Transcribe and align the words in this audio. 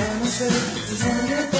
Znamo 0.00 0.26
se, 0.26 0.48
znanje 0.96 1.36
pomine, 1.50 1.50
bez 1.52 1.59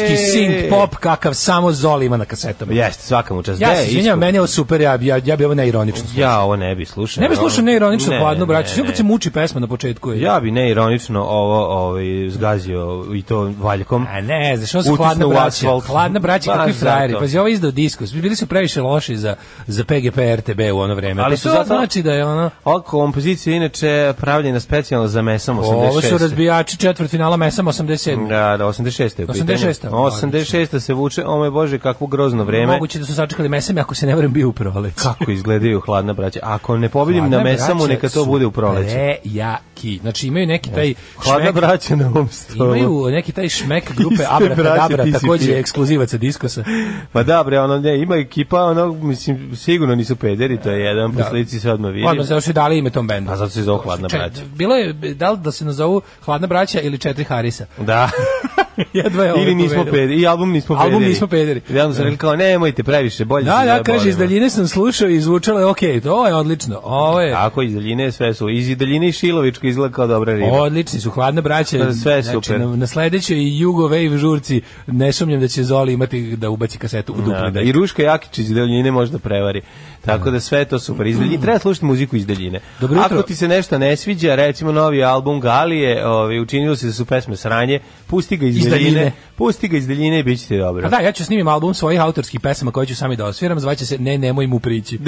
jugoslovenski 0.00 0.38
synth 0.38 0.70
pop 0.70 0.96
kakav 0.96 1.34
samo 1.34 1.72
Zoli 1.72 2.06
ima 2.06 2.16
na 2.16 2.24
kasetama. 2.24 2.72
Jeste, 2.72 3.02
svaka 3.02 3.34
mu 3.34 3.42
čast. 3.42 3.60
Ja 3.60 3.76
se 3.76 3.90
isko? 3.90 4.16
meni 4.16 4.36
je 4.36 4.40
ovo 4.40 4.46
super, 4.46 4.80
ja, 4.80 4.98
ja, 5.00 5.20
ja 5.24 5.36
bi 5.36 5.44
ovo 5.44 5.54
neironično 5.54 6.04
slušao. 6.04 6.20
Ja 6.20 6.40
ovo 6.40 6.56
ne 6.56 6.74
bi 6.74 6.84
slušao. 6.84 7.22
Ne 7.22 7.28
bi 7.28 7.36
slušao 7.36 7.64
neironično 7.64 8.12
Ne, 8.12 8.18
hladno, 8.18 8.46
braće. 8.46 8.68
ne, 8.68 8.74
Sve 8.74 8.86
kad 8.86 8.96
se 8.96 9.02
muči 9.02 9.30
pesma 9.30 9.60
na 9.60 9.66
početku. 9.66 10.12
Je. 10.12 10.20
Ja 10.20 10.40
bi 10.40 10.50
neironično 10.50 11.22
ovo 11.22 11.66
ovaj, 11.66 12.04
zgazio 12.30 13.04
i 13.14 13.22
to 13.22 13.52
valjkom. 13.58 14.06
A 14.10 14.20
ne, 14.20 14.56
znaš, 14.56 14.74
ovo 14.74 14.84
su 14.84 14.96
hladna 14.96 15.26
braća. 15.26 15.80
Hladna 15.86 16.18
braća, 16.20 16.52
kakvi 16.52 16.72
frajeri. 16.72 17.14
Pazi, 17.18 17.38
ovo 17.38 17.48
izdao 17.48 17.70
diskus. 17.70 18.12
Bili 18.12 18.36
su 18.36 18.46
previše 18.46 18.80
loši 18.80 19.16
za, 19.16 19.36
za 19.66 19.84
PGP 19.84 20.18
RTB 20.36 20.60
u 20.74 20.78
ono 20.78 20.94
vreme. 20.94 21.22
Ali 21.22 21.32
Pa 21.32 21.36
su 21.36 21.42
to 21.42 21.50
zato- 21.50 21.64
znači 21.66 22.02
da 22.02 22.12
je 22.12 22.24
ono... 22.24 22.50
Ova 22.64 22.82
kompozicija 22.82 23.52
je 23.52 23.56
inače 23.56 24.12
pravljena 24.20 24.60
specijalno 24.60 25.08
za 25.08 25.22
Mesam 25.22 25.58
86. 25.58 25.64
Ovo 25.64 26.00
su 26.00 26.18
razbijači 26.18 26.76
četvrtfinala 26.78 27.36
Mesama 27.36 27.72
87. 27.72 28.28
Da, 28.28 28.56
da, 28.56 28.64
86. 28.64 29.00
je 29.00 29.24
u 29.24 29.28
pitanju. 29.32 29.58
86. 29.58 29.85
86. 29.88 30.80
se 30.80 30.94
vuče, 30.94 31.24
o 31.24 31.36
moj 31.36 31.50
Bože, 31.50 31.78
kakvo 31.78 32.06
grozno 32.06 32.44
vreme. 32.44 32.72
Moguće 32.72 32.98
da 32.98 33.04
su 33.04 33.14
sačekali 33.14 33.48
Mesame, 33.48 33.80
ako 33.80 33.94
se 33.94 34.06
ne 34.06 34.14
varam, 34.14 34.32
bio 34.32 34.48
u 34.48 34.52
proleće. 34.52 34.94
Kako 34.96 35.30
izgledaju 35.30 35.80
hladna 35.80 36.12
braća. 36.12 36.40
Ako 36.42 36.76
ne 36.76 36.88
pobedim 36.88 37.24
na 37.24 37.30
Hladna 37.30 37.42
Mesamu, 37.42 37.78
braća 37.78 37.88
neka 37.88 38.08
to 38.08 38.24
bude 38.24 38.46
u 38.46 38.50
proleće. 38.50 38.94
Prejaki. 39.22 39.98
Znači 39.98 40.26
imaju 40.26 40.46
neki 40.46 40.70
taj 40.70 40.94
Hladna 41.16 41.44
šmek- 41.44 41.54
braća 41.54 41.96
na 41.96 42.06
ovom 42.06 42.28
stolu. 42.28 42.76
Imaju 42.76 43.06
neki 43.06 43.32
taj 43.32 43.48
šmek 43.48 43.92
grupe 43.96 44.22
Abrakadabra, 44.28 44.86
braće, 44.88 45.02
ti 45.04 45.12
si 45.12 45.20
takođe 45.20 45.44
ti. 45.44 45.50
je 45.50 45.58
ekskluzivac 45.58 46.10
sa 46.10 46.16
diskosa. 46.16 46.64
Pa 47.12 47.22
da, 47.22 47.42
bre, 47.44 47.60
ono, 47.60 47.78
ne, 47.78 47.98
ima 47.98 48.16
ekipa, 48.16 48.62
ono, 48.62 48.92
mislim, 48.92 49.56
sigurno 49.56 49.94
nisu 49.94 50.16
pederi, 50.16 50.58
to 50.58 50.70
je 50.70 50.80
jedan, 50.80 51.12
po 51.12 51.18
Da. 51.18 51.24
slici 51.24 51.60
se 51.60 51.72
odmah 51.72 51.92
vidi. 51.92 52.06
Odmah 52.06 52.26
zato 52.26 52.40
što 52.40 52.50
je 52.50 52.54
dali 52.54 52.78
ime 52.78 52.90
tom 52.90 53.06
bendu. 53.06 53.30
A 53.30 53.36
zato 53.36 53.50
se 53.50 53.62
zove 53.62 53.82
Hladna 53.82 54.08
braća. 54.08 54.40
Bilo 54.46 54.74
je, 54.74 54.92
da 54.92 55.30
li 55.30 55.38
da 55.38 55.52
se 55.52 55.64
nazovu 55.64 56.00
Hladna 56.20 56.46
braća 56.46 56.80
ili 56.80 56.98
Četiri 56.98 57.24
Harisa? 57.24 57.66
Da. 57.78 58.10
Jedva 58.92 59.24
je 59.24 59.32
ovaj 59.32 59.44
Ili 59.44 59.54
nismo 59.54 59.84
pederi, 59.84 60.14
i 60.14 60.26
album 60.26 60.52
nismo 60.52 60.76
Album 60.76 60.92
pederi. 60.92 61.08
nismo 61.08 61.26
pederi. 61.26 61.60
I 61.70 61.78
onda 61.78 61.94
sam 61.94 62.04
rekli 62.04 62.16
kao, 62.18 62.36
nemojte 62.36 62.82
previše, 62.82 63.24
bolje 63.24 63.44
Da, 63.44 63.60
se 63.60 63.66
da, 63.66 63.72
kaže, 63.74 63.84
zabolimo. 63.88 64.08
iz 64.08 64.16
daljine 64.18 64.50
sam 64.50 64.68
slušao 64.68 65.08
i 65.08 65.20
zvučalo 65.20 65.60
je 65.60 65.66
okej, 65.66 66.00
to 66.00 66.26
je 66.26 66.34
odlično. 66.34 66.80
Ovo 66.82 67.20
je, 67.20 67.32
Tako, 67.32 67.62
iz 67.62 67.74
daljine 67.74 68.12
sve 68.12 68.34
su. 68.34 68.48
Iz 68.48 68.76
daljine 68.76 69.08
i 69.08 69.12
Šilovička 69.12 69.66
izgleda 69.68 69.94
kao 69.94 70.06
dobra 70.06 70.34
riba. 70.34 70.46
odlični 70.52 71.00
su, 71.00 71.10
hladna 71.10 71.40
braća. 71.40 71.78
Da, 71.78 71.92
sve 71.94 72.12
je 72.12 72.22
Znači, 72.22 72.34
super. 72.36 72.60
na, 72.60 72.76
na 72.76 72.86
sledećoj 72.86 73.58
Jugo 73.58 73.82
Wave 73.84 74.16
žurci 74.16 74.60
ne 74.86 75.12
sumnjam 75.12 75.40
da 75.40 75.48
će 75.48 75.62
Zoli 75.64 75.92
imati 75.92 76.36
da 76.36 76.50
ubaci 76.50 76.78
kasetu 76.78 77.12
u 77.12 77.16
dupli 77.16 77.32
Da, 77.34 77.50
da. 77.50 77.60
I 77.60 77.72
Ruška 77.72 78.02
Jakić 78.02 78.38
iz 78.38 78.50
daljine 78.50 78.90
možda 78.90 79.18
prevari. 79.18 79.62
Tako 80.06 80.30
da 80.30 80.40
sve 80.40 80.64
to 80.64 80.78
super. 80.78 81.06
Iz 81.06 81.18
daljine, 81.18 81.40
treba 81.42 81.58
slušati 81.58 81.84
muziku 81.84 82.16
iz 82.16 82.26
daljine. 82.26 82.60
Dobro 82.80 82.96
jutro. 82.96 83.16
Ako 83.16 83.26
ti 83.26 83.36
se 83.36 83.48
nešto 83.48 83.78
ne 83.78 83.96
sviđa, 83.96 84.34
recimo 84.34 84.72
novi 84.72 85.04
album 85.04 85.40
Galije, 85.40 86.06
ovaj, 86.06 86.40
učinilo 86.40 86.76
se 86.76 86.86
da 86.86 86.92
su 86.92 87.04
pesme 87.04 87.36
sranje, 87.36 87.78
pusti 88.06 88.36
ga 88.36 88.46
iz, 88.46 88.56
Iz 88.56 88.64
daljine, 88.64 88.90
daljine. 88.90 89.12
pusti 89.36 89.68
ga 89.68 89.76
iz 89.76 89.86
daljine 89.88 90.20
i 90.20 90.36
ti 90.38 90.58
dobro. 90.58 90.82
Pa 90.82 90.88
da, 90.88 90.98
ja 90.98 91.12
ću 91.12 91.24
snimim 91.24 91.48
album 91.48 91.74
svojih 91.74 92.00
autorskih 92.00 92.40
pesama 92.40 92.70
koje 92.70 92.86
ću 92.86 92.96
sami 92.96 93.16
da 93.16 93.24
osviram, 93.26 93.60
zvaće 93.60 93.86
se 93.86 93.98
Ne, 93.98 94.18
nemoj 94.18 94.46
mu 94.46 94.60
prići. 94.60 94.98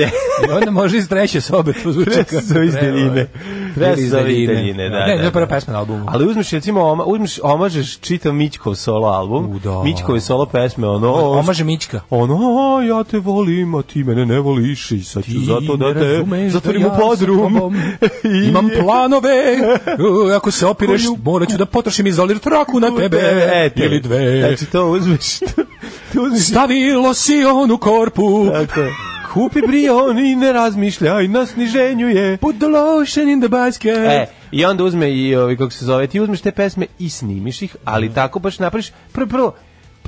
I 0.48 0.52
onda 0.52 0.70
može 0.70 0.98
iz 0.98 1.08
treće 1.08 1.40
sobe 1.40 1.72
to 1.72 1.92
zvuči 1.92 2.10
kao 2.50 2.62
iz 2.62 2.74
daljine. 2.74 3.26
Treba 3.74 3.94
iz 3.94 4.10
daljine. 4.10 4.54
daljine, 4.54 4.88
da, 4.88 5.06
Ne, 5.06 5.16
da, 5.16 5.22
je 5.22 5.30
prva 5.32 5.46
da. 5.46 5.54
pesma 5.54 5.72
na 5.72 5.78
albumu. 5.78 6.04
Ali 6.08 6.26
uzmeš 6.26 6.50
recimo 6.50 6.82
oma, 6.82 7.04
uzmeš 7.04 7.38
omažeš 7.42 7.98
čitav 7.98 8.32
Mićkov 8.32 8.74
solo 8.74 9.06
album. 9.08 9.46
U, 9.46 9.58
da. 9.58 9.82
Mićkove 9.82 10.20
solo 10.20 10.46
pesme 10.46 10.88
ono 10.88 11.12
Omaže 11.14 11.64
Mićka. 11.64 12.00
Ono, 12.10 12.34
"A, 12.34 12.84
ja 12.84 13.04
te 13.04 13.18
volim, 13.18 13.74
a 13.74 13.82
ti 13.82 14.04
mene 14.04 14.26
ne 14.26 14.38
voliš 14.38 14.87
i 14.90 15.02
sad 15.02 15.24
ću 15.24 15.40
zato 15.40 15.76
da 15.76 15.94
te 15.94 16.00
razumeš 16.00 16.52
zatvorim 16.52 16.82
u 16.82 16.86
ja 16.86 16.92
podrum. 16.92 17.76
I- 18.44 18.48
Imam 18.48 18.68
planove, 18.80 19.58
ako 20.36 20.50
se 20.50 20.66
opireš, 20.66 21.02
morat 21.24 21.50
ću 21.50 21.56
da 21.56 21.66
potrošim 21.66 22.06
izolir 22.06 22.38
traku 22.38 22.80
na 22.80 22.96
tebe, 22.96 23.50
Eto. 23.54 23.84
ili 23.84 24.00
dve. 24.00 24.40
Znači 24.40 24.66
to 24.66 24.86
uzmeš. 24.86 25.38
to 26.12 26.22
uzmeš. 26.22 26.42
Stavilo 26.42 27.14
si 27.14 27.44
onu 27.44 27.78
korpu, 27.78 28.46
Tako 28.52 28.80
je. 28.80 28.90
Kupi 29.32 29.60
brion 29.66 30.18
i 30.18 30.36
ne 30.36 30.52
razmišljaj, 30.52 31.28
na 31.28 31.46
sniženju 31.46 32.08
je. 32.08 32.36
put 32.36 32.56
the 32.56 32.66
lotion 32.66 33.28
in 33.28 33.40
the 33.40 33.48
basket. 33.48 33.96
E, 33.98 34.26
i 34.52 34.64
onda 34.64 34.84
uzme 34.84 35.12
i 35.12 35.36
ovi, 35.36 35.56
kako 35.56 35.70
se 35.70 35.84
zove, 35.84 36.06
ti 36.06 36.20
uzmeš 36.20 36.40
te 36.40 36.50
pesme 36.52 36.86
i 36.98 37.10
snimiš 37.10 37.62
ih, 37.62 37.76
ali 37.84 38.14
tako 38.14 38.38
baš 38.38 38.58
napraviš, 38.58 38.90
prvo, 39.12 39.26
prvo, 39.26 39.54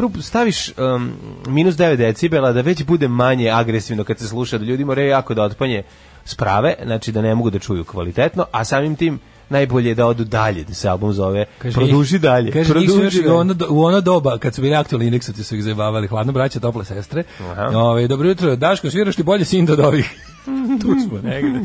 prvo 0.00 0.22
staviš 0.22 0.68
um, 0.78 1.12
minus 1.46 1.74
9 1.74 1.96
decibela 1.96 2.52
da 2.52 2.60
već 2.60 2.84
bude 2.84 3.08
manje 3.08 3.50
agresivno 3.50 4.04
kad 4.04 4.18
se 4.18 4.28
sluša, 4.28 4.58
da 4.58 4.64
ljudi 4.64 4.84
moraju 4.84 5.08
jako 5.08 5.34
da 5.34 5.42
otpanje 5.42 5.82
sprave, 6.24 6.74
znači 6.84 7.12
da 7.12 7.22
ne 7.22 7.34
mogu 7.34 7.50
da 7.50 7.58
čuju 7.58 7.84
kvalitetno, 7.84 8.46
a 8.52 8.64
samim 8.64 8.96
tim 8.96 9.18
najbolje 9.48 9.88
je 9.88 9.94
da 9.94 10.06
odu 10.06 10.24
dalje, 10.24 10.64
da 10.64 10.74
se 10.74 10.88
album 10.88 11.12
zove 11.12 11.44
Produži 11.58 12.18
dalje. 12.18 12.52
Kaže, 12.52 12.72
produži 12.72 13.22
dalje. 13.22 13.32
u 13.32 13.36
ono, 13.36 13.54
do- 13.54 13.66
u 13.70 13.84
ono 13.84 14.00
doba, 14.00 14.38
kad 14.38 14.54
su 14.54 14.62
bili 14.62 14.74
aktualni 14.74 15.06
indeksati, 15.06 15.44
su 15.44 15.56
ih 15.56 15.62
zajebavali, 15.62 16.08
hladno 16.08 16.32
braća, 16.32 16.60
tople 16.60 16.84
sestre. 16.84 17.22
Aha. 17.40 17.70
Ove, 17.74 18.08
dobro 18.08 18.28
jutro, 18.28 18.56
Daško, 18.56 18.90
sviraš 18.90 19.16
ti 19.16 19.22
bolje 19.22 19.44
sin 19.44 19.70
od 19.70 19.80
ovih? 19.80 20.10
tu 20.82 20.94
smo 21.08 21.18
negde. 21.22 21.58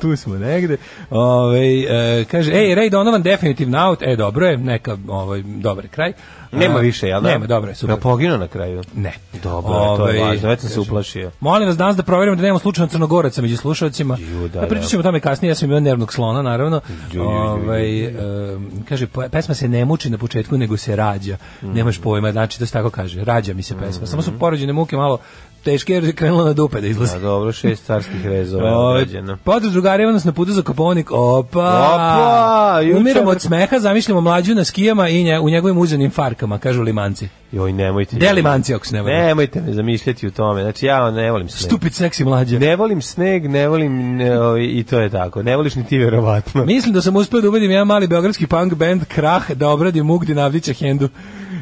Tu 0.00 0.16
smo 0.16 0.34
negde. 0.34 0.76
Ove, 1.10 1.80
e, 1.80 2.24
kaže, 2.30 2.52
ej, 2.52 2.74
Ray 2.74 2.90
Donovan 2.90 3.22
definitivno 3.22 3.78
out. 3.78 4.02
E, 4.02 4.16
dobro 4.16 4.46
je, 4.46 4.56
neka, 4.56 4.96
ovaj, 5.08 5.42
dobar 5.42 5.88
kraj. 5.88 6.12
Nema 6.56 6.78
više, 6.78 7.08
jel 7.08 7.20
da? 7.20 7.28
Nema, 7.28 7.46
dobro 7.46 7.70
je, 7.70 7.74
super. 7.74 7.92
Ja 7.92 7.96
poginuo 7.96 8.38
na 8.38 8.48
kraju. 8.48 8.82
Ne. 8.94 9.12
Dobro, 9.42 9.74
je, 9.74 9.96
to 9.96 10.08
je 10.08 10.20
Ovaj, 10.22 10.30
važno, 10.30 10.48
već 10.48 10.60
sam 10.60 10.70
se 10.70 10.80
uplašio. 10.80 11.30
Molim 11.40 11.68
vas 11.68 11.76
danas 11.76 11.96
da 11.96 12.02
proverimo 12.02 12.36
da 12.36 12.42
nemamo 12.42 12.58
slučajno 12.58 12.88
crnogoraca 12.88 13.42
među 13.42 13.56
slušalcima. 13.56 14.16
Ju, 14.20 14.48
da, 14.48 14.60
da, 14.60 14.66
pričat 14.66 14.84
da. 14.84 14.88
ćemo 14.88 15.00
o 15.00 15.02
tome 15.02 15.20
kasnije, 15.20 15.50
ja 15.50 15.54
sam 15.54 15.68
imao 15.68 15.80
nervnog 15.80 16.12
slona, 16.12 16.42
naravno. 16.42 16.80
Ju, 17.12 17.22
ju, 17.22 17.22
ju, 17.22 17.28
Ovaj, 17.28 18.04
em, 18.04 18.70
kaže, 18.88 19.06
pesma 19.30 19.54
se 19.54 19.68
ne 19.68 19.84
muči 19.84 20.10
na 20.10 20.18
početku, 20.18 20.58
nego 20.58 20.76
se 20.76 20.96
rađa. 20.96 21.36
Mm. 21.62 21.72
Nemaš 21.72 21.98
pojma, 21.98 22.32
znači 22.32 22.58
to 22.58 22.66
se 22.66 22.72
tako 22.72 22.90
kaže. 22.90 23.24
Rađa 23.24 23.54
mi 23.54 23.62
se 23.62 23.74
pesma. 23.78 24.06
Samo 24.06 24.22
su 24.22 24.38
porođene 24.38 24.72
muke 24.72 24.96
malo 24.96 25.18
teške 25.66 25.92
jer 25.92 26.04
je 26.04 26.12
krenula 26.12 26.44
na 26.44 26.52
dupe 26.52 26.80
da 26.80 26.86
izlazi. 26.86 27.16
A 27.16 27.20
dobro, 27.20 27.52
šest 27.52 27.86
carskih 27.86 28.26
rezova 28.26 28.68
je 29.66 29.70
drugari, 29.70 30.02
evo 30.02 30.12
nas 30.12 30.24
na 30.24 30.32
putu 30.32 30.52
za 30.52 30.62
Koponik. 30.62 31.10
Opa! 31.10 31.68
Opa, 31.94 32.80
juče- 32.82 32.96
Umiramo 32.96 33.30
od 33.30 33.40
smeha, 33.40 33.78
zamišljamo 33.78 34.20
mlađu 34.20 34.54
na 34.54 34.64
skijama 34.64 35.08
i 35.08 35.24
nje, 35.24 35.40
u 35.40 35.48
njegovim 35.48 35.78
uzenim 35.78 36.10
farkama, 36.10 36.58
kažu 36.58 36.82
limanci. 36.82 37.28
Joj, 37.52 37.72
nemojte. 37.72 38.16
Gde 38.16 38.32
limanci, 38.32 38.74
ako 38.74 38.86
se 38.86 38.94
ne 38.94 39.02
varam? 39.02 39.18
Nemojte 39.18 39.60
me 39.60 39.72
zamišljati 39.72 40.26
u 40.26 40.30
tome. 40.30 40.62
Znači, 40.62 40.86
ja 40.86 41.10
ne 41.10 41.30
volim 41.30 41.48
sneg. 41.48 41.66
Stupid 41.66 41.94
seksi 41.94 42.24
mlađa. 42.24 42.58
Ne 42.58 42.76
volim 42.76 43.02
sneg, 43.02 43.50
ne 43.50 43.68
volim 43.68 44.16
ne, 44.16 44.40
ovaj, 44.40 44.62
i 44.62 44.84
to 44.84 45.00
je 45.00 45.10
tako. 45.10 45.42
Ne 45.42 45.56
voliš 45.56 45.74
ni 45.74 45.84
ti 45.84 45.98
verovatno. 45.98 46.64
Mislim 46.64 46.94
da 46.94 47.02
sam 47.02 47.16
uspeo 47.16 47.40
da 47.40 47.48
ubedim 47.48 47.70
jedan 47.70 47.86
mali 47.86 48.06
beogradski 48.06 48.46
punk 48.46 48.74
band 48.74 49.04
Krah 49.04 49.50
da 49.50 49.68
obradi 49.68 50.02
Mugdi 50.02 50.34
Navdića 50.34 50.72
Hendu. 50.72 51.08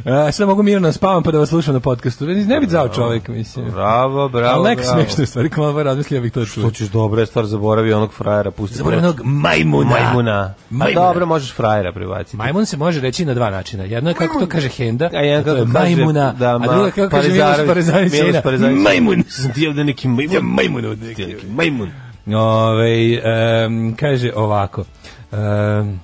Uh, 0.05 0.35
sad 0.35 0.49
mogu 0.49 0.63
mirno 0.63 0.89
da 0.89 0.93
spavam 0.93 1.23
pa 1.23 1.31
da 1.31 1.39
vas 1.39 1.49
slušam 1.49 1.75
na 1.75 1.81
podcastu. 1.81 2.27
Ne 2.27 2.61
bi 2.61 2.67
zao 2.67 2.89
čovjek, 2.89 3.29
mislim. 3.29 3.71
Bravo, 3.71 4.29
bravo, 4.29 4.55
Ali 4.55 4.69
neka 4.69 4.83
je 5.19 5.27
stvari, 5.27 5.51
kao 5.51 5.65
malo 5.65 5.83
razmislio 5.83 6.21
bih 6.21 6.33
to 6.33 6.45
čuo. 6.47 6.65
Hoćeš 6.65 6.89
dobro 6.89 7.21
je 7.21 7.27
stvar, 7.27 7.45
zaboravi 7.47 7.93
onog 7.93 8.13
frajera, 8.13 8.51
pusti. 8.51 8.77
Zaboravim 8.77 9.05
onog 9.05 9.21
majmuna. 9.25 9.91
Majmuna. 9.91 10.55
Majmuna. 10.71 11.01
A 11.01 11.05
dobro, 11.05 11.27
možeš 11.27 11.55
frajera 11.55 11.93
pribaciti. 11.93 12.37
Majmun 12.37 12.67
se 12.67 12.77
može 12.77 13.01
reći 13.01 13.25
na 13.25 13.35
dva 13.35 13.51
načina. 13.51 13.85
Jedno 13.85 14.11
je 14.11 14.15
kako 14.15 14.41
to 14.41 14.47
kaže 14.47 14.69
Henda, 14.69 15.11
A 15.13 15.21
jedan 15.21 15.45
to 15.45 15.51
je 15.51 15.65
kako 15.65 15.79
majmuna, 15.79 16.33
da, 16.39 16.55
a 16.55 16.59
ma, 16.59 16.67
druga 16.67 16.91
kako 16.91 17.11
kaže 17.11 17.29
Miloš 17.29 17.57
Parezanić. 17.67 18.13
Miloš 18.13 18.43
Parezanić. 18.43 18.83
Majmun. 18.83 19.25
Sam 19.29 19.53
ti 19.55 19.67
ovde 19.67 19.85
neki 19.85 20.09
majmun. 20.09 20.35
Ja, 20.35 20.41
majmun 20.43 20.85
ovde 20.85 21.07
neki. 21.07 21.37
majmun. 21.51 21.91
Ove, 22.27 23.21
em, 23.25 23.97
kaže 23.97 24.33
ovako. 24.37 24.85
em, 25.33 26.01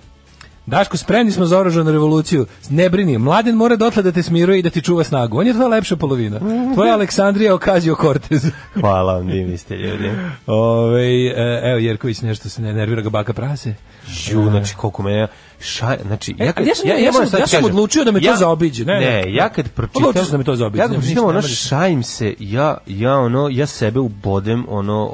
Daško, 0.70 0.96
spremni 0.96 1.32
smo 1.32 1.46
za 1.46 1.58
oružanu 1.58 1.90
revoluciju. 1.92 2.46
Ne 2.70 2.88
brini, 2.88 3.18
mladen 3.18 3.54
mora 3.54 3.76
dotle 3.76 4.02
da 4.02 4.12
te 4.12 4.22
smiruje 4.22 4.58
i 4.58 4.62
da 4.62 4.70
ti 4.70 4.82
čuva 4.82 5.04
snagu. 5.04 5.38
On 5.38 5.46
je 5.46 5.52
tvoja 5.52 5.68
lepša 5.68 5.96
polovina. 5.96 6.40
Tvoja 6.74 6.94
Aleksandrija 6.94 7.54
Okazio 7.54 7.96
Cortez. 7.96 8.46
Hvala 8.80 9.12
vam, 9.14 9.26
divni 9.26 9.58
ste 9.58 9.76
ljudi. 9.76 10.10
Ove, 10.46 11.02
e, 11.26 11.60
evo, 11.64 11.78
Jerković 11.78 12.20
nešto 12.20 12.48
se 12.48 12.62
ne 12.62 12.72
nervira 12.72 13.02
ga 13.02 13.10
baka 13.10 13.32
prase. 13.32 13.74
Ju, 14.26 14.42
znači 14.44 14.74
koliko 14.76 15.02
me 15.02 15.26
šaj, 15.60 15.96
znači 16.06 16.34
E, 16.38 16.52
kad- 16.52 16.66
ja 16.66 16.74
sam- 16.74 16.88
ja 16.88 16.94
moram 16.96 17.12
sam- 17.12 17.26
sad 17.28 17.40
ja 17.40 17.46
sam 17.46 17.64
odlučio 17.64 18.04
da 18.04 18.12
me 18.12 18.20
to 18.22 18.36
zaobiđe, 18.36 18.84
ne, 18.84 18.94
ne, 18.94 19.00
ne. 19.00 19.34
ja 19.34 19.48
kad 19.48 19.68
pročitam 19.68 20.02
Odlučio 20.02 20.22
sam 20.22 20.32
da 20.32 20.38
me 20.38 20.44
to 20.44 20.56
zaobiđe, 20.56 20.82
Ja 20.82 20.88
kad 20.88 20.96
pročitam 20.96 21.24
ono 21.26 21.42
šajim 21.42 22.02
se, 22.02 22.34
ja 22.38 22.76
ja 22.86 23.14
ono 23.14 23.48
ja 23.50 23.66
sebe 23.66 24.00
ubodem 24.00 24.64
ono 24.68 25.10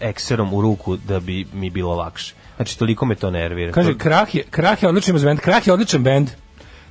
ekserom 0.00 0.54
u 0.54 0.60
ruku 0.60 0.96
da 0.98 1.20
bi 1.20 1.46
mi 1.52 1.70
bilo 1.70 1.94
lakše. 1.94 2.34
Znači 2.60 2.78
toliko 2.78 3.06
me 3.06 3.14
to 3.14 3.30
nervira. 3.30 3.72
Kaže, 3.72 3.98
Krah 3.98 4.34
je, 4.34 4.42
Krah 4.50 4.82
je 4.82 4.88
odličan 4.88 5.18
bend. 5.22 5.40
Krah 5.40 5.66
je 5.66 5.72
odličan 5.72 6.02
bend. 6.02 6.30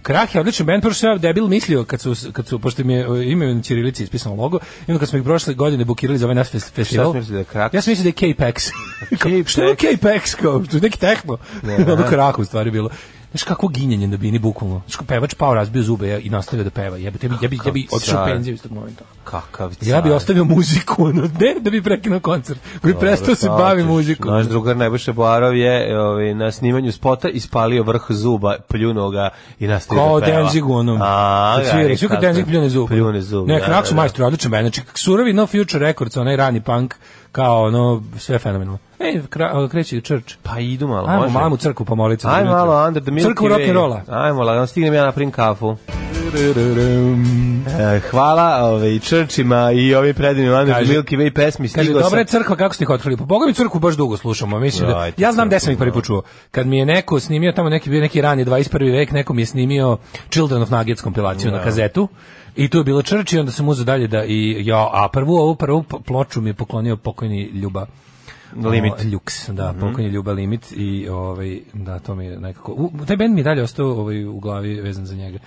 Krah 0.02 0.36
je 0.36 0.42
odličan 0.42 0.66
bend, 0.66 0.84
pošto 0.84 1.00
sam 1.00 1.10
ja 1.10 1.18
debil 1.18 1.48
mislio 1.48 1.84
kad 1.84 2.02
su, 2.02 2.16
kad 2.34 2.48
su 2.48 2.60
pošto 2.60 2.84
mi 2.84 2.94
je 2.94 3.02
e, 3.02 3.32
ime 3.32 3.54
na 3.54 3.62
ćirilici 3.62 4.04
ispisano 4.04 4.36
logo, 4.36 4.60
i 4.88 4.92
onda 4.92 5.00
kad 5.00 5.10
smo 5.10 5.20
ih 5.20 5.24
prošle 5.24 5.54
godine 5.54 5.86
bukirali 5.86 6.18
za 6.18 6.26
ovaj 6.26 6.36
naš 6.36 6.52
fes- 6.52 6.72
festival. 6.72 7.14
da 7.14 7.38
je 7.38 7.44
Krah? 7.44 7.74
Ja 7.74 7.82
sam 7.82 7.92
mislio 7.92 8.04
da 8.04 8.10
je 8.10 8.34
K-Pex. 8.34 8.72
K-Pex. 9.20 9.48
Što 9.52 9.64
je 9.64 9.76
K-Pex? 9.76 10.36
Kao, 10.42 10.60
to 10.60 10.78
je 10.78 10.82
neki 10.82 11.00
tehno. 11.00 11.38
ono 11.94 12.08
Krah 12.10 12.40
u 12.40 12.46
stvari 12.46 12.72
bilo. 12.72 12.90
Znaš 13.32 13.44
kako 13.44 13.68
ginjanje 13.68 14.08
na 14.08 14.18
bini 14.18 14.40
bukvalno. 14.40 14.82
Znaš 14.86 14.96
kako 14.96 15.06
pevač 15.06 15.34
pao 15.34 15.54
razbio 15.54 15.84
zube 15.84 16.20
i 16.24 16.30
nastavio 16.30 16.64
da 16.64 16.70
peva. 16.70 16.98
Jebe, 16.98 17.18
ja 17.22 17.30
bi, 17.30 17.38
ja 17.42 17.50
bi, 17.50 17.60
ja 17.66 17.72
bi 17.72 17.88
otišao 17.92 18.24
u 18.24 18.26
car. 18.26 18.34
penziju 18.34 18.54
iz 18.54 18.62
tog 18.62 18.72
momenta. 18.72 19.04
kakav 19.24 19.72
Ja 19.82 20.02
bi 20.02 20.10
car. 20.10 20.16
ostavio 20.16 20.46
muziku, 20.46 21.04
ono, 21.04 21.22
ne 21.22 21.56
da 21.60 21.70
bi 21.70 21.82
prekinuo 21.82 22.20
koncert, 22.20 22.60
koji 22.82 22.94
bi 22.94 23.00
prestao 23.00 23.36
se 23.36 23.50
bavi 23.50 23.84
muzikom. 23.84 24.32
Naš 24.32 24.46
drugar 24.46 24.78
Nebojša 24.78 25.14
Barov 25.14 25.56
je 25.56 26.00
ovaj, 26.00 26.34
na 26.34 26.52
snimanju 26.52 26.92
spota 26.92 27.30
ispalio 27.30 27.84
vrh 27.84 28.02
zuba, 28.10 28.56
pljunuo 28.68 29.10
ga 29.10 29.30
i 29.60 29.68
nastavio 29.68 30.04
Kao 30.04 30.20
da 30.20 30.26
peva. 30.26 30.42
Danzig 30.42 30.70
u 30.70 30.74
onom. 30.74 31.00
A, 31.02 31.60
svira, 31.72 31.98
svi 31.98 32.08
kad 32.08 32.22
Danzig 32.22 32.46
pljune 32.46 32.70
zub. 32.70 32.88
Pljune 32.88 33.22
zub. 33.22 33.48
Ne, 33.48 33.60
da, 33.60 33.66
Krak 33.66 33.86
su 33.86 33.94
da, 33.94 33.96
da. 33.96 34.02
majstori, 34.02 34.26
odličan 34.26 34.52
band. 34.52 34.64
Znači, 34.64 34.82
surovi 34.94 35.34
No 35.34 35.48
Future 35.48 35.86
Records, 35.86 36.18
onaj 36.18 36.36
rani 36.36 36.62
punk, 36.62 36.96
kao 37.32 37.64
ono, 37.64 38.04
sve 38.18 38.40
fenomenalno. 38.40 38.80
Ej, 39.00 39.22
kra, 39.30 39.68
kreće 39.68 40.02
Church. 40.02 40.36
Pa 40.44 40.60
idu 40.60 40.88
malo, 40.88 41.08
Ajmo 41.08 41.22
može. 41.22 41.34
malo 41.34 41.54
u 41.54 41.58
crkvu 41.58 41.86
pomoliti. 41.86 42.22
se 42.22 42.28
za 42.28 42.34
Aj 42.34 42.42
jutro. 42.42 42.56
malo 42.56 42.88
under 42.88 43.04
the 43.04 43.12
Milky 43.12 43.24
Crkvu 43.24 43.48
Way. 43.48 43.56
rock'n'rolla. 43.56 44.00
Ajmo, 44.08 44.44
lagano 44.44 44.68
stignem 44.68 44.94
ja 44.94 45.06
napravim 45.06 45.32
kafu. 45.32 45.78
E, 47.80 48.00
hvala 48.12 48.58
ovaj, 48.64 49.00
črčima 49.00 49.72
i 49.72 49.96
ovim 49.96 50.16
predivnim 50.16 50.54
under 50.54 50.76
the 50.76 50.94
Milky 50.94 51.18
Way 51.18 51.34
pesmi. 51.34 51.70
Kaže, 51.70 51.94
dobra 51.94 52.20
je 52.20 52.26
crkva, 52.26 52.56
kako 52.56 52.76
ste 52.76 52.84
ih 52.84 52.90
otkrili? 52.90 53.18
Pa 53.18 53.24
Boga 53.24 53.46
mi 53.46 53.54
crkvu 53.54 53.80
baš 53.80 53.96
dugo 53.96 54.18
slušamo. 54.18 54.60
Mislim 54.60 54.90
da, 54.90 55.08
ja 55.18 55.32
znam 55.32 55.48
gde 55.48 55.60
sam 55.60 55.72
ih 55.74 55.78
prvi 55.78 55.92
da. 55.92 55.94
put 55.94 56.06
čuo. 56.06 56.22
Kad 56.52 56.68
mi 56.68 56.78
je 56.78 56.86
neko 56.86 57.20
snimio, 57.20 57.52
tamo 57.52 57.70
neki 57.70 57.90
bio 57.90 58.02
neki 58.02 58.22
rani 58.22 58.46
21. 58.46 58.92
vek, 58.98 59.12
neko 59.12 59.34
mi 59.34 59.42
je 59.42 59.46
snimio 59.46 59.98
Children 60.30 60.62
of 60.62 60.70
Nuggets 60.70 61.02
kompilaciju 61.02 61.52
na 61.52 61.64
kazetu. 61.64 62.08
I 62.60 62.68
tu 62.70 62.78
je 62.78 62.84
bilo 62.84 63.02
Church 63.02 63.34
i 63.34 63.40
onda 63.40 63.52
sam 63.52 63.68
uzeo 63.68 63.86
dalje 63.86 64.08
da 64.08 64.26
i 64.26 64.66
ja, 64.66 64.90
a 64.94 65.10
prvu 65.14 65.36
ovu 65.36 65.56
prvu 65.56 65.84
ploču 65.84 66.42
mi 66.42 66.50
je 66.50 66.54
poklonio 66.54 66.98
pokojni 66.98 67.44
Ljuba 67.44 67.86
Limit. 68.56 68.94
O, 68.94 69.04
Ljuks, 69.04 69.50
da, 69.50 69.74
pokojni 69.80 70.10
Ljuba 70.10 70.32
Limit 70.32 70.72
i 70.72 71.08
ovaj 71.10 71.60
da 71.74 72.00
to 72.00 72.16
mi 72.16 72.26
je 72.26 72.40
nekako 72.40 72.72
u, 72.72 72.92
taj 73.08 73.18
bend 73.18 73.34
mi 73.34 73.40
je 73.40 73.44
dalje 73.44 73.64
ostao 73.64 73.88
ovaj 73.88 74.26
u 74.26 74.40
glavi 74.40 74.82
vezan 74.82 75.06
za 75.06 75.16
njega. 75.16 75.40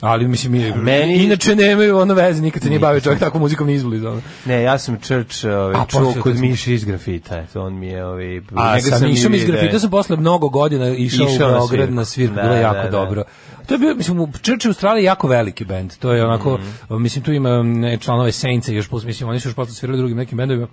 Ali 0.00 0.28
mislim 0.28 0.52
mi 0.52 0.72
Meni- 0.72 1.16
inače 1.16 1.56
nemaju 1.56 1.98
ono 1.98 2.14
veze, 2.14 2.42
nikad 2.42 2.62
se 2.62 2.68
nije 2.68 2.78
bavio 2.78 3.00
čovjek 3.00 3.20
takvom 3.20 3.42
muzikom 3.42 3.66
ni 3.66 3.74
izbliza. 3.74 4.20
Ne, 4.44 4.62
ja 4.62 4.78
sam 4.78 4.98
Church 4.98 5.44
ovaj, 5.46 5.74
čuo 5.88 6.14
kod 6.14 6.32
smo- 6.32 6.40
Miša 6.40 6.70
iz 6.70 6.84
grafita. 6.84 7.38
Eto, 7.38 7.62
on 7.62 7.74
mi 7.74 7.86
je... 7.86 8.04
Ovaj, 8.04 8.40
A 8.54 8.80
sa 8.80 8.98
sam 8.98 9.08
Mišom 9.08 9.34
iz 9.34 9.40
video. 9.40 9.52
grafita 9.52 9.78
sam 9.78 9.90
posle 9.90 10.16
mnogo 10.16 10.48
godina 10.48 10.88
išao, 10.88 11.26
Išao 11.26 11.48
u 11.48 11.50
na 11.50 11.56
Beograd 11.58 11.92
na 11.92 12.04
svirku, 12.04 12.34
Da, 12.34 12.42
bilo 12.42 12.54
je 12.54 12.60
jako 12.60 12.74
da, 12.74 12.82
da. 12.82 12.90
dobro. 12.90 13.24
To 13.66 13.74
je 13.74 13.78
bio, 13.78 13.94
mislim, 13.94 14.20
u 14.20 14.28
Church 14.34 14.66
u 14.66 14.68
Australiji 14.68 15.04
jako 15.04 15.28
veliki 15.28 15.64
bend. 15.64 15.92
To 15.96 16.12
je 16.12 16.24
onako, 16.24 16.58
Mhm. 16.88 17.02
mislim, 17.02 17.24
tu 17.24 17.32
ima 17.32 17.62
ne, 17.62 17.98
članove 17.98 18.32
Saintsa, 18.32 18.72
još 18.72 18.88
plus, 18.88 19.04
mislim, 19.04 19.28
oni 19.28 19.40
su 19.40 19.48
još 19.48 19.54
posle 19.54 19.74
svirali 19.74 19.98
drugim 19.98 20.16
nekim 20.16 20.38
bendovima. 20.38 20.66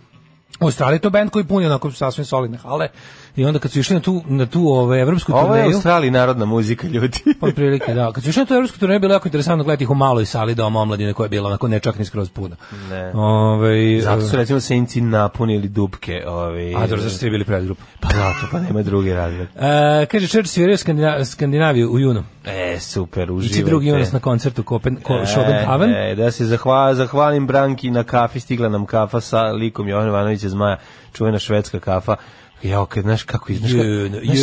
U 0.59 0.65
Australiji 0.65 0.95
je 0.95 1.01
to 1.01 1.09
bend 1.09 1.29
koji 1.29 1.45
puni 1.45 1.65
onako 1.65 1.91
sasvim 1.91 2.25
solidne 2.25 2.57
hale. 2.57 2.87
I 3.35 3.45
onda 3.45 3.59
kad 3.59 3.71
su 3.71 3.79
išli 3.79 3.93
na 3.93 3.99
tu, 4.01 4.21
na 4.27 4.45
tu 4.45 4.67
ove, 4.67 5.01
evropsku 5.01 5.31
Ovo 5.31 5.41
je 5.41 5.47
turneju, 5.47 5.75
Australiji 5.75 6.11
narodna 6.11 6.45
muzika, 6.45 6.87
ljudi. 6.87 7.19
od 7.41 7.55
prilike, 7.55 7.93
da. 7.93 8.11
Kad 8.11 8.23
su 8.23 8.29
išli 8.29 8.39
na 8.39 8.45
tu 8.45 8.53
evropsku 8.53 8.79
turneju, 8.79 8.99
bilo 8.99 9.13
jako 9.13 9.27
interesantno 9.27 9.63
gledati 9.63 9.83
ih 9.83 9.89
u 9.89 9.95
maloj 9.95 10.25
sali 10.25 10.55
doma 10.55 10.79
omladine 10.81 11.13
koja 11.13 11.25
je 11.25 11.29
bila 11.29 11.47
onako 11.47 11.67
ne 11.67 11.79
čak 11.79 11.99
ni 11.99 12.05
skroz 12.05 12.29
puna. 12.29 12.55
Ne. 12.89 13.11
Ove, 13.15 14.01
Zato 14.01 14.21
su 14.21 14.35
recimo 14.35 14.59
Saintsi 14.59 15.01
napunili 15.01 15.67
dupke. 15.67 16.23
Ovaj, 16.27 16.75
A, 16.75 16.79
dobro, 16.79 16.97
zašto 16.97 17.17
ste 17.17 17.29
bili 17.29 17.45
predgrup? 17.45 17.77
Pa 17.99 18.07
zato, 18.07 18.47
pa 18.51 18.59
nema 18.59 18.81
drugi 18.81 19.13
razlog. 19.13 19.47
E, 19.55 20.05
kaže, 20.05 20.27
Church 20.27 20.49
sviraju 20.49 20.77
Skandina, 20.77 21.25
Skandinaviju 21.25 21.91
u 21.91 21.99
junu. 21.99 22.23
E, 22.45 22.79
super, 22.79 23.29
I 23.29 23.31
uživajte. 23.31 23.63
ti 23.63 23.69
drugi 23.69 23.87
junas 23.87 24.11
na 24.11 24.19
koncertu 24.19 24.63
Kopen, 24.63 24.95
ko, 24.95 25.25
Schopenhaven. 25.25 25.89
E, 25.89 26.11
e, 26.11 26.15
da 26.15 26.31
se 26.31 26.45
zahva, 26.45 26.95
zahvalim 26.95 27.47
Branki 27.47 27.91
na 27.91 28.03
kafi, 28.03 28.39
stigla 28.39 28.69
nam 28.69 28.85
kafa 28.85 29.21
sa 29.21 29.41
likom 29.41 29.87
Jovan 29.89 30.07
Ivanovića 30.07 30.46
Zmaja, 30.49 30.77
čuvena 31.13 31.39
švedska 31.39 31.79
kafa. 31.79 32.15
Jao, 32.63 32.85
kad 32.85 33.03
znaš 33.03 33.23
kako 33.23 33.51
iz... 33.51 33.59
znaš 33.59 33.71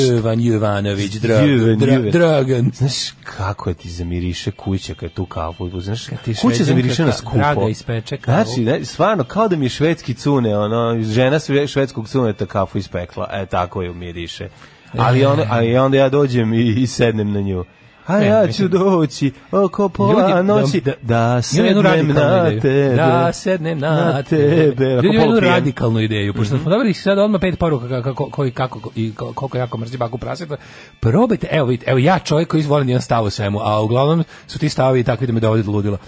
Jovan 0.08 0.40
Jovanović, 0.40 1.12
Dragan, 1.12 1.78
dra. 1.78 1.98
Dragan. 1.98 2.70
Znaš 2.74 2.92
kako 3.24 3.70
je 3.70 3.74
ti 3.74 3.90
zamiriše 3.90 4.50
kuća 4.50 4.94
kad 4.94 5.12
tu 5.12 5.26
kafu, 5.26 5.80
znaš, 5.80 6.04
ti 6.24 6.34
kuća 6.42 6.64
zamiriše 6.64 7.04
na 7.04 7.12
skupo. 7.12 7.36
Draga 7.36 7.68
ispeče 7.68 8.16
kafu. 8.16 8.44
Znači, 8.44 8.60
ne, 8.60 8.84
stvarno, 8.84 9.24
kao 9.24 9.48
da 9.48 9.56
mi 9.56 9.64
je 9.64 9.68
švedski 9.68 10.14
cune, 10.14 10.58
ono, 10.58 11.02
žena 11.02 11.38
sve- 11.38 11.66
švedskog 11.66 12.08
cuneta 12.08 12.46
kafu 12.46 12.78
ispekla, 12.78 13.28
e, 13.32 13.46
tako 13.46 13.82
je 13.82 13.92
miriše. 13.94 14.48
Ali, 14.98 15.24
ono, 15.24 15.44
a 15.50 15.62
i 15.62 15.76
onda 15.76 15.96
ja 15.96 16.08
dođem 16.08 16.54
i, 16.54 16.74
i 16.76 16.86
sednem 16.86 17.32
na 17.32 17.40
nju. 17.40 17.64
A 18.06 18.18
Ne, 18.18 18.26
ja 18.26 18.42
ću 18.42 18.46
mislim- 18.46 18.68
doći 18.68 19.32
oko 19.52 19.88
pola 19.88 20.28
Ljudi, 20.30 20.42
noći 20.42 20.80
da- 20.80 20.92
da, 21.02 21.40
jednu 21.52 21.82
sednem 21.82 22.08
na 22.08 22.60
tebe. 22.60 22.96
Da 22.96 23.32
sednem 23.32 23.78
na, 23.78 24.22
tebe. 24.22 24.84
Ljudi 24.94 25.16
jednu 25.16 25.40
radikalnu 25.40 26.00
ideju, 26.00 26.34
pošto 26.34 26.58
smo 26.58 26.70
dobili 26.70 26.94
sad 26.94 27.18
odmah 27.18 27.40
pet 27.40 27.58
poruka 27.58 28.02
kako, 28.02 28.30
koji, 28.30 28.50
kako, 28.50 28.90
i 28.96 29.12
koliko 29.14 29.58
jako 29.58 29.78
mrzi 29.78 29.96
baku 29.96 30.18
praseta. 30.18 30.56
Probajte, 31.00 31.48
evo 31.50 31.66
vidite, 31.66 31.90
evo 31.90 31.98
ja 31.98 32.18
čovjek 32.18 32.48
koji 32.48 32.60
izvolim 32.60 32.88
jedan 32.88 33.02
stav 33.02 33.24
u 33.24 33.30
svemu, 33.30 33.58
a 33.60 33.80
uglavnom 33.80 34.24
su 34.46 34.58
ti 34.58 34.68
stavovi 34.68 35.04
takvi 35.04 35.26
da 35.26 35.32
me 35.32 35.40
dovode 35.40 35.62
do 35.62 35.70
ludila. 35.72 35.98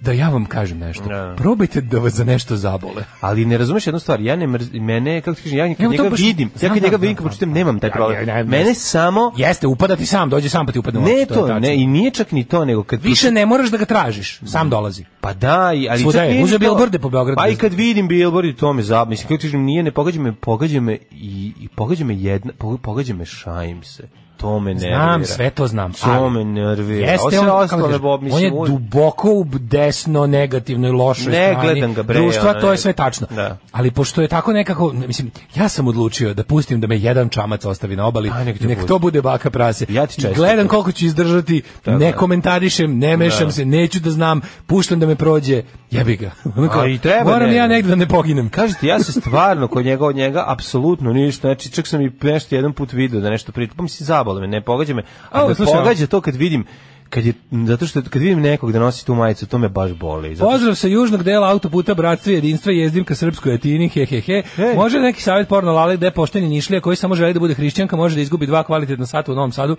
Da 0.00 0.12
ja 0.12 0.28
vam 0.28 0.44
kažem 0.46 0.78
nešto. 0.78 1.04
Da. 1.04 1.34
Probajte 1.36 1.80
da 1.80 1.98
vas 1.98 2.12
za 2.12 2.24
nešto 2.24 2.56
zabole. 2.56 3.04
Ali 3.20 3.44
ne 3.44 3.58
razumeš 3.58 3.86
jednu 3.86 4.00
stvar, 4.00 4.20
ja 4.20 4.36
ne 4.36 4.46
mrzim, 4.46 4.84
mene, 4.84 5.20
kako 5.20 5.34
ti 5.34 5.42
kažem, 5.42 5.58
ja 5.58 5.74
kad 5.74 5.90
njega 5.90 6.02
baš- 6.04 6.20
vidim, 6.20 6.50
ja 6.52 6.60
kad 6.60 6.72
njega 6.72 6.88
znam, 6.88 7.00
vidim, 7.00 7.16
kao 7.16 7.24
pročitam, 7.24 7.50
nemam 7.50 7.78
taj 7.78 7.88
Ja, 7.88 7.92
problem. 7.92 8.28
ja, 8.28 8.36
ja, 8.36 8.44
Mene 8.44 8.68
ja. 8.68 8.74
samo, 8.74 9.32
Jeste, 9.36 9.66
upada 9.66 9.96
ti 9.96 10.06
sam, 10.06 10.28
dođe 10.28 10.48
sam 10.48 10.66
pa 10.66 10.72
ti 10.72 10.78
upadne 10.78 11.00
u 11.00 11.02
ne 11.02 11.26
to 11.26 11.34
to, 11.36 11.58
ne, 11.58 11.76
i 11.76 11.86
nije 11.86 12.10
čak 12.10 12.32
ni 12.32 12.44
to, 12.44 12.64
nego 12.64 12.82
kad... 12.84 13.02
Više 13.02 13.30
ne 13.30 13.46
moraš 13.46 13.68
da 13.68 13.76
ga 13.76 13.84
tražiš, 13.84 14.40
sam 14.42 14.70
dolazi. 14.70 15.04
Pa 15.20 15.34
da, 15.34 15.72
i- 15.74 15.88
ali 15.88 16.00
Svuda 16.00 16.18
čak 16.18 16.28
je, 16.28 16.44
uzeo 16.44 16.58
bilborde 16.58 16.98
po 16.98 17.08
Beogradu. 17.08 17.36
Pa 17.36 17.48
i 17.48 17.56
kad 17.56 17.72
vidim 17.74 18.08
billboard 18.08 18.56
to 18.56 18.72
me 18.72 18.82
zab, 18.82 19.08
mislim 19.08 19.28
kako 19.28 19.36
ti 19.36 19.42
kažem, 19.42 19.62
nije 19.62 19.82
ne 19.82 19.90
pogađa 19.92 20.20
me, 20.20 20.32
pogađa 20.32 20.80
me 20.80 20.98
i, 21.10 21.52
i 21.60 21.68
pogađa 21.68 22.04
me 22.04 22.16
jedna, 22.16 22.52
po- 22.52 22.76
pogađa 22.78 23.14
me 23.14 23.24
šajim 23.24 23.82
se. 23.82 24.08
To 24.42 24.60
me 24.60 24.70
nervira. 24.70 24.96
Znam, 24.96 25.24
sve 25.24 25.50
to 25.50 25.66
znam. 25.66 25.92
To 25.92 26.30
me 26.30 26.44
nervira. 26.44 27.06
Jeste 27.06 27.40
on, 27.40 27.68
kažeš, 27.68 27.98
Bob, 27.98 28.22
mislim, 28.22 28.52
on 28.54 28.66
je 28.66 28.70
duboko 28.70 29.30
u 29.30 29.44
desno, 29.50 30.26
negativnoj, 30.26 30.90
lošoj 30.90 31.32
Ne 31.32 31.48
strani 31.48 31.62
gledam 31.64 31.94
ga, 31.94 32.02
bre, 32.02 32.14
društva, 32.14 32.52
to 32.52 32.66
je 32.66 32.70
ne- 32.70 32.76
sve 32.76 32.92
tačno. 32.92 33.26
Da. 33.30 33.58
Ali 33.72 33.90
pošto 33.90 34.22
je 34.22 34.28
tako 34.28 34.52
nekako, 34.52 34.92
ne, 34.92 35.06
mislim, 35.06 35.30
ja 35.54 35.68
sam 35.68 35.88
odlučio 35.88 36.34
da 36.34 36.44
pustim 36.44 36.80
da 36.80 36.86
me 36.86 36.98
jedan 36.98 37.28
čamac 37.28 37.64
ostavi 37.64 37.96
na 37.96 38.06
obali, 38.06 38.28
Pa, 38.30 38.44
nek 38.44 38.60
nek, 38.60 38.76
bude. 38.76 38.86
to 38.86 38.98
bude 38.98 39.22
baka 39.22 39.50
prase. 39.50 39.86
Ja 39.88 40.06
ti 40.06 40.12
I 40.12 40.14
čestitam. 40.14 40.34
Gledam 40.34 40.68
koliko 40.68 40.92
ću 40.92 41.06
izdržati, 41.06 41.62
ne 41.86 42.06
je. 42.06 42.12
komentarišem, 42.12 42.98
ne 42.98 43.16
mešam 43.16 43.46
Da. 43.46 43.52
se, 43.52 43.64
neću 43.64 44.00
da 44.00 44.10
znam, 44.10 44.40
puštam 44.66 45.00
da 45.00 45.06
me 45.06 45.14
prođe, 45.14 45.62
jebi 45.90 46.16
ga. 46.16 46.30
A 46.72 46.86
i 46.86 46.98
treba, 46.98 47.24
Moram 47.24 47.48
ne, 47.48 47.56
ja 47.56 47.66
ne. 47.66 47.74
negde 47.74 47.88
da 47.88 47.96
ne 47.96 48.06
poginem. 48.08 48.48
Kažete, 48.48 48.86
ja 48.86 48.98
se 48.98 49.12
stvarno 49.20 49.68
kod 49.68 49.84
njega, 49.84 50.06
od 50.06 50.16
njega, 50.16 50.44
apsolutno 50.48 51.12
ništa, 51.12 51.48
znači 51.48 51.70
čak 51.70 51.86
sam 51.86 52.00
i 52.00 52.12
nešto 52.22 52.54
jedan 52.54 52.72
put 52.72 52.92
video 52.92 53.20
da 53.20 53.30
nešto 53.30 53.52
priča, 53.52 53.72
pa 53.76 53.82
mislim 53.82 54.06
zabole 54.32 54.40
me, 54.40 54.46
ne 54.46 54.60
pogađa 54.60 54.94
me, 54.94 55.02
a 55.30 55.44
O, 55.44 55.48
me 55.48 55.54
pogađa 55.54 56.06
to 56.06 56.20
kad 56.20 56.36
vidim, 56.36 56.64
kad 57.10 57.26
je, 57.26 57.32
zato 57.66 57.86
što 57.86 58.02
kad 58.02 58.22
vidim 58.22 58.40
nekog 58.40 58.72
da 58.72 58.78
nosi 58.78 59.06
tu 59.06 59.14
majicu, 59.14 59.46
to 59.46 59.58
me 59.58 59.68
baš 59.68 59.92
boli. 59.92 60.36
Zato 60.36 60.50
Pozdrav 60.50 60.74
sa 60.74 60.88
južnog 60.88 61.22
dela 61.22 61.50
autoputa 61.50 61.94
Bratstva 61.94 62.32
jedinstva, 62.32 62.72
jezdim 62.72 63.04
ka 63.04 63.14
srpskoj 63.14 63.54
etini, 63.54 63.88
he 63.88 64.06
he 64.06 64.20
he. 64.20 64.42
Ej. 64.58 64.74
Može 64.76 65.00
neki 65.00 65.22
savjet 65.22 65.48
porno 65.48 65.72
lali 65.72 65.96
gde 65.96 66.10
pošteni 66.10 66.48
nišlija 66.48 66.80
koji 66.80 66.96
samo 66.96 67.14
želi 67.14 67.32
da 67.32 67.40
bude 67.40 67.54
hrišćanka, 67.54 67.96
može 67.96 68.14
da 68.14 68.22
izgubi 68.22 68.46
dva 68.46 68.62
kvalitetna 68.62 69.06
sata 69.06 69.32
u 69.32 69.34
Novom 69.34 69.52
Sadu 69.52 69.76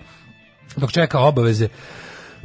dok 0.76 0.92
čeka 0.92 1.18
obaveze. 1.18 1.68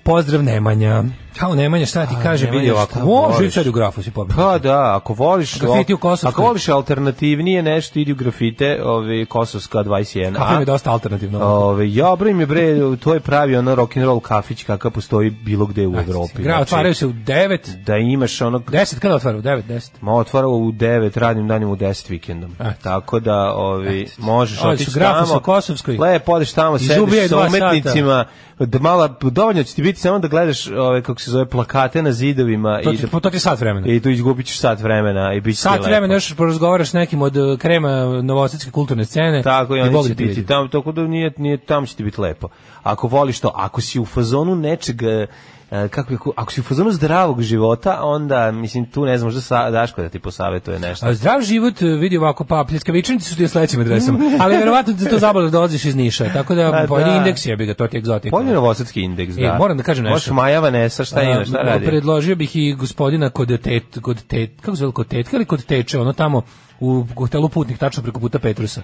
Pozdrav 0.04 0.44
Nemanja. 0.44 1.04
Kao 1.38 1.56
Nemanja, 1.56 1.86
šta 1.86 2.06
ti 2.06 2.16
kaže, 2.24 2.50
vidi 2.50 2.72
ovako. 2.72 3.00
voliš? 3.00 3.54
sad 3.54 3.68
u 3.68 3.72
grafu 3.72 4.04
si 4.04 4.12
pobio. 4.12 4.36
Pa 4.36 4.58
da, 4.58 4.96
ako 4.96 5.14
voliš 5.14 5.60
Grafiti 5.60 5.94
u 5.94 5.98
Kosovskoj. 5.98 6.30
Ako 6.30 6.42
voliš 6.42 6.70
alternativnije 6.70 7.64
nešto, 7.64 8.00
idi 8.00 8.12
u 8.12 8.16
grafite, 8.16 8.82
ovaj 8.84 9.26
Kosovska 9.26 9.78
21. 9.78 10.36
Kafe 10.36 10.56
mi 10.56 10.62
je 10.62 10.66
dosta 10.66 10.92
alternativno. 10.92 11.40
Ove, 11.44 11.94
ja 11.94 12.16
brim 12.16 12.40
je 12.40 12.46
bre, 12.46 12.98
to 13.04 13.14
je 13.14 13.20
pravi 13.20 13.56
ono 13.56 13.76
rock 13.76 13.98
and 13.98 14.06
roll 14.06 14.20
kafić 14.20 14.64
kakav 14.64 14.92
postoji 14.92 15.30
bilo 15.30 15.66
gde 15.66 15.88
u 15.88 15.96
Evropi. 15.96 16.42
Gra, 16.44 16.54
Znači, 16.54 16.62
otvaraju 16.62 16.96
se 16.96 17.06
u 17.06 17.14
9, 17.14 17.76
da 17.86 17.98
imaš 17.98 18.42
onog 18.42 18.64
10, 18.72 19.00
kada 19.00 19.16
otvaraju? 19.16 19.44
9, 19.44 19.64
10. 19.64 19.90
Ma 20.02 20.14
otvarao 20.14 20.52
u 20.52 20.72
9 20.72 21.20
radnim 21.20 21.48
danima 21.48 21.72
u 21.72 21.76
10 21.76 22.10
vikendom. 22.10 22.56
Tako 22.84 23.20
da 23.20 23.54
ovi 23.54 24.08
možeš 24.18 24.64
otići 24.64 25.00
tamo. 25.00 25.38
u 25.38 25.40
Kosovskoj. 25.40 25.98
Lepo 25.98 26.32
odeš 26.32 26.54
tamo, 26.54 26.80
sediš 26.80 27.30
sa 27.30 27.38
umetnicima, 27.48 28.26
da 28.60 28.80
mala 28.80 29.08
dovoljno 29.22 29.64
će 29.64 29.76
ti 29.76 29.82
biti 29.82 30.00
samo 30.00 30.20
da 30.20 30.28
gledaš 30.28 30.68
ove 30.68 31.04
kako 31.04 31.19
se 31.22 31.32
zove 31.32 31.46
plakate 31.46 32.02
na 32.02 32.12
zidovima 32.12 32.82
To 32.84 32.94
i 32.94 32.98
ti, 32.98 33.08
da, 33.12 33.20
to 33.20 33.30
ti 33.30 33.40
sat 33.40 33.60
vremena. 33.60 33.88
i 33.88 34.00
tu 34.00 34.10
izgubit 34.10 34.46
ćeš 34.46 34.60
sat 34.60 34.82
vremena 34.82 35.34
i 35.34 35.42
bit 35.42 35.56
će 35.56 35.58
ti 35.58 35.62
Sat 35.62 35.86
vremena 35.86 36.14
još 36.14 36.34
porazgovaraš 36.36 36.90
s 36.90 36.94
nekim 36.94 37.22
od 37.22 37.38
uh, 37.38 37.60
krema 37.60 38.22
novosadske 38.22 38.72
kulturne 38.72 39.06
scene. 39.06 39.44
Tako 39.44 39.76
i 39.76 39.82
oni 39.82 40.08
će 40.08 40.16
biti 40.16 40.46
tamo, 40.46 40.68
tako 40.68 40.92
da 40.92 41.02
nije, 41.02 41.34
nije, 41.38 41.58
tamo 41.58 41.86
će 41.86 41.96
ti 41.96 42.04
biti 42.04 42.22
lepo. 42.22 42.48
Ako 42.84 43.08
voliš 43.08 43.40
to, 43.40 43.52
ako 43.56 43.82
si 43.82 44.00
u 44.00 44.06
fazonu 44.06 44.56
nečega, 44.56 45.08
e, 45.08 45.28
kako 45.70 46.14
je, 46.14 46.20
ako 46.36 46.52
si 46.52 46.60
u 46.60 46.64
fazonu 46.64 46.92
zdravog 46.92 47.42
života, 47.42 48.00
onda, 48.04 48.52
mislim, 48.52 48.86
tu 48.86 49.06
ne 49.06 49.18
znam, 49.18 49.28
možda 49.28 49.42
sa, 49.42 49.70
Daško 49.70 50.02
da 50.02 50.10
ti 50.10 50.20
posavetuje 50.20 50.80
nešto. 50.80 51.06
A 51.06 51.14
Zdrav 51.14 51.42
život 51.42 51.82
e, 51.82 51.86
vidi 51.86 52.18
ovako, 52.18 52.44
pa 52.44 52.66
pljeskavičnici 52.68 53.30
su 53.30 53.36
ti 53.36 53.48
sledećim 53.48 53.82
adresama, 53.82 54.20
ali 54.40 54.58
verovatno 54.58 54.94
da 54.94 55.10
to 55.10 55.20
zabavno 55.20 55.50
da 55.50 55.52
dolaziš 55.52 55.86
iz 55.86 55.96
Niša, 55.96 56.26
tako 56.34 56.56
da 56.56 56.72
Pa 56.82 56.88
pojedi 56.88 57.10
da. 57.10 57.16
indeks 57.18 57.46
jebi 57.46 57.66
ga, 57.66 57.74
to 57.74 57.88
ti 57.88 57.98
je 57.98 58.00
egzotika. 58.00 58.38
Polje 58.38 58.54
novosadski 58.54 59.02
indeks, 59.02 59.38
E, 59.38 59.42
da. 59.42 59.58
moram 59.58 59.78
da 59.78 59.84
kažem 59.84 60.04
nešto. 60.04 60.14
Možeš 60.16 60.30
Maja 60.30 60.60
Vanesa, 60.60 61.04
šta 61.06 61.22
ima, 61.22 61.46
šta 61.46 61.58
A, 61.58 61.64
radi? 61.64 61.86
Predložio 61.86 62.36
bih 62.36 62.56
i 62.56 62.74
gospodina 62.74 63.30
kod 63.30 63.62
tet, 63.62 63.84
kod 64.02 64.24
tet, 64.28 64.62
kako 64.62 64.76
se 64.76 64.80
zove, 64.80 64.92
kod 64.92 65.08
tetka 65.08 65.36
ili 65.36 65.46
kod 65.46 65.66
teče, 65.66 66.00
ono 66.00 66.14
tamo 66.14 66.42
u 66.80 67.06
hotelu 67.16 67.50
Putnik, 67.50 67.78
tačno 67.78 68.04
preko 68.04 68.20
puta 68.20 68.40
Petrusa. 68.40 68.82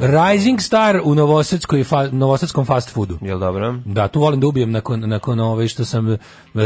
Rising 0.00 0.60
Star 0.60 1.00
u 1.04 1.14
novosadskoj 1.14 1.84
fa, 1.84 2.08
novosadskom 2.12 2.66
fast 2.66 2.90
foodu. 2.90 3.18
Jel 3.20 3.38
dobro? 3.38 3.74
Da, 3.84 4.08
tu 4.08 4.20
volim 4.20 4.40
da 4.40 4.46
ubijem 4.46 4.70
nakon, 4.70 5.08
nakon 5.08 5.40
ove 5.40 5.68
što 5.68 5.84
sam 5.84 6.12
e, 6.12 6.18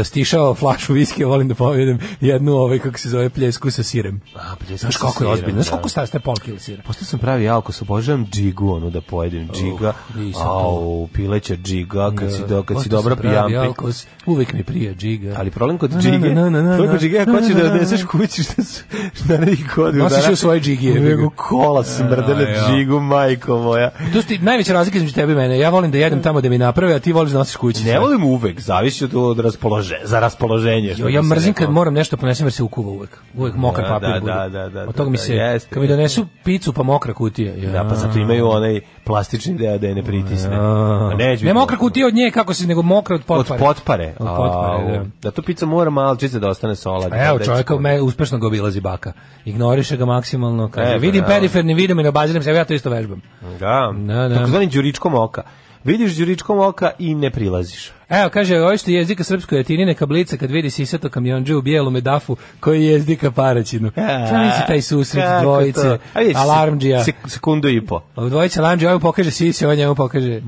stišao 0.03 0.55
flašu 0.55 0.93
viskija, 0.93 1.27
volim 1.27 1.47
da 1.47 1.55
povedem 1.55 1.99
jednu 2.21 2.53
ovaj, 2.53 2.79
kako 2.79 2.99
se 2.99 3.09
zove, 3.09 3.29
pljesku 3.29 3.71
sa 3.71 3.83
sirem. 3.83 4.21
A, 4.35 4.55
pljeska 4.55 4.77
Znaš 4.77 4.97
kako 4.97 5.23
je 5.23 5.29
ozbiljno, 5.29 5.53
znaš 5.53 5.65
da. 5.65 5.71
koliko 5.71 5.89
staje, 5.89 6.07
pol 6.23 6.35
kila 6.35 6.59
sira. 6.59 6.83
Postao 6.87 7.05
sam 7.05 7.19
pravi 7.19 7.49
alkos, 7.49 7.81
obožavam 7.81 8.27
džigu, 8.31 8.71
onu 8.71 8.89
da 8.89 9.01
pojedem 9.01 9.49
džiga. 9.53 9.93
nisam 10.15 10.43
to. 10.43 10.49
Au, 10.49 11.07
pileća 11.07 11.55
džiga, 11.55 12.11
kad 12.15 12.33
si, 12.33 12.41
do, 12.47 12.63
kad 12.63 12.83
si 12.83 12.89
dobro 12.89 13.15
pijampi. 13.15 13.55
alkos, 13.55 14.05
uvek 14.25 14.53
mi 14.53 14.63
prija 14.63 14.93
džiga. 14.93 15.35
Ali 15.37 15.51
problem 15.51 15.77
kod 15.77 15.91
džige, 16.01 16.33
problem 16.33 16.91
kod 16.91 16.99
džige, 16.99 17.19
ako 17.19 17.31
na, 17.31 17.39
da 17.39 17.65
odneseš 17.65 18.03
kući 18.03 18.43
što 18.43 18.63
su 18.63 18.83
na 19.29 19.37
nekih 19.37 19.71
godinu 19.75 20.03
Nosiš 20.03 20.29
u 20.29 20.35
svoje 20.35 20.59
ga. 20.63 20.99
Nego 20.99 21.29
kola 21.29 21.83
smrde 21.83 22.35
na 22.35 22.41
Ja, 22.41 22.49
ja. 22.49 22.67
džigu, 22.67 22.99
majko 22.99 23.57
moja. 23.57 23.89
To 24.13 24.21
su 24.21 24.27
ti 24.27 24.37
najveća 24.37 24.73
razlika 24.73 24.97
između 24.97 25.13
tebe 25.15 25.33
i 25.33 25.35
mene. 25.35 25.59
Ja 25.59 25.69
volim 25.69 25.91
da 25.91 25.97
jedem 25.97 26.21
tamo 26.21 26.41
da 26.41 26.49
mi 26.49 26.57
naprave, 26.57 26.93
a 26.93 26.99
ti 26.99 27.11
voliš 27.13 27.31
da 27.31 27.37
nosiš 27.37 27.55
kući. 27.55 27.83
Ne 27.83 27.99
volim 27.99 28.23
uvek, 28.23 28.59
zavisi 28.59 29.03
od, 29.05 29.15
od 29.15 29.39
raspolože, 29.39 29.99
za 30.03 30.19
raspoloženje. 30.19 30.95
Jo, 30.97 31.07
ja 31.07 31.21
se 31.23 31.27
mrzim 31.29 31.53
kad 31.53 31.69
moram 31.69 31.93
nešto 31.93 32.17
ponesem 32.17 32.45
jer 32.45 32.53
se 32.53 32.63
ukuva 32.63 32.89
uvek. 32.91 33.17
Uvek 33.37 33.55
mokar 33.55 33.83
Da, 33.83 33.89
papir 33.89 34.09
da, 34.09 34.19
bude. 34.19 34.33
da, 34.33 34.49
da, 34.49 34.69
da, 34.69 34.89
Od 34.89 34.95
toga 34.95 35.09
mi 35.09 35.17
da, 35.17 35.23
se, 35.23 35.59
kad 35.69 35.81
mi 35.81 35.87
donesu 35.87 36.25
picu 36.43 36.73
pa 36.73 36.83
mokra 36.83 37.13
kutija. 37.13 37.53
Ja. 37.55 37.71
Da, 37.71 37.89
pa 37.89 37.95
zato 37.95 38.19
imaju 38.19 38.47
onaj 38.47 38.79
plastični 39.05 39.55
deo 39.55 39.77
da 39.77 39.87
je 39.87 39.95
ne 39.95 40.03
pritisne. 40.03 40.55
A, 40.55 41.09
A 41.11 41.15
neće 41.15 41.45
ne 41.45 41.53
mokra 41.53 41.77
kutija 41.77 42.07
od 42.07 42.13
nje, 42.13 42.31
kako 42.31 42.53
se, 42.53 42.67
nego 42.67 42.81
mokra 42.81 43.15
od 43.15 43.21
Od 43.21 43.25
potpare. 43.27 43.59
potpare. 43.59 44.13
Od 44.19 44.27
potpare, 44.27 44.91
da. 44.93 45.05
Da 45.21 45.31
tu 45.31 45.41
pizza 45.41 45.65
mora 45.65 45.89
malčice 45.89 46.39
da 46.39 46.49
ostane 46.49 46.75
sola. 46.75 47.09
da 47.09 47.15
Evo, 47.17 47.37
da 47.37 47.45
čovjeka 47.45 47.75
me 47.77 48.01
uspešno 48.01 48.37
ga 48.37 48.47
obilazi 48.47 48.81
baka. 48.81 49.13
Ignoriše 49.45 49.97
ga 49.97 50.05
maksimalno. 50.05 50.69
Kaže, 50.69 50.89
E, 50.89 50.91
pa 50.91 50.97
vidim 50.97 51.21
da. 51.21 51.27
periferni, 51.27 51.73
vidim 51.73 51.99
i 51.99 52.03
ne 52.03 52.09
obaziram 52.09 52.43
se, 52.43 52.51
ja 52.51 52.65
to 52.65 52.73
isto 52.73 52.89
vežbam. 52.89 53.21
Da, 53.59 53.93
Da, 53.97 54.27
da. 54.27 54.35
takozvani 54.35 54.67
đuričkom 54.67 55.13
oka. 55.15 55.41
Vidiš 55.83 56.13
đuričkom 56.13 56.59
oka 56.59 56.91
i 56.99 57.15
ne 57.15 57.29
prilaziš. 57.29 57.91
Evo, 58.09 58.29
kaže, 58.29 58.59
ovo 58.59 58.77
što 58.77 58.91
jezika 58.91 59.23
srpsko 59.23 59.55
jetini 59.55 59.85
neka 59.85 60.05
blica 60.05 60.37
kad 60.37 60.51
vidi 60.51 60.69
sisato 60.69 61.09
kamionđe 61.09 61.55
u 61.55 61.61
bijelu 61.61 61.89
medafu 61.91 62.37
koji 62.59 62.85
jezdika 62.85 63.31
paraćinu. 63.31 63.91
Šta 64.27 64.39
misli 64.39 64.61
taj 64.67 64.81
susret 64.81 65.23
Kako 65.23 65.43
dvojice, 65.43 65.97
alarmđija? 66.35 66.99
sek- 66.99 67.27
sekundu 67.29 67.69
i 67.69 67.85
po. 67.85 68.01
Ovo 68.15 68.29
dvojice 68.29 68.59
alarmđija, 68.59 68.91
ovo 68.91 68.99
pokaže 68.99 69.31
sisi, 69.31 69.65
ovo 69.65 69.75
njemu 69.75 69.95
pokaže 69.95 70.41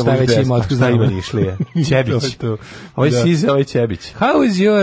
šta 0.00 0.10
već 0.10 0.30
ima, 0.38 0.54
otkud 0.54 0.76
Šta 0.76 0.90
ima 0.90 1.06
nišlije? 1.06 1.56
Je 1.90 2.04
to. 2.38 2.56
Ovo 2.96 3.04
je 3.04 3.10
Da. 3.10 3.22
Size, 3.22 3.48
ovo 3.48 3.58
je 3.58 3.64
Ćebić. 3.64 4.00
How 4.20 4.46
is 4.46 4.54
your, 4.54 4.82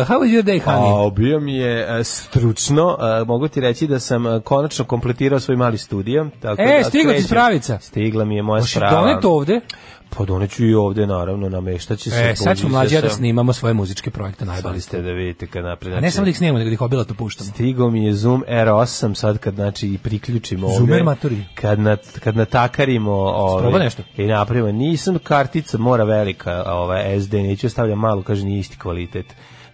uh, 0.00 0.08
how 0.08 0.26
is 0.26 0.32
your 0.32 0.42
day, 0.44 0.60
honey? 0.62 1.06
A, 1.06 1.10
bio 1.10 1.40
mi 1.40 1.54
je 1.54 2.00
e, 2.00 2.04
stručno, 2.04 2.96
e, 3.20 3.24
mogu 3.24 3.48
ti 3.48 3.60
reći 3.60 3.86
da 3.86 3.98
sam 4.00 4.26
e, 4.26 4.40
konačno 4.40 4.84
kompletirao 4.84 5.40
svoj 5.40 5.56
mali 5.56 5.78
studio. 5.78 6.26
Tako 6.40 6.62
E, 6.62 6.78
da 6.78 6.84
stigla 6.84 7.12
ti 7.14 7.22
spravica? 7.22 7.78
Stigla 7.80 8.24
mi 8.24 8.36
je 8.36 8.42
moja 8.42 8.60
Hoćeš 8.60 8.74
sprava. 8.76 9.00
donet 9.00 9.24
ovde? 9.24 9.60
Pa 10.16 10.24
doneću 10.24 10.66
i 10.66 10.74
ovde, 10.74 11.06
naravno, 11.06 11.48
nameštaće 11.48 12.10
se. 12.10 12.30
E, 12.30 12.36
sad 12.36 12.56
buđi 12.56 12.68
mlađi 12.68 12.94
ja 12.94 13.00
da 13.00 13.10
snimamo 13.10 13.52
svoje 13.52 13.74
muzičke 13.74 14.10
projekte, 14.10 14.44
Sad 14.44 14.48
najbali 14.48 14.80
ste 14.80 15.02
da 15.02 15.10
vidite 15.10 15.46
kad 15.46 15.64
napred. 15.64 15.92
A 15.92 16.00
ne 16.00 16.10
samo 16.10 16.24
da 16.24 16.30
ih 16.30 16.36
snimamo, 16.36 16.58
nego 16.58 16.70
da 16.70 16.74
ih 16.74 16.80
obilato 16.80 17.14
puštamo. 17.14 17.50
Stigo 17.50 17.90
mi 17.90 18.04
je 18.04 18.14
Zoom 18.14 18.44
R8 18.48 19.14
sad 19.14 19.38
kad 19.38 19.54
znači 19.54 19.88
i 19.88 19.98
priključimo 19.98 20.66
ovde. 20.66 20.78
Zoomer 20.78 21.04
maturi. 21.04 21.44
Kad 21.54 21.80
nat, 21.80 22.18
kad 22.18 22.36
natakarimo 22.36 23.12
ovaj 23.12 23.62
Probao 23.62 23.80
nešto? 23.80 24.02
i 24.16 24.26
napravimo 24.26 24.72
nisam 24.72 25.18
kartica 25.18 25.78
mora 25.78 26.04
velika, 26.04 26.64
ovaj 26.66 27.20
SD 27.20 27.34
neću 27.34 27.70
stavljam 27.70 27.98
malu, 27.98 28.22
kaže 28.22 28.44
nije 28.44 28.60
isti 28.60 28.78
kvalitet. 28.78 29.26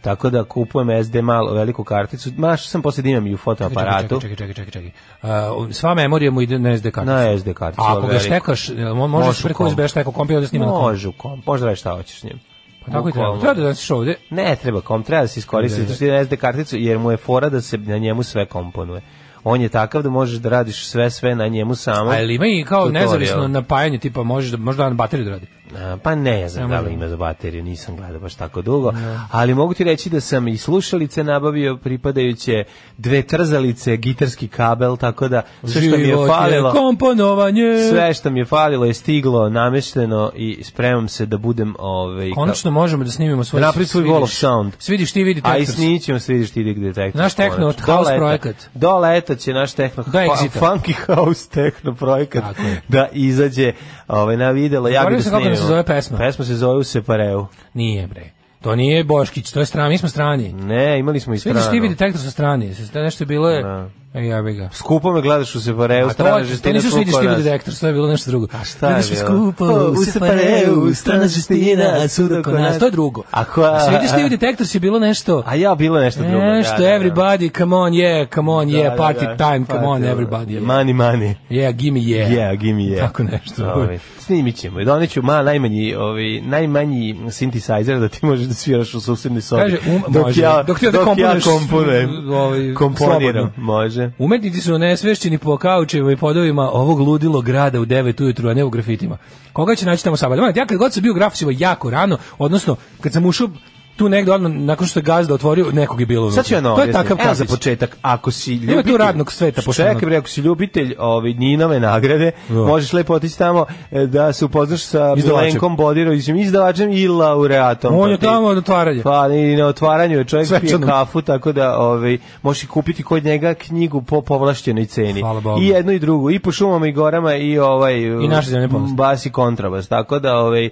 Tako 0.06 0.30
da 0.30 0.44
kupujem 0.44 1.04
SD 1.04 1.16
malo 1.16 1.54
veliku 1.54 1.84
karticu. 1.84 2.30
Maš 2.36 2.68
sam 2.68 2.82
posle 2.82 3.02
da 3.02 3.08
imam 3.08 3.26
i 3.26 3.34
u 3.34 3.36
fotoaparatu. 3.36 4.20
Čekaj, 4.20 4.36
čekaj, 4.36 4.54
čekaj, 4.54 4.70
čekaj. 4.72 4.90
Uh, 5.22 5.72
sva 5.72 5.94
memorija 5.94 6.30
mu 6.30 6.40
ide 6.40 6.58
na 6.58 6.78
SD 6.78 6.90
karticu. 6.90 7.12
Na 7.12 7.38
SD 7.38 7.52
karticu, 7.52 7.82
A 7.82 7.98
ako 7.98 8.06
ga 8.06 8.18
štekaš, 8.18 8.68
mo- 8.68 9.06
možeš 9.06 9.42
preko. 9.42 9.64
USB 9.64 9.80
šteka 9.86 10.10
komp 10.10 10.30
i 10.30 10.34
onda 10.36 10.48
snima 10.48 10.64
na 10.64 10.70
komp. 10.70 10.82
Može 10.82 11.08
u 11.08 11.12
komp, 11.12 11.46
možda 11.46 11.66
radiš 11.66 11.80
šta 11.80 11.92
hoćeš 11.92 12.20
s 12.20 12.24
njim. 12.24 12.38
Pa 12.86 12.92
tako 12.92 13.08
i 13.08 13.12
treba. 13.12 13.38
Treba 13.38 13.54
da 13.54 13.60
donesiš 13.60 13.90
ovde. 13.90 14.14
Ne 14.30 14.56
treba 14.56 14.80
komp, 14.80 15.06
treba 15.06 15.22
da 15.22 15.28
se 15.28 15.40
iskoristi 15.40 15.80
Da, 15.80 15.86
da. 15.86 16.06
da, 16.06 16.18
da. 16.18 16.24
SD 16.24 16.36
karticu 16.36 16.76
jer 16.76 16.98
mu 16.98 17.10
je 17.10 17.16
fora 17.16 17.48
da 17.48 17.60
se 17.60 17.78
na 17.78 17.98
njemu 17.98 18.22
sve 18.22 18.46
komponuje. 18.46 19.00
On 19.48 19.60
je 19.60 19.68
takav 19.68 20.02
da 20.02 20.10
možeš 20.10 20.38
da 20.38 20.48
radiš 20.48 20.86
sve 20.86 21.10
sve 21.10 21.34
na 21.34 21.48
njemu 21.48 21.74
samo. 21.74 22.10
A 22.10 22.14
jel 22.14 22.30
ima 22.30 22.46
i 22.46 22.64
kao 22.64 22.80
Tutorial. 22.80 23.04
nezavisno 23.04 23.48
napajanje, 23.48 23.98
tipa 23.98 24.22
možeš 24.22 24.50
da, 24.50 24.56
možda 24.56 24.88
na 24.88 24.94
bateriju 24.94 25.24
da 25.24 25.30
radi? 25.30 25.46
A, 25.76 25.96
Pa 26.02 26.14
ne 26.14 26.48
znam 26.48 26.70
Ne 26.70 26.76
da 26.76 26.82
li 26.82 26.92
ima 26.92 27.08
za 27.08 27.16
bateriju, 27.16 27.62
nisam 27.62 27.96
gledao 27.96 28.20
baš 28.20 28.34
tako 28.34 28.62
dugo, 28.62 28.92
ali 29.30 29.54
mogu 29.54 29.74
ti 29.74 29.84
reći 29.84 30.10
da 30.10 30.20
sam 30.20 30.48
i 30.48 30.56
slušalice 30.56 31.24
nabavio 31.24 31.76
pripadajuće 31.76 32.64
dve 32.98 33.22
trzalice, 33.22 33.96
gitarski 33.96 34.48
kabel, 34.48 34.96
tako 34.96 35.28
da 35.28 35.42
sve 35.64 35.82
što 35.82 35.96
mi 35.96 36.02
je 36.02 36.16
falilo, 36.28 36.72
komponovanje. 36.72 37.62
sve 37.90 38.14
što 38.14 38.30
mi 38.30 38.40
je 38.40 38.44
falilo 38.44 38.84
je 38.84 38.94
stiglo, 38.94 39.48
namešteno 39.48 40.32
i 40.34 40.64
spremam 40.64 41.08
se 41.08 41.26
da 41.26 41.36
budem 41.38 41.74
ovaj, 41.78 42.30
Konačno 42.30 42.70
možemo 42.70 43.04
da 43.04 43.10
snimimo 43.10 43.44
svoj... 43.44 43.60
Napravi 43.62 43.86
svoj 43.86 44.04
svidiš- 44.04 44.12
wall 44.12 44.22
of 44.22 44.30
sound. 44.30 44.72
Svidiš 44.78 45.12
ti 45.12 45.22
vidi 45.22 45.40
A 45.44 45.58
i 45.58 45.66
snićemo 45.66 46.18
se 46.18 46.32
vidiš 46.32 46.50
ti 46.50 46.64
dig 46.64 46.80
detektor. 46.80 47.22
Naš 47.22 47.34
techno 47.34 47.72
house 47.86 48.16
projekat. 48.16 48.56
Do 48.74 48.98
leta 48.98 49.35
će 49.36 49.52
naš 49.52 49.72
techno 49.72 50.04
Do 50.06 50.18
Exita. 50.18 50.60
funky 50.60 51.14
house 51.14 51.50
techno 51.50 51.94
projekat 51.94 52.44
da 52.88 53.08
izađe 53.12 53.72
ovaj, 54.08 54.36
na 54.36 54.50
videlo. 54.50 54.88
Ja 54.88 55.04
bih 55.04 55.24
da 55.24 55.30
kako 55.30 55.44
se 55.44 55.62
zove 55.62 55.84
pesma. 55.84 56.18
Pesma 56.18 56.44
se 56.44 56.54
zove 56.54 56.78
u 56.78 56.84
Separeu. 56.84 57.46
Nije, 57.74 58.06
bre. 58.06 58.30
To 58.62 58.76
nije 58.76 59.04
Boškić, 59.04 59.52
to 59.52 59.60
je 59.60 59.66
strani, 59.66 59.88
mi 59.88 59.98
smo 59.98 60.08
strani. 60.08 60.52
Ne, 60.52 60.98
imali 60.98 61.20
smo 61.20 61.34
i 61.34 61.38
stranu. 61.38 61.54
Vidiš 61.54 61.70
ti 61.70 61.80
vidi 61.80 61.94
detektor 61.94 62.20
sa 62.20 62.30
strani, 62.30 62.74
nešto 62.94 63.24
je 63.24 63.26
bilo 63.26 63.50
je. 63.50 63.62
Da. 63.62 63.88
Ja 64.18 64.42
ga. 64.42 64.68
Skupo 64.72 65.12
me 65.12 65.22
gledaš 65.22 65.54
u 65.54 65.60
Separeu, 65.60 66.10
strana 66.10 66.44
žestina 66.44 66.74
nisu 66.74 66.88
skupo 66.88 66.98
vidiš 66.98 67.14
ti 67.14 67.22
nas. 67.22 67.36
vidi 67.36 67.42
detektor, 67.44 67.74
to 67.74 67.86
je 67.86 67.92
bilo 67.92 68.08
nešto 68.08 68.30
drugo. 68.30 68.46
A 68.52 68.64
šta 68.64 68.88
je 68.88 69.02
bilo? 69.04 69.16
skupo, 69.16 69.64
O, 69.64 69.90
u 69.90 69.96
separeu, 69.96 70.94
strana 70.94 71.26
žestina, 71.26 72.08
svuda 72.08 72.42
kod 72.42 72.54
nas. 72.54 72.78
To 72.78 72.84
je 72.84 72.90
drugo. 72.90 73.22
A 73.30 73.44
koja- 73.44 73.90
Vidiš 73.90 74.10
ti 74.10 74.22
vidi 74.22 74.36
detektor 74.36 74.66
si 74.66 74.78
bilo 74.78 74.98
nešto. 74.98 75.42
A 75.46 75.54
ja 75.54 75.74
bilo 75.74 76.00
nešto 76.00 76.22
drugo. 76.22 76.44
Nešto, 76.44 76.72
da, 76.72 76.78
da, 76.78 76.84
da. 76.84 76.90
everybody, 76.90 77.58
come 77.58 77.76
on, 77.76 77.92
yeah, 77.92 78.34
come 78.34 78.50
on, 78.50 78.68
yeah, 78.68 78.96
party 78.96 79.36
time, 79.38 79.66
come 79.66 79.86
on, 79.86 80.02
everybody. 80.02 80.60
Money, 80.60 80.94
money. 80.94 81.34
yeah 81.50 81.72
gimme 81.72 82.00
yeah. 82.00 82.32
Yeah, 82.32 82.54
give 82.54 82.74
me 82.74 82.82
yeah. 82.82 83.00
Tako 83.00 83.22
nešto. 83.22 83.88
Snimit 84.26 84.56
ćemo. 84.56 84.80
I 84.80 84.84
doneću 84.84 85.22
ma 85.22 85.42
najmanji, 85.42 85.94
ovaj, 85.94 86.40
najmanji 86.40 87.14
synthesizer 87.14 88.00
da 88.00 88.08
ti 88.08 88.26
možeš 88.26 88.46
da 88.46 88.54
sviraš 88.54 88.94
u 88.94 89.00
susednoj 89.00 89.42
sobi. 89.42 89.62
Kaže, 89.62 89.78
um, 89.94 90.02
dok 90.08 90.22
može. 90.22 90.42
ja, 90.42 90.62
Dok 90.62 90.78
ti 90.78 90.86
ovde 90.86 90.98
dok 90.98 91.18
ja 91.18 91.34
komponujem. 91.44 92.30
ovaj, 92.32 92.74
komponiram. 92.74 93.20
slobodno. 93.20 93.52
Može. 93.56 94.10
Umetnici 94.18 94.60
su 94.60 94.78
nesvešćeni 94.78 95.38
po 95.38 95.56
kaučevima 95.56 96.12
i 96.12 96.16
podovima 96.16 96.70
ovog 96.70 97.00
ludilo 97.00 97.40
grada 97.40 97.80
u 97.80 97.84
9 97.86 98.22
ujutru, 98.22 98.48
a 98.48 98.54
ne 98.54 98.64
u 98.64 98.70
grafitima. 98.70 99.18
Koga 99.52 99.74
će 99.74 99.86
naći 99.86 100.04
tamo 100.04 100.16
sabad? 100.16 100.56
Ja 100.56 100.66
kad 100.66 100.78
god 100.78 100.92
sam 100.92 101.02
bio 101.02 101.12
u 101.12 101.14
grafisivo 101.14 101.52
jako 101.58 101.90
rano, 101.90 102.18
odnosno 102.38 102.76
kad 103.00 103.12
sam 103.12 103.26
ušao 103.26 103.48
tu 103.96 104.08
negde 104.08 104.32
odmah 104.32 104.52
nakon 104.52 104.86
što 104.86 104.98
je 104.98 105.02
gazda 105.02 105.34
otvorio, 105.34 105.66
nekog 105.72 106.00
je 106.00 106.06
bilo 106.06 106.22
unutra. 106.22 106.42
Sad 106.42 106.48
ću 106.48 106.54
ja 106.54 106.60
na 106.60 106.74
To 106.74 106.82
je 106.82 106.92
takav 106.92 107.16
Evo 107.24 107.34
za 107.34 107.44
početak, 107.44 107.96
ako 108.02 108.30
si 108.30 108.52
Ima 108.52 108.72
ljubitelj... 108.72 108.92
tu 108.92 108.96
radnog 108.96 109.32
sveta, 109.32 109.62
pošto 109.62 109.82
Čekaj, 109.82 110.06
bre, 110.06 110.16
ako 110.16 110.28
si 110.28 110.40
ljubitelj 110.40 110.94
ovaj, 110.98 111.32
Ninove 111.32 111.80
nagrade, 111.80 112.30
možeš 112.48 112.92
lepo 112.92 113.14
otići 113.14 113.38
tamo 113.38 113.66
e, 113.90 114.06
da 114.06 114.32
se 114.32 114.44
upoznaš 114.44 114.82
sa. 114.82 115.14
Milenkom 115.14 115.76
Bodirovićem, 115.76 116.36
izdavačem 116.36 116.90
i 116.90 117.08
laureatom. 117.08 117.94
On 117.94 118.04
Pa 118.04 118.10
je 118.10 118.18
tamo 118.18 118.46
od 118.46 118.58
otvaranja. 118.58 119.02
Pa 119.02 119.28
i 119.28 119.56
na 119.56 119.66
otvaranju 119.66 120.18
je 120.18 120.24
čovjek 120.24 120.48
pije 120.48 120.60
Svečano. 120.60 120.86
kafu, 120.86 121.22
tako 121.22 121.52
da 121.52 121.78
ovaj, 121.78 122.18
možeš 122.42 122.64
i 122.64 122.66
kupiti 122.66 123.02
kod 123.02 123.24
njega 123.24 123.54
knjigu 123.54 124.02
po 124.02 124.20
povlašćenoj 124.20 124.86
ceni. 124.86 125.22
I 125.60 125.66
jednu 125.66 125.92
i 125.92 125.98
drugu, 125.98 126.30
i 126.30 126.38
po 126.38 126.52
šumama 126.52 126.86
i 126.86 126.92
gorama 126.92 127.34
i 127.34 127.58
ovaj 127.58 127.96
I 128.02 128.28
naše 128.28 128.50
zemlje 128.50 128.68
bas 128.94 129.26
i 129.26 129.30
kontrabas. 129.30 129.88
Tako 129.88 130.18
da 130.18 130.38
ovaj, 130.38 130.70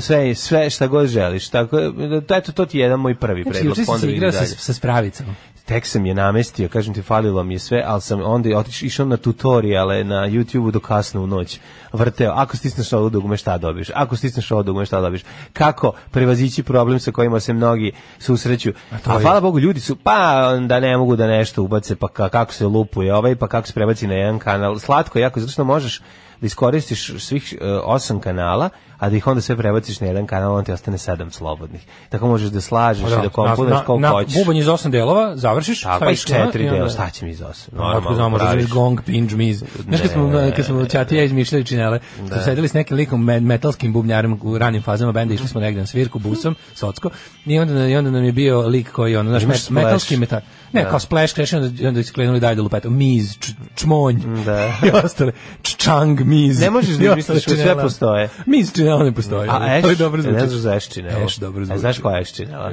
sve, 0.00 0.34
sve 0.34 0.70
šta 0.70 0.86
god 0.86 1.06
želiš. 1.06 1.48
Tako 1.48 1.80
da, 2.20 2.36
eto, 2.36 2.52
to 2.52 2.66
ti 2.66 2.78
je 2.78 2.82
jedan 2.82 3.00
moj 3.00 3.14
prvi 3.14 3.42
Znači, 3.42 3.54
predlog. 3.54 3.78
juče 3.78 4.00
si 4.00 4.06
igrao 4.06 4.32
sa, 4.32 4.46
sa 4.46 4.72
spravicom. 4.72 5.26
tek 5.64 5.86
sam 5.86 6.06
je 6.06 6.14
namestio, 6.14 6.68
kažem 6.68 6.94
ti, 6.94 7.02
falilo 7.02 7.42
mi 7.42 7.54
je 7.54 7.58
sve, 7.58 7.82
ali 7.86 8.00
sam 8.00 8.20
onda 8.22 8.58
otišao 8.58 8.86
išao 8.86 9.06
na 9.06 9.16
tutoriale 9.16 10.04
na 10.04 10.28
YouTube-u 10.28 10.70
do 10.70 10.80
kasno 10.80 11.22
u 11.22 11.26
noć. 11.26 11.60
Vrteo, 11.92 12.32
ako 12.32 12.56
stisneš 12.56 12.92
ovo 12.92 13.08
dugme 13.08 13.36
šta 13.36 13.58
dobiš, 13.58 13.88
ako 13.94 14.16
stisneš 14.16 14.50
ovo 14.50 14.62
dugme 14.62 14.86
šta 14.86 15.00
dobiš, 15.00 15.22
kako 15.52 15.92
prevazići 16.10 16.62
problem 16.62 17.00
sa 17.00 17.10
kojima 17.12 17.40
se 17.40 17.52
mnogi 17.52 17.92
susreću. 18.18 18.72
A, 19.06 19.12
je- 19.12 19.22
hvala 19.22 19.40
Bogu, 19.40 19.58
ljudi 19.58 19.80
su, 19.80 19.96
pa 19.96 20.12
da 20.58 20.80
ne 20.80 20.96
mogu 20.96 21.16
da 21.16 21.26
nešto 21.26 21.62
ubace, 21.62 21.96
pa 21.96 22.06
ka- 22.08 22.28
kako 22.28 22.52
se 22.52 22.66
lupuje 22.66 23.14
ovaj, 23.14 23.36
pa 23.36 23.48
kako 23.48 23.66
se 23.66 23.72
prebaci 23.72 24.06
na 24.06 24.14
jedan 24.14 24.38
kanal. 24.38 24.78
Slatko 24.78 25.18
jako, 25.18 25.40
zato 25.40 25.52
što 25.52 25.64
možeš 25.64 26.00
da 26.40 26.46
iskoristiš 26.46 27.14
svih 27.18 27.54
e, 27.54 27.64
osam 27.74 28.20
kanala, 28.20 28.68
a 29.02 29.10
da 29.10 29.16
ih 29.16 29.26
onda 29.26 29.40
sve 29.40 29.56
prebaciš 29.56 30.00
na 30.00 30.06
jedan 30.06 30.26
kanal, 30.26 30.54
on 30.54 30.64
ti 30.64 30.72
ostane 30.72 30.98
sedam 30.98 31.30
slobodnih. 31.30 31.80
Tako 32.08 32.26
možeš 32.26 32.48
da 32.48 32.60
slažeš 32.60 33.02
i 33.02 33.10
da 33.12 33.28
komponuješ 33.28 33.70
na, 33.70 33.84
koliko 33.84 34.00
na, 34.00 34.08
hoćeš. 34.08 34.34
bubanj 34.34 34.58
iz 34.58 34.68
osam 34.68 34.90
delova, 34.90 35.36
završiš, 35.36 35.80
Tako, 35.80 35.90
pa 35.90 36.04
staviš 36.04 36.24
četiri 36.24 36.64
i 36.64 36.68
onda- 36.68 36.76
dela, 36.76 36.88
šta 36.90 37.10
će 37.10 37.24
mi 37.24 37.30
iz 37.30 37.42
osam? 37.42 37.74
No, 37.76 37.84
Otko 37.84 38.14
znamo 38.14 38.38
da 38.38 38.44
praviš. 38.44 38.60
želiš 38.60 38.72
gong, 38.72 39.00
pinđ, 39.02 39.34
miz. 39.34 39.64
Znaš 39.78 40.00
kad 40.00 40.10
smo, 40.10 40.32
kad 40.56 40.64
smo 40.64 40.84
Ćati 40.86 41.14
i 41.14 41.18
ja 41.18 41.24
izmišljali 41.24 41.64
činele, 41.64 41.98
smo 42.18 42.38
sedeli 42.38 42.68
s 42.68 42.72
nekim 42.72 42.96
likom 42.96 43.24
me- 43.24 43.40
metalskim 43.40 43.92
bubnjarem 43.92 44.38
u 44.42 44.58
ranim 44.58 44.82
fazama 44.82 45.12
benda, 45.12 45.34
išli 45.34 45.48
smo 45.48 45.60
negde 45.60 45.80
na 45.80 45.86
svirku 45.86 46.18
busom, 46.18 46.56
socko, 46.74 47.10
i 47.46 47.58
onda, 47.58 47.88
i 47.88 47.96
onda 47.96 48.10
nam 48.10 48.24
je 48.24 48.32
bio 48.32 48.60
lik 48.60 48.90
koji 48.90 49.16
ono, 49.16 49.30
naš 49.30 49.42
Imaš 49.42 49.56
met, 49.60 49.70
metalski 49.74 50.16
metal. 50.16 50.40
Ne, 50.72 50.84
kao 50.84 50.98
splash 50.98 51.34
crash, 51.34 51.54
onda, 51.54 51.88
onda 51.88 52.00
isklenuli 52.00 52.40
dalje 52.40 52.54
da 52.54 52.62
lupetu. 52.62 52.90
Miz, 52.90 53.38
č, 53.38 53.52
čmonj, 53.74 54.16
Da. 54.44 54.66
i 54.86 55.04
ostale. 55.04 55.32
Ččang, 55.62 56.20
miz. 56.20 56.60
Ne 56.60 56.70
možeš 56.70 56.96
da 56.96 57.12
ostale 57.12 57.40
sve 57.40 57.76
postoje. 57.76 58.28
Miz 58.46 58.72
činela 58.92 59.04
ne 59.04 59.12
postoji. 59.12 59.48
A 59.50 59.76
eš, 59.76 59.82
to 59.82 59.90
je 59.90 59.96
dobro 59.96 60.22
zvuči. 60.22 60.34
ne 60.36 60.46
znaš 60.48 60.60
za 60.60 60.74
eščine. 60.74 61.24
Eš 61.24 61.36
dobro 61.36 61.64
zvuči. 61.64 61.80
Znaš 61.80 61.98
koja 61.98 62.16
je 62.16 62.22
eščina? 62.22 62.70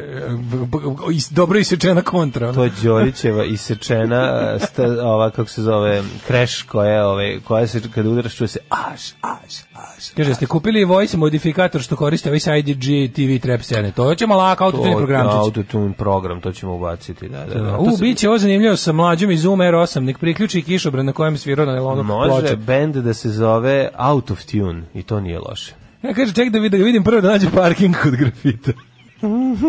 Is- 1.11 1.31
dobro 1.31 1.59
isečena 1.59 2.01
kontra. 2.01 2.47
ono. 2.47 2.55
To 2.55 2.63
je 2.63 2.71
Đorićeva 2.83 3.45
isečena, 3.45 4.59
sta, 4.59 4.83
ova, 4.83 5.29
kako 5.29 5.49
se 5.49 5.61
zove, 5.61 6.03
kreš 6.27 6.61
koja, 6.63 7.07
ove, 7.07 7.39
koja 7.39 7.67
se, 7.67 7.81
kad 7.95 8.05
udaraš, 8.05 8.35
čuje 8.35 8.47
se 8.47 8.59
aš, 8.69 9.01
aš, 9.21 9.53
aš. 9.73 10.09
Kaže, 10.17 10.35
ste 10.35 10.45
kupili 10.45 10.83
voice 10.85 11.17
modifikator 11.17 11.81
što 11.81 11.95
koriste 11.95 12.29
ovaj 12.29 12.39
sa 12.39 12.55
IDG 12.55 13.13
TV 13.13 13.41
trap 13.41 13.61
scene. 13.61 13.91
To 13.91 14.15
ćemo 14.15 14.35
lako 14.35 14.63
autotune 14.63 14.97
programčić. 14.97 15.35
Autotune 15.35 15.93
program, 15.93 16.41
to 16.41 16.51
ćemo 16.51 16.75
ubaciti, 16.75 17.29
da, 17.29 17.45
da. 17.45 17.61
da. 17.61 17.75
To 17.77 17.81
U, 17.81 17.89
sam- 17.91 17.99
bit 17.99 18.17
će 18.17 18.29
ovo 18.29 18.37
zanimljivo 18.37 18.75
sa 18.75 18.91
mlađom 18.91 19.31
i 19.31 19.37
Zoom 19.37 19.59
R8, 19.59 19.99
nek 19.99 20.17
priključi 20.19 20.61
kišobran 20.61 21.05
na 21.05 21.13
kojem 21.13 21.37
svirao 21.37 21.65
na 21.65 21.75
Elonu 21.77 22.03
Može 22.03 22.55
bend 22.55 22.95
da 22.95 23.13
se 23.13 23.29
zove 23.29 23.89
Out 23.97 24.31
of 24.31 24.43
Tune 24.45 24.81
i 24.93 25.03
to 25.03 25.19
nije 25.19 25.39
loše. 25.39 25.78
Ja 26.03 26.13
kaže, 26.13 26.33
ček 26.33 26.49
da 26.49 26.59
vidim, 26.59 26.79
da 26.79 26.85
vidim 26.85 27.03
prvo 27.03 27.21
da 27.21 27.31
nađe 27.31 27.49
parking 27.51 27.95
kod 28.03 28.15
grafita. 28.15 28.71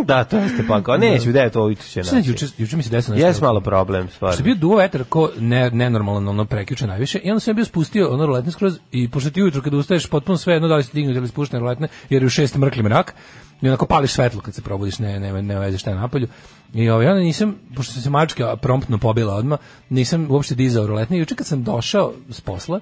Da, 0.04 0.24
to 0.24 0.36
jeste 0.38 0.64
pa 0.68 0.82
kao, 0.82 0.96
neću, 0.96 1.32
da 1.32 1.40
je 1.40 1.50
to 1.50 1.62
ujutru 1.64 1.84
će 1.88 2.00
naći. 2.00 2.30
juče, 2.30 2.46
juče 2.58 2.76
mi 2.76 2.82
se 2.82 2.90
desilo 2.90 3.14
nešto. 3.14 3.26
Jes 3.28 3.40
malo 3.40 3.60
problem, 3.60 4.02
Što 4.02 4.10
je 4.10 4.14
stvarno. 4.16 4.44
bio 4.44 4.54
duo 4.54 4.76
vetar 4.76 5.04
ko 5.08 5.30
ne, 5.38 5.70
nenormalno 5.70 6.30
ono 6.30 6.44
preključe 6.44 6.86
najviše 6.86 7.18
i 7.18 7.30
onda 7.30 7.40
sam 7.40 7.52
ja 7.52 7.54
bio 7.54 7.64
spustio 7.64 8.14
ono 8.14 8.26
roletne 8.26 8.52
skroz 8.52 8.78
i 8.92 9.08
pošto 9.10 9.30
ti 9.30 9.42
ujutro 9.42 9.62
kada 9.62 9.76
ustaješ 9.76 10.06
potpuno 10.06 10.38
sve 10.38 10.52
jedno 10.54 10.68
da 10.68 10.76
li 10.76 10.84
si 10.84 10.90
dignut 10.92 11.16
ili 11.16 11.28
spuštene 11.28 11.60
roletne 11.60 11.88
jer 12.10 12.22
je 12.22 12.26
u 12.26 12.30
šest 12.30 12.56
mrkli 12.56 12.82
mrak 12.82 13.14
i 13.62 13.68
onako 13.68 13.86
pališ 13.86 14.10
svetlo 14.12 14.40
kad 14.40 14.54
se 14.54 14.62
probudiš 14.62 14.98
ne, 14.98 15.20
ne, 15.20 15.42
ne 15.42 15.58
veze 15.58 15.78
šta 15.78 15.90
je 15.90 15.96
napolju 15.96 16.28
i 16.74 16.90
ovaj, 16.90 17.06
onda 17.06 17.20
nisam, 17.20 17.56
pošto 17.76 17.92
sam 17.92 18.02
se 18.02 18.10
mačka 18.10 18.56
promptno 18.56 18.98
pobila 18.98 19.34
odmah, 19.34 19.58
nisam 19.88 20.26
uopšte 20.30 20.54
dizao 20.54 20.86
roletne 20.86 21.16
i 21.16 21.20
juče 21.20 21.34
kad 21.34 21.46
sam 21.46 21.62
došao 21.64 22.12
s 22.30 22.40
posla 22.40 22.80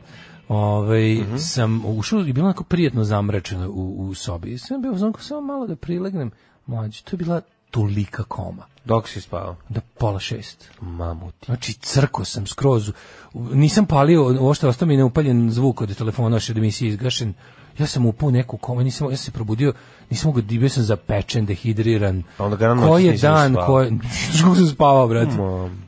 ovaj, 0.49 1.15
Mhm. 1.15 1.37
sam 1.37 1.83
ušao 1.87 2.21
i 2.21 2.33
bilo 2.33 2.47
onako 2.47 2.65
prijetno 2.65 3.05
zamračeno 3.05 3.71
u, 3.71 4.09
u 4.09 4.15
sobi 4.15 4.53
i 4.53 4.59
sam 4.59 4.83
bio 4.83 4.93
u 4.93 4.99
zonku 4.99 5.23
samo 5.23 5.41
malo 5.41 5.67
da 5.67 5.77
prilegnem 5.77 6.31
mlađe, 6.67 7.03
to 7.03 7.11
je 7.13 7.19
bila 7.19 7.41
tolika 7.71 8.23
koma 8.25 8.67
Dok 8.85 9.09
si 9.09 9.21
spao? 9.21 9.57
do 9.69 9.81
pola 9.99 10.21
šest. 10.21 10.71
Mamuti. 10.81 11.47
Znači, 11.47 11.73
crko 11.73 12.25
sam 12.25 12.47
skroz. 12.47 12.93
Nisam 13.35 13.87
palio, 13.87 14.25
ovo 14.27 14.55
što 14.55 14.69
ostao 14.69 14.87
mi 14.87 14.95
je 14.95 14.99
neupaljen 14.99 15.51
zvuk 15.51 15.81
od 15.81 15.97
telefona, 15.97 16.37
još 16.37 16.51
od 16.51 16.59
emisije 16.59 16.89
izgašen. 16.89 17.35
Ja 17.79 17.87
sam 17.87 18.07
upao 18.07 18.29
u 18.29 18.31
neku 18.31 18.57
komu, 18.57 18.83
nisam, 18.83 19.11
ja 19.11 19.17
sam 19.17 19.25
se 19.25 19.31
probudio, 19.31 19.73
nisam 20.11 20.29
mogu, 20.29 20.43
bio 20.43 20.69
sam 20.69 20.83
zapečen, 20.83 21.47
dehidriran. 21.47 22.23
Onda 22.39 22.57
ga 22.57 22.69
na 22.69 22.75
noć 22.75 22.89
Koji 22.89 23.05
je 23.05 23.13
nisi 23.13 23.23
dan, 23.23 23.57
koji, 23.67 23.89
znaš 24.31 24.43
kako 24.43 24.55
sam 24.55 24.69
spavao, 24.69 25.09
brate? 25.09 25.33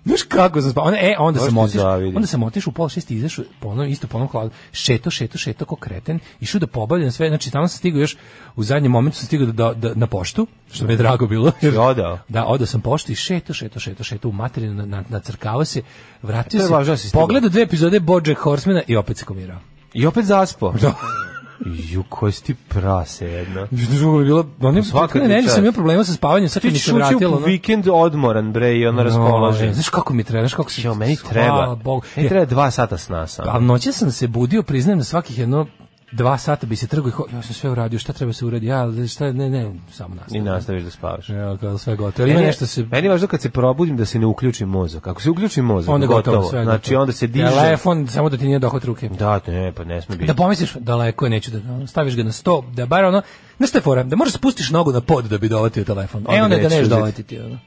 Znaš 0.04 0.22
kako 0.22 0.60
sam 0.60 0.70
spavao? 0.70 0.88
Onda, 0.88 0.98
e, 1.00 1.14
onda 1.18 1.40
sam 1.40 1.54
ti 1.54 1.60
otišao, 1.60 1.94
onda 1.94 2.26
sam 2.26 2.42
otišao 2.42 2.70
u 2.70 2.74
pola 2.74 2.88
šest 2.88 3.10
i 3.10 3.14
izašao 3.14 3.44
isto 3.88 4.06
po 4.06 4.16
onom 4.16 4.28
hladu, 4.28 4.50
šeto, 4.72 5.10
šeto, 5.10 5.38
šeto 5.38 5.64
ko 5.64 5.76
kreten, 5.76 6.18
išao 6.40 6.58
da 6.58 6.66
pobavljam 6.66 7.12
sve, 7.12 7.28
znači 7.28 7.50
tamo 7.50 7.68
sam 7.68 7.78
stigao 7.78 8.00
još, 8.00 8.16
u 8.56 8.62
zadnjem 8.62 8.92
momentu 8.92 9.18
sam 9.18 9.26
stigao 9.26 9.46
da, 9.46 9.72
da, 9.74 9.94
na 9.94 10.06
poštu, 10.06 10.46
što 10.72 10.86
mi 10.86 10.92
je 10.92 10.96
drago 10.96 11.26
bilo. 11.26 11.52
Si 11.60 11.68
odao? 11.68 12.18
Da, 12.28 12.44
odao 12.46 12.66
sam 12.66 12.80
poštu 12.80 13.12
i 13.12 13.14
šeto, 13.14 13.52
šeto, 13.52 13.80
šeto, 13.80 14.04
šeto 14.04 14.28
u 14.28 14.32
materinu, 14.32 14.74
na, 14.74 14.86
na, 14.86 15.04
nacrkavao 15.08 15.64
se, 15.64 15.82
vratio 16.22 16.58
je 16.58 16.96
se, 16.96 17.08
da 17.12 17.20
pogledao 17.20 17.50
dve 17.50 17.62
epizode 17.62 18.00
Bojack 18.00 18.40
Horsemana 18.40 18.82
i 18.86 18.96
opet 18.96 19.16
se 19.16 19.24
komirao. 19.24 19.58
I 19.94 20.06
opet 20.06 20.24
zaspo. 20.24 20.72
Da. 20.72 20.94
Ju, 21.66 22.02
koji 22.02 22.32
si 22.32 22.44
ti 22.44 22.54
prase 22.54 23.26
jedno. 23.26 23.66
Drugo 23.70 24.18
bi 24.18 24.24
bilo, 24.24 24.46
oni 24.60 24.82
Svaka 24.82 25.20
ti 25.20 25.42
čast. 25.42 25.48
sam 25.48 25.58
imao 25.58 25.72
problema 25.72 26.04
sa 26.04 26.12
spavanjem, 26.12 26.48
sad 26.48 26.62
Ti 26.62 26.70
mi 26.70 26.78
se 26.78 26.92
vratilo. 26.92 27.36
ono- 27.36 27.46
vikend 27.46 27.88
odmoran, 27.88 28.52
bre, 28.52 28.78
i 28.78 28.84
raspoložen. 28.84 29.68
No, 29.68 29.74
Znaš 29.74 29.88
kako 29.88 30.14
mi 30.14 30.24
treba, 30.24 30.42
znaš 30.42 30.54
kako 30.54 30.70
se... 30.70 30.82
Jo, 30.82 30.94
meni 30.94 31.16
Hvala 31.16 31.32
treba. 31.32 31.74
Bogu. 31.74 32.02
Meni 32.16 32.28
treba 32.28 32.44
dva 32.44 32.70
sata 32.70 32.98
sna 32.98 33.26
sam. 33.26 33.48
A 33.48 33.58
noće 33.58 33.92
sam 33.92 34.10
se 34.10 34.26
budio, 34.26 34.62
priznajem 34.62 34.98
na 34.98 35.04
svakih 35.04 35.38
jedno 35.38 35.66
dva 36.12 36.38
sata 36.38 36.66
bi 36.66 36.76
se 36.76 36.86
trgo 36.86 37.08
i 37.08 37.12
ja 37.34 37.42
sam 37.42 37.54
sve 37.54 37.70
uradio, 37.70 37.98
šta 37.98 38.12
treba 38.12 38.32
se 38.32 38.44
uradi, 38.44 38.66
ja, 38.66 38.88
šta, 39.08 39.32
ne, 39.32 39.50
ne, 39.50 39.72
samo 39.90 40.14
I 40.14 40.18
nastavim. 40.18 40.44
nastaviš 40.44 40.82
da 40.84 40.90
spavaš. 40.90 41.28
Ja, 41.28 41.56
kao 41.56 41.78
sve 41.78 41.96
gotovo. 41.96 42.24
Ali 42.24 42.30
ima 42.32 42.40
nešto 42.40 42.66
se... 42.66 42.84
Meni 42.84 43.06
je 43.06 43.10
važno 43.10 43.26
kad 43.28 43.40
se 43.42 43.50
probudim 43.50 43.96
da 43.96 44.04
se 44.04 44.18
ne 44.18 44.26
uključi 44.26 44.64
mozak. 44.64 45.06
Ako 45.06 45.22
se 45.22 45.30
uključi 45.30 45.62
mozak, 45.62 45.94
Onda 45.94 46.06
gotovo. 46.06 46.36
gotovo, 46.36 46.50
sve 46.50 46.64
znači 46.64 46.88
gotovo. 46.90 47.00
onda 47.02 47.12
se 47.12 47.26
diže. 47.26 47.50
Telefon, 47.50 48.08
samo 48.08 48.28
da 48.28 48.36
ti 48.36 48.44
nije 48.46 48.58
dohvat 48.58 48.84
ruke. 48.84 49.08
Da, 49.08 49.40
ne, 49.46 49.72
pa 49.72 49.84
ne 49.84 50.02
sme 50.02 50.16
biti. 50.16 50.26
Da 50.26 50.34
pomisliš 50.34 50.74
daleko 50.74 51.26
je, 51.26 51.30
neću 51.30 51.50
da 51.50 51.86
staviš 51.86 52.16
ga 52.16 52.22
na 52.22 52.32
sto, 52.32 52.64
da 52.72 52.86
bar 52.86 53.04
ono, 53.04 53.22
znaš 53.56 53.68
šta 53.70 53.78
je 53.78 53.82
fora, 53.82 54.02
da 54.02 54.16
možeš 54.16 54.34
spustiš 54.34 54.70
nogu 54.70 54.92
na 54.92 55.00
pod 55.00 55.24
da 55.24 55.38
bi 55.38 55.48
dovatio 55.48 55.84
telefon. 55.84 56.24
Onda 56.26 56.38
e 56.38 56.42
onda 56.42 56.56
da 56.56 56.68
neš 56.68 56.88
dovatiti 56.88 57.38
ono. 57.38 57.58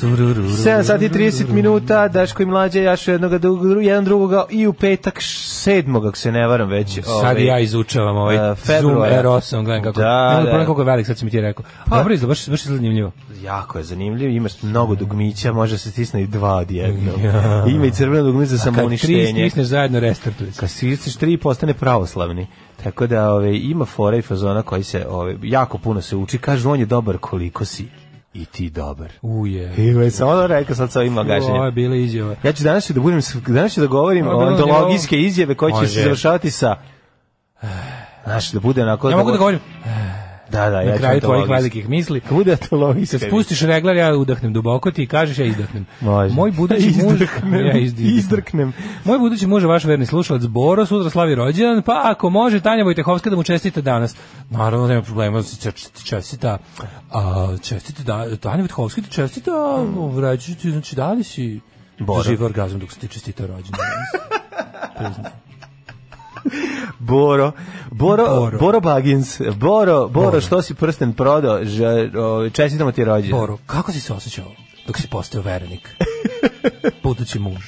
Turururu. 0.00 0.42
7 0.42 0.82
sati 0.82 1.04
i 1.04 1.08
30 1.08 1.48
minuta, 1.48 2.08
Daško 2.08 2.42
i 2.42 2.46
mlađe, 2.46 2.82
jašu 2.82 3.10
jednog, 3.10 3.32
dru- 3.32 3.80
jedan 3.80 4.04
drugoga 4.04 4.44
i 4.50 4.66
u 4.66 4.72
petak 4.72 5.18
sedmog, 5.44 6.06
ako 6.06 6.16
se 6.16 6.32
ne 6.32 6.46
varam 6.46 6.68
već. 6.68 6.94
Sad 6.94 7.04
ovaj, 7.08 7.34
i 7.34 7.46
ja 7.46 7.58
izučavam 7.58 8.16
ovaj 8.16 8.36
e, 8.36 8.38
Zoom 8.38 8.56
februara. 8.56 9.22
R8, 9.22 9.64
gledam 9.64 9.82
kako. 9.82 10.00
Da, 10.00 10.28
Nemoj 10.28 10.36
da. 10.36 10.40
pogledam 10.42 10.66
koliko 10.66 10.80
je 10.82 10.86
velik, 10.86 11.06
sad 11.06 11.18
si 11.18 11.24
mi 11.24 11.30
ti 11.30 11.40
rekao. 11.40 11.64
Dobro 11.86 12.14
izgleda, 12.14 12.30
baš, 12.30 12.48
baš 12.48 12.62
zanimljivo. 12.64 13.12
Jako 13.42 13.78
je 13.78 13.84
zanimljiv, 13.84 14.30
imaš 14.30 14.62
mnogo 14.62 14.94
dugmića, 14.94 15.52
može 15.52 15.78
se 15.78 15.90
stisne 15.90 16.22
i 16.22 16.26
dva 16.26 16.54
odjedno. 16.56 17.12
Ima 17.68 17.86
i 17.86 17.90
crveno 17.90 18.24
dugmić 18.24 18.48
za 18.48 18.56
Kad 18.56 18.64
tri 18.64 18.74
samouništenje. 18.74 19.32
stisneš 19.32 19.66
zajedno, 19.66 20.00
restartuje 20.00 20.52
se. 20.52 20.60
Kad 20.60 20.70
stisneš 20.70 21.16
tri 21.16 21.36
postane 21.36 21.74
pravoslavni. 21.74 22.46
Tako 22.84 23.06
da 23.06 23.32
ove, 23.32 23.58
ima 23.58 23.84
fora 23.84 24.16
i 24.16 24.22
fazona 24.22 24.62
koji 24.62 24.82
se 24.82 25.06
ove, 25.08 25.36
jako 25.42 25.78
puno 25.78 26.00
se 26.00 26.16
uči. 26.16 26.38
Kažu 26.38 26.70
on 26.70 26.80
je 26.80 26.86
dobar 26.86 27.18
koliko 27.18 27.64
si. 27.64 27.88
I 28.34 28.44
ti 28.44 28.70
dobar. 28.70 29.12
Uje. 29.22 29.74
I 29.76 29.92
već 29.92 30.14
sam 30.14 30.28
ono 30.28 30.46
rekao 30.46 30.76
sad 30.76 30.92
sa 30.92 31.00
ovim 31.00 31.18
Ovo 31.18 31.22
magašenjem. 31.22 31.64
je 31.64 31.70
bila 31.70 31.96
izjava. 31.96 32.34
Ja 32.42 32.52
ću 32.52 32.64
danas 32.64 32.90
da 32.90 33.00
budem 33.00 33.20
danas 33.46 33.74
ću 33.74 33.80
da 33.80 33.86
govorim 33.86 34.28
Ovo 34.28 34.44
o 34.44 34.46
antologijske 34.46 35.20
izjave 35.20 35.54
koje 35.54 35.72
će 35.80 35.88
se 35.88 36.02
završavati 36.02 36.50
sa 36.50 36.76
Znaš, 38.24 38.50
da 38.52 38.60
bude 38.60 38.82
onako... 38.82 39.10
Ja 39.10 39.16
mogu 39.16 39.30
da 39.30 39.38
govorim 39.38 39.60
Da, 40.52 40.70
da, 40.70 40.80
ja 40.80 40.90
na 40.90 40.96
ću 40.96 40.98
kraju 40.98 41.20
tvojih 41.20 41.48
velikih 41.48 41.88
misli. 41.88 42.20
Bude 42.30 42.52
antologijska. 42.52 43.18
Kad 43.18 43.28
spustiš 43.28 43.60
regler, 43.60 43.96
ja 43.96 44.16
udahnem 44.16 44.52
duboko, 44.52 44.90
ti 44.90 45.06
kažeš, 45.06 45.38
ja 45.38 45.44
izdahnem. 45.44 45.86
Može. 46.00 46.34
Moj 46.34 46.50
budući 46.50 46.94
muž... 47.02 47.20
Ja 47.66 47.78
izdrknem. 47.78 48.16
izdrknem. 48.16 48.72
Moj 49.04 49.18
budući 49.18 49.46
muž 49.46 49.64
vaš 49.64 49.84
verni 49.84 50.06
slušalac 50.06 50.42
Boro, 50.42 50.86
sutra 50.86 51.10
slavi 51.10 51.34
rođendan, 51.34 51.82
pa 51.82 52.00
ako 52.04 52.30
može 52.30 52.60
Tanja 52.60 52.84
Vojtehovska 52.84 53.30
da 53.30 53.36
mu 53.36 53.42
čestite 53.42 53.82
danas. 53.82 54.16
Naravno, 54.50 54.86
nema 54.86 55.02
problema, 55.02 55.42
se 55.42 55.72
čestita. 56.04 56.58
A, 57.10 57.56
čestite, 57.62 58.02
da, 58.02 58.36
Tanja 58.36 58.58
Vojtehovska 58.58 59.02
ti 59.02 59.10
čestita, 59.10 59.50
vraću 60.14 60.54
ti, 60.54 60.70
znači, 60.70 60.96
da 60.96 61.12
li 61.12 61.24
si 61.24 61.60
Boro. 61.98 62.22
živ 62.22 62.44
orgazam 62.44 62.78
dok 62.78 62.92
se 62.92 62.98
ti 62.98 63.08
čestita 63.08 63.46
rođendan 63.46 63.80
danas? 65.00 65.16
Boro, 66.98 67.52
Boro, 67.90 68.24
Boro. 68.26 68.58
Boro, 68.58 68.80
Bagins, 68.80 69.40
Boro, 69.56 70.08
Boro, 70.08 70.40
što 70.40 70.62
si 70.62 70.74
prsten 70.74 71.12
prodao, 71.12 71.60
čestitamo 72.52 72.92
ti 72.92 73.04
rođendan. 73.04 73.40
Boro, 73.40 73.58
kako 73.66 73.92
si 73.92 74.00
se 74.00 74.12
osjećao 74.12 74.46
dok 74.86 74.98
si 74.98 75.08
postao 75.08 75.42
verenik? 75.42 75.96
Budući 77.02 77.38
muž. 77.38 77.64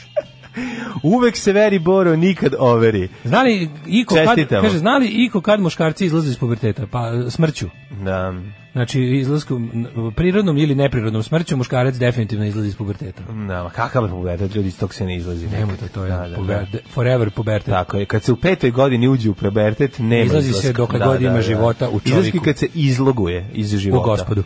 Uvek 1.03 1.37
se 1.37 1.53
veri 1.53 1.79
Boro, 1.79 2.17
nikad 2.17 2.55
overi. 2.59 3.09
Znali 3.25 3.71
iko 3.87 4.15
kad, 4.15 4.49
kaže, 4.49 4.79
znali 4.79 5.09
iko 5.09 5.41
kad 5.41 5.61
muškarci 5.61 6.07
izlaze 6.07 6.31
iz 6.31 6.39
puberteta? 6.39 6.87
Pa 6.87 7.31
smrću. 7.31 7.67
Da, 8.05 8.35
Znači, 8.73 9.01
izlaskom, 9.03 9.87
prirodnom 10.17 10.59
ili 10.59 10.75
neprirodnom 10.75 11.23
smrću, 11.23 11.57
muškarac 11.57 11.95
definitivno 11.95 12.45
izlazi 12.47 12.69
iz 12.69 12.77
puberteta. 12.77 13.23
da, 13.49 13.63
ma 13.63 13.71
kakav 13.71 14.05
je 14.05 14.11
pubertet, 14.11 14.55
ljudi 14.55 14.69
iz 14.69 14.79
tog 14.79 14.95
se 14.95 15.05
ne 15.07 15.17
izlazi. 15.17 15.47
Nemojte, 15.49 15.89
to 15.89 16.05
je 16.05 16.11
Da, 16.11 16.29
da, 16.29 16.37
puber- 16.37 16.71
da. 16.73 16.79
forever 16.89 17.31
pubertet. 17.31 17.71
Tako 17.71 17.97
je, 17.97 18.07
kad 18.07 18.23
se 18.23 18.33
u 18.33 18.37
petoj 18.37 18.71
godini 18.71 19.09
uđe 19.09 19.31
u 19.31 19.35
pubertet, 19.35 19.99
nema 19.99 20.25
Izlazi 20.25 20.49
izlaska. 20.49 20.67
se 20.67 20.73
dokle 20.73 20.99
god 20.99 21.23
ima 21.23 21.41
života 21.41 21.89
u 21.89 22.01
Izlazi 22.05 22.11
čovjeku. 22.23 22.45
kad 22.45 22.59
se 22.59 22.67
izloguje 22.75 23.47
iz 23.53 23.69
života. 23.71 24.03
U 24.03 24.07
gospodu. 24.07 24.43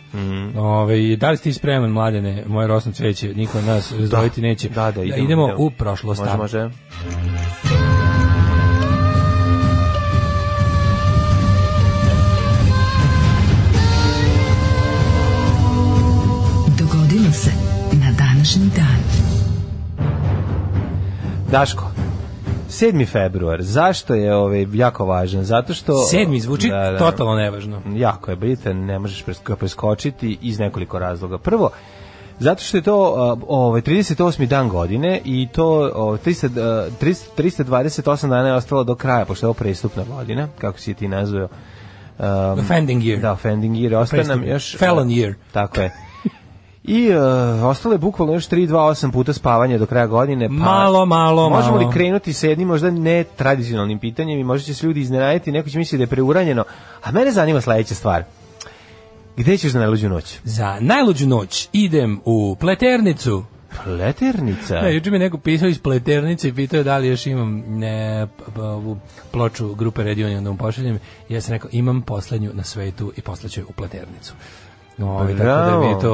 Ove, 0.55 1.15
da 1.15 1.31
li 1.31 1.37
ste 1.37 1.53
spreman, 1.53 1.91
mladene, 1.91 2.43
moje 2.47 2.67
rosno 2.67 2.91
cveće, 2.91 3.33
niko 3.33 3.61
nas 3.61 3.91
razdvojiti 3.91 4.41
neće. 4.41 4.69
Da, 4.69 4.91
da, 4.91 5.03
idemo. 5.03 5.23
idemo, 5.23 5.43
idemo. 5.43 5.53
u 5.57 5.69
prošlost. 5.69 6.21
Može, 6.21 6.37
može. 6.37 6.69
Daško, 21.51 21.91
7. 22.69 23.07
februar, 23.07 23.63
zašto 23.63 24.13
je 24.13 24.35
ovaj 24.35 24.65
jako 24.73 25.05
važan? 25.05 25.43
Zato 25.43 25.73
što... 25.73 26.03
Sedmi 26.03 26.39
zvuči 26.39 26.69
Da, 26.69 26.91
da. 26.91 26.97
totalno 26.97 27.35
nevažno. 27.35 27.81
Jako 27.95 28.31
je 28.31 28.37
bitan, 28.37 28.85
ne 28.85 28.99
možeš 28.99 29.23
preskočiti 29.59 30.37
iz 30.41 30.59
nekoliko 30.59 30.99
razloga. 30.99 31.37
Prvo, 31.37 31.69
zato 32.39 32.63
što 32.63 32.77
je 32.77 32.81
to 32.81 32.95
ovaj 33.47 33.81
38. 33.81 34.47
dan 34.47 34.69
godine 34.69 35.21
i 35.25 35.47
to 35.53 35.91
ovaj, 35.95 36.19
300, 36.25 36.45
uh, 36.87 36.93
300, 37.01 37.63
328 37.63 38.29
dana 38.29 38.47
je 38.47 38.53
ostalo 38.53 38.83
do 38.83 38.95
kraja, 38.95 39.25
pošto 39.25 39.45
je 39.45 39.47
ovo 39.47 39.53
prestupna 39.53 40.03
godina, 40.03 40.47
kako 40.57 40.79
si 40.79 40.93
ti 40.93 41.07
nazvao. 41.07 41.47
Um, 42.19 42.59
Offending 42.59 43.03
year. 43.03 43.21
Da, 43.21 43.31
offending 43.31 43.75
year. 43.75 43.95
Ostaje 43.95 44.23
nam 44.23 44.43
još... 44.43 44.77
Felon 44.77 45.07
year. 45.07 45.33
Tako 45.51 45.81
je. 45.81 46.06
I 46.87 47.09
uh, 47.09 47.15
ostalo 47.63 47.93
je 47.93 47.99
bukvalno 47.99 48.33
još 48.33 48.49
3, 48.49 48.67
2, 48.67 48.73
8 48.73 49.11
puta 49.11 49.33
spavanje 49.33 49.77
do 49.77 49.85
kraja 49.85 50.07
godine. 50.07 50.47
Pa 50.47 50.53
Malo, 50.53 51.05
malo, 51.05 51.49
Možemo 51.49 51.75
malo. 51.75 51.87
li 51.87 51.93
krenuti 51.93 52.33
sa 52.33 52.47
jednim 52.47 52.67
možda 52.67 52.91
ne 52.91 53.23
tradicionalnim 53.23 53.99
pitanjem 53.99 54.39
i 54.39 54.43
možda 54.43 54.65
će 54.65 54.73
se 54.73 54.85
ljudi 54.87 54.99
iznenaditi, 55.01 55.51
neko 55.51 55.69
će 55.69 55.77
misliti 55.77 55.97
da 55.97 56.03
je 56.03 56.07
preuranjeno. 56.07 56.63
A 57.03 57.11
mene 57.11 57.31
zanima 57.31 57.61
sledeća 57.61 57.95
stvar. 57.95 58.23
Gde 59.37 59.57
ćeš 59.57 59.71
za 59.71 59.79
najluđu 59.79 60.09
noć? 60.09 60.39
Za 60.43 60.77
najluđu 60.81 61.27
noć 61.27 61.69
idem 61.73 62.19
u 62.25 62.55
Pleternicu. 62.59 63.43
Pleternica. 63.83 64.81
Ne, 64.81 64.95
juče 64.95 65.11
mi 65.11 65.19
neko 65.19 65.37
pisao 65.37 65.67
iz 65.67 65.79
Pleternice 65.79 66.47
i 66.49 66.53
pitao 66.53 66.83
da 66.83 66.97
li 66.97 67.07
još 67.07 67.27
imam 67.27 67.63
ne, 67.67 68.27
ovu 68.55 68.97
ploču 69.31 69.75
grupe 69.75 70.03
Radio 70.03 70.27
Union 70.27 70.43
da 70.43 70.51
mu 70.51 70.57
pošaljem. 70.57 70.99
Ja 71.29 71.41
sam 71.41 71.53
rekao 71.53 71.69
imam 71.73 72.01
poslednju 72.01 72.51
na 72.53 72.63
svetu 72.63 73.13
i 73.17 73.21
poslaću 73.21 73.59
je 73.59 73.65
u 73.65 73.71
Pleternicu. 73.71 74.33
Ovaj, 74.99 75.31
tako 75.33 75.43
da 75.43 75.79
mi 75.79 75.87
je 75.87 75.99
to, 75.99 76.13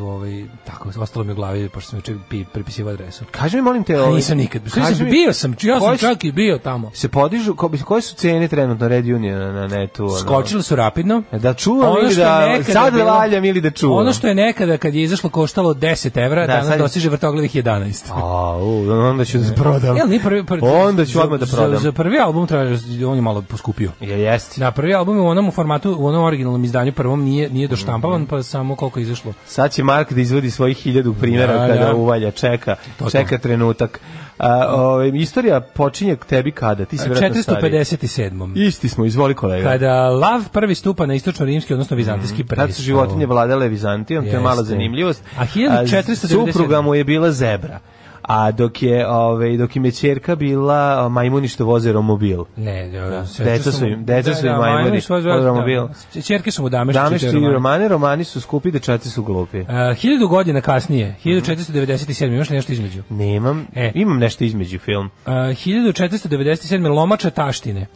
ovaj, 0.00 0.44
tako, 0.64 0.88
ostalo 0.98 1.24
mi 1.24 1.32
u 1.32 1.34
glavi, 1.34 1.68
pošto 1.68 1.90
sam 1.90 1.98
juče 1.98 2.14
pi- 2.30 2.44
prepisivao 2.44 2.92
adresu. 2.92 3.24
Kaži 3.30 3.56
mi, 3.56 3.62
molim 3.62 3.84
te, 3.84 4.00
ovaj, 4.00 4.14
nisam 4.14 4.38
nikad. 4.38 4.62
Kaži 4.72 5.04
mi- 5.04 5.10
bio 5.10 5.32
sam, 5.32 5.54
ja 5.62 5.80
sam 5.80 5.98
čak 5.98 6.24
i 6.24 6.32
bio 6.32 6.58
tamo. 6.58 6.90
Se 6.94 7.08
podižu, 7.08 7.54
ko, 7.54 7.70
koje 7.84 8.02
su 8.02 8.14
cene 8.14 8.48
trenutno 8.48 8.88
Red 8.88 9.06
Union 9.06 9.38
na, 9.38 9.52
na 9.52 9.66
netu? 9.68 10.04
ono? 10.04 10.14
Skočili 10.14 10.62
su 10.62 10.76
rapidno. 10.76 11.22
Da 11.32 11.54
čuvam 11.54 11.90
Ono 11.90 12.00
ili 12.00 12.14
da, 12.14 12.58
sad 12.64 12.92
bilo- 12.92 13.04
valjam 13.06 13.44
ili 13.44 13.60
da 13.60 13.70
čuvam? 13.70 13.98
Ono 13.98 14.12
što 14.12 14.26
je 14.26 14.34
nekada 14.36 14.76
kad 14.76 14.94
je 14.94 15.02
izašlo 15.02 15.30
koštalo 15.30 15.74
10 15.74 15.90
evra, 16.16 16.40
Da, 16.40 16.46
danas 16.46 16.66
sad 16.66 16.78
dostiže 16.78 17.08
vrtoglavih 17.10 17.54
11. 17.54 18.10
A, 18.12 18.22
u, 18.56 18.90
onda 18.90 19.24
ću 19.24 19.38
da 19.38 19.54
prodam. 19.54 19.96
Jel, 19.96 20.08
nije 20.08 20.22
prvi, 20.22 20.44
prvi, 20.44 20.60
Onda 20.64 21.04
ću 21.04 21.12
za- 21.12 21.22
odmah 21.22 21.40
da 21.40 21.46
za- 21.46 21.56
prodam. 21.56 21.78
Za, 21.78 21.92
prvi 21.92 22.18
album 22.18 22.46
traže, 22.46 22.78
on 23.06 23.16
je 23.16 23.22
malo 23.22 23.42
poskupio. 23.42 23.90
Jel 24.00 24.20
jesti? 24.20 24.60
Da, 24.60 24.70
prvi 24.70 24.94
album 24.94 25.18
u 25.18 25.26
onom 25.26 25.50
formatu, 25.50 25.96
u 25.98 26.06
onom 26.06 26.24
originalnom 26.24 26.64
izdanju 26.64 26.92
prvom 26.92 27.22
nije, 27.22 27.50
nije 27.50 27.68
doštampavan, 27.68 28.23
Pa 28.26 28.42
samo 28.42 28.76
koliko 28.76 28.98
je 28.98 29.02
izašlo. 29.02 29.32
Sad 29.46 29.72
će 29.72 29.82
Mark 29.82 30.12
da 30.12 30.20
izvodi 30.20 30.50
svojih 30.50 30.76
hiljadu 30.76 31.14
primjera 31.14 31.52
Da, 31.52 31.66
kada 31.68 31.84
da. 31.84 31.94
uvalja, 31.94 32.30
čeka, 32.30 32.76
To, 32.98 33.04
to. 33.04 33.10
čeka 33.10 33.38
trenutak. 33.38 34.00
A, 34.38 34.66
ovaj, 34.68 35.10
istorija 35.14 35.60
počinje 35.60 36.16
tebi 36.18 36.50
kada? 36.52 36.84
Ti 36.84 36.98
si 36.98 37.08
vjerojatno 37.08 37.42
stariji. 37.42 37.72
457. 37.72 38.56
Isti 38.58 38.88
smo, 38.88 39.04
izvoli 39.04 39.34
kolega. 39.34 39.70
Kada 39.70 40.08
Lav 40.08 40.48
prvi 40.48 40.74
stupa 40.74 41.06
na 41.06 41.14
istočno-rimski, 41.14 41.72
odnosno 41.72 41.96
vizantijski 41.96 42.44
presto. 42.44 42.66
Tad 42.66 42.74
su 42.74 42.82
životinje 42.82 43.26
vladale 43.26 43.68
Vizantijom, 43.68 44.24
to 44.24 44.30
je 44.30 44.40
mala 44.40 44.54
Jeste. 44.54 44.64
zanimljivost. 44.64 45.22
A 45.38 45.46
1497 45.46 46.52
supruga 46.52 46.80
mu 46.80 46.94
je 46.94 47.04
bila 47.04 47.32
zebra. 47.32 47.80
A 48.28 48.50
dok 48.50 48.82
je, 48.82 49.08
ovaj, 49.08 49.56
dok 49.56 49.76
im 49.76 49.84
je 49.84 49.90
ćerka 49.90 50.36
bila 50.36 51.08
majmuni 51.08 51.48
što 51.48 51.64
voze 51.64 51.92
romobil. 51.92 52.44
Ne, 52.56 52.88
da, 52.88 53.24
deca 53.38 53.72
su 53.72 53.86
im- 53.86 54.04
deca 54.04 54.34
su 54.34 54.46
im 54.46 54.52
majmuni, 54.52 55.00
automobil. 55.10 55.82
Čerke 56.22 56.50
su 56.50 56.62
mu 56.62 56.68
dame 56.68 56.92
što 56.92 57.18
što 57.18 57.26
i 57.28 57.52
romane, 57.52 57.88
romani 57.88 58.24
su 58.24 58.40
skupi, 58.40 58.70
dečaci 58.70 59.10
su 59.10 59.22
glupi. 59.22 59.60
Uh, 59.60 59.66
hiljadu 59.96 60.28
godina 60.28 60.60
kasnije, 60.60 61.14
1497, 61.24 62.26
imaš 62.26 62.50
nešto 62.50 62.72
između? 62.72 63.02
Nemam, 63.10 63.66
E. 63.74 63.92
imam 63.94 64.18
nešto 64.18 64.44
između 64.44 64.78
film. 64.78 65.06
Uh, 65.26 65.32
1497. 65.32 66.88
lomača 66.88 67.30
taštine 67.30 67.86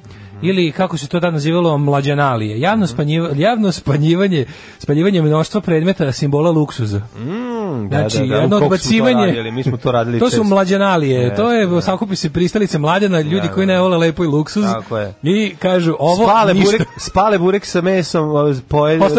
ili 0.43 0.73
kako 0.73 0.97
se 0.97 1.09
to 1.09 1.21
tad 1.21 1.33
nazivalo 1.33 1.79
mlađanalije 1.79 2.61
javno, 2.61 2.87
spanjiva, 2.87 3.31
javno 3.37 3.73
spanjivanje 3.73 4.47
spanjivanje 4.79 5.23
mnoštva 5.23 5.61
predmeta 5.61 6.13
simbola 6.13 6.51
luksuza 6.51 7.01
Mm, 7.19 7.89
znači 7.89 8.19
da, 8.19 8.23
da, 8.23 8.29
da. 8.29 8.35
jedno 8.35 8.59
to 8.59 8.65
odbacivanje 8.65 9.27
radili? 9.27 9.51
Mi 9.51 9.63
smo 9.63 9.77
to 9.77 9.93
radili 9.93 10.19
to 10.19 10.31
su 10.31 10.45
mlađanalije 10.45 11.35
to 11.35 11.53
je 11.53 11.67
da. 11.67 11.81
sakupi 11.81 12.17
se 12.17 12.31
pristalice 12.31 12.79
mlađana 12.79 13.21
ljudi 13.21 13.49
Da, 13.49 13.55
koji 13.55 13.67
da. 13.67 13.73
ne 13.73 13.81
vole 13.81 13.97
lepo 13.99 14.25
i 14.25 14.29
luksuz 14.29 14.65
Tako 14.65 14.99
je. 14.99 15.15
i 15.25 15.55
kažu 15.57 15.97
ovo 15.99 16.25
spale 16.25 16.55
ništa 16.55 16.71
burek, 16.71 16.89
spale 16.99 17.39
burek 17.39 17.67
sa 17.67 17.81
mesom, 17.81 18.29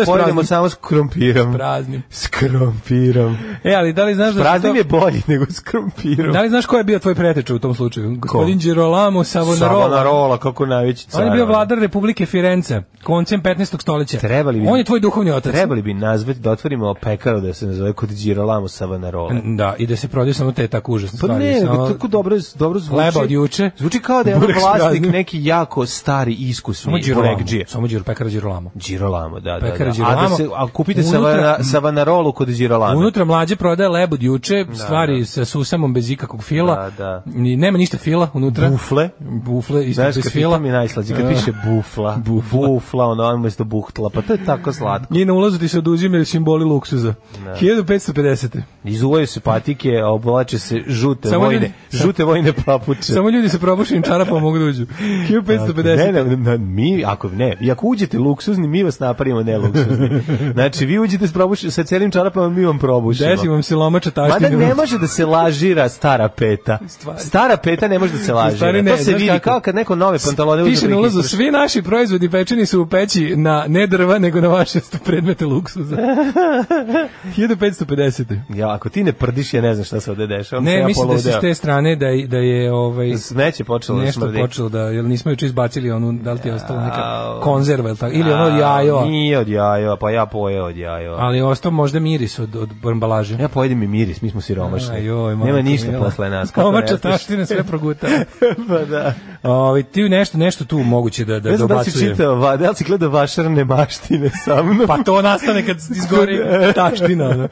pojedemo 0.06 0.44
samo 0.44 0.70
s 0.70 0.76
krompirom. 0.78 1.54
praznim 1.54 2.04
S 2.10 2.28
krompirom. 2.28 3.38
e 3.64 3.74
ali 3.74 3.94
da 3.94 4.04
li 4.04 4.16
znaš 4.16 4.34
da 4.34 4.42
Praznim 4.42 4.74
to- 4.74 4.78
je 4.78 4.84
bolji 4.84 5.22
nego 5.28 5.46
s 5.46 5.60
krompirom. 5.60 6.34
da 6.34 6.42
li 6.42 6.50
znaš 6.50 6.66
ko 6.66 6.78
je 6.78 6.84
bio 6.84 7.00
tvoj 7.00 7.16
preteča 7.16 7.56
u 7.56 7.60
tom 7.60 7.76
slučaju 7.76 8.16
gospodin 8.18 8.58
Girolamo 8.58 9.24
Savonarola 9.24 9.80
Savonarola, 9.82 10.38
kako 10.38 10.66
najveći. 10.66 11.09
On 11.14 11.24
je 11.24 11.32
bio 11.32 11.46
vladar 11.46 11.80
Republike 11.80 12.26
Firenze, 12.26 12.82
koncem 13.04 13.42
15. 13.42 13.82
stoljeća. 13.82 14.18
Trebali 14.20 14.60
bi- 14.60 14.68
On 14.68 14.78
je 14.78 14.84
tvoj 14.84 15.00
duhovni 15.00 15.32
otac. 15.32 15.52
Trebali 15.52 15.82
bi 15.82 15.94
nazvati, 15.94 16.40
da 16.40 16.52
otvorimo 16.52 16.94
pekaru 16.94 17.42
da 17.42 17.54
se 17.54 17.68
nazove 17.68 17.94
kod 17.94 18.10
Girolamo 18.12 18.68
Savonarola. 18.70 19.34
Da, 19.46 19.76
i 19.78 19.88
da 19.88 19.96
se 19.96 20.08
prodaju 20.08 20.34
samo 20.34 20.52
te 20.52 20.68
tako 20.68 20.92
užasne 20.92 21.12
Pa 21.14 21.18
stvari. 21.18 21.46
ne, 21.46 21.60
samo- 21.60 21.90
tako 21.90 22.08
dobro, 22.08 22.36
dobro 22.56 22.80
zvuči. 22.80 23.02
Hleba 23.02 23.20
od 23.20 23.32
juče. 23.32 23.72
Zvuči 23.78 24.00
kao 24.00 24.24
da 24.24 24.30
je 24.30 24.36
s 24.36 24.62
vlasnik 24.80 25.04
neki 25.04 25.46
jako 25.46 25.86
stari, 25.86 26.34
iskusni 26.34 26.84
Samo 26.84 26.98
Girolamo. 26.98 27.32
burekdžije. 27.32 27.66
Samo 27.68 27.88
Điro, 27.88 28.04
pekara 28.04 28.30
Girolamo. 28.30 28.72
Girolamo, 28.78 29.40
da, 29.40 29.52
da, 29.52 29.60
da. 29.60 29.66
Pekara 29.66 29.84
A, 29.84 29.88
da 29.88 29.96
Girolamo. 29.96 30.36
se, 30.38 30.48
a 30.56 30.68
kupite 30.68 31.02
Unutra- 31.02 31.12
Savana, 31.12 31.64
Savanarolu 31.64 32.32
kod 32.32 32.50
Girolamo. 32.50 33.00
Unutra 33.00 33.26
mlađe 33.26 33.56
prodaje 33.56 33.90
leb 33.90 34.14
od 34.14 34.24
juče, 34.24 34.66
stvari 34.76 35.26
sa 35.26 35.46
susamom 35.46 35.94
bez 35.94 36.10
ikakvog 36.10 36.44
fila. 36.44 36.76
Da, 36.76 36.90
da. 36.98 37.24
Ni, 37.28 37.56
nema 37.56 37.78
ništa 37.78 37.98
fila 37.98 38.30
unutra. 38.34 38.70
Bufle. 38.70 39.10
Bufle, 39.20 39.86
isto 39.86 40.04
bez 40.04 40.32
fila. 40.32 40.60
mi 40.60 40.70
najslađe, 41.00 41.22
kad 41.22 41.30
piše 41.30 41.52
bufla, 41.66 42.18
bufla, 42.26 42.68
bufla 42.68 43.06
ono 43.06 43.36
umesto 43.36 43.64
buhtla, 43.64 44.10
pa 44.10 44.22
to 44.22 44.34
je 44.34 44.46
tako 44.46 44.74
slatko. 44.74 45.18
I 45.18 45.26
na 45.26 45.34
ulazu 45.34 45.60
ti 45.60 45.68
se 45.68 45.78
oduzimaju 45.78 46.26
simboli 46.26 46.66
luksuza. 46.66 47.14
1550. 47.62 48.62
Izuvaju 48.84 49.28
se 49.28 49.40
patike, 49.40 49.98
a 50.04 50.08
oblače 50.08 50.60
se 50.60 50.82
žute 50.88 51.30
Samo 51.30 51.46
vojne, 51.46 51.60
ljudi- 51.60 51.72
žute 52.04 52.24
vojne 52.24 52.54
papuče. 52.66 53.02
Samo 53.02 53.30
ljudi 53.30 53.50
sa 53.50 53.60
probušenim 53.60 54.04
čarapama 54.04 54.40
mogu 54.40 54.58
da 54.60 54.66
uđu. 54.66 54.86
1550. 55.30 55.84
Ne, 55.98 56.12
ne, 56.12 56.38
ne, 56.38 56.58
mi, 56.58 57.04
ako 57.06 57.30
ne, 57.30 57.58
i 57.62 57.72
ako 57.72 57.88
uđete 57.88 58.20
luksuzni, 58.20 58.68
mi 58.68 58.84
vas 58.84 59.00
napravimo 59.00 59.44
ne 59.44 59.58
luksuzni. 59.58 60.10
Znači, 60.54 60.86
vi 60.86 61.00
uđete 61.00 61.28
s, 61.28 61.34
probuš, 61.34 61.60
sa 61.62 61.84
celim 61.84 62.12
čarapama, 62.12 62.50
mi 62.50 62.66
vam 62.66 62.80
probušimo. 62.80 63.30
Desi 63.30 63.48
vam 63.48 63.64
se 63.64 63.76
lomača 63.76 64.12
Mada 64.16 64.30
taštine. 64.40 64.68
ne 64.68 64.76
može 64.76 64.98
da 64.98 65.08
se 65.08 65.26
lažira 65.26 65.90
stara 65.90 66.30
peta. 66.30 66.80
Stvari. 66.88 67.20
Stara 67.20 67.58
peta 67.58 67.88
ne 67.88 68.00
može 68.00 68.14
da 68.14 68.20
se 68.20 68.34
lažira. 68.34 68.72
Ne, 68.72 68.92
to 68.92 68.98
se 68.98 69.14
vidi 69.14 69.28
kako? 69.28 69.44
kao 69.44 69.60
kad 69.60 69.76
neko 69.76 69.96
nove 69.96 70.18
pantalone 70.26 70.64
pa 70.64 70.70
na 70.90 70.98
ulazu, 70.98 71.22
svi 71.22 71.52
naši 71.52 71.82
proizvodi 71.82 72.30
pečeni 72.30 72.66
su 72.66 72.82
u 72.82 72.86
peći 72.86 73.36
na 73.36 73.66
ne 73.68 73.88
drva, 73.88 74.20
nego 74.20 74.42
na 74.42 74.48
vaše 74.48 74.80
predmete 75.06 75.46
luksuza. 75.46 75.96
1550. 77.38 78.40
Ja, 78.50 78.74
ako 78.74 78.90
ti 78.90 79.04
ne 79.04 79.14
prdiš, 79.14 79.54
ja 79.54 79.62
ne 79.62 79.74
znam 79.74 79.86
šta 79.86 80.00
se 80.00 80.12
ovde 80.12 80.28
dešava. 80.28 80.60
sam 80.60 80.66
Ne, 80.66 80.80
ja 80.80 80.88
mislim 80.88 81.10
da 81.10 81.18
se 81.18 81.32
s 81.32 81.40
te 81.42 81.54
strane 81.54 81.96
da, 81.96 82.08
da 82.28 82.38
je 82.38 82.74
ovaj, 82.74 83.18
Smeće 83.18 83.64
počelo 83.64 84.00
da 84.00 84.06
nešto 84.06 84.22
smrdi. 84.22 84.40
počelo 84.40 84.70
da, 84.70 84.80
jel 84.80 85.08
nismo 85.08 85.32
juče 85.32 85.46
izbacili 85.46 85.92
onu, 85.92 86.14
da 86.14 86.34
li 86.34 86.40
ti 86.40 86.48
je 86.48 86.54
ostala 86.54 86.84
neka 86.84 87.40
konzerva 87.42 87.90
ili, 87.90 87.98
tako, 87.98 88.14
ili 88.16 88.34
ono 88.34 88.44
A, 88.44 88.58
jajo, 88.58 89.06
Nije 89.06 89.40
od 89.40 89.48
jajo, 89.48 89.98
pa 89.98 90.12
ja 90.12 90.26
pojeo 90.26 90.66
od 90.66 90.78
jajo. 90.78 91.16
ali 91.20 91.42
ostao 91.42 91.72
možda 91.72 92.00
miris 92.00 92.40
od, 92.40 92.56
od 92.56 92.70
ambalaže. 92.84 93.38
Ja 93.40 93.48
pojedem 93.48 93.84
i 93.84 93.88
miris, 93.88 94.22
mi 94.22 94.30
smo 94.30 94.42
siromašni. 94.42 95.06
Joj, 95.06 95.36
Nema 95.36 95.62
ništa 95.62 95.88
posle 96.00 96.30
nas. 96.30 96.52
Omača 96.56 96.98
taštine 96.98 97.46
sve 97.46 97.64
proguta. 97.64 98.08
pa 98.70 98.86
da. 98.86 99.14
Ovaj 99.44 99.84
ti 99.84 100.10
nešto 100.10 100.38
nešto 100.38 100.66
tu 100.66 100.79
moguće 100.80 101.26
da 101.26 101.40
da 101.40 101.50
Ne 101.50 101.58
znam 101.58 101.68
da 101.68 101.76
li 101.76 101.84
si 101.84 101.92
dobacuje. 101.92 102.12
čitao, 102.12 102.36
va- 102.36 102.58
da 102.58 102.70
li 102.70 102.76
si 102.76 102.84
gledao 102.84 103.10
vašarne 103.10 103.64
maštine 103.66 104.30
sa 104.36 104.64
mnom? 104.64 104.88
Pa 104.88 104.98
to 104.98 105.22
nastane 105.22 105.66
kad 105.66 105.78
izgori 105.78 106.38
taština. 106.76 107.26
ono. 107.26 107.48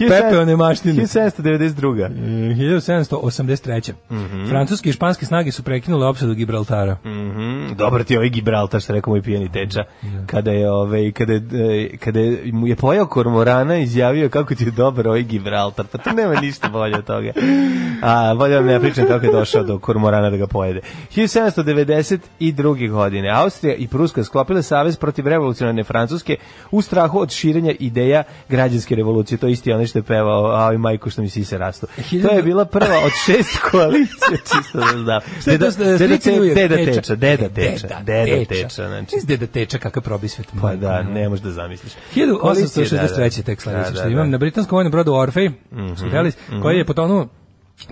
Pepeone 0.00 0.56
maštine. 0.56 0.94
1792. 0.96 2.08
Mm, 2.08 2.52
1783. 2.52 3.92
Francuske 4.48 4.88
i 4.88 4.92
španske 4.92 5.26
snage 5.26 5.52
su 5.52 5.62
prekinule 5.62 6.06
opsadu 6.06 6.34
Gibraltara. 6.34 6.96
Mhm, 7.04 7.66
Dobar 7.74 8.04
ti 8.04 8.14
je 8.14 8.18
ovaj 8.18 8.28
Gibraltar, 8.30 8.80
što 8.80 8.92
rekao 8.92 9.10
moj 9.10 9.22
pijeni 9.22 9.52
teča. 9.52 9.84
Kada 10.26 10.50
je, 10.50 10.70
ovaj, 10.70 11.12
kada, 11.12 11.32
je, 11.32 11.42
e, 11.84 11.96
kada 11.96 12.20
je, 12.20 12.52
mu 12.52 12.66
je 12.66 12.76
pojao 12.76 13.06
kormorana, 13.06 13.76
izjavio 13.76 14.28
kako 14.28 14.54
ti 14.54 14.64
je 14.64 14.70
dobar 14.70 15.08
ovaj 15.08 15.22
Gibraltar. 15.22 15.86
Pa 15.86 15.98
to 15.98 16.10
nema 16.12 16.34
ništa 16.36 16.68
bolje 16.68 16.96
od 16.96 17.04
toga. 17.04 17.32
A, 18.02 18.34
bolje 18.34 18.56
vam 18.56 18.66
ne 18.66 18.80
pričam 18.80 19.06
kako 19.06 19.26
je 19.26 19.32
došao 19.32 19.62
do 19.64 19.78
kormorana 19.78 20.30
da 20.30 20.36
ga 20.36 20.46
pojede. 20.46 20.80
1792. 21.16 22.67
godine 22.88 23.30
Austrija 23.30 23.74
i 23.74 23.88
Pruska 23.88 24.24
sklopile 24.24 24.62
savez 24.62 24.96
protiv 24.96 25.26
revolucionarne 25.26 25.84
Francuske 25.84 26.36
u 26.70 26.82
strahu 26.82 27.18
od 27.18 27.30
širenja 27.30 27.72
ideja 27.78 28.22
građanske 28.48 28.94
revolucije. 28.94 29.38
To 29.38 29.46
je 29.46 29.52
isti 29.52 29.72
onaj 29.72 29.86
što 29.86 29.98
je 29.98 30.02
pevao, 30.02 30.46
a 30.46 30.72
i 30.74 30.78
majko 30.78 31.10
što 31.10 31.22
mi 31.22 31.28
sise 31.28 31.58
rastu. 31.58 31.86
To 32.22 32.32
je 32.32 32.42
bila 32.42 32.64
prva 32.64 32.96
od 33.04 33.12
šest 33.26 33.58
koalicija, 33.70 34.38
čisto 34.38 34.78
da 34.78 34.86
znam. 34.86 35.20
Deda, 35.46 35.70
deda, 35.70 35.98
Slici 35.98 36.32
New 36.32 36.42
York? 36.42 36.54
deda 36.54 36.76
teča, 36.76 37.14
deda 37.14 37.48
teča, 37.48 37.86
Deda 38.00 38.24
deda 38.24 38.44
teča, 38.44 38.88
znači. 38.88 39.16
Deda 39.24 39.46
teča 39.46 39.78
kakav 39.78 40.02
probisvet. 40.02 40.46
Pa 40.62 40.76
da, 40.76 41.02
ne 41.02 41.28
možeš 41.28 41.42
da 41.44 41.50
zamisliš. 41.50 41.92
1863. 42.14 43.42
tek 43.42 43.60
sledeće 43.60 43.94
što 43.94 44.08
imam 44.08 44.30
na 44.30 44.38
britanskom 44.38 44.76
vojnom 44.76 44.90
brodu 44.90 45.14
Orfej, 45.14 45.48
Mhm, 45.72 45.94
Fidelis, 45.94 46.36
koji 46.62 46.76
je 46.76 46.84
potonuo 46.84 47.28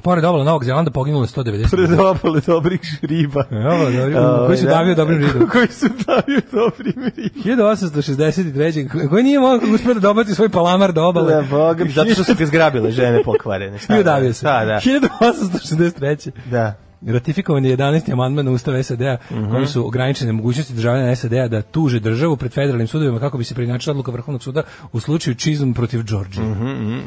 pored 0.02 0.24
obala 0.24 0.44
Novog 0.44 0.64
Zelanda 0.64 0.90
poginulo 0.90 1.26
190. 1.26 1.70
Predopale 1.70 2.40
dobrih 2.40 2.80
riba. 3.02 3.44
Evo, 3.50 3.74
Ovaj, 4.16 4.46
koji 4.46 4.58
su 4.58 4.64
da. 4.64 4.70
davio 4.70 4.94
dobrim 4.94 5.18
ribom. 5.18 5.48
koji 5.52 5.68
su 5.68 5.86
davio 6.06 6.40
dobrim 6.52 6.94
ribom. 7.16 7.42
1863. 7.44 9.08
koji 9.08 9.24
nije 9.24 9.40
mogao 9.40 9.68
uspio 9.70 9.94
da 9.94 10.00
dobaci 10.00 10.34
svoj 10.34 10.48
palamar 10.48 10.92
do 10.92 11.04
obale. 11.04 11.34
Da, 11.34 11.42
boga, 11.42 11.84
mi, 11.84 11.90
zato 11.90 12.10
što 12.10 12.24
su 12.24 12.34
ga 12.34 12.46
zgrabile 12.46 12.90
žene 12.90 13.22
pokvarene. 13.22 13.78
Šta 13.78 13.96
da, 13.96 14.02
davio 14.02 14.32
se. 14.32 14.44
Da, 14.44 14.64
da. 14.64 14.80
1863. 14.80 16.30
Da. 16.46 16.74
Ratifikovan 17.06 17.64
je 17.64 17.76
11. 17.76 18.12
amandman 18.12 18.44
na 18.44 18.50
Ustav 18.50 18.82
SAD-a 18.82 19.16
Mhm. 19.30 19.50
kojim 19.50 19.66
su 19.66 19.86
ograničene 19.86 20.32
mogućnosti 20.32 20.74
državljana 20.74 21.16
SAD-a 21.16 21.48
da 21.48 21.62
tuže 21.62 22.00
državu 22.00 22.36
pred 22.36 22.52
federalnim 22.52 22.86
sudovima 22.86 23.20
kako 23.20 23.38
bi 23.38 23.44
se 23.44 23.54
preinačila 23.54 23.92
odluka 23.92 24.10
Vrhovnog 24.10 24.42
suda 24.42 24.62
u 24.92 25.00
slučaju 25.00 25.34
Chisholm 25.34 25.74
protiv 25.74 26.02
Georgije. 26.02 26.44
Eh, 26.44 26.54
ne 26.54 27.00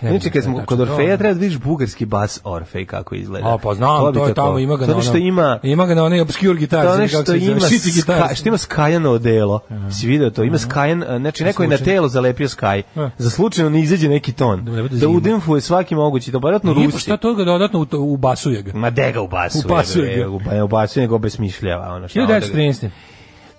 Znam 0.00 0.18
kad 0.32 0.42
smo 0.44 0.62
kod 0.66 0.78
to. 0.78 0.82
Orfeja, 0.84 1.16
treba 1.16 1.34
da 1.34 1.40
vidiš 1.40 1.58
bugarski 1.58 2.06
bas 2.06 2.40
Orfej 2.44 2.84
kako 2.84 3.14
izgleda. 3.14 3.48
A, 3.48 3.58
pa 3.58 3.74
znam, 3.74 4.06
bi 4.06 4.18
to 4.18 4.26
je 4.26 4.34
tamo, 4.34 4.58
ima 4.58 4.76
ga 4.76 4.86
na 4.86 5.02
što 5.02 5.10
onom- 5.12 5.22
ima 5.22 5.58
Ima 5.62 5.86
ga 5.86 5.94
na 5.94 6.04
onaj 6.04 6.20
obscure 6.20 6.54
gitar. 6.54 6.86
To 6.86 6.96
se 6.98 7.06
zove, 7.24 7.38
ima, 7.40 7.60
ska, 7.92 8.34
što 8.34 8.48
ima 8.48 8.58
skajano 8.58 9.10
odelo. 9.10 9.60
Si 9.92 10.06
vidio 10.06 10.30
to? 10.30 10.42
Ima 10.42 10.58
skajan, 10.58 11.04
znači 11.18 11.44
neko 11.44 11.62
je 11.62 11.68
na 11.68 11.76
telo 11.76 12.08
zalepio 12.08 12.48
skaj. 12.48 12.78
E. 12.78 12.82
Za 13.18 13.30
slučajno 13.30 13.70
ne 13.70 13.80
izađe 13.80 14.08
neki 14.08 14.32
ton. 14.32 14.64
Da 14.64 14.82
Da 14.82 14.88
zima. 14.90 15.12
udemfuje 15.12 15.60
svaki 15.60 15.94
mogući, 15.94 16.30
da 16.30 16.38
vjerojatno 16.38 16.74
Nije, 16.74 16.86
pa 16.86 16.92
rusi. 16.92 17.02
šta 17.02 17.16
to 17.16 17.34
ga 17.34 17.44
dodatno 17.44 17.86
u- 17.92 18.12
ubasuje 18.12 18.62
ga. 18.62 18.72
Ma 18.74 18.90
de 18.90 19.12
ga 19.12 19.20
ubasuje. 19.20 19.62
Ubasuje 19.64 20.16
ga. 20.50 20.62
ubasuje, 20.64 21.02
nego 21.02 21.14
obesmišljava. 21.14 21.88
Ono 21.88 22.08
šta 22.08 22.20
onda 22.20 22.32
ga- 22.32 22.40
1913. 22.40 22.88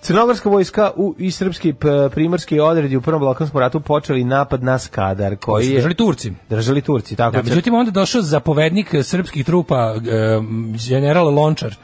Crnogorska 0.00 0.48
vojska 0.48 0.90
u, 0.96 1.14
i 1.18 1.30
srpski 1.30 1.74
primorski 2.10 2.60
odredi 2.60 2.96
u 2.96 3.00
Prvom 3.00 3.20
Balkanskom 3.20 3.60
ratu 3.60 3.80
počeli 3.80 4.24
napad 4.24 4.62
na 4.62 4.78
Skadar, 4.78 5.36
koji 5.36 5.66
je... 5.66 5.74
Držali 5.74 5.94
Turci. 5.94 6.32
Držali 6.48 6.80
Turci, 6.80 7.16
tako 7.16 7.36
Da, 7.36 7.42
međutim, 7.42 7.74
onda 7.74 7.90
došao 7.90 8.22
zapovednik 8.22 8.94
srpskih 9.02 9.44
trupa, 9.44 9.94
e, 9.96 10.40
general 10.88 11.34
Lončar, 11.34 11.74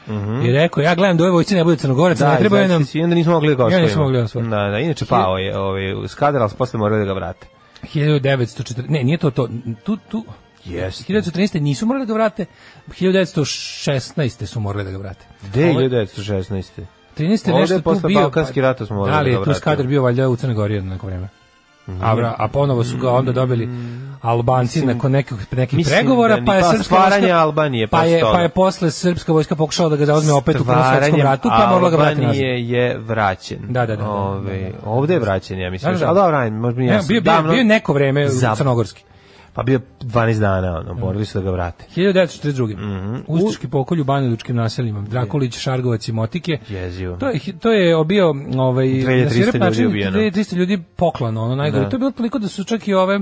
i 0.47 0.51
rekao, 0.51 0.81
ja 0.83 0.95
gledam 0.95 1.17
da 1.17 1.23
ove 1.23 1.31
vojci 1.31 1.55
ne 1.55 1.63
bude 1.63 1.77
crnogoraca. 1.77 2.25
Da, 2.25 2.31
ne 2.31 2.39
treba 2.39 2.61
izašli 2.61 2.73
nam... 2.73 2.85
i 2.93 3.03
onda 3.03 3.15
nismo 3.15 3.33
mogli 3.33 3.55
da 3.55 3.69
ga 3.69 3.75
Ja 3.75 3.81
nismo 3.81 4.03
mogli 4.03 4.17
da. 4.17 4.41
Da, 4.41 4.69
da, 4.69 4.79
inače 4.79 5.05
pao 5.05 5.37
je 5.37 5.57
ovaj, 5.57 6.07
Skadar, 6.07 6.49
su 6.49 6.55
posle 6.55 6.79
morali 6.79 6.99
da 6.99 7.05
ga 7.05 7.13
vrate. 7.13 7.47
1904, 7.93 8.89
ne, 8.89 9.03
nije 9.03 9.17
to 9.17 9.31
to, 9.31 9.49
tu, 9.83 9.97
tu, 9.97 10.25
Jeste. 10.65 11.13
1913. 11.13 11.59
nisu 11.59 11.85
morali 11.85 12.05
da 12.05 12.13
ga 12.13 12.13
vrate, 12.13 12.45
1916. 12.87 14.45
su 14.45 14.59
morali 14.59 14.83
da 14.85 14.91
ga 14.91 14.97
vrate. 14.97 15.25
Gde 15.43 15.69
Ovo 15.69 15.79
je- 15.79 15.89
1916. 15.89 16.96
13. 17.17 17.23
Ovde 17.47 17.61
nešto 17.61 17.73
je 17.73 17.79
tu 17.79 17.83
posle 17.83 18.07
bio. 18.07 18.21
Balkanskih 18.21 18.63
rata 18.63 18.85
smo 18.85 18.95
morali 18.95 19.11
Da 19.11 19.19
li 19.19 19.25
da 19.25 19.29
je 19.29 19.35
tu 19.35 19.41
vratimo. 19.41 19.53
skadar 19.55 19.87
bio 19.87 20.03
valjda 20.03 20.29
u 20.29 20.35
Crnoj 20.35 20.55
Gori 20.55 20.73
jedno 20.73 20.93
neko 20.93 21.05
vreme? 21.07 21.27
A, 22.01 22.15
vra- 22.15 22.33
a 22.37 22.47
ponovo 22.47 22.83
su 22.83 22.97
ga 22.97 23.11
onda 23.11 23.31
dobili 23.31 23.69
Albanci 24.21 24.85
nakon 24.85 25.11
nekih 25.11 25.37
nekih 25.51 25.77
mislim 25.77 25.95
pregovora, 25.95 26.35
da 26.35 26.45
pa 26.45 26.55
je 26.55 26.61
pa 26.61 26.67
srpska 26.67 26.83
stvaranje 26.85 27.21
vojska- 27.23 27.37
Albanije 27.37 27.87
pa 27.87 28.03
je 28.03 28.19
posle 28.19 28.33
pa 28.33 28.41
je 28.41 28.49
posle 28.49 28.91
srpska 28.91 29.31
vojska 29.31 29.55
pokušala 29.55 29.89
da 29.89 29.95
ga 29.95 30.05
zauzme 30.05 30.33
opet 30.33 30.55
u 30.55 30.63
Prvom 30.65 30.83
svetskom 30.91 31.21
ratu, 31.21 31.49
pa 31.49 31.67
morala 31.67 31.89
ga 31.89 31.97
vratiti 31.97 32.21
nazad. 32.21 32.41
Je 32.43 32.97
vraćen. 32.99 33.59
Da, 33.61 33.79
da, 33.81 33.95
da, 33.95 33.95
da, 33.97 34.09
Ove, 34.09 34.59
da, 34.59 34.69
da. 34.75 34.89
Ovde 34.89 35.13
je 35.13 35.19
vraćen, 35.19 35.59
ja 35.59 35.69
mislim. 35.69 35.93
Da, 35.93 35.99
da, 35.99 36.05
da. 36.05 36.09
Ali 36.11 36.15
dobro, 36.17 36.51
možda 36.51 36.81
ja 36.83 36.99
bio, 36.99 37.21
bio, 37.21 37.41
bio 37.43 37.63
neko 37.65 37.93
vreme 37.93 38.25
u 38.25 38.29
Zap- 38.29 38.57
crnogorski. 38.57 39.03
Pa 39.57 39.63
bio 39.63 39.79
12 40.01 40.39
dana, 40.39 40.79
ono, 40.79 40.93
morali 40.93 41.25
su 41.25 41.37
da 41.37 41.43
ga 41.43 41.51
vrate. 41.51 41.85
1942. 41.95 42.75
Mhm. 42.77 43.15
Ustaški 43.27 43.67
pokolj 43.67 44.01
u 44.01 44.03
Banjalučkim 44.03 44.55
naseljima. 44.55 45.01
Drakulić, 45.01 45.57
Šargovac 45.57 46.07
i 46.07 46.11
Motike. 46.11 46.57
Jezivo. 46.69 47.17
To 47.17 47.29
je 47.29 47.39
to 47.59 47.71
je 47.71 48.05
bio 48.05 48.27
ovaj 48.57 48.87
2300 48.87 49.23
na 49.23 49.29
svirep 49.29 49.55
ljudi 49.55 49.85
ubijeno. 49.85 50.17
2300 50.17 50.55
ljudi 50.55 50.83
poklano, 50.95 51.43
ono 51.43 51.55
najgore. 51.55 51.83
Da. 51.83 51.89
To 51.89 51.95
je 51.95 51.99
bilo 51.99 52.11
toliko 52.11 52.39
da 52.39 52.47
su 52.47 52.63
čak 52.63 52.87
i 52.87 52.93
ove 52.93 53.19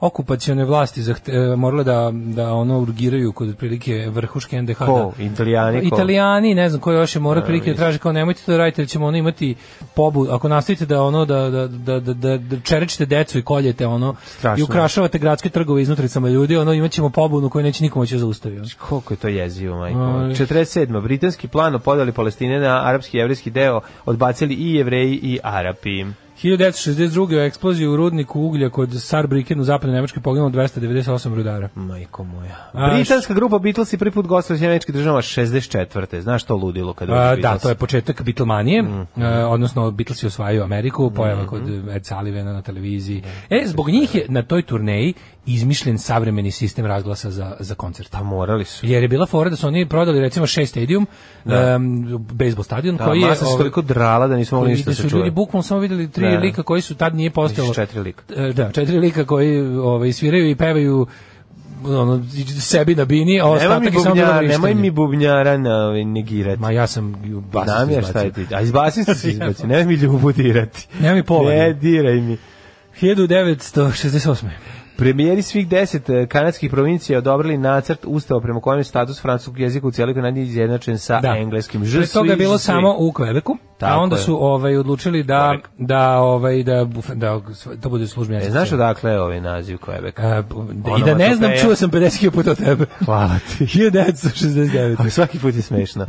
okupacione 0.00 0.64
vlasti 0.64 1.02
zahte, 1.02 1.32
e, 1.32 1.56
morale 1.56 1.84
da 1.84 2.10
da 2.12 2.52
ono 2.52 2.78
urgiraju 2.80 3.32
kod 3.32 3.48
otprilike 3.48 4.06
vrhuške 4.10 4.62
NDH. 4.62 4.78
Ko? 4.78 5.12
da- 5.18 5.24
Italijani? 5.24 5.80
Ko? 5.80 5.86
Italijani, 5.86 6.54
ne 6.54 6.68
znam 6.68 6.80
ko 6.80 6.92
još 6.92 7.16
je 7.16 7.20
mora 7.20 7.40
otprilike 7.40 7.70
da 7.70 7.76
traže 7.76 7.98
kao 7.98 8.12
nemojte 8.12 8.40
to 8.46 8.52
da 8.52 8.58
radite, 8.58 8.82
jer 8.82 8.88
ćemo 8.88 9.06
ono 9.06 9.16
imati 9.16 9.54
pobu, 9.94 10.26
ako 10.30 10.48
nastavite 10.48 10.86
da 10.86 11.02
ono 11.02 11.24
da 11.24 11.50
da 11.50 11.66
da 11.68 12.00
da, 12.00 12.14
da, 12.14 12.36
da 12.38 12.60
čerečite 12.60 13.06
decu 13.06 13.38
i 13.38 13.42
koljete 13.42 13.86
ono 13.86 14.14
Strašno. 14.24 14.60
i 14.60 14.64
ukrašavate 14.64 15.18
gradske 15.18 15.48
trgove 15.48 15.82
iznutricama 15.82 16.28
ljudi, 16.28 16.56
ono 16.56 16.72
imaćemo 16.72 17.10
pobunu 17.10 17.48
koju 17.48 17.62
neće 17.62 17.84
niko 17.84 17.98
moći 17.98 18.14
da 18.14 18.18
zaustavi. 18.18 18.56
ono. 18.58 18.66
Koliko 18.88 19.14
je 19.14 19.18
to 19.18 19.28
jezivo, 19.28 19.78
majko? 19.78 19.98
Aj. 19.98 20.34
47. 20.34 21.02
Britanski 21.02 21.48
plan 21.48 21.74
o 21.74 21.78
podeli 21.78 22.12
Palestine 22.12 22.58
na 22.60 22.88
arapski 22.88 23.16
i 23.16 23.20
jevrijski 23.20 23.50
deo 23.50 23.80
odbacili 24.06 24.54
i 24.54 24.74
jevreji 24.74 25.20
i 25.22 25.38
Arapi. 25.42 26.04
1962. 26.34 27.04
u 27.36 27.40
eksploziji 27.40 27.86
u 27.86 27.96
rudniku 27.96 28.40
uglja 28.40 28.70
kod 28.70 28.88
Saarbrücken 28.90 29.60
u 29.60 29.64
zapadnoj 29.64 29.94
Nemačkoj 29.94 30.22
poginulo 30.22 30.50
298 30.50 31.34
rudara. 31.34 31.68
Majko 31.74 32.24
moja. 32.24 32.70
A, 32.72 32.90
Britanska 32.90 33.34
grupa 33.34 33.58
Beatles 33.58 33.92
i 33.92 33.98
prvi 33.98 34.10
put 34.10 34.26
gostala 34.26 34.58
u 34.58 34.64
američkih 34.64 34.94
država 34.94 35.18
64. 35.18 36.20
Znaš 36.20 36.44
to 36.44 36.56
ludilo 36.56 36.92
kad 36.92 37.08
dođe 37.08 37.20
A, 37.20 37.24
da, 37.26 37.36
Beatles? 37.36 37.62
to 37.62 37.68
je 37.68 37.74
početak 37.74 38.22
Beatlemanije, 38.22 38.82
Mhm. 38.82 39.02
e, 39.16 39.44
odnosno 39.44 39.90
Beatlesi 39.90 40.26
osvajaju 40.26 40.62
Ameriku, 40.62 41.10
pojava 41.10 41.46
kod 41.46 41.62
Ed 41.90 42.06
Sullivana 42.06 42.52
na 42.52 42.62
televiziji. 42.62 43.22
E, 43.50 43.62
zbog 43.66 43.88
njih 43.88 44.14
je 44.14 44.26
na 44.28 44.42
toj 44.42 44.62
turneji 44.62 45.14
izmišljen 45.46 45.98
savremeni 45.98 46.50
sistem 46.50 46.86
razglasa 46.86 47.30
za, 47.30 47.56
za 47.60 47.74
koncert. 47.74 48.10
Pa 48.10 48.22
morali 48.22 48.64
su. 48.64 48.86
Jer 48.86 49.02
je 49.02 49.08
bila 49.08 49.26
fora 49.26 49.50
da 49.50 49.56
su 49.56 49.66
oni 49.66 49.88
prodali 49.88 50.20
recimo 50.20 50.46
Shea 50.46 50.66
Stadium, 50.66 51.06
um, 51.44 51.52
bejsbol 52.28 52.64
stadion, 52.64 52.96
Da, 52.96 53.04
koji 53.04 53.20
je... 53.20 53.28
masa 53.28 53.38
se 53.38 53.46
ovaj, 53.46 53.58
toliko 53.58 53.82
drala 53.82 54.26
da 54.26 54.36
nismo 54.36 54.58
mogli 54.58 54.72
ništa 54.72 54.94
su 54.94 55.02
čuje. 55.02 55.18
ljudi 55.18 55.30
bukvalno 55.30 55.62
samo 55.62 55.80
videli 55.80 56.10
tri 56.10 56.30
Da. 56.30 56.38
lika 56.38 56.62
koji 56.62 56.82
su 56.82 56.94
tad 56.94 57.14
nije 57.14 57.30
postojalo. 57.30 57.74
Četiri 57.74 58.00
lika. 58.00 58.22
E, 58.36 58.52
Da, 58.52 58.70
četiri 58.72 58.98
lika 58.98 59.24
koji 59.24 59.60
ovaj, 59.68 60.12
sviraju 60.12 60.50
i 60.50 60.56
pevaju 60.56 61.06
ono, 61.84 62.24
sebi 62.60 62.94
na 62.94 63.04
bini, 63.04 63.40
a 63.40 63.46
ostatak 63.46 63.84
je 63.84 64.00
samo 64.00 64.14
bilo 64.14 64.26
vrištanje. 64.28 64.48
nemoj 64.48 64.74
mi 64.74 64.90
bubnjara 64.90 65.56
na, 65.58 65.76
ovaj, 65.78 66.04
negirati. 66.04 66.60
Ma 66.60 66.70
ja 66.70 66.86
sam 66.86 67.12
basist 67.44 67.64
Znam 67.66 67.90
ja 67.90 68.02
šta 68.02 68.20
je 68.20 68.26
izbacio. 68.26 68.46
ti. 68.46 68.54
A 68.54 68.60
izbaciste 68.60 69.14
se 69.14 69.30
izbaci. 69.32 69.66
Nemoj 69.66 69.84
mi 69.84 69.94
ljubu 69.94 70.32
dirati. 70.32 70.86
Nemoj 71.00 71.14
mi 71.14 71.22
pola. 71.22 71.50
Ne 71.50 71.72
diraj 71.72 72.14
mi. 72.14 72.36
1968. 73.02 74.48
Premijeri 74.96 75.42
svih 75.42 75.68
deset 75.68 76.10
eh, 76.10 76.26
kanadskih 76.26 76.70
provincija 76.70 77.18
odobrili 77.18 77.58
nacrt 77.58 77.98
ustava 78.04 78.40
prema 78.40 78.60
kojem 78.60 78.80
je 78.80 78.84
status 78.84 79.22
francuskog 79.22 79.58
jezika 79.58 79.86
u 79.86 79.90
cijeloj 79.90 80.14
Kanadi 80.14 80.42
izjednačen 80.42 80.98
sa 80.98 81.20
Da. 81.20 81.28
engleskim. 81.30 81.82
Je 81.84 81.90
Pre 81.92 82.06
toga 82.06 82.30
je 82.30 82.36
bilo 82.36 82.58
samo 82.58 82.94
u 82.98 83.12
Kvebeku, 83.12 83.56
a 83.80 83.98
onda 83.98 84.16
je. 84.16 84.22
su 84.22 84.44
ovaj 84.44 84.76
odlučili 84.76 85.22
da 85.22 85.34
Quebec. 85.54 85.60
da 85.78 86.18
ovaj 86.18 86.62
da 86.62 86.84
da 87.14 87.40
to 87.82 87.88
bude 87.88 88.06
službeni 88.06 88.36
E, 88.36 88.40
jezik. 88.40 88.52
znaš 88.52 88.72
odakle 88.72 89.10
je 89.10 89.20
ovaj 89.20 89.40
naziv 89.40 89.76
Quebec? 89.78 90.12
A, 90.18 90.42
I 90.98 91.02
da 91.02 91.14
ne 91.14 91.34
znam, 91.34 91.50
čuo 91.56 91.74
sam 91.74 91.90
50 91.90 92.30
puta 92.30 92.50
od 92.50 92.58
tebe. 92.58 92.86
Hvala 93.04 93.36
ti. 93.48 93.64
1969. 93.80 94.96
Ali 94.98 95.10
svaki 95.10 95.38
put 95.38 95.54
je 95.54 95.62
smešno. 95.62 96.06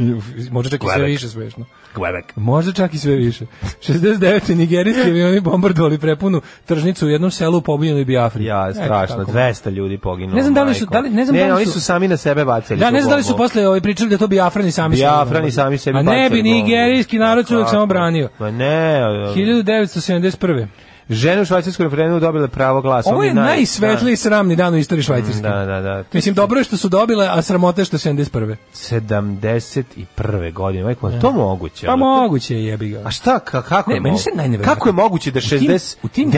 Možda 0.51 0.69
čak 0.69 0.83
i 0.83 0.87
sve 0.87 0.95
Quebec. 0.95 1.07
više 1.07 1.29
smešno. 1.29 1.65
Quebec. 1.95 2.23
Možda 2.35 2.71
čak 2.73 2.93
i 2.93 2.97
sve 2.97 3.15
više. 3.15 3.45
69. 3.79 4.55
nigerijski 4.55 5.01
avioni 5.01 5.39
bombardovali 5.41 5.97
prepunu 5.97 6.41
tržnicu 6.65 7.05
u 7.05 7.09
jednom 7.09 7.31
selu 7.31 7.57
u 7.57 7.61
pobunjenoj 7.61 8.05
Biafri. 8.05 8.45
Ja, 8.45 8.73
strašno. 8.75 9.15
tako. 9.17 9.31
200 9.31 9.69
ljudi 9.69 9.97
poginulo. 9.97 10.35
Ne 10.35 10.41
znam 10.41 10.53
da 10.53 10.63
li 10.63 10.73
su- 10.73 10.85
da 10.85 10.99
li- 10.99 11.09
ne 11.09 11.25
znam 11.25 11.35
ne, 11.35 11.41
da 11.41 11.47
li 11.47 11.51
oni 11.53 11.65
su- 11.65 11.71
su 11.71 11.81
sami 11.81 12.07
na 12.07 12.17
sebe 12.17 12.45
bacili. 12.45 12.79
Da, 12.79 12.91
ne 12.91 12.99
znam 13.01 13.09
da 13.09 13.15
li 13.15 13.23
su 13.23 13.37
posle 13.37 13.67
ovaj 13.67 13.81
pričali 13.81 14.09
da 14.09 14.17
to 14.17 14.27
Biafrani 14.27 14.71
sami 14.71 14.95
Biafrani 14.95 15.51
sami 15.51 15.77
sebi 15.77 15.97
A 15.97 16.01
ne 16.01 16.05
bacili 16.13 16.43
bi 16.43 16.49
nigerijski 16.49 17.19
narod 17.19 17.47
se 17.47 17.55
uvek 17.55 17.69
samo 17.69 17.85
branio. 17.85 18.29
Ma 18.39 18.51
ne. 18.51 19.01
1971. 19.35 20.67
Žene 21.09 21.41
u 21.41 21.45
švajcarskom 21.45 21.83
referendumu 21.83 22.19
dobile 22.19 22.47
pravo 22.47 22.81
glasa. 22.81 23.09
Ovo 23.09 23.23
je 23.23 23.31
naj- 23.31 23.33
najsvetliji 23.35 24.15
sramni 24.15 24.55
dan 24.55 24.73
u 24.73 24.77
istoriji 24.77 25.03
Švajcarske. 25.03 25.41
Da, 25.41 25.65
da, 25.65 25.81
da. 25.81 26.03
Mislim, 26.13 26.35
dobro 26.35 26.59
je 26.59 26.63
što 26.63 26.77
su 26.77 26.89
dobile, 26.89 27.27
a 27.27 27.41
sramota 27.41 27.81
je 27.81 27.85
što 27.85 27.95
je 27.95 27.99
71. 27.99 28.55
71. 28.73 30.53
godine. 30.53 30.83
Majko, 30.83 31.09
je 31.09 31.19
to 31.19 31.31
moguće? 31.33 31.85
Pa 31.85 31.95
moguće 31.95 32.55
je, 32.55 32.65
jebi 32.65 32.89
ga. 32.89 33.01
A 33.05 33.11
šta, 33.11 33.39
ka, 33.39 33.61
kako 33.61 33.89
Ne, 33.89 33.95
je 33.95 34.01
meni 34.01 34.17
se 34.17 34.29
najneverovatnije- 34.35 34.75
Kako 34.75 34.89
je 34.89 34.93
moguće 34.93 35.31
da 35.31 35.39
U 35.39 35.41
tim- 35.41 35.49
69. 35.49 35.97
u 36.03 36.07
tim- 36.07 36.31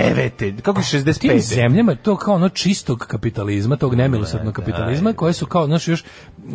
kako 0.58 0.80
je 0.80 0.82
U 0.82 1.14
tim 1.14 1.32
65. 1.32 1.40
zemljama 1.40 1.96
to 1.96 2.16
kao 2.16 2.36
ono 2.36 2.50
čistog 2.50 3.00
kapitalizma, 3.00 3.76
tog 3.76 3.96
nemilosrdnog 3.96 4.54
kapitalizma, 4.56 5.14
koje 5.14 5.34
su 5.34 5.46
kao, 5.46 5.66
znaš, 5.66 5.88
još, 5.88 6.04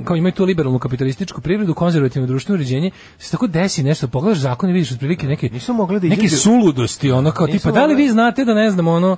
kao 0.04 0.16
imaju 0.16 0.32
tu 0.32 0.44
liberalnu 0.44 0.78
kapitalističku 0.78 1.40
privredu, 1.40 1.74
konzervativno 1.74 2.26
društveno 2.28 2.54
uređenje, 2.54 2.90
se 3.18 3.30
tako 3.30 3.46
desi 3.46 3.82
nešto, 3.82 4.08
pogledaš 4.08 4.38
zakon 4.38 4.70
i 4.70 4.72
vidiš 4.72 4.92
otprilike 4.92 5.26
neke, 5.26 5.48
Nisu 5.48 5.72
mogli 5.74 6.00
da 6.00 6.08
neke 6.08 6.28
suludosti, 6.28 7.10
ono 7.12 7.30
kao 7.30 7.46
tipa, 7.46 7.70
da 7.70 7.86
li 7.86 7.94
vi 8.02 8.08
znate 8.08 8.44
da 8.44 8.54
ne 8.54 8.70
znam, 8.70 8.88
ono, 8.88 9.16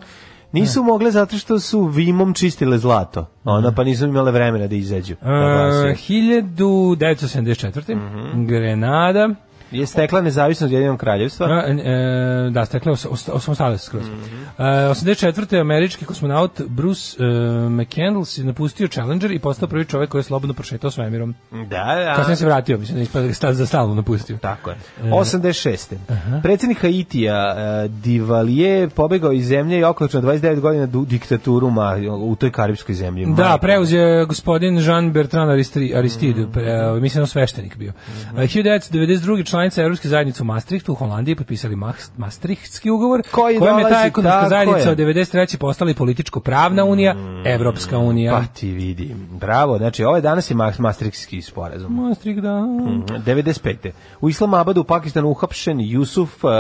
Nisu 0.55 0.83
mogle 0.83 1.11
zato 1.11 1.39
što 1.39 1.61
su 1.61 1.85
vimom 1.85 2.35
čistile 2.35 2.79
zlato. 2.79 3.27
Ona 3.45 3.73
pa 3.73 3.85
nisu 3.85 4.05
imale 4.05 4.33
vremena 4.33 4.67
da 4.67 4.75
izađu. 4.75 5.15
Da. 5.23 5.31
Uh, 5.31 5.35
1974. 5.35 7.97
Mhm. 7.97 8.47
Grenada. 8.47 9.29
Je 9.75 9.87
stekla 9.87 10.21
nezavisnost 10.21 10.73
Jedinog 10.73 10.99
kraljevstva. 11.01 11.47
A, 11.47 11.63
e, 11.69 12.51
da, 12.51 12.65
stekle 12.65 12.93
os, 12.93 13.07
os, 13.11 13.29
osamostale 13.33 13.79
se 13.79 13.85
skroz. 13.85 14.05
Mhm. 14.09 14.43
E, 14.59 14.63
84. 14.63 15.61
američki 15.61 16.05
kosmonaut 16.05 16.61
Bruce 16.67 17.25
e, 17.25 17.27
McCandless 17.69 18.39
je 18.39 18.45
napustio 18.45 18.89
Challenger 18.89 19.31
i 19.31 19.39
postao 19.39 19.69
prvi 19.69 19.85
čovjek 19.85 20.11
koji 20.11 20.19
je 20.19 20.23
slobodno 20.23 20.55
prošetao 20.55 20.91
svemirom. 20.91 21.35
Da, 21.51 21.95
da. 22.05 22.15
Kasnije 22.17 22.37
se 22.37 22.47
vratio, 22.47 22.79
mislim 22.79 23.07
da 23.13 23.21
je 23.21 23.31
ispada 23.31 23.53
da 23.53 23.59
za 23.59 23.67
stalno 23.67 23.95
napustio. 23.95 24.37
Tako 24.37 24.71
je. 24.71 24.77
86. 25.03 25.95
Predsjednik 26.43 26.81
Haitija 26.81 27.55
uh, 27.57 27.91
Divalije 27.91 28.89
pobegao 28.89 29.33
iz 29.33 29.47
zemlje 29.47 29.79
i 29.79 29.85
okolično 29.85 30.21
29 30.21 30.61
godina 30.61 30.87
diktaturu 30.87 31.71
ma, 31.71 31.97
u 32.19 32.37
toj 32.37 32.51
karibskoj 32.51 32.95
zemlji. 32.95 33.27
Da, 33.37 33.59
preuzeo 33.61 34.01
je 34.01 34.27
gospodin 34.27 34.79
Jean 34.79 35.13
Bertrand 35.13 35.51
Aristide, 35.51 35.97
Aristide 35.97 36.41
Mhm. 36.41 36.53
pre, 36.53 37.01
mislim 37.01 37.23
je 37.23 37.27
sveštenik 37.27 37.77
bio. 37.77 37.93
Mm 37.93 38.55
1992. 38.55 39.45
članica 39.65 39.83
Evropske 39.83 40.09
zajednice 40.09 40.43
u 40.43 40.47
Maastrichtu 40.47 40.93
u 40.93 40.97
Holandiji 40.97 41.35
potpisali 41.35 41.77
Maastrichtski 42.17 42.91
ugovor, 42.91 43.23
Koji 43.31 43.59
kojem 43.59 43.79
je 43.79 43.85
ta 43.85 44.03
ekonomska 44.05 44.49
zajednica 44.49 44.81
je. 44.81 44.91
od 44.91 44.99
93. 44.99 45.57
postala 45.59 45.91
i 45.91 45.95
političko-pravna 45.95 46.85
unija, 46.85 47.15
Evropska 47.47 47.99
unija. 47.99 48.33
Pa 48.33 48.45
ti 48.51 48.71
vidi. 48.71 49.15
Bravo, 49.31 49.79
znači 49.79 50.05
ovaj 50.05 50.21
danas 50.21 50.51
je 50.51 50.57
Maastrichtski 50.79 51.43
sporazum. 51.43 51.95
Maastricht, 51.95 52.41
da. 52.41 52.61
Mhm, 52.61 53.01
95. 53.19 53.91
U 54.21 54.29
Islamabadu 54.29 54.81
u 54.81 54.85
Pakistanu 54.85 55.29
uhapšen 55.29 55.81
Jusuf, 55.81 56.45
uh, 56.45 56.51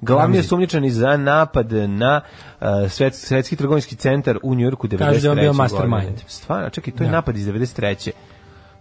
glavni 0.00 0.36
Ramzi. 0.36 0.46
osumnjičeni 0.46 0.90
za 0.90 1.16
napad 1.16 1.72
na 1.72 2.20
uh, 2.60 2.66
svet, 2.88 3.14
svetski 3.14 3.56
trgovinski 3.56 3.96
centar 3.96 4.38
u 4.42 4.54
Njujorku 4.54 4.88
93. 4.88 4.98
Kaže 4.98 5.20
da 5.20 5.26
je 5.26 5.30
on 5.30 5.38
bio 5.38 5.52
mastermind. 5.52 6.20
Stvarno, 6.26 6.70
čekaj, 6.70 6.94
to 6.94 7.02
je 7.02 7.06
Da. 7.06 7.12
napad 7.12 7.36
iz 7.36 7.46
93. 7.46 8.10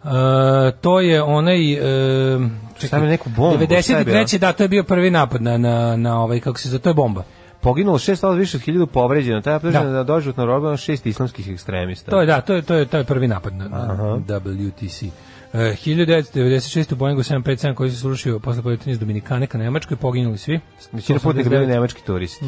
E, 0.03 0.71
to 0.81 0.99
je 0.99 1.23
onaj 1.23 1.73
e, 1.73 2.39
Stavio 2.77 3.09
neku 3.09 3.29
bombu, 3.29 3.65
šta 3.81 3.97
je 3.97 4.05
93. 4.05 4.37
da, 4.37 4.53
to 4.53 4.63
je 4.63 4.67
bio 4.67 4.83
prvi 4.83 5.09
napad 5.11 5.41
na, 5.41 5.57
na, 5.57 5.95
na 5.95 6.21
ovaj, 6.21 6.39
kako 6.39 6.59
se 6.59 6.69
zove, 6.69 6.81
to 6.81 6.89
je 6.89 6.93
bomba. 6.93 7.23
Poginulo 7.61 7.99
šest, 7.99 8.23
ali 8.23 8.39
više 8.39 8.57
od 8.57 8.63
hiljadu 8.63 8.87
povređeno. 8.87 9.41
Taj 9.41 9.55
optužen 9.55 9.83
Da. 9.83 9.89
da 9.91 10.03
doživotno 10.03 10.45
robljeno 10.45 10.77
šest 10.77 11.05
islamskih 11.05 11.49
ekstremista. 11.49 12.11
To 12.11 12.19
je 12.19 12.25
da, 12.25 12.41
to 12.41 12.53
je 12.53 12.61
to 12.61 12.75
je 12.75 12.85
to 12.85 12.97
je 12.97 13.03
prvi 13.03 13.27
napad 13.27 13.53
na, 13.53 13.67
na 13.67 13.87
WTC. 14.27 15.05
Uh, 15.53 15.59
1996. 15.59 16.93
u 16.93 16.95
Boeingu 16.95 17.21
757 17.23 17.73
koji 17.73 17.91
se 17.91 17.97
slušio 17.97 18.39
posle 18.39 18.61
poletanja 18.61 18.91
iz 18.91 18.99
Dominikane 18.99 19.47
ka 19.47 19.57
Nemačkoj, 19.57 19.97
poginuli 19.97 20.37
svi. 20.37 20.59
Većina 20.91 21.19
putnika 21.19 21.49
bili 21.49 21.65
189. 21.65 21.67
nemački 21.67 22.01
turisti. 22.05 22.45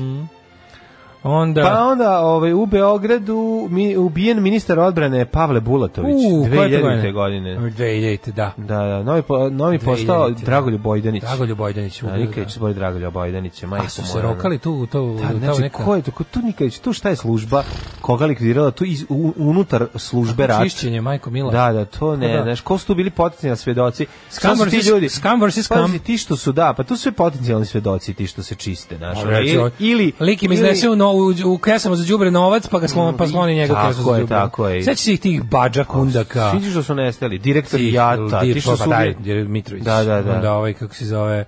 Onda... 1.28 1.62
Pa 1.62 1.84
onda 1.84 2.20
ovaj, 2.20 2.54
u 2.54 2.66
Beogradu 2.66 3.68
mi, 3.72 3.98
ubijen 3.98 4.42
ministar 4.42 4.80
odbrane 4.80 5.26
Pavle 5.26 5.60
Bulatović 5.60 6.16
U, 6.16 6.48
koje 6.56 6.82
to 6.82 6.88
2000. 6.88 7.14
godine. 7.14 7.58
2000, 7.58 8.32
da. 8.32 8.54
Da, 8.58 8.78
da, 8.78 9.04
novi, 9.04 9.22
po, 9.22 9.50
novi 9.50 9.80
postao 9.80 10.30
2000, 10.30 10.44
Dragoljub 10.46 10.82
Bojdanić. 10.82 11.22
Dragoljub 11.22 11.58
Bojdanić. 11.58 12.02
Da, 12.02 12.18
Nikolić 12.18 12.54
se 12.54 12.60
boji 12.60 12.74
Dragoljub 12.74 13.14
Bojdanić, 13.14 13.64
majko 13.64 13.86
A 13.86 13.90
su 13.90 14.04
se 14.04 14.22
rokali 14.22 14.58
tu, 14.58 14.88
to, 14.92 15.18
Da, 15.22 15.40
znači, 15.40 15.62
neka... 15.62 15.84
ko 15.84 15.96
je 15.96 16.02
to? 16.02 16.12
Ko, 16.12 16.24
tu 16.24 16.40
Nikolić, 16.40 16.80
tu 16.80 16.94
šta 16.94 17.10
je 17.10 17.16
služba? 17.16 17.64
Koga 18.02 18.26
likvidirala? 18.26 18.72
Tu 18.72 18.86
iz, 18.86 19.06
u, 19.10 19.34
unutar 19.38 19.86
službe 19.96 20.48
rat. 20.48 20.64
Čišćenje, 20.64 21.02
majko 21.02 21.30
Mila. 21.30 21.52
Da, 21.52 21.74
da, 21.74 21.86
to 21.86 22.16
ne, 22.16 22.28
Pa 22.28 22.38
da. 22.38 22.44
znaš, 22.44 22.62
ko 22.62 22.78
su 22.78 22.88
tu 22.88 22.96
bili 22.96 23.10
potencijalni 23.10 23.58
svedoci? 23.58 24.06
Su 24.30 24.70
ti 24.70 24.88
ljudi? 24.88 25.10
scum 25.10 25.42
versus 25.42 25.66
scum. 25.66 25.78
Pazi, 25.78 26.00
ti 26.00 26.18
što 26.18 26.36
su, 26.36 26.52
da, 26.52 26.74
pa 26.78 26.84
tu 26.84 26.96
su 26.96 27.02
sve 27.02 27.12
potencijalni 27.12 27.66
svedoci, 27.66 28.14
ti 28.14 28.28
što 28.28 28.44
se 28.44 28.56
čiste, 28.56 28.98
znaš. 28.98 29.18
Reci, 29.24 29.54
ili, 29.54 29.72
ili, 29.80 30.14
lik 30.20 30.44
im 30.44 30.52
iznese 30.52 30.90
u, 30.90 30.96
u, 31.16 31.54
u 31.54 31.58
kesama 31.58 31.96
za 31.96 32.06
đubre 32.06 32.32
novac, 32.32 32.68
pa 32.68 32.80
ga 32.80 32.88
sloni, 32.88 33.18
pa 33.18 33.28
sloni 33.28 33.56
njega 33.56 33.74
u 33.74 33.76
Tako 33.76 33.88
kesu 33.88 34.02
za 34.02 34.12
je, 34.12 34.20
đubre. 34.20 34.36
tako 34.36 34.68
je. 34.68 34.84
Seća 34.84 34.96
se 34.98 35.14
ih 35.14 35.20
tih 35.20 35.44
bađa 35.44 35.84
kundaka. 35.84 36.52
Svi 36.52 36.62
ti 36.62 36.70
što 36.72 36.84
su 36.84 36.96
nestali, 36.96 37.38
direktor 37.38 37.82
Jata, 37.82 38.42
ti 38.44 38.62
što 38.62 38.72
pa 38.72 38.78
su... 38.78 38.90
daj, 38.90 39.16
bili- 39.16 39.36
Dir- 39.36 39.48
Mitrović. 39.48 39.84
Da, 39.84 40.04
da, 40.04 40.22
da. 40.22 40.36
Onda 40.36 40.54
ovaj, 40.54 40.74
kako 40.74 40.96
se 40.96 41.06
zove... 41.06 41.46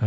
Uh, 0.00 0.06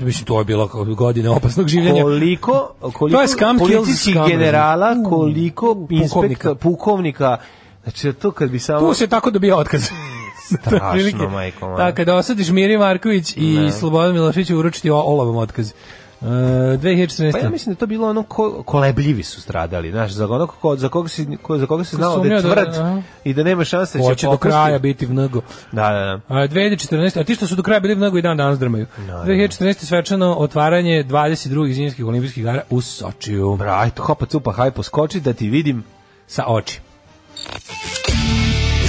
mislim, 0.00 0.26
to 0.26 0.38
je 0.38 0.44
bilo 0.44 0.66
godine 0.96 1.30
opasnog 1.30 1.68
življenja. 1.68 2.02
koliko, 2.02 2.74
koliko 2.82 3.08
To 3.08 3.20
je 3.22 3.28
scam 3.28 3.58
kills 3.58 3.70
policijskih 3.70 4.16
generala, 4.28 4.94
U, 4.98 5.10
koliko 5.10 5.74
pukovnika. 5.74 6.02
inspektora, 6.04 6.54
pukovnika, 6.54 7.36
znači 7.82 8.12
to 8.12 8.30
kad 8.30 8.50
bi 8.50 8.58
samo... 8.58 8.80
Tu 8.80 8.94
se 8.94 9.06
tako 9.06 9.30
dobija 9.30 9.56
otkaz. 9.56 9.88
Strašno, 10.60 11.28
majko 11.28 11.66
moja. 11.66 11.76
Da, 11.76 12.16
osadiš 12.16 12.48
Miri 12.48 12.78
Marković 12.78 13.34
i 13.36 13.68
Slobodan 13.72 14.12
Milošević 14.12 14.50
uručiti 14.50 14.90
olovom 14.90 15.36
otkaz. 15.36 15.72
Uh, 16.20 16.28
2014. 16.28 17.32
Pa 17.32 17.38
ja 17.38 17.50
mislim 17.50 17.74
da 17.74 17.78
to 17.78 17.86
bilo 17.86 18.08
ono 18.08 18.22
ko, 18.22 18.62
kolebljivi 18.62 19.22
su 19.22 19.40
stradali, 19.40 19.90
znaš, 19.90 20.12
za 20.12 20.28
onog 20.28 20.54
ko, 20.60 20.76
za 20.76 20.88
koga 20.88 21.08
se 21.08 21.26
ko, 21.42 21.58
za 21.58 21.66
koga 21.66 21.84
se 21.84 21.96
znalo 21.96 22.18
da 22.24 22.34
je 22.34 22.42
da- 22.42 22.54
tvrd 22.54 22.74
aha. 22.74 23.02
i 23.24 23.34
da 23.34 23.42
nema 23.42 23.64
šanse 23.64 23.98
da 23.98 24.04
će 24.04 24.08
Hoće 24.08 24.26
do 24.26 24.36
kraja 24.36 24.78
biti 24.78 25.06
mnogo. 25.06 25.40
Da, 25.72 25.88
da, 25.90 26.20
da. 26.28 26.34
A 26.34 26.48
2014. 26.48 27.20
A 27.20 27.24
ti 27.24 27.34
što 27.34 27.46
su 27.46 27.56
do 27.56 27.62
kraja 27.62 27.80
bili 27.80 27.94
mnogo 27.94 28.18
i 28.18 28.22
dan 28.22 28.36
danas 28.36 28.58
drmaju. 28.58 28.86
2014. 28.98 29.84
svečano 29.84 30.34
otvaranje 30.34 31.04
22. 31.04 31.72
zimskih 31.72 32.06
olimpijskih 32.06 32.40
igara 32.40 32.62
u 32.70 32.80
Sočiju. 32.80 33.56
Bra, 33.56 33.80
ajde, 33.80 34.00
hopa, 34.00 34.26
cupa, 34.26 34.52
haj, 34.52 34.70
poskoči 34.70 35.20
da 35.20 35.32
ti 35.32 35.48
vidim. 35.48 35.84
Sa 36.26 36.44
oči. 36.46 36.80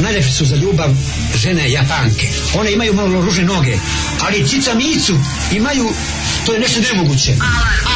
Najlepše 0.03 0.31
su 0.31 0.45
za 0.45 0.55
ljubav 0.55 0.89
žene 1.35 1.71
japanke. 1.71 2.27
One 2.59 2.73
imaju 2.73 2.93
malo 2.93 3.21
ružne 3.21 3.43
noge, 3.43 3.75
ali 4.27 4.47
cica 4.47 4.73
micu 4.73 5.13
imaju, 5.55 5.85
to 6.45 6.53
je 6.53 6.59
nešto 6.59 6.81
nemoguće. 6.93 7.31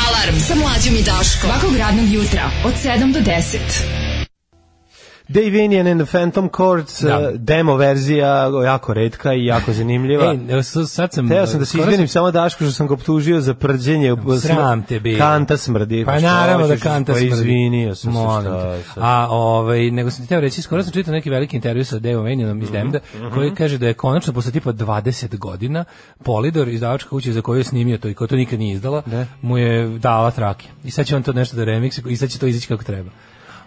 Alarm 0.08 0.40
sa 0.48 0.56
mlađom 0.56 0.96
i 0.96 1.04
Daškom. 1.04 1.50
Svakog 1.50 1.76
radnog 1.76 2.14
jutra 2.14 2.52
od 2.66 2.74
7 2.84 3.14
do 3.14 3.20
10. 3.20 4.03
Dave 5.34 5.58
Inian 5.58 5.88
and 5.88 6.02
the 6.02 6.12
Phantom 6.12 6.50
Chords, 6.50 7.02
Da. 7.02 7.20
uh, 7.20 7.36
demo 7.36 7.76
verzija, 7.76 8.28
jako 8.66 8.94
redka 8.94 9.34
i 9.34 9.46
jako 9.46 9.74
zanimljiva. 9.74 10.34
Ej, 10.50 10.64
sad 10.88 11.14
sam... 11.14 11.30
Teo 11.30 11.48
sam 11.48 11.60
da 11.60 11.66
se 11.66 11.78
izvinim 11.78 12.08
samo 12.08 12.32
Dašku 12.32 12.64
što 12.64 12.72
sam 12.72 12.88
ga 12.88 12.94
optužio 12.94 13.42
za 13.42 13.54
prđenje. 13.54 14.16
Sram 14.42 14.84
te 14.84 15.00
bilo. 15.00 15.18
Kanta 15.20 15.58
smrdi. 15.58 16.06
Pa 16.06 16.20
naravno 16.20 16.68
da 16.68 16.78
kanta 16.78 17.14
pa 17.14 17.20
smrdi. 17.20 17.34
izvinio 17.34 17.96
sam 17.96 18.14
se. 18.14 18.20
Šta. 18.92 19.02
A, 19.02 19.28
ovaj, 19.30 19.92
nego 19.92 20.12
sam 20.12 20.24
ti 20.24 20.30
teo 20.30 20.40
reći, 20.40 20.62
skoro 20.62 20.84
sam 20.84 20.92
čitao 20.94 21.12
neki 21.12 21.30
veliki 21.30 21.56
intervju 21.56 21.86
sa 21.86 22.00
Dave 22.00 22.16
Vanianom 22.16 22.58
Mhm, 22.58 22.64
iz 22.64 22.72
Demda, 22.72 23.00
koji 23.34 23.56
kaže 23.56 23.78
da 23.78 23.88
je 23.88 23.94
konačno 23.94 24.34
posle 24.34 24.52
tipa 24.52 24.74
20 24.74 25.38
godina 25.38 25.86
Polidor, 26.24 26.68
izdavačka 26.68 27.10
kuća 27.10 27.32
za 27.32 27.42
koju 27.42 27.58
je 27.58 27.64
snimio 27.64 27.98
to 27.98 28.08
i 28.08 28.14
ko 28.14 28.28
to 28.28 28.36
nikad 28.36 28.60
nije 28.60 28.74
izdala, 28.74 29.02
mu 29.42 29.58
je 29.58 30.00
dala 30.00 30.32
trake. 30.32 30.68
I 30.84 30.92
sad 30.92 31.06
će 31.06 31.16
on 31.16 31.24
to 31.24 31.34
nešto 31.34 31.58
da 31.58 31.64
remikse 31.64 32.02
i 32.08 32.18
sad 32.18 32.30
će 32.30 32.40
to 32.40 32.48
izaći 32.48 32.68
kako 32.68 32.84
treba. 32.84 33.10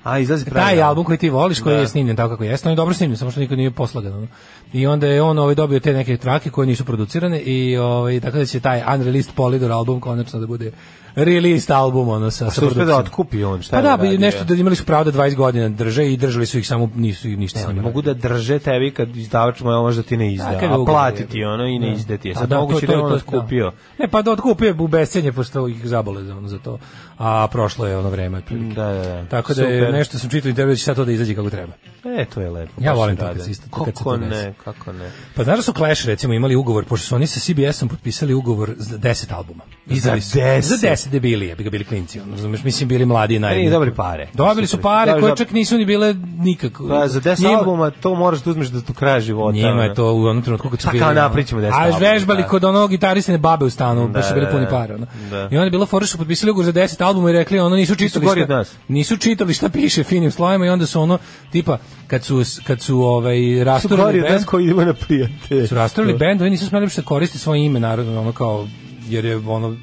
A, 0.07 0.19
izlazi 0.19 0.45
pravi 0.45 0.67
Taj 0.67 0.83
album 0.83 1.05
koji 1.05 1.19
ti 1.19 1.31
voliš, 1.31 1.61
koji 1.61 1.75
Da. 1.75 1.81
je 1.81 1.89
snimljen 1.89 2.17
tako 2.17 2.31
kako 2.31 2.45
jeste, 2.45 2.69
on 2.69 2.73
je 2.73 2.77
dobro 2.77 2.95
snimljen, 2.95 3.17
samo 3.17 3.31
što 3.31 3.41
nikad 3.41 3.59
nije 3.59 3.71
poslagan. 3.71 4.29
I 4.73 4.87
onda 4.87 5.07
je 5.07 5.23
on 5.23 5.39
ovaj 5.39 5.55
dobio 5.55 5.81
te 5.81 5.93
neke 5.93 6.17
trake 6.17 6.51
koje 6.51 6.67
nisu 6.67 6.85
producirane 6.85 7.41
i 7.41 7.77
ovaj 7.77 8.21
tako 8.21 8.39
da 8.39 8.47
će 8.47 8.61
taj 8.61 8.83
unreleased 8.95 9.35
Polydor 9.37 9.73
album 9.73 10.01
konačno 10.01 10.41
da 10.41 10.47
bude 10.47 10.73
released 11.17 11.71
album 11.73 12.09
ono 12.09 12.31
sa 12.31 12.51
sa 12.51 12.61
da 12.61 12.67
produkcijom. 12.67 12.99
otkupi 12.99 13.45
on, 13.45 13.63
šta 13.63 13.77
Pa 13.77 13.83
da, 13.83 13.97
bi 13.99 14.19
nešto 14.19 14.45
da 14.45 14.55
imali 14.55 14.77
su 14.77 14.85
pravo 14.85 15.05
da 15.05 15.13
20 15.13 15.35
godina 15.35 15.69
drže 15.69 16.07
i 16.07 16.17
držali 16.17 16.47
su 16.47 16.59
ih 16.59 16.67
samo 16.67 16.91
nisu 16.95 17.29
ih 17.29 17.39
ništa 17.39 17.61
Ne, 17.61 17.67
oni 17.67 17.81
mogu 17.81 18.03
da 18.03 18.15
drže 18.15 18.59
tebi 18.59 18.91
kad 18.91 19.17
izdavač 19.17 19.61
mu 19.61 19.71
možda 19.73 20.03
ti 20.03 20.17
ne 20.17 20.33
izda, 20.33 20.59
a 20.63 20.67
ugovor, 20.67 20.87
platiti 20.87 21.45
ono 21.45 21.65
i 21.65 21.79
ne 21.79 21.87
Da. 21.87 21.93
izdati. 21.93 22.33
Pa 22.33 22.41
Sad 22.41 22.49
da, 22.49 22.57
moguće 22.57 22.87
to- 22.87 22.93
da 22.93 23.03
on 23.03 23.13
otkupio. 23.13 23.65
da. 23.67 23.77
Ne, 23.99 24.09
pa 24.09 24.23
da 24.23 24.33
otkupio 24.33 24.75
u 24.79 24.89
bescenje, 24.89 25.33
pošto 25.33 25.69
ih 25.69 25.87
zabole 25.87 26.25
za, 26.25 26.37
ono, 26.37 26.49
za 26.49 26.59
to. 26.59 26.79
A 27.19 27.49
prošlo 27.49 27.87
je 27.87 27.97
ono 27.97 28.11
vreme, 28.11 28.39
otprilike. 28.39 28.75
Da, 28.75 28.85
da, 28.85 29.03
da. 29.05 29.25
Tako 29.27 29.55
da 29.55 29.63
je 29.63 29.81
Super. 29.81 29.95
nešto 29.95 30.19
sam 30.19 30.31
čitao 30.31 30.49
intervju 30.49 30.73
da 30.73 30.77
će 30.77 30.85
sad 30.85 30.97
to 30.97 31.05
da 31.05 31.13
izađe 31.13 31.35
kako 31.35 31.51
treba. 31.51 31.73
E, 32.13 32.25
to 32.25 32.41
je 32.41 32.51
lepo. 32.51 32.73
Ja 32.79 32.93
volim 32.93 33.17
to 33.17 33.25
kad 33.25 33.45
se 33.45 33.51
isto- 33.51 33.85
Kako 33.85 34.17
ne, 34.17 34.55
kako 34.65 34.93
ne. 34.93 35.11
Pa 35.35 35.45
znaš 35.45 35.57
da 35.57 35.63
su 35.63 35.73
Clash 35.73 36.07
recimo 36.07 36.35
imali 36.35 36.57
ugovor, 36.57 36.85
pošto 36.85 37.07
su 37.07 37.15
oni 37.15 37.27
sa 37.27 37.41
CBS-om 37.41 37.89
potpisali 37.89 38.35
ugovor 38.35 38.75
za 38.77 38.99
10 38.99 39.33
albuma. 39.33 39.63
Izdali 39.87 40.21
su- 40.21 40.39
10? 40.39 40.61
Za 40.61 40.77
10 40.79 41.06
debili, 41.09 41.55
bi 41.55 41.65
ga 41.65 41.71
bili 41.71 41.85
klinci, 41.85 42.21
ono, 42.21 42.31
razumeš, 42.33 42.65
mislim 42.65 42.89
bili 42.89 43.07
mladi 43.07 43.35
i 43.35 43.39
naivni. 43.39 43.65
E, 43.65 43.67
i 43.67 43.71
dobri 43.71 43.95
pare. 43.95 44.29
Dobili 44.35 44.67
su 44.67 44.79
pare 44.79 45.13
Da, 45.13 45.21
koje 45.21 45.31
da. 45.31 45.37
čak 45.37 45.51
nisu 45.51 45.79
ni 45.79 45.85
bile 45.85 46.15
nikako. 46.39 46.89
Pa, 46.89 47.09
za 47.09 47.21
10 47.21 47.41
Njima- 47.41 47.59
albuma 47.59 47.91
to 47.93 48.15
moraš 48.15 48.41
da 48.41 48.51
uzmeš 48.51 48.69
do, 48.69 48.81
do 48.81 48.93
kraja 48.93 49.21
života. 49.21 49.55
Njima 49.55 49.83
je 49.83 49.95
to 49.95 50.13
u 50.13 50.23
onom 50.23 50.43
trenutku 50.43 50.71
kad 50.71 50.81
su 50.81 50.87
Pa 50.87 50.93
bili. 50.93 51.05
napravit 51.07 51.47
ćemo 51.49 51.61
10 51.61 51.73
A 51.73 51.77
albuma, 51.77 51.99
vežbali 52.01 52.43
da. 52.43 52.49
kod 52.49 52.65
onog 52.65 52.91
gitarisne 52.91 53.39
babe 53.39 53.65
u 53.65 53.71
stanu, 53.71 54.09
baš 54.09 54.25
su 54.25 54.29
Da, 54.29 54.35
bili 54.35 54.47
da, 54.47 54.53
puni 54.53 54.65
da. 54.65 54.71
para. 54.71 54.95
Ono. 54.95 55.07
Da. 55.31 55.41
I 55.43 55.57
onda 55.57 55.65
je 55.65 55.71
bilo 55.71 55.87
fora 55.87 56.07
što 56.07 56.13
su 56.13 56.19
potpisali 56.19 56.51
ugovor 56.51 56.65
za 56.65 56.73
10 56.73 57.03
albuma 57.03 57.31
i 57.31 57.35
rekli 57.35 57.59
ono 57.61 57.77
nisu 57.77 57.95
čitali 57.97 58.27
gori 58.27 58.45
šta, 58.45 58.65
nisu 58.89 59.17
čitali 59.17 59.55
šta 59.55 59.69
piše 59.69 60.05
finim 60.05 60.31
slovima 60.31 60.67
i 60.67 60.71
onda 60.71 60.87
su 60.87 61.01
ono 61.01 61.19
tipa 61.51 61.79
kad 62.07 62.25
su 62.25 62.37
kad 62.67 62.81
su 62.81 63.01
ovaj 63.01 63.63
od 63.63 64.13
bend, 64.13 64.45
koji 64.45 64.65
idemo 64.65 64.85
na 64.85 64.95
prijatelje. 64.95 65.67
su 65.67 65.75
rasturili 65.75 66.15
bend, 66.15 66.41
oni 66.41 66.51
nisu 66.51 66.67
smeli 66.67 66.85
uopšte 66.85 67.01
da 67.01 67.07
koriste 67.07 67.39
svoje 67.39 67.65
ime 67.65 67.81
naravno 67.81 68.21
ono 68.21 68.33
kao 68.33 68.67
jer 69.09 69.25
je 69.25 69.37
ono 69.39 69.77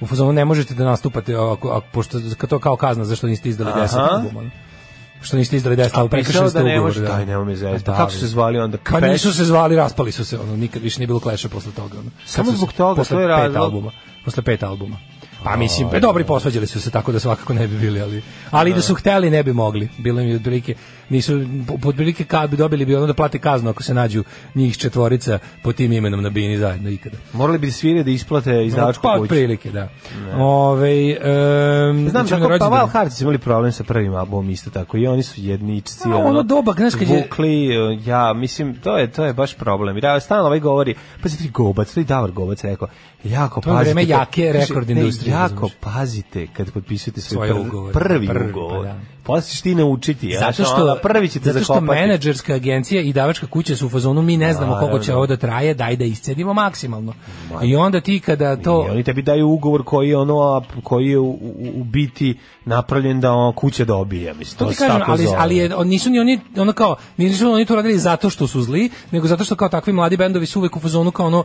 u 0.00 0.06
fazonu 0.06 0.32
ne 0.32 0.44
možete 0.44 0.74
da 0.74 0.84
nastupate 0.84 1.34
ako, 1.34 1.68
ako 1.68 1.86
pošto 1.92 2.20
to 2.48 2.58
kao 2.58 2.76
kazna 2.76 3.04
zašto 3.04 3.26
niste 3.26 3.48
izdali 3.48 3.70
10 3.72 3.96
Aha. 3.98 4.08
albuma. 4.10 4.50
Što 5.22 5.36
niste 5.36 5.56
izdali 5.56 5.76
10 5.76 5.82
A 5.82 6.00
albuma, 6.00 6.10
prekršili 6.10 6.50
ste 6.50 6.58
da 6.58 6.64
ne 6.64 6.80
ugovor. 6.80 7.00
daj, 7.00 7.26
nemoj 7.26 7.44
me 7.44 7.56
zezati. 7.56 7.84
Pa 7.84 7.92
Da, 7.92 7.96
kako 7.96 8.10
su 8.10 8.18
se 8.18 8.26
zvali 8.26 8.58
onda? 8.58 8.78
Pa 8.90 9.00
nisu 9.00 9.32
se 9.32 9.44
zvali, 9.44 9.76
raspali 9.76 10.12
su 10.12 10.24
se, 10.24 10.38
ono, 10.38 10.56
nikad 10.56 10.82
više 10.82 10.98
nije 10.98 11.06
bilo 11.06 11.20
kleša 11.20 11.48
posle 11.48 11.72
toga. 11.72 11.98
Ono. 11.98 12.10
Samo 12.26 12.52
zbog 12.52 12.72
toga, 12.72 12.94
posle 12.94 13.16
to 13.16 13.20
je 13.20 13.48
pet 13.48 13.56
albuma. 13.56 13.90
Posle 14.24 14.42
pet 14.42 14.62
albuma. 14.62 14.96
Pa 15.44 15.56
mislim, 15.56 15.88
pa 15.90 15.98
dobri 15.98 16.24
posvađali 16.24 16.66
su 16.66 16.80
se 16.80 16.90
tako 16.90 17.12
da 17.12 17.20
svakako 17.20 17.52
ne 17.54 17.68
bi 17.68 17.76
bili, 17.76 18.00
ali 18.00 18.22
ali 18.50 18.74
da 18.74 18.80
su 18.80 18.94
hteli 18.94 19.30
ne 19.30 19.42
bi 19.42 19.52
mogli. 19.52 19.88
Bilo 19.98 20.20
im 20.20 20.28
je 20.28 20.36
otprilike 20.36 20.74
nisu 21.08 21.40
otprilike 21.84 22.24
kad 22.24 22.50
bi 22.50 22.56
dobili 22.56 22.84
bi 22.84 22.96
ono 22.96 23.06
da 23.06 23.14
plate 23.14 23.38
kaznu 23.38 23.70
ako 23.70 23.82
se 23.82 23.94
nađu 23.94 24.24
njih 24.54 24.76
četvorica 24.78 25.38
po 25.62 25.72
tim 25.72 25.92
imenom 25.92 26.22
na 26.22 26.30
bini 26.30 26.58
zajedno 26.58 26.90
ikada. 26.90 27.16
Morali 27.32 27.58
bi 27.58 27.70
svire 27.70 28.02
da 28.02 28.10
isplate 28.10 28.66
izdavačku 28.66 29.02
pa 29.02 29.12
kuću. 29.12 29.22
otprilike, 29.22 29.70
da. 29.70 29.88
Ovaj 30.36 31.10
em, 31.10 32.08
Znam 32.10 32.26
ćemo 32.26 32.48
da 32.48 32.58
pa 32.58 32.88
Hearts 32.92 33.16
su 33.16 33.24
imali 33.24 33.38
problem 33.38 33.72
sa 33.72 33.84
prvim 33.84 34.14
albumom 34.14 34.50
isto 34.50 34.70
tako 34.70 34.96
i 34.96 35.06
oni 35.06 35.22
su 35.22 35.40
jedničci 35.40 36.08
A, 36.08 36.16
ono 36.16 36.42
doba, 36.42 36.72
znaš, 36.72 36.94
kad 36.94 37.08
je- 37.08 37.16
vukli, 37.16 37.76
e, 37.76 37.98
ja 38.06 38.32
mislim 38.32 38.74
to 38.80 38.98
je 38.98 39.12
to 39.12 39.24
je 39.24 39.32
baš 39.32 39.54
problem. 39.54 39.96
I 39.98 40.00
da 40.00 40.20
stalno 40.20 40.46
ovaj 40.46 40.60
govori, 40.60 40.94
pa 41.22 41.28
ti 41.28 41.50
Gobac, 41.50 41.94
to 41.94 42.00
je 42.00 42.04
Davor 42.04 42.32
Gobac 42.32 42.64
rekao, 42.64 42.88
jako 43.24 43.60
To 43.60 43.70
pazite. 43.70 43.84
vreme 43.84 44.00
kad- 44.02 44.08
jake 44.10 44.52
rekord 44.52 44.90
industrije, 44.90 45.32
Jako 45.32 45.70
pazite 45.80 46.46
kad 46.46 46.70
potpisujete 46.70 47.20
svoj 47.20 47.48
prvi, 47.48 47.60
ugovore. 47.60 47.92
prvi, 47.92 48.26
Prvi, 48.26 48.50
ugovor. 48.50 48.86
pa 48.86 48.92
da. 48.92 49.00
Posle 49.28 49.50
ćeš 49.50 49.60
ti 49.60 49.74
naučiti, 49.74 50.28
ja. 50.28 50.40
Zato 50.40 50.64
što 50.64 50.98
prvi 51.02 51.28
ćete 51.28 51.52
zato 51.52 51.64
što 51.64 51.74
zakopati. 51.74 52.00
menadžerska 52.00 52.54
agencija 52.54 53.00
i 53.00 53.12
davačka 53.12 53.46
kuća 53.46 53.76
su 53.76 53.86
u 53.86 53.90
fazonu 53.90 54.22
mi 54.22 54.36
ne 54.36 54.52
znamo 54.52 54.76
koliko 54.80 54.98
će 54.98 55.14
ovo 55.14 55.26
da 55.26 55.36
traje, 55.36 55.74
daj 55.74 55.96
da 55.96 56.04
iscedimo 56.04 56.54
maksimalno. 56.54 57.14
I 57.62 57.76
onda 57.76 58.00
ti 58.00 58.20
kada 58.20 58.56
to 58.56 58.84
I 58.88 58.90
oni 58.90 59.02
tebi 59.02 59.22
daju 59.22 59.48
ugovor 59.48 59.84
koji 59.84 60.08
je 60.08 60.16
ono 60.16 60.62
koji 60.82 61.06
je 61.06 61.18
u, 61.18 61.28
u, 61.28 61.38
u 61.74 61.84
biti 61.84 62.38
napravljen 62.64 63.20
da 63.20 63.32
on 63.32 63.52
kuća 63.52 63.84
dobije, 63.84 64.34
mislim. 64.34 64.58
To 64.58 64.64
ti 64.66 64.74
se 64.74 64.86
kažem, 64.86 65.02
ali, 65.06 65.24
zove. 65.24 65.36
ali 65.40 65.56
je, 65.56 65.70
nisu 65.84 66.10
ni 66.10 66.18
oni 66.20 66.40
ono 66.56 66.72
kao 66.72 66.96
nisu 67.16 67.50
oni 67.50 67.64
to 67.64 67.74
radili 67.76 67.98
zato 67.98 68.30
što 68.30 68.46
su 68.46 68.62
zli, 68.62 68.90
nego 69.10 69.26
zato 69.26 69.44
što 69.44 69.54
kao 69.56 69.68
takvi 69.68 69.92
mladi 69.92 70.16
bendovi 70.16 70.46
su 70.46 70.58
uvek 70.58 70.76
u 70.76 70.80
fazonu 70.80 71.10
kao 71.10 71.26
ono 71.26 71.44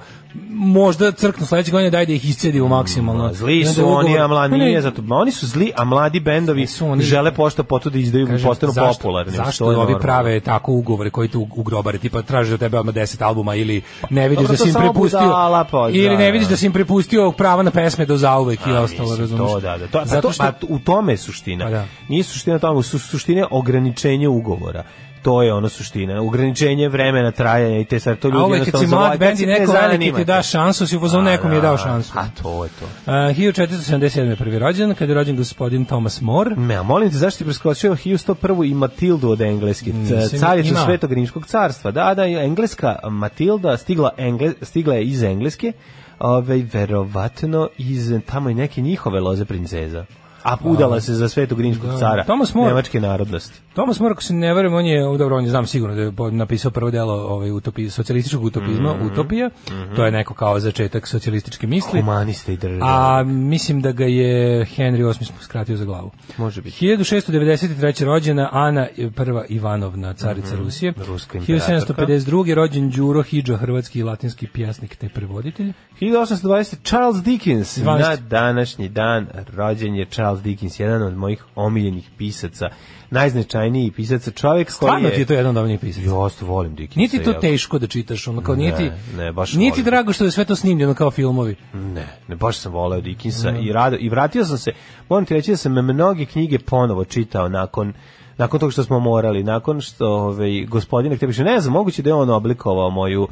možda 0.49 1.11
crknu 1.11 1.45
sledeće 1.45 1.71
godine 1.71 1.89
daj 1.89 2.05
da 2.05 2.13
ih 2.13 2.29
iscedimo 2.29 2.67
maksimalno. 2.67 3.23
Ma, 3.23 3.33
Zli 3.33 3.65
su 3.65 3.87
oni, 3.87 4.09
ugovor- 4.09 4.21
a 4.21 4.27
mladi 4.27 4.57
nije 4.57 4.81
zato. 4.81 5.01
Ma 5.01 5.15
oni 5.15 5.31
su 5.31 5.47
zli, 5.47 5.71
a 5.75 5.83
mladi 5.83 6.19
bendovi 6.19 6.67
Su 6.67 6.87
oni- 6.87 7.03
žele 7.03 7.33
pošto 7.33 7.63
poto 7.73 7.89
da 7.89 7.99
izdaju 7.99 8.27
Kažem, 8.27 8.47
postanu 8.47 8.73
zašto- 8.73 8.93
popularni. 8.93 9.31
Zašto 9.33 9.65
To 9.65 9.71
je 9.71 9.77
ovi 9.77 9.83
normalno. 9.83 9.99
prave 9.99 10.39
tako 10.41 10.71
ugovore 10.73 11.09
koji 11.09 11.29
tu 11.29 11.47
ugrobare, 11.55 11.97
tipa 11.97 12.21
traže 12.23 12.53
od 12.53 12.59
tebe 12.59 12.79
odmah 12.79 12.95
10 12.95 13.21
albuma 13.21 13.55
ili 13.55 13.81
ne 14.09 14.29
vidiš 14.29 14.37
Dobro, 14.37 14.51
da 14.51 14.57
to 14.57 14.63
si 14.63 14.69
im 14.69 14.75
prepustio 14.75 15.19
budala, 15.21 15.63
pa, 15.63 15.89
ili 15.89 16.09
da, 16.09 16.17
ne 16.17 16.31
vidiš 16.31 16.47
da. 16.47 16.51
da 16.51 16.57
si 16.57 16.65
im 16.65 16.73
prepustio 16.73 17.31
prava 17.33 17.63
na 17.63 17.71
pesme 17.71 18.05
do 18.05 18.17
zauvek 18.17 18.59
i 18.59 18.71
ostalo, 18.73 19.15
razumiješ? 19.15 19.51
To, 19.51 19.59
da, 19.59 19.77
da. 19.77 19.87
To, 19.87 20.01
Zato 20.05 20.31
što 20.31 20.43
što, 20.49 20.67
u 20.69 20.79
tome 20.79 21.13
je 21.13 21.17
suština. 21.17 21.65
Pa 21.65 21.71
da. 21.71 21.85
Nije 22.09 22.23
suština 22.25 22.59
tamo, 22.59 22.81
su 22.83 22.99
suštine 22.99 23.45
ograničenje 23.51 24.27
ugovora. 24.29 24.83
To 25.23 25.41
je 25.41 25.53
ono 25.53 25.69
suština. 25.69 26.21
Ograničenje 26.21 26.89
vremena 26.89 27.31
trajanja 27.31 27.79
i 27.79 27.85
te 27.85 27.99
sad 27.99 28.19
to 28.19 28.27
ljudi 28.27 28.39
A 28.39 28.45
uvek 28.45 28.65
kad 28.65 28.79
si 28.79 28.87
mlad 28.87 29.03
zavole- 29.03 29.17
bend 29.17 29.39
i 29.39 29.45
kad 29.45 29.55
se 29.55 29.59
neko 29.59 29.73
ne 29.73 29.79
veliki 29.81 30.13
ti 30.13 30.25
da 30.25 30.43
šansu, 30.43 30.87
si 30.87 30.97
u 30.97 30.99
fazonu 30.99 31.23
nekom 31.23 31.51
je 31.53 31.61
dao 31.61 31.77
šansu. 31.77 32.11
A 32.15 32.25
to 32.33 32.63
je 32.63 32.69
to. 32.71 32.85
Uh, 32.85 33.13
1477. 33.13 34.29
je 34.29 34.35
prvi 34.35 34.59
rođen, 34.59 34.93
kad 34.93 35.09
je 35.09 35.15
rođen 35.15 35.35
gospodin 35.37 35.85
Thomas 35.85 36.21
More. 36.21 36.55
Me, 36.55 36.75
a 36.75 36.83
molim 36.83 37.09
te, 37.09 37.15
zašto 37.15 37.37
ti 37.37 37.43
preskočio 37.43 37.91
1101. 37.93 38.33
i 38.65 38.73
Matildu 38.73 39.29
od 39.29 39.41
engleske? 39.41 39.85
C- 39.85 39.97
Mislim, 40.15 40.39
Caricu 40.39 40.69
ima. 40.69 40.85
Svetog 40.85 41.11
Rimskog 41.13 41.45
carstva. 41.45 41.91
Da, 41.91 42.13
da, 42.13 42.23
engleska 42.25 42.95
Matilda 43.03 43.77
stigla, 43.77 44.09
engle, 44.17 44.53
stigla 44.61 44.95
je 44.95 45.03
iz 45.03 45.23
Engleske, 45.23 45.71
ovaj, 46.19 46.63
verovatno 46.73 47.69
iz 47.77 48.13
tamo 48.25 48.49
i 48.49 48.53
neke 48.53 48.81
njihove 48.81 49.19
loze 49.19 49.45
princeza. 49.45 50.05
A 50.43 50.57
udala 50.63 51.01
se 51.01 51.13
za 51.13 51.29
Svetog 51.29 51.61
Rimskog 51.61 51.89
Da. 51.89 51.97
cara, 51.97 52.23
Thomas 52.23 52.53
More. 52.53 52.67
nemačke 52.67 52.99
narodnosti. 53.01 53.61
Thomas 53.73 53.99
More, 53.99 54.11
ako 54.11 54.23
se 54.23 54.33
ne 54.33 54.53
verujem, 54.53 54.73
on 54.75 54.85
je, 54.85 55.17
dobro, 55.17 55.37
on 55.37 55.43
je, 55.43 55.49
znam 55.49 55.65
sigurno 55.65 55.95
da 55.95 56.01
je 56.01 56.31
napisao 56.31 56.71
prvo 56.71 56.91
delo 56.91 57.13
ovaj, 57.15 57.51
utopi, 57.51 57.89
socijalističkog 57.89 58.43
utopizma, 58.43 58.93
Mhm. 58.93 59.05
Utopija, 59.05 59.49
to 59.95 60.05
je 60.05 60.11
neko 60.11 60.33
kao 60.33 60.59
začetak 60.59 61.07
socijalističke 61.07 61.67
misli. 61.67 62.01
Humaniste 62.01 62.53
i 62.53 62.57
države. 62.57 62.79
A 62.83 63.23
mislim 63.23 63.81
da 63.81 63.91
ga 63.91 64.05
je 64.05 64.33
Henry 64.67 64.97
VIII 64.99 65.39
skratio 65.41 65.77
za 65.77 65.85
glavu. 65.85 66.11
Može 66.37 66.61
biti. 66.61 66.77
1693. 66.77 67.63
rođena 68.03 68.49
Ana 68.51 68.87
prva 69.15 69.45
Ivanovna, 69.45 70.13
carica 70.13 70.55
Rusije. 70.55 70.91
Mhm. 70.91 71.01
Ruska 71.03 71.37
imperatorka. 71.37 71.73
1752. 71.95 72.53
rođen 72.53 72.89
Đuro 72.89 73.23
Hidžo, 73.23 73.57
hrvatski 73.57 73.99
i 73.99 74.03
latinski 74.03 74.47
pjesnik 74.47 74.95
te 74.95 75.09
prevoditelj. 75.09 75.73
1820. 76.01 76.75
Charles 76.83 77.23
Dickens. 77.23 77.77
12. 77.77 77.99
Na 77.99 78.15
današnji 78.17 78.89
dan 78.89 79.27
rođen 79.49 79.95
je 79.95 80.05
Charles 80.05 80.32
Dickens, 80.41 80.79
jedan 80.79 81.01
od 81.01 81.17
mojih 81.17 81.45
omiljenih 81.55 82.09
pisaca, 82.17 82.69
najznačajniji 83.09 83.91
pisaca, 83.91 84.31
čovjek 84.31 84.67
koji 84.67 84.73
Stvarno 84.73 85.07
je... 85.07 85.13
ti 85.15 85.21
je 85.21 85.25
to 85.25 85.33
jedan 85.33 85.49
od 85.49 85.57
omiljenih 85.57 85.79
pisaca. 85.79 86.05
Jost, 86.05 86.41
volim 86.41 86.75
Dickensa. 86.75 86.97
Nije 86.97 87.09
ti 87.09 87.23
to 87.23 87.29
jako. 87.29 87.41
teško 87.41 87.79
da 87.79 87.87
čitaš, 87.87 88.27
ono 88.27 88.41
kao 88.41 88.55
nije 88.55 88.71
Ne, 88.71 88.97
ne, 89.17 89.31
baš 89.31 89.53
nije 89.53 89.71
ti 89.71 89.81
volim. 89.81 89.85
drago 89.85 90.13
što 90.13 90.25
je 90.25 90.31
sve 90.31 90.45
to 90.45 90.55
snimljeno 90.55 90.93
kao 90.93 91.11
filmovi. 91.11 91.55
Ne, 91.73 92.07
ne, 92.27 92.35
baš 92.35 92.57
sam 92.57 92.71
voleo 92.71 93.01
Dickensa 93.01 93.51
i, 93.61 93.71
rado, 93.71 93.97
i 93.99 94.09
vratio 94.09 94.45
sam 94.45 94.57
se, 94.57 94.71
moram 95.09 95.25
ti 95.25 95.33
reći 95.33 95.51
da 95.51 95.57
sam 95.57 95.71
mnoge 95.71 96.25
knjige 96.25 96.59
ponovo 96.59 97.05
čitao 97.05 97.49
nakon 97.49 97.93
nakon 98.37 98.59
toga 98.59 98.71
što 98.71 98.83
smo 98.83 98.99
morali, 98.99 99.43
nakon 99.43 99.81
što 99.81 100.07
ovaj, 100.07 100.65
gospodine 100.67 101.17
ne 101.37 101.59
znam, 101.59 101.73
moguće 101.73 102.01
da 102.01 102.09
je 102.09 102.13
on 102.13 102.29
oblikovao 102.29 102.89
moju 102.89 103.27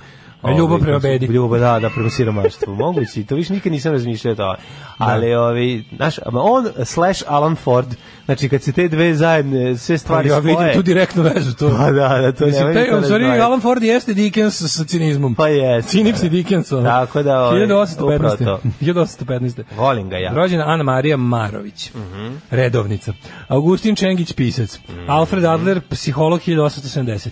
Ljubav 0.48 0.64
ovaj, 0.66 0.82
prema 0.82 1.00
bedi. 1.00 1.26
Ljubav, 1.26 1.60
da, 1.60 1.80
da, 1.80 1.90
prema 1.90 2.10
siromaštvu. 2.10 2.76
Moguće, 2.76 3.24
to 3.24 3.36
više 3.36 3.54
nikad 3.54 3.72
nisam 3.72 3.92
razmišljao 3.92 4.32
o 4.32 4.36
tome. 4.36 4.58
Ali, 4.98 5.34
ovaj, 5.36 5.82
znaš, 5.96 6.16
on 6.26 6.86
slash 6.86 7.24
Alan 7.28 7.56
Ford, 7.56 7.88
znači 8.26 8.50
kad 8.50 8.62
se 8.64 8.72
te 8.72 8.88
dve 8.88 9.16
zajedne, 9.16 9.78
sve 9.78 9.98
stvari 9.98 10.30
ja 10.30 10.38
vidim 10.38 10.56
spoje- 10.56 10.74
tu 10.74 10.82
direktnu 10.82 11.24
vezu. 11.26 11.54
To. 11.54 11.70
Pa 11.70 11.92
da, 11.92 12.08
da, 12.12 12.32
to 12.32 12.46
Mislim, 12.46 12.60
nemoj 12.60 12.74
taj, 12.76 12.86
to 12.86 12.96
razdvajati. 12.96 13.42
Alan 13.42 13.62
Ford 13.62 13.84
jeste 13.84 14.14
Dickens 14.14 14.62
sa 14.68 14.84
cinizmom. 14.84 15.36
Pa 15.36 15.48
jeste. 15.48 15.92
Cinični 15.92 16.24
da. 16.24 16.30
Dickens. 16.30 16.72
ono. 16.72 16.84
Tako 16.84 17.24
da, 17.24 17.40
ovaj, 17.40 17.60
1815. 17.60 18.16
upravo 18.16 18.36
to. 18.38 18.60
1815. 18.82 19.64
Volim 19.72 20.10
ga 20.10 20.18
ja. 20.18 20.34
Rođena 20.34 20.64
Ana 20.64 20.84
Marija 20.84 21.18
Marović, 21.18 21.92
Mhm. 21.92 22.28
redovnica. 22.52 23.14
Augustin 23.48 23.96
Čengić, 23.96 24.34
pisac. 24.34 24.80
Alfred 25.08 25.46
Adler, 25.46 25.82
psiholog 25.82 26.40
1870. 26.42 27.30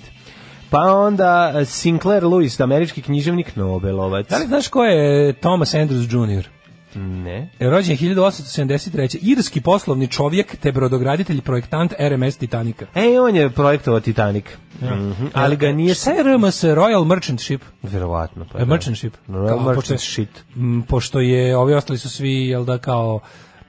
Pa 0.69 0.77
onda 0.77 1.53
eh, 1.55 1.65
Sinclair 1.65 2.23
Lewis, 2.23 2.63
američki 2.63 3.01
književnik 3.01 3.55
Nobelovac. 3.55 4.29
Da 4.29 4.37
li 4.37 4.47
znaš 4.47 4.67
ko 4.67 4.83
je 4.83 5.33
Thomas 5.33 5.73
Andrews 5.73 6.37
Jr.? 6.37 6.47
Ne. 6.95 7.49
Rođen 7.59 7.91
je 7.91 8.15
1873. 8.15 9.17
Irski 9.21 9.61
poslovni 9.61 10.07
čovjek 10.07 10.55
te 10.55 10.71
brodograditelj 10.71 11.41
projektant 11.41 11.93
RMS 11.99 12.37
Titanika. 12.37 12.85
E, 12.95 13.19
on 13.19 13.35
je 13.35 13.49
projektovao 13.49 13.99
Titanic. 13.99 14.45
Mhm, 14.81 15.25
Ali 15.33 15.55
ga 15.55 15.71
nije... 15.71 15.93
Šta 15.93 16.11
je 16.11 16.23
RMS 16.23 16.63
Royal 16.63 17.05
Merchant 17.05 17.41
Ship? 17.41 17.61
Verovatno. 17.83 18.45
Pa 18.51 18.59
E, 18.59 18.65
merchant 18.65 18.97
ship. 18.97 19.13
Royal 19.27 19.47
Kao, 19.47 19.59
Merchant 19.59 20.01
pošto. 20.01 20.25
M, 20.55 20.83
pošto 20.87 21.19
je, 21.19 21.57
ovi 21.57 21.73
ostali 21.73 21.99
su 21.99 22.09
svi, 22.09 22.47
jel 22.47 22.65
da, 22.65 22.77
kao 22.77 23.19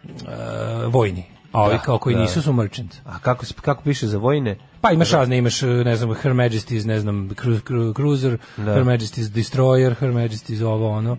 e, 0.05 0.07
vojni. 0.87 1.25
A 1.53 1.63
ovi 1.63 1.73
Da, 1.73 1.79
kao 1.79 1.99
koji 1.99 2.15
da. 2.15 2.23
nisu 2.23 2.43
su 2.43 2.53
merchant. 2.53 2.95
A 3.07 3.19
kako, 3.19 3.45
se- 3.47 3.55
kako 3.55 3.83
piše 3.83 4.07
za 4.07 4.19
vojne? 4.19 4.57
Pa 4.81 4.91
imaš 4.93 5.11
razne, 5.11 5.39
imaš, 5.39 5.63
e, 5.63 5.67
ne 5.67 5.97
znam, 5.97 6.15
Her 6.15 6.33
Majesty's, 6.33 6.87
ne 6.87 7.01
znam, 7.01 7.31
cru, 7.35 7.59
cru, 7.59 7.95
Cruiser, 7.95 8.37
Da. 8.57 8.63
Her 8.65 8.83
Majesty's 8.85 9.29
Destroyer, 9.31 9.95
Her 9.95 10.09
Majesty's 10.11 10.65
ovo, 10.65 10.91
ono. 10.91 11.17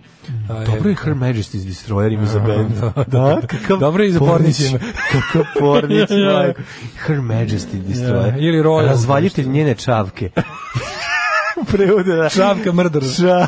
A, 0.49 0.53
Dobro 0.65 0.89
je 0.89 0.91
e, 0.91 0.95
Her 0.95 1.13
Majesty's 1.13 1.65
Destroyer 1.65 2.13
ima 2.13 2.25
za 2.25 2.39
band. 2.39 2.71
Da, 2.71 3.03
da, 3.07 3.41
da. 3.69 3.75
Dobro 3.77 4.03
je 4.03 4.09
i 4.09 4.13
za 4.13 4.19
pornić 4.19 4.59
ime. 4.59 4.79
Kakav 5.11 5.43
pornić, 5.59 6.09
Ja. 6.25 6.53
Her 6.97 7.17
Majesty 7.17 7.81
Destroyer. 7.83 8.27
Ja, 8.29 8.37
ili 8.39 8.63
Royal. 8.63 8.85
Razvaljitelj 8.85 9.47
njene 9.47 9.75
čavke. 9.75 10.29
Prevoda 11.67 12.15
da. 12.15 12.29
Šavka 12.29 12.71
mrdor. 12.71 13.03
Ša- 13.03 13.45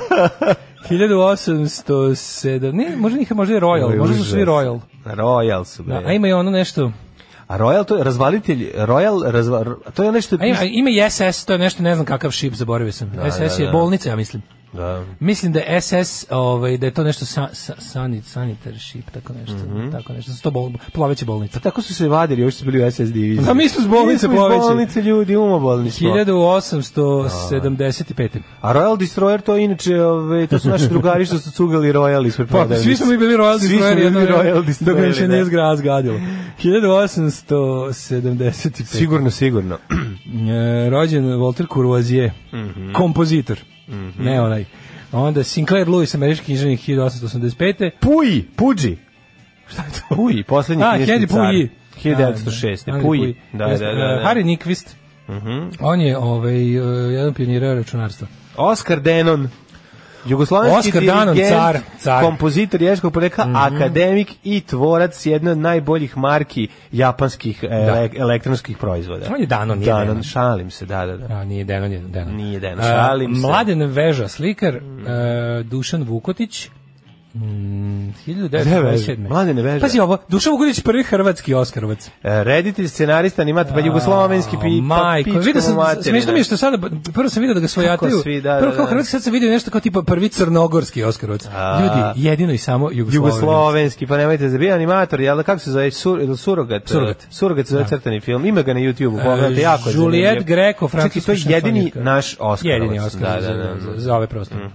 1807, 0.90 2.72
ne, 2.74 2.96
možda, 2.98 3.20
možda 3.36 3.54
je 3.54 3.62
Royal, 3.62 3.98
možda 3.98 4.16
su 4.16 4.24
svi. 4.24 4.46
Royal. 4.46 4.80
Royal 5.06 5.66
su, 5.66 5.84
bre. 5.84 5.94
Da, 5.94 6.08
a 6.08 6.14
ima 6.14 6.28
i 6.28 6.34
ono 6.34 6.52
nešto, 6.52 6.92
A 7.48 7.58
Royal, 7.58 7.86
to 7.86 7.98
je 7.98 8.04
razvalitelj, 8.04 8.72
Royal, 8.76 9.32
razva, 9.32 9.66
to 9.94 10.04
je 10.04 10.12
nešto... 10.12 10.38
a 10.40 10.46
ima, 10.46 10.64
ima 10.64 10.90
i 10.90 11.10
SS, 11.10 11.46
to 11.46 11.54
je 11.54 11.60
nešto, 11.60 11.84
ne 11.84 11.96
znam 11.96 12.06
kakav 12.06 12.32
šip, 12.32 12.54
zaboravio 12.54 12.92
sam. 12.92 13.12
SS 13.32 13.38
da, 13.38 13.64
je 13.64 13.66
da. 13.66 13.72
bolnica, 13.72 14.10
ja 14.10 14.16
mislim. 14.16 14.42
Da. 14.74 15.04
Mislim 15.20 15.52
da 15.52 15.60
je 15.60 15.82
SS, 15.82 15.94
ovaj, 16.30 16.78
da 16.78 16.86
je 16.86 16.92
to 16.92 17.04
nešto 17.04 17.26
sa, 17.26 17.50
sa, 17.54 17.74
sanit, 17.80 18.26
sanitar 18.26 18.74
ship, 18.80 19.10
tako 19.12 19.34
nešto, 19.36 19.58
tako 19.92 20.14
nešto, 20.14 20.32
da 20.32 20.36
su 20.36 20.44
to 20.44 20.52
bol, 20.52 20.72
ploveće 20.94 21.26
bolnice. 21.26 21.54
Pa 21.54 21.62
tako 21.62 21.82
su 21.82 21.96
se 21.96 22.08
vadili, 22.08 22.42
još 22.42 22.56
su 22.56 22.66
bili 22.66 22.80
u 22.80 22.92
SS 22.92 23.00
diviziji. 23.02 23.46
Da, 23.46 23.54
mi 23.54 23.70
smo 23.70 23.84
s 23.84 23.88
bolnice 23.88 24.28
ploveće. 24.28 24.60
bolnice 24.60 25.02
ljudi, 25.02 25.36
umobolni 25.36 25.92
smo. 25.92 26.10
1875. 26.10 28.30
A 28.62 28.74
Royal 28.74 28.98
Destroyer 28.98 29.42
to 29.42 29.56
je 29.56 29.64
inače, 29.64 29.96
ove, 29.98 30.48
to 30.48 30.60
su 30.60 30.70
naši 30.70 30.88
drugari 30.88 31.26
što 31.26 31.38
su 31.38 31.52
cugali 31.52 31.90
Royal 31.90 32.28
ispred 32.28 32.48
Pa, 32.48 32.52
prodavnice. 32.52 32.84
svi 32.84 32.96
smo 32.96 33.06
mi 33.06 33.18
bili 33.18 33.34
Royal 33.36 33.60
Svi 33.60 33.68
Destroyer, 33.70 33.98
jedno 33.98 34.20
Royal 34.22 34.54
ga 34.54 34.60
više 34.60 34.84
Destroyeri, 34.86 35.28
nije 35.28 35.46
zgrad 35.46 35.78
zgadilo. 35.78 36.20
1875. 36.60 38.86
Sigurno, 38.86 39.32
sigurno. 39.32 39.78
E, 40.26 40.90
rođen 40.90 41.24
Walter 41.26 41.66
Courvoisier, 41.74 42.32
Mhm. 42.54 42.94
kompozitor, 42.94 43.60
ne 44.20 44.42
onaj. 44.42 44.66
Onda 45.12 45.44
Sinclair 45.44 45.88
Lewis, 45.88 46.16
američki 46.16 46.46
književnik 46.46 46.80
1885. 46.80 47.92
Puj, 48.00 48.44
Puđi. 48.56 48.98
Šta 49.68 49.82
je 49.82 49.90
to? 49.92 50.16
Puj, 50.16 50.44
poslednji 50.44 50.84
A, 50.84 50.96
knjižni 50.96 51.28
car. 51.28 51.40
Puyi. 51.40 51.70
1906. 52.04 52.86
Da, 52.86 52.92
da, 52.92 53.02
Puj. 53.02 53.18
Henry 53.18 53.36
Da, 53.54 53.68
da, 53.68 53.78
da, 53.78 53.86
e, 53.86 53.96
da. 53.96 54.24
Harry 54.26 54.44
Nyquist. 54.44 54.96
On 55.80 56.02
je 56.02 56.18
ovaj, 56.18 56.56
e, 56.56 57.14
jedan 57.14 57.34
pionira 57.34 57.74
računarstva. 57.74 58.28
Oscar 58.58 59.00
Denon. 59.00 59.50
Jugoslovenski 60.26 60.92
Danon, 61.02 61.36
dirigent, 61.36 61.56
car, 61.56 61.78
car. 62.00 62.24
kompozitor 62.24 62.82
ješkog 62.82 63.14
porekla, 63.14 63.46
akademik 63.56 64.32
i 64.44 64.62
tvorac 64.62 65.26
jedne 65.26 65.52
od 65.52 65.58
najboljih 65.58 66.18
marki 66.18 66.68
japanskih 66.92 67.64
ele- 67.64 68.10
elektronskih 68.18 68.78
proizvoda. 68.78 69.26
On 69.30 69.42
je 69.42 69.46
Danon, 69.48 69.78
nije 69.78 69.86
Danon, 69.88 70.08
Denon. 70.08 70.24
šalim 70.24 70.72
se, 70.72 70.86
da, 70.86 71.06
da, 71.06 71.18
da. 71.18 71.34
A, 71.34 71.44
nije 71.44 71.64
Denon, 71.64 71.92
je 71.92 72.00
Denon. 72.00 72.36
Nije 72.36 72.60
Denon, 72.60 72.80
E, 72.80 72.84
šalim 72.84 73.36
se. 73.36 73.42
Mladen 73.42 73.82
Veža, 73.84 74.28
slikar, 74.28 74.76
e, 74.76 74.80
Dušan 75.64 76.04
Vukotić, 76.04 76.70
Mm, 77.34 78.14
Gde 78.26 78.58
Veža? 78.58 78.70
1927. 78.70 79.28
Mladene 79.30 79.62
Veža. 79.62 79.80
Pazi 79.80 80.00
ovo, 80.00 80.18
Dušan 80.30 80.52
Vukotić 80.54 80.82
prvi 80.82 81.04
hrvatski 81.04 81.54
Oskarovac. 81.54 82.08
E, 82.24 82.44
Reditelj, 82.44 82.88
scenarista, 82.88 83.42
animator, 83.42 83.74
pa 83.74 83.80
jugoslovenski 83.80 84.58
pi, 84.62 84.80
pa 84.80 84.86
Majko, 84.86 85.26
pička 85.26 85.40
vidio 85.40 85.62
sam, 85.62 85.74
mu 85.74 85.80
materina. 85.82 86.04
smiješno 86.04 86.34
mi 86.34 86.40
je 86.40 86.44
što 86.44 86.58
sada, 86.58 86.90
prvo 87.14 87.30
sam 87.30 87.42
vidio 87.42 87.54
da 87.54 87.60
ga 87.60 87.68
svojataju, 87.68 88.20
svi, 88.24 88.42
da, 88.42 88.58
prvo 88.60 88.72
da, 88.72 88.78
kao 88.78 88.86
da. 88.86 88.90
hrvatski, 88.90 89.12
sad 89.12 89.24
sam 89.24 89.34
vidio 89.34 89.52
nešto 89.52 89.72
kao 89.72 89.82
tipa 89.82 90.02
prvi 90.02 90.30
crnogorski 90.30 91.04
Oskarovac. 91.04 91.46
A. 91.56 91.82
Ljudi, 91.82 92.28
jedino 92.28 92.54
i 92.54 92.58
samo 92.58 92.90
Jugoslovenski. 92.92 93.16
Jugoslovenski, 93.16 94.08
pa 94.08 94.18
nemojte 94.18 94.50
za 94.50 94.58
bio 94.58 94.74
animator, 94.76 95.22
jel 95.22 95.38
da 95.38 95.44
kako 95.44 95.60
se 95.60 95.72
zove, 95.72 95.92
sur, 95.92 96.22
ili 96.22 96.38
surogat? 96.38 96.88
Surogat. 96.88 97.18
Surogat 97.30 97.68
se 97.68 97.74
zove 97.74 97.86
crtani 97.88 98.20
film, 98.20 98.46
ima 98.46 98.62
ga 98.62 98.74
na 98.74 98.80
YouTube-u, 98.80 99.18
pogledajte, 99.18 99.62
E, 99.62 99.64
jako 99.64 99.90
je 99.90 99.96
Juliet. 99.96 100.46
Greco, 100.46 100.88
Čekaj, 100.88 101.00
francuska 101.00 101.26
to 101.26 101.50
je 101.50 101.56
jedini 101.56 101.92
naš 101.96 102.36
Oskar. 102.40 102.72
Jedini 102.72 103.00
Oskar 103.00 103.22
da, 103.22 103.42
za, 103.42 103.54
da, 103.54 103.64
da. 103.64 103.76
za, 103.80 103.92
za 103.98 104.16
ove 104.16 104.28
prostore. 104.28 104.66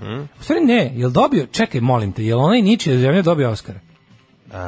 U 0.40 0.42
stvari 0.42 0.64
ne, 0.64 0.92
jel 0.94 1.10
dobio, 1.10 1.46
čekaj, 1.46 1.80
molim 1.80 2.12
te, 2.12 2.24
jel 2.24 2.47
onaj 2.48 2.62
ničija 2.62 2.98
zemlja 2.98 3.22
dobio 3.22 3.50
Oskar? 3.50 3.74
A, 4.52 4.58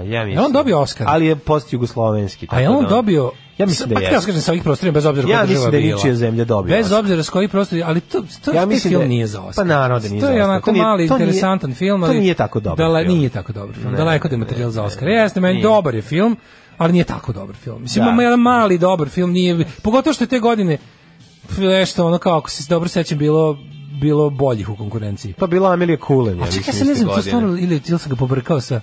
ja 0.00 0.24
mislim. 0.24 0.28
Jel 0.30 0.44
on 0.44 0.52
dobio 0.52 0.80
Oskar? 0.80 1.06
Ali 1.10 1.26
je 1.26 1.36
post 1.36 1.72
jugoslovenski. 1.72 2.46
A 2.50 2.60
je 2.60 2.68
on 2.68 2.86
dobio 2.86 3.30
Ja 3.58 3.66
mislim 3.66 3.88
da 3.88 3.94
pa 3.94 4.00
je. 4.00 4.04
ja 4.04 4.20
kažem 4.20 4.40
sa 4.40 4.52
ovih 4.52 4.62
prostora 4.62 4.92
bez 4.92 5.06
obzira 5.06 5.28
Ja 5.28 5.36
koja 5.36 5.42
mislim 5.42 5.54
država 5.54 5.70
da 5.70 5.76
je 5.76 5.82
bila. 5.82 5.96
ničija 5.96 6.14
zemlja 6.14 6.44
dobila 6.44 6.76
Bez 6.76 6.92
obzira 6.92 7.22
s 7.22 7.30
kojih 7.30 7.50
prostora, 7.50 7.82
ali 7.86 8.00
to 8.00 8.22
to 8.44 8.52
Ja 8.52 8.66
mislim 8.66 8.90
film 8.90 8.98
da 8.98 9.04
je- 9.04 9.08
nije 9.08 9.26
za 9.26 9.40
Oskar. 9.40 9.54
pa 9.56 9.68
naravno 9.68 10.00
da 10.00 10.08
nije 10.08 10.20
To 10.20 10.28
je 10.28 10.44
onako 10.44 10.70
To 10.72 10.76
mali 10.76 11.08
to 11.08 11.14
interesantan 11.14 11.74
film, 11.74 12.00
to 12.00 12.06
ali 12.06 12.20
nije 12.20 12.34
tako 12.34 12.60
dobar 12.60 12.76
film. 13.04 13.08
Nije 13.08 13.28
tako 13.30 13.52
dobar 13.52 13.74
film. 13.74 13.94
Daleko 13.96 14.28
da 14.28 14.34
je 14.34 14.38
materijal 14.38 14.70
za 14.70 14.82
ne. 14.82 15.12
Jeste, 15.12 15.40
meni 15.40 15.62
dobar 15.62 15.94
je 15.94 16.02
film, 16.02 16.36
ali 16.76 16.92
nije 16.92 17.04
tako 17.04 17.32
dobar 17.32 17.56
film. 17.56 17.82
Mislim, 17.82 18.04
Da. 18.06 18.22
jedan 18.22 18.40
mali 18.40 18.78
dobar 18.78 19.08
film, 19.08 19.32
nije, 19.32 19.64
pogotovo 19.82 20.14
što 20.14 20.24
je 20.24 20.28
te 20.28 20.38
godine 20.38 20.78
nešto 21.58 22.06
ono 22.06 22.18
kao, 22.18 22.38
ako 22.38 22.50
se 22.50 22.64
dobro 22.68 22.88
sećam, 22.88 23.18
bilo 23.18 23.58
bilo 24.00 24.30
boljih 24.30 24.68
u 24.68 24.76
konkurenciji. 24.76 25.32
Pa 25.32 25.46
bila 25.46 25.72
Amelija 25.72 25.96
Kulen. 25.96 26.42
A 26.42 26.46
čekaj, 26.46 26.64
ja 26.66 26.72
se 26.72 26.84
ne 26.84 26.94
znam, 26.94 27.14
to 27.14 27.22
stvarno, 27.22 27.48
ili, 27.48 27.80
ili 27.88 27.98
sam 27.98 28.10
ga 28.10 28.16
pobrkao 28.16 28.60
sa 28.60 28.80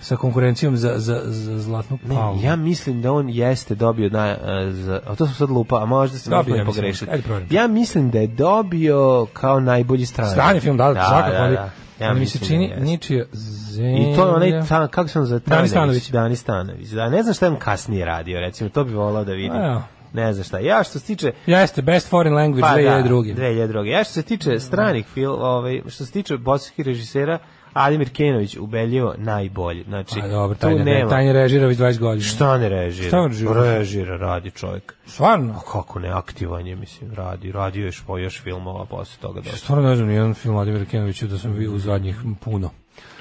sa 0.00 0.16
konkurencijom 0.16 0.76
za, 0.76 0.92
za, 0.96 1.20
za 1.24 1.58
zlatnu 1.58 1.98
palmu. 2.08 2.42
Ja 2.42 2.56
mislim 2.56 3.02
da 3.02 3.12
on 3.12 3.28
jeste 3.28 3.74
dobio 3.74 4.08
na 4.08 4.36
za, 4.70 5.00
a 5.06 5.14
to 5.14 5.26
sam 5.26 5.34
sad 5.34 5.50
lupa, 5.50 5.82
a 5.82 5.86
možda 5.86 6.18
se 6.18 6.30
možda 6.30 6.52
ja 6.52 6.58
ne 6.58 6.64
pogrešiti. 6.64 7.10
Ja 7.50 7.66
mislim 7.66 8.10
da 8.10 8.18
je 8.18 8.26
dobio 8.26 9.26
kao 9.32 9.60
najbolji 9.60 10.06
strani. 10.06 10.30
Strani 10.30 10.60
film, 10.60 10.76
da, 10.76 10.92
da, 10.92 11.04
svakako, 11.08 11.32
da, 11.32 11.42
ali, 11.42 11.54
da. 11.54 11.70
Ja 12.00 12.14
mi 12.14 12.26
se 12.26 12.38
čini 12.38 12.68
da 12.68 12.74
jeste. 12.74 12.84
ničija 12.84 13.24
zemlja. 13.70 14.12
I 14.12 14.16
to 14.16 14.26
je 14.26 14.34
onaj, 14.34 14.66
ta, 14.68 14.88
kako 14.88 15.08
sam 15.08 15.26
za 15.26 15.38
Dani 15.46 15.68
Stanović. 15.68 16.10
Dani 16.10 16.36
Stanović. 16.36 16.88
Da, 16.88 17.08
ne 17.08 17.22
znam 17.22 17.34
šta 17.34 17.46
je 17.46 17.52
on 17.52 17.58
kasnije 17.58 18.04
radio, 18.04 18.40
recimo, 18.40 18.70
to 18.70 18.84
bi 18.84 18.94
volao 18.94 19.24
da 19.24 19.32
vidim. 19.32 19.56
Evo. 19.56 19.82
Ne 20.16 20.32
znam 20.32 20.44
šta. 20.44 20.58
Ja 20.58 20.84
što 20.84 20.98
se 20.98 21.06
tiče 21.06 21.32
Jeste, 21.46 21.82
Best 21.82 22.10
Foreign 22.10 22.36
Language 22.36 22.60
Pa 22.60 22.68
2002. 22.68 23.34
da, 23.34 23.42
2002. 23.42 23.84
Ja 23.84 24.04
što 24.04 24.12
se 24.12 24.22
tiče 24.22 24.58
stranih 24.58 25.06
film, 25.06 25.36
ovaj, 25.40 25.82
što 25.88 26.04
se 26.04 26.12
tiče 26.12 26.36
bosanskih 26.36 26.86
režisera, 26.86 27.38
Ademir 27.72 28.10
Kenović 28.10 28.56
ubedljivo 28.56 29.14
najbolji. 29.18 29.84
Znači, 29.84 30.20
Pa 30.20 30.28
dobro, 30.28 30.54
tu 30.54 30.60
taj 30.60 30.74
ne, 30.74 30.84
nema. 30.84 31.10
taj 31.10 31.24
ne 31.24 31.32
režira 31.32 31.66
već 31.66 31.78
20 31.78 31.98
godina. 31.98 32.24
Šta 32.24 32.58
ne 32.58 32.68
režira? 32.68 33.08
Šta 33.08 33.26
režira? 33.26 33.78
Režira, 33.78 34.16
radi 34.16 34.50
čovjek. 34.50 34.94
Stvarno? 35.06 35.52
A 35.52 35.72
kako 35.72 35.98
ne, 35.98 36.08
aktivan 36.08 36.66
je, 36.66 36.76
mislim, 36.76 37.14
radi. 37.14 37.52
Radio 37.52 37.80
je 37.80 37.86
još, 37.86 38.04
još 38.18 38.42
filmova 38.42 38.84
posle 38.84 39.20
toga. 39.20 39.40
dosta. 39.40 39.56
Stvarno 39.56 39.88
ne 39.88 39.96
znam 39.96 40.08
nijedan 40.08 40.34
film 40.34 40.54
Vladimira 40.54 40.84
Kenovića 40.84 41.26
da 41.26 41.38
sam 41.38 41.52
vidio 41.52 41.72
u 41.72 41.78
zadnjih 41.78 42.16
puno. 42.40 42.70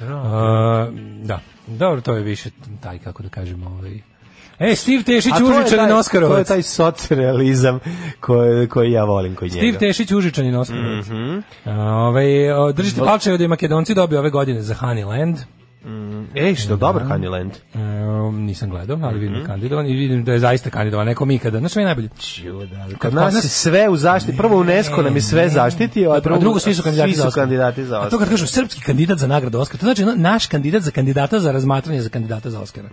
Uh, 0.02 0.08
da, 1.24 1.40
dobro, 1.68 2.02
to 2.02 2.16
je 2.16 2.24
više 2.24 2.50
taj, 2.82 3.00
kako 3.00 3.24
da 3.24 3.30
kažemo, 3.30 3.68
ovaj... 3.70 4.15
E, 4.60 4.76
Steve 4.76 5.04
Tešić, 5.04 5.34
užičanin 5.34 5.66
taj- 5.68 5.78
To 5.80 5.86
je 5.86 5.94
Oskarovac. 5.94 6.48
taj 6.48 6.62
socrealizam 6.62 7.80
koji, 8.20 8.68
koji 8.68 8.92
ja 8.92 9.04
volim 9.04 9.36
kod 9.36 9.50
Steve 9.52 9.66
njega. 9.66 9.78
Tešić, 9.80 10.12
užičanin 10.12 10.56
Oskarovac. 10.56 11.06
Mhm. 11.06 11.38
ovaj, 11.66 12.52
o, 12.52 12.72
držite 12.72 13.02
palčeve 13.02 13.38
da 13.38 13.44
je 13.44 13.48
Makedonci 13.48 13.94
dobio 13.94 14.20
ove 14.20 14.30
godine 14.30 14.62
za 14.62 14.76
Honeyland. 14.76 15.36
Ej, 16.36 16.56
što 16.56 16.76
dobar 16.76 17.04
Honeyland. 17.04 17.52
E, 17.74 17.80
nisam 18.32 18.70
gledao, 18.70 19.00
ali 19.04 19.20
vidim 19.20 19.34
da 19.34 19.40
je 19.40 19.46
kandidovan 19.46 19.88
i 19.88 19.94
vidim 19.94 20.24
da 20.24 20.34
je 20.34 20.40
zaista 20.40 20.70
kandidovan. 20.70 21.08
Neko 21.08 21.26
mi 21.26 21.40
kada, 21.40 21.60
znaš 21.60 21.72
što 21.72 21.80
je 21.80 21.86
najbolje? 21.86 22.10
Kod 22.10 22.98
Kod 23.00 23.14
nas 23.14 23.34
nas- 23.34 23.44
je 23.44 23.50
sve 23.50 23.90
u 23.90 23.98
zaštiti. 23.98 24.38
Prvo 24.38 24.60
UNESCO 24.60 25.02
nam 25.02 25.16
je 25.16 25.22
sve 25.22 25.50
zaštitio, 25.50 26.12
a 26.12 26.16
A 26.16 26.20
drugo, 26.20 26.40
drugo 26.40 26.60
svi 26.60 26.74
su 26.74 26.84
kandidati 26.84 27.12
svi 27.14 27.18
za 27.18 27.32
su 27.32 27.36
kandidati 27.36 27.86
za 27.86 28.02
A 28.02 28.10
to 28.10 28.20
kad 28.20 28.30
kažu 28.30 28.48
srpski 28.48 28.82
kandidat 28.82 29.18
za 29.18 29.28
nagradu 29.28 29.60
Oskar, 29.60 29.80
to 29.80 29.86
znači 29.86 30.06
naš 30.16 30.48
kandidat 30.48 30.82
za 30.82 30.92
kandidata 30.92 31.40
za 31.40 31.52
razmatranje 31.52 32.02
za 32.02 32.10
kandidata 32.10 32.50
za 32.50 32.60
Oskara. 32.62 32.90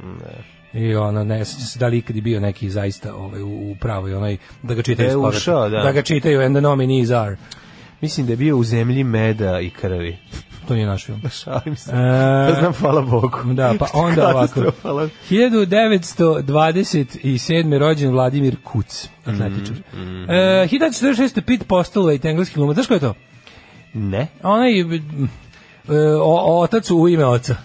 I 0.72 0.94
ono, 0.94 1.24
ne 1.24 1.44
sećam 1.44 1.60
se 1.60 1.78
da 1.78 1.86
li 1.86 1.98
ikad 1.98 2.16
bio 2.16 2.40
neki 2.40 2.70
zaista 2.70 3.14
ovaj, 3.14 3.42
u, 3.42 3.70
u 3.70 3.76
pravoj, 3.80 4.14
onaj, 4.14 4.36
da 4.62 4.74
ga 4.74 4.82
čitaju 4.82 5.22
Da 5.22 5.28
ušao, 5.28 5.68
da. 5.68 5.92
ga 5.92 6.02
čitaju 6.02 6.40
and 6.40 6.56
the 6.56 6.60
nominees 6.60 7.10
are. 7.10 7.36
Mislim 8.00 8.26
da 8.26 8.32
je 8.32 8.36
bio 8.36 8.56
u 8.56 8.64
zemlji 8.64 9.04
meda 9.04 9.60
i 9.60 9.70
krvi. 9.70 10.18
To 10.68 10.74
nije 10.74 10.86
naš 10.86 11.06
film. 11.06 11.20
Šalim 11.44 11.76
se. 11.76 11.90
E, 11.90 11.94
Pa 12.48 12.54
znam, 12.60 12.72
hvala 12.72 13.02
Bogu. 13.02 13.38
Da, 13.44 13.74
pa 13.78 13.86
onda 13.94 14.22
ovako. 14.28 14.38
Katastrofalan. 14.40 15.10
1927. 15.30 17.78
rođen 17.78 18.10
Vladimir 18.10 18.56
Kuc, 18.64 19.08
atletičar. 19.26 19.76
Mm, 19.94 20.30
E, 20.30 20.34
1946. 20.70 21.40
Pete 21.40 21.64
Postlewaite, 21.64 22.28
engleski 22.30 22.54
glumac. 22.54 22.74
Znaš 22.74 22.86
ko 22.86 22.94
je 22.94 23.00
to? 23.00 23.14
Ne. 23.94 24.26
Onaj 24.42 24.80
e, 24.80 24.84
o, 26.22 26.60
otac 26.60 26.90
u 26.90 27.08
ime 27.08 27.24
oca. 27.26 27.56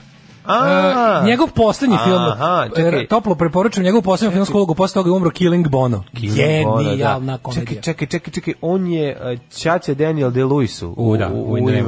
A. 0.48 1.22
E, 1.24 1.26
njegov 1.26 1.48
poslednji 1.56 1.98
film, 2.04 2.22
Aha, 2.22 2.68
čekaj. 2.76 3.02
e, 3.02 3.08
toplo 3.08 3.36
preporučujem 3.36 3.86
njegovu 3.86 4.02
poslednju 4.02 4.32
filmsku 4.32 4.58
ulogu, 4.58 4.76
posle 4.76 4.94
toga 4.94 5.10
je 5.10 5.14
umro 5.14 5.30
Killing 5.30 5.68
Bono. 5.68 6.04
Genijalna 6.14 7.38
komedija. 7.38 7.82
Čekaj, 7.82 7.82
čekaj, 7.82 8.08
čekaj, 8.08 8.34
čekaj, 8.34 8.54
on 8.62 8.88
je 8.88 9.18
uh, 9.34 9.40
Ćaća 9.52 9.94
Daniel 9.94 10.32
De-Luisu. 10.32 10.94
U, 10.98 11.18
da, 11.18 11.30
u 11.34 11.52
u, 11.52 11.58
ime, 11.58 11.84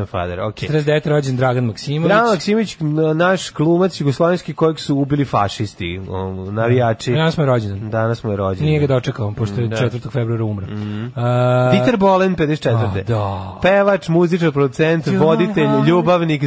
u 0.00 0.02
of 0.02 0.10
Father, 0.10 0.40
okej. 0.40 0.68
49. 0.68 1.08
rođen 1.08 1.36
Dragan 1.36 1.64
Maksimović. 1.64 2.08
Dragan 2.08 2.30
Maksimović, 2.30 2.76
naš 3.14 3.52
glumac 3.52 4.00
jugoslovenski 4.00 4.54
kojeg 4.54 4.78
su 4.78 4.96
ubili 4.96 5.24
fašisti, 5.24 5.98
um, 5.98 6.54
navijači. 6.54 7.12
Danas 7.12 7.34
smo 7.34 7.42
je 7.42 7.46
rođendan. 7.46 7.90
Danas 7.90 8.24
mu 8.24 8.30
je 8.30 8.36
rođen. 8.36 8.66
Nije 8.66 8.80
ga 8.80 8.86
dočekao, 8.86 9.32
pošto 9.32 9.60
je 9.60 9.68
Da. 9.68 9.76
4. 9.76 10.10
februara 10.12 10.44
umro. 10.44 10.66
A, 11.16 11.70
Dieter 11.72 11.96
Bohlen, 11.96 12.36
54. 12.36 12.74
A, 12.74 13.02
da. 13.06 13.58
Pevač, 13.62 14.08
muzičar, 14.08 14.52
producent, 14.52 15.06
voditelj, 15.06 15.68
ljubavnik, 15.86 16.42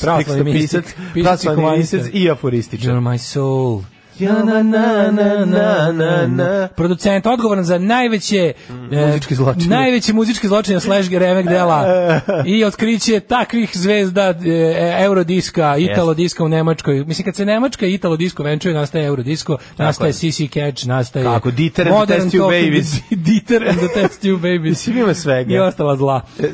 Pravoslavni 0.00 0.52
tekstopisac, 0.52 0.85
mistik, 1.14 1.50
pisac 1.76 2.02
i 2.12 2.30
aforističar. 2.30 2.90
You're 2.90 3.12
my 3.12 3.18
soul. 3.18 3.82
Ja, 4.18 4.32
na, 4.34 4.62
na, 4.62 5.10
na, 5.10 5.44
na, 5.44 5.92
na, 5.92 6.26
na. 6.26 6.68
Producent 6.68 7.26
odgovoran 7.26 7.64
za 7.64 7.78
najveće 7.78 8.52
e, 8.92 9.06
muzičke 9.06 9.34
zločine. 9.34 9.76
Najveće 9.76 10.12
muzičke 10.12 10.48
zločine 10.48 10.80
slash 10.80 11.10
remek 11.10 11.46
dela 11.46 11.84
i 12.46 12.64
otkriće 12.64 13.20
takvih 13.20 13.70
zvezda 13.74 14.34
e, 14.46 14.96
Eurodiska, 15.00 15.76
Italo 15.78 16.14
diska 16.14 16.44
u 16.44 16.48
Nemačkoj. 16.48 17.04
Mislim 17.04 17.24
kad 17.24 17.36
se 17.36 17.44
Nemačka 17.44 17.86
i 17.86 17.94
Italo 17.94 18.16
disko 18.16 18.42
venčuju 18.42 18.74
nastaje 18.74 19.06
Eurodisko, 19.06 19.58
nastaje 19.78 20.08
je. 20.08 20.12
CC 20.12 20.52
Catch, 20.52 20.86
nastaje 20.86 21.24
Kako, 21.24 21.50
Dieter 21.50 21.88
and 21.88 21.96
the 21.98 22.14
Test 22.16 22.26
Talking- 22.26 22.64
Babies. 22.64 22.92
Dieter 23.26 23.68
and 23.68 23.78
the 23.78 23.88
Test 23.94 24.22
Tube 24.22 24.36
Babies. 24.52 24.86
Mislim, 24.86 24.98
ima 24.98 25.14
svega. 25.14 25.54
I 25.54 25.58
ostala 25.58 25.96
zla. 25.96 26.22
E, 26.38 26.46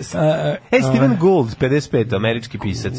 E, 0.71 0.81
Steven 0.83 1.17
Gould, 1.21 1.49
55, 1.61 2.17
američki 2.17 2.59
pisac. 2.59 2.93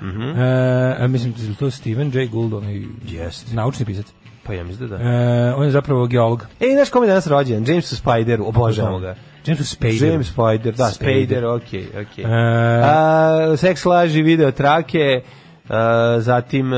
E, 0.00 1.08
mislim 1.08 1.32
da 1.32 1.42
je 1.42 1.54
to 1.54 1.70
Steven 1.70 2.10
J. 2.14 2.26
Gould, 2.26 2.52
onaj 2.52 2.82
Jest. 3.08 3.52
naučni 3.52 3.86
pisac. 3.86 4.06
Pa 4.42 4.54
ja 4.54 4.64
mislim 4.64 4.88
da 4.88 4.96
da. 4.96 5.04
E, 5.04 5.54
on 5.56 5.64
je 5.64 5.70
zapravo 5.70 6.06
geolog. 6.06 6.46
E, 6.60 6.66
znaš 6.74 6.90
kom 6.90 7.02
je 7.02 7.08
danas 7.08 7.26
rođen? 7.26 7.64
Jamesu 7.68 7.96
Spideru, 7.96 8.46
obožavamo 8.46 8.98
ga. 8.98 9.14
James 9.46 9.70
Spader. 9.70 10.02
James 10.02 10.26
Spider, 10.26 10.74
da, 10.74 10.90
Spader. 10.90 11.14
Spider, 11.14 11.44
okej, 11.44 11.86
okej. 11.88 12.24
E, 12.24 12.28
A, 12.82 13.54
Seks 13.56 13.84
laži, 13.84 14.22
video 14.22 14.50
trake, 14.50 15.22
zatim... 16.18 16.72
a, 16.72 16.76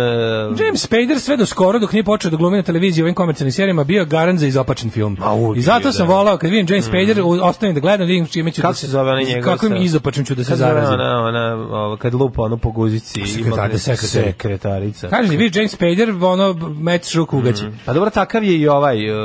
James 0.59 0.81
Spader 0.81 1.19
sve 1.19 1.37
do 1.37 1.47
skoro 1.47 1.79
dok 1.79 1.93
nije 1.93 2.05
počeo 2.05 2.31
da 2.31 2.37
glumi 2.37 2.57
na 2.57 2.63
televiziji 2.63 3.03
u 3.03 3.07
ovim 3.07 3.15
komercijalnim 3.15 3.53
serijama 3.53 3.85
bio 3.85 4.05
garant 4.05 4.39
za 4.39 4.47
izopačen 4.47 4.91
film. 4.91 5.17
Uvijek 5.35 5.59
I 5.59 5.63
zato 5.63 5.81
bio, 5.81 5.93
sam 5.93 6.07
da. 6.07 6.15
volao 6.15 6.37
kad 6.37 6.51
vidim 6.51 6.67
James 6.69 6.85
Spader, 6.85 7.21
u- 7.21 7.39
ostavim 7.43 7.75
da 7.75 7.81
gledam, 7.81 8.07
vidim 8.07 8.27
čime 8.27 8.51
ću 8.51 8.63
Kako 8.63 8.73
da 8.73 8.77
se 8.77 8.87
zove 8.87 9.11
onaj 9.11 9.25
njegov 9.25 9.43
Kakvim 9.45 9.73
sa- 9.73 9.79
izopačen 9.79 10.25
ću 10.25 10.35
da 10.35 10.45
se 10.45 10.57
zarazim. 10.57 10.95
Ona, 10.95 11.19
ona, 11.19 11.55
ovo, 11.55 11.97
kad 11.97 12.15
lupa 12.15 12.43
ono 12.43 12.57
po 12.57 12.71
guzici. 12.71 13.21
Sekretarica, 13.23 13.93
gde- 13.93 13.97
sekretarica. 13.97 14.09
Sekretarica. 14.33 15.09
Kaži 15.09 15.31
mi, 15.31 15.37
vidi 15.37 15.59
James 15.59 15.73
Spader, 15.73 16.11
ono, 16.23 16.53
met 16.73 17.05
šuk 17.07 17.33
ugaće. 17.33 17.65
Pa 17.85 17.93
dobro, 17.93 18.11
takav 18.11 18.45
je 18.45 18.59
i 18.59 18.69
ovaj 18.69 19.11
uh, 19.11 19.17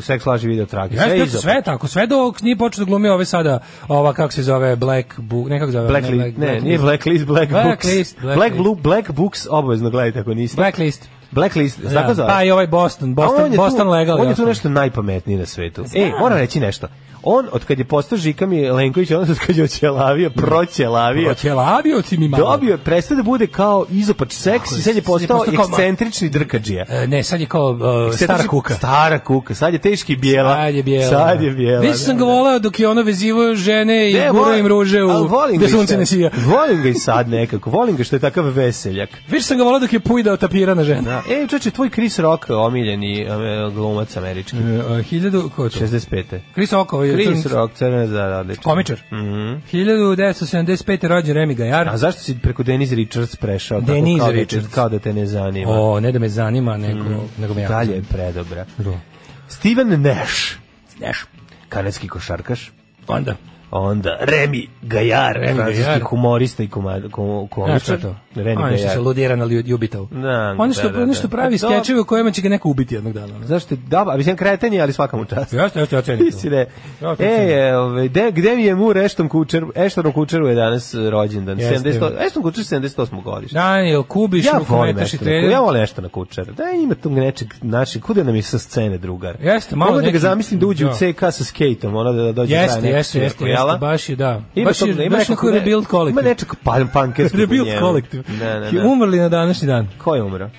seks 0.00 0.26
laži 0.26 0.48
video. 0.48 0.66
Jeste, 0.82 0.96
Sve 0.98 1.16
izopet. 1.16 1.40
sve 1.40 1.62
tako, 1.62 1.88
sve 1.88 2.06
dok 2.06 2.42
nije 2.42 2.56
počeo 2.56 2.84
da 2.84 2.88
glumi 2.88 3.08
ove 3.08 3.24
sada, 3.24 3.58
ova, 3.88 4.12
kako 4.12 4.32
se 4.32 4.42
zove, 4.42 4.76
Black 4.76 5.20
Book, 5.20 5.48
ne 5.48 5.58
kako 5.58 5.72
zove, 5.72 5.88
Blacklist, 5.88 6.36
ne, 6.38 6.60
nije 6.60 6.78
Blacklist, 6.78 7.26
Black 7.26 7.50
Blacklist, 7.50 7.66
Books. 8.14 8.22
Blacklist. 8.22 8.36
Black, 8.36 8.56
Blue, 8.56 8.76
Black 8.76 9.10
Books 9.16 9.46
obavezno 9.50 9.90
gledajte 9.90 10.18
ako 10.20 10.34
niste. 10.34 10.56
Blacklist. 10.56 11.08
Blacklist, 11.30 11.80
Da, 11.80 11.90
tako 11.90 12.14
zove? 12.14 12.28
Pa 12.28 12.42
i 12.42 12.50
ovaj 12.50 12.66
Boston, 12.66 13.14
Boston, 13.14 13.56
Boston 13.56 13.86
tu, 13.86 13.90
legal. 13.90 14.20
On 14.20 14.28
je 14.28 14.34
tu 14.34 14.46
nešto 14.46 14.68
najpametniji 14.68 15.38
na 15.38 15.46
svetu. 15.46 15.84
E, 15.94 16.10
moram 16.20 16.38
reći 16.38 16.60
nešto. 16.60 16.86
On, 17.28 17.46
od 17.52 17.64
kad 17.64 17.78
je 17.78 17.84
postao 17.84 18.18
Žika 18.18 18.46
Milenković, 18.46 19.10
on 19.10 19.20
od 19.20 19.38
kad 19.46 19.56
je 19.56 19.64
oćelavio, 19.64 20.30
proćelavio, 20.30 21.24
Proćelavio 21.24 22.02
ti 22.02 22.18
mi 22.18 22.28
malo. 22.28 22.50
dobio, 22.50 22.78
prestao 22.78 23.16
da 23.16 23.22
bude 23.22 23.46
kao 23.46 23.86
izopač 23.90 24.32
seks 24.32 24.72
i 24.72 24.82
sad 24.82 24.96
je 24.96 25.02
postao 25.02 25.38
postao 25.38 25.54
kao- 25.56 25.64
ekscentrični 25.68 26.28
drkađija. 26.28 26.84
E, 26.88 27.06
ne, 27.06 27.22
sad 27.22 27.40
je 27.40 27.46
kao 27.46 27.70
uh, 28.08 28.14
stara 28.16 28.46
kuka. 28.46 28.74
Stara 28.74 29.18
kuka, 29.18 29.54
sad 29.54 29.72
je 29.72 29.78
teški 29.78 30.16
bijela. 30.16 30.54
Sad 30.54 30.74
je 30.74 30.82
bijela. 30.82 31.10
Sad 31.10 31.42
je 31.42 31.50
bijela. 31.50 31.80
Više 31.80 31.94
sam 31.94 32.16
da, 32.16 32.18
ga 32.18 32.26
da. 32.26 32.32
volao 32.32 32.58
dok 32.58 32.80
je 32.80 32.88
ono 32.88 33.02
vezivo 33.02 33.54
žene 33.54 34.10
i 34.10 34.20
gurao 34.32 34.56
im 34.56 34.66
ruže 34.66 35.02
u 35.02 35.28
gde 35.56 35.68
sunce 35.68 35.96
ne 35.96 36.06
sija. 36.06 36.30
Volim 36.46 36.82
ga 36.82 36.88
i 36.88 36.94
sad 36.94 37.28
nekako. 37.28 37.70
Volim 37.70 37.96
ga 37.96 38.04
što 38.04 38.16
je 38.16 38.20
takav 38.20 38.44
veseljak. 38.44 39.10
Više 39.28 39.46
sam 39.46 39.58
ga 39.58 39.64
volao 39.64 39.80
dok 39.80 39.92
je 39.92 40.00
pujdao 40.00 40.36
tapirana 40.36 40.84
žena. 40.84 41.02
Da. 41.02 41.22
E, 41.34 41.46
čoče, 41.46 41.70
tvoj 41.70 41.90
Chris 41.90 42.18
Rock, 42.18 42.50
omiljeni 42.50 43.20
e, 43.20 43.26
glumac 43.74 44.16
američki. 44.16 44.56
E, 44.98 45.02
hiljadu, 45.02 45.50
ko 45.56 45.64
je 45.64 45.70
to? 45.70 45.78
65. 45.78 46.24
Chris 46.54 46.72
Oko, 46.72 47.04
je 47.04 47.15
Crn- 47.16 47.48
Rock, 47.48 47.74
crvena 47.74 48.06
za 48.06 48.38
odlično. 48.38 48.62
komičar. 48.62 49.00
Mhm. 49.06 49.54
1975. 49.66 51.04
rođen 51.04 51.34
Remi 51.34 51.54
Gajar. 51.54 51.88
A 51.88 51.96
zašto 51.96 52.20
si 52.20 52.38
preko 52.38 52.62
Denise 52.62 52.94
Richards 52.94 53.36
prešao? 53.36 53.80
tako 53.80 53.92
Denise 53.92 54.18
kao 54.18 54.28
da 54.28 54.32
Richards. 54.32 54.68
kao 54.68 54.88
da 54.88 54.98
te 54.98 55.12
ne 55.12 55.26
zanima. 55.26 55.70
O, 55.72 56.00
ne 56.00 56.12
da 56.12 56.18
me 56.18 56.28
zanima, 56.28 56.76
nego, 56.76 57.04
nego 57.38 57.54
me 57.54 57.60
jako 57.60 57.72
Dalje 57.74 57.92
je 57.92 58.02
predobra. 58.02 58.64
Da. 58.78 59.00
Steven 59.48 60.02
Nash, 60.02 60.54
Neš. 61.00 61.24
kanadski 61.68 62.08
košarkaš. 62.08 62.72
Onda. 63.08 63.36
Onda 63.78 64.16
Remi 64.20 64.66
Gajar, 64.82 65.36
Remi 65.36 65.58
Gajar. 65.58 66.00
humorista 66.00 66.62
i 66.62 66.68
kuma, 66.68 67.00
ko, 67.10 67.46
Znaš 67.56 67.82
šta 67.82 67.92
komičar. 67.92 67.94
je 67.96 68.02
to? 68.02 68.14
Remi 68.36 68.62
Oni 68.62 68.72
što 68.72 68.78
se 68.78 68.86
Gajar. 68.86 69.00
ludira 69.00 69.36
na 69.36 69.44
lju- 69.44 69.62
ljubitav. 69.62 70.06
Da, 70.06 70.54
Oni 70.58 70.74
što, 70.74 70.82
da, 70.82 70.88
da, 70.90 71.02
oni 71.02 71.14
što 71.14 71.22
da. 71.22 71.28
pravi 71.30 71.58
Da. 71.58 71.68
skečeve 71.68 72.00
u 72.00 72.04
kojima 72.04 72.30
će 72.30 72.42
ga 72.42 72.48
neko 72.48 72.68
ubiti 72.68 72.94
jednog 72.94 73.12
dana. 73.12 73.36
ono. 73.36 73.46
Zašto 73.46 73.76
da, 73.78 74.04
a 74.04 74.16
mislim 74.16 74.36
kreten 74.36 74.72
je, 74.72 74.80
ali 74.82 74.92
svaka 74.92 75.16
mu 75.16 75.24
čast. 75.24 75.52
Jeste, 75.52 75.80
jeste, 75.80 75.96
ja 75.96 76.02
cenim 76.02 76.26
je. 76.44 76.66
Ja 77.02 77.16
E, 77.20 77.76
ove, 77.76 78.08
de, 78.08 78.30
gde 78.30 78.56
mi 78.56 78.64
je 78.64 78.74
mu 78.74 78.92
Ešton 78.94 79.28
Kučer, 79.28 79.64
Eštonom 79.76 80.12
Kučeru 80.12 80.46
je 80.46 80.54
danas 80.54 80.94
rođendan. 80.96 81.60
Jeste. 81.60 81.74
78, 81.90 82.26
Ešton 82.26 82.42
Kučer 82.42 82.64
78. 82.64 83.22
godište. 83.22 83.54
Daniel 83.54 84.02
Kubiš, 84.02 84.44
Ja 84.46 84.60
volim 84.60 84.98
Eštona, 84.98 85.30
ja 85.30 85.60
volim 85.60 85.82
Eštona 85.82 86.08
Kučera. 86.08 86.52
Da 86.52 86.64
ima 86.74 86.94
tu 86.94 87.10
nečeg, 87.10 87.48
znači, 87.56 88.00
kuda 88.00 88.22
nam 88.22 88.34
je 88.34 88.42
sa 88.42 88.58
scene 88.58 88.98
drugar. 88.98 89.36
Jeste, 89.40 89.76
malo 89.76 89.90
Mogu 89.90 90.02
da 90.02 90.10
ga 90.10 90.18
zamislim 90.20 90.60
da 90.60 90.66
uđe 90.66 90.84
da. 90.84 90.90
u 90.90 90.94
CK 90.94 91.20
sa 91.20 91.44
skejtom, 91.44 91.96
ono 91.96 92.12
da 92.14 92.32
dođe 92.32 92.54
Jeste, 92.54 92.88
jeste, 92.88 93.18
jeste, 93.18 93.44
Ja 93.66 93.68
jela? 93.68 93.78
baš 93.80 94.08
je, 94.08 94.16
da. 94.16 94.40
Ima 94.54 94.66
baš 94.66 94.78
tog- 94.78 94.88
je, 94.90 95.06
ima 95.06 95.16
baš 95.16 95.28
nekako 95.28 95.46
ne- 95.46 95.52
rebuild 95.52 95.86
kolektiv. 95.86 96.18
Ima 96.18 96.28
nečeg 96.28 96.48
pan, 96.64 96.88
pankerskog 96.88 97.38
u 97.38 97.40
Rebuild 97.40 97.68
kolektiv. 97.80 98.22
Ne, 98.30 98.60
ne, 98.60 98.72
ne. 98.72 98.84
Umrli 98.84 99.18
na 99.18 99.28
današnji 99.28 99.66
dan. 99.66 99.88
Ko 99.98 100.14
je 100.14 100.22
umro? 100.22 100.50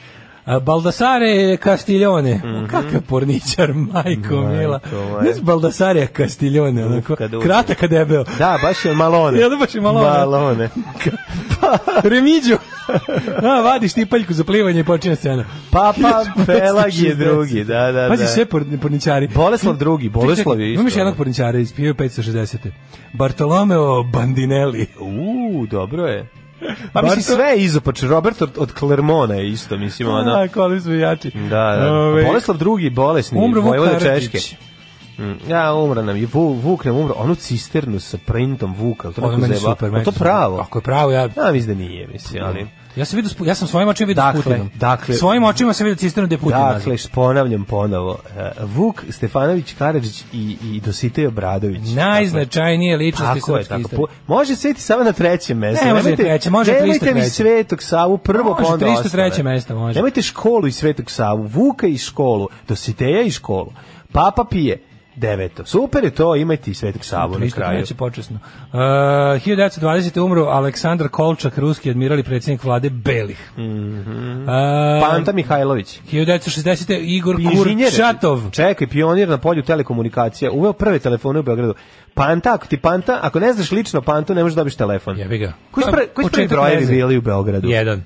A, 0.45 0.59
Baldassare 0.59 1.57
Castiglione. 1.57 2.35
Mm 2.35 2.67
Kakav 2.67 3.01
porničar, 3.01 3.73
majko 3.73 4.35
mila. 4.35 4.79
moja. 5.09 5.23
Znaš 5.23 5.41
Baldassare 5.41 6.07
Castiglione, 6.07 6.85
onako, 6.85 7.15
kad 7.15 7.31
kratak 7.43 7.83
a 7.83 7.87
debeo. 7.87 8.23
Da, 8.37 8.59
baš 8.61 8.85
je 8.85 8.93
malone. 8.93 9.39
Jel 9.39 9.49
da 9.49 9.55
baš 9.55 9.75
je 9.75 9.81
malone? 9.81 10.09
Malone. 10.09 10.69
Remiđu. 12.11 12.57
A, 13.43 13.61
vadiš 13.61 13.93
tipaljku 13.93 14.33
za 14.33 14.43
plivanje 14.43 14.79
i 14.79 14.83
počinje 14.83 15.15
scena. 15.15 15.45
Papa 15.71 16.25
Pelag 16.45 16.93
je 16.93 17.15
1560. 17.15 17.17
drugi, 17.17 17.63
da, 17.63 17.91
da, 17.91 18.07
Pazi 18.09 18.23
da. 18.23 18.29
sve 18.29 18.45
por- 18.45 18.79
porničari. 18.81 19.27
Boleslav 19.27 19.75
drugi, 19.75 20.09
Boleslav 20.09 20.59
je 20.61 20.71
isto. 20.73 20.81
Imaš 20.81 20.95
jednog 20.95 21.15
porničara 21.15 21.59
iz 21.59 21.73
1560. 21.73 22.57
Bartolomeo 23.13 24.03
Bandinelli. 24.03 24.87
Uuu, 24.99 25.65
dobro 25.65 26.05
je. 26.05 26.27
Pa 26.93 27.01
mislim 27.01 27.19
Barto- 27.19 27.35
sve 27.35 27.45
je 27.45 27.57
izopač, 27.57 28.03
Robert 28.03 28.41
od, 28.41 28.51
od 28.57 28.73
Clermona 28.79 29.35
je 29.35 29.49
isto, 29.49 29.77
mislim, 29.77 30.09
ono. 30.09 30.31
A, 30.31 30.47
koliko 30.47 30.81
smo 30.81 30.93
jači. 30.93 31.31
Da, 31.31 31.77
da. 31.81 31.93
Ove, 31.93 32.23
Boleslav 32.23 32.57
drugi, 32.57 32.89
bolesni, 32.89 33.39
Umro. 33.39 33.99
Češke. 33.99 34.37
Mm, 35.19 35.49
Ja, 35.49 35.73
umra 35.75 36.01
nam, 36.01 36.17
je 36.17 36.25
Vuk, 36.25 36.63
Vuk 36.63 36.85
nam 36.85 36.97
umro, 36.97 37.13
onu 37.17 37.35
cisternu 37.35 37.99
sa 37.99 38.17
printom 38.17 38.75
Vuka, 38.75 39.11
to 39.11 39.21
Ono 39.21 39.37
meni 39.37 39.55
zeba. 39.55 39.71
super. 39.71 39.91
Meni 39.91 40.05
to 40.05 40.11
pravo? 40.11 40.57
Ako 40.57 40.77
je 40.77 40.83
pravo, 40.83 41.11
ja... 41.11 41.21
Ja 41.21 41.51
mislim 41.53 41.77
da 41.77 41.83
nije, 41.83 42.07
mislim, 42.07 42.43
ali... 42.43 42.67
Ja 42.95 43.05
sam 43.05 43.17
vidio, 43.17 43.31
ja 43.41 43.55
sam 43.55 43.67
svojim 43.67 43.89
očima 43.89 44.07
vidio 44.07 44.23
Dakle, 44.23 44.41
Putinom. 44.43 44.69
dakle- 44.75 45.15
svojim 45.15 45.43
očima 45.43 45.73
sam 45.73 45.85
vidio 45.85 45.97
cisternu 45.97 46.27
gde 46.27 46.37
Putin. 46.37 46.57
Dakle, 46.59 46.95
ponavljam 47.13 47.63
ponovo, 47.63 48.11
uh, 48.59 48.69
Vuk 48.69 49.03
Stefanović 49.09 49.73
Karadžić 49.73 50.23
i, 50.33 50.57
i 50.63 50.81
Dositej 50.81 51.27
Obradović. 51.27 51.81
Najznačajnije 51.87 52.97
ličnosti 52.97 53.39
Tako 53.39 53.57
je, 53.57 53.63
tako. 53.63 53.89
Po- 53.89 54.05
može 54.27 54.55
sveti 54.55 54.81
samo 54.81 55.03
na 55.03 55.11
trećem 55.11 55.57
mestu. 55.57 55.85
Ne, 55.85 55.93
može 55.93 56.15
treće, 56.15 56.49
može 56.49 56.71
Nemojte 56.71 57.13
mi 57.13 57.21
303. 57.21 57.29
Svetog 57.29 57.83
Savu 57.83 58.17
prvo, 58.17 58.49
Može 58.49 58.63
pa 58.63 58.73
onda 58.73 58.85
303. 58.85 59.05
ostale. 59.27 59.43
mesto, 59.43 59.75
može. 59.75 59.95
Nemojte 59.95 60.21
školu 60.21 60.67
i 60.67 60.71
Svetog 60.71 61.11
Savu, 61.11 61.43
Vuka 61.43 61.87
i 61.87 61.97
školu, 61.97 62.47
Dositeja 62.67 63.21
i 63.21 63.31
školu. 63.31 63.71
Papa 64.11 64.43
pije 64.43 64.83
deveto. 65.17 65.65
Super 65.65 66.03
je 66.03 66.09
to, 66.09 66.35
imajte 66.35 66.71
i 66.71 66.73
Svetog 66.73 67.05
Savu 67.05 67.39
na 67.39 67.49
kraju. 67.49 67.77
Treće 67.77 67.95
počasno. 67.95 68.35
Uh, 68.35 68.79
1920. 68.79 70.19
umro 70.19 70.43
Aleksandar 70.43 71.07
Kolčak, 71.09 71.57
ruski 71.57 71.89
admiral 71.89 72.19
i 72.19 72.23
predsjednik 72.23 72.63
vlade 72.63 72.89
Belih. 72.89 73.51
Mm 73.57 73.87
Mhm. 73.97 74.45
Panta 75.01 75.31
Mihajlović. 75.31 75.99
1960. 76.11 76.99
Igor 76.99 77.39
Inženjer, 77.39 77.89
Kurčatov. 77.89 78.51
čekaj, 78.51 78.87
pionir 78.87 79.29
na 79.29 79.37
polju 79.37 79.63
telekomunikacija, 79.63 80.51
uveo 80.51 80.73
prve 80.73 80.99
telefone 80.99 81.39
u 81.39 81.43
Beogradu. 81.43 81.73
Panta, 82.13 82.53
ako 82.53 82.67
ti 82.67 82.77
Panta, 82.77 83.19
ako 83.21 83.39
ne 83.39 83.53
znaš 83.53 83.71
lično 83.71 84.01
Pantu, 84.01 84.35
ne 84.35 84.43
možeš 84.43 84.55
da 84.55 84.59
dobiš 84.59 84.75
telefon. 84.75 85.17
Jebi 85.17 85.37
ga. 85.37 85.53
Koji 85.71 85.83
su 85.83 85.91
su 86.23 86.31
prvi 86.31 86.47
brojevi 86.47 86.85
bili 86.85 87.17
u 87.17 87.21
Beogradu? 87.21 87.67
Jedan. 87.69 88.03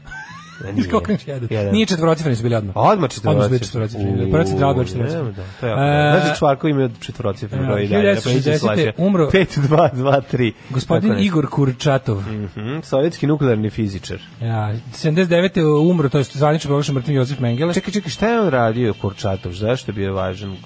Ne, 0.65 0.73
nije. 0.73 0.85
Imaš 1.09 1.27
jedan? 1.27 1.47
Jedan. 1.51 1.73
Nije 1.73 1.85
četvorocifreni 1.85 2.35
su 2.35 2.43
bili 2.43 2.55
odmah. 2.55 2.75
Odmah 2.75 3.09
četvorocifreni. 3.09 3.35
Odmah 3.35 3.45
su 3.45 3.49
bili 3.49 3.59
četvorocifreni. 3.65 4.31
Prva 4.31 4.43
centrala 4.43 4.73
bila 4.73 4.85
četvorocifreni. 4.85 5.33
Da, 5.33 5.43
to 5.59 5.67
je. 5.67 5.73
E, 5.73 6.19
Znači 6.21 6.39
Čvarko 6.39 6.67
ima 6.67 6.89
četvorocifreni 6.99 7.63
e, 7.63 7.67
broj 7.67 7.83
i 7.83 7.87
dalje. 7.87 8.15
1960. 8.15 8.91
umro- 8.97 9.31
5, 9.31 9.59
2, 9.59 9.89
2, 9.93 10.21
3. 10.33 10.51
Gospodin 10.69 11.19
Igor 11.19 11.49
Kurčatov. 11.49 12.17
Mhm, 12.21 12.79
sovjetski 12.83 13.27
nuklearni 13.27 13.69
fizičar. 13.69 14.19
Ja, 14.41 14.73
79. 14.93 15.89
umro, 15.89 16.09
to 16.09 16.17
je 16.17 16.23
zvanično 16.23 16.67
proglašen 16.67 16.95
mrtvim 16.95 17.15
Josif 17.15 17.39
Mengele. 17.39 17.73
Čekaj, 17.73 17.93
čekaj, 17.93 18.09
šta 18.11 18.27
je 18.29 18.39
on 18.39 18.49
radio 18.49 18.93
Kurčatov? 18.93 19.51
Zašto 19.51 19.91
je 19.91 19.95
bio 19.95 20.13
važan? 20.13 20.57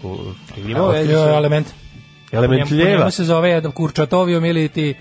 Imao 0.68 0.92
je 0.94 1.14
element. 1.14 1.68
Element 2.32 2.72
ljeva. 2.72 2.90
njemu 2.98 3.12
se 3.12 3.24
zove 3.24 3.50
jedan 3.50 3.72
Kurčatovijom 3.72 4.46
ili 4.46 4.70
ti 4.70 4.96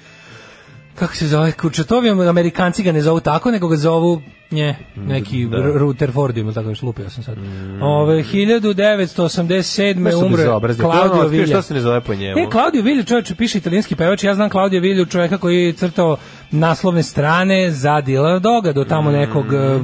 kako 0.95 1.15
se 1.15 1.27
zove 1.27 1.53
Kurčatovijom, 1.53 2.21
Amerikanci 2.21 2.83
ga 2.83 2.93
ne 2.93 3.01
zovu 3.01 3.21
tako, 3.21 3.51
nego 3.51 3.69
ga 3.69 3.77
zovu 3.77 4.23
nje, 4.51 4.75
neki 4.97 5.47
Da. 5.47 5.57
Rutherfordium, 5.79 6.55
tako 6.55 6.69
još 6.69 6.83
lupio 6.83 7.11
sam 7.11 7.23
sad. 7.23 7.39
Ove, 7.83 8.23
1987. 8.23 9.95
Nešto 9.97 10.27
umre 10.27 10.45
Claudio 10.75 11.29
Vilja. 11.29 11.47
Što 11.47 11.63
se 11.63 11.75
ne 11.75 11.81
zove 11.81 12.01
po 12.01 12.15
njemu? 12.15 12.41
E, 12.41 12.47
Claudio 12.51 12.83
Vilju, 12.83 13.05
čovječ, 13.05 13.33
piše 13.39 13.59
italijanski 13.59 13.97
pevač, 13.97 14.25
ja 14.25 14.35
znam 14.35 14.51
Claudio 14.51 14.81
Vilju, 14.81 15.07
čovjeka 15.07 15.39
koji 15.39 15.65
je 15.65 15.73
crtao 15.73 16.17
naslovne 16.51 17.03
strane 17.03 17.71
za 17.71 18.01
Dilana 18.01 18.39
Doga, 18.39 18.73
do 18.73 18.85
tamo 18.85 19.11
nekog, 19.11 19.47
eh, 19.55 19.81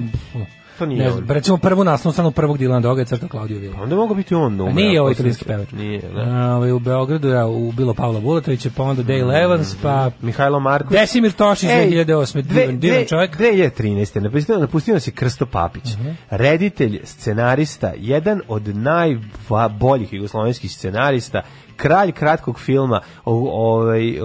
To 0.81 0.87
nije 0.87 1.05
ne 1.05 1.11
znam, 1.11 1.31
recimo 1.31 1.57
prvu 1.57 1.85
naslovnu 1.85 2.13
stranu 2.13 2.31
prvog 2.31 2.59
Dilana 2.59 2.81
Doga 2.81 3.01
je 3.01 3.05
crtao 3.05 3.29
Claudio 3.29 3.59
Vilju. 3.59 3.75
Onda 3.81 3.97
mogu 3.97 4.15
biti 4.15 4.35
on 4.35 4.61
A 4.61 4.65
umro. 4.65 4.75
nije 4.75 5.01
ovo 5.01 5.09
posle- 5.09 5.13
italijanski 5.13 5.45
pevač. 5.45 5.73
Nije, 5.73 6.01
da. 6.15 6.21
A, 6.21 6.55
ovaj, 6.57 6.73
u 6.73 6.79
Beogradu 6.79 7.29
je 7.29 7.45
ubilo 7.45 7.95
Pavla 7.95 8.21
Vuletovića, 8.21 8.71
pa 8.77 8.83
onda 8.83 9.03
Dale 9.03 9.43
Evans, 9.43 9.77
pa 9.83 10.11
Mihajlo 10.23 10.61
Marković. 10.61 11.01
Desimir 11.01 11.33
Tošić 11.33 11.69
2008. 11.71 12.43
Divan, 12.43 12.79
divan 12.81 13.05
čovjek. 13.05 13.37
2013. 13.39 14.21
Napustio, 14.21 14.59
napustio 14.59 14.95
nas 14.95 15.07
je 15.07 15.13
Krsto 15.13 15.47
Papić. 15.47 15.95
Mhm. 15.95 16.09
Reditelj, 16.31 17.01
scenarista, 17.05 17.93
jedan 17.97 18.41
od 18.49 18.77
najboljih 18.77 20.13
jugoslovenskih 20.13 20.73
scenarista, 20.73 21.43
kralj 21.77 22.13
kratkog 22.13 22.61
filma, 22.61 23.01
ovaj, 23.25 24.19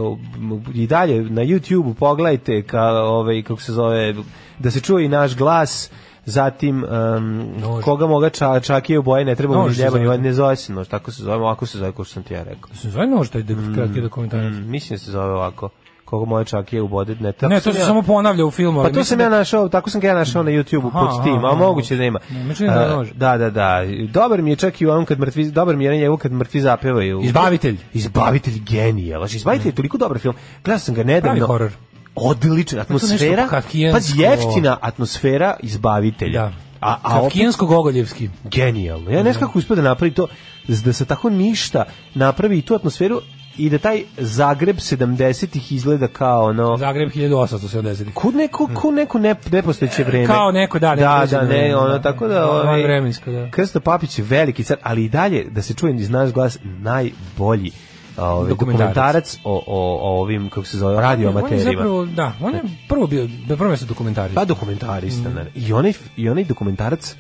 i 0.74 0.88
dalje 0.88 1.22
na 1.22 1.42
YouTube-u 1.42 1.94
pogledajte 1.94 2.62
ka, 2.62 2.82
ovaj, 2.92 3.42
kako 3.42 3.62
se 3.62 3.74
zove, 3.74 4.16
da 4.60 4.72
se 4.72 4.80
čuje 4.82 5.06
i 5.06 5.10
naš 5.10 5.36
glas, 5.36 5.92
zatim 6.26 6.84
um, 6.84 7.48
koga 7.84 8.08
moga 8.08 8.30
ča, 8.30 8.60
čakije 8.60 9.00
u 9.00 9.04
boje 9.04 9.26
ne 9.26 9.36
treba 9.36 9.56
Nož 9.56 9.78
ni 9.78 9.84
ljeba, 9.84 10.18
ne 10.18 10.34
zove 10.34 10.56
se 10.56 10.74
nož, 10.74 10.88
tako 10.88 11.12
se 11.12 11.24
zove, 11.24 11.36
ovako 11.36 11.66
se 11.66 11.78
zove 11.78 11.92
kao 11.92 12.06
što 12.06 12.14
sam 12.14 12.24
ti 12.24 12.34
ja 12.34 12.44
rekao. 12.44 12.76
Se 12.76 12.90
zove 12.90 13.08
nož 13.08 13.30
taj 13.30 13.44
dok- 13.44 13.76
kratki 13.76 14.02
dokumentarac. 14.02 14.54
Mm, 14.54 14.70
mislim 14.70 14.96
da 14.96 15.04
se 15.06 15.12
zove 15.12 15.34
ovako. 15.34 15.70
Koga 16.06 16.26
moje 16.26 16.46
čakije 16.46 16.82
u 16.82 16.88
bode, 16.88 17.16
ne, 17.16 17.32
tako 17.32 17.50
Ne, 17.50 17.60
to 17.60 17.74
se 17.74 17.80
ja- 17.80 17.86
samo 17.86 18.02
ponavlja 18.02 18.46
u 18.46 18.52
filmu. 18.52 18.84
pa 18.84 18.90
to 18.90 19.04
sam 19.04 19.20
ja 19.20 19.30
da- 19.30 19.38
našao, 19.38 19.70
tako 19.70 19.90
sam 19.90 20.02
ga 20.02 20.08
ja 20.08 20.14
našao 20.16 20.44
na 20.44 20.52
YouTubeu 20.52 20.92
pod 20.92 21.24
tim, 21.24 21.46
a 21.46 21.56
moguće 21.56 21.96
da 21.96 22.04
ima. 22.04 22.20
Ne, 22.60 22.66
da 22.68 22.96
može. 22.96 23.14
Da, 23.14 23.38
da, 23.38 23.50
da. 23.50 23.80
Dobar 24.10 24.42
mi 24.42 24.50
je 24.50 24.56
čak 24.56 24.82
i 24.82 24.86
u 24.86 24.92
ovom 24.92 25.06
kad 25.06 25.20
mrtvi, 25.20 25.46
dobar 25.46 25.76
mi 25.76 25.86
je 25.86 25.98
njegov 25.98 26.18
kad 26.18 26.32
mrtvi 26.32 26.62
zapevaju. 26.62 27.22
Izbavitelj. 27.24 27.78
Izbavitelj 27.94 28.60
genijal. 28.62 29.22
Znači, 29.22 29.38
Izbavitelj 29.38 29.68
je 29.68 29.76
toliko 29.76 29.98
dobar 29.98 30.20
film. 30.20 30.36
Gledao 30.64 30.80
sam 30.80 30.96
ga 30.96 31.04
nedavno. 31.04 31.22
Pravi 31.38 31.40
horor. 31.42 31.72
Odlična 32.16 32.82
atmosfera. 32.82 33.48
kafkijansko. 33.48 34.14
Pa 34.18 34.24
jeftina 34.24 34.78
atmosfera 34.82 35.56
Izbavitelja. 35.64 36.42
Da. 36.42 36.52
A, 36.82 36.98
a 37.04 37.20
opet 37.20 37.34
Kafkijansko-gogoljevski. 37.34 38.30
genijalno. 38.44 39.12
Ja 39.12 39.24
ne 39.24 39.34
znam 39.34 39.48
kako 39.48 39.60
uspio 39.60 39.76
da 39.76 39.82
napravi 39.82 40.14
to, 40.14 40.28
da 40.68 40.94
se 40.94 41.06
tako 41.06 41.30
ništa 41.30 41.84
napravi 42.14 42.58
i 42.58 42.62
tu 42.62 42.76
atmosferu 42.76 43.22
i 43.58 43.70
da 43.70 43.78
taj 43.78 44.04
Zagreb 44.18 44.76
70-ih 44.76 45.72
izgleda 45.72 46.08
kao 46.08 46.44
ono... 46.44 46.78
Zagreb 46.78 47.10
1870. 47.10 48.14
Kud 48.14 48.36
neko, 48.36 48.70
ko 48.74 48.92
neko 48.92 49.20
ne, 49.20 49.36
nepostojeće 49.52 50.04
vreme. 50.04 50.26
Kao 50.26 50.52
neko, 50.52 50.80
da, 50.80 50.90
da, 50.90 50.96
da, 50.96 51.18
neodređeno 51.18 51.44
ne, 51.44 51.76
ono, 51.76 51.88
da. 51.94 52.02
tako 52.02 52.28
da, 52.28 52.34
Da, 52.34 52.52
ovaj, 52.52 52.66
vanvremensko, 52.66 53.32
da. 53.32 53.52
Krsto 53.52 53.80
Papić 53.80 54.20
je 54.20 54.26
veliki 54.26 54.64
car, 54.64 54.78
ali 54.84 55.06
i 55.06 55.10
dalje, 55.10 55.46
da 55.52 55.62
se 55.62 55.74
čuje 55.74 55.96
iz 55.96 56.10
naš 56.10 56.32
glas, 56.32 56.58
najbolji 56.64 57.72
ovaj, 58.18 58.50
Dokumentarac. 58.50 58.88
dokumentarac 58.90 59.38
o, 59.44 59.64
o, 59.68 60.00
o 60.02 60.22
ovim, 60.22 60.50
kako 60.50 60.66
se 60.66 60.78
zove, 60.78 61.02
radio 61.02 61.30
On 61.30 61.54
je 61.54 61.60
zapravo, 61.60 62.06
da, 62.06 62.34
on 62.42 62.54
je 62.54 62.62
prvo 62.90 63.08
bio, 63.08 63.28
da 63.48 63.58
prvo 63.58 63.70
mjesto 63.70 63.86
dokumentarista. 63.86 64.42
Pa 64.42 64.46
dokumentarista, 64.46 65.30
mm. 65.30 65.48
I, 65.56 65.74
onaj, 65.74 65.94
I 66.18 66.30
onaj 66.30 66.44
dokumentarac 66.44 67.16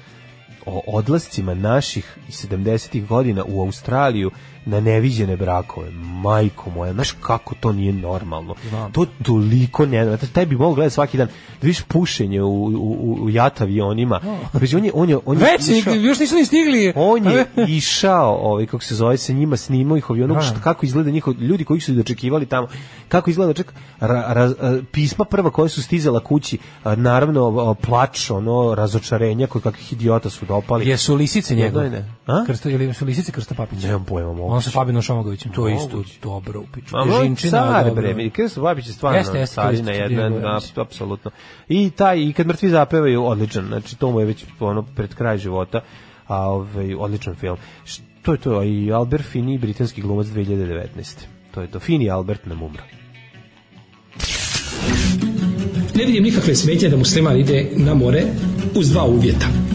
o 0.65 0.81
odlascima 0.87 1.53
naših 1.53 2.17
iz 2.27 2.45
70-ih 2.45 3.07
godina 3.07 3.43
u 3.47 3.61
Australiju 3.61 4.31
na 4.65 4.79
neviđene 4.79 5.37
brakove. 5.37 5.91
Majko 5.93 6.69
moja, 6.69 6.93
znaš 6.93 7.11
kako 7.11 7.55
to 7.55 7.71
nije 7.71 7.93
normalno. 7.93 8.55
Znam. 8.69 8.91
To 8.91 9.05
toliko 9.23 9.85
ne... 9.85 10.05
Znate, 10.05 10.27
taj 10.27 10.45
bi 10.45 10.55
mogao 10.55 10.73
gledati 10.73 10.93
svaki 10.93 11.17
dan. 11.17 11.27
Da 11.27 11.33
vidiš 11.61 11.81
pušenje 11.81 12.41
u, 12.41 12.65
u, 12.65 13.17
u, 13.21 13.29
jat 13.29 13.61
avionima. 13.61 14.19
Pazi, 14.53 14.75
On 14.75 14.85
je, 14.85 14.91
on 14.93 15.09
je, 15.09 15.17
on 15.25 15.37
je 15.37 15.43
Već, 15.43 15.67
išao- 15.69 15.93
još 15.95 16.19
nisu 16.19 16.35
ni 16.35 16.45
stigli. 16.45 16.93
on 16.95 17.25
je 17.25 17.45
išao, 17.77 18.35
ovaj 18.35 18.65
kako 18.65 18.83
se 18.83 18.95
zove, 18.95 19.17
sa 19.17 19.33
njima 19.33 19.57
snimao 19.57 19.97
ih 19.97 20.05
avionom, 20.09 20.37
Da. 20.37 20.43
šta 20.43 20.59
kako 20.59 20.85
izgleda 20.85 21.11
njihov 21.11 21.33
ljudi 21.33 21.63
koji 21.63 21.79
su 21.81 21.93
dočekivali 21.93 22.45
tamo. 22.45 22.67
Kako 23.07 23.29
izgleda 23.29 23.53
ček 23.53 23.73
ra, 23.99 24.25
ra, 24.27 24.51
pisma 24.83 25.25
prva 25.25 25.49
koja 25.49 25.69
su 25.69 25.83
stizala 25.83 26.19
kući, 26.19 26.57
a, 26.83 26.95
naravno 26.95 27.45
plač, 27.75 28.29
ono 28.31 28.75
razočarenja 28.75 29.47
kod 29.47 29.61
kakvih 29.63 29.93
idiota 29.93 30.29
su 30.29 30.45
dopali. 30.45 30.87
Jesu 30.87 31.15
lisice 31.15 31.55
njegove? 31.55 31.87
I 31.87 31.89
ne. 31.89 32.11
A? 32.27 32.43
Krsto, 32.47 32.69
ili 32.69 32.93
su 32.93 33.05
lisice 33.05 33.31
Krsta 33.31 33.55
Papića? 33.55 33.87
Nemam 33.87 34.05
pojma, 34.05 34.33
moguće. 34.33 34.54
On 34.55 34.61
sa 34.61 34.71
Fabinom 34.71 35.01
Šomagovićem, 35.01 35.51
to 35.51 35.67
je 35.67 35.75
isto 35.75 36.03
dobro 36.23 36.59
u 36.59 36.65
piču. 36.73 36.97
A 36.97 37.05
moj 37.05 37.21
Ježinčina, 37.21 37.51
car, 37.51 37.85
dobro. 37.85 38.01
bre, 38.01 38.13
mi 38.13 38.29
Krsto 38.29 38.61
Babić 38.61 38.87
je 38.87 38.93
stvarno 38.93 39.17
Jeste, 39.17 39.39
jeste, 39.39 39.55
carina 39.55 39.91
jedna, 39.91 40.59
apsolutno. 40.75 41.31
I 41.67 41.89
taj, 41.89 42.19
i 42.19 42.33
kad 42.33 42.47
mrtvi 42.47 42.69
zapevaju, 42.69 43.25
odličan, 43.25 43.65
znači 43.65 43.95
to 43.95 44.11
mu 44.11 44.19
je 44.19 44.25
već 44.25 44.45
ono 44.59 44.83
pred 44.95 45.15
kraj 45.15 45.37
života, 45.37 45.81
a 46.27 46.49
ovaj, 46.49 46.95
odličan 46.95 47.35
film. 47.35 47.57
Što 47.83 48.31
je 48.31 48.37
to, 48.37 48.57
a 48.59 48.63
i 48.63 48.91
Albert 48.91 49.25
Finney, 49.33 49.59
britanski 49.59 50.01
glumac 50.01 50.27
2019. 50.27 50.87
To 51.51 51.61
je 51.61 51.67
to, 51.67 51.79
Fini 51.79 52.09
Albert 52.09 52.45
nam 52.45 52.63
umro. 52.63 52.83
Ne 55.95 56.05
vidim 56.05 56.23
nikakve 56.23 56.55
smetnje 56.55 56.89
da 56.89 56.97
musliman 56.97 57.37
ide 57.37 57.69
na 57.75 57.93
more 57.93 58.23
uz 58.75 58.89
dva 58.89 59.03
uvjeta. 59.03 59.74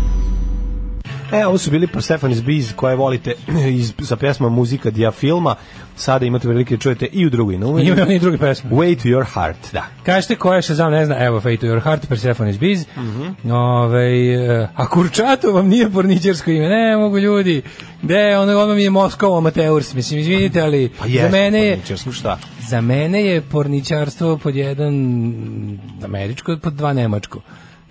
E, 1.31 1.45
ovo 1.45 1.57
su 1.57 1.71
bili 1.71 1.87
Persephone's 1.87 2.43
Bees 2.43 2.73
koje 2.75 2.95
volite 2.95 3.33
iz, 3.79 3.93
sa 4.03 4.15
pesma 4.15 4.49
Muzika 4.49 4.89
Dia 4.89 5.11
filma. 5.11 5.55
Sada 5.95 6.25
imate 6.25 6.47
prilike 6.47 6.75
da 6.75 6.81
čujete 6.81 7.05
i 7.05 7.25
u 7.25 7.29
drugoj 7.29 7.57
novini. 7.57 7.89
Ima 7.89 8.01
oni 8.01 8.19
druge 8.19 8.37
pesme. 8.37 8.69
Way 8.69 9.01
to 9.01 9.09
your 9.09 9.25
heart, 9.33 9.57
da. 9.73 9.85
Kažete 10.03 10.35
ko 10.35 10.53
je 10.53 10.61
Shazam, 10.61 10.91
ne 10.91 11.05
zna, 11.05 11.25
evo 11.25 11.41
Fate 11.41 11.57
to 11.57 11.65
your 11.65 11.83
heart, 11.83 12.07
Persephone's 12.09 12.59
Biz. 12.59 12.85
Mhm. 12.97 13.51
Ovaj, 13.51 14.33
e, 14.61 14.67
a 14.75 14.87
Kurčato 14.89 15.51
vam 15.51 15.67
nije 15.67 15.89
porničarsko 15.89 16.51
ime, 16.51 16.69
ne 16.69 16.97
mogu 16.97 17.19
ljudi. 17.19 17.61
Gde, 18.01 18.37
ono, 18.37 18.59
ono 18.59 18.73
mi 18.73 18.83
je 18.83 18.89
Moskova 18.89 19.37
Amateurs, 19.37 19.93
mislim, 19.93 20.19
izvinite, 20.19 20.61
ali 20.61 20.89
Pa 20.99 21.05
za 21.07 21.11
jeste, 21.13 21.29
mene 21.31 21.59
je, 21.59 21.79
šta? 22.11 22.37
za 22.69 22.81
mene 22.81 23.25
je 23.25 23.41
porničarstvo 23.41 24.37
pod 24.37 24.55
jedan 24.55 24.93
američko, 26.03 26.57
pod 26.57 26.73
dva 26.73 26.93
nemačko. 26.93 27.39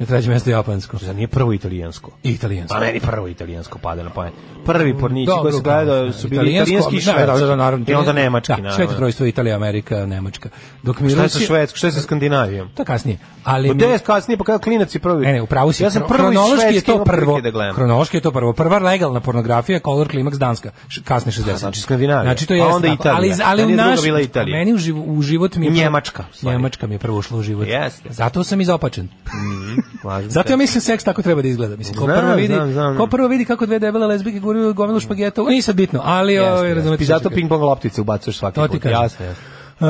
Na 0.01 0.07
trećem 0.07 0.31
mjestu 0.31 0.51
japansko. 0.51 0.97
Za 0.99 1.13
nije 1.13 1.29
prvo 1.29 1.53
italijansko. 1.53 2.11
I 2.23 2.31
italijansko. 2.31 2.75
Pa 2.75 2.81
meni 2.81 3.01
prvo 3.01 3.29
italijansko 3.29 3.79
pada 3.79 4.03
na 4.03 4.11
pamet. 4.11 4.33
Prvi 4.67 4.99
pornići 4.99 5.33
koji 5.43 5.53
su 5.53 5.63
gledao 5.63 6.13
su 6.13 6.29
bili 6.29 6.51
italijanski 6.53 6.97
i 6.97 7.01
da, 7.01 7.13
da, 7.13 7.19
da, 7.19 7.37
švedski. 7.37 7.57
naravno, 7.57 7.85
I 7.89 7.95
onda 7.95 8.13
nemački, 8.13 8.49
Da, 8.49 8.57
naravno. 8.57 8.77
sveto 8.77 8.95
trojstvo 8.95 9.27
Italija, 9.27 9.57
Amerika, 9.57 10.07
Nemačka. 10.07 10.49
Dok 10.83 11.01
mi 11.01 11.11
Šta 11.11 11.23
je 11.23 11.29
sa 11.29 11.39
Švedskom, 11.39 11.77
šta 11.77 11.87
je 11.87 11.93
sa 11.93 12.01
Skandinavijom? 12.01 12.69
To 12.69 12.85
kasnije. 12.85 13.19
Ali 13.45 13.69
Pa 13.69 13.75
mi- 13.75 13.79
gde 13.79 13.87
je 13.87 13.99
kasnije, 13.99 14.39
pa 14.39 14.45
kada 14.45 14.59
klinac 14.59 14.95
je 14.95 14.99
prvi. 14.99 15.27
Ne, 15.27 15.33
ne, 15.33 15.43
upravo 15.43 15.73
si. 15.73 15.83
Ja 15.83 15.91
sam 15.91 16.03
prvo 16.09 16.31
iz 16.31 16.37
hronološki 16.37 16.75
je 16.75 16.81
to 16.81 17.05
prvo. 17.05 17.41
da 17.41 17.51
gledam. 17.51 17.75
Hronološki 17.75 18.17
je 18.17 18.21
to 18.21 18.31
prvo. 18.31 18.53
Prva 18.53 18.79
legalna 18.79 19.21
pornografija 19.21 19.81
Color 19.81 20.09
Climax 20.09 20.39
Danska, 20.39 20.71
kasne 21.05 21.33
60. 21.33 21.57
znači 21.57 21.81
Skandinavija. 21.81 22.23
Znači 22.25 22.47
to 22.47 22.55
A 22.55 22.57
je 22.57 22.65
onda 22.65 22.89
Italija. 22.89 23.17
Ali 23.45 23.63
ali 23.63 23.75
u 23.75 23.77
naš. 23.77 24.01
Meni 24.47 24.73
u, 24.73 24.79
živ, 24.79 25.11
u 25.11 25.23
život 25.23 25.57
mi 25.57 25.67
je 25.67 25.71
I 25.71 25.75
Njemačka. 25.75 26.25
Njemačka 26.43 26.87
mi 26.87 26.95
je 26.95 26.99
prvo 26.99 27.19
ušla 27.19 27.39
u 27.39 27.43
život. 27.43 27.69
Zato 28.05 28.45
sam 28.45 28.61
izopačen. 28.61 29.09
Važno 30.03 30.31
Zato 30.31 30.53
ja 30.53 30.57
mislim 30.57 30.81
seks 30.81 31.05
tako 31.05 31.23
treba 31.23 31.43
da 31.43 31.49
izgleda. 31.49 31.77
Mislim, 31.77 31.97
ko 31.97 32.05
Znam, 32.05 32.21
prvo 32.21 32.35
vidi, 32.35 32.55
znam, 32.55 32.73
znam. 32.73 32.97
ko 32.97 33.07
prvo 33.07 33.29
vidi 33.29 33.45
kako 33.45 33.67
dve 33.67 33.79
debele 33.79 34.07
lezbijke 34.07 34.41
guraju 34.41 34.75
gomilu 34.75 35.01
špageta, 35.01 35.43
nije 35.43 35.63
sad 35.63 35.77
bitno, 35.77 36.01
ali 36.05 36.33
Jeste, 36.33 36.53
ovaj 36.53 36.75
razumete. 36.75 37.05
Zato 37.05 37.29
ću 37.29 37.35
ping 37.35 37.49
pong 37.49 37.63
loptice 37.63 38.01
ubacuješ 38.01 38.39
svaki 38.39 38.55
To 38.55 38.69
put. 38.69 38.85
Jasno, 38.85 39.27
jasno. 39.27 39.43
Uh, 39.81 39.87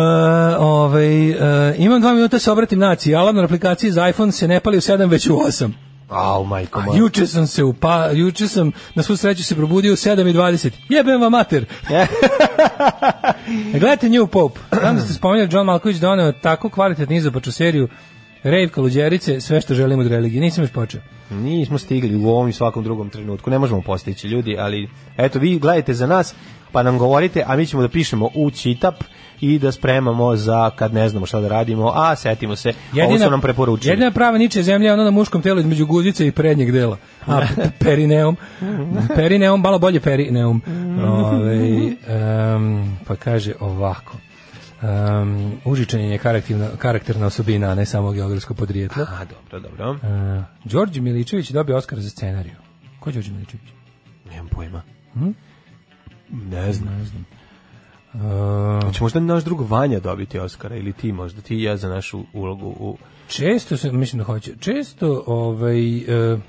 ovaj, 0.59 1.31
uh, 1.31 1.37
imam 1.79 2.01
dva 2.01 2.13
minuta 2.13 2.39
se 2.39 2.51
obratim 2.51 2.79
naciji. 2.79 3.15
Alarm 3.15 3.37
na 3.37 3.45
aplikaciji 3.45 3.91
za 3.91 4.09
iPhone 4.09 4.33
se 4.33 4.49
ne 4.49 4.61
pali 4.61 4.77
u 4.77 4.81
7, 4.81 5.11
već 5.11 5.27
u 5.27 5.33
8. 5.33 5.71
Au, 6.11 6.45
majko 6.45 6.81
moja. 6.81 6.99
juče 6.99 7.27
sam 7.27 7.47
se 7.47 7.65
upa, 7.65 8.09
juče 8.13 8.49
sam 8.49 8.73
na 8.95 9.03
svu 9.03 9.17
sreću 9.17 9.45
se 9.45 9.55
probudio 9.55 9.93
u 9.93 9.97
7:20. 9.97 10.71
Jebem 10.89 11.21
vam 11.21 11.33
mater. 11.33 11.65
E, 13.75 13.79
Gledajte 13.79 14.09
New 14.09 14.27
Pope. 14.27 14.61
Znam 14.81 14.97
da 14.97 15.03
ste 15.03 15.15
spomenuli 15.15 15.49
John 15.53 15.67
Malković 15.67 15.97
doneo 15.97 16.33
tako 16.33 16.69
kvalitetnu 16.69 17.17
izopaču 17.17 17.53
seriju 17.53 17.89
Rave 18.43 18.69
Kaluđerice, 18.69 19.41
sve 19.41 19.61
što 19.61 19.75
želimo 19.75 20.03
od 20.03 20.09
religije. 20.09 20.41
Nisam 20.41 20.65
još 20.65 20.73
počeo. 20.73 21.01
Nismo 21.31 21.79
stigli 21.79 22.17
u 22.17 22.29
ovom 22.29 22.49
i 22.49 22.53
svakom 22.53 22.85
drugom 22.85 23.11
trenutku. 23.11 23.51
Ne 23.51 23.59
možemo 23.59 23.83
postići 23.83 24.29
ljudi, 24.29 24.57
ali 24.59 24.89
eto 25.17 25.39
vi 25.39 25.59
gledajte 25.59 25.95
za 25.95 26.07
nas, 26.07 26.35
pa 26.73 26.83
nam 26.83 26.99
govorite, 26.99 27.43
a 27.47 27.57
mi 27.57 27.67
ćemo 27.67 27.83
da 27.83 27.89
pišemo 27.89 28.31
u 28.35 28.51
čitap 28.51 28.95
i 29.41 29.59
da 29.59 29.73
spremamo 29.73 30.37
za 30.37 30.71
kad 30.71 30.95
ne 30.95 31.09
znamo 31.09 31.27
šta 31.27 31.41
da 31.41 31.49
radimo, 31.49 31.93
a 31.95 32.17
setimo 32.17 32.57
se, 32.57 32.73
ovo 33.05 33.19
su 33.19 33.31
nam 33.31 33.41
preporučili. 33.41 33.93
Jedina 33.93 34.11
prava 34.11 34.39
niče 34.39 34.63
zemlja 34.63 34.87
je 34.87 34.93
ono 34.93 35.05
na 35.05 35.11
muškom 35.11 35.43
telu 35.43 35.61
između 35.61 35.87
guzice 35.87 36.27
i 36.27 36.33
prednjeg 36.33 36.73
dela. 36.73 36.97
A, 37.27 37.41
perineum. 37.85 38.37
Perineum, 39.15 39.61
malo 39.61 39.79
bolje 39.79 40.01
perineum. 40.01 40.63
Ove, 41.07 41.57
em, 42.09 42.97
pa 43.07 43.17
kaže 43.17 43.53
ovako. 43.61 44.17
Um, 44.83 45.53
užičanje 45.65 46.11
je 46.11 46.19
karakterna, 46.19 46.69
karakterna 46.79 47.27
osobina, 47.27 47.71
a 47.71 47.75
ne 47.75 47.87
samo 47.87 48.13
geografsko 48.13 48.55
podrijetlo. 48.55 49.03
A, 49.03 49.25
dobro, 49.25 49.69
dobro. 49.69 49.91
Uh, 49.91 50.45
Đorđe 50.65 51.01
Miličević 51.01 51.51
dobio 51.51 51.77
Oskar 51.77 52.01
za 52.01 52.11
scenariju. 52.11 52.55
Ko 53.01 53.11
je 53.11 53.15
Đorđe 53.15 53.33
Miličević? 53.33 53.69
Nemam 54.31 54.49
pojma. 54.49 54.83
Ne 56.31 56.73
znam. 56.73 56.99
Ne 56.99 57.05
znam. 57.05 57.25
Uh, 58.15 58.95
Će 58.95 59.03
možda 59.03 59.21
naš 59.21 59.45
drug 59.45 59.71
Vanja 59.71 60.01
dobiti 60.01 60.39
Oskara 60.39 60.77
ili 60.77 60.93
ti 60.93 61.13
možda, 61.13 61.41
ti 61.41 61.57
i 61.57 61.63
ja 61.63 61.77
za 61.77 61.89
našu 61.89 62.25
ulogu 62.33 62.67
u 62.67 62.99
često 63.29 63.77
se, 63.77 63.93
mislim 63.93 64.19
da 64.19 64.25
hoće, 64.25 64.53
često 64.61 65.25
ovaj, 65.27 65.97
uh, 65.97 66.41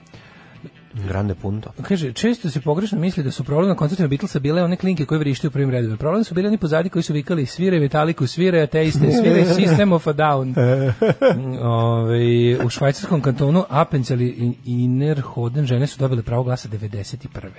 Grande 0.93 1.35
Punto. 1.35 1.71
Kaže, 1.81 2.13
često 2.13 2.49
se 2.49 2.61
pogrešno 2.61 2.99
misli 2.99 3.23
da 3.23 3.31
su 3.31 3.43
problem 3.43 3.69
na 3.69 3.75
koncertima 3.75 4.07
Beatlesa 4.07 4.39
bile 4.39 4.63
one 4.63 4.75
klinke 4.75 5.05
koje 5.05 5.19
vrište 5.19 5.47
u 5.47 5.51
prvim 5.51 5.69
redovima. 5.69 5.97
Problem 5.97 6.23
su 6.23 6.35
bili 6.35 6.47
oni 6.47 6.57
pozadi 6.57 6.89
koji 6.89 7.03
su 7.03 7.13
vikali 7.13 7.45
sviraj 7.45 7.79
Metaliku, 7.79 8.27
sviraj 8.27 8.61
ateiste, 8.61 9.11
sviraj 9.11 9.45
System 9.45 9.93
of 9.93 10.07
a 10.07 10.13
Down. 10.13 10.53
Ove, 11.61 12.65
u 12.65 12.69
švajcarskom 12.69 13.21
kantonu 13.21 13.63
Appenzell 13.69 14.21
i 14.21 14.55
Innerhoden 14.65 15.65
žene 15.65 15.87
su 15.87 15.99
dobile 15.99 16.23
pravo 16.23 16.43
glasa 16.43 16.69
91. 16.69 17.49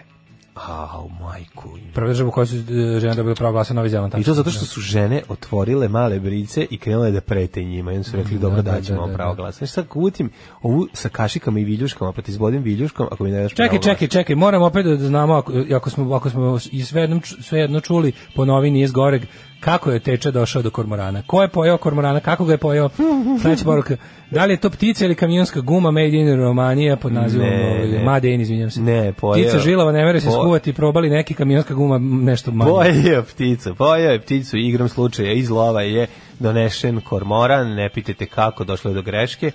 Au, 0.54 1.08
majku. 1.20 1.70
Prva 1.94 2.08
država 2.08 2.28
u 2.28 2.32
kojoj 2.32 2.46
su 2.46 2.56
e, 2.56 3.00
žene 3.00 3.14
dobile 3.14 3.34
pravo 3.34 3.52
glasa 3.52 3.74
Novi 3.74 3.88
Zeland. 3.88 4.14
I 4.18 4.24
to 4.24 4.34
zato 4.34 4.50
što 4.50 4.64
su 4.64 4.80
žene 4.80 5.22
otvorile 5.28 5.88
male 5.88 6.20
brice 6.20 6.66
i 6.70 6.78
krenule 6.78 7.10
da 7.10 7.20
prete 7.20 7.64
njima. 7.64 7.92
I 7.92 7.96
onda 7.96 8.08
su 8.08 8.16
rekli, 8.16 8.38
dobro, 8.38 8.62
da, 8.62 8.70
da, 8.70 8.76
da, 8.76 8.82
ćemo 8.82 9.00
da, 9.00 9.06
da. 9.06 9.14
pravo 9.14 9.34
glasa. 9.34 9.66
Sad 9.66 9.84
ako 9.84 10.00
utim 10.00 10.30
ovu 10.62 10.86
sa 10.92 11.08
kašikama 11.08 11.60
i 11.60 11.64
viljuškama, 11.64 12.12
pa 12.12 12.22
ti 12.22 12.30
izbodim 12.30 12.62
viljuškom, 12.62 13.08
ako 13.10 13.24
mi 13.24 13.30
ne 13.30 13.42
daš 13.42 13.54
Čekaj, 13.54 13.78
čekaj, 13.80 14.08
čekaj, 14.08 14.36
moram 14.36 14.62
opet 14.62 14.86
da 14.86 14.96
znamo 14.96 15.34
ako, 15.34 15.52
ako 15.76 15.90
smo 15.90 16.14
ako 16.14 16.30
smo 16.30 16.58
i 16.72 16.82
svejedno 16.82 17.20
svejedno 17.40 17.80
čuli 17.80 18.12
po 18.34 18.44
novini 18.44 18.82
iz 18.82 18.92
Goreg 18.92 19.22
kako 19.64 19.90
je 19.90 20.00
Teča 20.00 20.30
došao 20.30 20.62
do 20.62 20.70
kormorana. 20.70 21.22
Ko 21.26 21.42
je 21.42 21.48
pojeo 21.48 21.76
kormorana, 21.76 22.20
kako 22.20 22.44
ga 22.44 22.52
je 22.52 22.58
pojeo? 22.58 22.88
Sledeća 23.42 23.64
poruka. 23.64 23.96
Da 24.30 24.44
li 24.44 24.52
je 24.52 24.60
to 24.60 24.70
ptica 24.70 25.04
ili 25.04 25.14
kamionska 25.14 25.60
guma 25.60 25.90
made 25.90 26.08
in 26.08 26.36
Romanija 26.36 26.96
pod 26.96 27.12
nazivom 27.12 27.46
Ne, 27.48 27.74
ovaj, 27.76 27.88
ne. 27.88 28.04
Made 28.04 28.34
in, 28.34 28.40
izvinjam 28.40 28.70
se. 28.70 28.80
Ne, 28.80 29.12
pojeo. 29.12 29.42
Ptica 29.44 29.58
žilava 29.58 29.92
ne 29.92 30.04
mere 30.04 30.20
se 30.20 30.26
Po- 30.26 30.32
skuvati, 30.32 30.72
probali 30.72 31.10
neki 31.10 31.34
kamionska 31.34 31.74
guma 31.74 31.98
nešto 31.98 32.50
manje. 32.50 32.70
Pojeo 32.70 33.22
pticu, 33.22 33.74
pojeo 33.74 34.10
je 34.12 34.20
pticu 34.20 34.56
igrom 34.56 34.88
slučaja 34.88 35.32
iz 35.32 35.50
lova 35.50 35.82
je 35.82 36.06
donešen 36.38 37.00
kormoran, 37.00 37.74
ne 37.74 37.88
pitajte 37.88 38.26
kako, 38.26 38.64
došlo 38.64 38.90
je 38.90 38.94
do 38.94 39.02
greške 39.02 39.50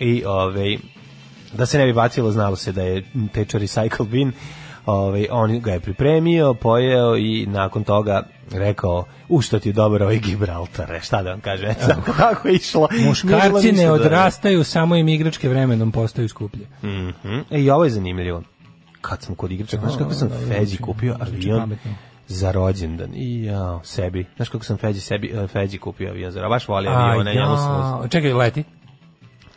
i 0.00 0.24
ovaj, 0.24 0.76
da 1.52 1.66
se 1.66 1.78
ne 1.78 1.86
bi 1.86 1.92
bacilo, 1.92 2.30
znalo 2.30 2.56
se 2.56 2.72
da 2.72 2.82
je 2.82 3.04
teča 3.32 3.58
recycle 3.58 4.08
bin, 4.08 4.32
ovaj, 4.86 5.26
on 5.30 5.60
ga 5.60 5.72
je 5.72 5.80
pripremio, 5.80 6.54
pojeo 6.54 7.16
i 7.16 7.46
nakon 7.46 7.84
toga 7.84 8.22
rekao, 8.58 9.04
u 9.28 9.40
što 9.40 9.58
ti 9.58 9.68
je 9.68 9.72
dobar 9.72 10.02
ovaj 10.02 10.18
Gibraltar, 10.18 10.92
e, 10.94 11.00
šta 11.00 11.22
da 11.22 11.30
vam 11.30 11.40
kažem, 11.40 11.70
eto, 11.70 11.86
tako 11.86 12.12
kako 12.22 12.48
je 12.48 12.54
išlo. 12.54 12.88
Muškarci 13.06 13.72
ne 13.72 13.86
dobro. 13.86 14.04
odrastaju, 14.04 14.64
samo 14.64 14.96
im 14.96 15.08
igračke 15.08 15.48
vremenom 15.48 15.92
postaju 15.92 16.28
skuplje. 16.28 16.66
Mhm. 16.82 17.38
E, 17.50 17.60
i 17.60 17.70
ovo 17.70 17.84
je 17.84 17.90
zanimljivo. 17.90 18.42
Kad 19.00 19.22
sam 19.22 19.34
kod 19.34 19.52
igračaka, 19.52 19.86
znaš 19.86 19.98
kako 19.98 20.12
sam 20.12 20.28
Feđi 20.48 20.76
kupio 20.76 21.16
zvuči 21.26 21.50
avion 21.50 21.60
pametno. 21.60 21.90
za 22.28 22.52
rođendan. 22.52 23.10
I 23.14 23.44
ja, 23.44 23.80
sebi. 23.84 24.26
Znaš 24.36 24.48
kako 24.48 24.64
sam 24.64 24.76
Feđi 24.76 25.00
sebi, 25.00 25.32
e, 25.34 25.46
Feđi 25.46 25.78
kupio 25.78 26.10
avion 26.10 26.30
za 26.32 26.48
baš 26.48 26.68
voli 26.68 26.88
A, 26.88 26.92
avione, 26.92 27.34
njemu 27.34 27.56
sam 27.56 28.02
ja, 28.02 28.08
čekaj, 28.08 28.32
leti. 28.32 28.64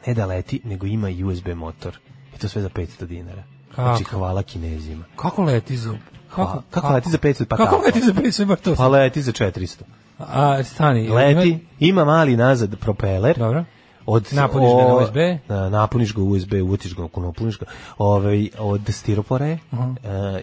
ne 0.08 0.14
da 0.14 0.26
leti, 0.26 0.62
nego 0.64 0.86
ima 0.86 1.08
USB 1.26 1.48
motor. 1.48 1.98
I 2.36 2.40
to 2.40 2.48
sve 2.48 2.62
za 2.62 2.70
500 2.70 3.06
dinara. 3.06 3.44
Kako? 3.70 3.82
Znači, 3.82 4.04
hvala 4.04 4.44
kinezima. 4.44 5.06
Kako 5.16 5.44
leti 5.44 5.78
za... 5.78 5.98
Kako, 6.30 6.62
kako, 6.72 6.94
leti 6.94 7.10
za 7.10 7.18
500? 7.18 7.46
Pa 7.46 7.58
kako 7.58 7.82
leti 7.86 8.02
za 8.02 8.14
500? 8.14 8.46
Bar 8.46 8.58
to 8.58 8.76
Pa 8.76 8.88
leti 8.88 9.22
za 9.22 9.32
400. 9.32 9.82
A, 10.20 10.64
stani. 10.64 11.10
Leti, 11.10 11.50
ima- 11.50 11.60
ima 11.80 12.06
mali 12.06 12.38
nazad 12.38 12.80
propeler. 12.80 13.38
Dobro. 13.38 13.64
Od, 14.08 14.28
Napuniš 14.32 14.70
ga 14.72 14.84
na 14.84 14.96
USB? 14.96 15.18
Na, 15.48 15.70
napuniš 15.70 16.14
ga 16.14 16.22
USB, 16.22 16.54
uvatiš 16.54 16.96
ga, 16.96 17.06
ako 17.06 17.22
napuniš 17.22 17.60
ga, 17.60 17.66
ovaj, 17.98 18.50
od 18.60 18.82
stiropora 18.90 19.46
je, 19.46 19.54
e, 19.54 19.60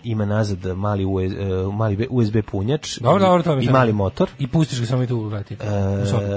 ima 0.05 0.24
nazad 0.24 0.66
mali, 0.66 1.05
US, 1.05 1.22
e, 1.22 1.37
mali 1.72 2.07
USB 2.11 2.37
punjač 2.43 2.99
Dobro, 2.99 3.16
i, 3.16 3.20
dobro, 3.20 3.43
to 3.43 3.61
i 3.61 3.68
mali 3.68 3.93
motor. 3.93 4.30
I 4.39 4.47
pustiš 4.47 4.80
ga 4.80 4.87
samo 4.87 5.03
i 5.03 5.07
tu 5.07 5.22
leti. 5.22 5.55
E, 5.55 5.57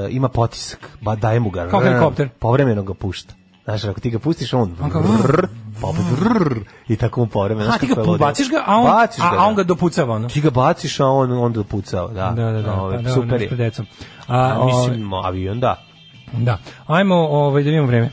ima 0.10 0.30
potisak, 0.30 0.89
ba, 1.02 1.16
daje 1.16 1.39
mu 1.39 1.50
ga. 1.50 1.68
Kao 1.68 1.82
helikopter. 1.82 2.30
Povremeno 2.30 2.84
ga 2.84 2.93
pušta. 2.93 3.34
Znaš, 3.66 3.84
ako 3.84 3.99
ti 3.99 4.09
ga 4.09 4.20
pustiš, 4.20 4.53
on... 4.53 4.76
On 4.82 4.89
kao- 4.89 5.01
vrr, 5.01 5.47
pa 5.82 5.88
I 6.88 6.95
tako 6.95 7.22
mu 7.22 7.28
povremeno. 7.28 7.70
A 7.74 7.78
ti 7.78 7.88
ga 7.88 7.95
baciš 8.20 8.49
ga, 8.49 8.63
a 8.66 8.76
on, 8.76 8.86
Baciš 8.86 9.24
a, 9.24 9.30
ga, 9.32 9.38
a 9.38 9.45
on 9.45 9.55
da. 9.55 9.63
ga 9.63 9.68
dopucava, 9.68 10.16
ono. 10.16 10.28
Ti 10.28 10.41
ga 10.41 10.49
baciš, 10.49 10.99
a 10.99 11.05
on 11.05 11.32
onda 11.32 11.57
dopucao, 11.57 12.07
da. 12.07 12.32
Da, 12.32 12.51
da, 12.51 12.61
da. 12.61 12.74
Ovaj, 12.74 12.97
pa 12.97 13.01
da, 13.03 13.13
super 13.13 13.41
je. 13.41 13.49
decom. 13.49 13.86
A, 14.28 14.38
A, 14.38 14.59
ovaj, 14.59 14.88
mislim, 14.89 15.13
avion, 15.13 15.59
da. 15.59 15.84
da. 16.34 16.57
Ajmo 16.88 17.16
ovaj, 17.16 17.63
da 17.63 17.70
vidimo 17.70 17.88
vreme. 17.88 18.09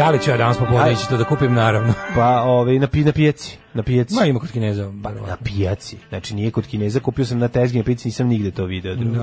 Da 0.00 0.10
li 0.10 0.18
ću 0.22 0.30
ja 0.30 0.36
danas 0.36 0.58
popodne 0.58 0.80
Aj. 0.80 0.92
ići 0.92 1.08
to 1.08 1.16
da 1.16 1.24
kupim, 1.24 1.54
naravno. 1.54 1.92
Pa, 2.16 2.42
ovaj, 2.42 2.78
na, 2.78 2.86
pi, 2.86 3.04
na 3.04 3.12
pijaci. 3.12 3.58
Na 3.74 3.82
pijaci. 3.82 4.14
Ma 4.14 4.24
ima 4.26 4.40
kod 4.40 4.50
Kineza. 4.50 4.92
Pa, 5.02 5.10
na 5.10 5.36
pijaci. 5.44 5.96
Znači 6.08 6.34
nije 6.34 6.50
kod 6.50 6.66
Kineza, 6.66 7.00
kupio 7.00 7.24
sam 7.24 7.38
na 7.38 7.48
tezgi 7.48 7.78
na 7.78 7.84
pijaci, 7.84 8.08
nisam 8.08 8.26
nigde 8.26 8.50
to 8.50 8.64
video 8.64 8.94
drugde. 8.94 9.20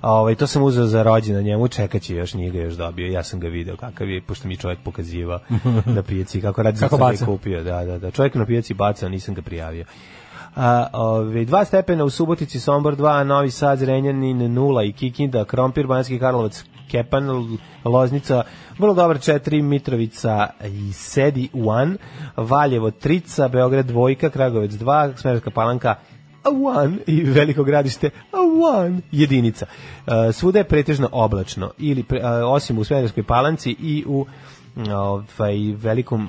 A 0.00 0.12
ovaj 0.12 0.34
to 0.34 0.46
sam 0.46 0.62
uzeo 0.62 0.86
za 0.86 1.02
rođendan 1.02 1.44
njemu, 1.44 1.68
čekaće 1.68 2.14
još 2.14 2.34
nije 2.34 2.50
ga 2.50 2.58
još 2.58 2.74
dobio. 2.74 3.06
Ja 3.06 3.22
sam 3.22 3.40
ga 3.40 3.48
video 3.48 3.76
kakav 3.76 4.10
je, 4.10 4.22
pošto 4.22 4.48
mi 4.48 4.54
je 4.54 4.58
čovjek 4.58 4.78
pokazivao 4.84 5.38
na 5.96 6.02
pijaci 6.02 6.40
kako 6.40 6.62
radi 6.62 6.80
Kako 6.80 6.96
baca. 6.96 7.24
kupio. 7.24 7.62
Da, 7.62 7.84
da, 7.84 7.98
da. 7.98 8.10
Čovjek 8.10 8.34
na 8.34 8.46
pijaci 8.46 8.74
baca, 8.74 9.08
nisam 9.08 9.34
ga 9.34 9.42
prijavio. 9.42 9.84
A, 10.56 10.86
ove, 10.92 11.44
dva 11.44 11.64
stepena 11.64 12.04
u 12.04 12.10
Subotici, 12.10 12.60
Sombor 12.60 12.96
2, 12.96 13.24
Novi 13.24 13.50
Sad, 13.50 13.78
Zrenjanin 13.78 14.38
0 14.38 14.88
i 14.88 14.92
Kikinda, 14.92 15.44
Krompir, 15.44 15.86
Banjski 15.86 16.18
Karlovac, 16.18 16.64
Kepan, 16.94 17.58
Loznica, 17.84 18.44
vrlo 18.78 18.94
dobar 18.94 19.18
4, 19.18 19.62
Mitrovica 19.62 20.48
i 20.64 20.92
Sedi 20.92 21.48
1, 21.52 21.96
Valjevo 22.36 22.90
3, 22.90 23.48
Beograd 23.48 23.86
2, 23.86 24.30
Kragovec 24.30 24.72
2, 24.72 25.16
Smerska 25.16 25.50
palanka 25.50 25.96
a 26.44 26.50
one 26.50 26.96
i 27.06 27.22
veliko 27.22 27.64
gradište 27.64 28.10
a 28.32 28.38
one 28.78 29.00
jedinica. 29.12 29.66
Uh, 29.66 30.12
svuda 30.34 30.58
je 30.58 30.64
pretežno 30.64 31.08
oblačno 31.12 31.72
ili 31.78 32.02
pre, 32.02 32.18
uh, 32.18 32.24
osim 32.46 32.78
u 32.78 32.84
Smederskoj 32.84 33.22
palanci 33.22 33.76
i 33.80 34.04
u 34.06 34.26
ovaj 34.76 35.72
velikom 35.76 36.28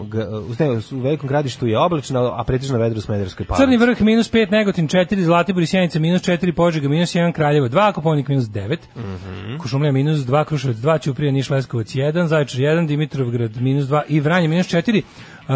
u 0.91 1.01
velikom 1.01 1.29
gradištu 1.29 1.67
je 1.67 1.79
oblačno, 1.79 2.33
a 2.37 2.43
pretežno 2.43 2.77
vedro 2.77 2.97
u 2.97 3.01
Smederskoj 3.01 3.45
palanci. 3.45 3.63
Crni 3.63 3.77
vrh 3.77 4.01
minus 4.01 4.31
5, 4.31 4.51
Negotin 4.51 4.87
4, 4.87 5.23
Zlatibor 5.23 5.63
i 5.63 5.65
Sjenica 5.65 5.99
minus 5.99 6.21
4, 6.21 6.51
Požega 6.51 6.89
minus 6.89 7.15
1, 7.15 7.31
Kraljevo 7.33 7.67
2, 7.67 7.91
Koponik 7.93 8.27
minus 8.27 8.45
9, 8.45 8.77
Mhm. 8.95 9.57
Kušumlija 9.57 9.91
minus 9.91 10.19
2, 10.19 10.45
Kruševac 10.45 10.77
2, 10.77 11.01
Ćuprija, 11.01 11.31
Niš, 11.31 11.49
Leskovac 11.49 11.87
1, 11.87 12.27
Zaječar 12.27 12.59
1, 12.61 12.87
Dimitrovgrad 12.87 13.61
minus 13.61 13.85
2 13.85 14.01
i 14.07 14.19
Vranje 14.19 14.47
minus 14.47 14.67
4. 14.67 15.01
Uh, 15.47 15.53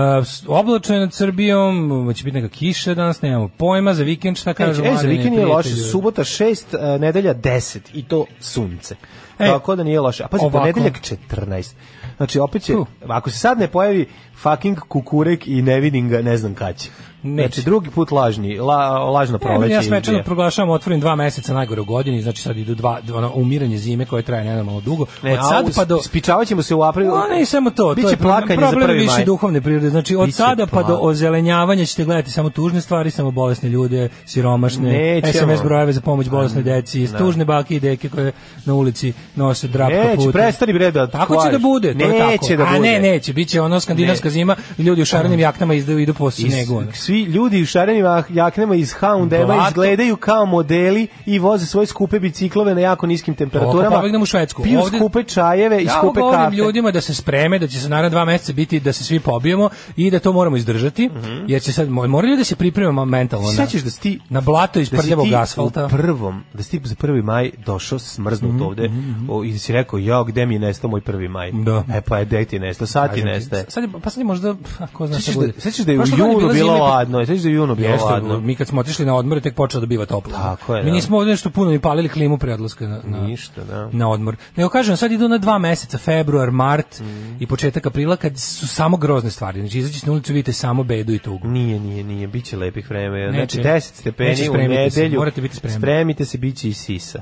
oblačno 0.47 0.95
je 0.95 0.99
nad 1.01 1.13
Srbijom, 1.13 2.13
će 2.15 2.23
biti 2.23 2.41
neka 2.41 2.55
kiša 2.55 2.93
danas, 2.93 3.21
nemamo 3.21 3.47
pojma, 3.47 3.93
za 3.93 4.03
vikend 4.03 4.37
šta 4.37 4.53
kažu 4.53 4.83
E, 4.85 4.95
za 4.95 5.07
vikend 5.07 5.33
je 5.35 5.45
loše, 5.45 5.69
subota 5.69 6.23
6, 6.23 6.93
uh, 6.95 7.01
nedelja 7.01 7.33
10 7.33 7.79
i 7.93 8.03
to 8.03 8.25
sunce. 8.39 8.95
E, 9.39 9.45
Tako 9.45 9.75
da 9.75 9.83
nije 9.83 9.99
loše. 9.99 10.23
A 10.23 10.27
pazi, 10.27 10.43
ponedeljak 10.51 10.93
14. 11.29 11.73
Znači, 12.19 12.39
opet 12.39 12.61
će, 12.61 12.73
ako 13.07 13.29
se 13.29 13.37
sad 13.37 13.59
ne 13.59 13.67
pojavi 13.67 14.07
fucking 14.35 14.79
kukurek 14.79 15.47
i 15.47 15.61
ne 15.61 15.79
vidim 15.79 16.09
ga, 16.09 16.21
ne 16.21 16.37
znam 16.37 16.55
kad 16.55 16.77
će. 16.77 16.89
Neće. 17.23 17.47
Znači, 17.47 17.61
drugi 17.61 17.89
put 17.89 18.11
lažni, 18.11 18.59
la, 18.59 18.75
lažno 18.99 19.33
Ne, 19.33 19.39
proleće. 19.39 19.73
ja 19.73 19.83
svečano 19.83 20.23
proglašavam 20.23 20.69
otvorim 20.69 20.99
dva 20.99 21.15
meseca 21.15 21.53
najgore 21.53 21.81
u 21.81 21.85
godini, 21.85 22.21
znači 22.21 22.41
sad 22.41 22.57
idu 22.57 22.75
dva, 22.75 22.99
ono, 23.13 23.31
umiranje 23.35 23.77
zime 23.77 24.05
koje 24.05 24.23
traje 24.23 24.43
nenormalno 24.43 24.81
dugo. 24.81 25.05
Ne, 25.23 25.33
od 25.33 25.39
a 25.39 25.43
sad 25.43 25.75
pa 25.75 25.85
do 25.85 25.99
Spičavat 25.99 26.47
ćemo 26.47 26.61
se 26.61 26.75
u 26.75 26.81
aprilu. 26.81 27.09
No, 27.09 27.23
ne 27.29 27.45
samo 27.45 27.69
to, 27.69 27.75
to 27.75 27.95
Biće 27.95 28.07
je 28.07 28.17
problem, 28.17 28.37
plakanje 28.37 28.61
za 28.61 28.67
problem 28.67 28.87
prvi 28.87 28.99
više 28.99 29.13
maj. 29.13 29.25
duhovne 29.25 29.61
prirode. 29.61 29.89
Znači 29.89 30.15
od 30.15 30.25
Biće 30.25 30.35
sada 30.37 30.65
pa 30.65 30.83
do 30.83 30.97
ozelenjavanja 30.97 31.85
ćete 31.85 32.05
gledati 32.05 32.31
samo 32.31 32.49
tužne 32.49 32.81
stvari, 32.81 33.11
samo 33.11 33.31
bolesne 33.31 33.69
ljude, 33.69 34.09
siromašne, 34.25 34.91
Nećemo. 35.21 35.53
SMS 35.53 35.63
brojeve 35.63 35.93
za 35.93 36.01
pomoć 36.01 36.29
bolesnoj 36.29 36.63
deci, 36.63 37.07
tužne 37.17 37.45
bake 37.45 37.75
i 37.75 37.79
deke 37.79 38.09
koje 38.09 38.31
na 38.65 38.73
ulici 38.73 39.13
nose 39.35 39.67
drap 39.67 39.89
Neće, 39.89 40.09
kaputa. 40.09 40.31
prestani 40.31 40.73
bre 40.73 40.91
da 40.91 41.07
Tako 41.07 41.43
će 41.45 41.51
da 41.51 41.59
bude, 41.59 41.93
to 41.93 42.05
je 42.05 42.19
tako. 42.19 42.55
da 42.55 42.63
A 42.63 42.67
bude. 42.67 42.79
ne, 42.81 42.99
neće, 43.01 43.33
biće 43.33 43.61
ono 43.61 43.79
skandinavska 43.79 44.25
Ne. 44.25 44.31
zima, 44.31 44.55
ljudi 44.77 45.01
u 45.01 45.05
šarenim 45.05 45.39
jaknama 45.39 45.73
idu, 45.73 45.99
idu 45.99 46.13
po 46.13 46.31
snegu. 46.31 46.83
Svi 47.09 47.23
ljudi 47.23 47.61
u 47.61 47.65
šarenim 47.65 48.05
ah- 48.05 48.23
jaknama 48.29 48.75
iz 48.75 48.93
H&M 48.93 49.29
Blato. 49.29 49.67
izgledaju 49.67 50.15
kao 50.17 50.45
modeli 50.45 51.07
i 51.25 51.39
voze 51.39 51.65
svoje 51.65 51.87
skupe 51.87 52.19
biciklove 52.19 52.75
na 52.75 52.81
jako 52.81 53.07
niskim 53.07 53.35
temperaturama. 53.35 53.87
Oko 53.87 53.95
pobegnem 53.95 54.21
u 54.21 54.25
Švedsku. 54.25 54.63
Piju 54.63 54.79
Ovde- 54.79 54.97
skupe 54.97 55.23
čajeve 55.23 55.81
i 55.81 55.85
Ja 55.85 55.91
skupe 55.91 56.19
govorim 56.19 56.41
kafe. 56.41 56.55
ljudima 56.55 56.91
da 56.91 57.01
se 57.01 57.13
spreme, 57.13 57.59
da 57.59 57.67
će 57.67 57.79
se 57.79 57.89
naravno 57.89 58.09
dva 58.09 58.25
meseca 58.25 58.53
biti 58.53 58.79
da 58.79 58.93
se 58.93 59.03
svi 59.03 59.19
pobijemo 59.21 59.69
i 59.95 60.11
da 60.11 60.19
to 60.19 60.33
moramo 60.33 60.57
izdržati, 60.57 61.09
jer 61.47 61.61
će 61.61 61.73
sad 61.73 61.87
mo- 61.89 62.07
moraju 62.07 62.37
da 62.37 62.43
se 62.43 62.55
pripremamo 62.55 63.05
mentalno 63.05 63.47
Sećaš 63.47 63.81
da 63.81 63.89
si 63.89 64.01
ti 64.01 64.19
na 64.29 64.41
blato 64.41 64.79
iz 64.79 64.89
da 64.89 64.97
prljavog 64.97 65.33
asfalta. 65.33 65.85
u 65.85 65.89
prvom, 65.89 66.43
da 66.53 66.63
si 66.63 66.71
ti 66.71 66.81
za 66.83 66.95
prvi 66.95 67.21
maj 67.21 67.51
došao 67.57 67.99
smrznut 67.99 68.61
ovde 68.61 68.89
o, 69.29 69.43
i 69.43 69.51
da 69.51 69.57
si 69.59 69.73
rekao, 69.73 69.99
ja, 69.99 70.23
gde 70.23 70.45
mi 70.45 70.55
je 70.55 70.59
nestao 70.59 70.89
moj 70.89 71.01
prvi 71.01 71.27
maj? 71.27 71.51
Da. 71.53 71.83
E 71.89 72.01
pa 72.01 72.17
je, 72.17 72.25
gde 72.25 72.45
ti 72.45 72.55
je 72.55 72.59
nestao? 72.59 72.87
Sad 72.87 73.13
ti 73.13 73.23
nestaje. 73.23 73.65
Sad 73.67 73.83
pa 74.03 74.09
sad 74.09 74.17
je 74.17 74.25
možda, 74.25 74.55
a, 74.79 74.87
ko 74.87 75.07
zna 75.07 75.15
šta 75.15 75.21
Sećaš 75.21 75.35
bude. 75.35 75.47
da, 75.47 75.61
sećaš 75.61 75.85
da 75.85 75.91
je 75.91 75.99
u 75.99 76.03
junu 76.07 76.53
bilo 76.53 76.73
zima, 76.99 77.11
pa- 77.11 77.17
ladno, 77.17 77.25
sećaš 77.25 77.43
da 77.43 77.49
je 77.49 77.53
u 77.53 77.57
junu 77.57 77.75
bilo 77.75 77.89
Jeste, 77.89 78.05
ladno. 78.05 78.39
mi 78.39 78.55
kad 78.55 78.67
smo 78.67 78.79
otišli 78.81 79.05
na 79.05 79.15
odmor 79.15 79.37
je 79.37 79.41
tek 79.41 79.55
počelo 79.55 79.81
da 79.81 79.87
biva 79.87 80.05
toplo. 80.05 80.33
Tako 80.33 80.75
je, 80.75 80.83
Mi 80.83 80.89
da. 80.89 80.95
nismo 80.95 81.17
ovdje 81.17 81.31
nešto 81.31 81.49
puno 81.49 81.71
ni 81.71 81.79
palili 81.79 82.09
klimu 82.09 82.37
pre 82.37 82.53
odlaska 82.53 82.87
na, 82.87 82.99
na, 83.03 83.17
Ništa, 83.19 83.63
da. 83.63 83.89
na 83.91 84.09
odmor. 84.09 84.35
Nego 84.55 84.69
kažem, 84.69 84.97
sad 84.97 85.11
idu 85.11 85.27
na 85.27 85.37
dva 85.37 85.57
meseca, 85.59 85.97
februar, 85.97 86.51
mart 86.51 87.01
i 87.39 87.47
početak 87.47 87.85
aprila, 87.85 88.15
kad 88.15 88.37
su 88.37 88.67
samo 88.67 88.97
grozne 88.97 89.31
stvari. 89.31 89.59
Znači, 89.59 89.79
izađete 89.79 90.05
na 90.05 90.13
ulicu, 90.13 90.33
vidite 90.33 90.53
samo 90.53 90.83
bedu 90.83 91.13
i 91.13 91.19
tugu. 91.19 91.47
Nije, 91.47 91.79
nije, 91.79 92.03
nije, 92.03 92.27
biće 92.27 92.57
lepih 92.57 92.89
vreme. 92.89 93.31
Neće. 93.31 93.55
Znači 93.55 93.67
10 93.69 93.79
stepeni 93.81 94.31
u 94.31 94.35
spremite 94.45 94.89
se, 94.89 94.99
nedelju. 94.99 95.19
morate 95.19 95.41
biti 95.41 95.55
spremni. 95.55 95.79
Spremite 95.79 96.25
se, 96.25 96.37
biće 96.37 96.69
i 96.69 96.73
sisa. 96.73 97.21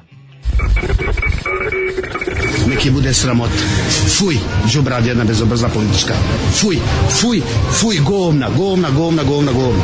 Neki 2.70 2.91
bude 2.91 3.13
sramot. 3.13 3.49
Fuj, 4.18 4.38
džubrad 4.68 5.05
jedna 5.05 5.24
bezobrazna 5.24 5.70
politička. 5.70 6.13
Fuj, 6.53 6.80
fuj, 7.22 7.41
fuj, 7.72 7.97
govna, 7.97 8.49
govna, 8.57 8.89
govna, 8.89 9.24
govna, 9.24 9.51
govna. 9.51 9.84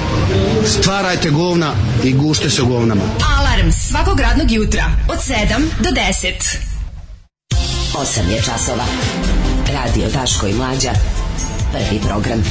Stvarajte 0.66 1.30
govna 1.30 1.74
i 2.04 2.14
gušte 2.14 2.50
se 2.50 2.62
u 2.62 2.68
govnama. 2.68 3.02
Alarm 3.38 3.72
svakog 3.72 4.20
radnog 4.20 4.52
jutra 4.52 4.84
od 5.10 5.18
7 5.18 5.34
do 5.80 5.90
10. 5.90 6.58
8 7.94 8.30
je 8.30 8.42
časova. 8.42 8.86
Radio 9.74 10.08
Daško 10.14 10.48
i 10.48 10.54
Mlađa. 10.54 10.92
Prvi 11.72 12.02
program. 12.08 12.44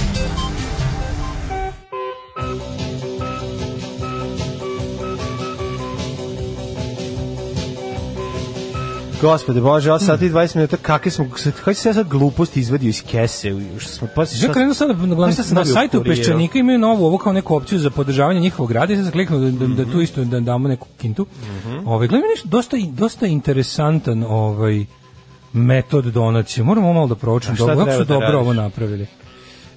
Gospode 9.22 9.60
Bože, 9.60 9.90
8 9.90 10.06
sati 10.06 10.26
i 10.26 10.30
20 10.30 10.56
minuta, 10.56 10.76
kakve 10.76 11.10
smo, 11.10 11.28
kako 11.56 11.74
se 11.74 11.88
ja 11.88 11.94
sad 11.94 12.08
gluposti 12.08 12.60
izvadio 12.60 12.88
iz 12.88 13.02
kese, 13.02 13.50
što 13.78 13.92
smo 13.92 14.08
pa 14.14 14.22
Ja 14.22 14.52
krenuo 14.52 14.74
sad 14.74 14.88
na, 14.88 15.06
na, 15.06 15.32
Šta 15.32 15.42
sam 15.42 15.56
na 15.56 15.64
sajtu? 15.64 16.02
Peščanika 16.04 16.58
imaju 16.58 16.78
novu 16.78 17.06
ovo 17.06 17.18
kao 17.18 17.32
neku 17.32 17.54
opciju 17.54 17.78
za 17.78 17.90
podržavanje 17.90 18.40
njihovog 18.40 18.72
rada 18.72 18.92
i 18.92 18.96
sad 18.96 19.04
sam 19.04 19.12
kliknuo 19.12 19.40
da, 19.40 19.50
da, 19.50 19.84
da 19.84 19.92
tu 19.92 20.00
isto 20.00 20.24
da 20.24 20.40
damo 20.40 20.68
neku 20.68 20.86
kintu. 20.98 21.26
Ovaj 21.84 22.08
gledaj 22.08 22.28
nešto 22.28 22.48
dosta 22.48 22.76
dosta 22.92 23.26
interesantan 23.26 24.24
ovaj 24.28 24.84
metod 25.52 26.04
donacije. 26.04 26.64
Moramo 26.64 26.92
malo 26.92 27.06
da 27.06 27.14
proučimo 27.14 27.56
dobro, 27.56 27.76
kako 27.76 27.92
su 27.92 27.98
da 27.98 28.04
dobro 28.04 28.38
ovo 28.38 28.52
napravili. 28.52 29.06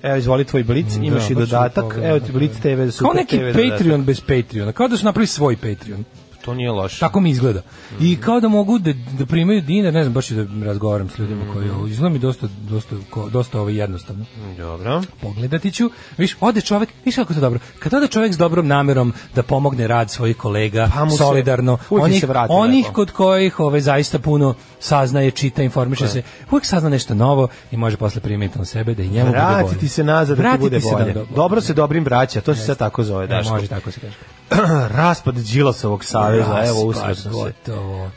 Evo, 0.04 0.16
izvoli 0.16 0.46
tvoj 0.46 0.64
blic, 0.64 0.94
Da, 0.94 1.04
imaš 1.04 1.30
i 1.30 1.36
baš 1.36 1.50
dodatak, 1.50 2.00
evo 2.04 2.20
ti 2.20 2.32
blic 2.32 2.52
TV, 2.52 2.90
super 2.92 3.00
Kao 3.00 3.14
neki. 3.14 3.40
Patreon 3.70 4.04
bez 4.04 4.22
Patreona, 4.22 4.72
kao 4.72 4.88
da 4.88 4.98
su 4.98 5.06
napravili 5.06 5.28
svoj 5.28 5.56
Patreon. 5.56 6.04
To 6.46 6.54
nije 6.54 6.72
loše. 6.72 7.00
Tako 7.00 7.20
mi 7.20 7.30
izgleda. 7.30 7.62
I 8.00 8.18
kao 8.18 8.40
da 8.40 8.48
mogu 8.50 8.80
da, 8.80 8.94
da 9.12 9.26
primaju 9.26 9.62
dinar, 9.62 9.94
ne 9.94 10.04
znam, 10.04 10.14
baš 10.14 10.30
da 10.30 10.46
razgovaram 10.64 11.10
s 11.10 11.20
ljudima 11.20 11.54
koji 11.54 11.70
ovo, 11.70 11.88
izgleda 11.88 12.10
mi 12.10 12.20
dosta, 12.20 12.48
dosta, 12.60 12.96
ko- 13.10 13.30
dosta 13.30 13.60
ovo 13.60 13.70
jednostavno. 13.70 14.26
Dobro. 14.58 15.02
Pogledati 15.22 15.72
ću, 15.72 15.90
viš, 16.18 16.36
ode 16.40 16.62
čovek, 16.62 16.90
viš 17.06 17.16
kako 17.16 17.34
to 17.34 17.40
dobro, 17.40 17.60
kad 17.80 17.94
ode 17.94 18.08
čovek 18.08 18.34
s 18.34 18.38
dobrom 18.38 18.68
namerom 18.68 19.14
da 19.36 19.44
pomogne 19.44 19.88
rad 19.88 20.12
svojih 20.12 20.38
kolega, 20.38 20.90
Pa 20.96 21.10
se- 21.10 21.18
solidarno, 21.18 21.78
onih, 21.92 22.20
se 22.20 22.28
vrati 22.28 22.54
onih 22.54 22.86
kod 22.88 23.12
kojih 23.12 23.60
ove, 23.60 23.82
zaista 23.82 24.20
puno 24.20 24.54
saznaje, 24.80 25.32
čita, 25.32 25.64
informiše 25.64 26.08
se, 26.08 26.22
uvijek 26.52 26.66
sazna 26.66 26.90
nešto 26.90 27.14
novo 27.16 27.48
i 27.72 27.78
može 27.78 27.98
posle 27.98 28.22
primiti 28.22 28.60
na 28.60 28.66
sebe 28.66 28.94
da 28.94 29.04
i 29.04 29.08
njemu 29.08 29.26
bude 29.28 29.40
bolje. 29.42 29.56
Vratiti 29.58 29.88
se 29.88 30.04
nazad 30.04 30.28
da 30.30 30.36
ti 30.36 30.42
Vratiti 30.42 30.62
bude 30.62 30.82
se 30.82 30.88
bolje. 30.94 31.14
da- 31.14 31.24
Dobro 31.26 31.62
se 31.62 31.74
dobrim 31.74 32.04
braća, 32.04 32.42
to 32.42 32.56
se 32.56 32.62
sad 32.62 32.78
tako 32.78 33.04
zove, 33.04 33.24
E, 33.24 33.28
Daško. 33.28 33.54
može 33.54 33.68
tako 33.68 33.92
se 33.92 34.00
kaže. 34.00 34.16
Raspad 34.92 35.36
Đilasovog 35.36 36.04
saveza, 36.04 36.35
evo 36.40 36.54
Raspad, 36.54 36.88
usro 36.88 37.16
sam 37.16 37.34
se. 37.34 37.54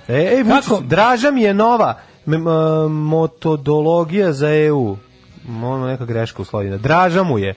E, 0.08 0.36
ej, 0.36 0.44
Kako? 0.44 0.80
Draža 0.80 1.30
mi 1.30 1.42
je 1.42 1.54
nova 1.54 1.94
metodologija 2.90 4.32
za 4.32 4.48
EU. 4.54 4.96
Možda 5.48 5.86
neka 5.86 6.04
greška 6.04 6.42
uslovljena. 6.42 6.76
Draža 6.76 7.22
mu 7.22 7.38
je. 7.38 7.54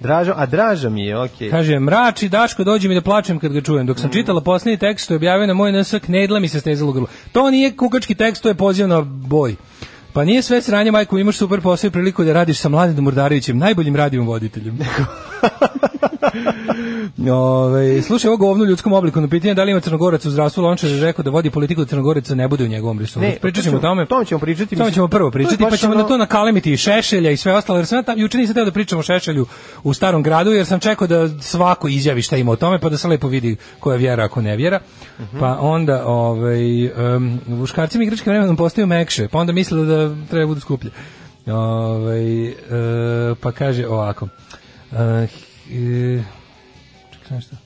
Draža, 0.00 0.34
a 0.36 0.46
Draža 0.46 0.88
mi 0.88 1.06
je, 1.06 1.18
okej. 1.18 1.50
Kaže, 1.50 1.78
mrači 1.78 2.28
Daško, 2.28 2.64
dođe 2.64 2.88
mi 2.88 2.94
da 2.94 3.00
plačem 3.00 3.38
kad 3.38 3.52
ga 3.52 3.60
čujem. 3.60 3.86
Dok 3.86 3.98
sam 3.98 4.10
čitala 4.10 4.40
posljednji 4.40 4.78
tekst 4.78 5.04
što 5.04 5.14
je 5.14 5.16
objavio 5.16 5.46
na 5.46 5.54
moj 5.54 5.72
NS, 5.72 5.94
knedla 6.04 6.40
mi 6.40 6.48
se 6.48 6.60
stezalo 6.60 6.90
u 6.90 6.92
grlo. 6.92 7.06
To 7.32 7.50
nije 7.50 7.76
kukački 7.76 8.14
tekst, 8.14 8.42
to 8.42 8.48
je 8.48 8.54
poziv 8.54 8.88
na 8.88 9.00
boj. 9.00 9.56
Pa 10.14 10.24
nije 10.24 10.42
sve 10.42 10.62
sranje, 10.62 10.90
majko, 10.90 11.18
imaš 11.18 11.36
super 11.36 11.60
posao 11.60 11.88
i 11.88 11.90
priliku 11.90 12.24
da 12.24 12.32
radiš 12.32 12.58
sa 12.58 12.68
Mladenom 12.68 13.04
Murdarevićem, 13.04 13.58
najboljim 13.58 13.96
radijom 13.96 14.26
voditeljem. 14.26 14.78
Ove, 17.30 18.02
slušaj, 18.02 18.28
ovo 18.28 18.36
govno 18.36 18.64
u 18.64 18.66
ljudskom 18.66 18.92
obliku 18.92 19.20
na 19.20 19.28
pitanje 19.28 19.54
da 19.54 19.64
li 19.64 19.70
ima 19.70 19.80
Crnogorac 19.80 20.24
u 20.24 20.30
zdravstvu, 20.30 20.62
Lončar 20.62 20.90
je 20.90 21.00
rekao 21.00 21.22
da 21.22 21.30
vodi 21.30 21.50
politiku 21.50 21.80
da 21.80 21.86
Crnogoraca 21.86 22.34
ne 22.34 22.48
bude 22.48 22.64
u 22.64 22.68
njegovom 22.68 23.00
resoru. 23.00 23.26
Ne, 23.26 23.36
Pričat 23.40 23.64
ćemo 23.64 23.76
o 23.76 23.80
tome. 23.80 24.02
o 24.02 24.06
tome 24.06 24.24
ćemo 24.24 24.38
pričati, 24.40 24.76
mislim, 24.76 24.92
ćemo 24.92 25.08
prvo 25.08 25.30
pričati, 25.30 25.56
pa 25.60 25.76
ćemo 25.76 25.92
ono- 25.92 26.02
na 26.02 26.08
to 26.08 26.16
nakalemiti 26.16 26.72
i 26.72 26.76
Šešelja 26.76 27.30
i 27.30 27.36
sve 27.36 27.54
ostalo, 27.54 27.78
jer 27.78 27.86
sam 27.86 27.98
ja 27.98 28.02
tam, 28.02 28.18
juče 28.18 28.38
nisam 28.38 28.54
teo 28.54 28.64
da 28.64 28.70
pričamo 28.70 29.00
o 29.00 29.02
Šešelju 29.02 29.46
u 29.82 29.94
starom 29.94 30.22
gradu, 30.22 30.50
jer 30.50 30.66
sam 30.66 30.80
čekao 30.80 31.06
da 31.06 31.40
svako 31.40 31.88
izjavi 31.88 32.22
šta 32.22 32.36
ima 32.36 32.52
o 32.52 32.56
tome, 32.56 32.78
pa 32.78 32.88
da 32.88 32.96
se 32.96 33.08
lepo 33.08 33.28
vidi 33.28 33.56
ko 33.80 33.92
je 33.92 33.98
vjera, 33.98 34.24
ako 34.24 34.42
ne 34.42 34.56
vjera. 34.56 34.80
Mhm. 35.20 35.38
Pa 35.38 35.58
onda, 35.60 36.06
ovaj, 36.06 36.86
um, 37.16 37.40
muškarcima 37.46 38.04
igračkim 38.04 38.30
vremenom 38.30 38.56
postaju 38.56 38.86
mekše, 38.86 39.28
pa 39.28 39.38
onda 39.38 39.52
mislili 39.52 39.86
da 39.86 40.03
treba 40.30 40.46
budu 40.46 40.60
skuplje. 40.60 40.90
Ovaj, 41.46 42.48
e, 42.48 42.54
pa 43.40 43.52
kaže 43.52 43.88
ovako, 43.88 44.28
uh, 44.92 44.98
e, 45.00 46.22
čekaj 47.12 47.36
nešto. 47.36 47.56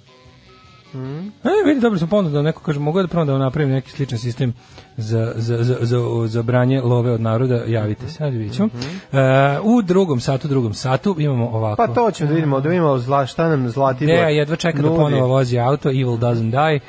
E, 1.45 1.67
vidi, 1.67 1.81
dobro 1.81 1.99
sam 1.99 2.09
ponudio 2.09 2.33
da 2.33 2.43
neko 2.43 2.63
kaže, 2.63 2.79
mogu 2.81 3.03
da 3.03 3.09
probam 3.09 3.27
da 3.27 3.39
napravim 3.39 3.73
neki 3.73 3.91
sličan 3.91 4.19
sistem 4.19 4.55
za, 4.97 5.33
za, 5.37 5.63
za, 5.63 5.77
za, 5.81 5.99
za 6.27 6.43
branje 6.43 6.81
love 6.81 7.13
od 7.13 7.21
naroda, 7.21 7.65
javite 7.67 8.09
se, 8.09 8.25
ajde 8.25 8.37
vidjet 8.37 8.57
ćemo. 8.57 8.69
E, 9.13 9.59
u 9.63 9.83
drugom 9.83 10.21
satu, 10.21 10.49
drugom 10.49 10.75
satu 10.75 11.17
imamo 11.19 11.49
ovako. 11.49 11.87
Pa 11.87 11.95
to 11.95 12.11
ćemo 12.11 12.29
da 12.29 12.35
vidimo, 12.35 12.61
da 12.61 12.69
vidimo 12.69 12.99
zla, 12.99 13.27
šta 13.27 13.49
nam 13.49 13.69
Zlatibor 13.69 14.15
Deja 14.15 14.29
jedva 14.29 14.57
čeka 14.57 14.83
da 14.83 14.89
nudi. 14.89 14.97
ponovo 14.97 15.27
vozi 15.27 15.59
auto, 15.59 15.89
Evil 15.89 16.17
Doesn't 16.17 16.51
Die. 16.51 16.81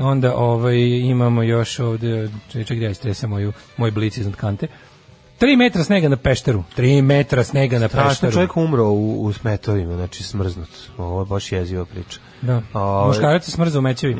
Onda 0.00 0.36
ovaj, 0.36 0.76
imamo 0.86 1.42
još 1.42 1.78
ovde, 1.78 2.28
čekaj, 2.52 2.76
da 2.76 2.84
ja 2.84 2.90
istresam 2.90 3.30
moju, 3.30 3.52
moj 3.76 3.90
blic 3.90 4.16
iznad 4.16 4.36
kante. 4.36 4.66
3 5.40 5.56
metra 5.56 5.84
snega 5.84 6.08
na 6.08 6.16
pešteru. 6.16 6.62
3 6.76 7.02
metra 7.02 7.44
snega 7.44 7.78
na 7.78 7.88
Strašno, 7.88 8.08
pešteru. 8.08 8.32
čovjek 8.32 8.56
umro 8.56 8.84
u, 8.84 9.24
u 9.24 9.32
smetovima, 9.32 9.94
znači 9.94 10.22
smrznut. 10.22 10.68
Ovo 10.98 11.20
je 11.20 11.26
baš 11.26 11.52
jeziva 11.52 11.84
priča. 11.84 12.18
Da. 12.42 12.62
Ovaj, 12.72 13.08
Muškarac 13.08 13.44
se 13.44 13.50
smrzao 13.50 13.78
u 13.78 13.82
mećevi. 13.82 14.16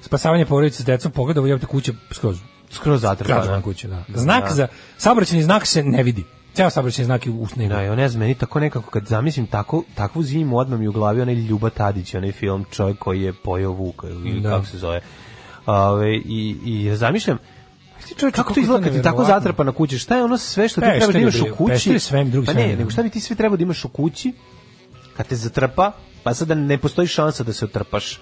Spasavanje 0.00 0.46
porodice 0.46 0.82
s 0.82 0.86
decom, 0.86 1.12
pogleda, 1.12 1.40
jebate 1.40 1.66
kuće 1.66 1.92
skroz. 2.10 2.38
Skroz 2.70 3.00
zatrpana. 3.00 3.42
Zgrada 3.42 3.62
kuće, 3.62 3.88
da. 3.88 4.04
Znak 4.14 4.52
za, 4.52 4.68
saobraćajni 4.98 5.42
znak 5.42 5.66
se 5.66 5.82
ne 5.82 6.02
vidi. 6.02 6.24
Ceo 6.54 6.70
saobraćajni 6.70 7.04
znak 7.06 7.26
je 7.26 7.32
u 7.32 7.46
snegu. 7.46 7.74
Da, 7.74 7.80
ja 7.82 7.94
ne 7.94 8.08
znam, 8.08 8.20
meni 8.20 8.34
tako 8.34 8.60
nekako, 8.60 8.90
kad 8.90 9.06
zamislim 9.06 9.46
tako, 9.46 9.82
takvu 9.94 10.22
zimu, 10.22 10.58
odmah 10.58 10.80
mi 10.80 10.88
u 10.88 10.92
glavi 10.92 11.20
onaj 11.20 11.34
Ljuba 11.34 11.70
Tadić, 11.70 12.14
onaj 12.14 12.32
film 12.32 12.64
Čovjek 12.70 12.98
koji 12.98 13.22
je 13.22 13.32
pojeo 13.32 13.70
Vuka, 13.70 14.08
ili 14.08 14.40
Da. 14.40 14.50
kako 14.50 14.66
se 14.66 14.78
zove. 14.78 15.00
Ove, 15.66 16.16
i, 16.16 16.56
I 16.64 16.96
zamišljam, 16.96 17.38
čovječe, 18.08 18.36
kako 18.36 18.54
to 18.54 18.60
izgleda 18.60 18.80
to 18.80 18.84
kad 18.84 18.96
ti 18.96 19.02
tako 19.02 19.24
zatrpana 19.24 19.72
kuća? 19.72 19.98
Šta 19.98 20.16
je 20.16 20.24
ono 20.24 20.38
sve 20.38 20.68
što 20.68 20.80
ti 20.80 20.86
treba 20.86 21.12
da 21.12 21.18
imaš 21.18 21.40
u 21.40 21.54
kući? 21.56 21.72
pešter 21.72 21.92
je 21.92 22.00
sve, 22.00 22.24
drugi 22.24 22.46
pa 22.46 22.52
ne, 22.52 22.66
ne. 22.66 22.76
nego 22.76 22.90
šta 22.90 23.02
bi 23.02 23.10
ti 23.10 23.20
sve 23.20 23.36
treba 23.36 23.56
da 23.56 23.62
imaš 23.62 23.84
u 23.84 23.88
kući 23.88 24.32
kad 25.16 25.26
te 25.26 25.36
zatrpa, 25.36 25.92
pa 26.22 26.34
sada 26.34 26.54
ne 26.54 26.78
postoji 26.78 27.08
šansa 27.08 27.44
da 27.44 27.52
se 27.52 27.64
otrpaš. 27.64 28.20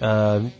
Uh, 0.00 0.50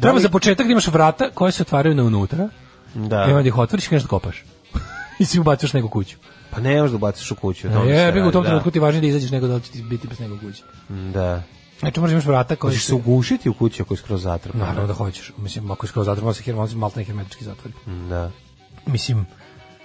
Treba 0.00 0.20
za 0.20 0.28
početak 0.28 0.66
da 0.66 0.72
imaš 0.72 0.86
vrata 0.86 1.30
koje 1.34 1.52
se 1.52 1.62
otvaraju 1.62 1.94
na 1.94 2.02
unutra. 2.02 2.48
Da. 2.94 3.26
I 3.28 3.32
onda 3.32 3.48
ih 3.48 3.58
otvoriš 3.58 3.86
i 3.86 3.88
kažeš 3.88 4.02
da 4.02 4.08
kopaš. 4.08 4.44
I 5.20 5.24
si 5.24 5.40
ubaciš 5.40 5.72
nego 5.72 5.88
kuću. 5.88 6.16
Pa 6.50 6.60
ne 6.60 6.80
možeš 6.80 6.90
da 6.90 6.96
ubaciš 6.96 7.30
u 7.30 7.34
kuću. 7.34 7.68
o 7.68 7.70
tome 7.70 7.90
Je, 7.90 8.26
u 8.28 8.32
tom 8.32 8.42
da. 8.42 8.48
trenutku 8.48 8.70
ti 8.70 8.78
važnije 8.78 9.00
da 9.00 9.06
izađeš 9.06 9.30
nego 9.30 9.46
da 9.46 9.60
će 9.60 9.70
ti 9.70 9.82
biti 9.82 10.08
bez 10.08 10.20
nego 10.20 10.38
kući. 10.38 10.62
Da. 10.88 11.42
Znači 11.80 12.00
možeš 12.00 12.12
imaš 12.12 12.24
vrata 12.24 12.56
koje 12.56 12.70
Hoćeš 12.70 12.86
se 12.86 12.94
ugušiti 12.94 13.48
u 13.48 13.54
kući 13.54 13.82
ako 13.82 13.94
je 13.94 13.98
skroz 13.98 14.22
zatrpana. 14.22 14.64
Naravno 14.64 14.86
da 14.86 14.94
hoćeš. 14.94 15.32
Mislim, 15.36 15.70
ako 15.70 15.86
je 15.86 15.88
skroz 15.88 16.06
zatvor, 16.06 16.24
može 16.24 16.38
se 16.38 16.44
hermetički, 16.44 16.78
maltene 16.78 17.04
hermetički 17.04 17.44
zatvori. 17.44 17.74
Da. 18.08 18.30
Mislim, 18.86 19.26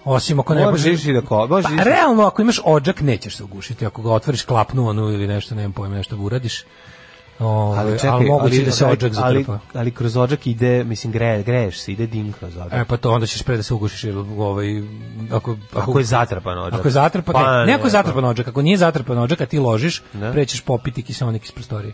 osim 0.06 0.39
ako 0.39 0.54
ne 0.56 0.66
Možeš 0.66 1.04
da 1.04 1.22
ko, 1.22 1.48
možeš 1.48 1.66
Pa, 1.66 1.74
ići- 1.74 1.84
realno, 1.84 2.24
ako 2.24 2.41
imaš 2.41 2.60
odžak, 2.64 3.02
nećeš 3.02 3.36
se 3.36 3.43
ugušiti. 3.43 3.86
Ako 3.86 4.02
ga 4.02 4.12
otvoriš 4.12 4.43
klapnu 4.43 4.88
onu 4.88 5.12
ili 5.12 5.28
nešto, 5.28 5.56
nemam 5.56 5.74
pojma, 5.74 5.96
nešto 5.96 6.18
uradiš. 6.18 6.64
Ove, 7.40 7.80
ali, 7.80 7.98
ali 8.10 8.26
moguće 8.26 8.62
da 8.62 8.72
se 8.72 8.86
odžak 8.86 9.12
ali, 9.18 9.44
zatrpa. 9.44 9.80
ali 9.80 9.92
kroz 9.92 10.18
odžak 10.18 10.48
ide, 10.48 10.84
mislim, 10.84 11.14
gre, 11.14 11.44
greješ 11.44 11.80
se, 11.80 11.92
ide 11.92 12.08
dim 12.08 12.34
kroz 12.34 12.58
odžak. 12.58 12.74
E 12.74 12.86
pa 12.86 12.98
to 12.98 13.12
onda 13.12 13.28
ćeš 13.28 13.44
pre 13.44 13.58
da 13.58 13.64
se 13.64 13.74
ugušiš 13.74 14.04
jer 14.04 14.18
ovaj 14.18 14.68
ako 15.32 15.56
Ako 15.76 16.00
je 16.00 16.06
zatrpan 16.06 16.58
odžak. 16.58 16.80
Ako 16.80 16.88
je 16.88 16.92
zatrpan, 16.92 17.34
Pa, 17.34 17.60
ne, 17.60 17.66
ne 17.66 17.74
ako 17.74 17.82
je 17.82 17.86
ne, 17.86 17.90
zatrpan 17.90 18.26
odžak, 18.26 18.48
ako 18.48 18.62
nije 18.62 18.78
zatrpan 18.78 19.18
odžak, 19.18 19.42
a 19.42 19.46
ti 19.46 19.60
ložiš, 19.60 20.04
Da. 20.14 20.32
prećeš 20.32 20.62
popiti 20.62 21.04
kiseonik 21.04 21.44
iz 21.44 21.52
prostorije. 21.52 21.94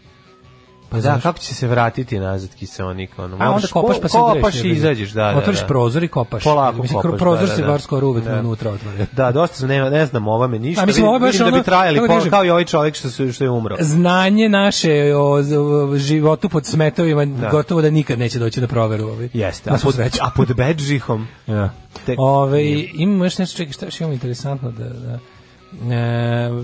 Pa 0.92 0.98
da, 0.98 1.02
znaš. 1.02 1.24
kako 1.24 1.40
će 1.40 1.56
se 1.56 1.68
vratiti 1.68 2.20
nazad 2.20 2.50
kiseonik? 2.52 3.20
Ono, 3.20 3.38
A 3.40 3.50
onda 3.50 3.68
kopaš 3.68 3.98
pa 4.02 4.08
se 4.08 4.18
Kopaš 4.18 4.42
greš, 4.44 4.56
i 4.56 4.58
jebi 4.60 4.70
ga. 4.70 4.76
izađeš, 4.76 5.10
da, 5.12 5.24
da. 5.24 5.38
Otvoriš 5.38 5.60
da. 5.60 5.68
prozor 5.68 6.04
i 6.04 6.08
kopaš. 6.08 6.44
Polako 6.44 6.82
Mislim, 6.82 7.02
kopaš, 7.02 7.20
prozor 7.20 7.48
da, 7.48 7.56
se 7.56 7.62
da, 7.62 7.68
bar 7.68 7.76
da. 7.76 7.80
skoro 7.80 8.08
uvek 8.08 8.24
Da. 8.26 8.40
unutra 8.40 8.72
otvore. 8.72 9.06
Da, 9.12 9.32
dosta 9.32 9.56
su, 9.56 9.68
ne, 9.68 9.90
ne 9.90 10.06
znam 10.06 10.28
o 10.28 10.34
ovome 10.34 10.60
ništa. 10.60 10.84
A 10.84 10.86
mislim, 10.86 11.06
ovo 11.06 11.16
je 11.16 11.20
baš 11.20 11.32
vidim 11.32 11.40
da 11.40 11.48
ono- 11.48 11.58
bi 11.58 11.64
trajali 11.64 12.08
kažem- 12.08 12.32
kao 12.32 12.46
i 12.46 12.50
ovaj 12.50 12.66
čovjek 12.66 12.96
što, 12.96 13.10
su, 13.10 13.34
što 13.34 13.44
je 13.44 13.50
umro. 13.50 13.76
Znanje 13.80 14.50
naše 14.50 15.16
o, 15.16 15.32
o 15.32 15.98
životu 15.98 16.50
pod 16.50 16.66
smetovima 16.66 17.26
gotovo 17.52 17.82
da 17.82 17.90
nikad 17.90 18.20
neće 18.20 18.40
doći 18.40 18.62
na 18.62 18.68
proveru. 18.68 19.04
Ovaj. 19.06 19.30
Jeste, 19.34 19.70
a 19.70 19.78
pod, 19.84 19.96
a 20.22 20.30
pod 20.30 20.56
bedžihom... 20.56 21.28
Ja. 21.48 21.70
Tek- 22.08 22.16
Ove, 22.20 22.64
imamo 22.94 23.24
još 23.24 23.38
nešto, 23.38 23.58
čekaj, 23.58 23.74
šta 23.74 23.86
još 23.86 24.00
imamo 24.00 24.14
interesantno 24.14 24.72
da... 24.72 24.86
da 24.86 25.20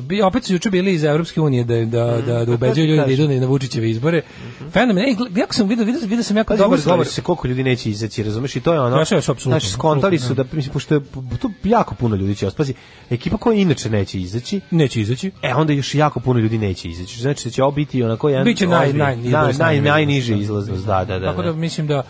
bi, 0.01 0.21
opet 0.21 0.43
su 0.43 0.53
juče 0.53 0.69
bili 0.69 0.93
iz 0.93 1.03
Evropske 1.03 1.41
unije 1.41 1.63
da, 1.63 1.75
da, 1.75 2.21
da, 2.21 2.45
da 2.45 2.53
ubeđuju 2.53 2.85
ljudi 2.85 3.01
da 3.05 3.11
idu 3.23 3.39
na- 3.39 3.47
Vučićeve 3.47 3.89
izbore. 3.89 4.21
Fenomen, 4.71 5.03
ej, 5.03 5.15
jako 5.35 5.53
sam 5.53 5.67
vidio, 5.67 5.85
vidio, 5.85 6.01
vidio 6.01 6.23
sam 6.23 6.37
jako 6.37 6.47
Pa 6.47 6.55
dobar 6.57 6.79
dobro, 6.79 6.91
govor. 6.93 7.05
se 7.07 7.21
koliko 7.21 7.47
ljudi 7.47 7.63
neće 7.63 7.89
izaći, 7.89 8.23
razumeš? 8.23 8.55
I 8.55 8.61
to 8.61 8.73
je 8.73 8.81
ono. 8.81 9.05
Se 9.05 9.15
apsolutno, 9.17 9.51
Znači, 9.51 9.69
skontali 9.69 10.19
su 10.19 10.33
da 10.33 10.43
mislim 10.51 10.73
pošto 10.73 10.95
je 10.95 11.01
to 11.41 11.51
jako 11.63 11.95
puno 11.95 12.15
ljudi 12.15 12.35
će 12.35 12.47
ostati. 12.47 12.73
Ekipa 13.09 13.37
koja 13.37 13.55
inače 13.55 13.89
neće 13.89 14.19
izaći, 14.19 14.61
Neće 14.71 15.01
izaći. 15.01 15.31
e 15.41 15.53
onda 15.53 15.73
još 15.73 15.95
jako 15.95 16.19
puno 16.19 16.39
ljudi 16.39 16.57
neće 16.57 16.89
izaći. 16.89 17.21
Znači 17.21 17.47
da 17.47 17.51
će 17.51 17.63
ovo 17.63 17.71
biti 17.71 18.03
onako 18.03 18.29
jedan 18.29 18.45
Biće 18.45 18.67
naj, 18.67 18.93
naj, 18.93 19.15
naj, 19.15 19.31
naj, 19.31 19.53
najniže 19.53 19.89
najniže 19.89 20.37
izlaznost, 20.37 20.85
da, 20.85 21.05
da, 21.05 21.19
da. 21.19 21.25
Tako 21.25 21.41
da 21.41 21.51
da. 21.51 21.57
mislim 21.57 21.87
da 21.87 22.03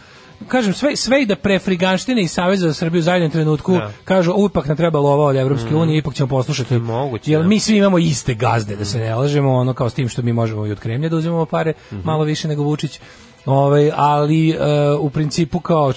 kažem 0.44 0.74
sve 0.74 0.96
sve 0.96 1.22
i 1.22 1.26
da 1.26 1.36
prefriganštine 1.36 2.22
i 2.22 2.28
Savez 2.28 2.60
za 2.60 2.74
Srbiju 2.74 3.00
u 3.00 3.04
zadnjem 3.04 3.32
trenutku 3.32 3.74
Da. 3.74 3.92
kažu 4.04 4.34
"U, 4.34 4.46
ipak 4.46 4.68
nam 4.68 4.78
treba 4.78 5.00
lova 5.00 5.26
od 5.26 5.36
Evropske 5.36 5.76
unije, 5.76 5.98
ipak 5.98 6.14
ćemo 6.14 6.28
poslušati. 6.28 6.74
je 6.74 6.80
moguće, 6.80 7.32
Jer 7.32 7.42
da. 7.42 7.48
mi 7.48 7.60
svi 7.60 7.78
imamo 7.78 7.98
iste 7.98 8.34
gazde, 8.34 8.76
da 8.76 8.86
se 8.86 9.00
ne 9.00 9.16
lažemo, 9.16 9.54
ono 9.54 9.74
kao 9.74 9.90
s 9.90 9.94
tim 9.94 10.10
što 10.10 10.22
mi 10.22 10.34
možemo 10.34 10.66
i 10.66 10.72
od 10.72 10.80
Kremlja 10.80 11.10
da 11.10 11.16
uzimamo 11.16 11.46
pare, 11.46 11.74
Mhm. 11.92 12.02
malo 12.04 12.24
više 12.24 12.48
nego 12.48 12.64
Vučić. 12.64 13.00
Ovaj, 13.46 13.92
ali 13.96 14.50
e, 14.50 14.56
u 14.92 15.10
principu 15.10 15.60
kao 15.60 15.94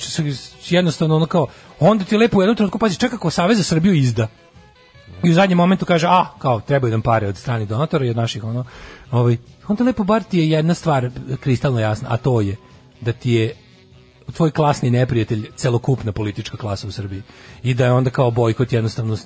jednostavno 0.65 1.17
ono 1.17 1.27
kao 1.27 1.47
onda 1.81 2.05
ti 2.05 2.17
lepo 2.17 2.39
u 2.39 2.43
jednom 2.43 2.57
trenutku 2.57 2.79
pazi 2.79 2.97
čeka 2.97 3.11
kako 3.11 3.31
Savez 3.31 3.59
za 3.59 3.65
Srbiju 3.65 3.95
izda. 3.95 4.29
I 5.23 5.31
u 5.31 5.35
zadnjem 5.35 5.57
momentu 5.57 5.85
kaže, 5.87 6.07
a, 6.07 6.27
kao, 6.39 6.61
trebaju 6.61 6.91
nam 6.91 7.03
pare 7.03 7.27
od 7.29 7.37
stranih 7.37 7.69
donatora 7.69 8.05
i 8.05 8.11
od 8.11 8.17
naših, 8.17 8.45
ono, 8.45 8.65
ovaj, 9.11 9.37
onda 9.69 9.85
lepo 9.85 10.05
bar 10.05 10.23
ti 10.23 10.39
je 10.39 10.51
jedna 10.51 10.75
stvar 10.75 11.11
kristalno 11.41 11.81
jasna, 11.81 12.09
a 12.11 12.17
to 12.17 12.41
je 12.41 12.57
da 13.01 13.13
ti 13.13 13.31
je 13.33 13.55
tvoj 14.31 14.51
klasni 14.51 14.91
neprijatelj 14.91 15.51
celokupna 15.57 16.13
politička 16.13 16.57
klasa 16.57 16.89
u 16.89 16.93
Srbiji 16.93 17.23
i 17.63 17.75
da 17.75 17.85
je 17.85 17.93
onda 17.93 18.11
kao 18.11 18.31
bojkot 18.31 18.73
jednostavno 18.73 19.17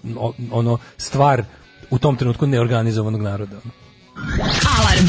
ono 0.51 0.79
stvar 0.97 1.45
u 1.91 1.99
tom 1.99 2.17
trenutku 2.17 2.47
neorganizovanog 2.47 3.23
naroda. 3.23 3.57
Alarm. 4.79 5.07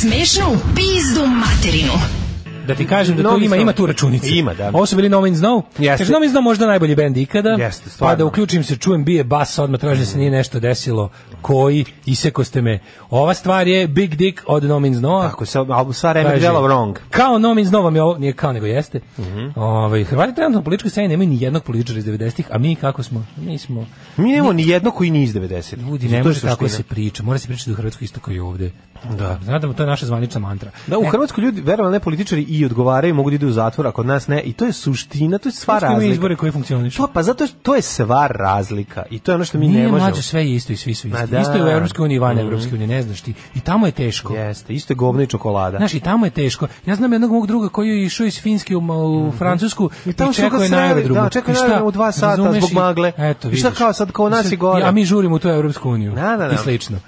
Smešno 0.00 0.52
u 0.52 0.56
pizdu 0.74 1.26
materinu. 1.26 2.25
Da 2.66 2.74
ti 2.74 2.86
kažem 2.86 3.16
da 3.16 3.22
means 3.22 3.44
ima, 3.44 3.56
ima 3.56 3.72
tu 3.72 3.86
računice. 3.86 4.28
Ima, 4.30 4.54
da. 4.54 4.68
Ovo 4.68 4.86
su 4.86 4.96
bili 4.96 5.08
No 5.08 5.20
Means 5.20 5.40
No. 5.40 5.62
Jeste. 5.78 6.04
Kaže, 6.04 6.12
No 6.12 6.20
Means 6.20 6.34
No 6.34 6.40
možda 6.40 6.66
najbolji 6.66 6.94
bend 6.94 7.16
ikada. 7.16 7.50
Jeste, 7.50 7.84
pa 7.84 7.90
stvarno. 7.90 8.16
da 8.16 8.24
uključim 8.24 8.64
se, 8.64 8.76
čujem 8.76 9.04
bije 9.04 9.24
bas, 9.24 9.58
odmah 9.58 9.80
tražim 9.80 10.00
da 10.00 10.06
se 10.06 10.18
nije 10.18 10.30
nešto 10.30 10.60
desilo. 10.60 11.10
Koji, 11.42 11.84
iseko 12.06 12.44
ste 12.44 12.62
me. 12.62 12.78
Ova 13.10 13.34
stvar 13.34 13.68
je 13.68 13.88
Big 13.88 14.14
Dick 14.14 14.42
od 14.46 14.64
No 14.64 14.80
Means 14.80 15.00
No. 15.00 15.22
Tako 15.22 15.46
se 15.46 15.58
album 15.58 15.92
sa 15.92 16.14
Remy 16.14 16.42
Jello 16.42 16.62
Wrong. 16.68 16.94
Kao 17.10 17.38
No 17.38 17.54
Means 17.54 17.70
No 17.70 17.80
vam 17.80 17.96
je 17.96 18.02
ovo, 18.02 18.18
nije 18.18 18.32
kao 18.32 18.52
nego 18.52 18.66
jeste. 18.66 19.00
Mhm. 19.18 19.46
Ovaj, 19.56 20.04
Hrvati 20.04 20.34
trenutno 20.34 20.58
na 20.58 20.64
političkoj 20.64 20.90
sceni 20.90 21.08
nemaju 21.08 21.28
ni 21.28 21.42
jednog 21.42 21.62
političara 21.64 21.98
iz 21.98 22.04
90-ih, 22.04 22.46
a 22.50 22.58
mi 22.58 22.74
kako 22.76 23.02
smo? 23.02 23.26
Mi 23.36 23.58
smo... 23.58 23.86
Mi 24.16 24.32
nemamo 24.32 24.52
ni 24.52 24.68
jedno 24.68 24.90
koji 24.90 25.10
nije 25.10 25.24
iz 25.24 25.34
90. 25.34 25.78
Ljudi, 25.78 26.08
ne 26.08 26.22
može 26.22 26.40
tako 26.40 26.68
se 26.68 26.82
priča. 26.82 27.22
Mora 27.22 27.38
se 27.38 27.48
pričati 27.48 27.70
u 27.72 27.74
Hrvatskoj 27.74 28.04
isto 28.04 28.20
kao 28.20 28.34
i 28.34 28.38
ovde. 28.40 28.70
Da. 29.10 29.38
Znate, 29.42 29.66
to 29.68 29.82
je 29.82 29.86
naša 29.86 30.06
zvanična 30.06 30.40
mantra. 30.40 30.70
Da, 30.86 30.98
u 30.98 31.02
E, 31.02 31.08
Hrvatskoj 31.08 31.42
ljudi, 31.42 31.60
verovali 31.60 31.92
ne 31.92 32.00
političari 32.00 32.42
i 32.42 32.64
odgovaraju, 32.64 33.14
mogu 33.14 33.30
da 33.30 33.34
idu 33.34 33.48
u 33.48 33.52
zatvor, 33.52 33.86
a 33.86 33.92
kod 33.92 34.06
nas 34.06 34.28
ne. 34.28 34.40
I 34.40 34.52
to 34.52 34.64
je 34.64 34.72
suština, 34.72 35.38
to 35.38 35.48
je 35.48 35.52
sva 35.52 35.74
ima 35.74 35.88
razlika. 35.88 36.12
izbore 36.12 36.36
koji 36.36 36.52
funkcionišu. 36.52 36.96
To, 36.96 37.08
pa 37.08 37.22
zato 37.22 37.44
je- 37.44 37.50
to 37.62 37.74
je 37.74 37.82
sva 37.82 38.26
razlika. 38.26 39.02
I 39.10 39.18
to 39.18 39.30
je 39.30 39.34
ono 39.34 39.44
što 39.44 39.58
mi 39.58 39.68
Nije 39.68 39.82
ne 39.82 39.88
možemo. 39.88 39.98
mlađe 40.00 40.22
sve 40.22 40.40
je 40.42 40.54
isto 40.54 40.72
i 40.72 40.76
svi 40.76 40.94
su 40.94 41.08
isti. 41.08 41.26
Da. 41.26 41.40
Isto 41.40 41.52
je 41.52 41.64
u 41.64 41.68
Evropskoj 41.68 42.04
uniji 42.04 42.16
i 42.16 42.20
van 42.20 42.38
Evropske 42.38 42.74
unije, 42.74 42.86
ne 42.88 43.02
znaš 43.02 43.20
ti. 43.20 43.34
I 43.54 43.60
tamo 43.60 43.86
je 43.86 43.92
teško. 43.92 44.34
Jeste, 44.34 44.72
isto 44.72 44.92
je 44.92 44.96
govno 44.96 45.22
i 45.22 45.26
čokolada. 45.26 45.76
Znaš, 45.78 45.94
i 45.94 46.00
tamo 46.00 46.26
je 46.26 46.30
teško. 46.30 46.66
Ja 46.86 46.94
znam 46.94 47.12
jednog 47.12 47.30
mog 47.30 47.46
druga 47.46 47.68
koji 47.68 47.88
je 47.88 48.04
išao 48.04 48.26
iz 48.26 48.40
Finske 48.40 48.76
u, 48.76 48.80
u 49.18 49.32
Francusku 49.32 49.90
i, 50.06 50.12
tamo 50.12 50.30
ga 50.30 50.34
čekao 50.34 50.60
je 50.60 50.68
na 50.68 50.78
aerodromu. 50.78 51.20
da, 51.20 51.28
čekao 51.30 51.52
I 51.54 51.70
je 51.70 51.82
u 51.82 51.90
dva 51.90 52.12
sata 52.12 52.52
zbog 52.52 52.70
I- 52.70 52.74
magle. 52.74 53.12
Eto, 53.18 53.50
I 53.50 53.56
šta 53.56 53.70
kao 53.70 53.92
sad, 53.92 54.12
kao 54.12 54.28
nas 54.28 54.52
i 54.52 54.56
gore? 54.56 54.84
A 54.84 54.90
mi 54.90 55.04
žurimo 55.04 55.36
u 55.36 55.38
tu 55.38 55.48
Evropsku 55.48 55.90
uniju. 55.90 56.12
Da, 56.12 56.22
da, 56.28 56.36
da. 56.38 56.50
I 56.50 56.58
slično. 56.58 56.98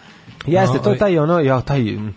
Jeste, 0.46 0.78
to 0.78 0.90
je 0.90 0.98
taj 0.98 1.18
ono, 1.18 1.40
ja, 1.40 1.60
taj 1.60 1.80
mm, 1.82 2.14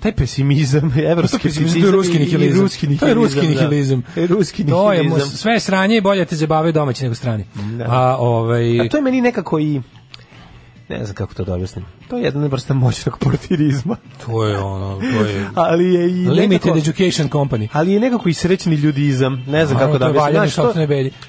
taj 0.00 0.12
pesimizam, 0.12 0.92
evropski 1.06 1.38
pesimizam, 1.38 1.80
to 1.80 1.86
je 1.86 1.92
ruski 1.92 2.18
nihilizam. 2.18 2.60
ruski 2.60 2.98
To 2.98 3.06
je 3.06 3.14
ruski 3.14 3.40
da. 3.40 3.48
nihilizam. 3.48 4.02
E, 4.16 4.26
ruski 4.26 4.66
To 4.66 4.92
je, 4.92 5.02
nihilizam. 5.02 5.28
sve 5.30 5.52
je 5.52 5.60
sranje 5.60 5.96
i 5.96 6.00
bolje 6.00 6.24
te 6.24 6.36
zabavaju 6.36 6.72
domaći 6.72 7.02
nego 7.02 7.14
strani. 7.14 7.44
A, 7.86 8.16
ovaj, 8.18 8.80
A 8.80 8.88
to 8.88 8.96
je 8.96 9.02
meni 9.02 9.20
nekako 9.20 9.58
i 9.58 9.80
ne 10.90 11.04
znam 11.04 11.14
kako 11.14 11.34
to 11.34 11.44
da 11.44 11.54
objasnim. 11.54 11.84
To 12.08 12.16
je 12.16 12.22
jedna 12.24 12.46
vrsta 12.46 12.74
moćnog 12.74 13.18
portirizma. 13.18 13.96
to 14.26 14.44
je 14.46 14.58
ono, 14.58 15.00
to 15.00 15.24
je... 15.26 15.46
Ali 15.68 15.94
je 15.94 16.04
i 16.06 16.28
Limited 16.28 16.50
nekako, 16.50 16.78
Education 16.78 17.28
Company. 17.30 17.68
ali 17.72 17.92
je 17.92 18.00
nekako 18.00 18.28
i 18.28 18.34
srećni 18.34 18.74
ljudizam. 18.74 19.44
Ne 19.48 19.66
znam 19.66 19.78
kako 19.78 19.98
da 19.98 20.08
objasnim. 20.08 20.34
Znaš, 20.34 20.54
to, 20.54 20.72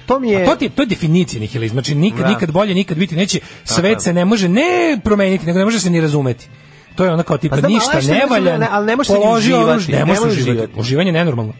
to 0.06 0.20
mi 0.20 0.28
je... 0.30 0.42
A 0.42 0.46
to, 0.46 0.56
ti, 0.56 0.68
to 0.68 0.82
je 0.82 0.86
definicija 0.86 1.40
nihilizma. 1.40 1.74
Znači 1.74 1.94
nikad, 1.94 2.20
Da. 2.20 2.28
nikad 2.28 2.50
bolje, 2.52 2.74
nikad 2.74 2.98
biti 2.98 3.16
neće. 3.16 3.40
Svet 3.64 4.02
se 4.02 4.12
ne 4.12 4.24
može 4.24 4.48
ne 4.48 5.00
promeniti, 5.04 5.46
nego 5.46 5.58
ne 5.58 5.64
može 5.64 5.80
se 5.80 5.90
ni 5.90 6.00
razumeti. 6.00 6.48
To 6.94 7.04
je 7.04 7.10
ono 7.12 7.22
kao 7.22 7.38
tipa 7.38 7.54
Pa 7.56 7.60
znam, 7.60 7.72
ništa 7.72 8.00
ne 8.00 8.26
valja. 8.30 8.58
ne, 8.58 8.68
ali 8.70 8.86
ne 8.86 8.96
može 8.96 9.08
se 9.08 9.18
uživati, 9.36 9.92
ne 9.92 9.98
ne 9.98 10.04
može 10.04 10.20
uživati. 10.20 10.50
uživati. 10.50 10.72
Uživanje 10.80 11.08
je 11.08 11.12
nenormalno. 11.12 11.52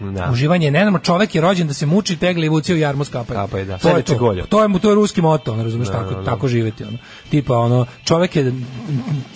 Da. 0.00 0.28
Uživanje 0.32 0.66
je 0.66 0.70
nenormalno. 0.70 0.98
Čovek 0.98 1.34
je 1.34 1.40
rođen 1.40 1.66
da 1.66 1.74
se 1.74 1.86
muči, 1.86 2.16
tegli 2.16 2.46
i 2.46 2.48
vuci 2.48 2.74
u 2.74 2.76
jarmu 2.76 3.04
skapaju. 3.04 3.38
Skapaju, 3.38 3.64
da. 3.64 3.78
To 3.78 3.88
je 3.88 4.02
to. 4.02 4.34
To 4.48 4.62
je 4.62 4.68
mu 4.68 4.78
to 4.78 4.88
je 4.88 4.94
ruski 4.94 5.22
moto, 5.22 5.52
ono 5.52 5.62
razumeš 5.62 5.88
tako, 5.88 6.14
tako 6.14 6.48
živeti 6.48 6.84
ono. 6.84 6.98
Tipa 7.30 7.58
ono 7.58 7.86
čovek 8.04 8.36
je 8.36 8.52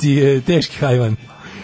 ti 0.00 0.10
je 0.10 0.40
teški 0.40 0.76
hajvan. 0.76 1.16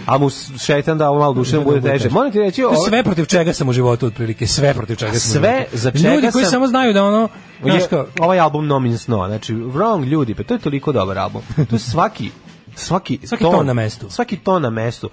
a 0.07 0.19
mu 0.19 0.31
šetan 0.59 0.99
da 0.99 1.05
malo 1.05 1.35
duševno 1.35 1.65
bude 1.65 1.81
teže. 1.81 2.11
Moram 2.11 2.33
ti 2.33 2.39
reći, 2.39 2.65
ovo- 2.65 2.89
sve 2.89 3.03
protiv 3.03 3.25
čega 3.25 3.53
sam 3.53 3.69
u 3.69 3.73
životu 3.73 4.07
otprilike, 4.07 4.47
sve 4.47 4.75
protiv 4.75 4.97
čega 4.97 5.13
sam. 5.13 5.31
Sve 5.33 5.65
za 5.73 5.91
čega 5.91 6.15
Ljudi 6.15 6.31
koji 6.33 6.45
sam- 6.45 6.51
samo 6.51 6.67
znaju 6.67 6.93
da 6.93 7.05
ono, 7.05 7.29
je, 7.65 7.87
kao, 7.91 8.07
ovaj 8.21 8.41
album 8.41 8.67
No 8.67 8.79
Means 8.79 9.07
No, 9.09 9.27
znači 9.27 9.55
Wrong 9.55 10.05
ljudi, 10.05 10.35
pa 10.35 10.43
to 10.43 10.55
je 10.55 10.61
toliko 10.61 10.93
dobar 10.93 11.19
album. 11.19 11.43
To 11.71 11.75
je 11.75 11.79
svaki 11.79 12.31
svaki 12.75 13.19
Svaki 13.25 13.45
ton 13.45 13.67
na 13.67 13.73
mestu. 13.73 14.11
Svaki 14.11 14.37
ton 14.37 14.63
na 14.63 14.71
mestu. 14.71 15.11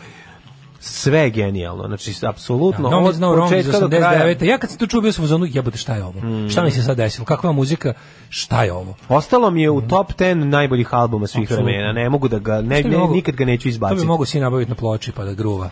Sve 0.79 1.19
je 1.19 1.29
genijalno. 1.29 1.83
Znači 1.85 2.13
apsolutno 2.23 2.89
No, 2.89 2.99
od 2.99 3.15
početka 3.39 3.79
do 3.79 3.89
kraja. 3.89 4.25
89. 4.25 4.43
Ja 4.43 4.57
kad 4.57 4.69
sam 4.69 4.79
to 4.79 4.87
čuo 4.87 5.01
bio 5.01 5.11
sam 5.11 5.23
u 5.23 5.27
zonu, 5.27 5.45
jebote 5.45 5.77
šta 5.77 5.95
je 5.95 6.03
ovo? 6.03 6.19
Mm. 6.21 6.49
Šta 6.49 6.63
mi 6.63 6.71
se 6.71 6.83
sad 6.83 6.97
desilo? 6.97 7.25
Kakva 7.25 7.51
muzika? 7.51 7.93
Šta 8.29 8.63
je 8.63 8.73
ovo? 8.73 8.95
Ostalo 9.09 9.49
mi 9.49 9.61
je 9.61 9.69
u 9.69 9.81
top 9.81 10.13
10 10.13 10.33
najboljih 10.35 10.93
albuma 10.93 11.27
svih 11.27 11.51
vremena. 11.51 11.91
Ne 11.93 12.09
mogu 12.09 12.27
da 12.27 12.39
ga 12.39 12.61
ne, 12.61 12.83
ne 12.83 12.97
mogu- 12.97 13.13
nikad 13.13 13.35
ga 13.35 13.45
neću 13.45 13.63
To 13.63 13.69
izbaciti. 13.69 14.01
bi 14.01 14.07
mogu 14.07 14.25
si 14.25 14.39
nabaviti 14.39 14.69
na 14.69 14.75
ploči 14.75 15.11
pa 15.11 15.23
da 15.23 15.33
gruva. 15.33 15.69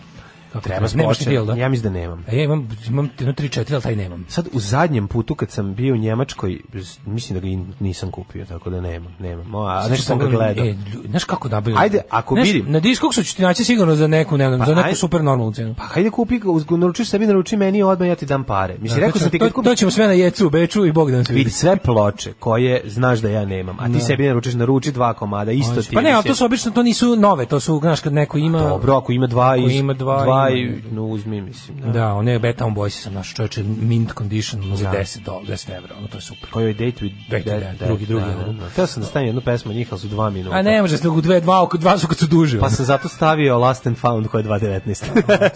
Kako 0.55 0.63
Treba 0.63 0.87
Nemaš 0.95 1.25
bil, 1.25 1.45
da? 1.45 1.53
Ja 1.53 1.69
mislim 1.69 1.93
da 1.93 1.99
nemam. 1.99 2.23
A 2.27 2.35
ja 2.35 2.43
imam, 2.43 2.69
imam 2.87 3.09
jedno 3.19 3.33
3-4, 3.33 3.73
ali 3.73 3.81
taj 3.81 3.95
nemam. 3.95 4.25
Sad 4.29 4.47
u 4.53 4.59
zadnjem 4.59 5.07
putu 5.07 5.35
kad 5.35 5.51
sam 5.51 5.75
bio 5.75 5.93
u 5.93 5.97
Njemačkoj, 5.97 6.59
mislim 7.05 7.39
da 7.39 7.47
ga 7.47 7.47
nisam 7.79 8.11
kupio, 8.11 8.45
tako 8.45 8.69
da 8.69 8.81
nemam, 8.81 9.15
nemam. 9.19 9.55
A 9.55 9.77
Zato 9.77 9.89
nešto 9.89 10.03
što 10.03 10.07
sam 10.07 10.19
ga 10.19 10.27
gledao. 10.27 10.65
E, 10.65 10.75
znaš 11.09 11.23
kako 11.23 11.49
nabavim? 11.49 11.77
Ajde, 11.77 12.01
ako 12.09 12.35
Znaš, 12.35 12.47
vidim- 12.47 12.65
Na 12.67 12.79
Discogsu 12.79 13.23
ću 13.23 13.35
ti 13.35 13.41
naći 13.41 13.63
sigurno 13.63 13.95
za 13.95 14.07
neku, 14.07 14.37
ne 14.37 14.47
znam, 14.47 14.59
Pa 14.59 14.65
za 14.65 14.75
neku 14.75 14.85
ajde. 14.85 14.97
super 14.97 15.23
normalnu 15.23 15.53
cenu. 15.53 15.75
Pa 15.75 15.83
hajde 15.83 16.09
kupi 16.09 16.39
naručiš 16.71 17.09
sebi, 17.09 17.27
naruči 17.27 17.57
meni 17.57 17.83
odmah 17.83 18.07
ja 18.07 18.15
ti 18.15 18.25
dam 18.25 18.43
pare. 18.43 18.75
Mislim, 18.79 18.99
Da, 18.99 19.05
rekao 19.05 19.21
sam 19.21 19.29
ti 19.29 19.39
kad 19.39 19.47
to, 19.47 19.53
kupiš 19.53 19.69
to 19.69 19.75
ćemo 19.75 19.91
sve 19.91 20.07
na 20.07 20.13
jecu 20.13 20.49
Beču 20.49 20.85
i 20.85 20.91
Bog 20.91 21.11
da 21.11 21.17
nas 21.17 21.29
vidi. 21.29 21.37
vidi 21.37 21.49
sve 21.49 21.77
ploče 21.77 22.33
koje 22.33 22.81
znaš 22.85 23.19
da 23.19 23.29
ja 23.29 23.45
nemam, 23.45 23.77
a 23.79 23.85
ti 23.85 23.91
Da. 23.91 23.99
sebi 23.99 24.27
naručiš, 24.27 24.53
naruči 24.53 24.91
dva 24.91 25.13
komada, 25.13 25.51
isto 25.51 25.81
ti. 25.81 25.95
Pa 25.95 26.01
ne, 26.01 26.11
ali 26.11 26.23
to 26.23 26.35
su 26.35 26.45
obično, 26.45 26.71
to 26.71 26.83
nisu 26.83 27.15
nove, 27.15 27.45
to 27.45 27.59
su, 27.59 27.79
znaš, 27.79 27.99
kad 27.99 28.13
neko 28.13 28.37
ima... 28.37 28.59
Dobro, 28.59 28.95
ako 28.95 29.11
ima 29.11 29.27
dva, 29.27 29.55
ima 29.57 29.93
dva, 29.93 30.44
i, 30.49 30.81
no, 30.91 31.05
uzmi, 31.05 31.41
mislim. 31.41 31.77
Da. 31.77 31.91
Da, 31.91 32.13
one 32.13 32.39
Beta 32.39 32.65
on 32.65 32.75
Boys 32.75 32.89
sam 32.89 33.13
našao 33.13 33.35
čoveče 33.35 33.63
mint 33.63 34.13
condition 34.17 34.63
ono 34.63 34.75
za 34.75 34.91
10 34.91 35.23
do 35.23 35.41
10 35.47 35.77
evra, 35.77 35.95
ono 35.97 36.07
to 36.07 36.17
je 36.17 36.21
super. 36.21 36.49
Koji 36.49 36.67
je 36.67 36.73
Date 36.73 37.05
with 37.05 37.29
Date 37.29 37.85
drugi, 37.85 38.05
drugi, 38.05 38.25
da, 38.25 38.43
da, 38.45 38.53
da. 38.53 38.69
Teo 38.69 38.87
sam 38.87 39.03
da 39.03 39.09
stavim 39.09 39.27
jednu 39.27 39.41
pesmu 39.41 39.73
njih, 39.73 39.87
ali 39.91 39.99
su 39.99 40.07
dva 40.07 40.29
minuta. 40.29 40.55
A 40.55 40.61
ne 40.61 40.81
može 40.81 40.97
se 40.97 41.07
dve 41.21 41.41
dva 41.41 41.63
oko 41.63 41.77
dva 41.77 41.97
su 41.97 42.07
kad 42.07 42.17
su 42.17 42.27
duže. 42.27 42.59
Pa 42.59 42.69
sam 42.69 42.85
zato 42.85 43.07
stavio 43.07 43.57
Last 43.57 43.87
and 43.87 43.97
Found 43.97 44.27
koja 44.27 44.41
je 44.41 44.47
2.19. 44.47 45.05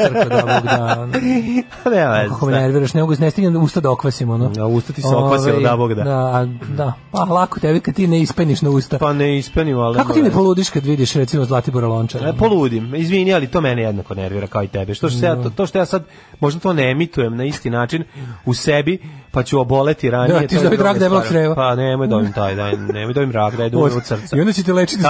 crkva 0.07 0.25
da 0.25 0.41
Bog 0.41 0.63
da. 0.63 0.95
ono. 1.01 1.05
ne, 1.95 2.07
veze. 2.09 2.29
Kako 2.29 2.45
me 2.45 2.51
nerviraš, 2.51 2.93
ne 2.93 3.01
mogu 3.01 3.15
ne 3.19 3.31
stignem 3.31 3.53
da 3.53 3.59
usta 3.59 3.79
da 3.79 3.91
okvasim 3.91 4.29
ono. 4.29 4.51
A 4.59 4.67
usta 4.67 4.93
ti 4.93 5.01
se 5.01 5.07
okvasilo, 5.07 5.51
Ovaj, 5.51 5.63
da, 5.63 5.77
Bog 5.77 5.93
da. 5.93 6.03
Da, 6.03 6.17
a, 6.17 6.45
da. 6.77 6.93
Pa 7.11 7.23
lako 7.23 7.59
tebi 7.59 7.79
kad 7.79 7.95
ti 7.95 8.07
ne 8.07 8.21
ispeniš 8.21 8.61
na 8.61 8.69
usta. 8.69 8.97
Pa 8.97 9.13
ne 9.13 9.37
ispenim, 9.37 9.77
ali... 9.77 9.97
Kako 9.97 10.13
ti 10.13 10.21
ne 10.21 10.31
poludiš 10.31 10.69
kad 10.69 10.85
vidiš 10.85 11.13
recimo 11.13 11.45
Zlatibora 11.45 11.87
Lončara? 11.87 12.29
E, 12.29 12.33
poludim, 12.33 12.95
izvini, 12.95 13.33
ali 13.33 13.47
to 13.47 13.61
mene 13.61 13.81
jednako 13.81 14.15
nervira 14.15 14.47
kao 14.47 14.63
i 14.63 14.67
tebe. 14.79 14.93
Što, 14.93 15.09
što, 15.09 15.25
ja, 15.25 15.35
to, 15.35 15.49
to 15.49 15.65
što 15.65 15.77
ja 15.77 15.85
sad, 15.85 16.03
možda 16.39 16.59
to 16.59 16.73
ne 16.73 16.91
emitujem 16.91 17.37
na 17.37 17.43
isti 17.43 17.69
način 17.69 18.03
u 18.45 18.53
sebi, 18.53 18.99
pa 19.31 19.43
ću 19.43 19.59
oboleti 19.59 20.09
ranije. 20.09 20.39
Da, 20.39 20.47
ti 20.47 20.55
druga 20.55 20.83
rak 20.83 20.99
debelog 20.99 21.23
creva. 21.27 21.55
Pa 21.55 21.75
nemoj 21.75 22.07
dobim 22.07 22.33
taj, 22.33 22.55
daj, 22.55 22.77
nemoj 22.77 23.13
dobim 23.13 23.31
rak, 23.31 23.55
daj 23.55 23.69
da 23.69 23.77
umrem 23.77 23.97
od 23.97 24.05
srca. 24.05 24.37
I 24.37 24.39
onda 24.39 24.53
će 24.53 24.63
te 24.63 24.73
lečiti 24.73 25.03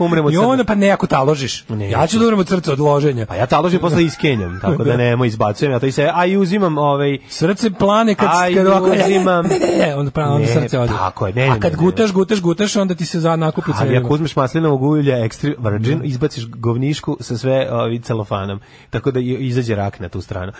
umrem 0.00 0.24
od 0.26 0.32
I 0.32 0.36
onda 0.36 0.64
pa 0.64 0.74
ne 0.74 0.90
ako 0.90 1.06
taložiš. 1.06 1.64
Ne, 1.68 1.90
ja 1.90 2.06
ću 2.06 2.18
da 2.18 2.24
umrem 2.24 2.38
od 2.38 2.48
srca 2.48 2.72
od 2.72 2.80
loženja. 2.80 3.26
Pa 3.26 3.34
ja 3.34 3.46
taložim 3.46 3.80
posle 3.80 4.04
iskenjam, 4.10 4.58
tako 4.62 4.84
da 4.84 4.96
nemoj 4.96 5.28
izbacujem, 5.28 5.72
ja 5.72 5.78
to 5.78 5.86
i 5.86 5.92
se, 5.92 6.10
a 6.14 6.26
i 6.26 6.36
uzimam 6.36 6.78
ovaj, 6.78 7.18
Srce 7.28 7.70
plane 7.70 8.14
kad 8.14 8.28
Aj, 8.32 8.54
kad 8.54 8.66
ovako 8.66 8.90
uzimam. 8.90 9.44
ne, 9.50 9.58
ne, 9.58 9.86
ne, 9.86 9.96
onda 9.96 10.10
pravo 10.10 10.38
Ne, 10.38 10.46
srce 10.46 10.78
ode. 10.78 10.92
tako 10.92 11.26
je, 11.26 11.32
ne, 11.32 11.48
A 11.48 11.60
kad 11.60 11.76
gutaš, 11.76 12.12
gutaš, 12.12 12.40
gutaš, 12.40 12.76
onda 12.76 12.94
ti 12.94 13.06
se 13.06 13.20
za 13.20 13.36
nakupi 13.36 13.70
Ali 13.74 13.96
ako 13.96 14.14
uzmeš 14.14 14.36
maslinovog 14.36 14.82
ulja 14.82 15.16
extra 15.16 15.70
virgin, 15.70 16.00
izbaciš 16.04 16.46
govnišku 16.48 17.16
sa 17.20 17.38
sve 17.38 17.68
ovi 17.70 18.00
celofanom. 18.00 18.60
Tako 18.90 19.10
da 19.10 19.20
izađe 19.20 19.74
rak 19.74 20.00
na 20.00 20.08
tu 20.08 20.20
stranu. 20.20 20.52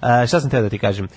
A, 0.00 0.26
šta 0.26 0.40
sam 0.40 0.50
teo 0.50 0.62
da 0.62 0.68
ti 0.68 0.78
kažem? 0.78 1.08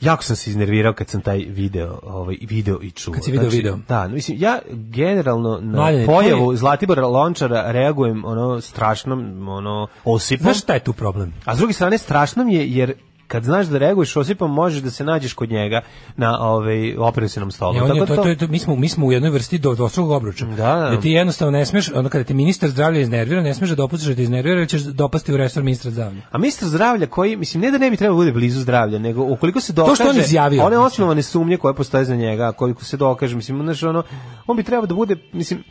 Jako 0.00 0.24
sam 0.24 0.36
se 0.36 0.50
iznervirao 0.50 0.92
kad 0.92 1.08
sam 1.08 1.20
taj 1.20 1.38
video, 1.38 1.98
ovaj 2.02 2.36
video 2.42 2.78
i 2.82 2.90
čuo. 2.90 3.14
Kad 3.14 3.24
si 3.24 3.32
video 3.32 3.48
video? 3.50 3.78
Da, 3.88 4.08
mislim 4.08 4.38
ja 4.40 4.58
generalno 4.68 5.58
na 5.62 5.72
Mladene, 5.72 6.06
pojavu 6.06 6.42
tvoj- 6.42 6.56
Zlatibora 6.56 7.06
Lončara 7.06 7.72
reagujem 7.72 8.24
ono 8.24 8.60
strašno, 8.60 9.14
ono 9.48 9.86
osipom. 10.04 10.44
Znaš 10.44 10.58
šta 10.58 10.74
je 10.74 10.80
tu 10.80 10.92
problem? 10.92 11.32
A 11.44 11.54
s 11.54 11.58
druge 11.58 11.72
strane 11.72 11.98
strašno 11.98 12.42
je 12.42 12.70
jer 12.70 12.94
kad 13.28 13.44
znaš 13.44 13.66
da 13.66 13.78
reaguješ 13.78 14.16
osipom, 14.16 14.52
možeš 14.52 14.82
da 14.82 14.90
se 14.90 15.04
nađeš 15.04 15.32
kod 15.32 15.50
njega 15.50 15.80
na 16.16 16.40
ovaj 16.40 16.96
operacionom 16.96 17.50
stolu. 17.50 17.74
Ne, 17.74 17.82
on 17.82 17.88
je, 17.88 17.94
Tako 17.94 18.06
to, 18.06 18.24
da 18.24 18.34
to, 18.34 18.46
to, 18.46 18.52
mi, 18.52 18.58
smo, 18.58 18.76
mi 18.76 18.88
smo 18.88 19.06
u 19.06 19.12
jednoj 19.12 19.30
vrsti 19.30 19.58
do 19.58 19.74
dvostrukog 19.74 20.10
obruča. 20.10 20.44
Da, 20.44 20.54
da. 20.56 20.88
Jer 20.90 21.00
ti 21.00 21.10
jednostavno 21.10 21.58
ne 21.58 21.66
smeš, 21.66 21.90
onda 21.94 22.10
kada 22.10 22.24
te 22.24 22.34
ministar 22.34 22.70
zdravlja 22.70 23.00
iznervira, 23.00 23.42
ne 23.42 23.54
smeš 23.54 23.70
da 23.70 23.76
dopustiš 23.76 24.08
da 24.08 24.14
te 24.14 24.22
iznervira, 24.22 24.58
jer 24.58 24.68
ćeš 24.68 24.82
dopasti 24.82 25.32
u 25.32 25.36
resor 25.36 25.62
ministra 25.62 25.90
zdravlja. 25.90 26.20
A 26.30 26.38
ministar 26.38 26.68
zdravlja 26.68 27.06
koji, 27.06 27.36
mislim, 27.36 27.60
ne 27.60 27.70
da 27.70 27.78
ne 27.78 27.90
bi 27.90 27.96
trebalo 27.96 28.18
da 28.18 28.24
bude 28.24 28.32
blizu 28.32 28.60
zdravlja, 28.60 28.98
nego 28.98 29.22
ukoliko 29.22 29.60
se 29.60 29.72
dokaže... 29.72 29.94
što 29.94 30.10
on 30.10 30.18
izjavio, 30.18 30.64
One 30.64 30.78
osnovane 30.78 31.22
sumnje 31.22 31.56
koje 31.56 31.74
postoje 31.74 32.04
za 32.04 32.16
njega, 32.16 32.52
koliko 32.52 32.84
se 32.84 32.96
dokaže, 32.96 33.36
mislim, 33.36 33.62
znaš, 33.62 33.82
ono, 33.82 34.02
on 34.46 34.56
bi 34.56 34.62
trebao 34.62 34.86
da 34.86 34.94
bude, 34.94 35.16
mislim, 35.32 35.64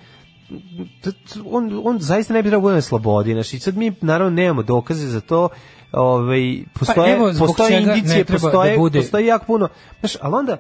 on, 1.46 1.82
on 1.84 2.00
zaista 2.00 2.34
ne 2.34 2.44
bi 2.44 2.50
trebao 2.50 2.62
da 2.62 2.68
bude 2.68 2.76
na 2.76 2.82
slobodi, 2.82 3.34
znači, 3.34 3.58
i 3.58 3.60
sad 3.60 3.78
mi, 3.78 3.94
naravno, 4.02 4.36
nemamo 4.36 4.64
dokaze 4.64 5.08
za 5.08 5.22
to, 5.22 5.50
ovaj 5.92 6.64
postoje 6.74 6.96
Pa 6.96 7.12
evo, 7.12 7.32
postoje 7.40 7.82
indicije 7.82 8.24
treba 8.24 8.42
postoje 8.42 8.72
da 8.72 8.78
bude- 8.78 9.00
postoji 9.00 9.26
jako 9.26 9.46
puno. 9.46 9.70
Znaš 10.00 10.18
ali 10.22 10.36
onda 10.36 10.58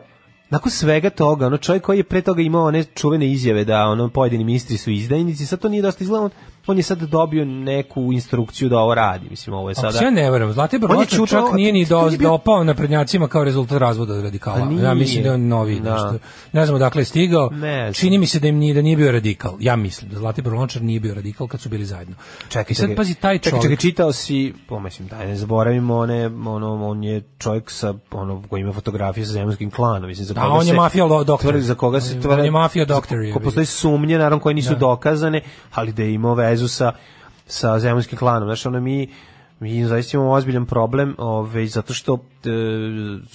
nakon 0.49 0.71
svega 0.71 1.09
toga 1.09 1.45
ono 1.45 1.57
čovjek 1.57 1.83
koji 1.83 1.97
je 1.97 2.03
pre 2.03 2.21
toga 2.21 2.41
imao 2.41 2.65
one 2.65 2.83
čuvene 2.83 3.31
izjave 3.31 3.63
da 3.65 3.87
ono 3.87 4.09
pojedini 4.09 4.43
ministri 4.43 4.77
su 4.77 4.91
izdajnici 4.91 5.45
sad 5.45 5.59
to 5.59 5.69
nije 5.69 5.81
dosta 5.81 6.03
izgleda 6.03 6.29
on, 6.67 6.77
je 6.77 6.83
sad 6.83 6.99
dobio 6.99 7.45
neku 7.45 8.13
instrukciju 8.13 8.69
da 8.69 8.79
ovo 8.79 8.95
radi 8.95 9.27
mislim 9.29 9.53
ovo 9.53 9.69
je 9.69 9.73
Ako 9.73 9.81
sada 9.81 9.91
se 9.91 10.03
ja 10.03 10.11
ne 10.11 10.31
verujem, 10.31 10.53
Zlatibor 10.53 10.91
Lončar 10.91 11.27
čak 11.27 11.53
nije 11.53 11.71
ni 11.71 11.85
do, 11.85 12.09
bio- 12.09 12.17
dopao 12.21 12.63
na 12.63 12.73
prednjacima 12.73 13.27
kao 13.27 13.43
rezultat 13.43 13.77
razvoda 13.79 14.13
od 14.13 14.23
radikala. 14.23 14.57
Pa 14.57 14.65
nije. 14.65 14.83
Ja 14.83 14.93
mislim 14.93 15.23
da 15.23 15.29
je 15.29 15.33
on 15.33 15.47
novi. 15.47 15.79
Da. 15.79 15.93
Nešto. 15.93 16.13
Ne 16.53 16.65
znam 16.65 16.75
odakle 16.75 17.01
je 17.01 17.05
stigao. 17.05 17.49
Ne. 17.49 17.93
Čini 17.93 18.17
mi 18.17 18.27
se 18.27 18.39
da 18.39 18.47
im 18.47 18.57
nije, 18.57 18.73
da 18.73 18.81
nije 18.81 18.97
bio 18.97 19.11
radikal. 19.11 19.53
Ja 19.59 19.75
mislim 19.75 20.11
da 20.11 20.17
Zlatibor 20.17 20.53
Lončar 20.53 20.81
nije 20.81 20.99
bio 20.99 21.13
radikal 21.13 21.47
kad 21.47 21.61
su 21.61 21.69
bili 21.69 21.85
zajedno. 21.85 22.15
Čekaj, 22.43 22.65
I 22.69 22.75
sad 22.75 22.83
čekaj. 22.83 22.95
pazi 22.95 23.15
taj 23.15 23.37
čekaj, 23.37 23.51
čovjek. 23.51 23.63
čekaj, 23.71 23.81
čitao 23.81 24.11
si, 24.11 24.53
po 24.67 24.79
mislim, 24.79 25.07
daj 25.07 25.27
ne 25.27 25.35
zaboravimo 25.37 25.97
one, 25.97 26.25
ono, 26.27 26.87
on 26.87 27.03
je 27.03 27.23
čovjek 27.37 27.71
sa, 27.71 27.93
ono, 28.11 28.43
koji 28.49 28.61
ima 28.61 28.73
fotografije 28.73 29.25
sa 29.25 29.31
zemljskim 29.31 29.71
klanom, 29.71 30.07
mislim, 30.07 30.25
za 30.25 30.33
Da, 30.33 30.41
koga 30.41 30.53
on 30.53 30.61
je 30.61 30.65
se 30.65 30.73
mafija 30.73 31.07
doktor. 31.25 31.59
za 31.59 31.75
koga 31.75 32.01
se 32.01 32.09
On 32.09 32.15
je- 32.15 32.21
tvrdi, 32.21 32.39
on 32.39 32.45
je 32.45 32.51
mafija 32.51 32.85
doktor, 32.85 33.17
ko 33.33 33.39
postoji 33.39 33.65
sumnje, 33.65 34.17
naravno, 34.17 34.39
koje 34.39 34.55
nisu 34.55 34.69
Da. 34.69 34.75
dokazane, 34.77 35.41
ali 35.73 35.93
da 35.93 36.03
je 36.03 36.13
imao 36.13 36.35
vezu 36.57 36.67
sa, 36.69 36.91
sa 37.47 37.79
zemljskim 37.79 38.17
klanom, 38.17 38.47
znači, 38.47 38.67
ono, 38.67 38.79
mi, 38.81 39.07
mi 39.59 39.85
zaista 39.85 40.17
imamo 40.17 40.31
ozbiljan 40.31 40.65
problem, 40.65 41.15
ovaj 41.17 41.65
zato 41.67 41.93
što 41.93 42.13
e, 42.13 42.49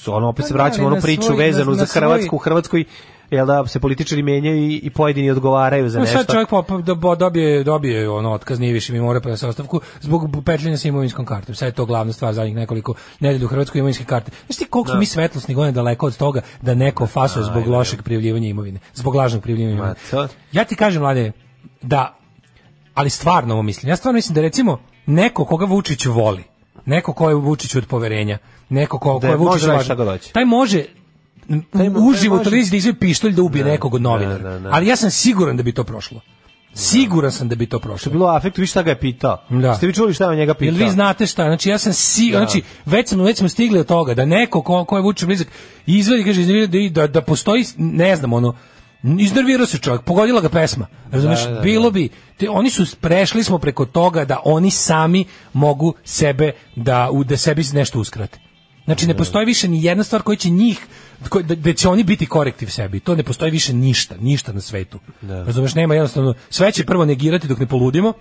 ono 0.06 0.28
opet 0.28 0.44
se 0.44 0.52
Pa 0.52 0.58
da, 0.58 0.64
vraćamo 0.64 0.90
na 0.90 1.00
priču 1.00 1.22
svoj- 1.24 1.38
vezanu 1.38 1.70
na- 1.70 1.74
za 1.74 1.80
na 1.80 1.86
svoj- 1.86 2.00
Hrvatsku, 2.00 2.36
u 2.36 2.38
Hrvatskoj 2.38 2.84
jel 3.30 3.46
da 3.46 3.66
se 3.66 3.80
političari 3.80 4.22
menjaju 4.22 4.56
i, 4.58 4.76
i 4.76 4.90
pojedini 4.90 5.30
odgovaraju 5.30 5.88
za 5.88 5.98
No, 5.98 6.04
nešto. 6.04 6.18
sad 6.18 6.26
čovjek 6.28 6.48
bo- 6.96 7.16
dobije, 7.16 7.64
dobije 7.64 8.08
ono 8.10 8.32
otkaz, 8.32 8.60
nije 8.60 8.72
više 8.72 8.92
mi 8.92 9.00
mora 9.00 9.20
podnese 9.20 9.46
ostavku 9.46 9.80
zbog 10.00 10.22
petljenja 10.44 10.76
sa 10.76 10.88
imovinskom 10.88 11.24
kartom. 11.26 11.54
Sad 11.54 11.68
je 11.68 11.72
to 11.72 11.86
glavna 11.86 12.12
stvar 12.12 12.32
zadnjih 12.34 12.54
nekoliko 12.56 12.94
nedelja 13.20 13.44
u 13.44 13.48
Hrvatskoj 13.48 13.78
imovinske 13.78 14.04
karte. 14.04 14.30
Znaš 14.46 14.56
ti 14.56 14.64
koliko 14.64 14.90
smo 14.90 14.98
mi 14.98 15.06
svetlosni 15.06 15.54
godina 15.54 15.72
daleko 15.72 16.06
od 16.06 16.16
toga 16.16 16.40
da 16.62 16.74
neko 16.74 17.06
fasuje 17.06 17.44
zbog 17.44 17.66
lošeg 17.66 18.02
prijavljivanja 18.02 18.48
imovine, 18.48 18.80
zbog 18.94 19.14
lažnog 19.14 19.42
prijavljivanja 19.42 19.76
imovine. 19.76 19.94
Ja 20.52 20.64
ti 20.64 20.76
kažem, 20.76 21.02
mlade, 21.02 21.32
da, 21.82 22.18
ali 22.94 23.10
stvarno 23.10 23.54
ovo 23.54 23.62
mislim. 23.62 23.90
Ja 23.90 23.96
stvarno 23.96 24.16
mislim 24.16 24.34
da 24.34 24.40
recimo 24.40 24.78
neko 25.06 25.44
koga 25.44 25.64
Vučić 25.64 26.06
voli, 26.06 26.44
neko 26.86 27.12
ko 27.12 27.28
je 27.28 27.34
Vučić 27.34 27.74
od 27.74 27.86
poverenja, 27.86 28.38
neko 28.68 28.98
ko, 28.98 29.12
ko 29.12 29.18
Da 29.18 29.28
je 29.28 29.36
može 29.36 29.66
Vučić 29.70 29.94
hoće. 29.96 30.32
taj 30.32 30.44
može 30.44 30.84
Taj 31.72 31.88
mo- 31.88 31.98
uživo 32.00 32.12
taj 32.28 32.38
može- 32.38 32.44
televiziji 32.44 32.70
da 32.70 32.76
izve 32.76 32.94
pištolj 32.94 33.32
da 33.32 33.42
ubije 33.42 33.64
nekog 33.64 33.94
od 33.94 34.02
novinara. 34.02 34.38
da, 34.40 34.58
da. 34.58 34.68
Ali 34.72 34.86
ja 34.86 34.96
sam 34.96 35.10
siguran 35.10 35.56
da 35.56 35.62
bi 35.62 35.72
to 35.72 35.84
prošlo. 35.84 36.20
Siguran 36.74 37.32
sam 37.32 37.48
da 37.48 37.54
bi 37.54 37.66
to 37.66 37.70
Što 37.70 37.76
je 37.78 37.82
prošlo. 37.82 38.12
bilo 38.12 38.24
u 38.24 38.28
afektu, 38.28 38.60
vi 38.60 38.66
šta 38.66 38.82
ga 38.82 38.90
je 38.90 38.98
pitao? 38.98 39.42
Da. 39.50 39.74
Ste 39.74 39.86
vi 39.86 39.92
čuli 39.94 40.14
šta 40.14 40.30
je 40.30 40.36
njega 40.36 40.54
pitao? 40.54 40.74
Jel 40.74 40.84
vi 40.86 40.90
znate 40.90 41.26
šta? 41.26 41.42
Znači 41.44 41.68
ja 41.68 41.78
sam 41.78 41.92
siguran, 41.92 42.40
znači 42.40 42.62
već 42.86 43.08
smo 43.08 43.24
već 43.24 43.38
smo 43.38 43.48
stigli 43.48 43.78
od 43.78 43.86
toga 43.86 44.14
da 44.14 44.24
neko 44.24 44.62
ko, 44.62 44.84
ko 44.84 44.96
je 44.96 45.02
Vučić 45.02 45.24
blizak 45.24 45.48
izvadi 45.86 46.24
kaže 46.24 46.42
da, 46.66 46.66
da 46.90 47.06
da 47.06 47.20
postoji 47.22 47.64
ne 47.76 48.16
znam 48.16 48.32
ono 48.32 48.54
iznervirao 49.02 49.66
se 49.66 49.78
čovjek, 49.78 50.02
pogodila 50.02 50.40
ga 50.40 50.48
pesma. 50.48 50.86
Razumeš? 51.10 51.40
Da, 51.40 51.48
da, 51.48 51.54
da. 51.54 51.60
Bilo 51.60 51.90
bi 51.90 52.08
te, 52.36 52.50
oni 52.50 52.70
su 52.70 52.96
prešli 53.00 53.44
smo 53.44 53.58
preko 53.58 53.86
toga 53.86 54.24
da 54.24 54.40
oni 54.44 54.70
sami 54.70 55.24
mogu 55.52 55.94
sebe 56.04 56.52
da 56.76 57.08
u 57.12 57.24
da 57.24 57.36
sebi 57.36 57.64
nešto 57.72 58.00
uskrate. 58.00 58.38
Znači 58.84 59.06
ne 59.06 59.16
postoji 59.16 59.46
više 59.46 59.68
ni 59.68 59.84
jedna 59.84 60.04
stvar 60.04 60.22
koja 60.22 60.36
će 60.36 60.50
njih 60.50 60.86
da, 61.42 61.54
da 61.54 61.72
će 61.72 61.88
oni 61.88 62.04
biti 62.04 62.26
korektiv 62.26 62.66
sebi. 62.66 63.00
To 63.00 63.14
ne 63.14 63.22
postoji 63.22 63.50
više 63.50 63.72
ništa, 63.72 64.14
ništa 64.20 64.52
na 64.52 64.60
svetu. 64.60 64.98
Razumeš, 65.22 65.74
nema 65.74 65.94
jednostavno 65.94 66.34
sve 66.50 66.72
će 66.72 66.84
prvo 66.84 67.04
negirati 67.04 67.48
dok 67.48 67.58
ne 67.58 67.66
poludimo. 67.66 68.12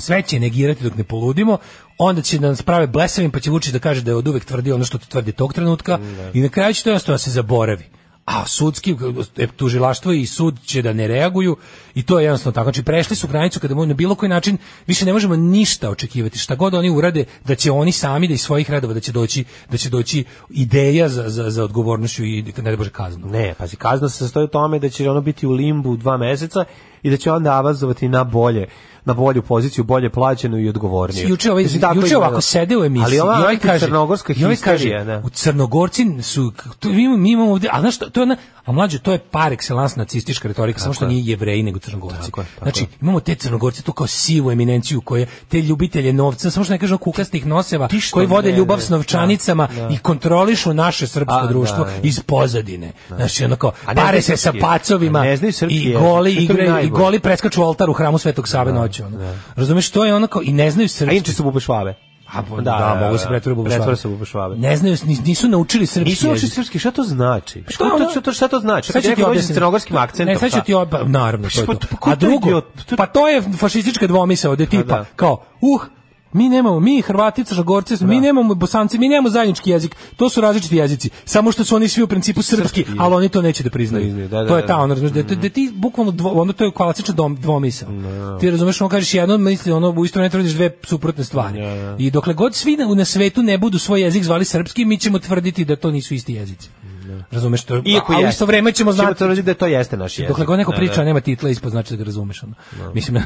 Sve 0.00 0.22
će 0.22 0.40
negirati 0.40 0.84
dok 0.84 0.96
ne 0.96 1.04
poludimo, 1.04 1.58
onda 1.98 2.22
će 2.22 2.38
da 2.38 2.48
nas 2.48 2.62
prave 2.62 2.86
blesavim, 2.86 3.30
pa 3.30 3.40
će 3.40 3.50
Vučić 3.50 3.72
da 3.72 3.78
kaže 3.78 4.02
da 4.02 4.10
je 4.10 4.16
od 4.16 4.28
uvek 4.28 4.44
tvrdio 4.44 4.74
ono 4.74 4.84
što 4.84 4.98
tvrdi 4.98 5.32
tog 5.32 5.54
trenutka 5.54 5.98
i 6.34 6.40
na 6.40 6.48
kraju 6.48 6.74
će 6.74 6.84
to 6.84 6.90
jednostavno 6.90 7.14
da 7.14 7.18
se 7.18 7.30
zaboravi. 7.30 7.84
A 8.28 8.46
sudski 8.46 8.96
e, 9.36 9.46
tužilaštvo 9.46 10.12
i 10.12 10.26
sud 10.26 10.56
će 10.64 10.82
da 10.82 10.92
ne 10.92 11.06
reaguju 11.06 11.56
i 11.94 12.02
to 12.02 12.18
je 12.18 12.24
jednostavno 12.24 12.54
tako. 12.54 12.64
Znači 12.64 12.82
prešli 12.82 13.16
su 13.16 13.28
granicu 13.28 13.60
kada 13.60 13.74
na 13.74 13.94
bilo 13.94 14.14
koji 14.14 14.28
način 14.28 14.58
više 14.86 15.04
ne 15.04 15.12
možemo 15.12 15.36
ništa 15.36 15.90
očekivati. 15.90 16.38
Šta 16.38 16.54
god 16.54 16.74
oni 16.74 16.90
urade 16.90 17.24
da 17.44 17.54
će 17.54 17.72
oni 17.72 17.92
sami 17.92 18.28
da 18.28 18.34
iz 18.34 18.40
svojih 18.40 18.70
redova 18.70 18.94
da 18.94 19.00
će 19.00 19.12
doći 19.12 19.44
da 19.70 19.76
će 19.76 19.90
doći 19.90 20.24
ideja 20.50 21.08
za 21.08 21.28
za 21.28 21.50
za 21.50 21.64
odgovornošću 21.64 22.24
i 22.24 22.44
ne 22.62 22.76
bože 22.76 22.90
kaznu. 22.90 23.26
Ne, 23.26 23.54
pazi, 23.58 23.76
kazna 23.76 24.08
se 24.08 24.18
sastoji 24.18 24.44
u 24.44 24.48
tome 24.48 24.78
da 24.78 24.88
će 24.88 25.10
ono 25.10 25.20
biti 25.20 25.46
u 25.46 25.50
limbu 25.50 25.96
dva 25.96 26.16
meseca 26.16 26.64
i 27.02 27.10
da 27.10 27.16
će 27.16 27.32
onda 27.32 27.52
avazovati 27.52 28.08
na 28.08 28.24
bolje 28.24 28.66
na 29.08 29.14
bolju 29.14 29.42
poziciju, 29.42 29.84
bolje 29.84 30.10
plaćenu 30.10 30.58
i 30.58 30.68
odgovorniju. 30.68 31.28
Juče 31.28 31.50
ovaj 31.50 31.62
Mislim, 31.62 31.82
juče 31.94 32.16
ovako 32.16 32.40
sede 32.40 32.76
u 32.76 32.84
emisiji. 32.84 33.04
Ali 33.04 33.20
ova 33.20 33.38
i 33.38 33.42
ovaj 33.42 33.58
kaže 33.58 33.86
crnogorska 33.86 34.32
i 34.36 34.44
ovaj 34.44 34.56
kaže, 34.56 34.84
histerija, 34.84 35.04
da. 35.04 35.22
U 35.24 35.28
Crnogorci 35.30 36.22
su 36.22 36.52
tu 36.78 36.88
mi 36.88 37.08
mi 37.08 37.32
imamo 37.32 37.52
ovde, 37.52 37.68
a 37.72 37.80
znaš 37.80 37.96
što, 37.96 38.10
to 38.10 38.20
je 38.20 38.22
ona, 38.22 38.36
a 38.64 38.72
mlađe 38.72 38.98
to 38.98 39.12
je 39.12 39.18
par 39.18 39.52
excellence 39.52 39.98
nacistička 39.98 40.48
retorika, 40.48 40.80
samo 40.80 40.94
što 40.94 41.04
je. 41.04 41.08
nije 41.08 41.30
jevreji 41.30 41.62
nego 41.62 41.78
Crnogorci. 41.78 42.24
Tako 42.24 42.40
je, 42.40 42.46
tako 42.54 42.64
znači, 42.64 42.80
je. 42.80 42.88
imamo 43.00 43.20
te 43.20 43.34
Crnogorce 43.34 43.82
tu 43.82 43.92
kao 43.92 44.06
sivu 44.06 44.50
eminenciju 44.50 45.00
koje 45.00 45.26
te 45.48 45.60
ljubitelje 45.60 46.12
novca, 46.12 46.50
samo 46.50 46.64
što 46.64 46.72
ne 46.72 46.78
kažemo 46.78 46.98
kukastih 46.98 47.46
noseva, 47.46 47.88
što 48.00 48.14
koji 48.14 48.26
vode 48.26 48.50
ne, 48.50 48.58
ljubav 48.58 48.78
ne, 48.78 48.84
s 48.84 48.88
novčanicama 48.88 49.66
da, 49.66 49.74
da. 49.74 49.94
i 49.94 49.98
kontrolišu 49.98 50.74
naše 50.74 51.06
srpsko 51.06 51.40
A, 51.42 51.46
društvo 51.46 51.84
da, 51.84 51.90
da. 51.90 51.96
iz 52.02 52.20
pozadine. 52.20 52.92
Znači, 53.08 53.44
ono 53.44 53.56
kao, 53.56 53.72
pare 53.94 54.22
se 54.22 54.36
sa 54.36 54.52
pacovima 54.60 55.24
i 55.68 55.92
goli 55.92 56.34
To 56.34 56.40
igraju 56.40 56.86
i 56.86 56.90
goli 56.90 57.20
preskaču 57.20 57.62
oltar 57.62 57.90
u 57.90 57.92
hramu 57.92 58.18
Svetog 58.18 58.48
Save 58.48 58.72
noću. 59.00 59.16
Ono. 59.16 59.34
Razumeš, 59.56 59.90
to 59.90 60.04
je 60.04 60.14
ono 60.14 60.26
kao, 60.26 60.42
i 60.42 60.52
ne 60.52 60.70
znaju 60.70 60.84
A 60.84 60.88
srpski. 60.88 61.16
inače 61.16 61.32
su 61.32 61.42
bube 61.42 61.60
švabe. 61.60 61.94
A, 62.28 62.42
da, 62.42 62.60
da, 62.62 62.98
mogu 63.00 63.18
se 63.18 63.26
pretvore 63.28 63.52
u 63.52 63.56
bubešvabe. 63.56 63.78
Pretvore 63.78 63.96
se 63.96 64.08
u 64.08 64.10
bubešvabe. 64.10 64.56
Ne 64.56 64.76
znaju, 64.76 64.96
nis- 64.96 65.24
nisu 65.24 65.48
naučili 65.48 65.86
srpski 65.86 66.10
Nisu 66.10 66.28
jezik. 66.28 66.52
srpski, 66.52 66.78
šta 66.78 66.90
to 66.90 67.02
znači? 67.02 67.62
Šta 67.62 67.72
Šta 67.74 67.84
ono- 67.86 67.98
to, 67.98 68.10
šta 68.10 68.20
to, 68.20 68.32
šta 68.32 68.48
to 68.48 68.58
znači? 68.58 68.92
Sad 68.92 69.02
ti 69.02 69.14
ti 69.14 69.24
objasniti. 69.24 69.52
s 69.52 69.56
crnogorskim 69.56 69.96
akcentom. 69.96 70.26
Ne, 70.26 70.38
sad 70.38 70.50
ću 70.50 70.56
šta? 70.56 70.60
ti 70.60 70.72
naravno, 71.06 71.48
to 71.48 71.60
je 71.60 71.66
Pa, 71.66 71.74
to. 71.74 71.86
pa, 71.90 71.96
ko 71.96 72.10
A 72.10 72.16
to 72.16 72.26
drugo? 72.26 72.60
To- 72.60 72.96
pa 72.96 73.06
to 73.06 73.28
je 73.28 73.42
fašistička 73.42 74.06
dvomisao, 74.06 74.56
da 74.56 74.66
tipa, 74.66 74.82
da. 74.84 75.04
kao, 75.16 75.32
uh, 75.60 75.80
mi 76.32 76.48
nemamo, 76.48 76.80
mi 76.80 77.02
Hrvati, 77.02 77.44
Crnogorci, 77.44 78.04
mi 78.04 78.20
nemamo 78.20 78.54
Bosanci, 78.54 78.98
mi 78.98 79.08
nemamo 79.08 79.30
zajednički 79.30 79.70
jezik. 79.70 79.96
To 80.16 80.28
su 80.28 80.40
različiti 80.40 80.76
jezici. 80.76 81.10
Samo 81.24 81.52
što 81.52 81.64
su 81.64 81.76
oni 81.76 81.88
svi 81.88 82.02
u 82.02 82.08
principu 82.08 82.42
srpski, 82.42 82.68
Srpski, 82.84 82.84
ali 82.98 83.14
oni 83.14 83.28
to 83.28 83.42
neće 83.42 83.62
da 83.62 83.70
priznaju. 83.70 84.28
Da, 84.28 84.42
da, 84.42 84.48
to 84.48 84.56
je 84.56 84.62
da, 84.62 84.66
ta, 84.66 84.76
da. 84.76 84.82
ono, 84.82 84.94
razumeš, 84.94 85.12
da, 85.12 85.34
da 85.34 85.48
ti 85.48 85.70
bukvalno 85.74 86.12
dvo, 86.12 86.30
ono 86.30 86.52
to 86.52 86.64
je 86.64 86.72
klasična 86.72 87.14
dom, 87.14 87.36
dvomisao. 87.36 87.88
Ti 88.40 88.50
razumeš, 88.50 88.80
ono 88.80 88.88
kažeš 88.88 89.14
jedno, 89.14 89.38
misli 89.38 89.72
ono 89.72 89.90
u 89.90 90.04
isto 90.04 90.20
ne 90.20 90.30
tvrdiš 90.30 90.52
dve 90.52 90.70
suprotne 90.82 91.24
stvari. 91.24 91.58
I 91.98 92.10
dokle 92.10 92.34
god 92.34 92.54
svi 92.54 92.76
na, 92.76 92.94
na 92.94 93.04
svetu 93.04 93.42
ne 93.42 93.58
budu 93.58 93.78
svoj 93.78 94.02
jezik 94.02 94.24
zvali 94.24 94.44
srpski, 94.44 94.84
mi 94.84 94.98
ćemo 94.98 95.18
tvrditi 95.18 95.64
da 95.64 95.76
to 95.76 95.90
nisu 95.90 96.14
isti 96.14 96.34
jezici. 96.34 96.68
Razumeš 97.30 97.64
to? 97.64 97.82
Iako 97.84 98.12
a 98.12 98.16
jeste. 98.16 98.28
isto 98.28 98.46
vreme 98.46 98.72
ćemo 98.72 98.92
Ćemo 98.92 98.92
znati 98.94 99.18
tvrditi 99.18 99.42
da 99.42 99.54
to 99.54 99.66
jeste 99.66 99.96
naš 99.96 100.12
jezik. 100.12 100.28
Dokle 100.28 100.44
god 100.46 100.58
neko 100.58 100.70
Da, 100.70 100.76
priča, 100.76 100.94
da. 100.94 101.00
a 101.00 101.04
nema 101.04 101.20
titla 101.20 101.50
ispod 101.50 101.70
znači 101.70 101.90
da 101.90 101.96
ga 101.96 102.04
razumeš. 102.04 102.42
Ono. 102.42 102.54
Mislim, 102.94 103.22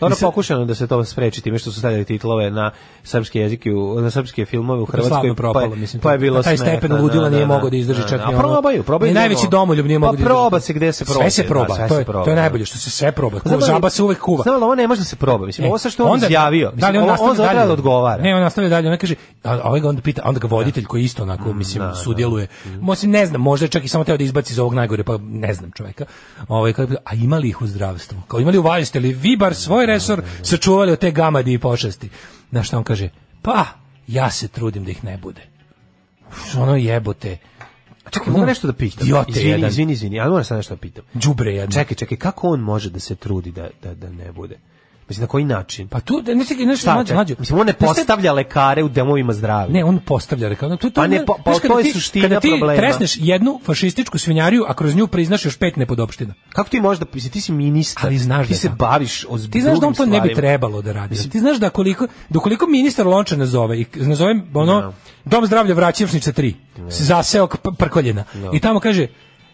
Ono 0.00 0.16
pokušano 0.20 0.64
da 0.64 0.74
se 0.74 0.86
to 0.86 1.04
spreči 1.04 1.40
time 1.40 1.58
što 1.58 1.72
su 1.72 1.78
stavljali 1.78 2.04
titlove 2.04 2.50
na 2.50 2.70
srpski 3.02 3.38
jezik 3.38 3.66
i 3.66 3.72
u, 3.72 4.00
na 4.00 4.10
srpske 4.10 4.44
filmove 4.44 4.78
u 4.78 4.82
je 4.82 4.86
Hrvatskoj. 4.86 5.28
pa 5.28 5.34
propalo, 5.34 5.66
je, 5.66 5.76
mislim. 5.76 6.02
pa 6.02 6.12
je 6.12 6.18
bilo 6.18 6.42
taj 6.42 6.56
smešno, 6.56 6.72
stepen 6.72 6.96
ludila 6.96 7.30
nije 7.30 7.46
mogao 7.46 7.70
da 7.70 7.76
izdrži 7.76 8.02
čak 8.02 8.20
A 8.20 8.28
ni 8.28 8.34
ono. 8.34 8.38
probaju, 8.38 8.82
probaju. 8.82 9.14
Da 9.14 9.20
najveći 9.20 9.46
domoljub 9.50 9.86
nije 9.86 9.98
mogao 9.98 10.12
da 10.12 10.16
Pa 10.16 10.20
izdrži. 10.20 10.28
proba 10.30 10.60
se 10.60 10.72
gde 10.72 10.92
se 10.92 11.04
proba. 11.04 11.20
Sve 11.20 11.30
se 11.30 11.42
da, 11.42 11.48
proba, 11.48 11.66
to 11.78 11.98
je, 11.98 12.04
to 12.04 12.20
je 12.20 12.24
da. 12.26 12.34
najbolje, 12.34 12.64
što 12.64 12.78
se 12.78 12.90
sve 12.90 13.12
proba. 13.12 13.38
Žaba 13.66 13.90
se 13.90 14.02
uvek 14.02 14.18
kuva. 14.18 14.44
Ali 14.48 14.64
ovo 14.64 14.74
ne 14.74 14.86
može 14.86 15.00
da 15.00 15.04
se 15.04 15.16
proba. 15.16 15.46
Mislim, 15.46 15.64
E, 15.64 15.68
ovo 15.68 15.78
sa 15.78 15.90
što 15.90 16.04
on 16.04 16.16
izjavio. 16.18 16.72
Da 16.74 16.90
li 16.90 16.98
on 16.98 17.06
nastavlja 17.06 17.34
dalje? 17.46 17.66
da 17.66 17.72
odgovara. 17.72 18.22
Ne, 18.22 18.34
on 18.34 18.42
nastavlja 18.42 18.70
dalje, 18.70 18.90
on 18.90 18.98
kaže, 18.98 19.14
a 19.44 19.50
a 19.52 19.60
ovaj 19.64 19.80
ga 19.80 19.88
onda 19.88 20.02
pita, 20.02 20.22
a 20.24 20.28
onda 20.28 20.40
ga 20.40 20.46
voditelj 20.48 20.84
koji 20.84 21.04
isto 21.04 21.22
onako, 21.22 21.52
mislim, 21.52 21.82
sudjeluje. 21.94 22.46
Mislim, 22.80 23.10
ne 23.18 23.26
znam, 23.26 23.40
možda 23.40 23.64
je 23.64 23.70
čak 23.70 23.84
i 23.84 23.88
samo 23.88 24.04
teo 24.04 24.16
da 24.16 24.24
izbaci 24.24 24.52
iz 24.52 24.58
ovog 24.58 24.74
najgore, 24.74 25.04
pa 25.04 25.18
ne 25.18 25.54
znam 25.54 25.70
čoveka. 25.70 26.04
Ovaj, 26.48 26.74
a 27.04 27.14
ima 27.14 27.38
li 27.38 27.48
ih 27.48 27.62
u 27.62 27.66
zdravstvu? 27.66 28.22
Kao 28.28 28.40
imali 28.40 28.58
u 28.58 28.62
valiste 28.62 29.00
li 29.00 29.12
vi 29.12 29.36
bar 29.36 29.54
svoj 29.54 29.86
resor 29.86 30.22
sačuvali 30.42 30.92
od 30.92 30.98
te 30.98 31.10
gamadi 31.10 31.52
i 31.52 31.58
pošasti? 31.58 32.08
Na 32.50 32.62
šta 32.62 32.78
on 32.78 32.84
kaže? 32.84 33.08
Pa, 33.42 33.64
ja 34.06 34.30
se 34.30 34.48
trudim 34.48 34.84
da 34.84 34.90
ih 34.90 35.04
ne 35.04 35.16
bude. 35.16 35.42
Ono 36.56 36.76
jebote. 36.76 37.38
Čekaj, 38.10 38.32
mogu 38.32 38.46
nešto 38.46 38.66
da 38.66 38.72
pitam? 38.72 39.06
Idiote 39.06 39.30
izvini, 39.30 39.50
jedan. 39.50 39.70
izvini, 39.70 39.92
izvini, 39.92 40.20
ali 40.20 40.30
moram 40.30 40.44
sad 40.44 40.56
nešto 40.56 40.74
da 40.74 40.80
pitam. 40.80 41.04
Đubre 41.14 41.52
jedno. 41.52 41.72
Čekaj, 41.72 41.94
čekaj, 41.94 42.18
kako 42.18 42.48
on 42.48 42.60
može 42.60 42.90
da 42.90 43.00
se 43.00 43.14
trudi 43.14 43.50
da, 43.50 43.68
da, 43.82 43.94
da 43.94 44.08
ne 44.08 44.32
bude? 44.32 44.58
Mislim, 45.08 45.22
na 45.22 45.26
koji 45.26 45.44
način? 45.44 45.88
Pa 45.88 46.00
tu, 46.00 46.22
ne 46.26 46.44
čekaj, 46.44 46.66
nešto 46.66 46.82
čekaj, 46.82 47.14
mlađe. 47.14 47.34
Mislim, 47.38 47.58
on 47.58 47.66
ne 47.66 47.72
postavlja 47.72 48.32
lekare 48.32 48.82
u 48.82 48.88
domovima 48.88 49.32
zdravlja. 49.32 49.72
Ne, 49.72 49.84
on 49.84 49.98
postavlja, 49.98 50.48
no, 50.48 50.56
to, 50.68 50.76
to, 50.76 50.90
Pa 50.92 51.06
ne, 51.06 51.26
pa- 51.26 51.34
pa 51.44 51.52
znaš, 51.52 51.62
to 51.62 51.78
je 51.78 51.84
ti- 51.84 51.92
suština 51.92 52.22
Kada 52.24 52.40
ti 52.40 52.48
problema. 52.50 52.76
tresneš 52.76 53.16
jednu 53.16 53.60
fašističku 53.64 54.18
svinjariju, 54.18 54.64
a 54.68 54.74
kroz 54.74 54.94
nju 54.96 55.06
priznaš 55.06 55.44
još 55.44 55.56
pet 55.56 55.76
nepodopština. 55.76 56.34
Kako 56.48 56.68
ti 56.70 56.80
možeš 56.80 57.00
da 57.00 57.06
mislim, 57.14 57.32
ti 57.32 57.40
si 57.40 57.52
ministar, 57.52 58.06
Ali 58.06 58.18
znaš 58.18 58.46
ti 58.46 58.52
da 58.52 58.58
se 58.58 58.66
tako. 58.66 58.76
baviš 58.78 59.24
o 59.24 59.38
Ti 59.40 59.60
znaš 59.60 59.78
da 59.80 59.86
on 59.86 59.94
to 59.94 60.06
ne 60.06 60.20
bi 60.20 60.34
trebalo 60.34 60.82
da 60.82 60.92
radi. 60.92 61.28
Ti 61.30 61.40
znaš 61.40 61.56
da 61.56 61.70
koliko, 61.70 62.06
da 62.28 62.38
koliko 62.38 62.66
ministar 62.66 63.06
Lonča 63.06 63.36
nazove, 63.36 63.80
i 63.80 63.86
nazove 63.94 64.34
ono, 64.54 64.92
Dom 65.24 65.46
zdravlja 65.46 65.74
Vraćevšnica 65.74 66.32
3, 66.32 66.52
zaseok 66.88 67.56
P- 67.56 67.70
Prkoljena, 67.78 68.24
i 68.52 68.60
tamo 68.60 68.80
kaže, 68.80 69.06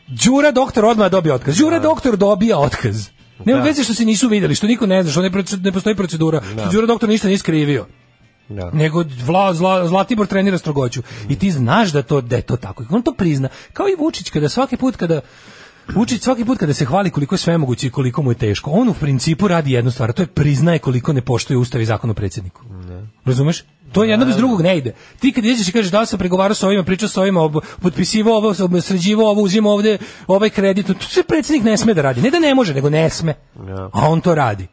Đura 0.07 0.51
doktor 0.51 0.85
odmah 0.85 1.11
dobio 1.11 1.35
otkaz. 1.35 1.59
Đura 1.59 1.79
doktor 1.79 2.17
dobija 2.17 2.59
otkaz. 2.59 3.09
Nema 3.45 3.61
Da. 3.61 3.65
veze 3.65 3.85
što 3.85 3.95
se 3.95 4.05
nisu 4.05 4.29
videli, 4.29 4.55
što 4.55 4.67
niko 4.67 4.87
ne 4.87 5.03
zna, 5.03 5.13
što 5.13 5.23
ne, 5.23 5.31
ne 5.63 5.73
postoji 5.73 5.97
procedura. 5.97 6.41
Što 6.61 6.71
Đura 6.73 6.87
doktor 6.87 7.09
ništa 7.09 7.29
nije 7.29 7.39
skrivio. 7.39 7.87
Da. 8.49 8.71
nego 8.71 9.05
Vla, 9.27 9.55
Zla, 9.55 9.89
Zlatibor 9.89 10.27
trenira 10.27 10.59
strogoću. 10.59 11.03
I 11.29 11.39
ti 11.39 11.51
znaš 11.51 11.93
da 11.93 12.03
to 12.03 12.21
da 12.21 12.37
je 12.37 12.43
to 12.43 12.57
tako. 12.57 12.83
I 12.83 12.87
on 12.91 13.03
to 13.03 13.15
prizna. 13.15 13.49
Kao 13.73 13.89
i 13.89 13.97
Vučić 13.99 14.31
kada 14.31 14.49
svaki 14.49 14.77
put 14.77 14.97
kada 14.97 15.21
Vučić 15.95 16.23
svaki 16.23 16.45
put 16.45 16.59
kada 16.59 16.75
se 16.75 16.85
hvali 16.85 17.11
koliko 17.11 17.35
je 17.35 17.39
sve 17.39 17.59
moguće 17.59 17.87
i 17.87 17.91
koliko 17.91 18.23
mu 18.23 18.31
je 18.31 18.35
teško, 18.35 18.71
on 18.71 18.89
u 18.89 18.95
principu 18.95 19.49
radi 19.49 19.73
jednu 19.73 19.91
stvar, 19.91 20.13
to 20.13 20.23
je 20.23 20.27
priznaje 20.27 20.79
koliko 20.79 21.13
ne 21.13 21.21
poštuje 21.21 21.57
ustav 21.57 21.81
i 21.81 21.85
zakon 21.87 22.11
o 22.11 22.15
predsjedniku. 22.15 22.63
Razumeš? 23.25 23.65
To 23.93 24.05
jedno 24.05 24.27
bez 24.27 24.37
drugog 24.37 24.63
ne 24.63 24.79
ide. 24.79 24.93
Ti 25.21 25.33
kad 25.33 25.45
ideš 25.45 25.69
i 25.69 25.73
kažeš 25.73 25.91
da 25.91 26.01
li 26.01 26.07
sam 26.07 26.19
pregovarao 26.19 26.55
sa 26.55 26.67
ovima, 26.67 26.83
pričao 26.83 27.09
sa 27.09 27.21
ovima, 27.21 27.51
potpisivao 27.81 28.35
ovo, 28.35 28.55
sređivao 28.81 29.27
ovo, 29.27 29.43
uzimao 29.43 29.73
ovde 29.73 29.99
ovaj 30.27 30.51
kredit, 30.51 30.87
to 30.87 30.95
sve 31.01 31.23
predsjednik 31.23 31.65
ne 31.65 31.77
sme 31.77 31.95
da 31.95 32.03
radi. 32.03 32.21
Ne 32.23 32.31
da 32.31 32.39
ne 32.39 32.55
može, 32.55 32.75
nego 32.75 32.91
ne 32.91 33.11
sme. 33.11 33.35
A 33.93 34.09
on 34.09 34.21
to 34.21 34.35
radi. 34.35 34.67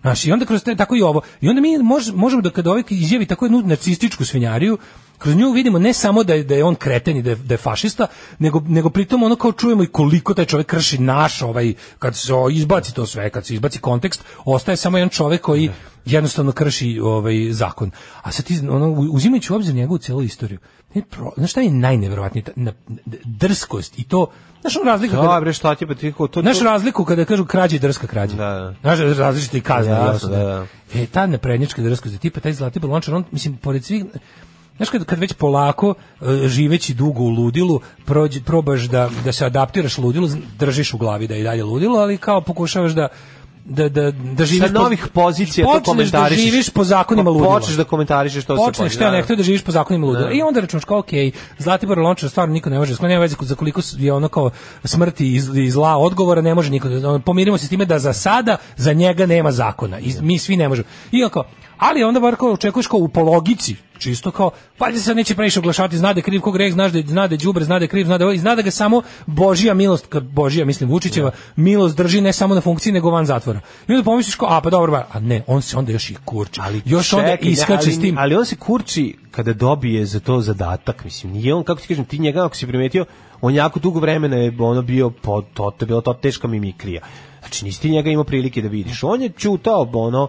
Znaš, 0.00 0.26
i 0.26 0.32
onda 0.32 0.44
kroz 0.44 0.62
te, 0.62 0.76
tako 0.76 0.96
i 0.96 1.02
ovo. 1.02 1.20
I 1.40 1.48
onda 1.48 1.60
mi 1.60 1.68
mož- 1.68 2.14
možemo 2.14 2.42
da 2.42 2.50
kada 2.50 2.70
ovaj 2.70 2.82
izjavi 2.90 3.26
tako 3.26 3.44
jednu 3.44 3.62
nacističku 3.62 4.24
svinjariju, 4.24 4.78
kroz 5.18 5.36
nju 5.36 5.50
vidimo 5.50 5.78
ne 5.78 5.92
samo 5.92 6.24
da 6.24 6.34
je, 6.34 6.44
da 6.44 6.54
je 6.54 6.64
on 6.64 6.74
kreten 6.74 7.16
i 7.16 7.22
da 7.22 7.30
je, 7.30 7.36
da 7.36 7.54
je 7.54 7.58
fašista, 7.58 8.06
nego, 8.38 8.60
nego 8.60 8.90
pritom 8.90 9.22
ono 9.22 9.36
kao 9.36 9.52
čujemo 9.52 9.82
i 9.82 9.86
koliko 9.86 10.34
taj 10.34 10.44
čovjek 10.44 10.66
krši 10.66 10.98
naš, 10.98 11.42
ovaj, 11.42 11.74
kad 11.98 12.16
se 12.16 12.34
o, 12.34 12.50
izbaci 12.50 12.94
to 12.94 13.06
sve, 13.06 13.30
kad 13.30 13.46
se 13.46 13.54
izbaci 13.54 13.78
kontekst, 13.78 14.24
ostaje 14.44 14.76
samo 14.76 14.98
jedan 14.98 15.08
čovjek 15.08 15.40
koji 15.40 15.70
jednostavno 16.04 16.52
krši 16.52 17.00
ovaj 17.02 17.34
zakon. 17.50 17.90
A 18.22 18.32
sad 18.32 18.44
ti, 18.44 18.60
ono, 18.70 18.90
uzimajući 18.90 19.52
u 19.52 19.56
obzir 19.56 19.74
njegovu 19.74 19.98
celu 19.98 20.22
istoriju, 20.22 20.58
ne, 20.94 21.02
pro, 21.02 21.32
znaš 21.36 21.50
šta 21.50 21.60
je 21.60 21.70
najneverovatnije? 21.70 22.44
Ta- 22.44 22.52
na- 22.56 22.72
drskost 23.24 23.98
i 23.98 24.04
to, 24.04 24.26
znaš 24.60 24.76
ono 24.76 24.90
razlika 24.90 25.16
kada- 25.16 25.28
Da, 25.28 25.40
bre, 25.40 25.52
šta 25.52 25.74
ti 25.74 25.86
pa 25.86 25.94
ti 25.94 26.12
ko 26.12 26.26
to... 26.28 26.40
Znaš 26.40 26.58
to- 26.58 26.64
razliku 26.64 27.04
kada 27.04 27.24
kažu 27.24 27.44
krađa 27.44 27.76
i 27.76 27.78
drska 27.78 28.06
krađa? 28.06 28.36
Da, 28.36 28.44
da. 28.44 28.74
Znaš 28.96 29.18
različite 29.18 29.60
kazne. 29.60 29.92
Jasno, 29.92 30.28
da, 30.28 30.36
da. 30.38 30.66
E, 30.94 31.06
ta 31.06 31.26
neprednjačka 31.26 31.82
drskost, 31.82 32.20
tipa 32.20 32.40
taj 32.40 32.52
Zlatibor 32.52 32.90
Lončar, 32.90 33.14
on, 33.14 33.24
mislim, 33.30 33.56
pored 33.56 33.84
svih, 33.84 34.04
Znaš, 34.76 34.90
kad, 34.90 35.04
kad 35.04 35.18
već 35.18 35.32
polako, 35.32 35.94
e, 36.20 36.48
živeći 36.48 36.94
dugo 36.94 37.22
u 37.22 37.28
ludilu, 37.28 37.80
prođe, 38.04 38.40
probaš 38.42 38.80
da, 38.82 39.10
da 39.24 39.32
se 39.32 39.46
adaptiraš 39.46 39.98
ludilu, 39.98 40.28
držiš 40.58 40.94
u 40.94 40.98
glavi 40.98 41.26
da 41.28 41.34
je 41.34 41.40
i 41.40 41.44
dalje 41.44 41.64
ludilo, 41.64 41.98
ali 41.98 42.18
kao 42.18 42.40
pokušavaš 42.40 42.92
da 42.92 43.08
da 43.64 43.88
da 43.88 44.10
da 44.10 44.44
živiš 44.44 44.66
Sa 44.66 44.72
novih 44.72 45.08
pozicija 45.08 45.66
to 45.66 45.72
počneš 45.72 45.84
da 46.08 46.18
komentarišeš. 46.18 46.44
živiš 46.44 46.70
po 46.70 46.84
zakonima 46.84 47.30
ludila. 47.30 47.54
Počneš 47.54 47.76
da 47.76 47.84
komentarišeš 47.84 48.44
to 48.44 48.56
Počneš 48.56 48.92
se 48.92 48.98
te 48.98 49.10
ne 49.10 49.22
htio 49.22 49.36
da 49.36 49.42
živiš 49.42 49.62
po 49.62 49.72
zakonima 49.72 50.06
ludila. 50.06 50.32
I 50.32 50.42
onda 50.42 50.60
računaš 50.60 50.84
kao 50.84 50.98
okej, 50.98 51.30
Zlatibor 51.58 51.98
Lončar 51.98 52.30
stvarno 52.30 52.52
niko 52.54 52.70
ne 52.70 52.78
može, 52.78 52.94
skoro 52.94 53.08
nema 53.08 53.20
veze 53.20 53.36
za 53.40 53.54
koliko 53.54 53.80
je 53.98 54.12
ono 54.12 54.28
kao 54.28 54.50
smrti 54.84 55.34
iz, 55.34 55.48
iz 55.56 55.72
zla 55.72 55.96
odgovora 55.96 56.40
ne 56.40 56.54
može 56.54 56.70
niko. 56.70 56.88
da- 56.88 57.18
Pomirimo 57.18 57.58
se 57.58 57.66
s 57.66 57.68
time 57.68 57.84
da 57.84 57.98
za 57.98 58.12
sada 58.12 58.56
za 58.76 58.92
njega 58.92 59.26
nema 59.26 59.52
zakona. 59.52 59.98
I 60.00 60.14
mi 60.20 60.38
svi 60.38 60.56
ne 60.56 60.68
možemo. 60.68 60.88
I 61.12 61.24
ali 61.78 62.04
onda 62.04 62.20
bar 62.20 62.36
kao 62.36 62.52
očekuješ 62.52 62.86
kao 62.86 63.00
u 63.00 63.08
po 63.08 63.20
logici, 63.20 63.76
čisto 63.98 64.30
kao, 64.30 64.50
valjda 64.78 64.98
se 64.98 65.14
neće 65.14 65.34
previše 65.34 65.58
oglašavati, 65.58 65.98
zna 65.98 66.12
da 66.12 66.18
je 66.18 66.22
kriv 66.22 66.40
kog 66.40 66.54
greh, 66.54 66.72
znaš 66.72 66.92
da 66.92 67.00
zna 67.06 67.26
da 67.26 67.34
je 67.34 67.38
đubre, 67.38 67.64
zna 67.64 67.78
da 67.78 67.84
je 67.84 67.88
kriv, 67.88 68.04
zna 68.04 68.18
da 68.18 68.24
je 68.24 68.26
ovo, 68.26 68.34
i 68.34 68.38
zna 68.38 68.54
da 68.54 68.62
ga 68.62 68.70
samo 68.70 69.02
Božija 69.26 69.74
milost, 69.74 70.06
kad 70.06 70.22
Božija, 70.22 70.64
mislim 70.64 70.90
Vučićeva, 70.90 71.30
milost 71.56 71.96
drži 71.96 72.20
ne 72.20 72.32
samo 72.32 72.54
na 72.54 72.60
funkciji, 72.60 72.92
nego 72.92 73.10
van 73.10 73.26
zatvora. 73.26 73.60
I 73.88 73.92
onda 73.92 74.04
pomisliš 74.04 74.34
kao, 74.34 74.48
a 74.50 74.60
pa 74.60 74.70
dobro, 74.70 74.92
ba, 74.92 75.06
a 75.12 75.20
ne, 75.20 75.42
on 75.46 75.62
se 75.62 75.76
onda 75.76 75.92
još 75.92 76.10
i 76.10 76.16
kurči. 76.24 76.60
Ali 76.64 76.82
još 76.84 77.12
onda 77.12 77.28
čekaj, 77.28 77.46
ne, 77.46 77.52
iskače 77.52 77.90
s 77.90 78.00
tim. 78.00 78.18
Ali 78.18 78.34
on 78.34 78.46
se 78.46 78.56
kurči 78.56 79.16
kada 79.30 79.52
dobije 79.52 80.06
za 80.06 80.20
to 80.20 80.40
zadatak, 80.40 81.04
mislim, 81.04 81.32
nije 81.32 81.54
on, 81.54 81.64
kako 81.64 81.80
ti 81.80 81.88
kažem, 81.88 82.04
ti 82.04 82.18
njega, 82.18 82.44
ako 82.44 82.56
si 82.56 82.66
primetio, 82.66 83.04
on 83.40 83.54
jako 83.54 83.80
dugo 83.80 84.00
vremena 84.00 84.36
je 84.36 84.56
ono 84.58 84.82
bio, 84.82 85.10
po, 85.10 85.42
to, 85.42 85.70
to 85.70 85.84
je 85.84 85.86
bila 85.86 86.00
to 86.00 86.12
teška 86.14 86.48
mimikrija. 86.48 87.00
Znači, 87.40 87.64
nisi 87.64 87.80
ti 87.80 87.90
njega 87.90 88.10
imao 88.10 88.24
prilike 88.24 88.62
da 88.62 88.68
vidiš. 88.68 89.02
On 89.02 89.22
je 89.22 89.28
čutao, 89.28 89.90
ono, 89.92 90.28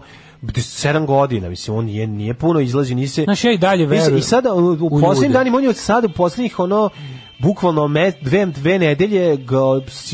sedam 0.62 1.06
godina, 1.06 1.48
mislim, 1.48 1.76
on 1.76 1.84
nije, 1.84 2.06
nije 2.06 2.34
puno 2.34 2.60
izlazi, 2.60 2.94
nisi 2.94 3.14
se... 3.14 3.24
Znaš, 3.24 3.44
ja 3.44 3.52
i 3.52 3.58
dalje 3.58 3.86
verujem 3.86 4.16
I 4.16 4.22
sada, 4.22 4.54
u, 4.54 4.58
u 4.58 4.86
u 4.86 5.00
posljednjim 5.00 5.30
ljude. 5.30 5.38
danima, 5.38 5.56
on 5.56 5.62
je 5.62 5.68
od 5.68 5.76
sada, 5.76 6.06
u 6.06 6.10
posljednjih, 6.10 6.58
ono, 6.58 6.90
bukvalno 7.38 7.88
me, 7.88 8.12
dve, 8.20 8.46
dve 8.46 8.78
nedelje 8.78 9.36
ga, 9.36 9.58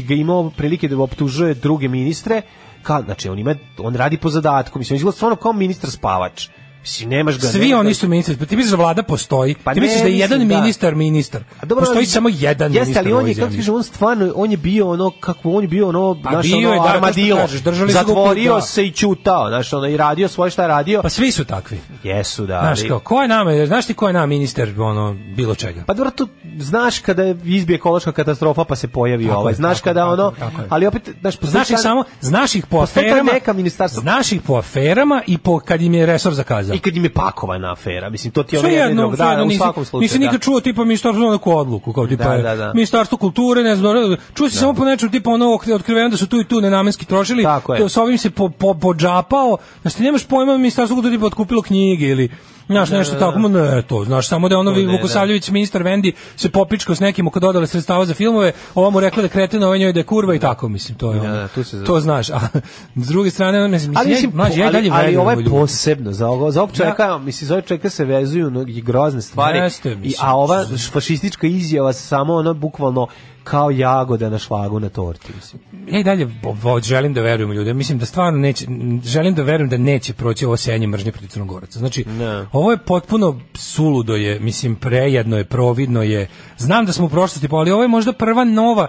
ga 0.09 0.15
imao 0.15 0.51
prilike 0.51 0.89
da 0.89 0.99
optužuje 0.99 1.55
druge 1.55 1.89
ministre, 1.89 2.43
ka, 2.83 3.03
znači 3.05 3.29
on, 3.29 3.39
ima, 3.39 3.55
on 3.79 3.95
radi 3.95 4.17
po 4.17 4.29
zadatku, 4.29 4.79
mislim, 4.79 4.95
on 4.95 4.97
izgleda 4.97 5.17
stvarno 5.17 5.37
kao 5.37 5.53
ministar 5.53 5.91
spavač. 5.91 6.49
Mislim, 6.85 7.09
nemaš 7.09 7.39
ga. 7.39 7.47
Svi 7.49 7.75
oni 7.75 7.95
su 7.95 8.09
ministri. 8.09 8.37
Pa 8.37 8.45
ti 8.45 8.57
misliš 8.57 8.71
da 8.71 8.77
vlada 8.77 9.03
postoji? 9.05 9.55
Pa 9.55 9.75
ti 9.75 9.81
misliš 9.81 10.03
da 10.03 10.09
je 10.09 10.19
jedan 10.19 10.39
da. 10.39 10.45
ministar 10.57 10.95
ministar? 10.95 11.45
A 11.61 11.67
dobro, 11.67 11.81
postoji 11.83 11.99
ali- 11.99 12.07
samo 12.07 12.29
jedan 12.31 12.73
Jeste, 12.73 12.81
ministar 12.81 13.05
ali 13.05 13.13
u 13.13 13.17
on 13.17 13.29
je, 13.29 13.35
kako 13.35 13.47
kažem, 13.49 13.75
on 13.75 13.83
stvarno, 13.83 14.33
on 14.37 14.51
je 14.51 14.57
bio 14.57 14.91
ono, 14.91 15.13
kako 15.21 15.51
on 15.51 15.65
je 15.65 15.69
bio 15.69 15.89
ono, 15.89 16.17
Pa 16.25 16.31
znaš, 16.31 16.45
bio 16.45 16.59
ono, 16.59 16.73
je, 16.73 16.81
da, 16.81 16.87
armadilo. 16.87 17.39
kažeš, 17.39 17.61
Zatvorio 17.89 18.55
da. 18.55 18.61
se 18.61 18.87
i 18.87 18.91
čutao, 18.93 19.49
znaš, 19.49 19.73
ono, 19.73 19.87
i 19.89 19.97
radio 19.97 20.29
svoje 20.29 20.51
šta 20.51 20.63
je 20.63 20.69
radio. 20.69 21.03
Pa 21.03 21.09
svi 21.09 21.31
su 21.31 21.45
takvi. 21.45 21.81
Jesu, 22.03 22.43
da. 22.43 22.61
Znaš 22.61 22.81
ali- 22.81 22.89
kao, 22.89 22.99
ko 23.01 23.23
je 23.23 23.29
nama, 23.29 23.67
znaš 23.67 23.87
ti 23.87 23.95
ko 23.95 24.07
je 24.07 24.13
nama 24.13 24.27
ministar, 24.27 24.69
ono, 24.79 25.17
bilo 25.29 25.55
čega? 25.55 25.83
Pa 25.87 25.95
dobro, 25.95 26.11
tu 26.11 26.29
znaš 26.59 26.99
kada 26.99 27.25
izbije 27.45 27.75
ekološka 27.75 28.13
katastrofa 28.13 28.65
pa 28.65 28.77
se 28.77 28.89
pojavi 28.89 29.27
Tako 29.27 29.39
ovaj. 29.39 29.51
je, 29.51 29.55
znaš 29.55 29.77
tako 29.77 29.89
je, 29.89 29.91
kada 29.91 30.01
tako 30.03 30.13
ono, 30.13 30.33
je, 30.53 30.63
je. 30.63 30.67
ali 30.71 30.87
opet, 30.87 31.11
znaš, 31.21 31.35
Znaš 31.41 31.71
ih 31.71 31.79
samo, 31.79 32.05
znaš 32.21 32.55
ih 32.55 32.67
po 32.67 32.79
aferama, 32.79 33.33
neka 33.33 33.53
ministarstva- 33.53 34.01
znaš 34.01 34.33
ih 34.33 34.43
po 34.43 34.55
aferama 34.55 35.23
i 35.27 35.39
po 35.39 35.59
kad 35.59 35.83
im 35.83 35.95
je 35.95 36.07
resor 36.07 36.35
zakazao. 36.35 36.74
I 36.75 36.79
kad 36.79 36.97
im 36.97 37.05
je 37.05 37.11
pakovana 37.11 37.73
afera, 37.73 38.11
mislim, 38.11 38.33
to 38.33 38.43
ti 38.43 38.57
je 38.57 38.61
ono 38.61 38.69
jedno 38.69 39.11
Da, 39.11 39.31
jedno, 39.31 39.47
u 39.47 39.51
svakom 39.51 39.85
slučaju. 39.85 40.01
nisi 40.01 40.19
da. 40.19 40.25
nikad 40.25 40.41
čuo 40.41 40.61
tipa 40.61 40.85
ministarstvo 40.85 41.33
neku 41.33 41.53
odluku, 41.53 41.93
kao 41.93 42.07
tipa 42.07 42.25
Da, 42.27 42.39
da, 42.39 42.57
da. 42.57 42.73
ministarstvo 42.75 43.19
kulture, 43.19 43.63
ne 43.63 43.77
znam, 43.77 43.95
čuo 44.35 44.49
si 44.49 44.57
samo 44.57 44.75
po 44.75 44.85
nečemu 44.85 45.13
tipa 45.13 45.31
ono 45.31 45.47
otkriveno 45.75 46.09
da 46.09 46.17
su 46.17 46.27
tu 46.27 46.41
i 46.41 46.45
tu 46.45 46.61
nenamenski 46.61 47.07
trošili, 47.07 47.43
Tako 47.43 47.75
je. 47.75 47.81
to 47.81 47.89
s 47.89 47.97
ovim 47.97 48.19
se 48.19 48.31
po, 48.31 48.49
po, 48.49 48.75
podžapao, 48.75 49.57
znači 49.83 50.03
nemaš 50.03 50.25
pojma 50.25 50.57
ministarstvo 50.57 50.97
kulture 50.97 51.15
tipa 51.17 51.27
otkupilo 51.27 51.63
knjige 51.63 52.07
ili 52.07 52.31
Znaš, 52.67 52.91
nešto 52.91 53.15
tako, 53.15 53.39
ma 53.39 53.49
ne, 53.49 53.83
to, 53.83 54.05
znaš, 54.05 54.29
samo 54.29 54.49
da 54.49 54.55
je 54.55 54.59
ono 54.59 54.93
Vukosavljević, 54.93 55.51
ministar 55.51 55.83
Vendi, 55.83 56.13
se 56.37 56.51
popičkao 56.51 56.95
s 56.95 57.01
nekim 57.01 57.27
oko 57.27 57.41
dodale 57.41 57.67
sredstava 57.67 58.07
za 58.07 58.15
filmove, 58.15 58.53
ova 58.75 58.91
mu 58.91 59.01
rekla 59.01 59.23
da 59.23 59.29
kretina, 59.29 59.67
ovaj 59.67 59.79
njoj 59.79 59.93
da 59.93 60.01
je 60.01 60.05
kurva 60.05 60.35
i 60.35 60.39
tako, 60.39 60.69
mislim, 60.69 60.99
to 60.99 61.13
je 61.13 61.21
ono. 61.21 61.33
da, 61.33 61.49
tu 61.49 61.65
se 61.65 61.85
to 61.85 62.01
znaš, 62.01 62.31
a 62.31 62.41
s 62.97 63.09
druge 63.09 63.31
strane, 63.31 63.69
mislim, 63.69 63.97
Ali 63.97 64.09
mislim, 64.09 64.31
ja, 64.31 64.37
mlađe, 64.37 64.61
ja 64.61 64.71
dalje 64.71 64.91
ali 64.93 65.17
ovo 65.17 65.31
je 65.31 65.45
posebno 65.51 66.13
za 66.13 66.29
ovo, 66.29 66.51
za 66.51 66.63
ovog 66.63 66.77
čovjeka, 66.77 67.19
mislim, 67.19 67.49
za 67.49 67.55
ovog 67.55 67.67
čovjeka 67.67 67.91
se 67.91 68.05
vezuju 68.05 68.51
grozne 68.83 69.23
stvari. 69.23 69.59
I, 70.03 70.15
a 70.21 70.37
ova 70.37 70.65
fašistička 70.93 71.47
izjava 71.47 71.93
samo 71.93 72.35
ono 72.35 72.55
bukvalno 72.55 73.07
kao 73.45 73.71
jagoda 73.71 74.31
na 74.31 74.39
šlagu 74.39 74.81
na 74.81 74.89
torti, 74.89 75.33
mislim. 75.37 75.63
ja 75.89 76.01
i 76.01 76.05
dalje 76.05 76.29
želim 76.83 77.15
da 77.15 77.21
verujem 77.21 77.51
u 77.51 77.55
ljude. 77.55 77.75
Mislim 77.75 77.99
da 77.99 78.07
stvarno 78.07 78.39
neće, 78.39 78.67
želim 79.05 79.35
da 79.35 79.43
verujem 79.43 79.69
da 79.69 79.79
neće 79.79 80.13
proći 80.13 80.47
ovo 80.47 80.57
sejanje 80.57 80.87
mržnje 80.87 81.13
protiv 81.13 81.29
Crnogoraca. 81.29 81.79
Znači, 81.79 82.05
Ne. 82.09 82.47
ovo 82.53 82.71
je 82.71 82.77
potpuno 82.77 83.41
suludo 83.55 84.15
je, 84.15 84.41
mislim, 84.41 84.77
prejedno 84.77 85.37
je, 85.37 85.45
providno 85.45 86.03
je. 86.03 86.29
Znam 86.59 86.87
da 86.87 86.93
smo 86.93 87.07
u 87.07 87.09
prošlosti, 87.09 87.49
pa 87.49 87.57
ali 87.57 87.71
ovo 87.71 87.83
je 87.83 87.89
možda 87.89 88.13
prva 88.13 88.45
nova 88.45 88.89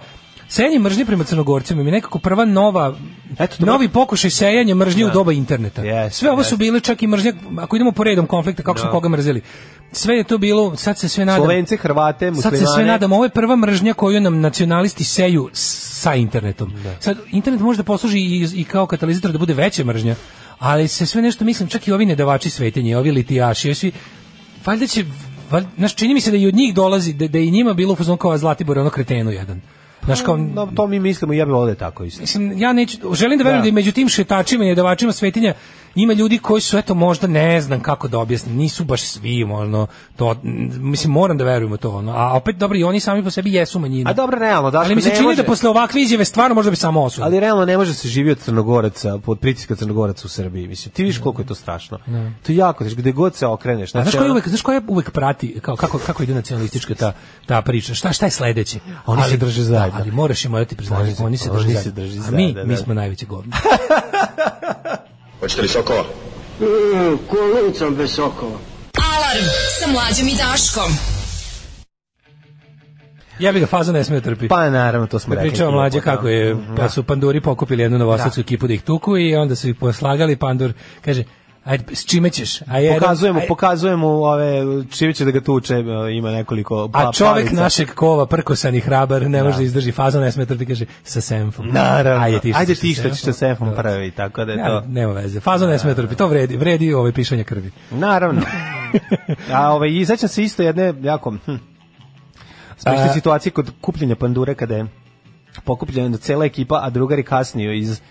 Sejanje 0.56 0.80
mržnje 0.80 1.06
prema 1.06 1.23
Crnogorcima 1.23 1.84
mi 1.84 1.90
je 1.90 1.91
nekako 1.91 2.19
prva 2.19 2.45
nova 2.45 2.95
Eto, 3.40 3.56
dobro. 3.60 3.73
novi 3.73 3.90
pokušaj 3.90 4.30
sejanja 4.30 4.76
mržnje 4.76 5.06
u 5.06 5.10
doba 5.10 5.32
interneta. 5.32 5.82
Jeste, 5.82 6.18
sve 6.18 6.32
ovo 6.32 6.44
su 6.44 6.45
jeste. 6.45 6.57
bile 6.57 6.80
čak 6.80 7.03
i 7.03 7.07
mržnje, 7.07 7.34
ako 7.57 7.76
idemo 7.76 7.91
po 7.91 8.03
redom 8.03 8.27
konflikta, 8.27 8.64
kako 8.64 8.80
smo 8.80 8.91
koga 8.91 9.10
mrzeli. 9.10 9.41
Sve 9.91 10.15
je 10.15 10.23
to 10.23 10.38
bilo, 10.38 10.76
sad 10.76 10.98
se 10.98 11.10
sve 11.10 11.26
nadam. 11.26 11.44
Slovence, 11.44 11.77
Hrvate, 11.77 12.32
Sad 12.34 12.36
se 12.36 12.41
sve 12.41 12.60
muslimane. 12.60 12.91
nadam, 12.91 13.11
ovo 13.11 13.23
je 13.23 13.30
prva 13.30 13.56
mržnja 13.56 13.94
koju 13.94 14.22
nam 14.22 14.41
nacionalisti 14.41 15.03
seju 15.03 15.49
sa 15.53 16.15
internetom. 16.15 16.73
Sad, 16.99 17.18
internet 17.32 17.61
može 17.61 17.77
da 17.77 17.84
posluži 17.84 18.19
i, 18.19 18.48
i 18.56 18.64
kao 18.64 18.86
katalizator 18.86 19.32
da 19.32 19.38
bude 19.38 19.53
veća 19.53 19.84
mržnja, 19.84 20.15
ali 20.60 20.88
se 20.88 21.06
sve 21.06 21.22
nešto, 21.22 21.45
mislim, 21.45 21.69
čak 21.69 21.88
i 21.88 21.91
ovi 21.91 22.06
nedavači 22.06 22.49
svetenje, 22.49 22.98
ovi 22.98 23.11
litijaši, 23.11 23.73
svi, 23.73 23.91
valjda 24.65 24.88
će, 24.88 25.06
valjda, 25.52 25.69
znaš, 25.77 25.95
čini 25.95 26.14
mi 26.14 26.22
se 26.22 26.32
da 26.32 26.38
i 26.38 26.48
od 26.48 26.56
njih 26.56 26.73
dolazi, 26.76 27.14
da, 27.14 27.27
da 27.27 27.40
i 27.40 27.52
njima 27.52 27.73
bilo 27.73 27.94
u 27.94 27.95
fazonu 27.95 28.18
kao 28.18 28.38
Zlatibor, 28.38 28.80
ono 28.80 28.90
kretenu 28.90 29.32
jedan. 29.32 29.61
Znaš, 30.06 30.22
kao, 30.22 30.38
No, 30.38 30.72
to 30.76 30.88
mi 30.88 30.99
mislimo 30.99 31.34
i 31.34 31.38
ja 31.38 31.45
bih 31.45 31.53
ovdje 31.56 31.76
tako 31.76 32.03
isto. 32.03 32.22
Mislim, 32.22 32.53
ja 32.57 32.73
neću, 32.73 33.14
želim 33.14 33.38
da 33.38 33.44
verujem 33.44 33.61
Da. 33.61 33.64
da. 33.64 33.69
i 33.69 33.72
među 33.72 33.91
tim 33.91 34.10
šetačima 34.10 34.65
i 34.65 34.68
jedavačima 34.68 35.11
svetinja 35.11 35.53
ima 35.96 36.14
ljudi 36.14 36.38
koji 36.38 36.62
su, 36.62 36.78
eto, 36.78 36.94
možda 36.96 37.28
ne 37.28 37.62
znam 37.62 37.80
kako 37.80 38.08
da 38.08 38.20
objasnim, 38.20 38.56
nisu 38.56 38.84
baš 38.84 39.02
svi, 39.04 39.44
ono, 39.46 39.88
to, 40.16 40.36
mislim, 40.74 41.14
moram 41.14 41.38
da 41.38 41.44
verujem 41.44 41.72
u 41.74 41.78
to, 41.78 41.92
ono, 41.92 42.12
a 42.12 42.34
opet, 42.34 42.56
dobro, 42.56 42.78
i 42.78 42.84
oni 42.84 43.00
sami 43.00 43.24
po 43.24 43.32
sebi 43.32 43.54
jesu 43.54 43.80
manjina. 43.80 44.10
A 44.10 44.14
dobro, 44.14 44.40
realno, 44.40 44.72
Daško, 44.72 44.86
Ali 44.86 44.96
mi 44.96 45.02
se 45.02 45.10
ne 45.10 45.16
čini 45.16 45.28
može- 45.28 45.38
da 45.38 45.44
posle 45.46 45.70
ovakve 45.70 46.02
izjave 46.02 46.26
stvarno 46.26 46.56
možda 46.56 46.70
bi 46.72 46.78
samo 46.78 47.04
osudio. 47.04 47.26
Ali 47.26 47.40
realno 47.40 47.66
ne 47.66 47.78
može 47.78 47.94
se 47.94 48.08
živi 48.08 48.32
od 48.32 48.40
Crnogoraca, 48.40 49.18
pod 49.18 49.40
pritiska 49.40 49.76
Crnogoraca 49.76 50.22
u 50.26 50.30
Srbiji. 50.30 50.68
Mislim, 50.68 50.92
ti 50.92 51.04
vidiš 51.04 51.18
koliko 51.18 51.42
je 51.42 51.46
to 51.46 51.56
strašno. 51.56 51.98
To 52.44 52.52
je 52.52 52.56
jako 52.56 52.84
gde 52.86 53.12
god 53.12 53.36
se 53.36 53.46
okreneš. 53.48 53.90
A 53.90 53.92
znaš 53.94 54.12
znači, 54.12 54.30
uvek, 54.32 54.48
znaš 54.48 54.62
koja 54.62 54.82
uvek 54.88 55.12
prati 55.12 55.60
kao 55.62 55.76
kako 55.76 55.98
kako 55.98 56.24
ide 56.24 56.34
nacionalistička 56.34 56.96
ta 56.96 57.14
ta 57.46 57.62
priča? 57.62 57.94
Šta 57.94 58.14
šta 58.14 58.26
je 58.26 58.32
sledeće? 58.32 58.80
Oni 59.06 59.24
se 59.24 59.38
drže 59.38 59.64
zajedno. 59.64 59.92
Da, 59.92 60.02
ali 60.02 60.12
moraš 60.12 60.46
im 60.46 60.54
odati 60.54 60.76
priznanje, 60.76 61.04
Oni 61.04 61.16
se- 61.16 61.24
oni 61.24 61.38
se 61.38 61.52
oni 61.52 61.60
drže 61.60 61.74
zajedno. 61.74 61.92
drže 61.94 62.12
A 62.12 62.22
zajedno, 62.22 62.38
mi 62.38 62.54
da, 62.54 62.64
mi 62.64 62.70
da. 62.70 62.78
smo 62.78 62.94
najveći 62.94 63.26
govno. 63.26 63.52
Hoćete 65.40 65.62
li 65.62 65.68
sokova? 65.68 66.03
Mm, 66.60 67.18
kolicom 67.30 67.95
bez 67.95 68.12
sokova. 68.12 68.57
Alarm 69.16 69.45
sa 69.80 69.88
mlađom 69.91 70.28
i 70.28 70.36
Daškom. 70.36 70.91
Ja 73.40 73.52
bih 73.52 73.62
ga 73.62 73.68
faza 73.68 73.91
ne 73.91 74.03
sme 74.03 74.16
da 74.16 74.22
trpi. 74.22 74.48
Pa 74.48 74.70
naravno, 74.70 75.07
to 75.07 75.20
smo 75.20 75.36
rekli. 75.36 75.49
Pričao 75.49 75.72
mlađe 75.72 76.02
kako 76.02 76.28
je, 76.28 76.57
pa 76.78 76.90
su 76.90 77.03
panduri 77.03 77.41
pokupili 77.41 77.84
jednu 77.84 77.98
novosadsku 77.98 78.41
ekipu 78.41 78.68
da 78.68 78.74
ih 78.74 78.82
tuku 78.82 79.18
i 79.18 79.36
onda 79.36 79.56
su 79.56 79.70
ih 79.70 79.76
poslagali, 79.76 80.36
pandur 80.36 80.74
kaže, 81.06 81.24
ajde, 81.66 81.96
s 81.96 82.06
čime 82.06 82.30
ćeš? 82.30 82.62
A, 82.62 82.80
jedan, 82.80 83.00
Pokazujemo, 83.00 83.40
aj- 83.40 83.48
pokazujemo 83.48 84.08
ove 84.08 84.64
Čiviće 84.88 85.26
da 85.26 85.32
ga 85.32 85.42
tuče, 85.42 85.74
e, 85.76 85.82
ima 86.12 86.32
nekoliko 86.32 86.90
pa, 86.90 87.00
a 87.00 87.12
čovek 87.14 87.34
palica. 87.36 87.56
našeg 87.56 87.90
kova, 87.90 88.26
prkosan 88.26 88.76
i 88.76 88.80
hrabar, 88.80 89.22
ne 89.24 89.44
može 89.44 89.58
da 89.58 89.64
izdrži 89.64 89.92
fazon, 89.92 90.22
ne 90.22 90.32
sme 90.32 90.46
da 90.46 90.50
trpi, 90.50 90.66
kaže, 90.66 90.86
sa 91.04 91.22
senfom. 91.22 91.68
Naravno. 91.70 92.24
Ajde 92.24 92.40
ti 92.40 92.52
što, 92.52 92.60
Ajde 92.60 92.76
ti 92.76 92.94
što 92.94 93.10
ćeš 93.10 93.22
sa 93.22 93.34
senfom 93.34 93.70
Da. 93.70 93.76
prvi, 93.76 94.12
tako 94.12 94.46
da 94.46 94.52
je 94.52 94.58
to. 94.60 94.82
nema 94.82 95.14
veze. 95.14 95.40
Fazon 95.40 95.70
ne 95.70 95.80
sme 95.80 95.90
da 95.90 95.96
trpi, 95.96 96.16
to 96.16 96.28
vredi, 96.28 96.58
vredi 96.58 96.94
ovaj 96.94 97.12
pišanje 97.12 97.44
krvi. 97.44 97.72
Naravno. 97.92 98.42
A 99.52 99.72
ovaj, 99.72 99.90
i 99.92 100.06
sećam 100.06 100.30
se 100.30 100.44
isto 100.44 100.64
jedne 100.64 100.94
jako 101.02 101.32
hm, 101.46 101.56
smešne 102.78 103.04
A- 103.04 103.14
situacije 103.14 103.52
kod 103.52 103.72
kupljenja 103.82 104.16
pandure 104.16 104.56
kada 104.56 104.76
je 104.76 104.86
pokupljena 105.64 106.18
cela 106.18 106.46
ekipa, 106.46 106.80
a 106.84 106.90
drugari 106.90 107.24
kasnije 107.24 107.80
iz 107.80 108.02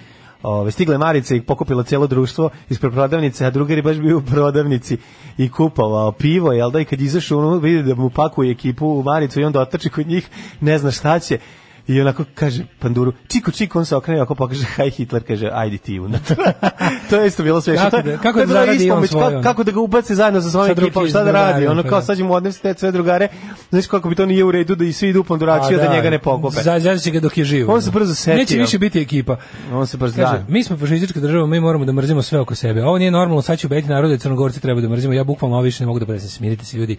Ove, 0.46 0.70
stigle 0.70 0.98
Marice 0.98 1.36
i 1.36 1.40
pokupilo 1.40 1.82
cijelo 1.82 2.06
društvo 2.06 2.50
ispred 2.68 2.92
prodavnice, 2.92 3.46
a 3.46 3.50
drugari 3.50 3.82
baš 3.82 3.96
bio 3.96 4.18
u 4.18 4.22
prodavnici 4.22 4.96
i 5.38 5.48
kupovao 5.48 6.12
pivo, 6.12 6.52
jel 6.52 6.70
da, 6.70 6.80
i 6.80 6.84
kad 6.84 7.00
izašao, 7.00 7.38
ono, 7.38 7.58
vidi 7.58 7.82
da 7.82 7.94
mu 7.94 8.10
pakuje 8.10 8.50
ekipu 8.50 8.86
u 8.86 9.02
Maricu 9.02 9.40
i 9.40 9.44
onda 9.44 9.60
otrči 9.60 9.90
kod 9.90 10.06
njih, 10.06 10.28
ne 10.60 10.78
zna 10.78 10.90
šta 10.90 11.18
će, 11.18 11.38
i 11.86 12.00
onako 12.00 12.24
kaže 12.34 12.64
Panduru, 12.78 13.12
čiko, 13.28 13.50
čiko, 13.50 13.78
on 13.78 13.84
se 13.84 13.96
okrene, 13.96 14.20
ako 14.20 14.34
pokaže 14.34 14.64
Haj 14.64 14.90
Hitler, 14.90 15.22
kaže, 15.26 15.50
ajde 15.52 15.78
ti 15.78 16.00
unutra. 16.00 16.52
to 17.10 17.16
je 17.16 17.26
isto 17.26 17.42
bilo 17.42 17.60
smiješno. 17.60 17.90
Kako 17.90 18.02
da- 18.02 18.16
kako 18.16 18.38
da 18.38 18.46
zaradi 18.46 18.90
on 18.90 19.06
svoje, 19.06 19.30
kako, 19.30 19.42
kako 19.42 19.64
da 19.64 19.72
ga 19.72 19.80
ubace 19.80 20.14
zajedno 20.14 20.40
sa 20.40 20.50
svojim 20.50 20.72
ekipom, 20.78 21.08
šta 21.08 21.24
da 21.24 21.30
radi, 21.30 21.66
ono 21.66 21.82
pa 21.82 21.88
kao 21.88 21.98
da. 21.98 22.04
sad 22.04 22.16
ćemo 22.16 22.34
odnesti 22.34 22.62
te 22.62 22.74
sve 22.78 22.92
drugare, 22.92 23.28
znaš 23.70 23.86
kako 23.86 24.08
bi 24.08 24.14
to 24.14 24.26
nije 24.26 24.44
u 24.44 24.50
redu 24.50 24.74
da 24.74 24.84
i 24.84 24.92
svi 24.92 25.08
idu 25.08 25.20
u 25.20 25.24
panduraciju, 25.24 25.78
da, 25.78 25.92
njega 25.92 26.10
ne 26.10 26.18
pokupe. 26.18 26.62
Za, 26.62 26.78
za 26.78 26.98
će 26.98 27.10
ga 27.10 27.20
dok 27.20 27.38
je 27.38 27.44
živ. 27.44 27.70
On 27.70 27.82
se 27.82 27.90
brzo 27.90 28.14
setio. 28.14 28.38
Neće 28.38 28.58
više 28.58 28.78
biti 28.78 29.00
ekipa. 29.00 29.36
On 29.72 29.86
se 29.86 29.96
brzo, 29.96 30.16
Kaže, 30.16 30.38
da. 30.38 30.44
mi 30.48 30.64
smo 30.64 30.76
fašistička 30.76 31.20
država, 31.20 31.46
mi 31.46 31.60
moramo 31.60 31.84
da 31.84 31.92
mrzimo 31.92 32.22
sve 32.22 32.40
oko 32.40 32.54
sebe. 32.54 32.84
Ovo 32.84 32.98
nije 32.98 33.10
normalno, 33.10 33.42
sad 33.42 33.58
ću 33.58 33.66
ubediti 33.66 33.88
narode, 33.88 34.18
crnogorci 34.18 34.60
treba 34.60 34.80
da 34.80 34.88
mrzimo. 34.88 35.14
Ja 35.14 35.24
bukvalno 35.24 35.56
ovo 35.56 35.64
više 35.64 35.82
ne 35.82 35.86
mogu 35.86 35.98
da 35.98 36.06
presim. 36.06 36.28
Smirite 36.28 36.64
se 36.64 36.76
ljudi, 36.76 36.96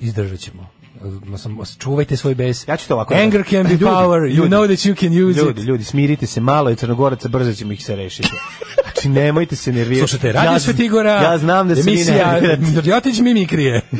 izdržat 0.00 0.38
ćemo. 0.38 0.62
Ma 0.62 0.81
sam- 1.34 1.78
Čuvajte 1.78 2.16
svoj 2.16 2.34
bes. 2.34 2.68
Ja 2.68 2.76
ću 2.76 2.88
to 2.88 2.94
ovako. 2.94 3.14
Anger 3.14 3.44
can 3.44 3.62
be 3.62 3.68
Ljudi, 3.70 3.84
power. 3.84 4.20
You 4.20 4.28
ljudi. 4.28 4.48
know 4.48 4.66
that 4.66 4.78
you 4.78 4.94
can 4.96 5.08
use 5.20 5.40
Ljudi, 5.40 5.60
it. 5.60 5.66
ljudi, 5.66 5.84
smirite 5.84 6.26
se 6.26 6.40
malo 6.40 6.70
i 6.70 6.76
Crnogoraca, 6.76 7.28
brzo 7.28 7.52
ćemo 7.52 7.72
ih 7.72 7.84
se 7.84 7.96
rešiti. 7.96 8.28
Znači, 8.84 9.08
nemojte 9.10 9.56
se 9.56 9.72
nervirati. 9.72 9.98
Slušajte, 10.00 10.32
Radio 10.32 10.52
ja, 10.52 10.58
Svetigora, 10.58 11.12
Ja 11.12 11.38
znam 11.38 11.68
da 11.68 11.74
se 11.74 11.80
emisija. 11.82 12.40
Jotić 12.84 13.18
Mimikrije. 13.28 13.80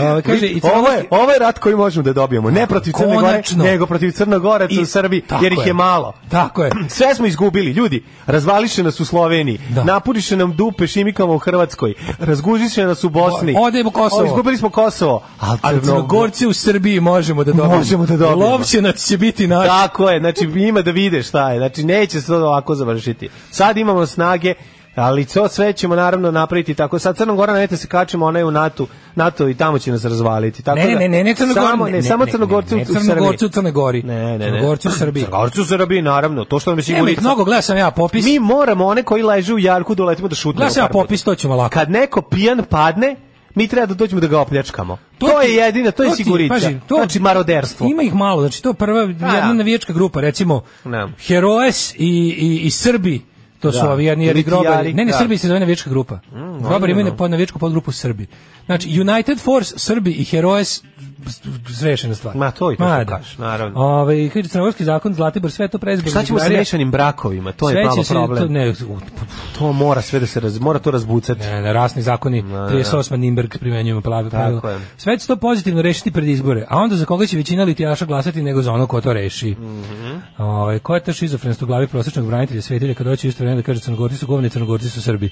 Ovo, 0.00 0.22
kaže, 0.22 0.46
i 0.46 0.60
ovo, 0.66 0.88
je, 0.88 1.04
ovo 1.10 1.32
je 1.32 1.38
rat 1.38 1.58
koji 1.58 1.76
možemo 1.76 2.02
da 2.02 2.12
dobijemo. 2.12 2.50
Ne 2.50 2.66
protiv 2.66 2.92
Crne 2.92 3.14
Gore, 3.14 3.42
nego 3.56 3.86
protiv 3.86 4.10
Crnogoraca 4.10 4.74
I- 4.74 4.78
u 4.78 4.86
Srbiji, 4.86 5.22
jer 5.42 5.52
ih 5.52 5.66
je 5.66 5.72
malo. 5.72 6.12
Tako 6.28 6.64
je. 6.64 6.70
Sve 6.88 7.14
smo 7.14 7.26
izgubili, 7.26 7.70
ljudi. 7.70 8.02
Razvališe 8.26 8.82
nas 8.82 9.00
u 9.00 9.04
Sloveniji. 9.04 9.58
Da. 9.68 9.84
Napuriše 9.84 10.36
nam 10.36 10.52
dupe 10.52 10.86
šimikama 10.86 11.32
u 11.32 11.38
Hrvatskoj. 11.38 11.94
Razgužiše 12.18 12.84
nas 12.84 13.04
u 13.04 13.08
Bosni. 13.08 13.54
O- 13.54 13.60
odemo 13.60 13.90
Kosovo. 13.90 14.22
O, 14.22 14.26
izgubili 14.26 14.56
smo 14.56 14.70
Kosovo. 14.70 15.09
Ali, 15.40 15.58
Ali 15.62 15.78
Crno- 15.78 15.84
crnogorci 15.84 16.46
u 16.46 16.52
Srbiji 16.52 17.00
možemo 17.00 17.44
da 17.44 17.52
dobijemo. 17.52 17.76
Možemo 17.76 18.06
da 18.06 18.16
dobijemo. 18.16 18.50
Lovćenac 18.50 19.06
će 19.06 19.18
biti 19.18 19.46
naš. 19.46 19.66
Tako 19.66 20.10
je, 20.10 20.20
znači 20.20 20.44
ima 20.44 20.82
da 20.82 20.90
vide 20.90 21.22
šta 21.22 21.50
je. 21.52 21.58
Znači 21.58 21.84
neće 21.84 22.20
se 22.20 22.26
to 22.26 22.36
ovako 22.36 22.74
završiti. 22.74 23.28
Sad 23.50 23.76
imamo 23.76 24.06
snage, 24.06 24.54
ali 24.94 25.24
to 25.24 25.48
sve 25.48 25.72
ćemo 25.72 25.94
naravno 25.94 26.30
napraviti 26.30 26.74
tako. 26.74 26.98
Sad 26.98 27.16
Crna 27.16 27.34
Gora 27.34 27.52
ne 27.52 27.66
se 27.66 27.86
kačemo, 27.86 28.26
ona 28.26 28.38
je 28.38 28.44
u 28.44 28.50
NATO, 28.50 28.86
NATO 29.14 29.48
i 29.48 29.54
tamo 29.54 29.78
će 29.78 29.90
nas 29.92 30.04
razvaliti. 30.04 30.62
Tako 30.62 30.78
Ne, 30.78 30.86
ne, 30.86 30.92
da- 30.92 30.98
ne, 30.98 31.08
ne, 31.08 31.24
ne 31.24 31.34
Crnogor, 31.34 31.62
Samo, 31.62 31.88
ne, 31.88 32.02
samo 32.02 32.26
Crnogorci 32.26 32.74
ne, 32.74 32.82
u, 32.82 32.92
ne, 32.92 33.00
u 33.00 33.04
Crnogorci 33.04 33.44
u 33.44 33.48
Crnoj 33.48 33.72
Gori. 33.72 34.02
Ne, 34.02 34.24
ne, 34.24 34.38
ne. 34.38 34.46
Crnogorci 34.50 34.88
u 34.88 34.90
Srbiji. 34.90 35.24
Crnogorci 35.24 35.60
u 35.60 35.64
Srbiji, 35.64 36.02
naravno. 36.02 36.44
To 36.44 36.60
što 36.60 36.70
nam 36.70 36.78
je 36.78 36.82
sigurica. 36.82 37.20
mnogo, 37.20 37.44
gledao 37.44 37.62
sam 37.62 37.76
ja 37.76 37.90
popis. 37.90 38.24
Mi 38.24 38.38
moramo 38.38 38.86
one 38.86 39.02
koji 39.02 39.22
leže 39.22 39.54
u 39.54 39.58
jarku 39.58 39.94
doletimo 39.94 40.28
da 40.28 40.34
šutnemo. 40.34 40.56
Gledao 40.56 40.74
sam 40.74 40.82
ja 40.82 40.88
popis, 40.88 41.24
to 41.24 41.34
ćemo 41.34 41.56
lako. 41.56 41.72
Kad 41.74 41.90
neko 41.90 42.22
pijan 42.22 42.62
padne, 42.70 43.16
Mi 43.54 43.68
treba 43.68 43.86
da 43.86 43.94
dođemo 43.94 44.20
da 44.20 44.26
ga 44.26 44.40
opljačkamo. 44.40 44.98
To, 45.18 45.26
ti- 45.26 45.48
je 45.48 45.54
jedina, 45.54 45.90
to 45.90 46.02
je 46.02 46.10
sigurica. 46.10 46.54
pazi, 46.54 46.76
to- 46.88 46.94
znači 46.94 47.20
maroderstvo. 47.20 47.86
Ima 47.86 48.02
ih 48.02 48.14
malo, 48.14 48.40
znači 48.40 48.62
to 48.62 48.72
prva 48.72 49.00
jedna 49.00 49.32
da. 49.32 49.52
navijačka 49.52 49.92
grupa, 49.92 50.20
recimo. 50.20 50.62
Heroes 51.18 51.94
i, 51.94 51.96
i, 52.38 52.60
i 52.62 52.70
Srbi. 52.70 53.29
To 53.60 53.72
su 53.72 53.78
Da. 53.82 53.92
ovi 53.92 54.04
jedni 54.04 54.24
Litijari, 54.24 54.42
grobari. 54.42 54.94
Ne, 54.94 55.04
ne, 55.04 55.12
da. 55.12 55.18
Srbi 55.18 55.38
se 55.38 55.48
zove 55.48 55.60
navijačka 55.60 55.90
grupa. 55.90 56.18
Grobari 56.60 56.92
imaju 56.92 57.04
ozbiljno. 57.06 57.16
pod 57.16 57.30
navijačku 57.30 57.58
podgrupu 57.58 57.92
Srbi. 57.92 58.26
Znači, 58.66 59.00
United 59.00 59.40
Force, 59.40 59.78
Srbi 59.78 60.10
i 60.10 60.24
Heroes 60.24 60.82
zrešena 61.68 62.14
stvar. 62.14 62.36
Ma, 62.36 62.50
to 62.50 62.72
i 62.72 62.76
to 62.76 62.84
Ma, 62.84 63.04
da. 63.04 63.16
kažeš, 63.16 63.38
naravno. 63.38 63.80
Ovaj 63.80 64.30
kaže 64.34 64.48
crnogorski 64.48 64.84
zakon 64.84 65.14
Zlatibor 65.14 65.50
sve 65.50 65.68
to 65.68 65.78
prezbog. 65.78 66.10
Šta 66.10 66.24
ćemo 66.24 66.38
sa 66.38 66.48
mešanim 66.48 66.90
brakovima? 66.90 67.52
To 67.52 67.70
je 67.70 67.84
malo 67.84 68.02
problem. 68.08 68.38
To, 68.38 68.48
ne, 68.48 68.74
To 69.58 69.72
mora 69.72 70.02
sve 70.02 70.20
da 70.20 70.26
se 70.26 70.40
raz, 70.40 70.58
mora 70.58 70.78
to 70.78 70.90
razbucati. 70.90 71.40
Ne, 71.40 71.62
ne, 71.62 71.72
rasni 71.72 72.02
zakoni, 72.02 72.42
da. 72.42 72.48
38. 72.48 73.16
Nimberg 73.16 73.58
primenjujemo. 73.60 74.00
Tako 74.30 74.68
je. 74.68 74.78
Sve 74.96 75.18
će 75.18 75.26
to 75.26 75.36
pozitivno 75.36 75.82
rešiti 75.82 76.10
pred 76.10 76.28
izbore, 76.28 76.66
a 76.68 76.78
onda 76.78 76.96
za 76.96 77.04
koga 77.04 77.26
će 77.26 77.36
većina 77.36 77.64
litijaša 77.64 78.04
glasati 78.04 78.42
nego 78.42 78.62
za 78.62 78.72
ono 78.72 78.86
ko 78.86 79.00
to 79.00 79.12
reši. 79.12 79.50
Mhm. 79.50 80.16
Ovaj, 80.38 80.78
ko 80.78 80.94
je 80.94 81.00
to 81.00 81.12
šizofrenst 81.12 81.62
u 81.62 81.66
glavi 81.66 81.86
prosječnog 81.86 82.26
branitelja 82.26 82.62
svetilja 82.62 82.94
kad 82.94 83.06
doći 83.06 83.28
isto 83.28 83.44
vreme 83.50 83.62
da 83.62 83.66
kaže 83.66 83.80
crnogorci 83.80 84.16
su 84.16 84.26
govni, 84.26 84.50
crnogorci 84.50 84.90
su 84.90 85.02
Srbi. 85.02 85.30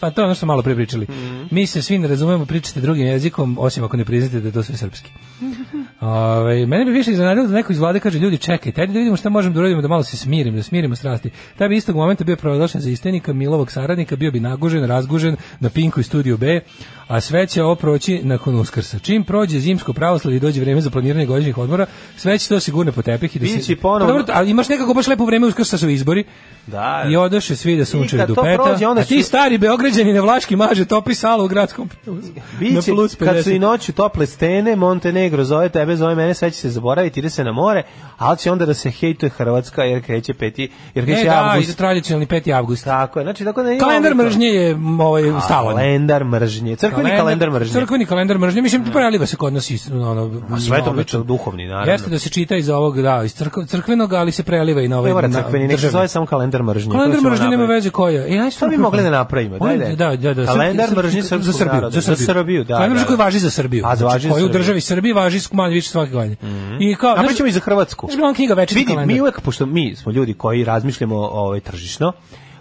pa 0.00 0.10
to 0.10 0.20
je 0.20 0.24
ono 0.24 0.34
što 0.34 0.46
malo 0.46 0.62
pre 0.62 0.74
pričali. 0.74 1.06
Mi 1.50 1.66
se 1.66 1.82
svi 1.82 1.98
ne 1.98 2.08
razumemo, 2.08 2.46
pričate 2.46 2.80
drugim 2.80 3.06
jezikom, 3.06 3.56
osim 3.58 3.84
ako 3.84 3.96
ne 3.96 4.04
priznate 4.04 4.40
da 4.40 4.48
je 4.48 4.52
to 4.52 4.62
sve 4.62 4.76
srpski. 4.76 5.10
Ovaj 6.00 6.66
mene 6.66 6.84
bi 6.84 6.90
više 6.90 7.10
iznenadilo 7.10 7.46
da 7.46 7.54
neko 7.54 7.72
iz 7.72 7.78
vlade 7.78 8.00
kaže 8.00 8.18
ljudi 8.18 8.38
čekajte, 8.38 8.80
ajde 8.80 8.92
da 8.92 8.98
vidimo 8.98 9.16
šta 9.16 9.28
možemo 9.28 9.54
da 9.54 9.60
uradimo 9.60 9.82
da 9.82 9.88
malo 9.88 10.02
se 10.02 10.16
smirimo, 10.16 10.56
da 10.56 10.62
smirimo 10.62 10.96
strasti. 10.96 11.30
Taj 11.58 11.68
bi 11.68 11.76
istog 11.76 11.96
momenta 11.96 12.24
bio 12.24 12.36
proglašen 12.36 12.80
za 12.80 12.90
istenika 12.90 13.32
Milovog 13.32 13.70
saradnika, 13.70 14.16
bio 14.16 14.30
bi 14.30 14.40
nagužen, 14.40 14.84
razgužen 14.84 15.36
na 15.60 15.70
Pinku 15.70 16.00
i 16.00 16.04
Studiju 16.04 16.36
B, 16.36 16.60
a 17.08 17.20
sve 17.20 17.46
će 17.46 17.62
ovo 17.62 17.74
proći 17.74 18.20
nakon 18.24 18.54
Uskrsa. 18.54 18.98
Čim 18.98 19.24
prođe 19.24 19.58
zimsko 19.58 19.92
pravoslavlje 19.92 20.36
i 20.36 20.40
dođe 20.40 20.60
vreme 20.60 20.80
za 20.80 20.90
planiranje 20.90 21.26
godišnjih 21.26 21.58
odmora, 21.58 21.86
sve 22.16 22.38
će 22.38 22.48
to 22.48 22.60
sigurno 22.60 22.92
po 22.92 23.02
tepih 23.02 23.36
i 23.36 23.38
da 23.38 23.42
Biće 23.42 23.62
se... 23.62 23.76
ponovo- 23.76 23.98
Pa 24.00 24.18
dobro, 24.18 24.24
a 24.34 24.42
imaš 24.42 24.68
nekako 24.68 24.94
baš 24.94 25.06
lepo 25.06 25.24
vreme 25.24 25.46
Uskrsa 25.46 25.78
su 25.78 25.88
izbori. 25.88 26.24
Da. 26.66 27.06
I 27.10 27.16
odoše 27.24 27.56
svi 27.56 27.76
da 27.76 27.84
sunčaju 27.84 28.22
I 28.22 28.26
do 28.26 28.34
peta, 28.34 28.62
prođe, 28.62 28.86
onda 28.86 29.00
a 29.00 29.04
ti 29.04 29.18
ću- 29.18 29.24
stari 29.24 29.58
beograđani 29.58 30.12
na 30.12 30.20
Vlaški 30.20 30.56
maže 30.56 30.84
topi 30.84 31.14
salu 31.14 31.44
u 31.44 31.48
gradskom 31.48 31.88
prevozu. 31.88 32.28
Na 32.34 32.42
Biće, 32.58 32.92
plus 32.92 33.14
kad 33.14 33.44
su 33.44 33.50
50. 33.50 33.56
i 33.56 33.58
noću 33.58 33.92
tople 33.92 34.26
stene, 34.26 34.76
Montenegro 34.76 35.44
zove 35.44 35.68
tebe, 35.68 35.96
zove 35.96 36.14
mene, 36.14 36.34
sve 36.34 36.50
će 36.50 36.56
se 36.56 36.70
zaboraviti, 36.70 37.20
ide 37.20 37.30
se 37.30 37.44
na 37.44 37.52
more, 37.52 37.82
ali 38.18 38.38
će 38.38 38.52
onda 38.52 38.66
da 38.66 38.74
se 38.74 38.90
hejtuje 38.90 39.30
Hrvatska 39.30 39.82
jer 39.82 40.02
kreće 40.02 40.34
peti, 40.34 40.70
jer 40.94 41.04
kreće 41.04 41.24
da, 41.24 41.44
avgust. 41.44 41.68
ide 41.68 41.76
tradicionalni 41.76 42.26
5. 42.26 42.56
avgust. 42.56 42.84
Tako 42.84 43.18
je, 43.18 43.24
znači 43.24 43.44
tako 43.44 43.62
da 43.62 43.78
Kalendar 43.78 44.14
mržnje 44.14 44.46
je 44.46 44.78
ovaj 45.00 45.22
stalan. 45.44 45.74
Kalendar 45.76 46.24
mržnje, 46.24 46.76
crkveni 46.76 47.10
kalendar 47.10 47.50
mržnje. 47.50 47.72
Crkveni 47.72 48.06
kalendar 48.06 48.38
mržnje, 48.38 48.62
mislim 48.62 48.84
preliva 48.84 49.26
se 49.26 49.36
kod 49.36 49.52
nas 49.52 49.70
ono 49.92 50.42
A 50.50 50.60
sve 50.60 50.84
to 50.84 50.92
biće 50.92 51.18
duhovni, 51.18 51.66
naravno. 51.66 51.92
Jeste 51.92 52.10
da 52.10 52.18
se 52.18 52.28
čita 52.28 52.56
iz 52.56 52.68
ovog 52.68 53.02
da 53.02 53.22
iz 53.24 53.34
crkv, 53.34 53.60
crkvenog, 53.66 54.12
ali 54.12 54.32
se 54.32 54.42
preliva 54.42 54.82
i 54.82 54.88
na 54.88 54.98
ovaj 54.98 55.08
Ne 55.08 55.14
mora 55.14 55.28
crkveni, 55.28 55.68
nek 55.68 55.80
se 55.80 55.90
zove 55.90 56.08
samo 56.08 56.26
kalendar 56.26 56.62
mržnje. 56.62 56.92
Kalendar 56.92 57.13
ćemo 57.18 57.30
mržnje 57.30 57.48
nema 57.48 57.64
veze 57.64 57.90
koja. 57.90 58.42
Aj 58.44 58.50
Šta 58.50 58.68
bi 58.68 58.76
mogli 58.76 59.02
da 59.02 59.10
napravimo? 59.10 59.58
Daj. 59.58 59.96
Da, 59.96 60.16
da, 60.16 60.34
da. 60.34 60.46
Kalendar 60.46 60.96
mržnje 60.96 61.22
za 61.22 61.28
Srbiju, 61.52 61.90
za 61.90 62.16
Srbiju. 62.16 62.64
Da, 62.64 62.74
Kalendar 62.74 62.90
mržnje 62.90 63.04
da, 63.04 63.06
koji 63.06 63.16
da. 63.16 63.24
važi 63.24 63.38
za 63.38 63.50
Srbiju. 63.50 63.84
A, 63.86 63.96
Znači, 63.96 64.28
važi 64.28 64.44
u 64.44 64.48
državi 64.48 64.80
Srbiji 64.80 65.12
važi 65.12 65.40
manje 65.52 65.74
više 65.74 65.88
svake 65.88 66.12
godine. 66.12 66.36
I 66.80 66.94
kao, 66.94 67.10
Napravit 67.10 67.36
ćemo 67.36 67.48
i 67.48 67.52
za 67.52 67.60
Hrvatsku. 67.60 68.08
Ona 68.22 68.34
knjiga 68.34 68.54
Večiti 68.54 68.84
kalendar? 68.84 69.06
mi 69.06 69.20
uvek, 69.20 69.40
pošto 69.40 69.66
mi 69.66 69.96
smo 69.96 70.12
ljudi 70.12 70.34
koji 70.34 70.64
razmišljamo 70.64 71.16
ovaj, 71.16 71.60
tržišno, 71.60 72.12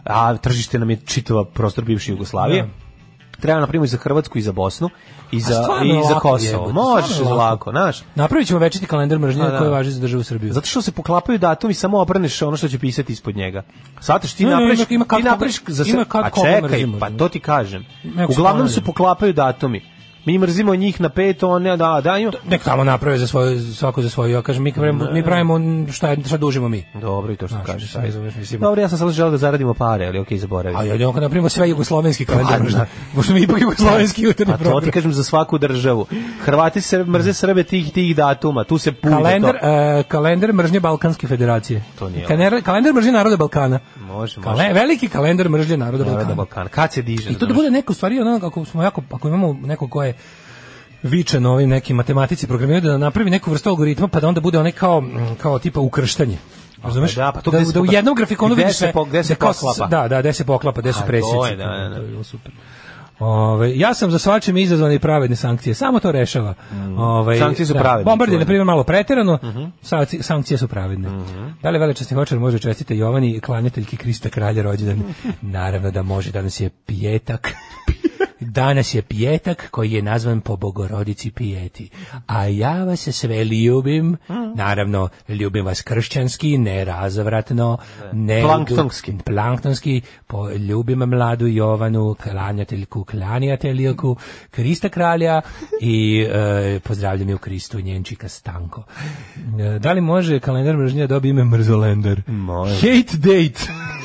a 0.03 0.37
tržište 0.37 0.79
nam 0.79 0.89
je 0.89 0.97
čitava 1.05 1.45
prostor 1.45 1.83
bivše 1.83 2.11
Jugoslavije, 2.11 2.69
treba 3.43 3.59
napravimo 3.59 3.85
i 3.85 3.89
za 3.89 3.97
Hrvatsku 3.97 4.37
i 4.37 4.41
za 4.41 4.51
Bosnu 4.51 4.89
i 5.31 5.39
za, 5.39 5.53
i 5.83 6.03
za 6.03 6.13
lako, 6.13 6.19
Kosovo. 6.21 6.69
stvarno 6.99 7.29
je 7.29 7.37
lako, 7.37 7.71
znaš. 7.71 8.03
Napravit 8.15 8.47
ćemo 8.47 8.59
večiti 8.59 8.85
kalendar 8.85 9.19
mržnje 9.19 9.43
da. 9.43 9.57
koji 9.57 9.69
važi 9.69 9.91
za 9.91 10.01
državu 10.01 10.23
Srbiju. 10.23 10.53
Zato 10.53 10.67
što 10.67 10.81
se 10.81 10.91
poklapaju 10.91 11.37
datumi, 11.37 11.73
samo 11.73 11.99
obrneš 11.99 12.41
ono 12.41 12.57
što 12.57 12.67
će 12.67 12.79
pisati 12.79 13.13
ispod 13.13 13.35
njega. 13.35 13.63
Shvataš, 14.01 14.33
ti 14.33 14.43
Ne, 14.43 14.49
ne, 14.49 14.55
napraviš, 14.55 14.79
ima- 14.79 14.87
ima 14.91 15.05
ti 15.07 15.23
napraviš 15.23 15.61
za 15.67 15.83
ima 15.87 16.05
kad 16.05 16.25
a 16.25 16.29
čekaj, 16.31 16.85
pa 16.99 17.09
to 17.09 17.29
ti 17.29 17.39
kažem. 17.39 17.85
Uglavnom 18.29 18.69
se 18.69 18.81
poklapaju 18.81 19.33
datumi. 19.33 19.92
Mi 20.25 20.37
mrzimo 20.37 20.75
njih 20.75 21.01
na 21.01 21.09
pet, 21.09 21.43
one, 21.43 21.77
da, 21.77 22.01
da, 22.03 22.17
ima. 22.17 22.31
Nek 22.45 22.63
tamo 22.63 22.83
naprave 22.83 23.17
za 23.17 23.27
svoju, 23.27 23.61
svako 23.63 24.01
za 24.01 24.09
svoju. 24.09 24.31
Ja 24.31 24.41
kažem, 24.41 24.63
mi 24.63 24.73
pravimo, 24.73 25.11
mi 25.11 25.23
pravimo 25.23 25.59
šta, 25.91 26.15
šta 26.17 26.37
dužimo 26.37 26.69
mi. 26.69 26.83
Dobro 26.93 27.33
i 27.33 27.37
to 27.37 27.47
što 27.47 27.55
Znaš, 27.55 27.65
kažeš. 27.67 27.95
ajde. 27.95 28.19
mislim. 28.19 28.61
Dobro, 28.61 28.81
ja 28.81 28.89
sam 28.89 28.97
sad 28.97 29.11
želeo 29.11 29.31
da 29.31 29.37
zaradimo 29.37 29.73
pare, 29.73 30.07
ali 30.07 30.19
okej, 30.19 30.37
zaboravim. 30.37 30.79
A 30.79 30.83
ja 30.83 30.95
idemo 30.95 31.13
kad 31.13 31.23
napravimo 31.23 31.49
sve 31.49 31.69
jugoslovenski 31.69 32.25
kalendar 32.25 32.57
Pa, 32.57 32.63
mržnje. 32.63 32.79
da. 32.79 32.85
Pošto 33.15 33.33
mi 33.33 33.41
ipak 33.41 33.61
jugoslovenski 33.61 34.21
jutarnji 34.23 34.53
A 34.53 34.57
to 34.57 34.63
ti 34.63 34.69
program. 34.69 34.91
kažem 34.91 35.13
za 35.13 35.23
svaku 35.23 35.57
državu. 35.57 36.05
Hrvati 36.41 36.81
se 36.81 37.03
mrze 37.03 37.33
Srbe 37.33 37.63
tih 37.63 37.93
tih 37.93 38.15
datuma, 38.15 38.63
tu 38.63 38.77
se 38.77 38.91
pulje 38.91 39.13
Kalendar, 39.13 39.59
to. 39.61 39.67
e, 39.67 40.03
kalendar 40.03 40.53
mržnje 40.53 40.79
Balkanske 40.79 41.27
federacije. 41.27 41.83
To 41.99 42.09
nije 42.09 42.25
Kalendar, 42.25 42.61
kalendar 42.61 42.93
mržnje 42.93 43.11
naroda 43.11 43.37
Balkana. 43.37 43.79
Može, 43.97 44.39
može. 44.39 44.41
Kale, 44.43 44.73
veliki 44.73 45.07
kalendar 45.07 45.49
mržnje 45.49 45.77
naroda 45.77 45.97
Naroda 45.97 46.15
Balkana. 46.15 46.35
Balkana. 46.35 46.69
Kad 46.69 46.93
se 46.93 47.01
diže? 47.01 47.29
I 47.29 47.35
to 47.35 47.45
da 47.45 47.53
bude 47.53 47.69
neko 47.69 47.93
stvari 47.93 48.19
ono 48.19 48.39
ako 48.43 48.65
smo 48.65 48.83
jako 48.83 49.01
ako 49.11 49.27
imamo 49.27 49.53
neko 49.55 49.87
ko 49.87 50.03
je 50.03 50.12
vičan 51.03 51.45
ovim 51.45 51.69
nekim 51.69 51.95
matematici 51.95 52.47
programiraju 52.47 52.91
da 52.91 52.97
napravi 52.97 53.29
neku 53.29 53.51
vrstu 53.51 53.69
algoritma 53.69 54.07
pa 54.07 54.19
da 54.19 54.27
onda 54.27 54.41
bude 54.41 54.59
onaj 54.59 54.71
kao 54.71 55.01
mm, 55.01 55.35
kao 55.37 55.59
tipa 55.59 55.79
ukrštanje. 55.79 56.37
Razumeš? 56.83 57.15
da, 57.15 57.31
pa 57.31 57.41
to 57.41 57.51
da, 57.51 57.65
se 57.65 57.73
da 57.73 57.81
u 57.81 57.85
jednom 57.85 58.15
grafikonu 58.15 58.55
vidiš 58.55 58.75
se 58.75 58.91
po- 58.93 59.05
gde 59.05 59.23
se 59.23 59.33
da 59.33 59.37
kao- 59.37 59.53
poklapa. 59.53 59.87
Da, 59.91 60.07
da, 60.07 60.19
gde 60.21 60.33
se 60.33 60.45
poklapa, 60.45 60.81
gde 60.81 60.93
su 60.93 60.99
A, 60.99 61.01
to 61.01 61.07
presjeci. 61.07 61.49
je, 61.49 61.55
da, 61.55 61.65
da, 61.65 61.89
da. 61.89 61.95
To 61.95 62.01
je 62.01 62.07
bilo 62.07 62.23
super. 62.23 62.51
Ove, 63.19 63.77
ja 63.77 63.93
sam 63.93 64.11
za 64.11 64.19
svačime 64.19 64.61
izazvane 64.61 64.95
i 64.95 64.99
pravedne 64.99 65.35
sankcije. 65.35 65.73
Samo 65.73 65.99
to 65.99 66.11
rešava. 66.11 66.53
Ove, 66.97 67.35
Mm. 67.35 67.39
Sankcije 67.39 67.65
su 67.65 67.73
pravedne, 67.75 68.03
Bombard 68.03 68.31
je, 68.31 68.39
na 68.39 68.45
primjer, 68.45 68.65
malo 68.65 68.83
preterano, 68.83 69.39
Mhm. 69.43 69.63
sankci- 69.83 70.21
sankcije 70.21 70.57
su 70.57 70.67
pravedne. 70.67 71.09
Da 71.61 71.69
li 71.69 71.79
velečasni 71.79 72.15
hočar 72.15 72.39
može 72.39 72.59
čestite 72.59 72.97
Jovani, 72.97 73.39
klanjateljki 73.39 73.97
Krista 73.97 74.29
kralja 74.29 74.63
rođendan? 74.63 75.03
Naravno 75.41 75.91
da 75.91 76.03
može, 76.03 76.31
danas 76.31 76.59
je 76.59 76.69
pijetak. 76.69 77.51
Danas 78.39 78.93
je 78.93 79.01
pijetak 79.01 79.67
koji 79.71 79.91
je 79.91 80.01
nazvan 80.01 80.41
po 80.41 80.55
bogorodici 80.57 81.31
pijeti. 81.31 81.89
A 82.27 82.45
ja 82.45 82.83
vas 82.83 83.07
sve 83.11 83.45
ljubim, 83.45 84.17
naravno 84.55 85.09
ljubim 85.29 85.65
vas 85.65 85.81
kršćanski, 85.81 86.57
ne 86.57 86.85
razvratno, 86.85 87.77
ne 88.13 88.41
Planktonski. 88.41 89.13
planktonski, 89.25 90.01
po, 90.27 90.49
ljubim 90.51 90.99
mladu 90.99 91.47
Jovanu, 91.47 92.15
klanjateljku, 92.23 93.03
klanjateljku, 93.03 94.15
Krista 94.51 94.89
kralja 94.89 95.41
i 95.81 96.25
e, 96.29 96.79
pozdravljam 96.79 97.29
je 97.29 97.35
u 97.35 97.37
Kristu 97.37 97.79
njenčika 97.81 98.29
Stanko. 98.29 98.83
E, 99.75 99.79
da 99.79 99.91
li 99.93 100.01
može 100.01 100.39
kalendar 100.39 100.77
mržnje 100.77 101.01
da 101.01 101.07
dobije 101.07 101.29
ime 101.29 101.43
Mrzolender? 101.43 102.21
Može. 102.27 102.75
Hate 102.75 103.17
date. 103.17 103.59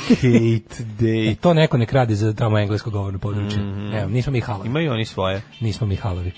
Hate 0.09 0.79
E, 0.81 0.85
day. 1.01 1.37
to 1.37 1.55
neko 1.55 1.77
ne 1.77 1.87
kradi 1.87 2.15
za 2.15 2.33
tamo 2.33 2.59
englesko 2.59 2.91
govorno 2.91 3.19
područje. 3.19 3.59
Evo, 3.95 4.09
nismo 4.11 4.28
mi 4.31 4.41
halovi. 4.41 4.69
Imaju 4.69 4.93
oni 4.93 5.05
svoje. 5.05 5.43
Nismo 5.61 5.87
mi 5.87 5.97
halovi. 5.97 6.33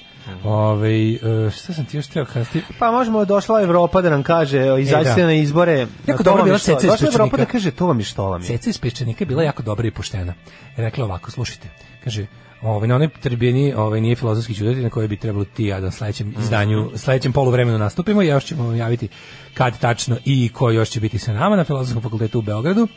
Ovaj, 0.44 1.14
e, 1.14 1.50
šta 1.50 1.72
sam 1.72 1.84
ti 1.84 1.96
još 1.96 2.06
teo 2.06 2.24
kazati? 2.24 2.62
Pa 2.78 2.90
možemo 2.90 3.24
došla 3.24 3.62
Evropa 3.62 4.00
da 4.00 4.10
nam 4.10 4.22
kaže, 4.22 4.72
o, 4.72 4.78
izađite 4.78 5.20
da. 5.20 5.26
na 5.26 5.32
izbore. 5.32 5.86
Jako 6.06 6.22
to 6.22 6.22
dobro 6.22 6.38
vam 6.38 6.46
je 6.46 6.50
bila 6.50 6.58
što- 6.58 6.74
Ceca 6.74 6.86
iz 6.86 6.90
Došla 6.92 7.08
Evropa 7.08 7.36
da 7.36 7.44
kaže, 7.44 7.70
to 7.70 7.86
vam 7.86 7.98
je 7.98 8.04
što 8.04 8.24
vam 8.24 8.42
je. 8.42 8.46
Ceca 8.46 8.70
iz 8.70 8.78
Peščanika 8.78 9.22
je 9.22 9.26
bila 9.26 9.42
jako 9.42 9.62
dobra 9.62 9.86
i 9.86 9.90
poštena. 9.90 10.34
Je 10.76 10.84
rekla 10.84 11.04
ovako, 11.04 11.30
slušajte, 11.30 11.68
kaže, 12.04 12.26
ovaj, 12.62 12.88
na 12.88 12.94
onoj 12.94 13.08
tribini 13.08 13.74
ovaj, 13.74 14.00
nije 14.00 14.16
filozofski 14.16 14.54
čudati 14.54 14.80
na 14.80 14.90
kojoj 14.90 15.08
bi 15.08 15.16
trebalo 15.16 15.44
ti 15.44 15.64
ja 15.64 15.80
da 15.80 15.86
u 15.86 15.90
sledećem 15.90 16.34
izdanju, 16.38 16.90
sledećem 16.96 17.32
poluvremenu 17.32 17.78
nastupimo 17.78 18.22
i 18.22 18.26
još 18.26 18.44
ćemo 18.44 18.64
vam 18.64 18.76
javiti 18.76 19.08
kad 19.54 19.78
tačno 19.78 20.16
i 20.24 20.48
ko 20.48 20.70
još 20.70 20.88
će 20.90 21.00
biti 21.00 21.18
sa 21.18 21.32
nama 21.32 21.56
na 21.56 21.64
Filozofskom 21.64 22.02
fakultetu 22.02 22.38
u 22.38 22.42
Beogradu. 22.42 22.88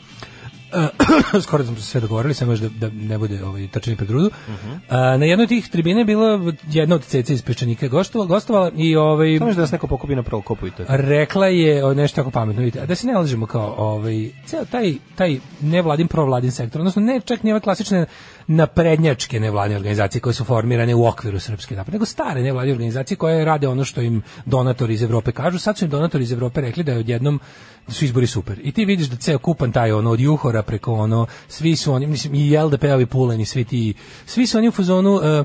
Skoro 1.43 1.63
smo 1.63 1.75
se 1.75 1.81
sve 1.81 2.01
dogovorili, 2.01 2.33
samo 2.33 2.51
još 2.51 2.59
da, 2.59 2.69
da 2.69 2.89
ne 2.93 3.17
bude 3.17 3.45
ovaj 3.45 3.67
trčani 3.67 3.97
pred 3.97 4.09
rudu. 4.09 4.29
A, 4.89 5.17
na 5.17 5.25
jednoj 5.25 5.43
od 5.43 5.49
tih 5.49 5.69
tribina 5.69 5.99
je 5.99 6.05
bila 6.05 6.53
jedna 6.69 6.95
od 6.95 7.03
ceca 7.05 7.33
iz 7.33 7.41
Peščanika 7.41 7.87
gostovala, 7.87 8.27
gostovala 8.27 8.71
i 8.75 8.95
ovaj 8.95 9.37
Samo 9.37 9.49
još 9.49 9.55
da 9.55 9.61
nas 9.61 9.71
neko 9.71 9.87
pokupi 9.87 10.15
na 10.15 10.23
prokopu 10.23 10.67
i 10.67 10.71
to. 10.71 10.83
rekla 10.87 11.47
je 11.47 11.85
o, 11.85 11.93
nešto 11.93 12.15
tako 12.15 12.31
pametno, 12.31 12.61
vidite, 12.61 12.85
da 12.85 12.95
se 12.95 13.07
ne 13.07 13.13
lažemo 13.13 13.45
kao 13.45 13.75
ovaj, 13.77 14.29
ceo 14.45 14.65
taj, 14.65 14.93
taj 15.15 15.39
nevladin 15.61 16.07
provladin 16.07 16.51
sektor, 16.51 16.81
odnosno 16.81 17.01
ne 17.01 17.19
čak 17.25 17.43
ni 17.43 17.51
ove 17.51 17.59
klasične 17.59 18.05
naprednjačke 18.47 19.39
nevladine 19.39 19.77
organizacije 19.77 20.21
koje 20.21 20.33
su 20.33 20.43
formirane 20.43 20.95
u 20.95 21.05
okviru 21.05 21.39
srpske 21.39 21.75
napred, 21.75 21.93
nego 21.93 22.05
stare 22.05 22.41
nevladine 22.41 22.73
organizacije 22.73 23.17
koje 23.17 23.45
rade 23.45 23.67
ono 23.67 23.85
što 23.85 24.01
im 24.01 24.21
donatori 24.45 24.93
iz 24.93 25.03
Evrope 25.03 25.31
kažu, 25.31 25.59
sad 25.59 25.77
su 25.77 25.85
im 25.85 25.91
donatori 25.91 26.23
iz 26.23 26.31
Evrope 26.31 26.61
rekli 26.61 26.83
da 26.83 26.91
je 26.91 26.97
odjednom 26.97 27.39
da 27.87 27.93
su 27.93 28.05
izbori 28.05 28.27
super. 28.27 28.59
I 28.63 28.71
ti 28.71 28.85
vidiš 28.85 29.07
da 29.07 29.15
ceo 29.15 29.37
kupan 29.37 29.71
taj 29.71 29.91
ono 29.91 30.11
od 30.11 30.19
juhora 30.19 30.63
preko 30.63 30.93
ono, 30.93 31.25
svi 31.47 31.75
su 31.75 31.93
oni, 31.93 32.07
mislim, 32.07 32.35
i 32.35 32.57
LDP-ovi 32.57 33.05
Puleni, 33.05 33.45
svi 33.45 33.63
ti, 33.63 33.93
svi 34.25 34.47
su 34.47 34.57
oni 34.57 34.67
u 34.67 34.71
fazonu 34.71 35.19
e, 35.23 35.27
e, 35.29 35.43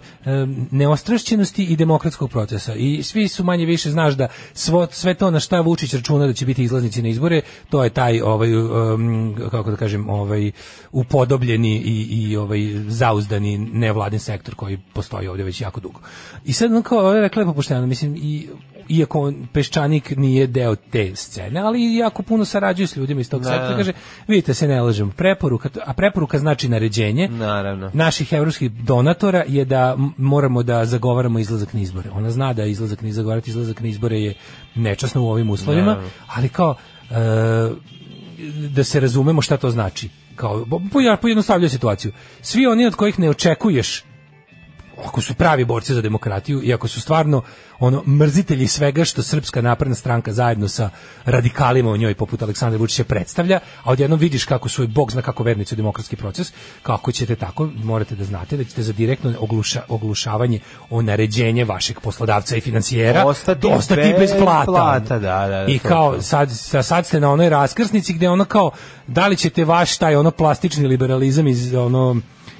neostrašćenosti 0.71 1.65
i 1.65 1.77
demokratskog 1.77 2.31
procesa 2.31 2.75
i 2.75 3.03
svi 3.03 3.29
su 3.29 3.45
manje 3.45 3.65
više, 3.65 3.91
znaš 3.91 4.15
da 4.15 4.29
svo, 4.55 4.87
sve 4.91 5.15
to 5.15 5.31
na 5.31 5.41
šta 5.41 5.61
Vučić 5.61 5.95
računa 5.95 6.27
da 6.27 6.33
će 6.33 6.47
biti 6.47 6.63
izlaznici 6.63 7.03
na 7.03 7.09
izbore, 7.09 7.41
to 7.71 7.85
je 7.85 7.91
taj, 7.91 8.21
ovaj, 8.21 8.57
um, 8.57 9.37
kako 9.51 9.71
da 9.71 9.77
kažem, 9.77 10.11
ovaj, 10.11 10.51
upodobljeni 10.93 11.77
i, 11.77 12.03
i 12.03 12.37
ovaj, 12.37 12.61
zauzdani 12.89 13.59
nevladin 13.59 14.19
sektor 14.21 14.55
koji 14.55 14.79
postoji 14.93 15.29
ovdje 15.29 15.45
već 15.45 15.61
jako 15.61 15.81
dugo. 15.81 16.01
I 16.45 16.53
sad, 16.53 16.71
ono 16.71 16.83
kao, 16.83 17.15
je 17.15 17.21
rekla 17.21 17.41
lepo 17.41 17.53
pošteno, 17.53 17.87
mislim, 17.87 18.17
i 18.17 18.49
iako 18.89 19.33
Peščanik 19.53 20.17
nije 20.17 20.47
deo 20.47 20.75
te 20.77 21.17
scene, 21.17 21.61
ali 21.61 21.95
jako 21.95 22.23
puno 22.23 22.45
sarađuje 22.45 22.87
s 22.87 22.97
ljudima 22.97 23.21
iz 23.21 23.31
tog 23.31 23.43
Da. 23.43 23.49
sektora, 23.49 23.77
kaže, 23.77 23.93
vidite 24.29 24.55
se 24.55 24.69
ne 24.69 24.83
lažem, 24.83 25.11
preporuka, 25.11 25.69
a 25.87 25.93
preporuka 25.93 26.39
znači 26.39 26.69
naređenje 26.69 27.29
Naravno. 27.29 27.91
naših 27.95 28.33
evropskih 28.33 28.71
donatora 28.73 29.45
je 29.49 29.65
da 29.65 29.97
moramo 30.17 30.63
da 30.63 30.85
zagovaramo 30.85 31.39
izlazak 31.39 31.75
na 31.75 31.81
izbore. 31.81 32.11
Ona 32.11 32.31
zna 32.31 32.53
da 32.53 32.65
izlazak 32.65 33.03
na 33.03 33.13
zagovarati 33.13 33.51
izlazak 33.51 33.81
na 33.81 33.89
izbore 33.89 34.21
je 34.21 34.35
nečasno 34.75 35.23
u 35.23 35.31
ovim 35.31 35.51
uslovima, 35.51 35.87
Naravno. 35.87 36.09
ali 36.29 36.49
kao 36.49 36.75
e, 37.11 37.15
da 38.69 38.85
se 38.85 39.01
razumemo 39.01 39.43
šta 39.43 39.57
to 39.57 39.71
znači. 39.71 40.09
Kao 40.39 40.65
pojednostavljaju 41.21 41.71
situaciju. 41.71 42.13
Svi 42.43 42.67
oni 42.67 42.87
od 42.87 42.95
kojih 42.95 43.19
ne 43.19 43.31
očekuješ 43.31 44.05
ako 45.07 45.21
su 45.21 45.35
pravi 45.35 45.65
borci 45.65 45.95
za 45.95 46.01
demokratiju 46.03 46.63
i 46.65 46.75
ako 46.75 46.89
su 46.89 47.01
stvarno 47.01 47.43
ono 47.79 48.03
mrzitelji 48.07 48.67
svega 48.67 49.05
što 49.05 49.23
srpska 49.23 49.63
napredna 49.63 49.95
stranka 49.95 50.33
zajedno 50.33 50.69
sa 50.69 50.91
radikalima 51.25 51.91
u 51.91 51.97
njoj 51.97 52.15
poput 52.15 52.43
Aleksandra 52.43 52.79
Vučića 52.79 53.05
predstavlja, 53.05 53.61
a 53.85 53.91
odjednom 53.91 54.19
vidiš 54.19 54.45
kako 54.45 54.69
su 54.69 54.87
bog 54.87 55.13
zna 55.13 55.23
kako 55.23 55.43
vernici 55.43 55.75
u 55.75 55.77
demokratski 55.77 56.17
proces, 56.17 56.53
kako 56.83 57.13
ćete 57.13 57.37
tako, 57.37 57.69
morate 57.85 58.15
da 58.15 58.25
znate 58.25 58.57
da 58.57 58.65
ćete 58.65 58.83
za 58.83 58.93
direktno 58.93 59.35
ogluša, 59.41 59.83
oglušavanje 59.89 60.61
o 60.91 61.03
naređenje 61.03 61.65
vašeg 61.65 62.01
poslodavca 62.01 62.57
i 62.57 62.61
financijera 62.61 63.25
Ostati 63.25 63.67
ostati 63.67 64.15
bez 64.19 64.31
plata. 64.39 64.65
plata, 64.67 65.19
da, 65.19 65.47
da, 65.49 65.65
I 65.69 65.79
to, 65.79 65.89
kao 65.89 66.23
sad, 66.23 66.51
sa- 66.51 66.83
sad 66.83 67.07
ste 67.07 67.21
na 67.21 67.31
onoj 67.31 67.49
raskrsnici 67.49 68.13
gde 68.13 68.29
ono 68.29 68.45
kao 68.45 68.71
da 69.07 69.27
li 69.27 69.37
ćete 69.37 69.65
vaš 69.65 69.99
taj 69.99 70.17
ono 70.17 70.31
plastični 70.31 70.87
liberalizam 70.87 71.47
iz 71.47 71.75
ono 71.75 72.17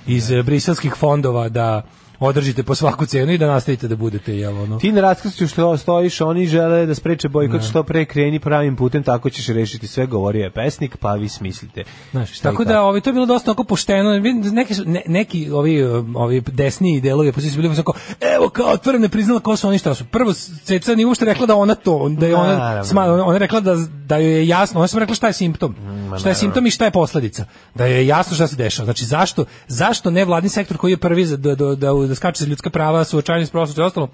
iz 0.07 0.31
eh, 0.31 0.43
briselskih 0.43 0.95
fondova 0.95 1.49
da 1.49 1.83
održite 2.21 2.63
po 2.63 2.75
svaku 2.75 3.07
cenu 3.07 3.33
i 3.33 3.39
da 3.39 3.47
nastavite 3.47 3.89
da 3.89 3.97
budete 3.97 4.37
jel 4.37 4.63
ono 4.63 4.79
Ti 4.79 4.93
na 4.93 5.01
raskršću 5.01 5.49
što 5.49 5.77
stojiš, 5.77 6.21
oni 6.21 6.47
žele 6.47 6.87
da 6.87 6.95
spreče 6.95 7.29
bojkot 7.29 7.63
što 7.63 7.83
pre 7.83 8.05
kreni 8.05 8.39
pravim 8.39 8.77
putem, 8.77 9.03
tako 9.03 9.31
ćeš 9.31 9.47
rešiti 9.47 9.87
sve, 9.87 10.07
govorio 10.07 10.45
je 10.45 10.51
pesnik, 10.51 10.97
pa 10.97 11.15
vi 11.15 11.29
smislite. 11.29 11.85
Znaš, 12.11 12.39
tako 12.39 12.65
da 12.65 12.83
ovaj 12.83 13.01
to 13.01 13.11
je 13.11 13.15
bilo 13.15 13.27
dosta 13.27 13.51
onako 13.51 13.65
pošteno. 13.65 14.19
Neki 14.53 14.75
su 14.75 14.85
ne, 14.85 15.03
neki 15.07 15.51
ovi 15.51 15.83
ovi 16.15 16.41
desni 16.41 17.01
delovi 17.01 17.29
opozicije 17.29 17.53
su 17.53 17.57
bili 17.57 17.69
onako 17.69 17.93
evo 18.37 18.49
kao 18.49 18.67
otvoreno 18.67 19.03
ne 19.03 19.09
priznala 19.09 19.41
ko 19.41 19.57
su 19.57 19.69
oni 19.69 19.79
šta 19.79 19.95
su. 19.95 20.05
Prvo 20.05 20.33
Ceca 20.65 20.95
nije 20.95 21.07
uopšte 21.07 21.25
rekla 21.25 21.47
da 21.47 21.57
ona 21.57 21.75
to, 21.75 22.09
da 22.09 22.27
je 22.27 22.37
ona 22.37 22.57
Naravno. 22.57 22.85
sma, 22.85 23.03
ona 23.03 23.33
je 23.33 23.39
rekla 23.39 23.61
da 23.61 23.77
da 24.09 24.17
joj 24.17 24.33
je 24.33 24.49
jasno, 24.49 24.81
ona 24.81 24.85
je 24.85 24.89
samo 24.89 25.01
rekla 25.01 25.15
šta 25.15 25.27
je 25.27 25.33
simptom. 25.33 25.75
šta 26.19 26.29
je 26.29 26.35
simptom 26.35 26.67
i 26.67 26.71
šta 26.71 26.85
je 26.85 26.91
posledica. 26.91 27.45
Da 27.75 27.87
joj 27.87 27.99
je 27.99 28.07
jasno 28.07 28.35
šta 28.35 28.47
se 28.47 28.57
dešava. 28.57 28.85
Znači 28.85 29.05
zašto 29.05 29.45
zašto 29.69 30.11
ne 30.11 30.25
vladin 30.25 30.51
sektor 30.51 30.77
koji 30.77 30.93
je 30.93 30.97
prvi 30.97 31.27
za 31.27 31.37
da 31.37 31.55
da 31.55 31.75
da, 31.75 32.08
da 32.09 32.15
skače 32.15 32.45
za 32.45 32.51
ljudska 32.51 32.71
prava, 32.71 33.05
suočavanje 33.05 33.47
s 33.47 33.51
prošlošću 33.51 33.81
i 33.81 33.85
ostalo 33.85 34.09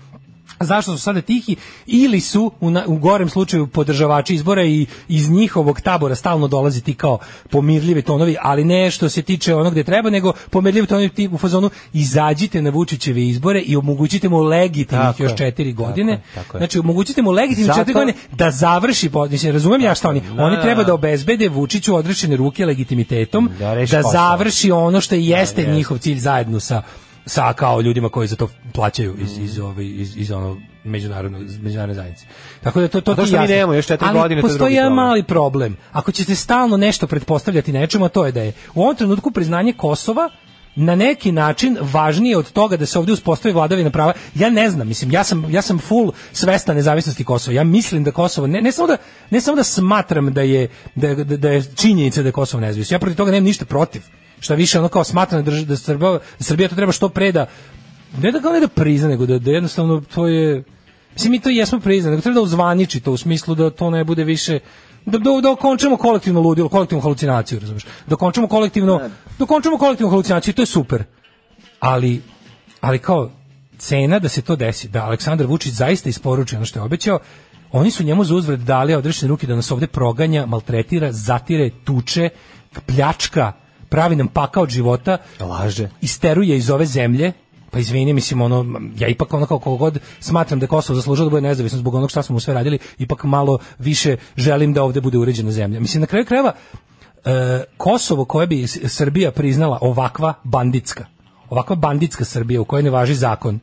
zašto 0.60 0.92
su 0.92 0.98
sada 0.98 1.20
tihi 1.20 1.56
ili 1.86 2.20
su 2.20 2.52
u, 2.60 2.70
na, 2.70 2.84
u 2.86 2.96
gorem 2.96 3.28
slučaju 3.28 3.66
podržavači 3.66 4.34
izbora 4.34 4.64
i 4.64 4.86
iz 5.08 5.30
njihovog 5.30 5.80
tabora 5.80 6.14
stalno 6.14 6.48
dolazi 6.48 6.80
ti 6.80 6.94
kao 6.94 7.18
pomirljivi 7.50 8.02
tonovi, 8.02 8.36
ali 8.40 8.64
ne 8.64 8.90
što 8.90 9.08
se 9.08 9.22
tiče 9.22 9.54
onog 9.54 9.72
gde 9.72 9.84
treba, 9.84 10.10
nego 10.10 10.32
pomirljivi 10.50 10.86
tonovi 10.86 11.08
ti 11.08 11.28
u 11.28 11.38
fazonu 11.38 11.70
izađite 11.92 12.62
na 12.62 12.70
Vučićeve 12.70 13.22
izbore 13.22 13.60
i 13.60 13.76
omogućite 13.76 14.28
mu 14.28 14.38
legitimnih 14.38 15.04
Tako 15.06 15.22
još 15.22 15.32
je, 15.32 15.36
četiri 15.36 15.74
tako 15.74 15.84
godine. 15.84 16.12
je, 16.12 16.20
tako 16.34 16.56
je. 16.56 16.60
Znači 16.60 16.78
omogućite 16.78 17.22
mu 17.22 17.30
legitimnih 17.30 17.66
Zato- 17.66 17.78
četiri 17.78 17.94
godine 17.94 18.14
da 18.32 18.50
završi, 18.50 19.10
mislim, 19.30 19.52
razumem 19.52 19.80
ja 19.80 19.94
šta 19.94 20.08
oni, 20.08 20.22
oni 20.38 20.56
da, 20.56 20.62
treba 20.62 20.82
da. 20.82 20.86
da 20.86 20.94
obezbede 20.94 21.48
Vučiću 21.48 21.94
odrečene 21.94 22.36
ruke 22.36 22.66
legitimitetom, 22.66 23.50
Da 23.58 23.74
da, 23.74 24.02
završi 24.02 24.70
ono 24.70 25.00
što 25.00 25.14
i 25.14 25.26
jeste 25.26 25.60
jeste. 25.60 25.72
njihov 25.74 25.98
cilj 25.98 26.18
zajedno 26.18 26.60
sa 26.60 26.82
sa 27.26 27.52
kao 27.52 27.80
ljudima 27.80 28.08
koji 28.08 28.28
za 28.28 28.36
to 28.36 28.48
plaćaju 28.72 29.16
iz 29.20 29.38
iz 29.38 29.58
ove 29.58 29.86
iz 29.86 30.16
iz 30.16 30.30
ono 30.30 30.60
međunarodnog 30.84 31.42
međunarodne 31.42 31.94
zajednice. 31.94 32.26
Tako 32.60 32.80
da 32.80 32.88
to 32.88 33.00
to 33.00 33.12
A 33.12 33.16
to 33.16 33.22
ti 33.22 33.28
što 33.28 33.40
mi 33.40 33.48
nemamo 33.48 33.74
još 33.74 33.86
četiri 33.86 34.08
Ali 34.08 34.18
godine, 34.18 34.40
to 34.40 34.48
postoji 34.48 34.74
jedan 34.74 34.92
mali 34.92 35.22
problem. 35.22 35.76
Ako 35.92 36.12
ćete 36.12 36.34
stalno 36.34 36.76
nešto 36.76 37.06
pretpostavljati 37.06 37.72
nečemu, 37.72 38.04
a 38.04 38.08
to 38.08 38.26
je 38.26 38.32
da 38.32 38.42
je 38.42 38.52
u 38.74 38.82
ovom 38.82 38.96
trenutku 38.96 39.30
priznanje 39.30 39.72
Kosova 39.72 40.30
na 40.76 40.94
neki 40.94 41.32
način 41.32 41.78
važnije 41.80 42.36
od 42.36 42.52
toga 42.52 42.76
da 42.76 42.86
se 42.86 42.98
ovdje 42.98 43.12
uspostavi 43.12 43.52
vladavina 43.54 43.90
prava. 43.90 44.12
Ja 44.34 44.50
ne 44.50 44.70
znam, 44.70 44.88
mislim, 44.88 45.10
ja 45.10 45.24
sam, 45.24 45.50
ja 45.50 45.62
sam 45.62 45.78
full 45.78 46.12
svestan 46.32 46.76
nezavisnosti 46.76 47.24
Kosova. 47.24 47.54
Ja 47.54 47.64
mislim 47.64 48.04
da 48.04 48.10
Kosovo, 48.10 48.46
ne, 48.46 48.62
ne, 48.62 48.72
samo, 48.72 48.88
da, 48.88 48.96
ne 49.30 49.40
samo 49.40 49.56
da 49.56 49.64
smatram 49.64 50.32
da 50.32 50.42
je, 50.42 50.68
da, 50.94 51.14
da, 51.14 51.36
da 51.36 51.50
je 51.50 51.64
činjenica 51.74 52.22
da 52.22 52.28
je 52.28 52.32
Kosovo 52.32 52.60
nezavisno. 52.60 52.94
Ja 52.94 52.98
protiv 52.98 53.16
toga 53.16 53.30
nemam 53.30 53.44
ništa 53.44 53.64
protiv. 53.64 54.02
Šta 54.44 54.54
više, 54.54 54.78
ono 54.78 54.88
kao 54.88 55.04
smatram 55.04 55.44
da, 55.44 55.50
da, 55.50 55.76
Srbija, 55.76 56.10
da 56.12 56.44
Srbija 56.44 56.68
to 56.68 56.76
treba 56.76 56.92
što 56.92 57.08
pre 57.08 57.32
da, 57.32 57.46
ne 58.22 58.32
da 58.32 58.40
kao 58.40 58.52
ne 58.52 58.60
da 58.60 58.68
prizna, 58.68 59.08
nego 59.08 59.26
da, 59.26 59.38
da 59.38 59.50
jednostavno 59.50 60.02
to 60.14 60.26
je, 60.26 60.64
Mislim, 61.14 61.30
mi 61.30 61.40
to 61.40 61.50
jesmo 61.50 61.80
priznali, 61.80 62.12
nego 62.12 62.22
treba 62.22 62.34
da 62.34 62.42
uzvaniči 62.42 63.00
to 63.00 63.12
u 63.12 63.16
smislu 63.16 63.54
da 63.54 63.70
to 63.70 63.90
ne 63.90 64.04
bude 64.04 64.24
više 64.24 64.58
da, 65.06 65.18
da, 65.18 65.40
da 65.42 65.50
okončamo 65.50 65.96
kolektivno 65.96 66.40
ludilo, 66.40 66.68
kolektivnu 66.68 67.02
halucinaciju, 67.02 67.60
razumiješ? 67.60 67.84
Da 68.06 68.14
okončamo 68.14 68.48
kolektivno, 68.48 68.98
da 69.38 69.44
okončamo 69.44 69.78
kolektivnu 69.78 70.10
halucinaciju, 70.10 70.54
to 70.54 70.62
je 70.62 70.66
super. 70.66 71.04
Ali, 71.80 72.22
ali 72.80 72.98
kao 72.98 73.30
cena 73.78 74.18
da 74.18 74.28
se 74.28 74.42
to 74.42 74.56
desi, 74.56 74.88
da 74.88 75.04
Aleksandar 75.04 75.46
Vučić 75.46 75.72
zaista 75.72 76.08
isporuči 76.08 76.56
ono 76.56 76.64
što 76.64 76.78
je 76.78 76.82
obećao, 76.82 77.18
oni 77.72 77.90
su 77.90 78.04
njemu 78.04 78.24
za 78.24 78.34
uzvrat 78.34 78.60
dali 78.60 78.94
odrešene 78.94 79.28
ruke 79.28 79.46
da 79.46 79.56
nas 79.56 79.70
ovde 79.70 79.86
proganja, 79.86 80.46
maltretira, 80.46 81.12
zatire, 81.12 81.70
tuče, 81.84 82.28
pljačka, 82.86 83.52
pravi 83.94 84.16
nam 84.16 84.28
pakao 84.28 84.62
od 84.62 84.70
života, 84.70 85.18
Laže. 85.40 85.88
isteruje 86.00 86.56
iz 86.56 86.70
ove 86.70 86.86
zemlje, 86.86 87.32
pa 87.70 87.78
izvini, 87.78 88.12
mislim, 88.12 88.40
ono, 88.42 88.80
ja 88.98 89.08
ipak 89.08 89.34
ono 89.34 89.46
kao 89.46 89.58
god 89.58 89.98
smatram 90.20 90.58
da 90.60 90.66
Kosovo 90.66 90.96
zaslužilo 90.96 91.26
da 91.26 91.30
bude 91.30 91.40
nezavisno 91.46 91.78
zbog 91.78 91.94
onog 91.94 92.10
šta 92.10 92.22
smo 92.22 92.34
mu 92.34 92.40
sve 92.40 92.54
radili, 92.54 92.78
ipak 92.98 93.24
malo 93.24 93.58
više 93.78 94.16
želim 94.36 94.72
da 94.74 94.82
ovde 94.82 95.00
bude 95.00 95.18
uređena 95.18 95.50
zemlja. 95.50 95.80
Mislim, 95.80 96.00
na 96.00 96.06
kraju 96.06 96.26
krajeva, 96.26 96.52
e, 97.24 97.64
Kosovo 97.76 98.24
koje 98.24 98.46
bi 98.46 98.66
Srbija 98.66 99.30
priznala 99.30 99.78
ovakva 99.80 100.34
banditska, 100.44 101.06
ovakva 101.50 101.76
banditska 101.76 102.24
Srbija 102.24 102.60
u 102.60 102.64
kojoj 102.64 102.82
ne 102.82 102.90
važi 102.90 103.14
zakon, 103.14 103.60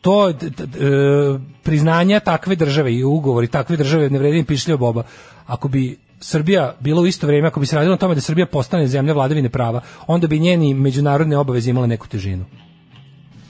to 0.00 0.32
d- 0.32 0.46
e, 0.46 1.38
priznanja 1.62 2.20
takve 2.20 2.56
države 2.56 2.94
i 2.94 3.04
ugovori 3.04 3.46
takve 3.46 3.76
države 3.76 4.10
ne 4.10 4.18
vredi 4.18 4.36
ni 4.36 4.44
pišljiva 4.44 4.78
boba. 4.78 5.02
Ako 5.46 5.68
bi 5.68 5.98
Srbija 6.20 6.76
bila 6.80 7.00
u 7.00 7.06
isto 7.06 7.26
vrijeme, 7.26 7.48
ako 7.48 7.60
bi 7.60 7.66
se 7.66 7.76
radilo 7.76 7.94
na 7.94 7.98
tome 7.98 8.14
da 8.14 8.20
Srbija 8.20 8.46
postane 8.46 8.86
zemlja 8.86 9.12
vladavine 9.12 9.48
prava, 9.48 9.80
onda 10.06 10.26
bi 10.26 10.38
njeni 10.38 10.74
međunarodne 10.74 11.36
obaveze 11.36 11.70
imale 11.70 11.86
neku 11.86 12.08
težinu. 12.08 12.44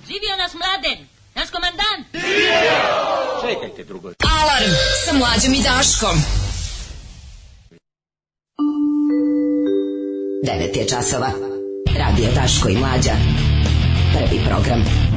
Živio 0.07 0.37
nas 0.39 0.55
mladen, 0.55 1.07
naš 1.35 1.51
komandant. 1.51 2.07
Alarm 4.43 4.73
sa 5.07 5.13
mlađom 5.19 5.55
i 5.55 5.63
Daškom. 5.63 6.17
9 10.45 10.79
je 10.79 10.89
časova. 10.89 11.31
Radio 11.99 12.29
Daško 12.35 12.69
i 12.69 12.77
Mlađa. 12.77 13.13
Prvi 14.13 14.41
program. 14.49 15.10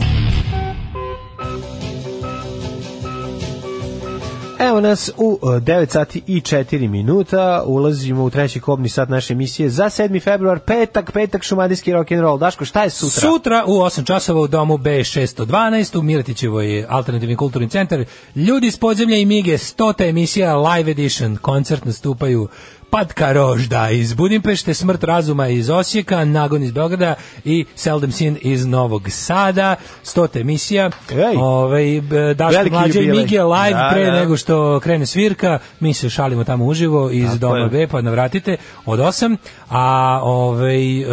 Evo 4.70 4.82
nas 4.82 5.12
u 5.18 5.40
e, 5.44 5.46
9 5.46 5.90
sati 5.90 6.22
i 6.28 6.42
4 6.42 6.88
minuta, 6.88 7.64
ulazimo 7.66 8.24
u 8.24 8.30
treći 8.30 8.60
kobni 8.60 8.90
sat 8.90 9.10
naše 9.10 9.34
emisije 9.34 9.70
za 9.70 9.86
7. 9.86 10.24
februar, 10.24 10.60
petak, 10.60 11.12
petak, 11.12 11.44
šumadijski 11.44 11.94
rock 11.94 12.12
and 12.12 12.22
roll. 12.22 12.38
Daško, 12.38 12.66
šta 12.66 12.84
je 12.84 12.90
sutra? 12.90 13.22
Sutra 13.22 13.64
u 13.68 13.72
8 13.72 14.06
časova 14.06 14.42
u 14.42 14.48
domu 14.48 14.78
B612 14.78 15.98
u 15.98 16.02
Miletićevoj 16.02 16.86
alternativni 16.90 17.36
kulturni 17.36 17.70
centar. 17.70 18.06
Ljudi 18.36 18.68
iz 18.68 18.78
podzemlja 18.78 19.18
i 19.18 19.26
Mige, 19.26 19.58
100. 19.58 20.10
emisija 20.10 20.58
Live 20.58 20.92
Edition. 20.92 21.38
Koncert 21.42 21.86
nastupaju 21.86 22.48
Patka 22.94 23.32
Rožda 23.32 23.90
iz 23.90 24.14
Budimpešte, 24.14 24.74
Smrt 24.74 25.04
razuma 25.04 25.48
iz 25.48 25.70
Osijeka, 25.70 26.26
Nagon 26.26 26.64
iz 26.64 26.72
Beograda 26.72 27.16
i 27.46 27.66
Seldom 27.76 28.12
Sin 28.12 28.38
iz 28.42 28.66
Novog 28.66 29.10
Sada. 29.10 29.76
100. 30.04 30.42
emisija. 30.42 30.90
Ej. 31.12 31.36
Ovaj, 31.38 32.02
Daško 32.36 32.54
Veliki 32.54 32.72
Mlađe 32.72 33.00
i. 33.00 33.08
Mige 33.08 33.44
live 33.44 33.74
Da, 33.74 33.90
pre 33.92 34.06
da. 34.06 34.12
nego 34.12 34.38
što 34.38 34.80
krene 34.80 35.06
svirka. 35.06 35.60
Mi 35.80 35.94
se 35.94 36.10
šalimo 36.10 36.44
tamo 36.44 36.66
uživo 36.66 37.10
iz 37.12 37.26
Tako 37.26 37.38
doma 37.38 37.58
je. 37.58 37.70
B, 37.70 37.88
pa 37.88 38.02
navratite 38.02 38.58
od 38.86 39.00
8, 39.00 39.38
a 39.70 40.20
ovaj, 40.24 41.02
em, 41.02 41.08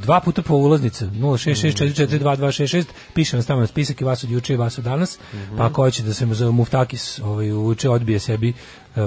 dva 0.00 0.20
puta 0.20 0.42
po 0.42 0.54
ulaznica, 0.54 1.06
066442266, 1.06 2.84
piše 3.14 3.36
nas 3.36 3.46
tamo 3.46 3.60
na 3.60 3.66
spisak 3.66 4.00
i 4.00 4.04
vas 4.04 4.24
od 4.24 4.30
juče 4.30 4.52
i 4.52 4.56
vas 4.56 4.78
od 4.78 4.84
danas, 4.84 5.18
Mhm. 5.34 5.56
pa 5.56 5.66
ako 5.66 5.82
hoće 5.82 6.02
da 6.02 6.14
se 6.14 6.26
za 6.26 6.50
Muftakis 6.50 7.18
ovaj, 7.18 7.52
uče, 7.52 7.88
odbije 7.90 8.18
sebi 8.18 8.52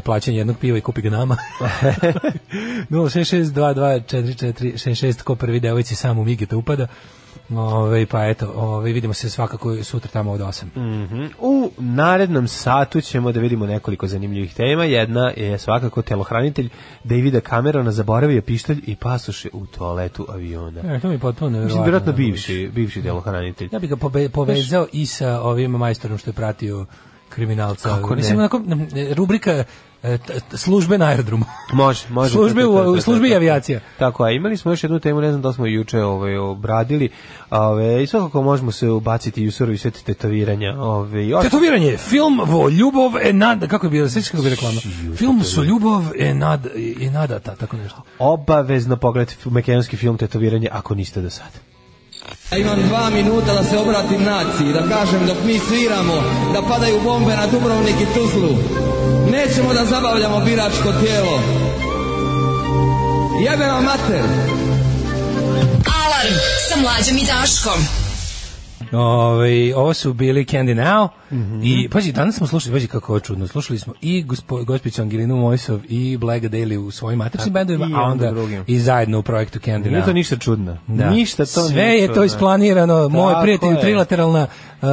plaćanje 0.03 0.37
jednog 0.37 0.57
piva 0.57 0.77
i 0.77 0.81
kupi 0.81 1.01
ga 1.01 1.09
nama. 1.09 1.37
066224466 2.89 5.23
ko 5.23 5.35
prvi 5.35 5.59
devojci 5.59 5.95
sam 5.95 6.19
u 6.19 6.25
Migeta 6.25 6.57
upada. 6.57 6.87
Ove, 7.51 8.05
pa 8.05 8.25
eto, 8.25 8.51
ove, 8.55 8.91
vidimo 8.91 9.13
se 9.13 9.29
svakako 9.29 9.83
sutra 9.83 10.09
tamo 10.11 10.31
od 10.31 10.41
8. 10.41 10.63
Mhm. 11.05 11.25
U 11.39 11.71
narednom 11.77 12.47
satu 12.47 13.01
ćemo 13.01 13.31
da 13.31 13.39
vidimo 13.39 13.65
nekoliko 13.65 14.07
zanimljivih 14.07 14.53
tema. 14.53 14.85
Jedna 14.85 15.31
je 15.37 15.57
svakako 15.57 16.01
telohranitelj 16.01 16.69
Davida 17.03 17.39
Camerona 17.39 17.91
zaboravio 17.91 18.41
pištolj 18.41 18.81
i 18.85 18.95
pasoše 18.95 19.49
u 19.53 19.65
toaletu 19.65 20.25
aviona. 20.29 20.81
E, 20.85 20.99
to 20.99 21.09
mi 21.09 21.19
potpuno 21.19 21.49
Mislim, 21.49 21.61
nevjerovatno. 21.61 21.83
vjerojatno 21.83 22.13
bivši, 22.13 22.69
bivši 22.73 23.01
telohranitelj. 23.01 23.69
Ja 23.71 23.79
bih 23.79 23.89
ga 23.89 23.95
pobe- 23.97 24.29
povezao 24.29 24.87
i 24.93 25.05
sa 25.05 25.41
ovim 25.41 25.71
majstorom 25.71 26.17
što 26.17 26.29
je 26.29 26.33
pratio 26.33 26.85
kriminalca. 27.29 27.89
Kako 27.89 28.09
ne? 28.09 28.15
Mislim, 28.15 28.37
onako, 28.37 28.57
m, 28.59 28.87
rubrika 29.13 29.63
e, 30.03 30.17
službe 30.51 30.97
na 30.97 31.05
aerodromu. 31.05 31.45
Može, 31.73 32.05
može. 32.09 32.31
Službe 32.31 32.65
u- 32.65 33.01
službi 33.01 33.35
avijacija. 33.35 33.79
Tako, 33.99 34.23
a 34.23 34.31
imali 34.31 34.57
smo 34.57 34.71
još 34.71 34.83
jednu 34.83 34.99
temu, 34.99 35.21
ne 35.21 35.29
znam 35.29 35.41
da 35.41 35.53
smo 35.53 35.65
juče 35.65 35.99
ovaj, 35.99 36.37
obradili, 36.37 37.09
ove, 37.51 38.03
i 38.03 38.07
svakako 38.07 38.41
možemo 38.41 38.71
se 38.71 38.89
ubaciti 38.89 39.47
u 39.47 39.51
surovi 39.51 39.77
svet 39.77 40.03
tetoviranja. 40.03 40.75
Ove, 40.75 41.27
još- 41.27 41.43
Tetoviranje, 41.43 41.97
film 41.99 42.41
vo 42.45 42.69
ljubov 42.69 43.11
e 43.19 43.33
nad, 43.33 43.67
kako 43.67 43.85
je 43.85 43.91
bilo, 43.91 44.09
sveći 44.09 44.31
kako 44.31 44.43
bi 44.43 44.49
reklama? 44.49 44.79
Film 45.15 45.43
su 45.43 45.63
ljubov 45.63 46.03
e 46.17 46.33
nad, 46.33 46.65
e 47.01 47.09
nadata, 47.09 47.55
tako 47.55 47.77
nešto. 47.77 48.01
Obavezno 48.19 48.97
pogledajte 48.97 49.49
makedonski 49.49 49.97
film 49.97 50.17
Tetoviranje 50.17 50.69
ako 50.71 50.95
niste 50.95 51.21
do 51.21 51.29
sada. 51.29 51.57
Ja 52.51 52.57
imam 52.57 52.79
dva 52.87 53.09
minuta 53.09 53.53
da 53.53 53.63
se 53.63 53.77
obratim 53.77 54.23
naciji, 54.23 54.73
da 54.73 54.95
kažem 54.95 55.27
dok 55.27 55.37
mi 55.45 55.59
sviramo, 55.59 56.13
da 56.53 56.61
padaju 56.61 57.01
bombe 57.03 57.35
na 57.35 57.47
Dubrovnik 57.47 57.95
i 58.01 58.13
Tuzlu. 58.13 58.57
Nećemo 59.31 59.73
da 59.73 59.85
zabavljamo 59.85 60.39
biračko 60.39 60.91
tijelo. 61.01 61.39
Jebe 63.39 63.65
vam 63.65 63.83
mater! 63.83 64.23
Alarm 66.03 66.35
sa 66.69 66.79
mlađom 66.81 67.17
i 67.17 67.25
Daškom. 67.25 67.79
Ove, 68.99 69.75
ovo 69.75 69.93
su 69.93 70.13
bili 70.13 70.45
Candy 70.45 70.75
Now 70.75 71.07
i 71.63 71.89
pazi, 71.89 72.11
danas 72.11 72.35
smo 72.35 72.47
slušali, 72.47 72.75
pazi 72.75 72.87
kako 72.87 73.15
je 73.15 73.21
čudno, 73.21 73.47
slušali 73.47 73.79
smo 73.79 73.93
i 74.01 74.23
gospo, 74.23 74.63
gospođu 74.63 75.01
Angelinu 75.01 75.35
Mojsov 75.35 75.79
i 75.89 76.17
Black 76.17 76.43
Daily 76.45 76.77
u 76.77 76.91
svojim 76.91 77.17
matričnim 77.19 77.53
bendovima, 77.53 77.85
i 77.85 77.93
a 77.95 78.01
onda 78.01 78.31
drugim. 78.31 78.63
i 78.67 78.79
zajedno 78.79 79.19
u 79.19 79.23
projektu 79.23 79.59
Candy 79.59 79.91
Nije 79.91 80.05
to 80.05 80.13
ništa 80.13 80.35
čudno. 80.37 80.77
Da. 80.87 81.09
Ništa 81.09 81.45
to 81.45 81.67
Sve 81.67 81.83
je 81.83 82.13
to 82.13 82.23
isplanirano. 82.23 83.09
Moj 83.09 83.33
Tako 83.33 83.41
prijatelj 83.41 83.69
je. 83.69 83.81
trilateralna 83.81 84.47
uh, 84.81 84.87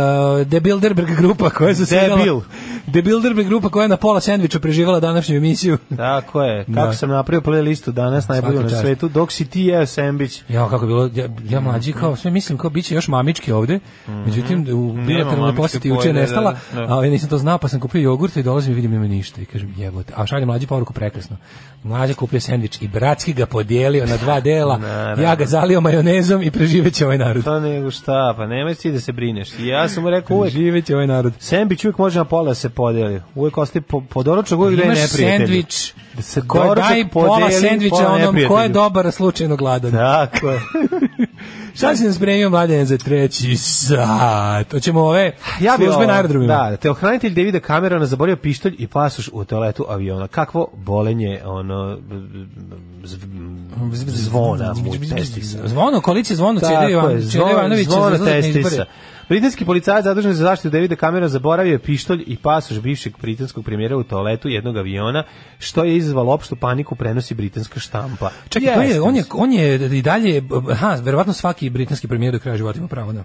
De 0.47 0.61
Bilderberg 0.61 1.09
grupa 1.17 1.51
koja 1.51 1.75
se 1.75 1.97
Debil. 1.97 2.41
De 2.87 3.03
Bilderberg 3.03 3.49
grupa 3.49 3.69
koja 3.69 3.83
je 3.83 3.89
na 3.89 3.97
pola 3.97 4.21
sendviča 4.21 4.61
preživala 4.61 5.01
današnju 5.01 5.37
emisiju. 5.37 5.79
Tako 5.97 6.43
je. 6.43 6.65
Kako 6.65 6.87
Da. 6.87 6.93
sam 6.93 7.11
napravio 7.11 7.41
playlistu 7.41 7.91
danas 7.91 8.29
najbolju 8.29 8.63
na 8.63 8.69
svetu, 8.71 9.09
dok 9.09 9.33
si 9.33 9.45
ti 9.45 9.63
jeo 9.63 9.87
sembić. 9.87 10.43
Ja 10.49 10.69
kako 10.69 10.85
je 10.85 10.89
bilo, 10.89 11.11
ja, 11.15 11.29
ja 11.49 11.61
mlađi 11.61 11.93
kao 11.93 12.17
sve 12.17 12.31
mislim 12.31 12.59
kao 12.59 12.71
biće 12.71 12.95
još 12.95 13.09
mamički 13.09 13.53
ovde. 13.53 13.81
Međutim 14.07 14.67
u 14.73 14.93
bilateralnoj 14.93 15.57
poseti 15.57 15.89
juče 15.89 16.13
pojede, 16.27 16.51
nestala, 16.51 16.57
da, 16.75 16.87
da. 16.87 17.01
a 17.01 17.05
ja 17.05 17.11
nisam 17.11 17.29
to 17.29 17.39
znao, 17.39 17.59
pa 17.59 17.69
sam 17.69 17.81
kupio 17.81 18.01
jogurt 18.01 18.37
i 18.37 18.43
dolazim 18.43 18.73
i 18.73 18.77
vidim 18.77 18.91
nema 18.91 19.07
ništa 19.07 19.41
i 19.41 19.45
kažem 19.45 19.75
jebote. 19.77 20.13
A 20.17 20.27
šalje 20.27 20.47
mlađi 20.47 20.67
poruku 20.67 20.93
prekrasno. 20.93 21.37
Mlađa 21.83 22.15
kupio 22.15 22.41
sendvič 22.41 22.83
i 22.83 22.89
bratski 22.89 23.33
ga 23.33 23.47
podijelio 23.47 24.07
na 24.07 24.17
dva 24.17 24.41
dela. 24.41 24.81
Ja 25.23 25.35
ga 25.35 25.47
zalio 25.47 25.81
majonezom 25.81 26.43
i 26.43 26.51
preživeće 26.51 27.05
ovaj 27.05 27.19
narod. 27.19 27.45
To 27.45 27.61
nego 27.61 27.91
šta, 27.91 28.35
pa 28.37 28.47
nemoj 28.47 28.75
ti 28.75 28.93
da 28.93 29.01
se 29.01 29.13
brineš. 29.13 29.49
I 29.59 29.67
Ja 29.67 29.89
sam 29.89 30.03
mu 30.03 30.11
rekao 30.11 30.37
uvek, 30.37 30.53
Preživeće 30.53 30.95
ovaj 30.95 31.07
narod. 31.07 31.33
sembić 31.39 31.85
uvek 31.85 31.99
može 31.99 32.19
na 32.19 32.25
pola 32.25 32.49
da 32.49 32.55
se 32.55 32.69
podeli. 32.69 33.23
Uvek 33.35 33.59
ostaje 33.59 33.83
po, 33.83 34.01
po 34.01 34.23
doručak, 34.23 34.59
uvek 34.59 34.77
da 34.77 34.83
je 34.83 34.87
Imaš 34.87 34.99
neprijatelj. 34.99 35.39
sendvič 35.39 35.95
Da 36.17 36.23
se 36.23 36.43
daj 36.77 37.09
pola 37.09 37.51
sendviča 37.51 38.13
onom 38.13 38.37
ko 38.49 38.61
je 38.61 38.69
dobar, 38.69 39.13
slučajno 39.13 39.57
gladan. 39.57 39.93
Tako 39.93 40.51
je. 40.51 40.61
Šta 41.75 41.97
si 41.97 42.05
nam 42.05 42.13
spremio 42.13 42.51
mladen 42.51 42.87
za 42.87 42.99
treći 42.99 43.57
sat? 43.57 44.71
Hoćemo 44.71 45.01
ove 45.01 45.33
Ja 45.61 45.77
bi 45.79 45.85
službe 45.85 46.07
na 46.07 46.13
aerodromima. 46.13 46.55
Da, 46.55 46.77
teohranitelj 46.77 47.35
Davida 47.35 47.61
Camerona 47.61 48.07
zaboravio 48.07 48.37
pištolj 48.37 48.75
i 48.79 48.87
pasoš 48.87 49.31
u 49.33 49.45
toaletu 49.45 49.87
aviona. 49.89 50.29
Kakvo 50.29 50.69
bolenje, 50.77 51.41
ono, 51.45 51.99
zv- 53.05 54.09
zvona 54.09 54.75
mu 54.77 54.93
testisa. 55.17 55.59
Zvono, 55.69 56.01
koalicija 56.01 56.37
zvono, 56.37 56.61
Čede 56.61 56.73
Tako 56.73 56.91
Ivan, 56.91 57.11
je, 57.11 57.31
Čede 57.31 57.45
Ivanović 57.53 57.87
izbore. 57.89 58.19
testisa. 58.19 58.85
Britanski 59.29 59.65
policajac 59.65 60.05
zadužen 60.05 60.33
za 60.33 60.45
zaštitu 60.45 60.71
Davida 60.71 60.97
Camerona 60.97 61.29
zaboravio 61.29 61.73
je 61.73 61.79
pištolj 61.79 62.25
i 62.27 62.37
pasoš 62.37 62.81
bivšeg 62.81 63.13
britanskog 63.21 63.65
premijera 63.65 63.97
u 63.97 64.03
toaletu 64.03 64.49
jednog 64.49 64.77
aviona, 64.77 65.25
što 65.59 65.85
je 65.85 65.97
izazvalo 65.97 66.33
opštu 66.33 66.57
paniku 66.57 66.95
prenosi 66.95 67.35
britanska 67.35 67.81
štampa. 67.81 68.31
Čekaj, 68.49 68.75
to 68.75 68.83
je, 68.83 69.01
on 69.01 69.17
je, 69.17 69.25
on 69.33 69.53
je 69.53 69.99
i 69.99 70.03
dalje, 70.03 70.43
aha, 70.71 70.97
verovatno 71.03 71.33
svaki 71.33 71.71
britanski 71.71 72.09
premijer 72.09 72.33
do 72.33 72.39
kraja 72.39 72.57
života 72.57 72.79
ima 72.79 72.89
pravo 72.89 73.13
na 73.13 73.25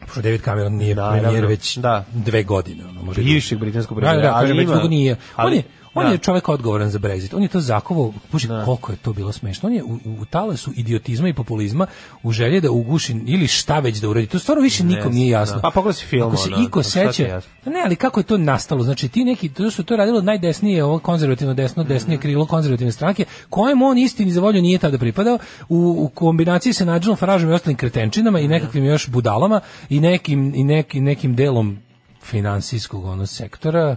Pošto 0.00 0.22
David 0.22 0.40
Cameron 0.42 0.72
nije 0.72 0.94
Naravno, 0.94 1.22
premijer 1.22 1.46
već 1.46 1.76
da. 1.76 2.04
dve 2.12 2.42
godine. 2.42 2.84
Ono, 2.86 3.02
može 3.02 3.22
Bivšeg 3.22 3.58
britanskog 3.58 4.00
Da, 4.00 4.00
da, 4.00 4.06
premijera, 4.06 4.30
da, 4.30 4.36
ali 4.36 4.44
kažem, 4.44 4.56
već 4.56 4.64
ima- 4.66 4.74
dugo 4.74 4.88
nije. 4.88 5.12
On 5.12 5.18
ali- 5.36 5.56
je, 5.56 5.62
on 5.96 6.04
da. 6.04 6.12
je 6.12 6.18
čovjek 6.18 6.48
odgovoran 6.48 6.90
za 6.90 6.98
Brexit. 6.98 7.36
On 7.36 7.42
je 7.42 7.48
to 7.48 7.60
zakovao, 7.60 8.12
bože, 8.32 8.48
koliko 8.64 8.92
je 8.92 8.98
to 8.98 9.12
bilo 9.12 9.32
smešno. 9.32 9.66
On 9.66 9.72
je 9.72 9.84
u, 9.84 9.88
u 10.20 10.24
talasu 10.24 10.72
idiotizma 10.76 11.28
i 11.28 11.32
populizma 11.32 11.86
u 12.22 12.32
želji 12.32 12.60
da 12.60 12.70
uguši 12.70 13.16
ili 13.26 13.46
šta 13.48 13.78
već 13.78 13.98
da 13.98 14.08
uradi. 14.08 14.26
To 14.26 14.38
stvarno 14.38 14.62
više 14.62 14.84
nikom 14.84 15.12
nije 15.12 15.28
jasno. 15.30 15.56
da. 15.56 15.62
Pa 15.62 15.70
pogledaj 15.70 15.94
si 15.94 16.06
film, 16.06 16.28
Ako 16.28 16.36
se 16.36 16.50
iko 16.66 16.82
seća, 16.82 17.22
jasno? 17.24 17.50
ne, 17.66 17.82
ali 17.84 17.96
kako 17.96 18.20
je 18.20 18.24
to 18.24 18.38
nastalo? 18.38 18.82
Znači 18.82 19.08
ti 19.08 19.24
neki 19.24 19.48
to 19.48 19.70
što 19.70 19.82
je 19.82 19.86
to 19.86 19.96
radilo 19.96 20.22
najdesnije, 20.22 20.84
ovo 20.84 20.98
konzervativno 20.98 21.54
desno, 21.54 21.82
Mhm. 21.82 21.92
desnije 21.92 22.18
krilo 22.18 22.46
konzervativne 22.46 22.92
stranke, 22.92 23.24
kojem 23.50 23.82
on 23.82 23.98
istini 23.98 24.32
za 24.32 24.40
volju 24.40 24.62
nije 24.62 24.78
tada 24.78 24.98
pripadao, 24.98 25.38
u, 25.68 25.96
u 25.98 26.08
kombinaciji 26.08 26.72
sa 26.72 26.84
Nigel 26.84 27.16
Farageom 27.16 27.50
i 27.50 27.54
ostalim 27.54 27.76
kretenčinama 27.76 28.40
i 28.40 28.48
nekakvim 28.48 28.84
još 28.84 29.08
budalama 29.08 29.60
i 29.88 30.00
nekim 30.00 30.52
i 30.54 30.64
neki, 30.64 31.00
nekim 31.00 31.36
delom 31.36 31.78
finansijskog 32.22 33.04
ono 33.04 33.26
sektora 33.26 33.96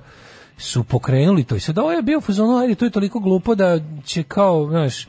su 0.59 0.83
pokrenuli 0.83 1.43
to 1.43 1.55
i 1.55 1.59
sad 1.59 1.77
ovo 1.77 1.91
je 1.91 2.01
bio 2.01 2.17
u 2.17 2.21
fazonu, 2.21 2.57
ajde, 2.57 2.75
to 2.75 2.85
je 2.85 2.91
toliko 2.91 3.19
glupo 3.19 3.55
da 3.55 3.79
će 4.05 4.23
kao, 4.23 4.67
znaš, 4.69 5.07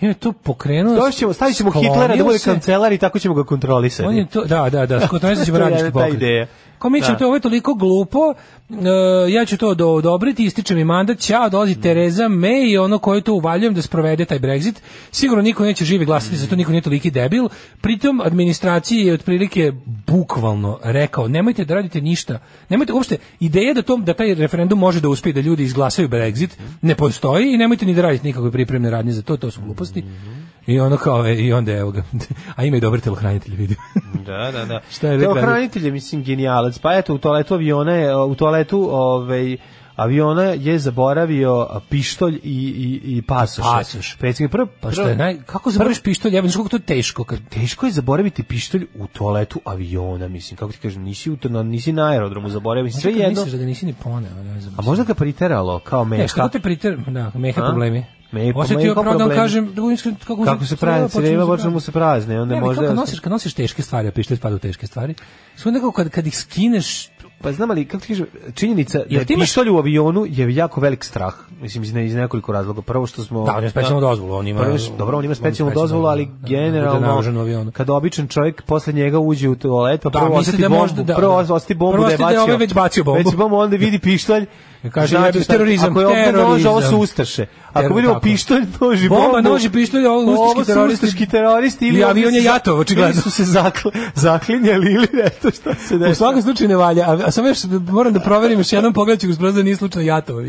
je 0.00 0.14
to 0.14 0.32
pokrenuo. 0.32 0.94
Doći 0.94 1.18
ćemo, 1.18 1.32
stavit 1.32 1.56
ćemo 1.56 1.70
Hitlera 1.70 2.16
da 2.16 2.24
bude 2.24 2.38
se. 2.38 2.50
kancelar 2.50 2.92
i 2.92 2.98
tako 2.98 3.18
ćemo 3.18 3.34
ga 3.34 3.44
kontrolisati. 3.44 4.08
On 4.08 4.16
je 4.16 4.26
to, 4.26 4.44
da, 4.44 4.70
da, 4.70 4.86
da, 4.86 5.08
kontrolisat 5.08 5.46
ćemo 5.46 5.58
To 5.58 5.64
je 5.64 5.70
radnički 5.70 5.92
pokret. 5.92 6.48
Kao 6.78 6.90
mi 6.90 7.00
ćemo 7.02 7.12
Da. 7.12 7.18
to, 7.18 7.26
ovo 7.26 7.34
je 7.36 7.40
toliko 7.40 7.74
glupo, 7.74 8.34
e, 8.70 8.74
ja 9.32 9.44
ću 9.44 9.56
to 9.56 9.74
do, 9.74 9.88
odobriti, 9.88 10.44
ističe 10.44 10.74
mi 10.74 10.84
mandat, 10.84 11.18
ćao, 11.18 11.46
Mm. 11.46 11.50
dolazi 11.50 11.80
Tereza 11.80 12.24
May 12.24 12.70
i 12.70 12.78
ono 12.78 12.98
koje 12.98 13.20
to 13.20 13.34
uvaljujem 13.34 13.74
da 13.74 13.82
sprovede 13.82 14.24
taj 14.24 14.38
Brexit. 14.38 14.74
Sigurno 15.10 15.42
niko 15.42 15.64
neće 15.64 15.84
živi 15.84 16.04
glasati 16.04 16.36
za 16.36 16.46
to, 16.46 16.56
niko 16.56 16.70
nije 16.70 16.82
toliki 16.82 17.10
debil. 17.10 17.48
Pritom 17.80 18.20
administraciji 18.20 18.98
je 19.06 19.12
otprilike 19.14 19.72
bukvalno 20.06 20.78
rekao, 20.82 21.28
nemojte 21.28 21.64
da 21.64 21.74
radite 21.74 22.00
ništa. 22.00 22.38
Nemojte 22.68 22.92
uopšte, 22.92 23.16
ideja 23.40 23.74
da, 23.74 23.82
to, 23.82 23.96
da 23.96 24.14
taj 24.14 24.34
referendum 24.34 24.78
može 24.78 25.00
da 25.00 25.08
uspije 25.08 25.32
da 25.32 25.40
ljudi 25.40 25.62
izglasaju 25.62 26.08
Brexit 26.08 26.50
ne 26.82 26.94
postoji 26.94 27.54
i 27.54 27.56
nemojte 27.56 27.86
ni 27.86 27.94
da 27.94 28.02
radite 28.02 28.26
nikakve 28.26 28.50
pripremne 28.50 28.90
radnje 28.90 29.12
za 29.12 29.22
to, 29.22 29.36
to 29.36 29.50
su 29.50 29.60
gluposti. 29.60 30.04
I 30.66 30.80
ono 30.80 30.96
kao, 30.96 31.26
e, 31.26 31.34
i 31.34 31.52
onda 31.52 31.72
evo 31.72 31.90
ga. 31.90 32.02
A 32.56 32.64
ima 32.64 32.76
i 32.76 32.80
dobar 32.80 33.00
telohranitelj, 33.00 33.54
vidim. 33.56 33.76
Da, 34.26 34.50
da, 34.52 34.64
da. 34.64 34.80
Šta 34.90 35.08
je 35.08 35.16
rekla? 35.16 35.34
Telohranitelj 35.34 35.84
je, 35.84 35.90
mislim, 35.90 36.22
genijalac. 36.22 36.78
Pa 36.78 36.94
eto, 36.94 37.14
u 37.14 37.18
toaletu 37.18 37.54
aviona 37.54 37.92
je, 37.92 38.16
u 38.16 38.34
toaletu 38.34 38.88
ovaj, 38.92 39.56
aviona 39.96 40.42
je 40.42 40.78
zaboravio 40.78 41.68
pištolj 41.88 42.34
i, 42.34 42.40
i, 42.42 43.16
i 43.16 43.22
pasoš. 43.22 43.64
Pasoš. 43.64 44.16
Predsjednik, 44.18 44.52
prvo, 44.52 44.66
Pa 44.80 44.92
što 44.92 45.02
je 45.02 45.16
naj, 45.16 45.42
kako 45.46 45.70
zaboraviš 45.70 46.02
pištolj, 46.02 46.34
jebem, 46.34 46.52
kako 46.52 46.68
to 46.68 46.76
je 46.76 46.80
teško 46.80 47.24
kad 47.24 47.38
Teško 47.48 47.86
je 47.86 47.92
zaboraviti 47.92 48.42
pištolj 48.42 48.86
u 48.94 49.06
toaletu 49.06 49.60
aviona, 49.64 50.28
mislim, 50.28 50.56
kako 50.56 50.72
ti 50.72 50.78
kažem, 50.78 51.02
nisi, 51.02 51.30
u, 51.30 51.38
na, 51.42 51.62
nisi 51.62 51.92
na 51.92 52.10
aerodromu 52.10 52.48
zaboravio, 52.48 52.84
mislim, 52.84 53.00
sve 53.00 53.12
jedno. 53.12 53.28
Misliš 53.28 53.52
da 53.52 53.58
ga 53.58 53.64
nisi 53.64 53.86
ni 53.86 53.94
poneo, 54.02 54.34
ne 54.34 54.60
znam. 54.60 54.74
A 54.78 54.82
možda 54.82 55.04
ga 55.04 55.14
priteralo, 55.14 55.78
kao 55.78 56.04
Ne, 56.04 56.10
meha. 56.10 56.28
što 56.28 56.48
te 56.48 56.60
priter, 56.60 56.98
da, 57.06 57.32
meha 57.34 57.62
problemi. 57.62 58.04
Osjetio 58.54 58.94
meha 58.94 59.02
pravo 59.02 59.18
da 59.18 59.34
kažem, 59.34 59.66
da 59.66 59.72
budem 59.72 59.94
iskren, 59.94 60.14
kako, 60.16 60.44
Kako 60.44 60.64
se 60.64 60.76
pravi, 60.76 61.08
creva 61.08 61.46
počne 61.46 61.70
mu 61.70 61.80
se 61.80 61.92
prazne, 61.92 62.40
onda 62.40 62.54
ne, 62.54 62.60
možda... 62.60 62.82
kako 62.82 62.94
nosiš, 62.94 63.20
kad 63.20 63.32
nosiš 63.32 63.54
teške 63.54 63.82
stvari, 63.82 64.08
a 64.08 64.12
pištolj 64.12 64.36
spada 64.36 64.54
u 64.54 64.58
teške 64.58 64.86
stvari, 64.86 65.14
sve 65.56 65.72
nekako 65.72 65.92
kad, 65.92 66.08
kad 66.08 66.26
ih 66.26 66.38
skineš, 66.38 67.08
Pa 67.40 67.52
znam 67.52 67.70
ali, 67.70 67.84
kako 67.84 68.04
ti 68.04 68.24
činjenica 68.54 68.98
da 68.98 69.04
je 69.10 69.24
ti 69.24 69.34
imaš- 69.34 69.40
pištolj 69.42 69.68
u 69.68 69.76
avionu 69.76 70.26
je 70.28 70.54
jako 70.54 70.80
velik 70.80 71.04
strah. 71.04 71.34
Mislim, 71.60 71.82
iz, 71.82 71.92
ne, 71.94 72.06
iz 72.06 72.14
nekoliko 72.14 72.52
razloga. 72.52 72.82
Prvo 72.82 73.06
što 73.06 73.22
smo... 73.22 73.44
Da, 73.44 73.52
on 73.52 73.58
ima 73.58 73.70
specijalnu 73.70 74.00
dozvolu, 74.00 74.34
on 74.34 74.48
ima- 74.48 74.60
Prvo, 74.60 74.76
dobro, 74.98 75.18
on 75.18 75.24
ima 75.24 75.34
specijalnu 75.34 75.74
dozvolu, 75.74 76.06
ali 76.06 76.26
da, 76.26 76.32
da, 76.32 76.46
generalno, 76.48 77.20
u 77.36 77.40
avionu. 77.40 77.72
kada 77.72 77.92
običan 77.92 78.28
čovjek 78.28 78.62
posle 78.62 78.92
njega 78.92 79.18
uđe 79.18 79.48
u 79.48 79.54
toalet, 79.54 80.02
pa 80.02 80.10
Da, 80.10 80.18
prvo 80.18 80.28
misli 80.28 80.40
osjeti 80.40 80.62
da 80.62 80.68
bombu, 80.68 80.82
možda- 80.82 81.02
da, 81.02 81.14
prvo 81.14 81.42
da. 81.42 81.54
osjeti 81.54 81.74
bombu 81.74 81.92
Prvo 81.92 82.04
da 82.04 82.10
je 82.10 82.14
osjeti 82.14 82.22
da 82.24 82.30
je 82.30 82.34
bacio. 82.34 82.42
ovaj 82.44 82.56
već 82.56 82.74
bacio 82.74 83.04
bombu. 83.04 83.18
Već 83.18 83.36
bombu, 83.36 83.56
onda 83.56 83.76
vidi 83.76 83.98
pištolj. 84.08 84.46
Kaže, 84.84 85.08
znači 85.08 85.26
jebe, 85.28 85.40
šta- 85.40 85.52
terorizam, 85.52 85.90
Ako 85.90 86.00
je 86.00 86.06
ovdje 86.06 86.32
nož, 86.34 86.66
ovo 86.66 86.82
su 86.82 86.96
ustaše. 86.98 87.46
Ako 87.72 87.94
vidimo 87.94 88.20
pištolj, 88.20 88.62
nož 88.80 89.04
i 89.04 89.08
Bomba, 89.08 89.40
nož 89.40 89.64
i 89.64 89.70
pištolj, 89.70 90.06
ovo 90.06 90.32
ustaški 90.32 90.60
su 90.60 90.66
teroristi. 90.66 91.06
ustaški 91.06 91.26
teroristi. 91.26 91.86
I 91.86 91.90
ovdje 91.90 92.04
avion 92.04 92.34
je 92.34 92.44
jatov, 92.44 92.78
očigledno. 92.78 93.12
Ili 93.12 93.22
su 93.22 93.30
se 93.30 93.44
zakl, 93.44 93.88
zaklinjali 94.14 94.92
ili 94.92 95.08
eto 95.24 95.50
šta 95.50 95.74
se 95.76 95.94
dešava. 95.94 96.10
u 96.10 96.14
svakom 96.14 96.42
slučaju 96.42 96.68
ne 96.68 96.76
valja, 96.76 97.04
a, 97.26 97.30
samo 97.30 97.48
još 97.48 97.58
moram 97.88 98.12
da 98.12 98.20
proverim 98.20 98.58
još 98.60 98.72
jednom 98.72 98.92
pogledaću 98.92 99.26
gospodin 99.26 99.54
da 99.54 99.62
nije 99.62 99.76
slučajno 99.76 100.06
jatovo. 100.06 100.42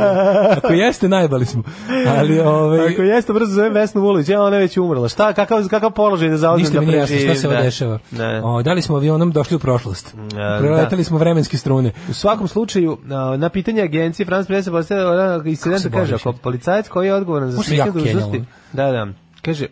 Ako 0.51 0.73
jeste, 0.73 1.07
najbali 1.09 1.45
smo. 1.45 1.63
Ali, 2.09 2.39
ovaj, 2.39 2.87
Ako 2.87 3.01
jeste 3.01 3.33
brzo 3.33 3.51
zove 3.51 3.69
Vesnu 3.69 4.01
Vulović, 4.01 4.29
ja 4.29 4.41
ona 4.41 4.55
je 4.55 4.61
već 4.61 4.77
umrla. 4.77 5.09
Šta, 5.09 5.33
kakav, 5.33 5.67
kakav 5.69 5.91
položaj 5.91 6.29
da 6.29 6.37
zauzme 6.37 6.59
Ništa 6.59 6.73
da 6.73 6.79
mi 6.79 6.85
nije 6.85 6.97
jasno 6.97 7.05
šta 7.07 7.15
preživi? 7.17 7.35
se 7.35 7.47
ovo 7.47 7.55
Da. 7.55 7.63
dešava. 7.63 7.99
Ne. 8.11 8.41
O, 8.43 8.63
da 8.63 8.73
li 8.73 8.81
smo 8.81 8.95
avionom 8.95 9.31
došli 9.31 9.55
u 9.55 9.59
prošlost? 9.59 10.15
da. 10.15 10.57
Preletali 10.59 11.03
smo 11.03 11.17
vremenske 11.17 11.57
strune. 11.57 11.91
U 12.09 12.13
svakom 12.13 12.47
slučaju, 12.47 12.97
a, 13.05 13.37
na 13.37 13.49
pitanje 13.49 13.81
agencije 13.81 14.24
France 14.25 14.47
Presse 14.47 14.71
postavlja 14.71 15.41
incident 15.45 15.81
se 15.81 15.91
kaže, 15.91 16.15
ako 16.15 16.33
policajac 16.33 16.87
koji 16.87 17.07
je 17.07 17.13
odgovoran 17.13 17.51
za 17.51 17.75
jako 17.75 17.99
dužnosti, 17.99 18.43
da, 18.73 18.91
da, 18.91 19.07
kaže, 19.41 19.65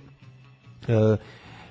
e, 0.88 1.18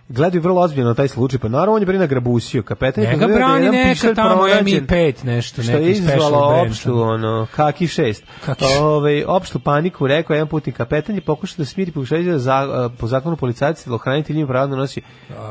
gledaju 0.09 0.43
vrlo 0.43 0.61
ozbiljno 0.61 0.89
na 0.89 0.95
taj 0.95 1.09
slučaj, 1.09 1.39
pa 1.39 1.49
naravno 1.49 1.75
on 1.75 1.83
je 1.83 1.87
brina 1.87 2.07
grabusio, 2.07 2.63
kapetan 2.63 3.05
je 3.05 3.17
da 3.17 3.25
je 3.27 3.35
brani 3.35 3.65
jedan 3.65 3.81
neka 3.81 4.15
tamo 4.15 4.35
pronađen, 4.35 4.87
MI5 4.87 5.25
nešto, 5.25 5.63
što 5.63 5.73
je 5.73 5.81
neki 5.81 5.95
special 5.95 6.17
izvalo 6.17 6.63
opštu, 6.63 7.01
ono. 7.01 7.13
ono, 7.13 7.47
kaki 7.57 7.87
šest. 7.87 8.25
Kaki 8.45 8.65
Ove, 8.81 9.27
opštu 9.27 9.59
paniku, 9.59 10.07
rekao 10.07 10.35
jedan 10.35 10.49
putnik 10.49 10.77
kapetan 10.77 11.15
je 11.15 11.21
pokušao 11.21 11.57
da 11.59 11.65
smiri 11.65 11.93
pokušajući 11.93 12.31
da 12.31 12.39
za, 12.39 12.91
po 12.99 13.07
zakonu 13.07 13.37
policajac 13.37 13.87
ili 13.87 13.99
hranitelj 13.99 14.39
ima 14.39 14.49
pravo 14.49 14.67
da 14.67 14.77
nosi 14.77 15.03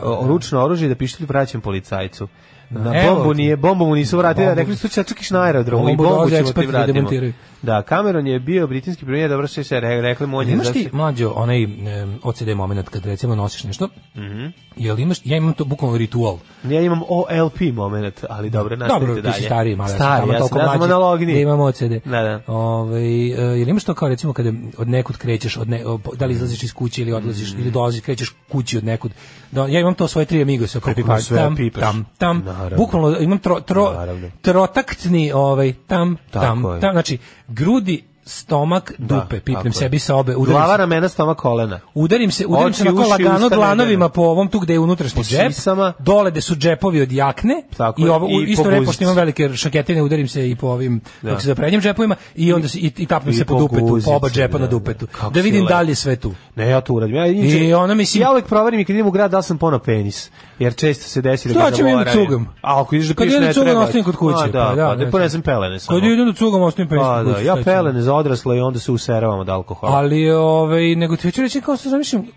o, 0.04 0.28
ručno 0.28 0.64
oružje 0.64 0.86
i 0.86 0.90
da 0.90 0.96
pištolj 0.96 1.28
vraćam 1.28 1.62
policajcu. 1.62 2.28
Na 2.72 2.96
Evo 2.98 3.16
bombu 3.16 3.32
ti. 3.32 3.38
nije, 3.38 3.56
bombu 3.56 3.86
mu 3.86 3.96
nisu 3.96 4.18
vratili, 4.18 4.46
Bombu- 4.48 4.56
rekli 4.56 4.76
su 4.76 4.88
će 4.88 5.04
čekiš 5.04 5.30
na 5.30 5.42
aerodromu 5.42 5.90
i 5.90 5.96
Bombu 5.96 6.04
bombu 6.06 6.30
ćemo 6.30 6.42
ti 6.44 6.50
eksperti 6.60 7.34
da. 7.62 7.72
Da, 7.72 7.82
Cameron 7.82 8.28
je 8.28 8.40
bio 8.40 8.68
britanski 8.68 9.06
premijer, 9.06 9.30
dobro 9.30 9.48
što 9.48 9.64
se 9.64 9.80
re, 9.80 10.02
rekli 10.02 10.28
mu 10.28 10.38
on 10.38 10.48
je 10.48 10.54
Imaš 10.54 10.72
ti 10.72 10.90
mlađo 10.92 11.34
onaj 11.36 11.66
um, 11.66 12.20
OCD 12.24 12.48
moment 12.56 12.90
kad 12.90 13.06
recimo 13.06 13.36
nosiš 13.36 13.64
nešto? 13.64 13.90
Mhm. 14.16 14.46
Jel 14.76 15.00
imaš 15.00 15.18
ja 15.24 15.38
imam 15.38 15.54
to 15.54 15.66
bukvalno 15.66 15.98
ritual. 15.98 16.38
Ja 16.64 16.82
imam 16.82 17.02
OLP 17.08 17.60
moment, 17.74 18.24
ali 18.30 18.50
dobro, 18.50 18.76
nastavite 18.76 19.08
Dobro, 19.08 19.22
dalje. 19.22 19.34
ti 19.34 19.42
si 19.42 19.46
stariji, 19.46 19.76
malo 19.76 19.90
Stari, 19.90 20.30
ja 20.30 20.48
sam, 20.48 20.58
ja 20.58 20.72
sam 20.72 20.82
analogniji. 20.82 21.36
Da 21.36 21.42
imam 21.42 21.60
OCD. 21.60 21.92
Da, 22.06 22.22
da. 22.22 22.42
Ovaj 22.48 23.32
e, 23.32 23.60
jel 23.60 23.70
imaš 23.70 23.84
to 23.84 23.94
kao 23.94 24.10
recimo 24.10 24.34
kada 24.34 24.52
od 24.78 24.88
nekud 24.88 25.18
krećeš, 25.18 25.58
od 25.58 25.70
ne, 25.70 25.84
da 26.16 26.26
li 26.26 26.34
izlaziš 26.34 26.64
iz 26.64 26.74
kuće 26.74 27.02
ili 27.02 27.14
odlaziš 27.14 27.54
ili 27.54 27.72
dolaziš, 27.72 28.02
krećeš 28.02 28.36
kući 28.52 28.78
od 28.78 28.84
nekud. 28.84 29.12
Da, 29.52 29.68
ja 29.68 29.80
imam 29.80 29.94
to 29.94 30.08
svoje 30.08 30.26
tri 30.26 30.42
amigose 30.42 30.80
Kako 30.80 30.86
prepipaš 30.86 31.24
sve 31.24 31.38
tam, 31.38 31.56
pipaš? 31.56 31.82
tam, 31.82 32.06
tam. 32.18 32.44
Bukvalno 32.78 33.18
imam 33.20 33.40
tro, 33.40 33.60
tro, 33.60 33.94
trotaktni 34.42 35.32
ovaj 35.32 35.74
tam, 35.88 36.18
tam, 36.32 36.64
tam, 36.82 36.92
znači 36.92 37.18
grudi 37.54 38.04
stomak, 38.26 38.94
Da, 38.98 39.16
dupe, 39.16 39.36
pipnem 39.36 39.56
tako 39.56 39.68
je. 39.68 39.74
sebi 39.74 40.00
sa 40.00 40.16
obe, 40.16 40.36
udarim 40.36 40.54
Glava, 40.54 40.74
se- 40.74 40.78
ramena, 40.78 41.10
stoma, 41.10 41.34
kolena. 41.36 41.80
Udarim 41.96 42.32
se, 42.32 42.46
udarim 42.46 42.74
se 42.74 42.82
Oči, 42.82 42.90
onako 42.90 43.02
uši, 43.02 43.10
lagano 43.24 43.50
dlanovima 43.50 44.10
po 44.10 44.22
ovom 44.24 44.48
tu 44.48 44.60
gde 44.60 44.74
je 44.74 44.80
unutrašnji 44.80 45.24
džep, 45.24 45.48
sisama. 45.48 45.94
dole 46.00 46.32
gde 46.32 46.42
su 46.42 46.56
džepovi 46.56 47.02
od 47.02 47.12
jakne 47.12 47.64
Tako 47.78 48.02
i 48.02 48.08
ovo 48.08 48.28
i 48.30 48.44
isto 48.44 48.64
po 48.64 48.70
vreme 48.70 48.80
guzici. 48.80 48.90
pošto 48.90 49.04
imam 49.04 49.16
velike 49.16 49.50
šaketine, 49.50 50.02
udarim 50.02 50.28
se 50.28 50.50
i 50.50 50.56
po 50.56 50.68
ovim 50.68 51.02
Da. 51.22 51.30
kako 51.30 51.42
se 51.42 51.48
za 51.48 51.56
prednjim 51.56 51.82
džepovima 51.82 52.16
i 52.36 52.54
onda 52.54 52.68
se 52.68 52.80
i, 52.80 52.92
i 52.98 53.06
tapnem 53.06 53.34
I 53.34 53.38
se 53.38 53.46
po 53.46 53.54
po 53.54 53.60
dupetu, 53.60 53.80
po 54.06 54.12
oba 54.12 54.20
guzici, 54.20 54.36
džepa 54.36 54.52
da, 54.52 54.60
na 54.60 54.66
da. 54.66 54.72
dupetu. 54.72 55.08
Da 55.24 55.34
si 55.34 55.42
vidim 55.42 55.66
da 55.66 55.82
li 55.82 55.92
je 55.92 55.96
sve 55.96 56.16
tu. 56.16 56.34
Ne, 56.56 56.68
ja 56.68 56.82
to 56.82 56.94
uradim. 56.94 57.16
Ja, 57.16 57.26
inače, 57.28 57.60
I 57.60 57.74
ona, 57.74 57.94
mislim- 57.94 58.22
ja 58.22 58.32
uvek 58.32 58.46
proverim 58.46 58.80
i 58.80 58.86
kad 58.86 58.96
idem 58.96 59.08
u 59.08 59.12
grad 59.12 59.32
da 59.32 59.42
sam 59.42 59.58
ponao 59.58 59.80
penis. 59.80 60.30
Jer 60.60 60.76
često 60.76 61.04
se 61.04 61.22
desi 61.22 61.48
da 61.48 61.54
ga 61.56 61.60
da 61.62 61.76
zaboravim. 61.76 62.48
A 62.62 62.82
ako 62.82 62.96
ideš 62.96 63.08
da 63.08 63.14
Kad 63.14 63.18
piješ 63.18 63.32
idem 63.32 63.42
ne 63.42 63.48
da 63.48 63.54
cugam, 63.54 63.66
treba. 63.66 63.82
ostavim 63.82 64.04
kod 64.04 64.16
kuće, 64.16 64.38
A, 64.38 64.48
da, 64.48 64.52
pa 64.54 64.66
pa 64.66 64.76
da, 64.76 64.86
da, 64.86 64.96
znači. 64.96 65.12
ponesem 65.12 65.42
pelene. 65.42 65.78
Kad 65.82 65.98
idem 66.00 66.26
da 66.26 66.34
cugam, 66.34 66.62
ostavim 66.62 66.90
penis 66.90 67.04
Pa 67.04 67.24
da, 67.24 67.34
kuće, 67.34 67.46
ja 67.46 67.56
pelene 67.56 68.02
za 68.12 68.16
odrasle 68.16 68.58
i 68.58 68.62
onda 68.62 68.80
se 68.80 68.92
useravamo 68.92 69.42
od 69.42 69.50
alkohola. 69.50 69.94
Ali 69.98 70.32
ovaj 70.32 70.96
nego 70.96 71.16
ti 71.16 71.28
hoću 71.28 71.42
reći 71.42 71.62
kao 71.62 71.78
što 71.78 71.90
zamišljam 71.90 72.28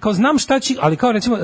kao 0.00 0.12
znam 0.12 0.38
šta 0.38 0.60
će, 0.60 0.74
ali 0.80 0.96
kao 0.96 1.12
recimo 1.12 1.38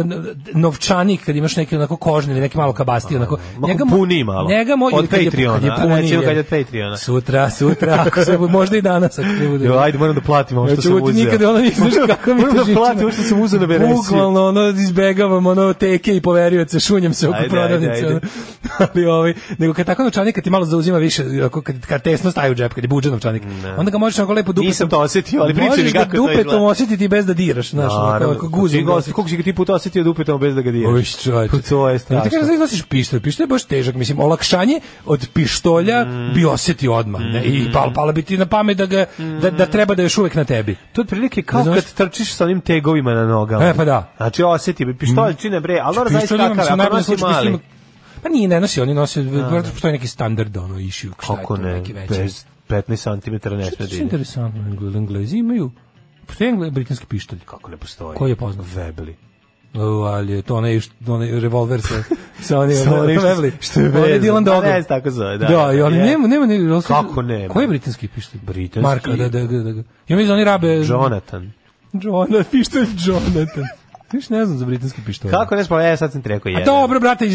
novčanik 0.55 1.25
kad 1.25 1.37
imaš 1.37 1.57
neki 1.57 1.77
onako 1.77 1.97
kožni 1.97 2.33
ili 2.33 2.41
neki 2.41 2.59
malo 2.59 2.73
kabasti 2.73 3.17
onako 3.17 3.39
mo- 3.59 3.91
puniji 3.91 4.25
malo. 4.25 4.49
njega 4.49 4.77
mo, 4.77 4.87
Od 4.87 5.09
Patreona, 5.09 5.77
puniji, 5.77 6.01
Recimo 6.03 6.23
kad 6.23 6.33
je. 6.33 6.41
od 6.41 6.47
Patreona. 6.47 6.97
sutra 6.97 7.51
sutra 7.51 8.05
ako 8.07 8.25
se 8.25 8.39
možda 8.41 8.77
i 8.77 8.83
danas 8.83 9.19
ako 9.19 9.29
ne 9.31 9.49
bude 9.49 9.65
Jo, 9.67 9.75
ajde, 9.75 9.99
moram 9.99 10.15
da 10.15 10.21
platim 10.21 10.59
ovo 10.59 10.69
što 10.69 10.83
sam 10.83 10.93
uzeo. 10.95 11.15
nikada 11.15 11.51
ono 11.51 11.59
nisam 11.59 11.89
kako 12.09 12.31
mi 12.31 12.41
Moram 12.41 12.57
to 12.57 12.65
da 12.65 12.75
platim 12.75 13.03
ovo 13.03 13.13
što 13.13 13.23
sam 13.23 13.41
uzeo 13.41 13.61
na 13.61 13.67
beresiju. 13.67 13.97
Bukvalno 13.97 14.45
ono 14.45 14.69
izbegavam 14.69 15.47
ono 15.47 15.73
teke 15.75 16.17
i 16.17 16.21
poverioce, 16.21 16.81
šunjam 16.81 17.15
se 17.15 17.29
oko 17.29 17.39
prodavnice. 17.51 18.21
Ali 18.85 19.07
ovaj 19.07 19.35
nego 19.59 19.75
kad 19.75 19.87
tako 19.87 20.03
novčanik 20.03 20.35
kad 20.35 20.45
ti 20.45 20.51
malo 20.51 20.65
zauzima 20.67 20.99
više, 20.99 21.25
ako 21.45 21.63
kad 21.63 21.81
kad 21.81 22.03
tesno 22.03 22.31
staje 22.31 22.51
u 22.51 22.55
džep, 22.55 22.75
kad 22.75 22.85
je 22.85 22.89
budžet 22.89 23.13
novčanik. 23.13 23.43
Onda 23.77 23.91
ga 23.91 23.99
možeš 23.99 24.19
onako 24.19 24.33
lepo 24.33 24.47
dupetom. 24.49 24.67
Nisam 24.67 24.89
to 24.89 25.01
osetio, 25.01 25.43
ali 25.43 25.55
pričaj 25.55 25.65
mi 25.69 25.77
možeš 25.77 25.93
ga 25.93 25.99
kako 25.99 26.11
to 26.11 26.17
dupetom 26.17 26.41
izgleda. 26.41 26.63
osetiti 26.63 27.09
bez 27.09 27.27
da 27.27 27.35
diraš, 27.35 27.71
znaš, 27.71 27.93
onako, 28.49 28.67
Naravno, 28.67 28.93
ako 28.93 29.03
guzom. 29.03 29.15
Koliko 29.15 29.29
si- 29.29 29.37
ga 29.37 29.43
ti 29.43 29.53
puta 29.53 29.75
osetio 29.75 30.05
da 30.05 30.11
upetom 30.11 30.41
bez 30.41 30.55
da 30.55 30.63
ga 30.63 30.71
diraš? 30.71 30.89
Oj, 30.89 31.05
čovječe. 31.25 31.51
Pa 31.53 31.59
To 31.61 31.89
je 31.89 31.93
Ja 31.93 31.99
ti 31.99 32.05
strašno. 32.05 32.31
kažem 32.31 32.47
da 32.47 32.55
iznosiš 32.55 32.83
pištolj, 32.85 33.21
pištolj 33.21 33.45
je 33.45 33.49
baš 33.49 33.65
težak, 33.65 33.95
mislim, 33.95 34.19
olakšanje 34.21 34.77
od 35.07 35.29
pištolja 35.31 36.05
Mm. 36.05 36.35
bi 36.35 36.45
osetio 36.47 36.95
odmah, 36.95 37.21
ne, 37.23 37.45
i 37.45 37.73
pal, 37.73 37.93
pala 37.93 38.13
bi 38.13 38.23
ti 38.23 38.39
na 38.39 38.47
pamet 38.47 38.77
da, 38.77 38.87
ga, 38.87 39.07
da, 39.41 39.51
da 39.51 39.67
treba 39.67 39.95
da 39.95 40.03
je 40.03 40.07
još 40.07 40.19
uvek 40.19 40.35
na 40.35 40.45
tebi. 40.45 40.77
To 40.93 41.01
je 41.01 41.05
otprilike 41.05 41.43
kao 41.43 41.63
Znaš- 41.63 41.75
kad 41.77 41.95
trčiš 41.95 42.33
sa 42.33 42.45
onim 42.45 42.61
tegovima 42.61 43.13
na 43.13 43.27
nogama. 43.27 43.65
E, 43.65 43.75
pa 43.75 43.85
da. 43.85 44.13
Znači, 44.17 44.43
osjeti 44.45 44.85
bi, 44.85 44.97
pištolj 44.97 45.35
čine 45.35 45.61
bre, 45.61 45.79
ali 45.79 45.97
zaista 46.11 46.37
kakav, 46.39 46.81
ako 46.81 46.97
nosi 46.97 47.17
mali. 47.17 47.59
Pa 48.23 48.29
nije, 48.29 48.49
ne 48.49 48.61
nosi, 48.61 48.81
oni 48.81 48.95
nose, 48.95 49.23
verovatno 49.23 49.71
postoji 49.73 49.93
neki 49.93 50.07
standard, 50.09 50.57
ono, 50.57 50.79
issue, 50.79 51.11
šta 51.15 51.33
je 51.33 51.37
Kako 51.37 51.57
to, 51.57 51.63
ne, 51.63 51.73
neki 51.73 51.93
veći. 51.93 52.15
bez 52.15 52.45
15 52.69 53.03
cm 53.03 53.31
ne 53.33 53.39
Što 53.39 53.49
sme 53.49 53.57
je 53.59 53.77
da 53.81 53.85
ide. 53.87 53.97
interesantno, 53.99 54.63
Engle- 54.63 54.97
Englezi 54.97 55.37
imaju, 55.37 55.71
postoji 56.27 56.51
engle, 56.51 56.71
britanski 56.71 57.07
pištolj. 57.07 57.39
Kako 57.41 57.71
ne 57.71 57.77
postoji? 57.77 58.17
Koji 58.17 58.31
je 58.31 58.37
poznat? 58.37 58.67
Vebli. 58.75 59.17
O, 59.75 59.81
ali 60.03 60.33
je 60.33 60.43
to 60.43 60.57
onaj, 60.57 60.81
onaj 61.07 61.41
revolver 61.41 61.83
sa, 61.83 61.95
sa 62.41 62.59
onim, 62.59 62.77
Sa 62.85 62.95
onim 62.95 63.19
što- 63.19 63.51
što 63.61 63.81
je 63.81 63.89
vezan. 63.89 64.21
Dylan 64.21 64.35
Ma 64.35 64.41
Dogov. 64.43 64.63
ne, 64.63 64.83
tako 64.83 65.11
zove, 65.11 65.39
da, 65.39 65.47
Da, 65.47 65.57
da, 65.57 65.73
i 65.73 65.81
ali 65.81 65.97
je. 65.97 66.05
nema, 66.05 66.29
nema, 66.29 66.47
nema, 66.47 66.83
Kako 66.83 67.23
nema? 67.23 67.49
Koji 67.49 67.65
je 67.65 67.69
britanski 67.69 68.09
pištolj? 68.09 68.41
Britanski? 68.43 68.81
Marka, 68.83 69.11
da, 69.13 69.29
da, 69.31 69.41
da, 69.41 69.73
da. 69.73 69.83
Ja 70.09 70.17
mislim 70.17 70.27
da 70.27 70.35
oni 70.35 70.45
rabe... 70.45 70.69
Jonathan. 70.79 71.53
Jonathan, 71.95 72.45
pištolj 72.53 72.87
Jonathan. 73.07 73.65
Viš 74.13 74.29
ne 74.29 74.45
znam 74.45 74.59
za 74.59 74.67
britanski 74.67 75.01
pištolj. 75.07 75.31
Kako 75.31 75.57
ne 75.57 75.65
smo, 75.65 75.81
e, 75.81 75.97
sad 75.97 76.13
sam 76.13 76.23
ti 76.23 76.29
rekao 76.29 76.49
A 76.49 76.51
jedan. 76.51 76.65
dobro, 76.67 77.01
brate, 77.01 77.27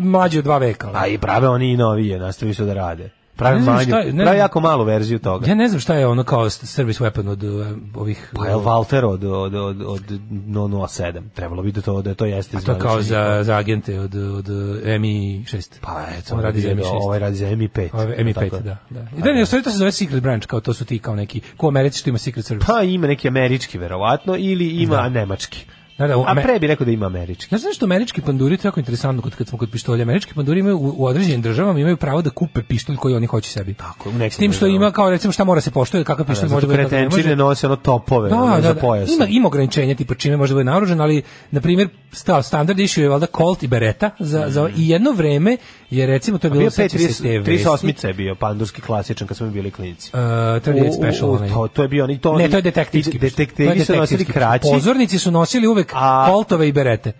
mlađi 0.00 0.38
od 0.38 0.44
dva 0.44 0.58
veka. 0.58 0.90
A 0.94 1.06
i 1.06 1.18
prave 1.18 1.48
oni 1.48 1.72
i 1.72 1.76
novije, 1.76 2.18
nastavi 2.18 2.54
su 2.54 2.64
da 2.64 2.74
rade. 2.74 3.10
Znam 3.38 3.64
manju, 3.64 3.88
šta 3.88 3.98
je, 3.98 4.12
ne 4.12 4.24
znam. 4.24 4.36
jako 4.36 4.60
malu 4.60 4.84
verziju 4.84 5.18
toga. 5.18 5.46
Ja 5.46 5.54
ne 5.54 5.68
znam 5.68 5.80
šta 5.80 5.94
je 5.94 6.06
ono 6.06 6.24
kao 6.24 6.50
service 6.50 7.04
weapon 7.04 7.28
od 7.28 7.42
uh, 7.42 7.66
ovih... 7.94 8.32
Pa 8.34 8.46
je 8.46 8.54
Walter 8.54 9.04
od, 9.04 9.24
od, 9.24 9.54
od, 9.54 9.82
od 9.82 10.02
007. 10.30 11.22
Trebalo 11.34 11.62
bi 11.62 11.72
da 11.72 11.80
to, 11.80 12.02
da 12.02 12.14
to 12.14 12.24
jeste 12.24 12.56
A 12.56 12.60
to 12.60 12.72
je 12.72 12.78
kao 12.78 13.02
za, 13.02 13.40
za 13.42 13.56
agente 13.56 14.00
od, 14.00 14.14
od 14.14 14.46
MI6. 14.84 15.78
Pa 15.80 16.04
eto, 16.18 16.34
On 16.34 16.40
radi 16.40 16.60
za 16.60 16.68
MI6. 16.68 16.98
Ovaj 17.02 17.18
radi 17.18 17.36
za 17.36 17.46
MI5. 17.46 17.88
Ovaj 17.92 18.06
MI5, 18.06 18.34
Tako. 18.34 18.58
da, 18.58 18.76
da. 18.90 19.00
I 19.18 19.22
da, 19.22 19.32
ne, 19.32 19.44
to 19.46 19.70
se 19.70 19.78
zove 19.78 19.92
Secret 19.92 20.22
Branch, 20.22 20.46
kao 20.46 20.60
to 20.60 20.74
su 20.74 20.84
ti 20.84 20.98
kao 20.98 21.14
neki, 21.14 21.40
ko 21.56 21.68
Americi 21.68 21.98
što 21.98 22.10
ima 22.10 22.18
Secret 22.18 22.46
Service. 22.46 22.72
Pa 22.72 22.82
ima 22.82 23.06
neki 23.06 23.28
američki 23.28 23.78
verovatno 23.78 24.36
ili 24.38 24.68
ima 24.68 24.96
Da. 24.96 25.08
nemački. 25.08 25.66
Da, 25.98 26.06
da, 26.06 26.16
u 26.16 26.24
A 26.26 26.34
pre 26.34 26.58
bi 26.58 26.66
rekao 26.66 26.84
da 26.84 26.90
ima 26.90 27.06
američki. 27.06 27.48
Znaš 27.48 27.62
zašto 27.62 27.84
američki 27.86 28.20
panduri 28.20 28.56
to 28.56 28.66
je 28.66 28.68
jako 28.68 28.80
interesantno 28.80 29.22
kod 29.22 29.34
kad 29.34 29.48
smo 29.48 29.58
kod 29.58 29.70
pištolja. 29.70 30.02
Američki 30.02 30.34
panduri 30.34 30.60
imaju 30.60 30.76
u, 30.78 30.94
u 30.96 31.04
određenim 31.06 31.42
državama 31.42 31.80
imaju 31.80 31.96
pravo 31.96 32.22
da 32.22 32.30
kupe 32.30 32.62
pištolj 32.62 32.96
koji 32.96 33.14
oni 33.14 33.26
hoće 33.26 33.50
sebi. 33.50 33.74
Tako, 33.74 34.08
u 34.08 34.12
nekim 34.12 34.30
S 34.30 34.36
tim 34.36 34.52
što 34.52 34.66
ima 34.66 34.90
kao 34.90 35.10
recimo 35.10 35.32
šta 35.32 35.44
mora 35.44 35.60
se 35.60 35.70
poštovati, 35.70 36.06
kakav 36.06 36.26
Da, 36.26 36.32
pištolj 36.32 36.48
može 36.48 36.66
biti. 36.66 36.76
ne 36.78 36.82
može. 36.82 36.96
kretenčine 36.96 37.36
nose 37.36 37.66
ono 37.66 37.76
topove 37.76 38.32
ono, 38.32 38.46
Da, 38.46 38.56
da, 38.56 38.62
za 38.62 38.74
da. 38.74 38.80
pojas. 38.80 39.10
Ima, 39.10 39.26
ima 39.26 39.46
ograničenja 39.48 39.94
tipa 39.94 40.14
čime 40.14 40.36
može 40.36 40.54
biti 40.54 40.64
naoružan, 40.64 41.00
ali 41.00 41.22
na 41.50 41.60
primjer 41.60 41.88
stav 42.12 42.42
standard 42.42 42.78
issue 42.78 43.02
je 43.04 43.08
valjda 43.08 43.26
Colt 43.36 43.62
i 43.62 43.66
Beretta 43.66 44.10
za, 44.18 44.44
za 44.48 44.68
i 44.76 44.88
jedno 44.88 45.12
vreme 45.12 45.56
je 45.90 46.06
recimo 46.06 46.38
to 46.38 46.46
je 46.46 46.50
bilo 46.50 46.60
Bio 46.60 46.70
sećam 46.70 46.98
se 47.00 47.22
te 47.22 47.28
5 47.28 47.46
vesti. 47.46 47.86
38 47.86 48.06
je 48.06 48.14
bio 48.14 48.34
pandurski 48.34 48.80
klasičan 48.80 49.28
kad 49.28 49.36
smo 49.36 49.46
bili 49.50 49.70
klinici. 49.70 50.10
Uh, 50.14 50.18
38 50.20 50.96
special. 50.96 51.38
To, 51.48 51.68
to 51.68 51.82
je 51.82 51.88
bio 51.88 52.04
oni 52.04 52.18
to 52.18 52.36
Ne, 52.38 52.48
to 52.48 52.56
je 52.56 52.62
detektivski. 52.62 53.18
Detektivi 53.18 53.80
su 53.80 53.96
nosili 53.96 54.24
kraći. 54.24 54.68
Pozornici 54.72 55.18
su 55.18 55.30
nosili 55.30 55.66
uvek 55.66 55.87
Coltove 55.96 56.66
i 56.66 56.72
Berete. 56.72 57.14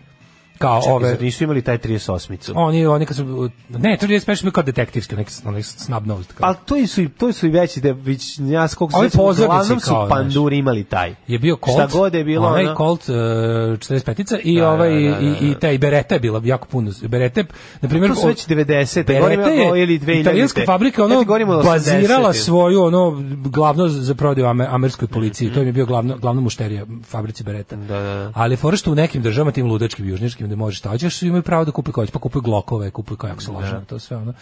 Kao 0.59 0.81
Čekaj, 0.81 0.93
ove 0.95 1.17
nisu 1.21 1.45
imali 1.45 1.63
taj 1.63 1.79
38-icu. 1.79 2.53
Oni, 2.57 2.87
oni 2.87 3.07
kad 3.07 3.17
su, 3.17 3.51
ne, 3.69 3.97
to 3.97 4.07
je 4.07 4.21
special 4.21 4.43
bio 4.43 4.53
kao 4.53 4.63
detektivski, 4.63 5.17
neki, 5.17 5.33
onaj 5.45 5.63
snub 5.63 6.07
nosed. 6.07 6.33
Kao. 6.35 6.47
Ali 6.47 6.57
to 6.65 6.77
i 6.77 6.87
su 6.87 7.03
i 7.03 7.09
to 7.09 7.33
su 7.33 7.47
i 7.47 7.51
veći 7.51 7.81
da 7.81 7.93
već 7.93 8.39
ja 8.41 8.69
skog 8.69 8.91
pozornici 8.91 9.45
uglavnom 9.45 9.81
su 9.81 9.95
panduri 10.09 10.59
imali 10.59 10.85
taj. 10.85 11.15
je 11.27 11.39
bio 11.39 11.57
Colt, 11.65 11.77
Šta 11.77 11.99
god 11.99 12.15
je 12.15 12.25
bilo 12.25 12.47
onaj 12.47 12.65
ono- 12.67 12.77
Colt 12.77 13.09
uh, 13.09 13.15
45-ica 13.15 14.39
i 14.43 14.59
Da, 14.59 14.71
ovaj 14.71 14.91
da, 14.95 15.11
da, 15.11 15.17
da, 15.17 15.27
i, 15.41 15.51
i 15.51 15.55
taj 15.55 15.79
Beretta 15.79 16.15
je 16.15 16.21
bila 16.21 16.41
jako 16.45 16.69
puno. 16.69 16.93
Beretta, 17.03 17.43
na 17.81 17.89
primjer, 17.89 18.11
To 18.11 18.21
su 18.21 18.27
već 18.27 18.47
90-te, 18.47 19.03
Beretta 19.03 19.51
je 19.51 19.83
ili 19.83 19.99
2000-te. 19.99 20.21
italijanska 20.21 20.61
fabrika 20.67 21.05
ono 21.05 21.25
bazirala 21.65 22.29
80-te. 22.29 22.39
svoju 22.39 22.83
ono 22.83 23.23
glavno 23.45 23.89
za 23.89 24.15
prodaju 24.15 24.47
ame, 24.47 24.67
američkoj 24.67 25.09
policiji. 25.09 25.53
To 25.53 25.61
im 25.61 25.67
je 25.67 25.73
bio 25.73 25.87
glavno 25.87 26.17
glavna 26.17 26.41
mušterija 26.41 26.87
fabrici 27.05 27.45
Beretta. 27.45 27.77
Da, 27.77 27.85
da, 27.87 28.01
da. 28.01 28.33
Ali 28.35 28.57
fora 28.57 28.77
što 28.77 28.93
u 28.93 28.95
nekim 28.95 29.23
državama 29.23 29.51
tim 29.51 29.67
ludačkim 29.67 30.09
južničkim 30.09 30.48
gde 30.49 30.57
možeš 30.57 30.79
šta 30.79 30.89
hoćeš, 30.89 31.23
imaju 31.23 31.43
pravo 31.43 31.65
da 31.65 31.73
kupuju 31.73 31.93
koji 31.93 32.09
pa 32.09 32.19
kupuju 32.19 32.43
glokove, 32.43 32.91
kupuju 32.91 33.17
kako 33.17 33.43
se 33.43 33.51
lože, 33.51 33.81
to 33.87 33.99
sve 33.99 34.17
ono. 34.17 34.33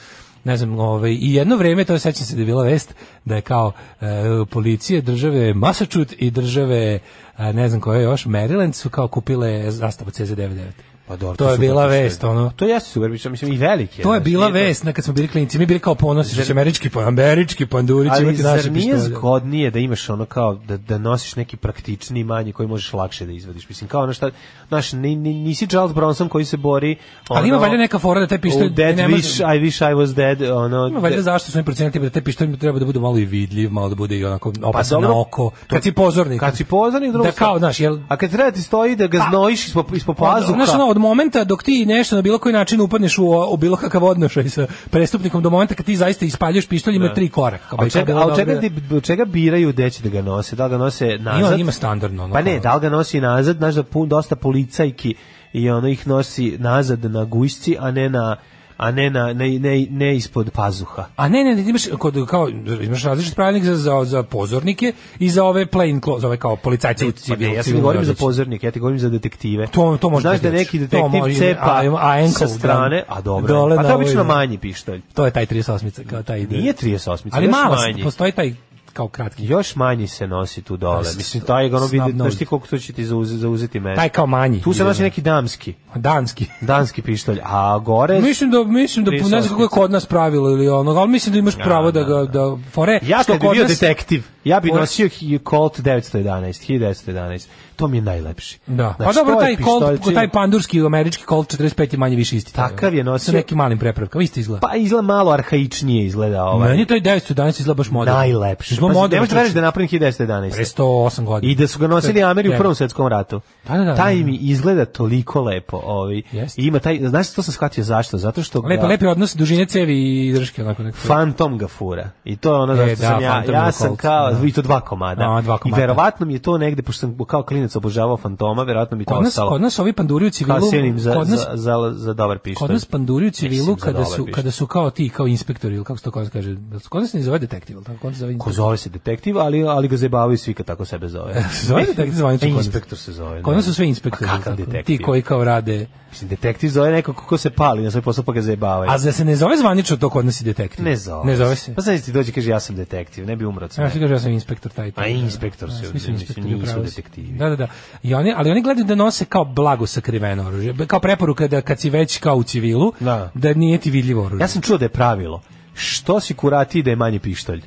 Ne 0.44 0.56
znam, 0.56 0.78
ovaj 0.78 1.10
i 1.10 1.34
jedno 1.34 1.56
vreme 1.56 1.84
to 1.84 1.98
sećam 1.98 2.26
se 2.26 2.34
da 2.34 2.42
je 2.42 2.46
bila 2.46 2.64
vest 2.64 2.94
da 3.24 3.34
je 3.34 3.40
kao 3.40 3.72
e, 4.00 4.06
policije 4.50 5.00
države 5.00 5.54
Massachusetts 5.54 6.14
i 6.18 6.30
države 6.30 6.98
e, 7.38 7.52
ne 7.52 7.68
znam 7.68 7.80
koje 7.80 8.02
još 8.02 8.24
Maryland 8.26 8.72
su 8.72 8.90
kao 8.90 9.08
kupile 9.08 9.70
zastavu 9.70 10.10
CZ99. 10.10 10.95
Pa 11.08 11.16
dobro, 11.16 11.36
to 11.36 11.48
je 11.48 11.54
su 11.54 11.60
bila 11.60 11.86
vest, 11.86 12.24
ono. 12.24 12.52
To 12.56 12.64
jeste 12.64 12.90
super 12.90 13.10
pištolj, 13.10 13.30
mislim 13.30 13.52
i 13.52 13.56
veliki. 13.56 14.02
To 14.02 14.14
je 14.14 14.20
znaš, 14.20 14.24
bila 14.24 14.46
to- 14.46 14.52
vest, 14.52 14.84
na 14.84 14.92
kad 14.92 15.04
smo 15.04 15.14
bili 15.14 15.28
klinci, 15.28 15.58
mi 15.58 15.66
bili 15.66 15.80
kao 15.80 15.94
ponosi 15.94 16.42
što 16.42 16.52
američki, 16.52 16.90
pa- 16.90 17.02
američki 17.02 17.66
panduri 17.66 18.08
će 18.08 18.14
Ali 18.14 18.24
imati 18.24 18.42
naše 18.42 18.70
nije 18.70 18.98
zgodnije 18.98 19.70
da 19.70 19.78
imaš 19.78 20.10
ono 20.10 20.24
kao 20.24 20.54
da, 20.54 20.76
da 20.76 20.98
nosiš 20.98 21.36
neki 21.36 21.56
praktični 21.56 22.24
manji 22.24 22.52
koji 22.52 22.68
možeš 22.68 22.92
lakše 22.92 23.26
da 23.26 23.32
izvadiš? 23.32 23.68
Mislim 23.68 23.88
kao 23.88 24.02
ono 24.02 24.12
šta, 24.12 24.30
znaš, 24.68 24.92
ni, 24.92 25.16
ni, 25.16 25.34
nisi 25.34 25.66
Charles 25.66 25.94
Bronson 25.94 26.28
koji 26.28 26.44
se 26.44 26.56
bori 26.56 26.96
Ali 27.28 27.48
ima 27.48 27.56
ono, 27.56 27.66
valjda 27.66 27.76
neka 27.78 27.98
fora 27.98 28.20
da 28.20 28.26
taj 28.26 28.38
pištolj 28.38 28.70
Dead 28.70 28.96
ne 28.96 29.08
može- 29.08 29.22
wish, 29.22 29.56
I 29.56 29.60
wish 29.60 29.90
I 29.90 29.94
was 29.94 30.14
dead, 30.14 30.42
ono... 30.42 30.86
Ima 30.86 31.00
valjda 31.00 31.16
de- 31.16 31.22
zašto 31.22 31.50
su 31.52 31.58
oni 31.58 31.64
procenili 31.64 31.98
da 32.00 32.10
taj 32.10 32.22
pištolj 32.22 32.58
treba 32.58 32.78
da 32.78 32.84
bude 32.84 33.00
malo 33.00 33.18
i 33.18 33.24
vidljiv, 33.24 33.70
malo 33.72 33.88
da 33.88 33.94
bude 33.94 34.18
i 34.18 34.24
onako 34.24 34.52
opasan 34.62 35.00
dobro, 35.00 35.08
na 35.08 35.20
oko. 35.20 35.50
Kad 35.66 35.82
si 35.82 35.92
pozornik. 35.92 36.40
Kad 36.40 36.56
si 36.56 36.64
pozornik, 36.64 37.12
drugo 37.12 37.26
Da 37.26 37.32
kao, 37.32 37.58
znaš, 37.58 37.80
jel... 37.80 37.98
A 38.08 38.16
kad 38.16 38.30
treba 38.30 38.50
ti 38.50 38.62
stoji 38.62 38.96
da 38.96 39.06
ga 39.06 39.26
znojiš 39.30 39.66
ispod, 39.66 39.86
ispod 39.92 40.16
pazuha... 40.16 40.95
Od 40.96 41.00
momenta 41.00 41.44
dok 41.44 41.62
ti 41.62 41.86
nešto 41.86 42.16
na 42.16 42.22
bilo 42.22 42.38
koji 42.38 42.52
način 42.52 42.80
upadneš 42.80 43.18
u, 43.18 43.24
u 43.50 43.56
bilo 43.56 43.76
kakav 43.76 44.04
odnošaj 44.04 44.48
sa 44.48 44.66
prestupnikom 44.90 45.42
do 45.42 45.50
momenta 45.50 45.74
kad 45.74 45.86
ti 45.86 45.96
zaista 45.96 46.24
ispaljuješ 46.24 46.66
pištolj 46.66 46.96
ima 46.96 47.08
Da. 47.08 47.14
tri 47.14 47.28
koraka. 47.28 47.76
A 47.76 47.84
od 47.84 47.92
čega, 47.92 48.16
a 48.16 48.26
od 48.26 48.36
čega, 48.36 48.60
od 48.90 49.02
čega 49.04 49.24
biraju 49.24 49.72
gde 49.72 49.90
će 49.90 50.02
da 50.02 50.08
ga 50.08 50.22
nose? 50.22 50.56
Da 50.56 50.64
li 50.64 50.70
ga 50.70 50.78
nose 50.78 51.18
nazad? 51.20 51.50
Ima, 51.52 51.60
ima 51.60 51.72
standardno. 51.72 52.24
ono 52.24 52.34
Pa 52.34 52.42
ne, 52.42 52.60
da 52.60 52.74
li 52.74 52.80
ga 52.80 52.88
nosi 52.88 53.20
nazad, 53.20 53.56
znaš 53.56 53.74
da 53.74 53.82
pun, 53.82 54.08
dosta 54.08 54.36
policajki 54.36 55.14
i 55.52 55.70
ono 55.70 55.88
ih 55.88 56.06
nosi 56.06 56.56
nazad 56.58 57.04
na 57.04 57.24
gujsci, 57.24 57.76
a 57.80 57.90
ne 57.90 58.08
na 58.08 58.36
a 58.76 58.90
ne 58.90 59.10
na 59.10 59.32
ne, 59.32 59.48
ne, 59.50 59.86
ne 59.90 60.16
ispod 60.16 60.50
pazuha. 60.50 61.04
A 61.16 61.28
ne, 61.28 61.44
ne, 61.44 61.54
ne, 61.54 61.62
imaš 61.62 61.82
kod 61.98 62.26
kao 62.26 62.48
imaš 62.82 63.02
različit 63.04 63.34
pravilnik 63.34 63.64
za 63.64 63.76
za 63.76 64.04
za 64.04 64.22
pozornike 64.22 64.86
i 65.18 65.30
za 65.30 65.44
ove 65.44 65.66
plain 65.66 66.00
clothes, 66.00 66.24
ove 66.24 66.36
kao 66.36 66.56
policajce 66.56 67.06
u 67.06 67.12
Pa 67.12 67.18
civil. 67.18 67.48
ne, 67.48 67.54
ja 67.54 67.62
civilnoj 67.62 67.82
govorim 67.82 68.04
za 68.04 68.14
pozornike, 68.14 68.66
ja 68.66 68.70
ti 68.70 68.80
govorim 68.80 68.98
za 68.98 69.08
detektive. 69.08 69.66
To- 69.66 69.96
to 69.96 70.10
može 70.10 70.22
Znaš 70.22 70.40
da 70.40 70.50
neki 70.50 70.78
detektiv 70.78 71.10
može- 71.12 71.34
cepa 71.36 71.60
a, 71.62 71.82
a 71.92 72.10
ankle, 72.12 72.28
sa 72.28 72.48
strane, 72.48 72.96
da. 72.98 73.04
a 73.08 73.20
dobro, 73.20 73.48
Dole 73.48 73.72
a 73.72 73.76
to 73.76 73.82
na 73.82 73.88
je 73.88 73.94
obično 73.94 74.24
manji 74.24 74.58
pištolj. 74.58 75.00
To 75.14 75.24
je 75.24 75.30
taj 75.30 75.46
38 75.46 76.04
kao 76.04 76.22
taj 76.22 76.40
ide. 76.40 76.56
Nije 76.56 76.72
38, 76.74 77.28
Ali 77.32 77.48
malo 77.48 77.74
manji. 77.76 78.02
postoji 78.02 78.32
taj 78.32 78.54
kao 78.96 79.08
kratki. 79.08 79.44
Još 79.44 79.76
manji 79.76 80.08
se 80.08 80.26
nosi 80.26 80.62
tu 80.62 80.76
dole. 80.76 81.04
Pa, 81.04 81.16
Mislim, 81.16 81.42
taj 81.42 81.66
ono 81.66 81.86
vidi, 81.86 82.12
znaš 82.12 82.36
ti 82.36 82.46
koliko 82.46 82.66
to 82.66 82.78
će 82.78 82.92
ti 82.92 83.04
zauzeti, 83.04 83.38
zauzeti 83.38 83.80
mesto. 83.80 84.00
Taj 84.00 84.08
kao 84.08 84.26
manji. 84.26 84.62
Tu 84.62 84.72
se 84.72 84.84
nosi 84.84 84.98
da. 84.98 85.04
neki 85.04 85.20
damski. 85.20 85.74
danski. 85.94 86.46
Danski 86.60 87.02
pištolj, 87.02 87.40
a 87.44 87.78
gore... 87.78 88.20
Mislim 88.30 88.50
da 88.50 88.64
mislim 88.64 89.04
da 89.04 89.10
ne 89.10 89.18
znam 89.22 89.42
kako 89.42 89.62
je 89.62 89.68
kod 89.68 89.90
nas 89.90 90.06
pravilo 90.06 90.50
ili 90.50 90.68
ono, 90.68 90.90
ali 90.90 91.10
mislim 91.10 91.32
da 91.32 91.38
imaš 91.38 91.54
pravo 91.56 91.90
da 91.90 92.02
ga 92.02 92.24
da 92.24 92.56
fore 92.72 92.98
Ja 93.02 93.24
kad 93.24 93.40
bi 93.40 93.48
bio 93.52 93.64
detektiv, 93.64 94.24
ja 94.44 94.60
bi 94.60 94.70
nosio 94.70 95.08
Colt 95.50 95.80
911, 95.80 96.22
1911. 96.70 97.46
To 97.76 97.88
mi 97.88 97.96
je 97.96 98.02
najlepši. 98.02 98.58
Da. 98.66 98.94
Znači, 98.96 99.04
pa 99.04 99.12
dobro, 99.14 99.36
taj 99.36 99.56
pištolj 99.56 99.98
čim- 99.98 100.14
taj 100.14 100.28
pandurski 100.30 100.80
američki 100.80 101.24
Colt 101.28 101.48
45 101.50 101.92
je 101.92 101.98
manje 101.98 102.16
više 102.16 102.36
isti. 102.36 102.54
Takav 102.54 102.94
je 102.94 103.04
nosio- 103.04 103.24
Sa 103.24 103.32
nekim 103.32 103.58
malim 103.58 103.78
prepravkama, 103.78 104.22
isto 104.22 104.40
izgleda. 104.40 104.60
Pa 104.60 104.76
izgleda 104.76 105.02
malo 105.04 105.30
arhaičnije 105.32 106.06
izgleda 106.06 106.44
ovaj. 106.44 106.70
Meni 106.70 106.86
taj 106.86 107.00
911 107.00 107.60
izgleda 107.60 107.76
baš 107.76 107.90
moderno. 107.90 108.18
najlepši. 108.18 108.74
Smo 108.76 108.88
Pa, 108.88 108.92
ne 109.08 109.20
možeš 109.20 109.30
da 109.30 109.52
da 109.52 109.58
je 109.58 109.62
napravljen 109.62 109.88
1911. 109.90 110.50
Pre 110.52 110.64
108 110.64 111.24
godina. 111.24 111.52
I 111.52 111.56
da 111.56 111.66
su 111.66 111.78
ga 111.78 111.86
nosili 111.86 112.22
Ameri 112.22 112.48
u. 112.48 112.58
Prvom 112.58 112.74
svetskom 112.74 113.06
ratu. 113.06 113.40
Da, 113.68 113.74
da, 113.74 113.84
da, 113.84 113.94
taj 113.94 114.14
da, 114.14 114.20
da. 114.20 114.26
mi 114.26 114.36
izgleda 114.36 114.84
toliko 114.84 115.42
lepo. 115.42 115.80
Ovaj. 115.84 116.22
Jeste. 116.32 116.62
I 116.62 116.66
Ima 116.66 116.78
taj, 116.78 116.98
znaš 117.00 117.30
to 117.30 117.42
sam 117.42 117.52
shvatio 117.52 117.84
zašto? 117.84 118.18
Zato 118.18 118.42
što 118.42 118.60
ga, 118.60 118.68
Lepo, 118.68 118.86
lepi 118.86 119.06
odnos 119.06 119.34
dužine 119.34 119.66
cevi 119.66 120.26
i 120.26 120.32
drške 120.32 120.62
onako 120.62 120.82
neko. 120.82 120.98
Fantom 120.98 121.58
ga 121.58 121.68
fura. 121.68 122.10
I 122.24 122.36
to 122.36 122.50
je 122.50 122.60
ono 122.60 122.72
E, 122.72 122.76
zašto 122.76 122.90
da, 122.96 123.08
sam 123.08 123.22
ja, 123.22 123.30
Phantom 123.30 123.54
ja 123.54 123.72
sam 123.72 123.96
kao, 123.96 124.32
da. 124.32 124.46
i 124.46 124.52
to 124.52 124.62
dva 124.62 124.80
komada. 124.80 125.24
A, 125.28 125.40
dva 125.40 125.58
komada. 125.58 125.78
I 125.78 125.82
verovatno 125.82 126.26
mi 126.26 126.32
je 126.32 126.38
to 126.38 126.58
negde, 126.58 126.82
pošto 126.82 127.00
sam 127.00 127.18
kao 127.26 127.42
klinac 127.42 127.65
obožavao 127.74 128.16
Fantoma, 128.16 128.62
verovatno 128.62 128.96
mi 128.96 129.04
to 129.04 129.14
Kod 129.14 129.22
nas, 129.22 129.32
ostalo. 129.32 129.50
kod 129.50 129.60
nas 129.60 129.78
ovi 129.78 129.92
panduri 129.92 130.26
u 130.26 130.30
civilu, 130.30 130.60
za, 130.96 131.14
kod 131.14 131.28
nas, 131.28 131.40
za, 131.40 131.56
za, 131.56 131.92
za 131.94 132.14
dobar 132.14 132.38
pištolj. 132.38 132.66
Kod 132.66 132.70
nas 132.70 132.84
panduri 132.84 133.26
u 133.26 133.30
civilu 133.30 133.76
kada 133.76 134.04
su 134.04 134.10
pištolj. 134.10 134.32
kada 134.32 134.50
su 134.50 134.66
kao 134.66 134.90
ti 134.90 135.08
kao 135.08 135.26
inspektori 135.26 135.74
ili 135.74 135.84
kako 135.84 135.98
se 135.98 136.04
to 136.04 136.10
kod 136.10 136.22
nas 136.22 136.32
kaže. 136.32 136.56
Kod 136.88 137.02
nas 137.02 137.10
se 137.10 137.16
ne 137.16 137.22
zove 137.22 137.38
detektiv, 137.38 137.78
al 137.78 137.84
tako 137.84 137.98
kod 137.98 138.10
nas 138.10 138.16
se 138.16 138.20
zove 138.20 138.38
Ko 138.38 138.52
zove 138.52 138.76
se 138.76 138.90
detektiv, 138.90 139.38
ali, 139.38 139.62
ali 139.64 139.88
ga 139.88 139.96
zajebavaju 139.96 140.38
svi 140.38 140.54
kad 140.54 140.66
tako 140.66 140.84
sebe 140.84 141.08
zove. 141.08 141.34
Se 141.52 141.66
zove 141.68 141.84
detektiv 141.94 142.14
zvanično 142.14 142.48
E, 142.48 142.50
kod 142.50 142.56
nas. 142.56 142.66
Inspektor 142.66 142.98
se 142.98 143.12
zove. 143.12 143.42
Kod 143.42 143.52
da. 143.52 143.56
nas 143.56 143.64
su 143.64 143.74
sve 143.74 143.88
inspektori. 143.88 144.30
Kakav 144.30 144.42
tako. 144.42 144.56
detektiv? 144.56 144.96
Ti 144.96 145.02
koji 145.02 145.22
kao 145.22 145.44
rade. 145.44 145.86
Mislim, 146.10 146.28
detektiv 146.28 146.68
zove 146.68 146.90
neko 146.90 147.12
ko 147.12 147.38
se 147.38 147.50
pali 147.50 147.82
na 147.82 147.90
svoj 147.90 148.02
posao 148.02 148.24
pa 148.24 148.32
ga 148.32 148.42
zajebavaju. 148.42 148.90
A 148.90 148.98
za 148.98 149.12
se 149.12 149.24
ne 149.24 149.36
zove 149.36 149.56
zvanično 149.56 149.96
to 149.96 150.10
kod 150.10 150.24
nas 150.24 150.40
i 150.40 150.44
detektiv. 150.44 150.84
Ne 150.84 150.96
zove. 150.96 151.24
Ne 151.24 151.36
zove 151.36 151.56
se. 151.56 151.74
Pa 151.74 151.80
znači 151.80 152.04
ti 152.04 152.12
dođe 152.12 152.32
kaže 152.32 152.50
ja 152.50 152.60
sam 152.60 152.76
detektiv, 152.76 153.26
ne 153.26 153.36
bi 153.36 153.44
umro 153.44 153.64
od 153.64 153.78
Ja 153.78 153.90
što 153.90 153.98
kaže 153.98 154.14
ja 154.14 154.18
sam 154.20 154.32
inspektor 154.32 154.72
taj. 154.72 154.92
taj. 154.92 155.04
A 155.04 155.08
inspektor 155.08 155.70
su 155.70 155.92
mislim, 155.94 156.16
nisu 156.16 156.80
detektivi. 156.82 157.38
Da, 157.38 157.48
da, 157.48 157.55
da. 157.56 157.68
I 158.02 158.14
oni, 158.14 158.32
ali 158.36 158.50
oni 158.50 158.62
gledaju 158.62 158.84
da 158.84 158.94
nose 158.94 159.24
kao 159.24 159.44
blago 159.44 159.86
sakriveno 159.86 160.46
oružje. 160.46 160.74
Kao 160.86 161.00
preporuka 161.00 161.48
da 161.48 161.60
kad 161.60 161.80
si 161.80 161.90
već 161.90 162.18
kao 162.18 162.36
u 162.36 162.42
civilu, 162.42 162.92
Da. 163.00 163.30
da 163.34 163.54
nije 163.54 163.78
ti 163.78 163.90
vidljivo 163.90 164.24
oružje. 164.24 164.44
Ja 164.44 164.48
sam 164.48 164.62
čuo 164.62 164.78
da 164.78 164.84
je 164.84 164.88
pravilo 164.88 165.42
što 165.74 166.20
si 166.20 166.34
kurati 166.34 166.82
da 166.82 166.90
je 166.90 166.96
manji 166.96 167.18
pištolj. 167.18 167.62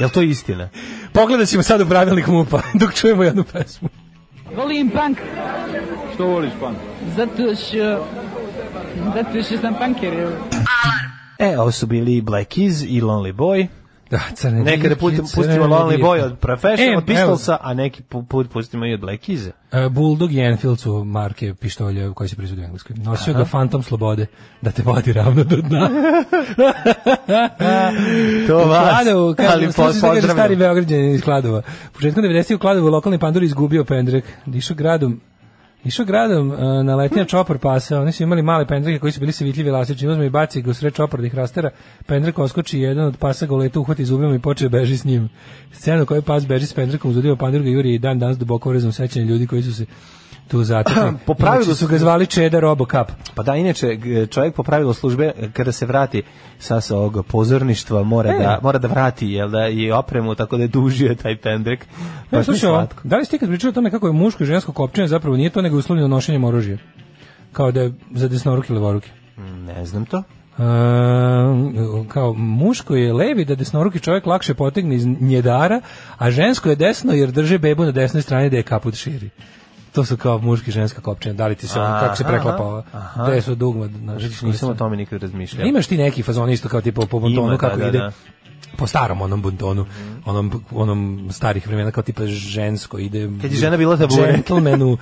Jel 0.00 0.08
to 0.10 0.22
istina? 0.22 0.68
Pogledat 1.12 1.48
ćemo 1.48 1.62
sad 1.62 1.80
u 1.80 1.86
pravilnik 1.86 2.26
MUPA 2.26 2.60
dok 2.80 2.94
čujemo 2.94 3.22
jednu 3.22 3.44
pesmu. 3.44 3.88
Volim 4.56 4.90
punk. 4.90 5.18
Što 6.14 6.24
voliš 6.26 6.50
punk? 6.60 6.76
Zato 7.16 7.54
što... 7.54 8.06
Zato 9.14 9.42
što 9.42 9.58
sam 9.58 9.74
punker. 9.74 10.26
E, 11.38 11.58
ovo 11.58 11.72
su 11.72 11.86
bili 11.86 12.20
Black 12.20 12.48
Keys 12.52 12.84
i 12.88 13.00
Lonely 13.02 13.32
Boy. 13.32 13.66
Da, 14.10 14.20
crne 14.34 14.60
Nekada 14.60 14.94
crne 14.96 15.18
pustimo 15.18 15.66
Lonely. 15.66 16.00
Boy 16.00 16.20
od 16.20 16.38
Professional, 16.38 16.94
E, 16.94 16.96
od 16.96 17.04
Pistolsa, 17.04 17.56
a 17.60 17.74
neki 17.74 18.02
pu- 18.02 18.26
put 18.26 18.50
pustimo 18.50 18.86
i 18.86 18.94
od 18.94 19.00
Black 19.00 19.22
Keys. 19.22 19.50
E, 19.72 19.88
Bulldog 19.88 20.32
i 20.32 20.40
Enfield 20.40 20.78
su 20.80 21.04
marke 21.04 21.54
pištolja 21.54 22.12
koji 22.12 22.28
se 22.28 22.36
proizvode 22.36 22.62
u 22.62 22.64
Engleskoj. 22.64 22.96
Nosio 22.96 23.34
ga 23.34 23.44
Phantom 23.44 23.82
Slobode 23.82 24.26
da 24.62 24.70
te 24.70 24.82
vodi 24.82 25.12
ravno 25.12 25.44
do 25.44 25.56
dna. 25.58 25.90
To 28.48 28.58
vas, 28.58 28.88
Kladovu, 28.90 29.34
kaže, 29.34 29.48
ali 29.52 29.64
šta 29.64 29.72
kaže 29.76 30.00
pozdravljam. 30.00 30.22
stari 30.30 30.56
Beograđanin 30.56 31.14
iz 31.14 31.22
Kladova. 31.22 31.62
Početkom 31.92 32.24
90. 32.24 32.54
u 32.54 32.58
Kladovu 32.58 32.88
lokalni 32.88 33.18
pandur 33.18 33.42
izgubio 33.42 33.84
pendrek. 33.84 34.24
Išao 34.46 34.76
gradom 34.76 35.20
Išao 35.84 36.04
gradom 36.04 36.50
uh, 36.50 36.58
na 36.84 36.94
letnja 36.96 37.24
čopor 37.24 37.58
pasa, 37.58 38.00
oni 38.00 38.12
su 38.12 38.22
imali 38.22 38.42
male 38.42 38.66
pendreke 38.66 38.98
koji 38.98 39.12
su 39.12 39.20
bili 39.20 39.32
sevitljivi 39.32 39.68
elastični, 39.68 40.08
uzme 40.08 40.26
i 40.26 40.30
baci 40.30 40.62
ga 40.62 40.70
u 40.70 40.74
sred 40.74 40.94
čopor 40.94 41.20
da 41.20 41.26
ih 41.26 41.34
rastera, 41.34 41.70
pendrek 42.06 42.38
oskoči 42.38 42.78
i 42.78 42.82
jedan 42.82 43.04
od 43.04 43.16
pasa 43.16 43.46
ga 43.46 43.54
u 43.54 43.56
letu 43.56 43.80
uhvati 43.80 44.04
zubima 44.04 44.34
i 44.34 44.38
počeo 44.38 44.68
beži 44.68 44.96
s 44.96 45.04
njim. 45.04 45.28
Scena 45.72 46.02
u 46.02 46.06
kojoj 46.06 46.22
pas 46.22 46.46
beži 46.46 46.66
s 46.66 46.74
pendrekom 46.74 47.10
uzudio 47.10 47.36
pandur 47.36 47.62
ga 47.62 47.68
juri 47.68 47.94
i 47.94 47.98
dan 47.98 48.18
danas 48.18 48.38
duboko 48.38 48.70
urezano 48.70 48.92
sećanje 48.92 49.26
ljudi 49.26 49.46
koji 49.46 49.62
su 49.62 49.74
se 49.74 49.86
tu 50.50 50.64
zatekli. 50.64 51.02
Po 51.26 51.34
pravilu 51.34 51.74
su 51.74 51.86
ga 51.86 51.98
zvali 51.98 52.26
Čeda 52.26 52.60
Robocap. 52.60 53.10
Pa 53.34 53.42
da, 53.42 53.56
inače, 53.56 53.98
čovjek 54.30 54.54
po 54.54 54.62
pravilu 54.62 54.92
službe, 54.92 55.32
kada 55.52 55.72
se 55.72 55.86
vrati 55.86 56.22
sa, 56.58 56.80
ovog 56.90 57.26
pozorništva, 57.26 58.02
mora, 58.02 58.30
E. 58.30 58.38
da, 58.38 58.58
mora 58.62 58.78
da 58.78 58.88
vrati, 58.88 59.28
jel 59.28 59.48
da, 59.48 59.68
i 59.68 59.90
opremu, 59.90 60.34
tako 60.34 60.56
da 60.56 60.62
je 60.62 60.68
dužio 60.68 61.14
taj 61.14 61.36
pendrek. 61.36 61.80
E, 61.82 61.86
Baš 62.30 62.38
mi 62.38 62.44
slušaj, 62.44 62.86
da 63.04 63.16
li 63.16 63.24
ste 63.24 63.36
ikad 63.36 63.48
pričali 63.48 63.68
o 63.68 63.74
tome 63.74 63.90
kako 63.90 64.06
je 64.06 64.12
muško 64.12 64.42
i 64.42 64.46
žensko 64.46 64.72
kopčenje 64.72 65.08
zapravo 65.08 65.36
nije 65.36 65.50
to 65.50 65.62
nego 65.62 65.78
uslovljeno 65.78 66.08
nošenjem 66.08 66.44
oružja? 66.44 66.78
Kao 67.52 67.72
da 67.72 67.80
je 67.80 67.92
za 68.14 68.28
desnoruke 68.28 68.72
i 68.72 68.76
levoruke. 68.76 69.10
Ne 69.66 69.86
znam 69.86 70.04
to. 70.04 70.18
E, 70.18 70.62
kao 72.08 72.32
muško 72.32 72.96
je 72.96 73.12
levi 73.12 73.44
da 73.44 73.54
desnoruki 73.54 74.00
čovjek 74.00 74.26
lakše 74.26 74.54
potegne 74.54 74.94
iz 74.96 75.06
njedara, 75.06 75.80
a 76.18 76.30
žensko 76.30 76.68
je 76.68 76.76
desno 76.76 77.12
jer 77.12 77.30
drže 77.30 77.58
bebu 77.58 77.84
na 77.84 77.90
desnoj 77.92 78.22
strani 78.22 78.50
da 78.50 78.56
je 78.56 78.62
kaput 78.62 78.94
širi. 78.94 79.30
To 79.92 80.04
su 80.04 80.16
kao 80.16 80.38
muški 80.38 80.70
i 80.70 80.72
ženska 80.72 81.00
kopčenja. 81.00 81.34
Da 81.34 81.46
li 81.46 81.54
ti 81.54 81.68
se 81.68 81.80
ono, 81.80 82.00
kako 82.00 82.16
se 82.16 82.24
preklapa. 82.24 82.82
Gde 83.28 83.42
su 83.42 83.54
dugma? 83.54 83.88
Vidiš, 84.18 84.42
nisam 84.42 84.70
o 84.70 84.74
tome 84.74 84.96
nikad 84.96 85.22
razmišljao. 85.22 85.66
Imaš 85.66 85.86
ti 85.86 85.96
neki 85.96 86.22
fazon 86.22 86.50
isto 86.50 86.68
kao 86.68 86.80
tipa 86.80 87.06
po 87.06 87.18
bontonu 87.20 87.46
Ima, 87.46 87.50
da, 87.50 87.58
kako 87.58 87.76
da, 87.76 87.88
ide 87.88 87.98
da. 87.98 88.10
po 88.76 88.86
starom 88.86 89.22
onom 89.22 89.42
buntonu, 89.42 89.86
onom, 90.24 90.64
onom 90.70 91.28
starih 91.32 91.66
vremena 91.66 91.90
kao 91.90 92.02
tipa 92.02 92.26
žensko 92.26 92.98
ide 92.98 93.28
Kad 93.42 93.52
je 93.52 93.58
žena 93.58 93.76
bila 93.76 93.96
tabure. 93.96 94.32
džentlmenu, 94.32 94.98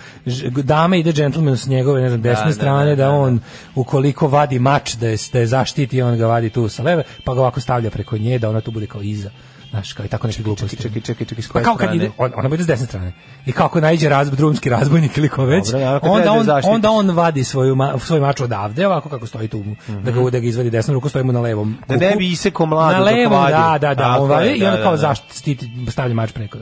dama 0.62 0.97
ide 0.97 1.12
džentlmenu 1.12 1.56
s 1.56 1.66
njegove 1.66 2.02
ne 2.02 2.09
znam, 2.09 2.23
desne 2.23 2.47
da, 2.47 2.52
strane, 2.52 2.90
da, 2.90 2.97
da, 2.97 3.02
da, 3.05 3.10
on 3.10 3.40
ukoliko 3.74 4.28
vadi 4.28 4.59
mač 4.59 4.94
da 4.94 5.09
je, 5.09 5.16
da 5.32 5.39
je 5.39 5.47
zaštiti, 5.47 6.02
on 6.02 6.19
ga 6.19 6.27
vadi 6.27 6.51
tu 6.51 6.69
sa 6.69 6.82
leve, 6.82 7.02
pa 7.24 7.35
ga 7.35 7.40
ovako 7.40 7.60
stavlja 7.60 7.90
preko 7.90 8.19
nje 8.19 8.39
da 8.39 8.51
ona 8.51 8.60
tu 8.60 8.70
bude 8.70 8.86
kao 8.86 9.02
iza. 9.02 9.31
Znaš, 9.70 9.92
kao 9.92 10.06
i 10.06 10.08
tako 10.08 10.26
neke 10.26 10.42
gluposti. 10.42 10.76
Čekaj, 10.76 11.02
čekaj, 11.02 11.26
čekaj, 11.26 11.42
s 11.42 11.48
Pa 11.48 11.60
kao 11.62 11.76
kad 11.76 11.94
ide, 11.94 12.10
on, 12.18 12.32
ona 12.36 12.48
bude 12.48 12.62
s 12.62 12.66
desne 12.66 12.86
strane. 12.86 13.12
I 13.46 13.52
kako 13.52 13.80
naiđe 13.80 14.08
razb, 14.08 14.34
drumski 14.34 14.68
razbojnik 14.70 15.18
ili 15.18 15.28
ko 15.28 15.44
već, 15.44 15.66
Dobro, 15.66 15.80
ja, 15.80 16.00
onda, 16.02 16.42
da 16.44 16.54
on, 16.54 16.74
onda 16.74 16.90
on 16.90 17.10
vadi 17.10 17.44
svoju, 17.44 17.74
ma, 17.76 17.98
svoj 17.98 18.20
mač 18.20 18.40
odavde, 18.40 18.86
ovako 18.86 19.08
kako 19.08 19.26
stoji 19.26 19.48
tu, 19.48 19.64
da, 20.04 20.10
ga, 20.10 20.30
da 20.30 20.40
ga 20.40 20.46
izvadi 20.46 20.70
desnom 20.70 20.94
ruku, 20.94 21.08
stoji 21.08 21.24
mu 21.24 21.32
na 21.32 21.40
levom 21.40 21.76
Da 21.88 21.94
kuku. 21.94 22.00
ne 22.00 22.16
bi 22.16 22.28
isekao 22.28 22.66
mladu 22.66 22.98
Na 22.98 23.04
levom, 23.04 23.32
da, 23.50 23.78
da, 23.80 23.94
da, 23.94 23.94
Tako 23.94 24.22
on 24.22 24.30
vadi 24.30 24.50
i 24.50 24.60
da, 24.60 24.66
onda 24.66 24.76
da, 24.76 24.82
kao 24.82 24.92
da. 24.92 24.96
zaštiti, 24.96 25.70
stavlja 25.88 26.14
mač 26.14 26.32
preko. 26.32 26.58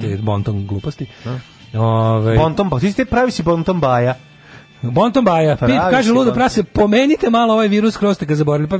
Te 0.00 0.16
bonton 0.16 0.66
gluposti. 0.66 1.06
Ove, 1.74 2.36
Bonton, 2.36 2.70
pa 2.70 2.78
ti 2.78 2.92
ste 2.92 3.04
pravi 3.04 3.30
si 3.30 3.42
Bonton 3.42 3.80
Baja. 3.80 4.14
Bonton 4.82 5.24
Baja, 5.24 5.56
Pip 5.56 5.80
kaže 5.90 6.12
ludo 6.12 6.32
prase, 6.34 6.62
pomenite 6.64 7.30
malo 7.30 7.52
ovaj 7.54 7.68
virus, 7.68 7.96
kroz 7.96 8.16
ste 8.16 8.26
ga 8.26 8.34
zaboravili. 8.34 8.68
Pa 8.68 8.78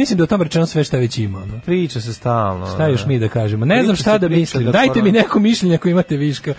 mislim 0.00 0.16
da 0.16 0.24
o 0.24 0.26
tom 0.26 0.42
rečeno 0.42 0.66
sve 0.66 0.84
šta 0.84 0.96
već 0.96 1.18
ima. 1.18 1.38
Ono. 1.38 1.60
Priča 1.66 2.00
se 2.00 2.12
stalno. 2.12 2.66
Šta 2.74 2.86
još 2.86 3.06
mi 3.06 3.18
da 3.18 3.28
kažemo? 3.28 3.64
Ne 3.64 3.84
znam 3.84 3.96
šta 3.96 4.18
da 4.18 4.28
mislim. 4.28 4.64
da 4.64 4.72
Dajte 4.72 5.02
mi 5.02 5.12
neko 5.12 5.38
mišljenje 5.38 5.74
ako 5.74 5.88
imate 5.88 6.16
viška. 6.16 6.54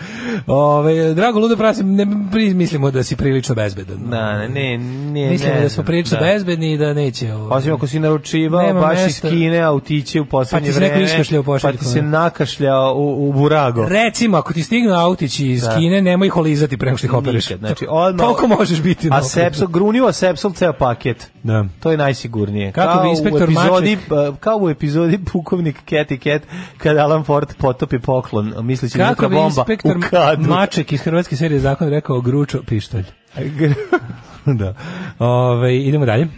Ove, 0.46 1.14
drago 1.14 1.38
Ludo 1.38 1.56
Prase, 1.56 1.82
ne 1.82 2.06
mislimo 2.54 2.90
da 2.90 3.02
si 3.02 3.16
prilično 3.16 3.54
bezbedan. 3.54 4.10
Da, 4.10 4.38
ne, 4.38 4.48
ne, 4.48 4.78
ne. 4.78 5.30
Mislimo 5.30 5.54
ne 5.54 5.60
da 5.60 5.68
smo 5.68 5.84
prilično 5.84 6.18
da. 6.18 6.24
bezbedni 6.24 6.72
i 6.72 6.78
da 6.78 6.94
neće... 6.94 7.34
Ovo, 7.34 7.54
Osim 7.54 7.74
ako 7.74 7.86
si 7.86 8.00
naručivao 8.00 8.74
baš 8.74 8.98
iz. 9.08 9.20
Kine 9.20 9.58
autiće 9.60 10.20
u 10.20 10.24
poslednje 10.24 10.66
Pa 10.66 10.70
ti 10.70 10.74
se 10.74 10.80
neko 10.80 10.94
vreme, 10.94 11.10
iskašljao 11.10 11.40
u 11.40 11.44
pa 11.62 11.72
ti 11.72 11.84
se 11.84 12.02
nakašljao 12.02 12.94
u, 12.96 13.28
u 13.28 13.32
burago. 13.32 13.88
Recimo, 13.88 14.36
ako 14.36 14.52
ti 14.52 14.62
stignu 14.62 14.94
autići 14.94 15.48
iz 15.48 15.62
Da. 15.62 15.76
Kine, 15.76 16.02
nemoj 16.02 16.26
ih 16.26 16.36
olizati 16.36 16.76
prema 16.76 16.96
što 16.96 17.06
ih. 17.06 17.12
Nikad, 17.12 17.58
znači 17.58 17.86
odmah... 17.88 18.26
Toliko 18.26 18.46
možeš 18.46 18.82
biti. 18.82 19.08
A 19.10 19.22
sepsol, 19.22 19.66
grunio 19.66 20.12
sepsol 20.12 20.52
ceo 20.52 20.72
paket. 20.72 21.30
Da. 21.42 21.64
To 21.80 21.90
je 21.90 21.96
najsigurnije. 21.96 22.72
Kako 22.72 23.02
bi 23.02 23.08
inspektor 23.36 23.48
u 23.48 23.78
epizodi, 23.78 23.96
Maček- 24.10 24.28
uh, 24.30 24.36
kao 24.38 24.56
u 24.56 24.70
epizodi 24.70 25.18
pukovnik 25.32 25.76
Cat 25.90 26.10
i 26.10 26.18
Cat 26.18 26.42
kada 26.78 27.00
Alan 27.04 27.24
Ford 27.24 27.48
potopi 27.58 27.98
poklon 27.98 28.54
misleći 28.62 28.98
da 28.98 29.04
je 29.04 29.14
bomba 29.20 29.44
inspektor 29.44 29.96
u 29.96 30.00
kadru. 30.10 30.50
Maček 30.50 30.92
iz 30.92 31.00
hrvatske 31.00 31.36
serije 31.36 31.60
Zakon 31.60 31.88
rekao 31.88 32.20
gručo 32.20 32.62
pištolj. 32.66 33.04
da. 34.60 34.74
Ove, 35.18 35.76
idemo 35.78 36.06
dalje. 36.06 36.28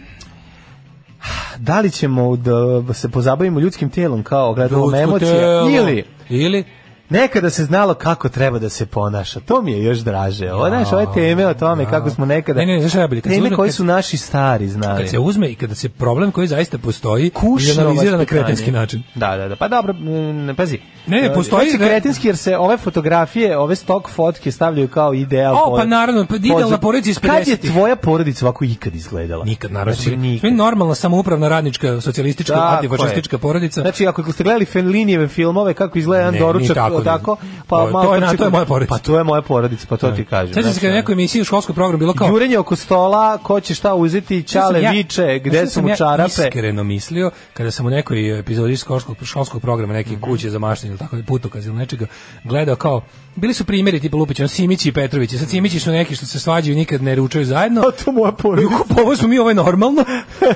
da 1.57 1.79
li 1.79 1.91
ćemo 1.91 2.35
da 2.35 2.93
se 2.93 3.09
pozabavimo 3.09 3.59
ljudskim 3.59 3.89
tijelom 3.89 4.23
kao 4.23 4.55
emocija 5.03 5.31
telo. 5.31 5.69
ili 5.69 6.03
Ili 6.29 6.63
Nekada 7.09 7.49
se 7.49 7.63
znalo 7.63 7.93
kako 7.93 8.29
treba 8.29 8.59
da 8.59 8.69
se 8.69 8.85
ponaša. 8.85 9.39
To 9.39 9.61
mi 9.61 9.71
je 9.71 9.83
još 9.83 9.97
draže. 9.99 10.51
Ovo, 10.51 10.69
znaš, 10.69 10.91
ove 10.91 11.05
teme 11.13 11.47
o 11.47 11.53
tome 11.53 11.85
kako 11.85 12.09
smo 12.09 12.25
nekada... 12.25 12.59
Ne, 12.59 12.65
ne, 12.65 12.79
znaš 12.79 12.93
najbolje? 12.93 13.21
Kad 13.21 13.31
Teme 13.31 13.49
koji 13.51 13.71
su 13.71 13.83
naši 13.83 14.17
stari 14.17 14.67
znali. 14.67 14.99
kad 14.99 15.09
se 15.09 15.19
uzme 15.19 15.47
i 15.47 15.55
kada 15.55 15.75
se 15.75 15.89
problem 15.89 16.31
koji 16.31 16.47
zaista 16.47 16.77
postoji 16.77 17.29
Kušno 17.29 17.71
izanalizira 17.71 18.11
na 18.11 18.17
vaspitanje. 18.17 18.41
kretenski 18.41 18.71
način. 18.71 19.03
Da, 19.15 19.37
da, 19.37 19.47
da. 19.47 19.55
Pa 19.55 19.67
dobro, 19.67 19.93
ne 20.35 20.53
pazi. 20.53 20.79
Ne, 21.07 21.21
ne, 21.21 21.25
E, 21.25 21.33
postoji- 21.33 21.69
znači, 21.69 21.77
kretenski 21.79 22.27
jer 22.27 22.37
se 22.37 22.57
ove 22.57 22.77
fotografije, 22.77 23.57
ove 23.57 23.75
stok 23.75 24.09
fotke 24.09 24.51
stavljaju 24.51 24.87
kao 24.87 25.13
ideal. 25.13 25.55
O, 25.57 25.75
pa 25.75 25.85
naravno, 25.85 26.25
pa 26.25 26.35
idealna 26.35 26.77
porodica 26.77 27.09
iz 27.09 27.19
Kad 27.19 27.47
je 27.47 27.55
50-ih. 27.55 27.71
tvoja 27.71 27.95
porodica 27.95 28.45
ovako 28.45 28.65
ikad 28.65 28.95
izgledala? 28.95 29.45
Nikad, 29.45 29.71
naravno. 29.71 29.93
Znači, 29.93 30.17
nikad. 30.17 30.53
normalna 30.53 30.95
samoupravna 30.95 31.47
radnička 31.49 32.01
socijalistička 32.01 32.55
antifašistička 32.55 33.37
porodica. 33.37 33.81
Znači, 33.81 34.07
ako 34.07 34.31
ste 34.31 34.43
gledali 34.43 34.65
Fellinijeve 34.65 35.27
filmove, 35.27 35.73
kako 35.73 35.99
izgleda 35.99 36.23
jedan 36.23 36.39
doručak, 36.39 36.77
tako, 36.97 37.35
tako, 37.35 37.37
pa 37.67 37.85
malo 37.87 38.05
to 38.05 38.15
je 38.15 38.21
na- 38.21 38.33
to 38.33 38.43
je 38.43 38.49
moja 38.49 38.65
porodica. 38.65 38.89
Pa 38.89 38.99
to 38.99 39.17
je 39.17 39.23
moja 39.23 39.41
porodica, 39.41 39.85
pa 39.89 39.97
to 39.97 40.11
ti 40.11 40.25
kažem. 40.25 40.47
Sećam 40.49 40.63
se 40.63 40.69
Znači, 40.69 40.79
kad 40.81 40.93
nekoj 40.93 41.13
emisiji 41.13 41.41
u 41.41 41.45
školskom 41.45 41.75
programu 41.75 41.97
bilo 41.97 42.13
kao 42.13 42.27
Jurenje 42.27 42.57
oko 42.57 42.75
stola, 42.75 43.37
ko 43.37 43.59
će 43.59 43.75
šta 43.75 43.93
uzeti, 43.95 44.43
čale 44.43 44.81
Ja- 44.81 44.91
viče, 44.91 45.39
gde 45.39 45.67
su 45.67 45.81
mu 45.81 45.89
ja 45.89 45.95
čarape. 45.95 46.27
iskreno 46.27 46.83
mislio, 46.83 47.31
kada 47.53 47.71
sam 47.71 47.85
u 47.85 47.89
nekoj 47.89 48.05
epizodi 48.39 48.77
školskog, 48.77 49.15
školskog 49.23 49.61
programa, 49.61 49.93
neke 49.93 50.17
kuće 50.17 50.49
za 50.49 50.59
maštanje 50.59 50.91
ili 50.91 50.99
tako, 50.99 51.17
putokaz 51.23 51.65
ili 51.65 51.75
nečega, 51.75 52.05
gledao 52.43 52.75
kao, 52.75 53.01
bili 53.35 53.53
su 53.53 53.65
primjeri 53.65 53.99
tipa 53.99 54.17
Lupić, 54.17 54.39
on 54.39 54.47
Simići 54.47 54.89
i 54.89 54.91
Petrović, 54.91 55.35
sad 55.39 55.49
Simići 55.49 55.79
su 55.79 55.91
neki 55.91 56.15
što 56.15 56.25
se 56.25 56.39
svađaju 56.39 56.75
nikad 56.77 57.01
ne 57.03 57.15
ručaju 57.15 57.45
zajedno. 57.45 57.81
A 57.81 57.91
to 57.91 58.11
moja 58.11 58.31
porodica. 58.31 58.73
Pa 58.95 59.01
ovo 59.01 59.15
smo 59.15 59.27
mi, 59.27 59.39
ovo 59.39 59.49
je 59.49 59.55
normalno. 59.55 60.05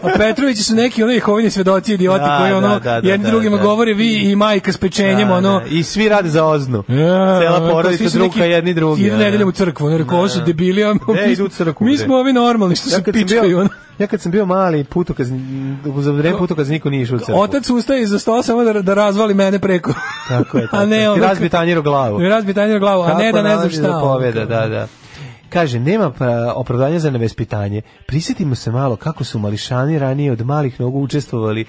A 0.04 0.10
Petrovići 0.18 0.64
su 0.64 0.76
neki 0.76 1.04
ono 1.04 1.12
Jehovini 1.12 1.50
svedoci, 1.50 1.94
idioti 1.94 2.20
Da, 2.20 2.38
koji 2.40 2.52
ono 2.52 2.68
da, 2.68 2.80
da, 2.80 3.02
da, 3.02 3.10
jedni 3.10 3.24
da, 3.26 3.32
drugima 3.32 3.58
da. 3.58 3.64
govore 3.64 3.94
vi 3.94 4.16
i 4.16 4.36
majka 4.36 4.74
s 4.74 4.78
pečenjem, 4.78 5.28
Da, 5.28 5.34
ono. 5.34 5.60
da, 5.60 5.66
I 5.66 5.84
svi 5.84 6.10
rade 6.10 6.30
za 6.30 6.46
oznu. 6.46 6.84
Ja, 6.88 7.40
Cela 7.40 7.72
porodica 7.72 8.10
druga 8.18 8.46
jedni 8.46 8.74
drugi. 8.74 9.04
Idu 9.04 9.18
nedeljom 9.18 9.50
u 9.50 9.52
crkvu, 9.52 9.98
rekao, 9.98 10.18
ovo 10.18 10.30
su 10.30 10.42
debili, 10.46 10.84
Ne, 10.84 10.94
mi, 11.28 11.34
idu 11.34 11.46
u 11.46 11.50
crkvu, 11.50 11.86
mi 11.88 11.98
smo 11.98 12.16
ovi 12.16 12.34
normalni 12.34 12.76
što 12.76 12.90
se 12.90 13.04
pičkaju. 13.04 13.68
Ja 14.00 14.08
kad 14.08 14.22
sam 14.22 14.32
bio 14.32 14.46
mali 14.46 14.84
putokaz, 14.84 15.28
za 15.98 16.12
vreme 16.12 16.38
putokaz 16.38 16.70
niko 16.70 16.90
nije 16.90 17.02
išao 17.02 17.16
u 17.16 17.20
crkvu. 17.20 17.40
Otac 17.40 17.70
ustaje 17.70 18.02
iza 18.02 18.20
stola 18.20 18.44
samo 18.44 18.64
da, 18.64 18.82
da 18.82 18.94
razvali 18.94 19.34
mene 19.34 19.60
preko. 19.60 19.94
Tako 20.28 20.58
je, 20.58 20.68
tako. 20.72 20.78
a 20.78 20.86
ne 20.86 21.10
ono... 21.10 21.24
razbi 21.24 21.50
tanjir 21.50 21.80
u 21.80 21.84
glavu. 21.84 22.22
I 22.22 22.30
razbi 22.30 22.54
tanjir 22.54 22.78
u 22.78 22.80
glavu, 22.80 23.04
a 23.04 23.14
ne 23.14 23.14
da 23.14 23.22
ne 23.24 23.32
znam 23.32 23.44
nalazi 23.44 23.76
šta. 23.76 23.82
Da 23.82 24.00
poveda, 24.00 24.46
da, 24.46 24.68
da. 24.68 24.88
Kaže, 25.50 25.80
nema 25.80 26.12
pa, 26.12 26.54
opravdanja 26.56 27.00
za 27.00 27.12
nevaspitanje. 27.12 27.82
Prisjetimo 28.08 28.56
se 28.56 28.72
malo 28.72 28.96
kako 28.96 29.24
su 29.24 29.40
mališani 29.40 30.00
ranije 30.00 30.32
od 30.32 30.46
malih 30.46 30.80
nogu 30.80 31.02
učestvovali 31.02 31.66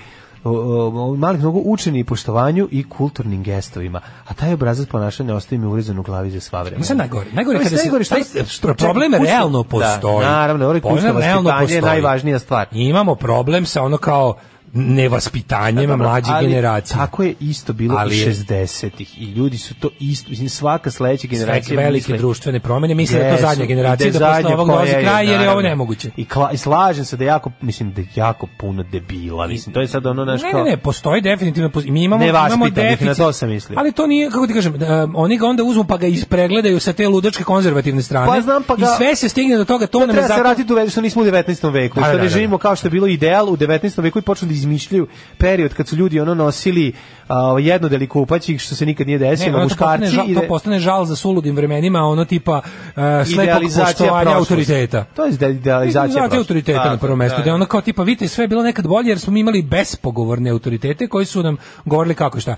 malih 1.16 1.42
nogu 1.42 1.62
učeni 1.64 1.98
i 1.98 2.04
poštovanju 2.04 2.68
i 2.70 2.88
kulturnim 2.88 3.42
gestovima. 3.42 4.00
A 4.28 4.34
taj 4.34 4.52
obrazac 4.52 4.88
ponašanja 4.88 5.34
ostaje 5.34 5.58
mi 5.58 5.66
urezen 5.66 5.98
u 5.98 6.02
glavi 6.02 6.30
za 6.30 6.40
sva 6.40 6.62
vremena. 6.62 6.84
Sad 6.84 6.96
najgore, 6.96 7.26
najgore 7.32 7.58
Ma 7.58 7.64
kada 7.64 7.76
se 7.76 7.82
najgore, 7.82 8.04
šta- 8.04 8.14
taj- 8.14 8.44
što- 8.44 8.74
problem 8.74 9.12
čekaj, 9.12 9.26
realno 9.26 9.62
kućno- 9.62 9.78
postoji. 9.80 10.24
Da, 10.24 10.30
naravno, 10.30 10.66
ovaj 10.66 10.80
kućno 10.80 11.12
vaspitanje 11.12 11.74
je 11.74 11.82
najvažnija 11.82 12.38
stvar. 12.38 12.66
I 12.72 12.84
imamo 12.84 13.14
problem 13.14 13.66
sa 13.66 13.82
ono 13.82 13.96
kao 13.98 14.36
nevaspitanjem 14.74 15.88
Dobro, 15.88 15.96
mlađe 15.98 16.30
ali 16.30 16.46
generacije. 16.48 16.96
Tako 16.96 17.22
je 17.22 17.34
isto 17.40 17.72
bilo 17.72 17.96
Ali 17.98 18.16
i 18.16 18.18
je- 18.18 18.26
60-ih 18.26 19.22
i 19.22 19.24
ljudi 19.26 19.58
su 19.58 19.74
to 19.74 19.90
isto, 20.00 20.30
mislim 20.30 20.48
svaka 20.48 20.90
sledeća 20.90 21.28
generacija 21.28 21.62
Sve 21.66 21.76
velike 21.76 22.04
misle- 22.04 22.18
društvene 22.18 22.60
promene, 22.60 22.94
misle 22.94 23.18
da 23.18 23.24
je 23.24 23.36
to 23.36 23.42
zadnja 23.42 23.64
generacija, 23.66 24.08
i 24.08 24.12
da 24.12 24.18
posle 24.18 24.54
ovog 24.54 24.68
dolazi 24.68 24.92
je, 24.92 25.02
kraj, 25.02 25.26
jer 25.26 25.40
je 25.40 25.50
ovo 25.50 25.60
nemoguće. 25.62 26.10
I, 26.16 26.24
kla, 26.24 26.50
I 26.50 26.56
slažem 26.56 27.04
se 27.04 27.16
da 27.16 27.24
je 27.24 27.28
jako, 27.28 27.50
mislim 27.60 27.92
da 27.92 28.00
je 28.00 28.06
jako 28.14 28.48
puno 28.58 28.82
debila, 28.82 29.46
mislim, 29.46 29.72
to 29.74 29.80
je 29.80 29.88
sad 29.88 30.06
ono 30.06 30.24
naš 30.24 30.42
Ne, 30.42 30.52
ne, 30.54 30.62
ne, 30.62 30.76
postoji 30.76 31.20
definitivno, 31.22 31.70
mi 31.76 32.04
imamo, 32.04 32.24
imamo 32.24 32.70
deficit. 32.70 33.06
na 33.08 33.14
to 33.14 33.32
sam 33.32 33.48
mislio. 33.48 33.78
Ali 33.78 33.92
to 33.92 34.06
nije, 34.06 34.30
kako 34.30 34.46
ti 34.46 34.52
kažem, 34.52 34.78
da, 34.78 35.08
oni 35.14 35.38
ga 35.38 35.46
onda 35.46 35.64
uzmu 35.64 35.84
pa 35.84 35.96
ga 35.96 36.06
ispregledaju 36.06 36.80
sa 36.80 36.92
te 36.92 37.08
ludačke 37.08 37.44
konzervativne 37.44 38.02
strane. 38.02 38.26
Pa 38.26 38.40
znam, 38.40 38.62
pa 38.62 38.76
ga- 38.76 38.82
I 38.84 38.96
sve 38.96 39.16
se 39.16 39.28
stigne 39.28 39.56
do 39.56 39.64
toga, 39.64 39.86
to 39.86 40.00
nam 40.00 40.08
je 40.08 40.14
treba 40.14 40.28
se 40.28 40.40
vratiti 40.40 40.72
u 40.74 40.90
što 40.90 41.00
nismo 41.00 41.22
u 41.22 41.24
19. 41.24 41.70
veku, 41.70 41.94
Da, 41.94 42.02
što 42.02 42.12
da, 42.12 42.18
ne 42.18 42.22
da, 42.22 42.28
živimo 42.28 42.58
kao 42.58 42.76
što 42.76 42.86
je 42.86 42.90
bilo 42.90 43.06
ideal 43.06 43.48
u 43.48 43.56
19. 43.56 44.02
veku 44.02 44.18
i 44.18 44.22
počnu 44.22 44.48
da 44.48 44.54
izmišljaju 44.60 45.06
period 45.38 45.74
kad 45.74 45.88
su 45.88 45.96
ljudi 45.96 46.20
ono 46.20 46.34
nosili 46.34 46.92
a, 47.28 47.34
jednodeli 47.60 48.06
kupaćih 48.06 48.60
što 48.60 48.74
se 48.74 48.86
nikad 48.86 49.06
nije 49.06 49.18
desilo, 49.20 49.58
ono 49.58 49.68
to 49.68 49.68
postane, 49.70 49.98
muškarci 49.98 50.14
žal, 50.16 50.30
i 50.30 50.34
to 50.34 50.40
da- 50.40 50.46
postane 50.48 50.78
žal 50.78 51.04
za 51.04 51.16
suludim 51.16 51.56
vremenima, 51.56 52.00
ono 52.00 52.24
tipa 52.24 52.56
uh, 52.56 53.02
slepog 53.26 53.62
poštovanja 53.78 54.30
autoriteta. 54.32 55.04
To 55.06 55.24
je 55.24 55.30
ide- 55.30 55.50
idealizacija 55.50 56.04
Idealizacija 56.04 56.38
autoriteta 56.38 56.84
na 56.84 56.96
prvom 56.96 57.18
mestu. 57.18 57.38
da. 57.38 57.42
Da 57.42 57.50
je 57.50 57.54
ono 57.54 57.66
kao 57.66 57.80
tipa, 57.80 58.02
vidite, 58.02 58.28
sve 58.28 58.44
je 58.44 58.48
bilo 58.48 58.62
nekad 58.62 58.86
bolje 58.86 59.08
jer 59.08 59.18
smo 59.18 59.32
mi 59.32 59.40
imali 59.40 59.62
bespogovorne 59.62 60.50
autoritete 60.50 61.06
koji 61.06 61.26
su 61.26 61.42
nam 61.42 61.56
govorili 61.84 62.14
kako 62.14 62.40
šta. 62.40 62.56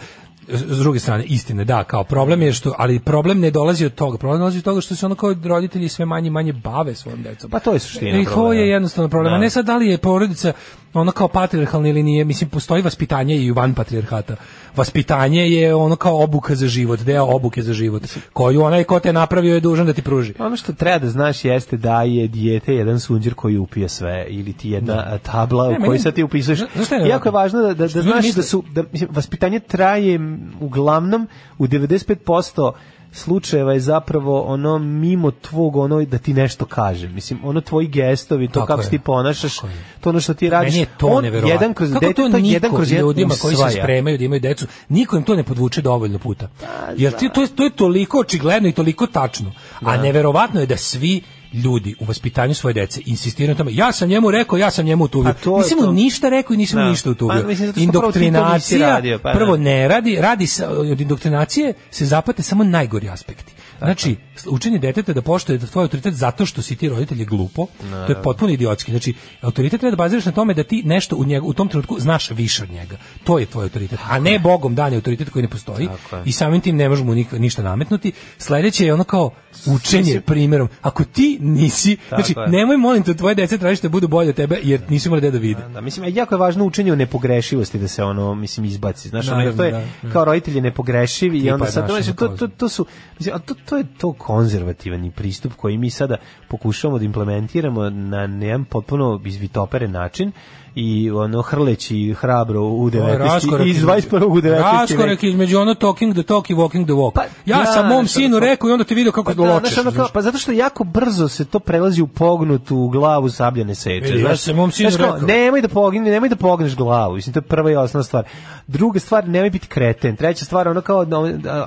S 0.53 0.79
druge 0.79 0.99
strane, 0.99 1.25
istine, 1.25 1.65
da, 1.65 1.85
kao 1.85 2.05
problem 2.05 2.43
je 2.43 2.53
što, 2.53 2.75
ali 2.79 2.99
problem 2.99 3.41
ne 3.41 3.51
dolazi 3.51 3.87
od 3.87 3.95
toga. 3.95 4.19
Problem 4.19 4.39
dolazi 4.41 4.59
od 4.59 4.65
toga 4.65 4.81
što 4.81 4.95
se 4.97 5.07
ono 5.07 5.15
kao 5.15 5.35
roditelji 5.45 5.89
sve 5.89 6.07
manje 6.07 6.27
i 6.27 6.31
manje 6.31 6.53
bave 6.53 6.95
svojom 6.95 7.23
decom. 7.23 7.51
Pa 7.51 7.59
to 7.59 7.73
je 7.73 7.79
suština 7.79 8.19
I 8.21 8.25
to 8.25 8.53
je 8.53 8.69
jednostavno 8.69 9.09
problem. 9.09 9.33
A 9.35 9.37
Da. 9.37 9.41
ne 9.41 9.51
sad 9.51 9.67
da 9.67 9.77
li 9.77 9.89
je 9.89 9.99
porodica 9.99 10.53
ono 10.95 11.13
kao 11.13 11.29
patrijarhalna 11.29 11.89
ili 11.89 12.03
nije, 12.03 12.25
mislim, 12.25 12.51
postoji 12.51 12.83
vaspitanje 12.83 13.37
i 13.37 13.51
van 13.51 13.75
patrijarhata. 13.75 14.37
Vaspitanje 14.77 15.49
je 15.49 15.75
ono 15.75 15.97
kao 15.97 16.23
obuka 16.23 16.55
za 16.55 16.67
život, 16.67 17.01
deo 17.01 17.25
obuke 17.25 17.63
za 17.63 17.73
život, 17.73 18.03
koju 18.33 18.63
onaj 18.63 18.85
ko 18.85 19.01
te 19.01 19.13
napravio 19.13 19.55
je 19.55 19.61
dužan 19.61 19.87
da 19.87 19.93
ti 19.93 20.03
pruži. 20.03 20.35
Ono 20.39 20.57
što 20.57 20.73
treba 20.73 20.99
da 20.99 21.09
znaš 21.11 21.45
jeste 21.45 21.77
da 21.77 22.03
je 22.03 22.29
dijete 22.29 22.75
jedan 22.75 23.01
sunđer 23.01 23.35
koji 23.35 23.59
upije 23.59 23.89
sve 23.89 24.27
ili 24.29 24.53
ti 24.53 24.71
jedna 24.71 24.95
Da. 24.95 25.19
tabla 25.19 25.69
Ne, 25.69 25.79
u 25.79 25.85
kojoj 25.85 25.99
sad 25.99 26.15
ti 26.15 26.23
upisuješ. 26.23 26.61
Jako 27.09 27.29
je 27.29 27.33
važno 27.33 27.61
da, 27.63 27.75
da, 27.75 27.89
da 27.89 28.03
znaš 28.03 28.33
da 28.33 28.43
su 28.43 28.65
da 28.73 28.83
mislim, 28.93 29.11
vaspitanje 29.13 29.61
traje 29.61 30.19
uglavnom 30.61 31.29
u 31.59 31.67
95% 31.67 32.73
slučajeva 33.13 33.73
je 33.73 33.81
zapravo 33.81 34.41
ono 34.41 34.79
mimo 34.79 35.31
tvog 35.31 35.77
ono 35.77 36.05
da 36.05 36.19
ti 36.19 36.35
nešto 36.35 36.65
kaže. 36.65 37.09
Mislim, 37.09 37.41
ono 37.45 37.61
tvoji 37.61 37.87
gestovi, 37.87 38.49
to 38.49 38.53
Tako 38.53 38.67
kako 38.67 38.81
je, 38.81 38.85
se 38.85 38.91
ti 38.91 38.99
ponašaš, 38.99 39.57
to 40.01 40.11
ono 40.11 40.21
što 40.21 40.35
ti 40.35 40.51
radiš. 40.51 40.73
Meni 40.73 40.83
je 40.83 40.89
to 40.99 41.07
on 41.07 41.25
jedan 41.25 41.75
kroz 41.75 41.93
Kako 41.93 42.13
to 42.13 42.39
jedan 42.39 42.75
kroz 42.75 42.93
ljudima 42.93 43.35
koji 43.43 43.57
se 43.57 43.71
spremaju 43.71 44.19
da 44.19 44.25
imaju 44.25 44.41
decu, 44.41 44.67
niko 44.89 45.17
im 45.17 45.23
to 45.23 45.37
ne 45.37 45.43
podvuče 45.43 45.83
dovoljno 45.83 46.19
puta. 46.19 46.49
Jer 46.97 47.13
ti, 47.13 47.31
to, 47.35 47.43
je, 47.43 47.49
to 47.49 47.65
je 47.65 47.71
toliko 47.71 48.19
očigledno 48.19 48.69
i 48.69 48.73
toliko 48.73 49.07
tačno. 49.07 49.53
A 49.81 49.97
neverovatno 49.97 50.61
je 50.61 50.67
da 50.67 50.77
svi 50.77 51.23
ljudi 51.53 51.95
u 52.01 52.05
vaspitanju 52.05 52.55
svoje 52.55 52.75
dece 52.75 53.01
insistiraju 53.07 53.55
na 53.55 53.59
tome. 53.59 53.75
Ja 53.75 53.93
sam 53.93 54.09
njemu 54.09 54.31
rekao, 54.31 54.59
ja 54.59 54.71
sam 54.71 54.85
njemu 54.85 55.05
utuvio. 55.05 55.35
Pa 55.45 55.51
je 55.51 55.57
Nisam 55.57 55.79
mu 55.79 55.85
to. 55.85 55.93
ništa 55.93 56.29
rekao 56.29 56.55
i 56.55 56.57
nisam 56.57 56.79
mu 56.79 56.85
Da. 56.85 56.91
ništa 56.91 57.11
utuvio. 57.11 57.43
Pa 57.75 57.81
Indoktrinacija, 57.81 58.89
radio, 58.89 59.19
pa 59.19 59.33
prvo 59.33 59.57
da. 59.57 59.63
ne 59.63 59.89
radi, 59.89 60.17
radi 60.21 60.47
se, 60.47 60.67
od 60.67 61.01
indoktrinacije 61.01 61.73
se 61.91 62.07
zapate 62.07 62.43
samo 62.43 62.65
najgori 62.65 63.09
aspekti. 63.09 63.53
Znači, 63.79 64.17
učenje 64.47 64.79
deteta 64.79 65.13
da 65.13 65.23
poštuje 65.23 65.59
tvoj 65.59 65.83
autoritet 65.83 66.15
zato 66.15 66.47
što 66.47 66.63
si 66.63 66.77
ti 66.77 66.89
roditelj 66.89 67.19
je 67.21 67.25
glupo, 67.25 67.67
to 68.07 68.13
je 68.13 68.23
potpuno 68.23 68.53
idiotski. 68.53 68.91
Znači, 68.91 69.15
autoritet 69.41 69.81
treba 69.81 69.91
da 69.91 69.97
baziraš 69.97 70.25
na 70.25 70.33
tome 70.33 70.55
da 70.55 70.65
ti 70.65 70.83
nešto 70.85 71.17
u, 71.17 71.25
njegu, 71.25 71.49
u 71.49 71.53
tom 71.53 71.69
trenutku 71.69 71.97
znaš 72.01 72.31
više 72.31 72.63
od 72.63 72.71
njega. 72.71 72.97
To 73.25 73.39
je 73.39 73.47
tvoj 73.47 73.63
autoritet, 73.63 73.99
a 74.09 74.19
ne 74.19 74.39
Bogom 74.39 74.75
dan 74.75 74.95
autoritet 74.95 75.31
koji 75.31 75.43
ne 75.43 75.49
postoji 75.49 75.85
je. 76.13 76.23
i 76.25 76.33
samim 76.33 76.61
tim 76.61 76.77
ne 76.77 76.89
možemo 76.89 77.15
ništa 77.33 77.63
nametnuti. 77.63 78.13
Sledeće 78.39 78.87
je 78.87 78.95
ono 78.95 79.05
kao 79.05 79.31
učenje 79.67 80.21
primjerom. 80.21 80.69
Ako 80.83 81.05
ti 81.05 81.39
nisi, 81.43 81.97
Tako 81.97 82.23
znači 82.23 82.35
je. 82.41 82.49
nemoj 82.49 82.77
molim 82.77 83.03
te 83.03 83.15
tvoje 83.15 83.35
dece 83.35 83.59
tražiti 83.59 83.87
da 83.87 83.91
budu 83.91 84.09
bolje 84.09 84.29
od 84.29 84.37
tebe 84.37 84.59
jer 84.63 84.81
nisu 84.89 85.09
imali 85.09 85.21
gde 85.21 85.31
da 85.31 85.39
vide. 85.39 85.63
Da, 85.75 85.81
mislim, 85.81 86.05
a 86.05 86.09
jako 86.09 86.35
je 86.35 86.39
važno 86.39 86.65
učenje 86.65 86.93
o 86.93 86.97
nepogrešivosti 86.97 87.79
da 87.79 87.89
se 87.89 88.05
ono, 88.05 88.35
mislim, 88.35 88.67
izbaci. 88.67 89.09
Znaš, 89.09 89.29
ono, 89.29 89.41
jer 89.41 89.57
to 89.57 89.65
je, 89.65 89.73
Naravno, 89.73 89.93
da, 90.03 90.09
da. 90.09 90.13
kao 90.13 90.25
roditelj 90.25 90.57
je 90.57 90.63
nepogrešiv 90.63 91.35
i 91.35 91.51
onda 91.51 91.67
sad, 91.67 91.89
znaš, 91.89 92.17
to, 92.17 92.29
to, 92.29 92.49
to 92.49 92.69
su, 92.69 92.87
mislim, 93.19 93.35
a 93.35 93.39
to, 93.39 93.55
to 93.65 93.77
je 93.77 93.85
to 93.99 94.13
konzervativni 94.13 95.11
pristup 95.11 95.53
koji 95.55 95.79
mi 95.79 95.91
sada 95.91 96.17
pokušavamo 96.49 96.99
da 96.99 97.05
implementiramo 97.05 97.91
na 97.91 98.23
jedan 98.23 98.65
potpuno 98.65 99.21
izvitoperen 99.25 99.91
način 99.91 100.33
i 100.75 101.11
ono 101.11 101.43
hrleći 101.43 102.15
hrabro 102.15 102.61
u 102.63 102.91
To 102.91 102.97
je 102.99 103.03
19. 103.05 103.19
raskorak 103.19 103.67
iz 103.67 103.77
između- 103.77 103.87
21. 103.89 104.25
u 104.25 104.41
19. 104.41 104.63
Raskorak 104.73 105.23
između 105.23 105.59
ono 105.59 105.75
talking 105.75 106.15
the 106.15 106.23
talk 106.23 106.51
i 106.51 106.55
walking 106.55 106.85
the 106.85 106.93
walk. 106.93 107.21
ja 107.47 107.59
da, 107.59 107.65
sam 107.65 107.89
mom 107.89 107.99
znaš, 107.99 108.11
sinu 108.13 108.37
ono- 108.37 108.47
rekao 108.47 108.69
i 108.69 108.73
onda 108.73 108.85
te 108.85 108.95
video 108.95 109.13
kako 109.13 109.25
Pa 109.25 109.35
da, 109.35 109.61
da, 109.61 109.69
znaš, 109.69 109.95
kao, 109.97 110.09
pa 110.13 110.23
zato 110.23 110.39
što 110.39 110.53
jako 110.53 110.85
brzo 110.85 111.29
se 111.29 111.45
to 111.45 111.59
prelazi 111.59 112.03
u 112.03 112.07
pognutu 112.07 112.89
glavu 112.89 113.31
sabljane 113.31 113.75
seče. 113.75 114.01
Vidi, 114.03 114.19
ja 114.19 114.27
znaš. 114.27 114.41
sam 114.41 114.57
mom 114.57 114.71
sinu 114.71 114.91
Znaš 114.91 115.01
kao, 115.01 115.15
rekao. 115.15 115.27
nemoj 115.29 115.63
da 115.63 115.69
pogne, 115.69 116.01
nemoj 116.03 116.29
da 116.29 116.37
pogneš 116.37 116.77
glavu. 116.77 117.15
Mislim 117.15 117.33
to 117.33 117.39
je 117.39 117.43
prva 117.43 117.71
i 117.71 117.77
osnovna 117.77 118.05
stvar. 118.05 118.25
Druga 118.67 119.01
stvar, 119.01 119.29
nemoj 119.29 119.51
biti 119.51 119.67
kreten. 119.67 120.17
Treća 120.17 120.45
stvar, 120.45 120.69
ono 120.69 120.81
kao 120.81 121.01
a, 121.01 121.07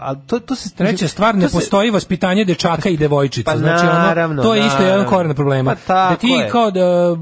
a 0.02 0.16
to 0.18 0.40
to 0.40 0.56
se 0.56 0.70
Treća 0.72 1.08
stvar, 1.08 1.36
ne 1.36 1.42
to 1.42 1.50
se- 1.50 1.56
postoji 1.56 1.92
vaspitanje 1.92 2.46
dečaka 2.46 2.90
i 2.90 2.98
devojčica. 2.98 3.52
Pa 3.52 3.58
znači, 3.58 3.86
ono, 4.22 4.44
to 4.44 4.56
je 4.56 4.66
isto 4.68 4.84
jedan 4.84 5.06
koren 5.06 5.36
problema. 5.36 5.76
Pa 5.78 5.94
da 6.10 6.16
ti 6.16 6.28
kao 6.52 6.72
da 6.72 7.16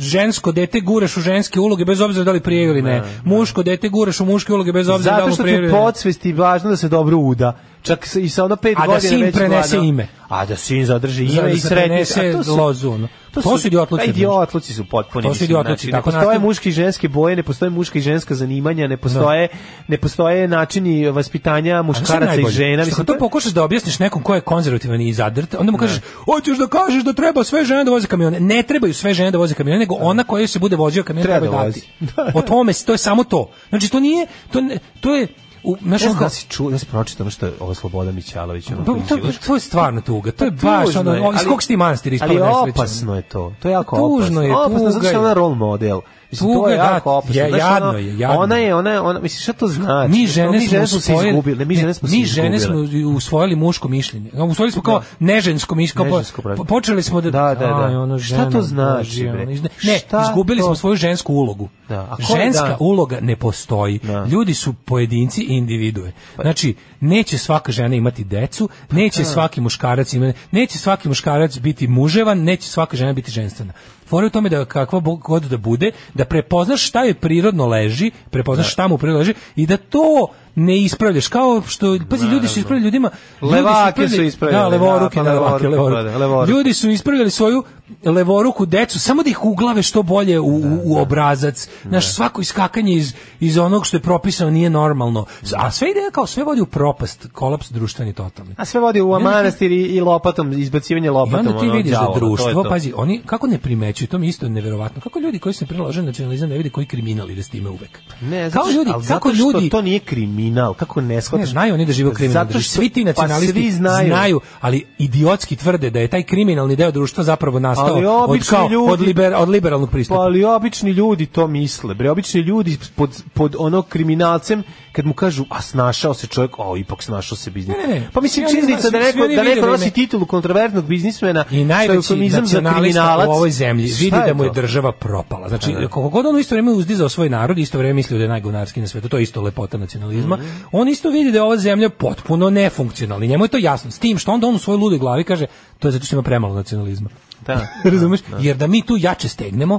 žensko 0.00 0.52
dete 0.52 0.80
guraš 0.80 1.16
u 1.16 1.20
ženske 1.28 1.60
uloge 1.60 1.84
bez 1.84 2.00
obzira 2.00 2.24
da 2.24 2.32
li 2.32 2.40
prije 2.40 2.64
ili 2.64 2.82
ne. 2.82 3.02
Muško 3.24 3.62
dete 3.62 3.88
guraš 3.88 4.20
u 4.20 4.24
muške 4.24 4.52
uloge 4.52 4.72
bez 4.72 4.88
obzira 4.88 5.16
da 5.16 5.24
li 5.24 5.30
Zato 5.30 5.30
mu 5.30 5.34
što 5.34 5.44
ti 5.44 5.56
prije 5.56 5.70
podsvesti 5.70 6.32
važno 6.32 6.70
da 6.70 6.76
se 6.76 6.88
dobro 6.88 7.16
uda. 7.18 7.52
Čak 7.88 8.06
se- 8.06 8.22
i 8.22 8.28
sa 8.28 8.44
ono 8.44 8.56
pet 8.56 8.74
A 8.76 8.80
da 8.80 8.86
godina 8.86 9.00
sin 9.00 9.22
već 9.22 9.34
prenese 9.34 9.68
gledao- 9.70 9.84
ime. 9.84 10.08
A 10.28 10.46
da 10.46 10.56
sin 10.56 10.86
zadrži 10.86 11.26
Za- 11.26 11.32
ime 11.32 11.42
da 11.42 11.48
i 11.48 11.58
se 11.58 11.68
sretni. 11.68 11.84
prenese 11.86 12.20
a 12.20 12.32
to 12.32 12.44
su- 12.44 12.56
lozu, 12.56 12.90
ono. 12.90 13.08
To 13.34 13.58
su 13.58 13.66
idiotluci, 13.66 14.04
Pa 14.04 14.10
idiotluci 14.10 14.74
su 14.74 14.84
potpuni. 14.84 15.22
To 15.22 15.34
su 15.34 15.44
idiotluci, 15.44 15.90
tako 15.90 16.10
ne 16.10 16.14
postoje 16.14 16.38
muške 16.38 16.68
i 16.68 16.72
ženske 16.72 17.08
boje, 17.08 17.36
ne 17.36 17.42
postoje 17.42 17.70
muška 17.70 17.98
i 17.98 18.02
ženska 18.02 18.34
zanimanja, 18.34 18.86
ne 18.86 18.96
postoje, 18.96 19.48
ne 19.88 19.98
postoje 19.98 20.48
načini 20.48 21.10
vaspitanja 21.10 21.82
muškaraca 21.82 22.40
i 22.40 22.46
žena. 22.46 22.84
Što 22.84 22.96
to 22.96 23.04
to 23.04 23.18
pokušaš 23.18 23.52
da 23.52 23.64
objasniš 23.64 23.98
nekom 23.98 24.22
ko 24.22 24.34
je 24.34 24.40
konzervativan 24.40 25.00
i 25.00 25.12
zadrt, 25.12 25.54
onda 25.54 25.72
mu 25.72 25.78
kažeš, 25.78 26.00
hoćeš 26.24 26.58
da 26.58 26.66
kažeš 26.66 27.04
da 27.04 27.12
treba 27.12 27.44
sve 27.44 27.64
žene 27.64 27.84
da 27.84 27.90
voze 27.90 28.06
kamione. 28.06 28.40
Ne 28.40 28.62
trebaju 28.62 28.94
sve 28.94 29.14
žene 29.14 29.30
da 29.30 29.38
voze 29.38 29.54
kamione, 29.54 29.78
nego 29.78 29.94
ona 29.94 30.24
koja 30.24 30.46
se 30.46 30.58
bude 30.58 30.76
vozio 30.76 31.02
kamion 31.02 31.22
Treba 31.24 31.40
treba, 31.40 31.58
da 31.58 31.64
dati. 31.64 31.88
O 32.34 32.42
tome, 32.42 32.72
to 32.76 32.92
je 32.92 32.98
samo 32.98 33.24
to. 33.24 33.50
Znači, 33.68 33.88
to 33.88 34.00
nije, 34.00 34.26
to, 34.52 34.62
to 35.00 35.14
je, 35.14 35.26
u, 35.64 35.76
znam 35.98 36.12
kao- 36.12 36.20
da 36.20 36.28
si 36.28 36.46
čuo, 36.46 36.70
da 36.70 36.78
si 36.78 36.86
pročitao 36.86 37.24
ono 37.24 37.30
što 37.30 37.46
je 37.46 37.52
ovo 37.60 37.74
Sloboda 37.74 38.12
Mićalović. 38.12 38.70
Ono, 38.70 38.84
to, 38.84 38.92
koji 38.92 39.02
to, 39.22 39.32
si- 39.32 39.40
to 39.40 39.54
je 39.54 39.60
stvarno 39.60 40.00
tuga. 40.00 40.32
To 40.32 40.44
je 40.44 40.50
Pa 40.52 40.56
baš 40.68 40.86
tužno 40.86 41.00
ono, 41.00 41.32
iz 41.32 41.46
kog 41.46 41.62
si 41.62 41.68
ti 41.68 41.76
manastira 41.76 42.14
ispao 42.14 42.28
Ali 42.30 42.40
opasno 42.70 43.16
je 43.16 43.22
to. 43.22 43.52
To 43.58 43.68
je 43.68 43.72
jako 43.72 43.96
Tužno 43.98 44.16
opasno. 44.16 44.42
je, 44.42 44.56
opasno 44.56 44.90
zato 44.90 44.98
što 45.00 45.10
je. 45.10 45.18
ona 45.18 45.32
role 45.32 45.54
model. 45.56 46.00
Mislim, 46.30 46.50
to 46.50 46.54
Tuga, 46.54 46.70
je 46.70 46.76
da, 46.76 46.82
jako 46.84 47.12
opasno. 47.12 47.34
je- 47.34 47.50
jadno 47.50 47.92
je, 47.92 48.18
jadno 48.18 48.38
Ona 48.38 48.56
je. 48.56 48.74
ona 48.74 48.90
je, 48.90 49.00
ona, 49.00 49.20
mislim, 49.20 49.40
šta 49.40 49.52
to 49.52 49.68
znači? 49.68 50.10
mi 50.10 50.26
žene 50.26 50.50
mi 50.50 50.66
žene 50.66 50.86
smo 50.86 50.88
smo 50.90 51.00
se 51.00 51.12
usvojili- 51.12 51.28
izgubili. 51.28 51.58
Ne, 51.58 51.64
mi 51.64 51.74
žene 51.74 51.94
smo 51.94 52.08
se 52.08 52.16
mi 52.16 52.24
žene 52.24 52.60
smo 52.60 52.74
usvojili 53.08 53.56
muško 53.56 53.88
mišljenje. 53.88 54.30
Usvojili 54.34 54.72
smo 54.72 54.82
kao 54.82 55.02
nežensko 55.18 55.74
mišljenje. 55.74 56.10
Nežensko, 56.10 56.42
po- 56.56 56.64
počeli 56.64 57.02
smo 57.02 57.20
da... 57.20 57.30
Da, 57.30 57.40
da, 57.50 57.66
da. 57.66 57.86
Aj, 57.86 57.96
ono, 57.96 58.18
Šta 58.18 58.26
žena, 58.28 58.50
to 58.50 58.62
znači, 58.62 59.22
bre? 59.24 59.46
Ne, 59.82 59.98
Šta 59.98 60.22
izgubili 60.22 60.60
to- 60.60 60.64
smo 60.64 60.74
svoju 60.74 60.96
žensku 60.96 61.34
ulogu. 61.34 61.68
Da, 61.88 62.00
a 62.00 62.16
ko 62.16 62.22
Ženska 62.36 62.68
da. 62.68 62.76
uloga 62.80 63.18
ne 63.20 63.36
postoji. 63.36 64.00
Ljudi 64.28 64.54
su 64.54 64.74
pojedinci 64.74 65.42
i 65.42 65.46
individue. 65.48 66.12
Znači, 66.36 66.74
neće 67.00 67.38
svaka 67.38 67.72
žena 67.72 67.94
imati 67.94 68.24
decu, 68.24 68.68
neće 68.90 69.18
da. 69.18 69.28
svaki 69.28 69.60
muškarac 69.60 70.12
imati, 70.12 70.38
neće 70.50 70.78
svaki 70.78 71.08
muškarac 71.08 71.58
biti 71.58 71.88
muževan, 71.88 72.38
neće 72.40 72.68
svaka 72.68 72.96
žena 72.96 73.12
biti 73.12 73.30
ženstvena. 73.30 73.72
Fora 74.08 74.26
u 74.26 74.30
tome 74.30 74.48
da 74.48 74.64
kakva 74.64 75.00
god 75.00 75.42
da 75.42 75.56
bude, 75.56 75.90
da 76.14 76.24
prepoznaš 76.24 76.88
šta 76.88 77.02
je 77.04 77.14
prirodno 77.14 77.66
leži, 77.66 78.10
prepoznaš 78.30 78.72
šta 78.72 78.88
mu 78.88 78.98
prirodno 78.98 79.18
leži 79.18 79.34
i 79.56 79.66
da 79.66 79.76
to 79.76 80.28
ne 80.58 80.78
ispravljaš 80.78 81.28
kao 81.28 81.62
što 81.66 81.98
pazi 82.10 82.26
ljudi 82.26 82.48
su 82.48 82.58
ispravljali 82.58 82.84
ljudima 82.84 83.10
ljudi 83.42 83.54
Levake 83.54 84.08
su 84.08 84.22
ispravljali, 84.22 84.62
da 84.62 84.68
levoruke 84.68 85.22
da, 85.22 85.22
da, 85.22 85.30
pa 85.30 85.34
levoruke, 85.34 85.68
levoruke, 85.68 85.68
levoruke. 85.68 86.10
da, 86.10 86.18
levoruke. 86.18 86.52
ljudi 86.52 86.74
su 86.74 86.90
ispravljali 86.90 87.30
svoju 87.30 87.64
levoruku 88.04 88.66
decu 88.66 89.00
samo 89.00 89.22
da 89.22 89.30
ih 89.30 89.44
uglave 89.44 89.82
što 89.82 90.02
bolje 90.02 90.40
u, 90.40 90.46
u, 90.46 90.80
u 90.84 90.98
obrazac 90.98 91.68
naš 91.84 92.14
svako 92.14 92.40
iskakanje 92.40 92.92
iz, 92.92 93.14
iz 93.40 93.58
onog 93.58 93.86
što 93.86 93.96
je 93.96 94.00
propisano 94.00 94.50
nije 94.50 94.70
normalno 94.70 95.24
a 95.56 95.70
sve 95.70 95.90
ide 95.90 96.00
kao 96.12 96.26
sve 96.26 96.44
vodi 96.44 96.60
u 96.60 96.66
propast 96.66 97.28
kolaps 97.32 97.70
društveni 97.70 98.12
totalni 98.12 98.54
A 98.56 98.64
sve 98.64 98.80
vodi 98.80 99.00
u 99.00 99.08
manastir 99.08 99.72
i, 99.72 99.82
i 99.82 100.00
lopatom, 100.00 100.52
izbacivanje 100.52 101.06
i 101.06 101.10
lopatom. 101.10 101.46
onda 101.46 101.60
ti 101.60 101.70
vidiš 101.70 101.92
da 101.92 102.06
to 102.06 102.12
je 102.12 102.18
društvo, 102.18 102.62
to. 102.62 102.68
pazi, 102.68 102.92
oni 102.96 103.22
kako 103.26 103.46
ne 103.46 103.58
primećuju, 103.58 104.08
to 104.08 104.18
mi 104.18 104.26
je 104.26 104.28
isto 104.28 104.48
neverovatno. 104.48 105.00
Kako 105.00 105.18
ljudi 105.18 105.38
koji 105.38 105.52
se 105.52 105.66
prilaže 105.66 106.02
nacionalizam 106.02 106.48
ne 106.48 106.56
vide 106.56 106.70
koji 106.70 106.86
kriminal 106.86 107.30
ide 107.30 107.42
s 107.42 107.48
time 107.48 107.70
uvek. 107.70 107.98
Ne, 108.20 108.50
kao 108.50 108.50
zato 108.50 108.70
što, 108.70 108.78
ljudi, 108.78 108.90
ali 108.94 109.06
kako 109.06 109.28
zato 109.28 109.42
ljudi 109.42 109.70
to 109.70 109.82
nije 109.82 109.98
kriminal, 109.98 110.47
kako 110.74 111.00
ne 111.00 111.20
shvataš? 111.20 111.40
ne, 111.40 111.46
znaju 111.46 111.74
oni 111.74 111.86
da 111.86 111.92
žive 111.92 112.08
u 112.08 112.12
kriminalnom 112.12 112.46
Zato 112.46 112.52
društvu. 112.52 112.70
što- 112.70 112.76
Svi 112.76 112.88
ti 112.88 113.04
nacionalisti 113.04 113.52
pa 113.54 113.60
svi 113.60 113.70
znaju. 113.70 114.40
ali 114.60 114.84
idiotski 114.98 115.56
tvrde 115.56 115.90
da 115.90 116.00
je 116.00 116.08
taj 116.08 116.22
kriminalni 116.22 116.76
deo 116.76 116.90
društva 116.90 117.24
zapravo 117.24 117.58
nastao 117.58 117.86
Ali 117.86 118.06
od, 118.06 118.46
kao, 118.46 118.68
ljudi- 118.68 118.92
od, 118.92 119.00
liber, 119.00 119.34
od 119.34 119.48
liberalnog 119.48 119.88
Pa 119.88 119.92
pristupa. 119.92 120.20
ali 120.20 120.44
obični 120.44 120.90
ljudi 120.90 121.26
to 121.26 121.46
misle. 121.46 121.94
Bre, 121.94 122.10
obični 122.10 122.40
ljudi 122.40 122.78
pod, 122.94 123.22
pod 123.34 123.56
onog 123.58 123.88
kriminalcem 123.88 124.62
kad 124.92 125.06
mu 125.06 125.14
kažu, 125.14 125.44
a 125.48 125.62
snašao 125.62 126.14
se 126.14 126.26
čovjek, 126.26 126.58
o, 126.58 126.76
ipak 126.76 127.02
snašao 127.02 127.36
se 127.36 127.50
biznis. 127.50 127.76
Ne, 127.78 127.94
ne. 127.94 128.08
Pa 128.12 128.20
mislim, 128.20 128.44
oni 128.46 128.54
činjenica 128.54 128.90
da 128.90 128.98
neko, 128.98 129.18
da 129.28 129.42
neko 129.42 129.60
da 129.60 129.66
nosi 129.68 129.90
titulu 129.90 130.26
kontroverznog 130.26 130.84
biznismena, 130.86 131.44
I 131.50 131.64
najveći 131.64 132.16
nacionalista 132.30 132.98
u 133.18 133.30
ovoj 133.30 133.50
zemlji 133.50 133.84
vidi 133.90 134.16
da 134.26 134.34
mu 134.34 134.44
je 134.44 134.50
država 134.52 134.92
propala. 134.92 135.48
Znači, 135.48 135.72
Da, 135.72 135.80
da. 135.80 135.88
koliko 135.88 136.08
god 136.10 136.26
on 136.26 136.38
isto 136.38 136.54
vrijeme 136.54 136.70
uzdizao 136.72 137.08
svoj 137.08 137.28
narod, 137.28 137.58
isto 137.58 137.78
vrijeme 137.78 137.94
mislio 137.94 138.18
da 138.18 138.24
je 138.24 138.28
najgovnarski 138.28 138.80
na 138.80 138.86
svetu, 138.86 139.08
to 139.08 139.16
je 139.16 139.22
isto 139.22 139.42
lepota 139.42 139.78
nacionalizma, 139.78 140.37
On 140.72 140.88
isto 140.88 141.10
vidi 141.10 141.30
da 141.30 141.38
je 141.38 141.42
ova 141.42 141.56
zemlja 141.56 141.88
potpuno 141.88 142.50
nefunkcionalna. 142.50 143.24
I 143.24 143.28
Njemu 143.28 143.44
je 143.44 143.48
to 143.48 143.58
jasno. 143.58 143.90
S 143.90 143.98
tim 143.98 144.18
što 144.18 144.32
onda 144.32 144.46
on 144.46 144.54
u 144.54 144.58
svojoj 144.58 144.78
ludoj 144.78 144.98
glavi 144.98 145.24
kaže, 145.24 145.46
to 145.78 145.88
je 145.88 145.92
zato 145.92 146.06
što 146.06 146.16
ima 146.16 146.22
premalo 146.22 146.54
nacionalizma. 146.54 147.08
Da. 147.46 147.66
Razumeš? 147.84 148.20
Da. 148.22 148.36
Jer 148.40 148.56
da 148.56 148.66
mi 148.66 148.82
tu 148.82 148.96
jače 148.96 149.28
stegnemo, 149.28 149.78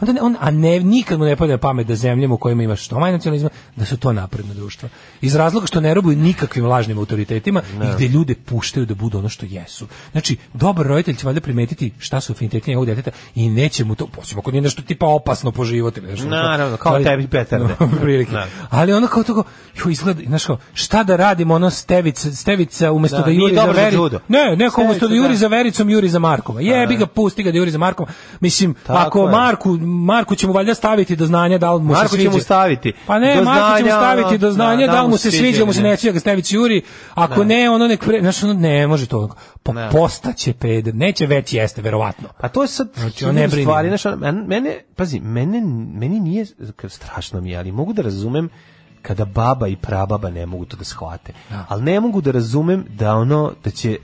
onda 0.00 0.12
ne, 0.12 0.22
on, 0.22 0.36
a 0.40 0.50
ne, 0.50 0.80
nikad 0.80 1.18
mu 1.18 1.24
ne 1.24 1.36
pada 1.36 1.58
pamet 1.58 1.86
da 1.86 1.94
zemljama 1.94 2.34
u 2.34 2.38
kojima 2.38 2.62
ima 2.62 2.76
što 2.76 2.98
manje 2.98 3.12
nacionalizma, 3.12 3.48
da 3.76 3.84
su 3.84 3.96
to 3.96 4.12
napredna 4.12 4.54
društva. 4.54 4.88
Iz 5.20 5.34
razloga 5.34 5.66
što 5.66 5.80
ne 5.80 5.94
robuju 5.94 6.16
nikakvim 6.16 6.66
lažnim 6.66 6.98
autoritetima 6.98 7.62
i 7.74 7.94
gde 7.96 8.08
ljude 8.08 8.34
puštaju 8.36 8.86
da 8.86 8.94
budu 8.94 9.18
ono 9.18 9.28
što 9.28 9.46
jesu. 9.46 9.86
Znači, 10.12 10.36
dobar 10.54 10.86
roditelj 10.86 11.16
će 11.16 11.26
valjda 11.26 11.40
primetiti 11.40 11.92
šta 11.98 12.20
su 12.20 12.32
afiniteti 12.32 12.70
njegovog 12.70 12.86
djeteta 12.86 13.10
i 13.34 13.48
neće 13.50 13.84
mu 13.84 13.94
to, 13.94 14.06
posebno 14.06 14.40
ako 14.40 14.50
nije 14.50 14.62
nešto 14.62 14.82
tipa 14.82 15.06
opasno 15.06 15.52
po 15.52 15.64
život 15.64 15.96
ili 15.96 16.06
nešto. 16.06 16.26
Naravno, 16.26 16.76
kao 16.76 16.94
Ali- 16.94 17.04
tebi 17.04 17.26
petarde. 17.26 17.74
No, 17.80 17.88
prilike. 18.02 18.32
Da. 18.32 18.46
Ali 18.70 18.92
ono 18.92 19.06
kao 19.06 19.22
to, 19.22 19.44
jo, 19.76 19.90
izgleda, 19.90 20.22
znaš 20.26 20.44
kao, 20.44 20.58
šta 20.74 21.02
da 21.02 21.16
radimo, 21.16 21.54
ono 21.54 21.70
stevica, 21.70 22.32
stevica 22.32 22.92
umjesto 22.92 23.16
Da, 23.18 23.22
da, 23.22 23.30
juri 23.30 23.54
za 23.54 23.60
dobro 23.60 23.74
za 23.74 23.80
veri. 23.82 23.96
judo. 23.96 24.18
Ne, 24.28 24.40
Stevica, 24.56 24.80
umjesto 24.80 25.08
da 25.08 25.14
juri 25.14 25.28
da. 25.28 25.36
za 25.36 25.46
vericom, 25.48 25.90
juri 25.90 26.08
za 26.08 26.18
Markova. 26.18 26.60
Jebi 26.60 26.96
ga, 26.96 27.06
pusti 27.06 27.42
ga 27.42 27.50
da 27.50 27.58
juri 27.58 27.70
za 27.70 27.78
Markom. 27.78 28.06
Mislim, 28.40 28.74
Tako 28.86 28.98
ako 28.98 29.18
je. 29.20 29.30
Marku, 29.30 29.78
Marku 29.88 30.34
će 30.34 30.46
mu 30.46 30.52
valjda 30.52 30.74
staviti 30.74 31.16
do 31.16 31.26
znanja 31.26 31.58
da 31.58 31.72
li 31.72 31.82
mu 31.82 31.88
Marko 31.88 32.08
se 32.08 32.16
sviđa. 32.16 32.30
mu 32.30 32.38
staviti. 32.38 32.92
Pa 33.06 33.18
ne, 33.18 33.34
Do 33.34 33.38
mu 33.38 33.44
znanja, 33.44 33.86
staviti 33.86 34.28
ono, 34.28 34.38
do 34.38 34.50
znanja 34.50 34.86
da, 34.86 34.92
da, 34.92 35.02
li 35.02 35.08
mu 35.08 35.16
se 35.16 35.30
sviđa, 35.30 35.64
mu 35.64 35.72
se 35.72 35.80
ili 35.80 35.88
ne 35.88 35.96
sviđa 35.96 36.12
ga 36.12 36.20
staviti 36.20 36.54
juri. 36.54 36.82
Ako 37.14 37.44
ne, 37.44 37.70
ono 37.70 37.86
nek 37.88 38.04
pre, 38.04 38.20
znaš, 38.20 38.42
ono 38.42 38.52
ne 38.54 38.86
može 38.86 39.06
to. 39.06 39.28
Pa 39.62 39.72
Ne. 39.72 39.90
postaće 39.90 40.52
peder, 40.52 40.94
neće 40.94 41.26
već 41.26 41.52
jeste 41.52 41.82
verovatno. 41.82 42.28
Pa 42.40 42.48
to 42.48 42.62
je 42.62 42.68
sad 42.68 42.88
Znači, 42.96 43.24
on 43.24 43.34
ne 43.34 43.48
stvari, 43.50 43.90
men- 44.16 44.44
mene, 44.46 44.78
pazi, 44.96 45.20
mene, 45.20 45.60
meni 45.94 46.20
nije 46.20 46.46
strašno 46.88 47.40
mi, 47.40 47.56
ali 47.56 47.72
mogu 47.72 47.92
da 47.92 48.02
razumem 48.02 48.48
kada 49.02 49.24
baba 49.24 49.68
i 49.68 49.76
prababa 49.76 50.30
ne 50.30 50.46
mogu 50.46 50.64
to 50.64 50.76
da 50.76 50.84
shvate. 50.84 51.32
Ali 51.68 51.82
ne 51.82 52.00
mogu 52.00 52.20
da 52.20 52.30
razumem 52.30 52.84
da 52.90 53.14
ono, 53.14 53.52
da 53.64 53.70
će 53.70 53.98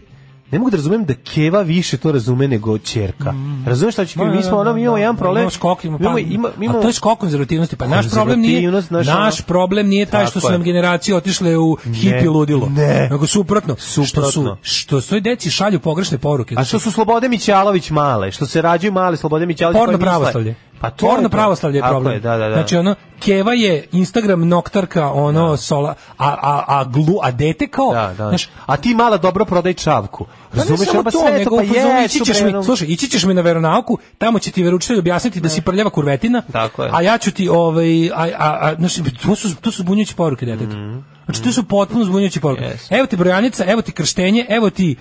ne 0.55 0.59
mogu 0.59 0.70
da 0.70 0.76
razumem 0.76 1.05
da 1.05 1.14
Keva 1.14 1.62
više 1.62 1.97
to 1.97 2.12
razume 2.12 2.48
nego 2.48 2.78
ćerka. 2.78 3.35
Razumeš 3.66 3.94
šta 3.94 4.05
ću 4.05 4.18
Da, 4.18 4.24
mi 4.26 4.43
smo 4.43 4.52
ono, 4.52 4.64
da, 4.64 4.72
mi 4.72 4.81
imamo 4.82 4.97
da, 4.97 5.01
jedan 5.01 5.14
da, 5.14 5.18
problem. 5.18 5.40
imamo 5.40 5.51
skok, 5.51 5.85
imamo, 5.85 5.98
pa, 6.05 6.18
ima, 6.20 6.48
imamo, 6.60 6.78
a 6.78 6.82
to 6.82 6.89
je 6.89 6.93
skok 6.93 7.18
konzervativnosti. 7.18 7.76
Pa 7.76 7.86
naš 7.86 8.10
problem 8.10 8.40
nije, 8.40 8.70
naš 8.90 9.09
ono- 9.09 9.31
problem 9.47 9.89
nije 9.89 10.06
taj 10.06 10.26
što 10.26 10.40
su 10.40 10.51
nam 10.51 10.62
generacije 10.62 11.16
otišle 11.16 11.59
u 11.59 11.76
hipi 11.94 12.28
ludilo. 12.28 12.68
ne. 12.68 13.09
Nego 13.10 13.26
suprotno. 13.26 13.74
Što 13.74 13.85
su, 13.85 14.06
Suprotno. 14.06 14.56
što 14.62 15.01
svoj 15.01 15.20
deci 15.20 15.51
šalju 15.51 15.81
pogrešne 15.81 16.18
poruke. 16.18 16.55
A 16.59 16.64
što 16.64 16.78
su 16.78 16.90
Slobode 16.90 17.28
Mićalović 17.28 17.90
male, 17.90 18.32
što 18.32 18.47
se 18.47 18.62
rađaju 18.62 18.93
male 18.93 19.16
Slobode 19.16 19.47
Mićalović 19.47 19.78
Porno 19.78 19.98
pravoslavlje. 19.98 20.55
Pa 20.85 20.90
to 20.90 21.06
je 21.06 21.11
Porno 21.11 21.28
to. 21.28 21.32
pravoslavlje 21.32 21.78
je 21.78 21.82
problem. 21.82 22.15
je, 22.15 22.20
da, 22.20 22.36
da, 22.36 22.48
da. 22.48 22.55
Znači 22.55 22.77
ono 22.77 22.94
Keva 23.20 23.52
je 23.52 23.86
Instagram 23.93 24.48
noktarka, 24.48 25.12
ono 25.12 25.56
sola, 25.56 25.94
a 26.19 26.28
a 26.43 26.65
a 26.69 26.85
glu, 26.85 27.19
a 27.23 27.31
dete 27.31 27.66
kao, 27.66 27.93
Da, 27.93 28.15
da. 28.19 28.28
znaš, 28.28 28.48
a 28.66 28.77
ti 28.77 28.94
mala 28.94 29.16
dobro 29.16 29.44
prodaj 29.44 29.74
čavku. 29.74 30.27
Pa 30.51 30.56
Razumeš, 30.56 30.89
pa 31.05 31.11
to, 31.11 31.20
sve 31.20 31.44
to, 31.44 31.56
pa 31.56 31.62
jesu, 31.62 31.89
ići 32.16 32.24
ćeš 32.24 32.43
mi, 32.43 32.65
slušaj, 32.65 32.86
ići 32.89 33.09
ćeš 33.09 33.24
mi 33.24 33.35
na 33.35 33.40
veronauku, 33.43 33.98
tamo 34.19 34.39
će 34.39 34.51
ti 34.51 34.62
veroučitelj 34.62 34.98
objasniti 34.98 35.40
da 35.40 35.48
si 35.48 35.61
prljava 35.61 35.90
kurvetina, 35.90 36.43
Tako 36.52 36.82
je. 36.85 36.90
a 36.93 37.02
ja 37.02 37.19
ću 37.19 37.31
ti, 37.31 37.48
ovaj, 37.48 38.09
a, 38.09 38.28
a, 38.39 38.59
a, 38.61 38.74
znači, 38.78 39.02
to 39.23 39.35
su, 39.35 39.56
to 39.56 39.70
su 39.70 39.82
zbunjujuće 39.82 40.15
poruke 40.15 40.47
detetu. 40.47 40.77
Znači, 41.24 41.43
to 41.43 41.52
su 41.52 41.65
potpuno 41.65 42.05
zbunjujuće 42.05 42.40
poruke. 42.40 42.62
Yes. 42.65 42.98
Evo 42.98 43.06
ti 43.06 43.16
brojanica, 43.16 43.65
evo 43.66 43.82
ti 43.82 43.93
krštenje, 43.93 44.47
evo 44.48 44.70
ti 44.70 44.97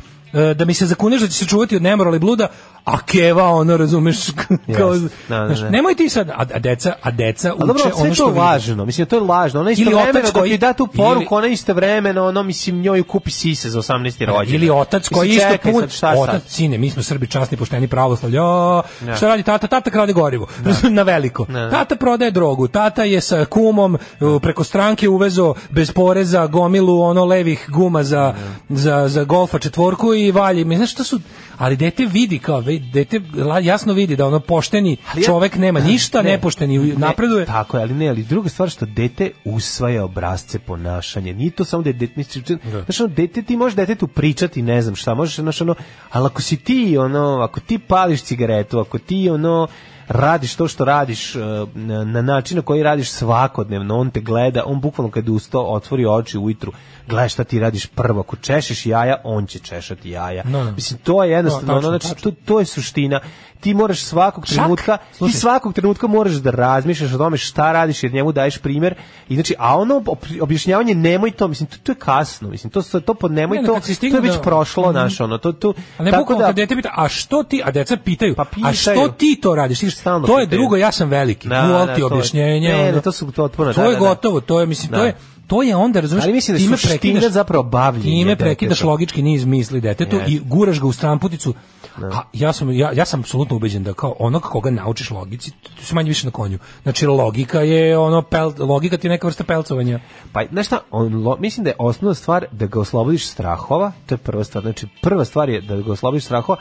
da 0.54 0.66
mi 0.66 0.74
se 0.74 0.86
zakuneš 0.86 1.22
da 1.22 1.28
će 1.28 1.34
se 1.34 1.46
čuvati 1.46 1.76
od 1.76 1.82
nemorala 1.82 2.16
i 2.16 2.20
bluda, 2.20 2.48
a 2.86 3.02
keva 3.02 3.44
ono 3.46 3.78
razumeš 3.78 4.18
kao. 4.78 4.94
Da, 4.94 5.00
da, 5.30 5.46
znaš, 5.48 5.60
da. 5.60 5.70
nemoj 5.70 5.96
ti 5.96 6.10
sad 6.10 6.30
a, 6.30 6.46
a 6.54 6.60
deca 6.60 6.94
a 7.02 7.12
deca 7.12 7.50
A 7.50 7.56
dobro, 7.58 7.74
uče 7.78 7.94
ono 7.96 8.14
što 8.14 8.24
to 8.24 8.30
vide. 8.30 8.40
lažno, 8.42 8.86
mislim, 8.86 9.08
to 9.08 9.16
je 9.16 9.22
lažno. 9.22 9.60
Ona 9.60 9.70
Ili 9.70 9.82
istovremeno 9.82 10.10
otac 10.12 10.26
da 10.26 10.40
koji- 10.40 10.52
ti 10.52 10.58
da 10.58 10.74
tu 10.74 10.88
poruku, 10.88 11.20
ili- 11.22 11.28
ona 11.32 11.48
istovremeno, 11.48 12.24
ono, 12.24 12.44
mislim, 12.44 12.82
njoj 12.82 13.04
kupi 13.04 13.32
sise 13.32 13.70
za 13.70 13.80
18. 13.80 13.94
rođendan. 14.22 14.56
Ili 14.56 14.70
otac 14.72 15.10
koji 15.10 15.30
Mislim, 15.30 15.50
isto 15.52 15.72
pun, 15.72 15.84
otac, 16.20 16.44
sine, 16.48 16.78
mi 16.78 16.90
smo 16.90 17.04
Srbi 17.04 17.28
časni, 17.28 17.58
pošteni, 17.58 17.88
pravoslavlja, 17.88 18.42
a, 18.44 18.82
Da. 19.02 19.16
šta 19.16 19.28
radi 19.28 19.44
tata? 19.44 19.68
Tata 19.68 19.90
krade 19.90 20.14
gorivo, 20.14 20.48
na 20.84 21.04
veliko. 21.04 21.46
Da. 21.46 21.70
Tata 21.70 21.96
prodaje 21.96 22.32
drogu, 22.32 22.68
tata 22.68 23.04
je 23.04 23.22
sa 23.22 23.46
kumom 23.46 23.98
preko 24.42 24.64
stranke 24.64 25.10
uvezo 25.10 25.54
bez 25.70 25.92
poreza 25.92 26.48
gomilu 26.48 27.02
ono 27.02 27.26
levih 27.26 27.66
guma 27.70 28.04
za, 28.04 28.34
za, 28.70 29.08
za 29.08 29.24
golfa 29.24 29.60
četvorku 29.60 30.14
i 30.14 30.23
valji. 30.32 30.66
Mi, 30.66 30.78
znaš 30.78 30.92
šta 30.92 31.04
su, 31.04 31.20
ali 31.58 31.76
dete 31.78 32.06
vidi 32.06 32.40
kao, 32.40 32.62
dete 32.94 33.22
jasno 33.62 33.94
vidi 33.94 34.16
da 34.16 34.28
ono 34.28 34.40
pošteni 34.40 34.98
Ali 35.12 35.22
ja- 35.22 35.26
čovek 35.26 35.56
nema 35.56 35.80
ništa, 35.82 36.22
Ne. 36.22 36.32
nepošteni 36.32 36.78
Ne, 36.80 36.96
napreduje. 36.96 37.46
Tako 37.46 37.78
je, 37.78 37.84
ali 37.84 37.94
ne, 37.94 38.08
ali 38.08 38.24
druga 38.24 38.50
stvar 38.50 38.70
što 38.70 38.86
dete 38.86 39.32
usvaja 39.46 40.04
obrazce 40.04 40.60
ponašanja. 40.60 41.34
Nije 41.34 41.52
to 41.52 41.66
samo 41.66 41.84
da 41.84 41.90
je 41.90 41.94
dete, 41.94 42.14
mislim, 42.16 42.44
znaš, 42.86 43.00
ono, 43.00 43.10
dete, 43.10 43.42
ti 43.42 43.58
možeš 43.58 43.76
detetu 43.76 44.08
pričati, 44.08 44.62
ne 44.62 44.82
znam 44.82 44.96
šta, 44.96 45.14
možeš, 45.14 45.36
znaš, 45.36 45.62
ono, 45.62 45.76
ali 46.10 46.26
ako 46.26 46.42
si 46.42 46.58
ti, 46.58 46.98
ono, 46.98 47.40
ako 47.40 47.60
ti 47.60 47.80
pališ 47.80 48.22
cigaretu, 48.22 48.80
ako 48.80 48.98
ti, 49.00 49.30
ono, 49.30 49.68
radiš 50.08 50.56
to 50.56 50.68
što 50.68 50.86
radiš 50.86 51.36
e, 51.36 51.40
na, 51.76 52.04
na 52.04 52.22
način 52.22 52.58
na 52.58 52.62
koji 52.62 52.84
radiš 52.84 53.12
svakodnevno, 53.12 53.98
on 53.98 54.12
te 54.12 54.22
gleda, 54.22 54.64
on 54.66 54.82
bukvalno 54.82 55.12
kad 55.12 55.30
ustao, 55.30 55.74
otvori 55.74 56.06
oči 56.06 56.38
ujutru, 56.38 56.72
gleda 57.08 57.30
šta 57.30 57.44
ti 57.44 57.60
radiš 57.60 57.86
prvo, 57.86 58.20
ako 58.20 58.36
češeš 58.36 58.86
jaja, 58.86 59.22
on 59.24 59.46
će 59.46 59.60
češati 59.60 60.10
jaja. 60.10 60.44
No, 60.46 60.64
no. 60.64 60.72
Mislim, 60.72 61.00
to 61.04 61.24
je 61.24 61.32
jednostavno, 61.32 61.74
No, 61.74 61.78
ono, 61.88 61.92
tačno, 61.92 62.08
znači, 62.08 62.24
to, 62.24 62.32
to 62.46 62.60
je 62.60 62.66
suština. 62.66 63.20
Ti 63.64 63.74
moraš 63.74 64.02
svakog 64.02 64.46
Čak, 64.46 64.56
trenutka, 64.56 64.98
ti 65.00 65.18
slušaj. 65.18 65.40
svakog 65.40 65.74
trenutka 65.74 66.08
moraš 66.08 66.34
da 66.34 66.52
razmišljaš 66.52 67.14
o 67.14 67.18
tome 67.18 67.38
šta 67.38 67.72
radiš 67.72 68.04
jer 68.04 68.14
njemu 68.14 68.32
daješ 68.32 68.58
primjer 68.58 68.96
i 69.30 69.36
znači 69.36 69.56
a 69.60 69.78
ono 69.78 69.96
ob- 69.98 70.42
objašnjavanje 70.42 70.96
nemoj 70.96 71.32
to 71.32 71.48
mislim 71.48 71.68
to, 71.68 71.78
to 71.80 71.92
je 71.92 71.96
kasno 71.96 72.50
mislim 72.50 72.72
to 72.72 72.82
to, 72.84 73.00
to 73.00 73.14
pod 73.14 73.32
nemoj 73.32 73.58
Ne, 73.58 73.64
to 73.64 73.80
to 74.02 74.06
je 74.08 74.22
već 74.22 74.34
da- 74.34 74.42
prošlo 74.42 74.84
Mhm. 74.86 74.94
naš 74.94 75.20
ono 75.20 75.38
to 75.38 75.52
to 75.52 75.74
A 75.98 76.04
ne 76.04 76.12
bukvalno 76.14 76.46
kad 76.46 76.56
dete 76.56 76.76
pita, 76.76 76.90
a 76.94 77.08
što 77.10 77.44
ti, 77.44 77.62
a 77.66 77.72
deca 77.72 77.98
pitaju, 77.98 78.36
Pa 78.36 78.42
a 78.42 78.46
pitaju. 78.46 78.74
što 78.76 79.08
ti 79.10 79.40
to 79.42 79.56
radiš? 79.56 79.80
Ti, 79.80 79.90
to 80.04 80.10
je 80.10 80.46
pitaju. 80.46 80.48
drugo, 80.50 80.76
ja 80.78 80.92
sam 80.92 81.10
veliki. 81.10 81.48
Da, 81.50 81.62
da, 81.62 81.86
ti 81.86 81.94
to 81.94 81.98
je- 82.00 82.06
objašnjenje. 82.06 82.70
ne, 82.70 82.78
ne, 82.78 82.90
ono. 82.90 83.02
to 83.02 83.12
su 83.12 83.32
To 83.74 83.82
da, 83.82 83.84
je 83.84 83.94
da, 83.94 83.94
da. 83.94 84.00
gotovo, 84.00 84.42
to 84.42 84.60
je, 84.60 84.66
mislim, 84.66 84.92
to 84.92 84.98
Da. 84.98 85.06
je, 85.06 85.16
to 85.48 85.64
je 85.64 85.76
onda, 85.76 86.00
razumiješ, 86.00 86.24
Ali 86.24 86.34
mislim 86.34 86.58
da 86.60 86.78
suština 86.78 86.94
prekidaš- 86.94 87.30
zapravo 87.30 87.64
bavljenje 87.64 88.04
Time 88.06 88.36
prekidaš 88.36 88.70
deteta. 88.70 88.88
logički 88.88 89.22
niz 89.22 89.46
misli 89.46 89.82
detetu 89.82 90.16
Jeste. 90.16 90.32
i 90.32 90.40
guraš 90.40 90.80
ga 90.80 90.88
u 90.88 90.92
stramputicu. 90.92 91.54
A 91.98 92.22
ja 92.34 92.54
sam, 92.54 92.72
ja, 92.72 92.92
ja 92.94 93.06
sam 93.06 93.20
apsolutno 93.20 93.56
ubeđen 93.56 93.84
da 93.84 93.94
kao 93.94 94.16
onog 94.20 94.42
koga 94.42 94.70
naučiš 94.72 95.10
logici, 95.12 95.52
tu 95.52 95.86
si 95.86 95.96
manje 95.96 96.08
više 96.08 96.28
na 96.28 96.32
konju. 96.32 96.60
Znači, 96.84 97.08
logika 97.08 97.62
je 97.62 97.98
ono, 97.98 98.22
pel, 98.22 98.52
logika 98.60 98.98
ti 98.98 99.08
je 99.08 99.12
neka 99.12 99.28
vrsta 99.28 99.44
pelcovanja. 99.44 100.00
Pa, 100.32 100.46
znaš 100.46 100.66
šta, 100.68 100.80
on, 100.92 101.14
lo- 101.14 101.40
mislim 101.40 101.64
da 101.64 101.70
je 101.70 101.76
osnovna 101.80 102.14
stvar 102.16 102.46
da 102.52 102.66
ga 102.66 102.80
oslobodiš 102.80 103.28
strahova, 103.28 103.92
to 104.06 104.14
je 104.14 104.20
prva 104.20 104.44
stvar. 104.44 104.62
Znači, 104.62 104.88
prva 105.02 105.26
stvar 105.26 105.50
je 105.50 105.62
da 105.62 105.76
ga 105.76 105.92
oslobodiš 105.92 106.24
strahova, 106.26 106.60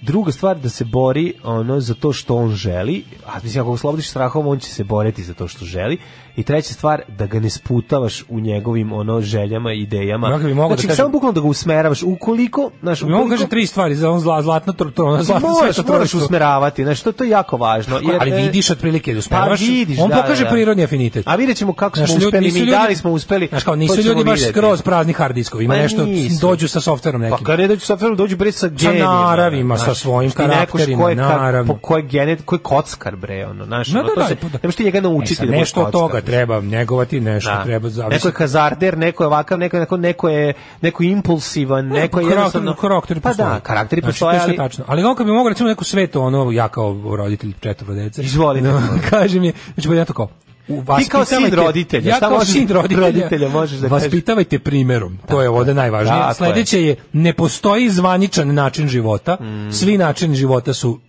druga 0.00 0.32
stvar 0.32 0.58
da 0.58 0.68
se 0.68 0.84
bori 0.84 1.34
ono 1.44 1.80
za 1.80 1.94
to 1.94 2.12
što 2.12 2.36
on 2.36 2.50
želi, 2.50 3.04
a 3.26 3.38
mislim 3.42 3.60
ako 3.60 3.70
ga 3.70 3.74
oslobodiš 3.74 4.08
strahova, 4.08 4.48
on 4.48 4.58
će 4.58 4.68
se 4.68 4.84
boriti 4.84 5.22
za 5.22 5.34
to 5.34 5.48
što 5.48 5.64
želi. 5.64 5.98
I 6.36 6.42
treća 6.42 6.74
stvar 6.74 7.02
da 7.08 7.26
ga 7.26 7.40
ne 7.40 7.50
sputavaš 7.50 8.24
u 8.28 8.40
njegovim 8.40 8.92
ono 8.92 9.20
željama, 9.20 9.72
idejama. 9.72 10.30
Ja 10.30 10.38
bi 10.38 10.54
mogao 10.54 10.68
da 10.68 10.74
znači, 10.74 10.86
kažem- 10.88 10.96
samo 10.96 11.08
bukvalno 11.08 11.32
da 11.32 11.40
ga 11.40 11.46
usmeravaš. 11.46 12.02
Ukoliko, 12.02 12.70
znaš, 12.80 13.02
mogu 13.02 13.14
ukoliko 13.14 13.30
kaže 13.30 13.46
tri 13.46 13.66
stvari 13.66 13.94
za 13.94 14.10
on 14.10 14.20
zla, 14.20 14.42
zlatna 14.42 14.72
tro, 14.72 14.90
tro, 14.90 15.22
zlatna 15.22 15.48
možeš, 15.50 15.76
moraš 15.78 16.14
usmeravati, 16.14 16.84
znaš, 16.84 17.00
to, 17.00 17.12
to 17.12 17.24
je 17.24 17.30
jako 17.30 17.56
važno. 17.56 17.96
Jer, 17.98 18.16
ali 18.20 18.30
e, 18.32 18.36
vidiš 18.36 18.70
otprilike 18.70 19.12
da 19.12 19.18
usmeravaš, 19.18 19.60
Pa 19.60 19.64
vidiš, 19.64 19.98
on 19.98 20.08
da, 20.08 20.16
pokaže 20.16 20.42
da, 20.42 20.44
da. 20.44 20.54
prirodni 20.54 20.84
afinitet. 20.84 21.28
A 21.28 21.36
vidjet 21.36 21.56
ćemo 21.56 21.72
kako 21.72 21.96
smo 21.96 22.06
Znaš, 22.06 22.14
ljudi- 22.14 22.26
uspeli, 22.26 22.52
mi 22.52 22.58
ljudi- 22.58 22.70
da 22.70 22.86
li 22.86 22.96
smo 22.96 23.10
uspeli. 23.10 23.46
Znaš 23.48 23.64
kao, 23.64 23.76
nisu 23.76 23.96
ljudi 23.98 24.24
baš 24.24 24.34
vidjeti. 24.34 24.52
skroz 24.52 24.82
prazni 24.82 25.12
hard 25.12 25.34
diskovi, 25.34 25.64
ima 25.64 25.74
Ma 25.74 25.82
nešto, 25.82 26.06
dođu 26.40 26.68
sa 26.68 26.80
softverom 26.80 27.20
nekim. 27.20 27.38
Pa 27.38 27.44
kad 27.44 27.58
ne 27.58 27.68
dođu 27.68 27.80
sa 27.80 27.86
softverom, 27.86 28.16
dođu 28.16 28.36
bre 28.36 28.52
sa 28.52 28.58
Sa 28.58 28.68
genijima. 28.68 29.08
naravima, 29.22 29.78
sa 29.78 29.94
svojim 29.94 30.30
karakterima, 30.30 31.14
naravno. 31.14 31.74
Po 31.74 31.78
ko 31.78 31.96
je 31.96 32.02
genet, 32.02 32.42
ko 32.44 32.54
je 32.54 32.58
kockar 32.58 33.16
bre, 33.16 33.46
ono, 33.46 33.64
znaš, 33.64 33.88
da, 33.88 34.02
to 34.02 34.12
da, 34.16 34.26
se, 34.26 34.34
da. 34.34 34.48
ne 34.48 34.58
možeš 34.62 34.76
ti 34.76 34.84
njega 34.84 34.98
E, 34.98 35.00
naučiti 35.00 35.46
da 35.46 35.52
nešto 35.52 35.82
od 35.82 35.92
toga. 35.92 36.20
Treba 36.24 36.60
njegovati, 36.60 37.20
nešto 37.20 37.50
Da. 37.50 37.64
treba 37.64 37.88
Neko 37.88 37.94
zavisi. 37.94 38.26
je 38.26 38.32
kazarder, 38.32 38.98
neko 38.98 39.22
je 39.22 39.26
ovakav, 39.26 39.58
neko, 39.58 39.78
neko, 39.78 39.96
neko 39.96 40.28
je 40.28 40.54
neko 40.80 41.02
je 41.02 41.10
impulsivan, 41.10 41.86
neko 41.88 42.20
je 42.20 42.28
karakter, 42.28 42.38
jednostavno... 42.38 42.74
karakter 42.74 43.20
pa 43.20 43.32
da, 43.32 43.60
karakteri 43.60 44.00
znači, 44.00 44.12
postoje, 44.12 44.36
je 44.36 44.40
ali... 44.42 44.56
tačno. 44.56 44.84
Ali 44.88 45.04
on 45.04 45.14
kad 45.14 45.26
bi 45.26 45.32
mogao 45.32 45.48
recimo 45.48 45.68
neku 45.68 45.84
svetu, 45.84 46.20
ono, 46.20 46.50
ja 46.50 46.68
kao 46.68 47.16
roditelj 47.16 47.52
četvro 47.60 47.94
dece. 47.94 48.22
Izvolite. 48.22 48.68
No, 48.68 48.82
kaže 49.10 49.40
mi, 49.40 49.52
znači 49.74 49.96
ja 49.96 50.04
to 50.04 50.12
kao, 50.12 50.28
u, 50.68 50.82
Ti 50.98 51.08
kao 51.08 51.24
sin 51.24 51.54
roditelja, 51.54 52.10
ja 52.10 52.16
šta 52.16 52.28
kao 52.28 52.44
sin 52.44 52.68
roditelja, 52.68 53.00
roditelja 53.00 53.48
možeš 53.48 53.78
da 53.78 53.88
vaspitavajte 53.88 54.58
primerom, 54.58 55.18
to 55.28 55.42
je 55.42 55.48
ovde 55.48 55.74
najvažnije. 55.74 56.28
Je. 56.28 56.34
Sledeće 56.34 56.82
je, 56.82 56.96
ne 57.12 57.32
postoji 57.32 57.90
zvaničan 57.90 58.54
način 58.54 58.88
života, 58.88 59.36
Mm. 59.40 59.72
svi 59.72 59.98
načini 59.98 60.34
života 60.34 60.72
su 60.72 61.00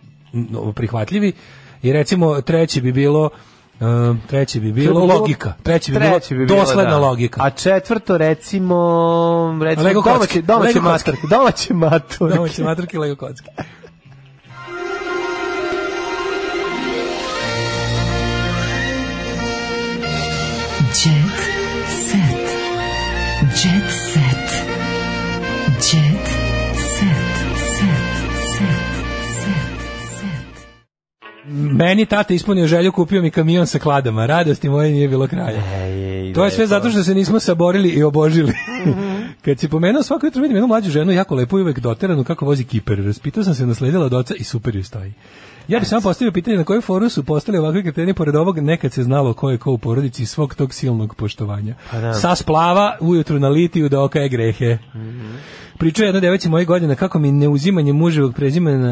prihvatljivi 0.75 1.33
i 1.83 1.93
recimo 1.93 2.41
treći 2.41 2.81
bi 2.81 2.91
bilo 2.91 3.29
um, 3.79 4.21
treći 4.27 4.59
bi 4.59 4.71
bilo 4.71 5.05
logika. 5.05 5.53
Treći 5.63 5.91
bi 5.91 5.97
Treći 5.97 6.35
bilo 6.35 6.47
bi 6.47 6.55
dosledna 6.55 6.91
da. 6.91 6.97
logika. 6.97 7.41
A 7.43 7.49
četvrto, 7.49 8.17
recimo, 8.17 9.59
recimo 9.63 9.87
Lego 9.87 10.01
domaće, 10.01 10.41
domaće 10.41 10.79
maturke, 10.79 11.21
domaće 11.29 11.73
maturke. 11.73 12.35
Domaće 12.35 12.63
maturke 12.63 12.97
i 12.97 12.99
Lego 12.99 13.15
kocke. 13.15 13.49
Meni 31.71 32.05
tata 32.05 32.33
ispunio 32.33 32.67
želju, 32.67 32.91
kupio 32.91 33.21
mi 33.21 33.31
kamion 33.31 33.67
sa 33.67 33.79
kladama. 33.79 34.25
Radosti 34.25 34.69
moje 34.69 34.91
nije 34.91 35.07
bilo 35.07 35.27
kraja. 35.27 35.61
Ej, 35.75 36.33
To 36.33 36.45
je 36.45 36.51
sve 36.51 36.63
lepo. 36.63 36.69
zato 36.69 36.89
što 36.89 37.03
se 37.03 37.15
nismo 37.15 37.39
saborili 37.39 37.89
i 37.89 38.03
obožili. 38.03 38.53
Kad 39.45 39.59
si 39.59 39.69
pomenuo 39.69 40.03
svako 40.03 40.25
jutro 40.25 40.41
vidim 40.41 40.55
jednu 40.57 40.67
mlađu 40.67 40.91
ženu, 40.91 41.11
jako 41.11 41.35
lepu 41.35 41.59
i 41.59 41.61
uvek 41.61 41.79
doteranu 41.79 42.23
kako 42.23 42.45
vozi 42.45 42.63
kiper. 42.63 43.05
Raspitao 43.05 43.43
sam 43.43 43.55
se, 43.55 43.65
nasledila 43.65 44.05
od 44.05 44.13
oca 44.13 44.35
i 44.35 44.43
super 44.43 44.75
ju 44.75 44.83
stoji. 44.83 45.13
Ja 45.67 45.79
bih 45.79 45.87
samo 45.87 46.01
postavio 46.01 46.31
pitanje 46.31 46.57
na 46.57 46.63
kojem 46.63 46.81
foru 46.81 47.09
su 47.09 47.23
postali 47.23 47.57
ovakvi 47.57 47.83
kreteni 47.83 48.13
pored 48.13 48.35
ovog 48.35 48.59
nekad 48.59 48.93
se 48.93 49.03
znalo 49.03 49.33
ko 49.33 49.49
je 49.49 49.57
ko 49.57 49.71
u 49.71 49.77
porodici 49.77 50.25
svog 50.25 50.55
tog 50.55 50.73
silnog 50.73 51.15
poštovanja. 51.15 51.75
Pa 51.91 51.99
da. 51.99 52.13
Sa 52.13 52.35
splava, 52.35 52.97
ujutru 52.99 53.39
na 53.39 53.49
litiju 53.49 53.89
da 53.89 54.01
okaje 54.01 54.29
grehe. 54.29 54.77
Pričao 55.77 56.03
je 56.03 56.07
jedna 56.07 56.19
devojci 56.19 56.49
moje 56.49 56.65
godina 56.65 56.95
kako 56.95 57.19
mi 57.19 57.31
neuzimanje 57.31 57.93
muževog 57.93 58.33
prezimena, 58.35 58.89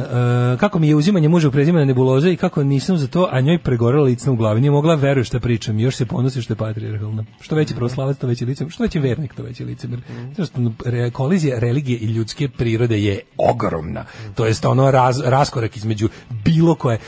uh, 0.53 0.59
kako 0.59 0.79
mi 0.79 0.87
je 0.87 0.95
uzimanje 0.95 1.29
muževog 1.29 1.53
prezimena 1.53 1.85
nebuloza 1.85 2.29
i 2.29 2.35
kako 2.35 2.63
nisam 2.63 2.97
za 2.97 3.07
to, 3.07 3.27
a 3.31 3.41
njoj 3.41 3.57
pregorela 3.57 4.03
licna 4.03 4.31
u 4.31 4.35
glavi. 4.35 4.61
Nije 4.61 4.71
mogla 4.71 4.95
veruje 4.95 5.23
šta 5.23 5.39
pričam, 5.39 5.79
još 5.79 5.95
se 5.95 6.05
ponosi 6.05 6.41
što 6.41 6.53
je 6.53 6.57
patrijarhalna. 6.57 7.23
Što 7.41 7.55
veći 7.55 7.73
pravoslavac, 7.73 8.17
to 8.17 8.27
veći 8.27 8.45
licem, 8.45 8.69
što 8.69 8.83
veći 8.83 8.99
vernik, 8.99 9.33
to 9.33 9.43
veći 9.43 9.65
licem. 9.65 10.03
Zato 10.35 10.45
što 10.45 10.71
re- 10.85 11.11
kolizija 11.11 11.59
religije 11.59 11.99
i 11.99 12.05
ljudske 12.05 12.49
prirode 12.49 13.01
je 13.01 13.19
ogromna. 13.37 14.05
To 14.35 14.45
jest 14.45 14.65
ono 14.65 14.91
raz, 14.91 15.21
raskorak 15.25 15.77
između 15.77 16.09
bilo 16.45 16.75
koje 16.75 16.99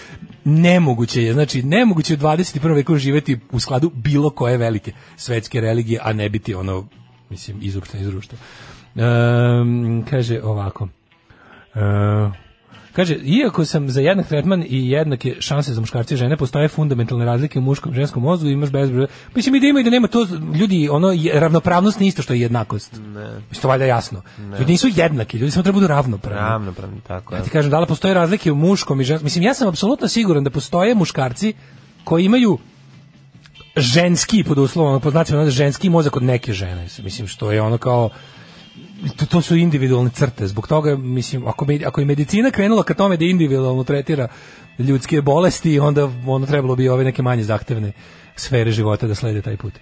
nemoguće 0.43 1.23
je, 1.23 1.33
znači 1.33 1.63
nemoguće 1.63 2.13
je 2.13 2.17
u 2.17 2.19
21. 2.19 2.75
veku 2.75 2.95
živeti 2.95 3.39
u 3.51 3.59
skladu 3.59 3.91
bilo 3.95 4.29
koje 4.29 4.57
velike 4.57 4.91
svetske 5.17 5.61
religije, 5.61 5.99
a 6.03 6.13
ne 6.13 6.29
biti 6.29 6.53
ono, 6.53 6.87
mislim, 7.29 7.57
izopšteno 7.61 8.03
iz 8.03 8.09
društva. 8.09 8.37
Ehm, 8.95 10.01
kaže 10.09 10.41
ovako. 10.43 10.87
Ehm, 11.75 12.31
kaže, 12.93 13.15
iako 13.15 13.65
sam 13.65 13.89
za 13.89 14.01
jednak 14.01 14.27
tretman 14.27 14.63
i 14.67 14.89
jednake 14.89 15.35
šanse 15.39 15.73
za 15.73 15.81
muškarce 15.81 16.13
i 16.13 16.17
žene, 16.17 16.37
postoje 16.37 16.67
fundamentalne 16.67 17.25
razlike 17.25 17.59
u 17.59 17.61
muškom 17.61 17.91
i 17.91 17.95
ženskom 17.95 18.23
mozgu, 18.23 18.49
imaš 18.49 18.69
bezbroj. 18.69 19.07
Mislim 19.35 19.55
i 19.55 19.59
da 19.59 19.67
ima 19.67 19.79
i 19.79 19.83
da 19.83 19.89
nema 19.89 20.07
to 20.07 20.27
ljudi, 20.59 20.89
ono 20.91 21.11
je, 21.11 21.39
ravnopravnost 21.39 21.99
nije 21.99 22.07
isto 22.07 22.21
što 22.21 22.33
je 22.33 22.41
jednakost. 22.41 22.93
Ne. 22.93 23.27
Mislim 23.49 23.61
to 23.61 23.67
valjda 23.67 23.85
jasno. 23.85 24.21
Ljudi 24.59 24.71
nisu 24.71 24.87
jednaki, 24.95 25.37
ljudi 25.37 25.51
samo 25.51 25.63
treba 25.63 25.75
budu 25.75 25.87
ravnopravni. 25.87 26.41
Ravnopravni, 26.41 27.01
tako 27.07 27.35
je. 27.35 27.39
Ja 27.39 27.43
ti 27.43 27.49
kažem, 27.49 27.71
da 27.71 27.79
li 27.79 27.87
postoje 27.87 28.13
razlike 28.13 28.51
u 28.51 28.55
muškom 28.55 29.01
i 29.01 29.03
ženskom? 29.03 29.25
Mislim, 29.25 29.43
ja 29.43 29.53
sam 29.53 29.67
apsolutno 29.67 30.07
siguran 30.07 30.43
da 30.43 30.49
postoje 30.49 30.95
muškarci 30.95 31.53
koji 32.03 32.25
imaju 32.25 32.57
ženski, 33.77 34.43
pod 34.43 34.57
uslovom, 34.57 35.01
pod 35.01 35.11
znacima 35.11 35.49
ženski 35.49 35.89
mozak 35.89 36.17
od 36.17 36.23
neke 36.23 36.53
žene. 36.53 36.87
Mislim, 37.03 37.27
što 37.27 37.51
je 37.51 37.61
ono 37.61 37.77
kao 37.77 38.09
to, 39.17 39.25
to 39.25 39.41
su 39.41 39.55
individualne 39.55 40.09
crte. 40.09 40.47
Zbog 40.47 40.67
toga, 40.67 40.95
mislim, 40.95 41.47
ako, 41.47 41.65
me, 41.65 41.79
ako 41.85 42.01
je 42.01 42.05
medicina 42.05 42.51
krenula 42.51 42.83
ka 42.83 42.93
tome 42.93 43.17
da 43.17 43.25
individualno 43.25 43.83
tretira 43.83 44.27
ljudske 44.79 45.21
bolesti, 45.21 45.79
onda 45.79 46.09
ono 46.25 46.45
trebalo 46.45 46.75
bi 46.75 46.89
ove 46.89 47.03
neke 47.03 47.21
manje 47.21 47.43
zahtevne 47.43 47.91
sfere 48.35 48.71
života 48.71 49.07
da 49.07 49.15
slede 49.15 49.41
taj 49.41 49.57
put. 49.57 49.73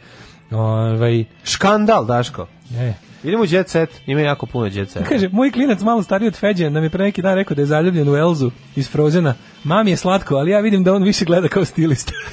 Ovaj 0.51 1.25
Škandal, 1.43 2.05
Daško. 2.05 2.47
E, 2.77 2.93
Idemo 3.23 3.43
u 3.43 3.45
jet 3.49 3.69
set, 3.69 3.89
ima 4.05 4.21
jako 4.21 4.45
puno 4.45 4.65
jet 4.65 4.89
seta. 4.89 5.05
Kaže, 5.05 5.29
moj 5.31 5.51
klinac 5.51 5.81
malo 5.81 6.03
stariji 6.03 6.27
od 6.27 6.35
Feđe 6.35 6.69
nam 6.69 6.83
je 6.83 6.89
pre 6.89 7.03
neki 7.03 7.21
dan 7.21 7.35
rekao 7.35 7.55
da 7.55 7.61
je 7.61 7.65
zaljubljen 7.65 8.09
u 8.09 8.15
Elzu 8.15 8.51
iz 8.75 8.89
Frozena. 8.89 9.33
Mami 9.63 9.91
je 9.91 9.97
slatko, 9.97 10.35
ali 10.35 10.51
ja 10.51 10.59
vidim 10.59 10.83
da 10.83 10.93
on 10.93 11.03
više 11.03 11.25
gleda 11.25 11.47
kao 11.47 11.65
stilista. 11.65 12.11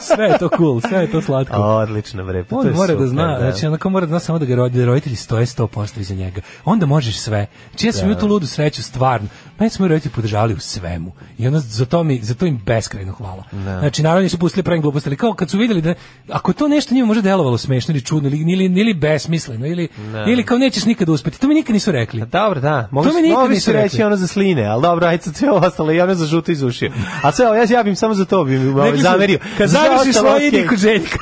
sve 0.00 0.24
je 0.24 0.38
to 0.38 0.48
cool, 0.56 0.80
sve 0.80 0.98
je 0.98 1.10
to 1.10 1.22
slatko. 1.22 1.56
Odlično, 1.56 2.24
bre. 2.24 2.44
pa 2.44 2.50
to 2.50 2.56
On 2.56 2.66
je 2.66 2.72
mora 2.72 2.94
da 2.94 2.98
super, 2.98 3.08
zna, 3.08 3.38
znači 3.40 3.66
onako 3.66 3.90
mora 3.90 4.06
da 4.06 4.10
zna 4.10 4.20
samo 4.20 4.38
da 4.38 4.44
ga 4.44 4.54
rodi, 4.54 4.78
da 4.78 4.84
roditelji 4.84 5.16
stoje 5.16 5.46
100% 5.46 6.00
iza 6.00 6.14
njega. 6.14 6.40
Onda 6.64 6.86
možeš 6.86 7.18
sve. 7.18 7.46
Znači 7.70 7.86
ja 7.86 7.92
sam 7.92 8.08
Da. 8.08 8.18
tu 8.18 8.26
ludu 8.26 8.46
sreću, 8.46 8.82
stvarno. 8.82 9.28
Meni 9.58 9.70
su 9.70 9.82
moji 9.82 9.88
roditelji 9.88 10.12
podržavali 10.14 10.54
u 10.54 10.58
svemu. 10.60 11.12
I 11.38 11.46
onda 11.46 11.60
za 11.60 11.86
to, 11.86 12.04
mi, 12.04 12.22
za 12.22 12.34
to 12.34 12.46
im 12.46 12.60
beskrajno 12.66 13.12
hvala. 13.12 13.44
Da. 13.52 13.78
Znači 13.78 14.02
naravno 14.02 14.22
nisu 14.22 14.38
pustili 14.38 14.62
pravim 14.62 14.82
gluposti, 14.82 15.08
ali 15.08 15.16
kao 15.16 15.34
kad 15.34 15.50
su 15.50 15.58
vidjeli 15.58 15.82
da 15.82 15.94
ako 16.28 16.52
to 16.52 16.68
nešto 16.68 16.94
njima 16.94 17.06
može 17.06 17.22
delovalo 17.22 17.58
smešno 17.58 17.92
ili 17.92 18.04
čudno 18.04 18.28
ili, 18.28 18.52
ili, 18.52 18.64
ili 18.64 18.94
besmisleno 18.94 19.66
ili, 19.66 19.88
Da. 20.04 20.24
ili 20.24 20.42
kao 20.42 20.58
nećeš 20.58 20.84
nikad 20.84 21.08
uspeti, 21.08 21.40
to 21.40 21.48
mi 21.48 21.54
nikad 21.54 21.74
nisu 21.74 21.92
rekli. 21.92 22.20
Dobro, 22.22 22.60
da. 22.60 22.88
Mogli, 22.90 23.10
To 23.10 23.16
mi 23.16 23.22
nikad 23.22 23.50
nisu 23.50 23.62
su 23.62 23.72
reći 23.72 23.82
rekli. 23.84 24.02
ono 24.02 24.16
za 24.16 24.26
sline, 24.26 24.64
ali 24.64 24.82
dobro, 24.82 25.06
ajde 25.06 25.22
sve 25.24 25.50
ostalo 25.50 25.92
i 25.92 26.00
ono 26.00 26.14
za 26.14 26.26
žuto 26.26 26.52
iz 26.52 26.62
ušiju. 26.62 26.92
A 27.22 27.32
sve 27.32 27.46
ja, 27.46 27.66
ja 27.70 27.82
bih 27.82 27.98
samo 27.98 28.14
za 28.14 28.24
to 28.24 28.44
bi 28.44 28.56
ovaj, 28.58 28.96
zamerio. 28.96 29.38
kad 29.58 29.68
Za 29.68 29.78
završiš 29.78 30.08
ostalo, 30.08 30.28
svoje, 30.28 30.48
idi 30.48 30.66
kod 30.66 30.78
Željka. 30.78 31.18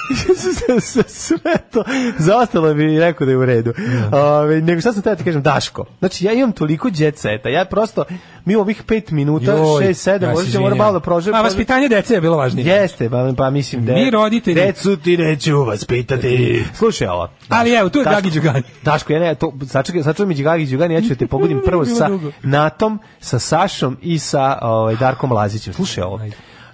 sve 1.08 1.38
to. 1.70 1.84
Za 2.18 2.36
ostalo 2.36 2.74
bi 2.74 2.98
rekao 3.00 3.24
da 3.24 3.30
je 3.30 3.38
u 3.38 3.44
redu. 3.46 3.72
Ove, 4.12 4.60
nego 4.60 4.80
šta 4.80 4.92
sam 4.92 5.02
teo 5.02 5.16
ti 5.16 5.24
kažem, 5.24 5.42
Daško. 5.42 5.84
Znači, 5.98 6.24
ja 6.24 6.32
imam 6.32 6.52
toliko 6.52 6.88
jet 6.94 7.18
seta, 7.18 7.48
ja 7.48 7.64
prosto, 7.64 8.04
mi 8.44 8.56
u 8.56 8.60
ovih 8.60 8.82
pet 8.82 9.10
minuta, 9.10 9.52
Joj, 9.52 9.82
šest, 9.82 10.02
sedam, 10.02 10.22
ja 10.22 10.34
možda 10.34 10.44
ćemo 10.44 10.60
izvinjam. 10.60 10.78
malo 10.78 10.92
da 10.92 11.00
prožemo. 11.00 11.36
A 11.36 11.42
vaspitanje 11.42 11.88
dece 11.88 12.14
je 12.14 12.20
bilo 12.20 12.36
važnije. 12.36 12.66
Jeste, 12.66 13.10
pa, 13.10 13.32
pa 13.36 13.50
mislim 13.50 13.84
da 13.84 13.92
Mi 13.94 14.10
roditelji- 14.10 14.54
Decu 14.56 14.96
ti 14.96 15.16
neću 15.16 15.56
vaspitati. 15.58 16.64
Slušaj 16.74 17.06
ovo. 17.08 17.28
Ali 17.48 17.70
evo, 17.72 17.88
tu 17.88 17.98
je 17.98 18.04
Daško- 18.04 18.14
Gagi 18.14 18.30
Đugani. 18.30 18.62
Daško, 18.82 19.12
ja 19.12 19.20
ne, 19.20 19.34
to, 19.34 19.52
sačekaj, 19.66 20.02
sačekaj 20.02 20.26
mi 20.26 20.34
Gagi 20.34 20.66
Đugani, 20.66 20.94
ja 20.94 21.00
ću 21.00 21.08
da 21.08 21.14
te 21.14 21.26
pogodim 21.26 21.62
prvo 21.66 21.84
sa. 21.84 22.08
Natom, 22.42 22.98
sa 23.20 23.38
Sašom 23.38 23.98
i 24.02 24.18
sa 24.18 24.58
ovaj, 24.62 24.96
Darkom 24.96 25.32
Lazićem. 25.32 25.74
Slušaj 25.74 26.04
ovo. 26.04 26.20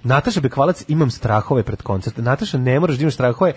Nataša 0.03 0.41
Bekvalac, 0.41 0.83
imam 0.87 1.11
strahove 1.11 1.63
pred 1.63 1.81
koncert. 1.81 2.17
Nataša, 2.17 2.57
ne 2.57 2.79
moraš 2.79 2.97
da 2.97 3.01
imaš 3.01 3.13
strahove. 3.13 3.53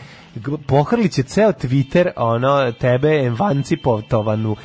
Pohrlit 0.67 1.13
će 1.13 1.23
ceo 1.23 1.53
Twitter, 1.53 2.11
ono, 2.17 2.73
tebe 2.73 3.09
emancipotovanu 3.17 4.57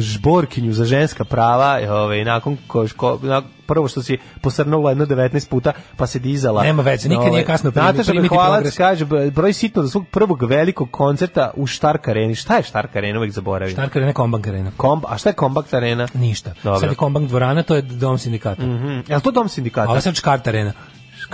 žborkinju 0.00 0.72
za 0.72 0.84
ženska 0.84 1.24
prava, 1.24 1.80
ovaj, 1.90 2.24
nakon 2.24 2.56
ko, 2.66 2.86
ko, 2.96 3.18
na, 3.22 3.42
prvo 3.66 3.88
što 3.88 4.02
si 4.02 4.18
posrnula 4.40 4.90
jedno 4.90 5.06
19 5.06 5.48
puta, 5.48 5.72
pa 5.96 6.06
se 6.06 6.18
dizala. 6.18 6.62
Nema 6.62 6.82
veze, 6.82 7.08
nikad 7.08 7.20
Ovaj, 7.20 7.30
nije 7.30 7.44
kasno 7.44 7.70
primi- 7.70 7.86
Nataša 7.86 8.04
primiti 8.04 8.22
Bekvalac 8.24 8.76
kaže, 8.76 9.04
broj 9.30 9.52
sitno 9.52 9.82
do 9.82 9.88
svog 9.88 10.04
prvog 10.08 10.42
velikog 10.42 10.90
koncerta 10.90 11.50
u 11.56 11.66
Štark 11.66 12.08
areni. 12.08 12.34
Šta 12.34 12.56
je 12.56 12.62
Štark 12.62 12.96
arena, 12.96 13.18
uvek 13.18 13.32
zaboravim. 13.32 13.72
Štark 13.72 13.96
arena, 13.96 14.12
Kombank 14.12 14.46
arena. 14.46 14.70
Komb, 14.76 15.04
a 15.08 15.18
šta 15.18 15.28
je 15.28 15.34
Kombank 15.34 15.74
arena? 15.74 16.08
Ništa. 16.14 16.52
Dobro. 16.64 16.80
Sad 16.80 16.90
je 16.90 16.96
Kombank 16.96 17.28
dvorana, 17.28 17.62
to 17.62 17.74
je 17.74 17.82
dom 17.82 18.18
sindikata. 18.18 18.62
Mhm. 18.62 19.00
Je 19.08 19.16
li 19.16 19.22
to 19.22 19.30
dom 19.30 19.48
sindikata? 19.48 19.88
Ovo 19.88 19.96
je 19.96 20.02
sad 20.02 20.14
Škart 20.14 20.46
arena. 20.46 20.72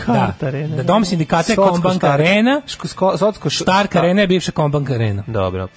Da. 0.06 0.34
arena. 0.42 0.76
Da, 0.76 0.82
dom 0.82 1.04
sindikata 1.04 1.52
je 1.52 1.56
Kombank 1.56 2.04
arena. 2.04 2.62
Štark 3.48 3.90
šta? 3.90 3.98
arena 3.98 4.20
je 4.20 4.26
bivša 4.26 4.52
Kombank 4.52 4.90
arena. 4.90 5.24
Dobro. 5.26 5.68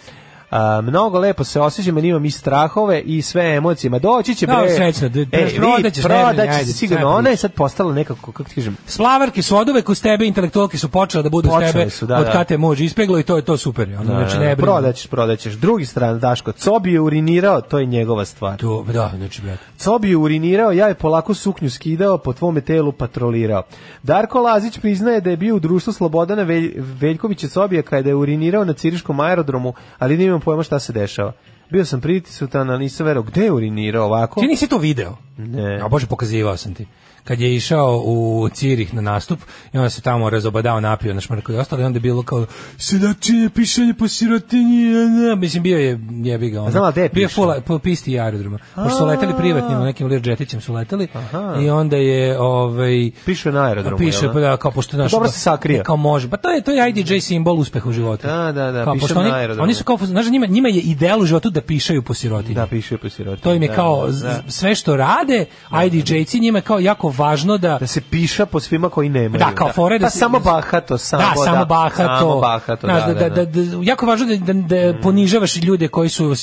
A, 0.53 0.81
mnogo 0.81 1.19
lepo 1.19 1.43
se 1.43 1.61
osjećam, 1.61 1.97
jer 1.97 2.05
imam 2.05 2.25
i 2.25 2.31
strahove 2.31 3.01
i 3.01 3.21
sve 3.21 3.55
emocije. 3.55 3.89
Ma 3.89 3.99
doći 3.99 4.35
će 4.35 4.47
bre. 4.47 4.55
Da, 4.55 4.75
srećno, 4.75 5.07
E, 5.31 5.55
prodaćeš, 5.55 6.03
ne 6.03 6.09
prodaće 6.09 6.33
brini, 6.33 6.53
se 6.53 6.59
ajde, 6.59 6.73
sigurno. 6.73 7.09
Ona 7.09 7.29
je 7.29 7.37
sad 7.37 7.53
postala 7.53 7.93
nekako, 7.93 8.31
kako 8.31 8.49
ti 8.49 8.55
kažem, 8.55 8.77
Splavarke 8.87 9.41
su 9.41 9.57
od 9.57 9.69
uvek 9.69 9.89
uz 9.89 10.01
tebe, 10.01 10.25
intelektualke 10.25 10.77
su 10.77 10.89
počele 10.89 11.23
da 11.23 11.29
budu 11.29 11.49
Počele 11.49 11.71
tebe, 11.71 11.89
su, 11.89 12.05
da, 12.05 12.17
od 12.17 12.25
da. 12.25 12.31
kad 12.31 12.47
te 12.47 12.57
može 12.57 12.85
ispeglo 12.85 13.19
i 13.19 13.23
to 13.23 13.35
je 13.35 13.41
to 13.41 13.57
super. 13.57 13.89
Ono, 13.93 14.03
znači, 14.03 14.37
ne 14.37 14.55
brini. 14.55 14.55
prodaćeš, 14.55 15.07
prodaćeš. 15.07 15.53
Drugi 15.53 15.85
stran, 15.85 16.19
Daško, 16.19 16.51
Cobi 16.51 16.93
je 16.93 16.99
urinirao, 16.99 17.61
to 17.61 17.79
je 17.79 17.85
njegova 17.85 18.25
stvar. 18.25 18.57
To, 18.57 18.85
da, 18.93 19.11
znači, 19.17 19.41
brate. 19.41 19.63
Cobi 19.77 20.09
je 20.09 20.17
urinirao, 20.17 20.71
ja 20.71 20.87
je 20.87 20.93
polako 20.93 21.33
suknju 21.33 21.69
skidao, 21.69 22.17
po 22.17 22.33
tvome 22.33 22.61
telu 22.61 22.91
patrolirao. 22.91 23.63
Darko 24.03 24.41
Lazić 24.41 24.77
priznaje 24.77 25.21
da 25.21 25.29
je 25.29 25.37
bio 25.37 25.55
u 25.55 25.59
društvu 25.59 25.93
Slobodana 25.93 26.43
Velj, 26.43 26.73
Veljkovića 26.77 27.47
Cobija 27.47 27.81
kada 27.81 28.09
je 28.09 28.15
urinirao 28.15 28.65
na 28.65 28.73
Ciriškom 28.73 29.19
aerodromu, 29.19 29.73
ali 29.99 30.17
nemam 30.17 30.42
pojma 30.43 30.63
šta 30.63 30.79
se 30.79 30.93
dešava. 30.93 31.33
Bio 31.69 31.85
sam 31.85 32.01
prisutan, 32.01 32.69
ali 32.69 32.79
nisam 32.79 33.05
verao. 33.05 33.23
Gde 33.23 33.43
je 33.43 33.51
urinirao 33.51 34.05
ovako? 34.05 34.39
Ti 34.39 34.47
nisi 34.47 34.67
to 34.67 34.77
video? 34.77 35.17
Ne. 35.37 35.79
A 35.81 35.87
bože, 35.87 36.07
pokazivao 36.07 36.57
sam 36.57 36.73
ti. 36.73 36.87
Kad 37.23 37.39
je 37.39 37.55
išao 37.55 38.01
u 38.05 38.49
Cirih 38.53 38.93
na 38.93 39.01
nastup 39.01 39.39
i 39.73 39.77
onda 39.77 39.89
se 39.89 40.01
tamo 40.01 40.29
razobadao, 40.29 40.79
napio 40.79 41.13
na 41.13 41.21
šmrku 41.21 41.51
i 41.51 41.55
ostalo 41.55 41.81
i 41.81 41.85
onda 41.85 41.97
je 41.97 42.01
bilo 42.01 42.23
kao 42.23 42.45
sedačine, 42.77 43.49
pišanje 43.49 43.93
po 43.93 44.07
sirotinji, 44.07 44.95
a, 44.95 45.31
a." 45.31 45.35
mislim 45.35 45.63
bio 45.63 45.77
je 45.77 45.99
jebi 46.23 46.49
ga. 46.49 46.61
ono. 46.61 46.71
znam, 46.71 46.83
a 46.83 46.91
gde 46.91 47.01
je 47.01 47.09
bio 47.09 47.29
full, 47.29 47.53
po 47.65 47.79
pisti 47.79 48.19
aerodroma. 48.19 48.57
Pošto 48.75 48.97
su 48.97 49.05
leteli 49.05 49.33
privatnim, 49.37 49.79
nekim 49.79 50.07
Learjetićem 50.07 50.61
su 50.61 50.73
leteli 50.73 51.07
Aha. 51.13 51.55
i 51.61 51.69
onda 51.69 51.97
je 51.97 52.39
ovaj 52.39 53.11
Piše 53.25 53.51
na 53.51 53.63
aerodromu, 53.63 53.97
Piše 53.97 54.27
da? 54.27 54.33
pa 54.33 54.39
da 54.39 54.57
kao 54.57 54.71
pošto 54.71 54.97
naš 54.97 55.11
dobro 55.11 55.29
se 55.29 55.39
sakrio. 55.39 55.83
Kao 55.83 55.95
može. 55.95 56.29
Pa 56.29 56.37
to 56.37 56.49
je 56.49 56.61
to 56.61 56.71
je 56.71 56.89
IDJ 56.89 57.19
simbol 57.19 57.59
uspeha 57.59 57.89
u 57.89 57.91
životu. 57.91 58.27
Da, 58.27 58.51
da, 58.51 58.71
da, 58.71 58.83
Kao, 58.83 58.93
piše 58.93 59.13
na 59.13 59.35
aerodromu. 59.35 59.63
oni 59.63 59.73
su 59.73 59.83
kao 59.83 59.97
znaš 60.01 60.29
njima 60.29 60.45
njima 60.45 60.69
je 60.69 60.81
ideal 60.81 61.21
u 61.21 61.25
životu 61.25 61.49
da 61.49 61.61
pišaju 61.61 62.01
po 62.01 62.13
sirotinji. 62.13 62.55
Da, 62.55 62.67
piše 62.67 62.97
po 62.97 63.09
sirotinji. 63.09 63.43
To 63.43 63.53
im 63.53 63.61
je 63.61 63.67
Da, 63.69 63.75
kao 63.75 64.07
da, 64.07 64.11
da. 64.11 64.51
sve 64.51 64.75
što 64.75 64.95
rade, 64.95 65.45
IDJ-ci 65.85 66.39
njima 66.39 66.57
je 66.57 66.61
kao 66.61 66.79
jako 66.79 67.12
važno 67.13 67.57
da 67.57 67.77
Da 67.79 67.87
se 67.87 68.01
piša 68.01 68.45
po 68.45 68.59
svima 68.59 68.89
koji 68.89 69.09
nemaju. 69.09 69.39
da, 69.39 69.51
kao 69.51 69.69
fore 69.69 69.99
da 69.99 70.05
Pa 70.05 70.09
se- 70.09 70.17
samo 70.19 70.39
bahato, 70.39 70.97
samo, 70.97 71.23
da, 71.25 71.43
samo 71.45 71.65
bahato. 71.65 72.17
Samo 72.19 72.39
bahato, 72.39 72.87
Znaš, 72.87 73.05
da, 73.05 73.13
da, 73.13 73.29
da. 73.29 73.45
da, 73.45 73.61
jako 73.81 74.05
važno 74.05 74.25
da, 74.27 74.53
da, 74.53 74.53
da 74.53 74.99
ponižavaš 74.99 75.55
ljude 75.57 75.87
koji 75.87 76.09
su 76.09 76.25
uh, 76.25 76.35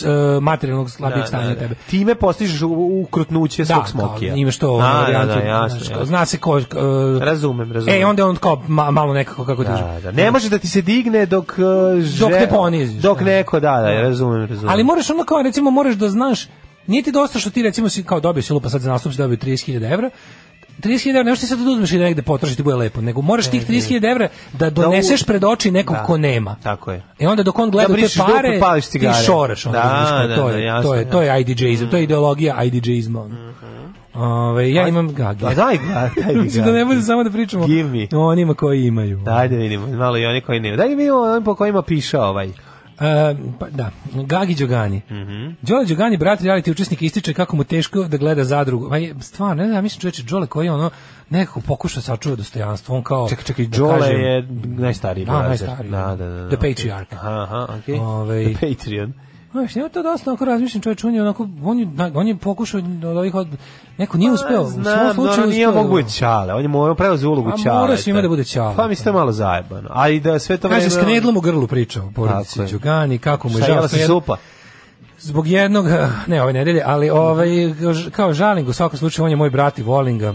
materijalnog 0.42 0.90
slabijeg 0.90 1.20
Da, 1.20 1.26
stanja 1.26 1.48
da, 1.48 1.55
da. 1.55 1.60
tebe. 1.60 1.74
Time 1.86 2.14
postižeš 2.14 2.60
ukrutnuće 3.02 3.64
svog 3.64 3.88
smokija. 3.88 4.34
Da, 4.60 4.68
ono, 4.68 4.78
da, 4.78 4.92
varijantu, 4.92 5.34
da, 5.90 6.05
zna 6.05 6.26
se 6.26 6.38
ko... 6.38 6.56
uh, 6.56 6.62
Razumem, 7.20 7.72
razumem. 7.72 8.02
E, 8.02 8.06
onda 8.06 8.26
on 8.26 8.36
kao 8.36 8.56
ma- 8.59 8.90
malo 8.90 9.14
nekako, 9.14 9.44
kako 9.44 9.64
Da, 9.64 9.98
da. 10.02 10.12
Ne 10.12 10.30
može 10.30 10.48
da 10.48 10.59
ti 10.59 10.68
se 10.68 10.82
digne 10.82 11.26
dok 11.26 11.52
uh, 11.52 11.64
Dok 12.20 12.30
ne 12.30 12.48
poniziš, 12.48 13.02
Dok 13.02 13.18
da. 13.18 13.24
neko, 13.24 13.60
da, 13.60 13.70
da, 13.72 13.92
razumem, 13.92 14.47
razumem. 14.47 14.70
Ali 14.70 14.84
moraš 14.84 15.10
ono 15.10 15.24
kao, 15.24 15.42
recimo, 15.42 15.70
moraš 15.70 15.94
da 15.94 16.09
znaš, 16.09 16.48
nije 16.86 17.02
ti 17.02 17.12
dosta 17.12 17.38
što 17.38 17.51
ti 17.51 17.62
recimo 17.62 17.88
si 17.88 18.02
kao 18.05 18.20
dobio 18.20 18.42
si 18.42 18.52
lupa 18.52 18.68
sad 18.68 18.80
za 18.80 18.90
nastup 18.90 19.12
si 19.12 19.18
dobio 19.18 19.36
30.000 19.36 19.92
evra, 19.92 20.10
30.000 20.81 21.11
evra, 21.11 21.23
ne 21.23 21.31
možeš 21.31 21.40
ti 21.40 21.47
sad 21.47 21.59
da 21.59 21.70
uzmeš 21.70 21.93
i 21.93 21.98
da 21.98 22.05
negde 22.05 22.23
potrošiš 22.23 22.57
ti 22.57 22.62
bude 22.62 22.77
lepo, 22.77 23.01
nego 23.01 23.23
moraš 23.23 23.51
tih 23.51 23.69
30.000 23.69 24.11
evra 24.11 24.28
da 24.52 24.70
doneseš 24.70 25.24
pred 25.24 25.44
oči 25.44 25.70
nekog 25.70 25.97
Da. 25.97 26.02
ko 26.02 26.16
nema. 26.16 26.57
Tako 26.62 26.93
je. 26.93 27.02
I 27.19 27.27
onda 27.27 27.43
dok 27.43 27.59
on 27.59 27.70
gleda 27.70 27.89
Da 27.89 27.94
te 27.94 28.01
dupe, 28.01 28.32
pare, 28.32 28.61
pališ 28.61 28.86
ti 28.86 29.01
šoraš. 29.27 29.66
Onda, 29.66 29.78
Da, 29.78 30.27
da, 30.27 30.36
to, 30.36 30.48
da, 30.48 30.57
je, 30.57 30.65
jasno, 30.65 30.90
to, 30.90 30.94
je, 30.94 31.11
to 31.11 31.23
je 31.23 31.40
IDJ-izam, 31.40 31.90
to 31.90 31.97
je 31.97 32.02
ideologija 32.02 32.65
IDJ-izma. 32.65 33.20
ono. 33.20 33.51
Ove, 34.15 34.73
ja 34.73 34.89
imam 34.89 35.15
gagi. 35.15 35.47
A 35.47 35.55
daj 35.55 35.78
daj 35.94 36.35
mi 36.35 36.43
Mislim 36.44 36.65
da 36.65 36.73
ne 36.73 36.85
bude 36.85 37.02
samo 37.02 37.24
da 37.24 37.31
pričamo 37.31 37.66
o 38.12 38.27
onima 38.27 38.55
koji 38.55 38.86
imaju. 38.86 39.19
Daj 39.19 39.48
da 39.48 39.57
vidimo, 39.57 39.86
malo 39.86 40.19
i 40.19 40.27
oni 40.27 40.40
koji 40.40 40.61
nemaju. 40.61 40.77
Daj 40.77 40.89
da 40.89 40.94
vidimo 40.94 41.19
oni 41.19 41.44
po 41.44 41.55
kojima 41.55 41.82
piše 41.82 42.19
ovaj. 42.19 42.48
E, 43.01 43.35
pa 43.59 43.70
da, 43.70 43.90
Gagi 44.14 44.55
Đogani. 44.55 45.02
Mm 45.10 45.14
Mhm. 45.16 45.55
Đole 45.62 45.85
Đogani, 45.85 46.16
brat 46.16 46.40
reality 46.40 46.70
učesnik, 46.70 47.02
ističe 47.02 47.35
kako 47.35 47.56
mu 47.56 47.64
teško 47.64 48.05
da 48.05 48.16
gleda 48.16 48.44
zadrugu. 48.44 48.89
Ma 48.89 48.97
je, 48.97 49.14
stvarno, 49.20 49.55
ne 49.55 49.64
znam, 49.64 49.74
ja 49.77 49.82
mislim 49.82 50.01
čoveče, 50.01 50.22
Đole 50.22 50.47
koji 50.47 50.66
je 50.66 50.72
ono, 50.72 50.90
nekako 51.31 51.60
pokuša 51.60 52.01
sačuva 52.01 52.36
dostojanstvo, 52.36 52.97
on 52.97 53.02
kao... 53.02 53.28
Čekaj, 53.28 53.44
čekaj, 53.44 53.66
da 53.66 53.78
Đole 53.78 53.98
kažem, 54.01 54.20
je 54.20 54.48
najstariji 54.64 55.24
Da, 55.27 55.43
najstariji. 55.43 55.90
Da, 55.90 56.16
da, 56.16 56.27
da. 56.27 56.48
The 56.48 56.56
okej. 56.56 56.74
Patriarch. 56.74 57.12
Aha, 57.14 57.43
aha, 57.43 57.66
okej. 57.78 57.98
Ovaj- 57.98 58.55
The 58.55 58.68
Patreon. 58.68 59.12
Znaš, 59.52 59.77
ja 59.77 59.89
to 59.89 60.02
dosta 60.02 60.31
onako 60.31 60.44
razmišljam, 60.44 60.82
čovječ, 60.82 61.05
on 61.05 61.14
je 61.14 61.22
onako, 61.22 61.48
on 61.64 61.78
je, 61.78 61.86
on 62.14 62.28
je 62.28 62.36
pokušao 62.36 62.81
od 62.81 63.05
ovih, 63.06 63.35
od, 63.35 63.48
neko 63.98 64.18
nije 64.18 64.32
uspeo, 64.32 64.62
u 64.62 64.66
svom 64.66 64.85
Pa, 64.85 65.14
slučaju 65.14 65.47
nije 65.47 65.68
uspeo. 65.68 65.82
mogu 65.82 65.97
biti 65.97 66.14
čale, 66.14 66.55
on 66.55 66.62
je 66.62 66.68
morao 66.68 66.94
preuzeo 66.94 67.31
ulogu 67.31 67.48
A 67.51 67.56
čale. 67.59 67.81
mora 67.81 67.97
svima 67.97 68.22
da 68.22 68.28
bude 68.28 68.44
čale. 68.44 68.77
Pa 68.77 68.89
mi 68.89 68.94
ste 68.94 69.12
malo 69.12 69.32
zajebano. 69.32 69.89
A 69.90 70.09
i 70.09 70.20
da 70.20 70.39
sve 70.39 70.56
to 70.56 70.68
Kaže, 70.68 70.90
s 70.90 70.98
knedlom 70.98 71.36
u 71.36 71.40
grlu 71.40 71.66
pričao 71.66 72.10
porodici 72.14 72.60
je. 72.60 72.66
Đugani, 72.66 73.18
kako 73.18 73.48
mu 73.48 73.59
je 73.59 73.64
Šta, 73.64 73.72
žao. 73.74 73.82
je- 73.93 74.06
supa? 74.06 74.36
Zbog 75.18 75.47
jednog, 75.47 75.86
ne 76.27 76.43
ove 76.43 76.52
nedelje, 76.52 76.82
ali 76.86 77.10
ovaj, 77.10 77.48
kao 78.12 78.32
žalim 78.32 78.68
u 78.68 78.72
svakom 78.72 78.98
slučaju, 78.98 79.24
on 79.24 79.31
je 79.31 79.36
moj 79.36 79.51
brat 79.51 79.78
i 79.78 79.82
volim 79.82 80.18
ga. 80.18 80.35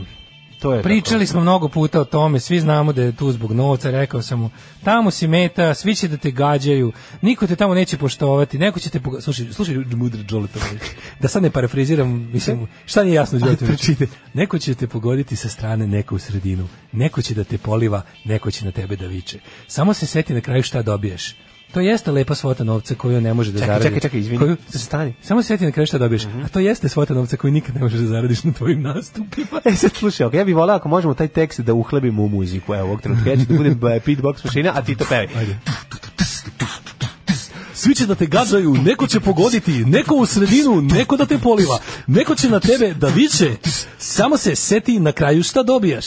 To 0.65 0.73
je 0.73 0.83
Pričali 0.83 1.27
smo 1.27 1.41
mnogo 1.41 1.69
puta 1.69 2.01
o 2.01 2.05
tome, 2.05 2.39
svi 2.39 2.59
znamo 2.59 2.93
da 2.93 3.03
je 3.03 3.15
tu 3.15 3.31
zbog 3.31 3.51
novca, 3.51 3.91
rekao 3.91 4.21
sam 4.21 4.39
mu, 4.39 4.49
tamo 4.83 5.11
si 5.11 5.27
meta, 5.27 5.73
svi 5.73 5.95
će 5.95 6.07
da 6.07 6.17
te 6.17 6.31
gađaju, 6.31 6.91
niko 7.21 7.47
te 7.47 7.55
tamo 7.55 7.73
neće 7.73 7.97
poštovati, 7.97 8.57
neko 8.57 8.79
će 8.79 8.89
te 8.89 8.99
pogo... 8.99 9.21
Slušaj, 9.21 9.53
slušaj 9.53 9.75
mudro 9.75 10.23
Đoletović, 10.23 10.81
da 11.19 11.27
sad 11.27 11.43
ne 11.43 11.49
parafriziram, 11.49 12.29
mislim, 12.33 12.67
šta 12.85 13.03
nije 13.03 13.15
jasno 13.15 13.39
Đoletović? 13.39 13.89
Neko 14.33 14.59
će 14.59 14.75
te 14.75 14.87
pogoditi 14.87 15.35
sa 15.35 15.49
strane, 15.49 15.87
neko 15.87 16.15
u 16.15 16.19
sredinu, 16.19 16.67
neko 16.91 17.21
će 17.21 17.33
da 17.33 17.43
te 17.43 17.57
poliva, 17.57 18.01
neko 18.23 18.51
će 18.51 18.65
na 18.65 18.71
tebe 18.71 18.95
da 18.95 19.07
viče. 19.07 19.39
Samo 19.67 19.93
se 19.93 20.05
seti 20.05 20.33
na 20.33 20.41
kraju 20.41 20.63
šta 20.63 20.81
dobiješ. 20.81 21.35
To 21.75 21.81
jeste 21.81 22.11
lepa 22.11 22.35
svota 22.35 22.63
novca 22.63 22.95
koju 22.95 23.21
ne 23.21 23.33
može 23.33 23.51
da 23.51 23.59
Čekaj, 23.59 23.67
zaradi. 23.67 23.85
čekaj, 23.85 23.99
čekaj, 23.99 24.19
izvini. 24.19 24.39
Koju, 24.39 24.57
Stani. 24.69 25.13
samo 25.21 25.41
se 25.41 25.47
sjeti 25.47 25.65
na 25.65 25.71
kraju 25.71 25.87
šta 25.87 25.97
dobiješ. 25.97 26.23
A 26.23 26.47
to 26.47 26.59
jeste 26.59 26.89
svota 26.89 27.13
novca 27.13 27.37
koju 27.37 27.51
nikad 27.53 27.75
ne 27.75 27.81
možeš 27.81 27.99
da 27.99 28.07
zaradiš 28.07 28.43
na 28.43 28.53
tvojim 28.53 28.81
nastupima. 28.81 29.61
E 29.65 29.75
sad 29.75 29.91
slušaj, 29.91 30.27
okay, 30.27 30.35
ja 30.35 30.43
bih 30.43 30.55
voleo 30.55 30.75
ako 30.75 30.89
možemo 30.89 31.13
taj 31.13 31.27
tekst 31.27 31.59
da 31.59 31.73
uhlebimo 31.73 32.23
u 32.23 32.29
muziku. 32.29 32.73
Evo, 32.73 32.87
ovog 32.87 33.01
trenutka 33.01 33.29
ja 33.29 33.37
ću 33.37 33.41
da 33.45 33.57
budem 33.57 33.71
eh, 33.73 33.99
beatbox 34.05 34.45
mašina, 34.45 34.71
a 34.75 34.81
ti 34.81 34.95
to 34.95 35.05
pevaj. 35.09 35.45
svi 37.73 37.95
će 37.95 38.05
da 38.05 38.15
te 38.15 38.25
gađaju, 38.25 38.73
neko 38.73 39.07
će 39.07 39.19
pogoditi, 39.19 39.85
neko 39.85 40.15
u 40.15 40.25
sredinu, 40.25 40.81
neko 40.81 41.17
da 41.17 41.25
te 41.25 41.37
poliva, 41.37 41.79
neko 42.07 42.35
će 42.35 42.49
na 42.49 42.59
tebe 42.59 42.93
da 42.93 43.07
viče, 43.07 43.55
samo 43.97 44.37
se 44.37 44.55
seti 44.55 44.99
na 44.99 45.11
kraju 45.11 45.43
šta 45.43 45.63
dobijaš. 45.63 46.05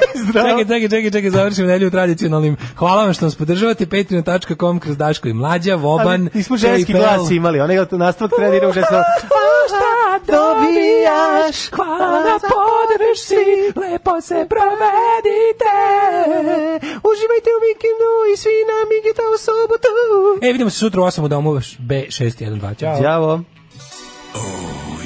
Čekaj, 0.32 0.64
čekaj, 0.64 0.88
čekaj, 0.88 1.10
čekaj, 1.10 1.30
završimo 1.30 1.66
nedelju 1.66 1.90
tradicionalnim. 1.90 2.56
Hvala 2.76 3.04
vam 3.04 3.14
što 3.14 3.24
nas 3.24 3.34
podržavate, 3.34 3.86
patreon.com 3.86 4.80
kroz 4.80 4.96
Daško 4.96 5.28
i 5.28 5.32
Mlađa, 5.32 5.74
Voban, 5.74 6.20
Ali 6.20 6.30
nismo 6.34 6.56
ženski 6.56 6.92
glas 6.92 7.30
imali, 7.30 7.60
onaj 7.60 7.76
nastavak 7.90 8.32
treba 8.36 8.50
da 8.50 8.56
ide 8.56 8.66
u 8.66 8.72
žensko. 8.72 8.94
šta 9.68 10.32
dobijaš, 10.32 11.70
hvala 11.70 12.20
na 12.30 12.36
podršci, 12.52 13.42
lepo 13.82 14.20
se 14.20 14.46
provedite. 14.54 15.74
Uživajte 17.10 17.50
u 17.56 17.60
vikendu 17.66 18.12
i 18.32 18.36
svi 18.36 18.58
na 18.70 18.78
Migita 18.90 19.22
u 19.34 19.38
sobotu. 19.38 19.92
E, 20.42 20.52
vidimo 20.52 20.70
se 20.70 20.78
sutra 20.78 21.00
u 21.00 21.04
8 21.04 21.24
u 21.24 21.28
domu 21.28 21.50
B612. 21.88 22.78
Ćao. 22.78 23.02
Ćao. 23.02 23.40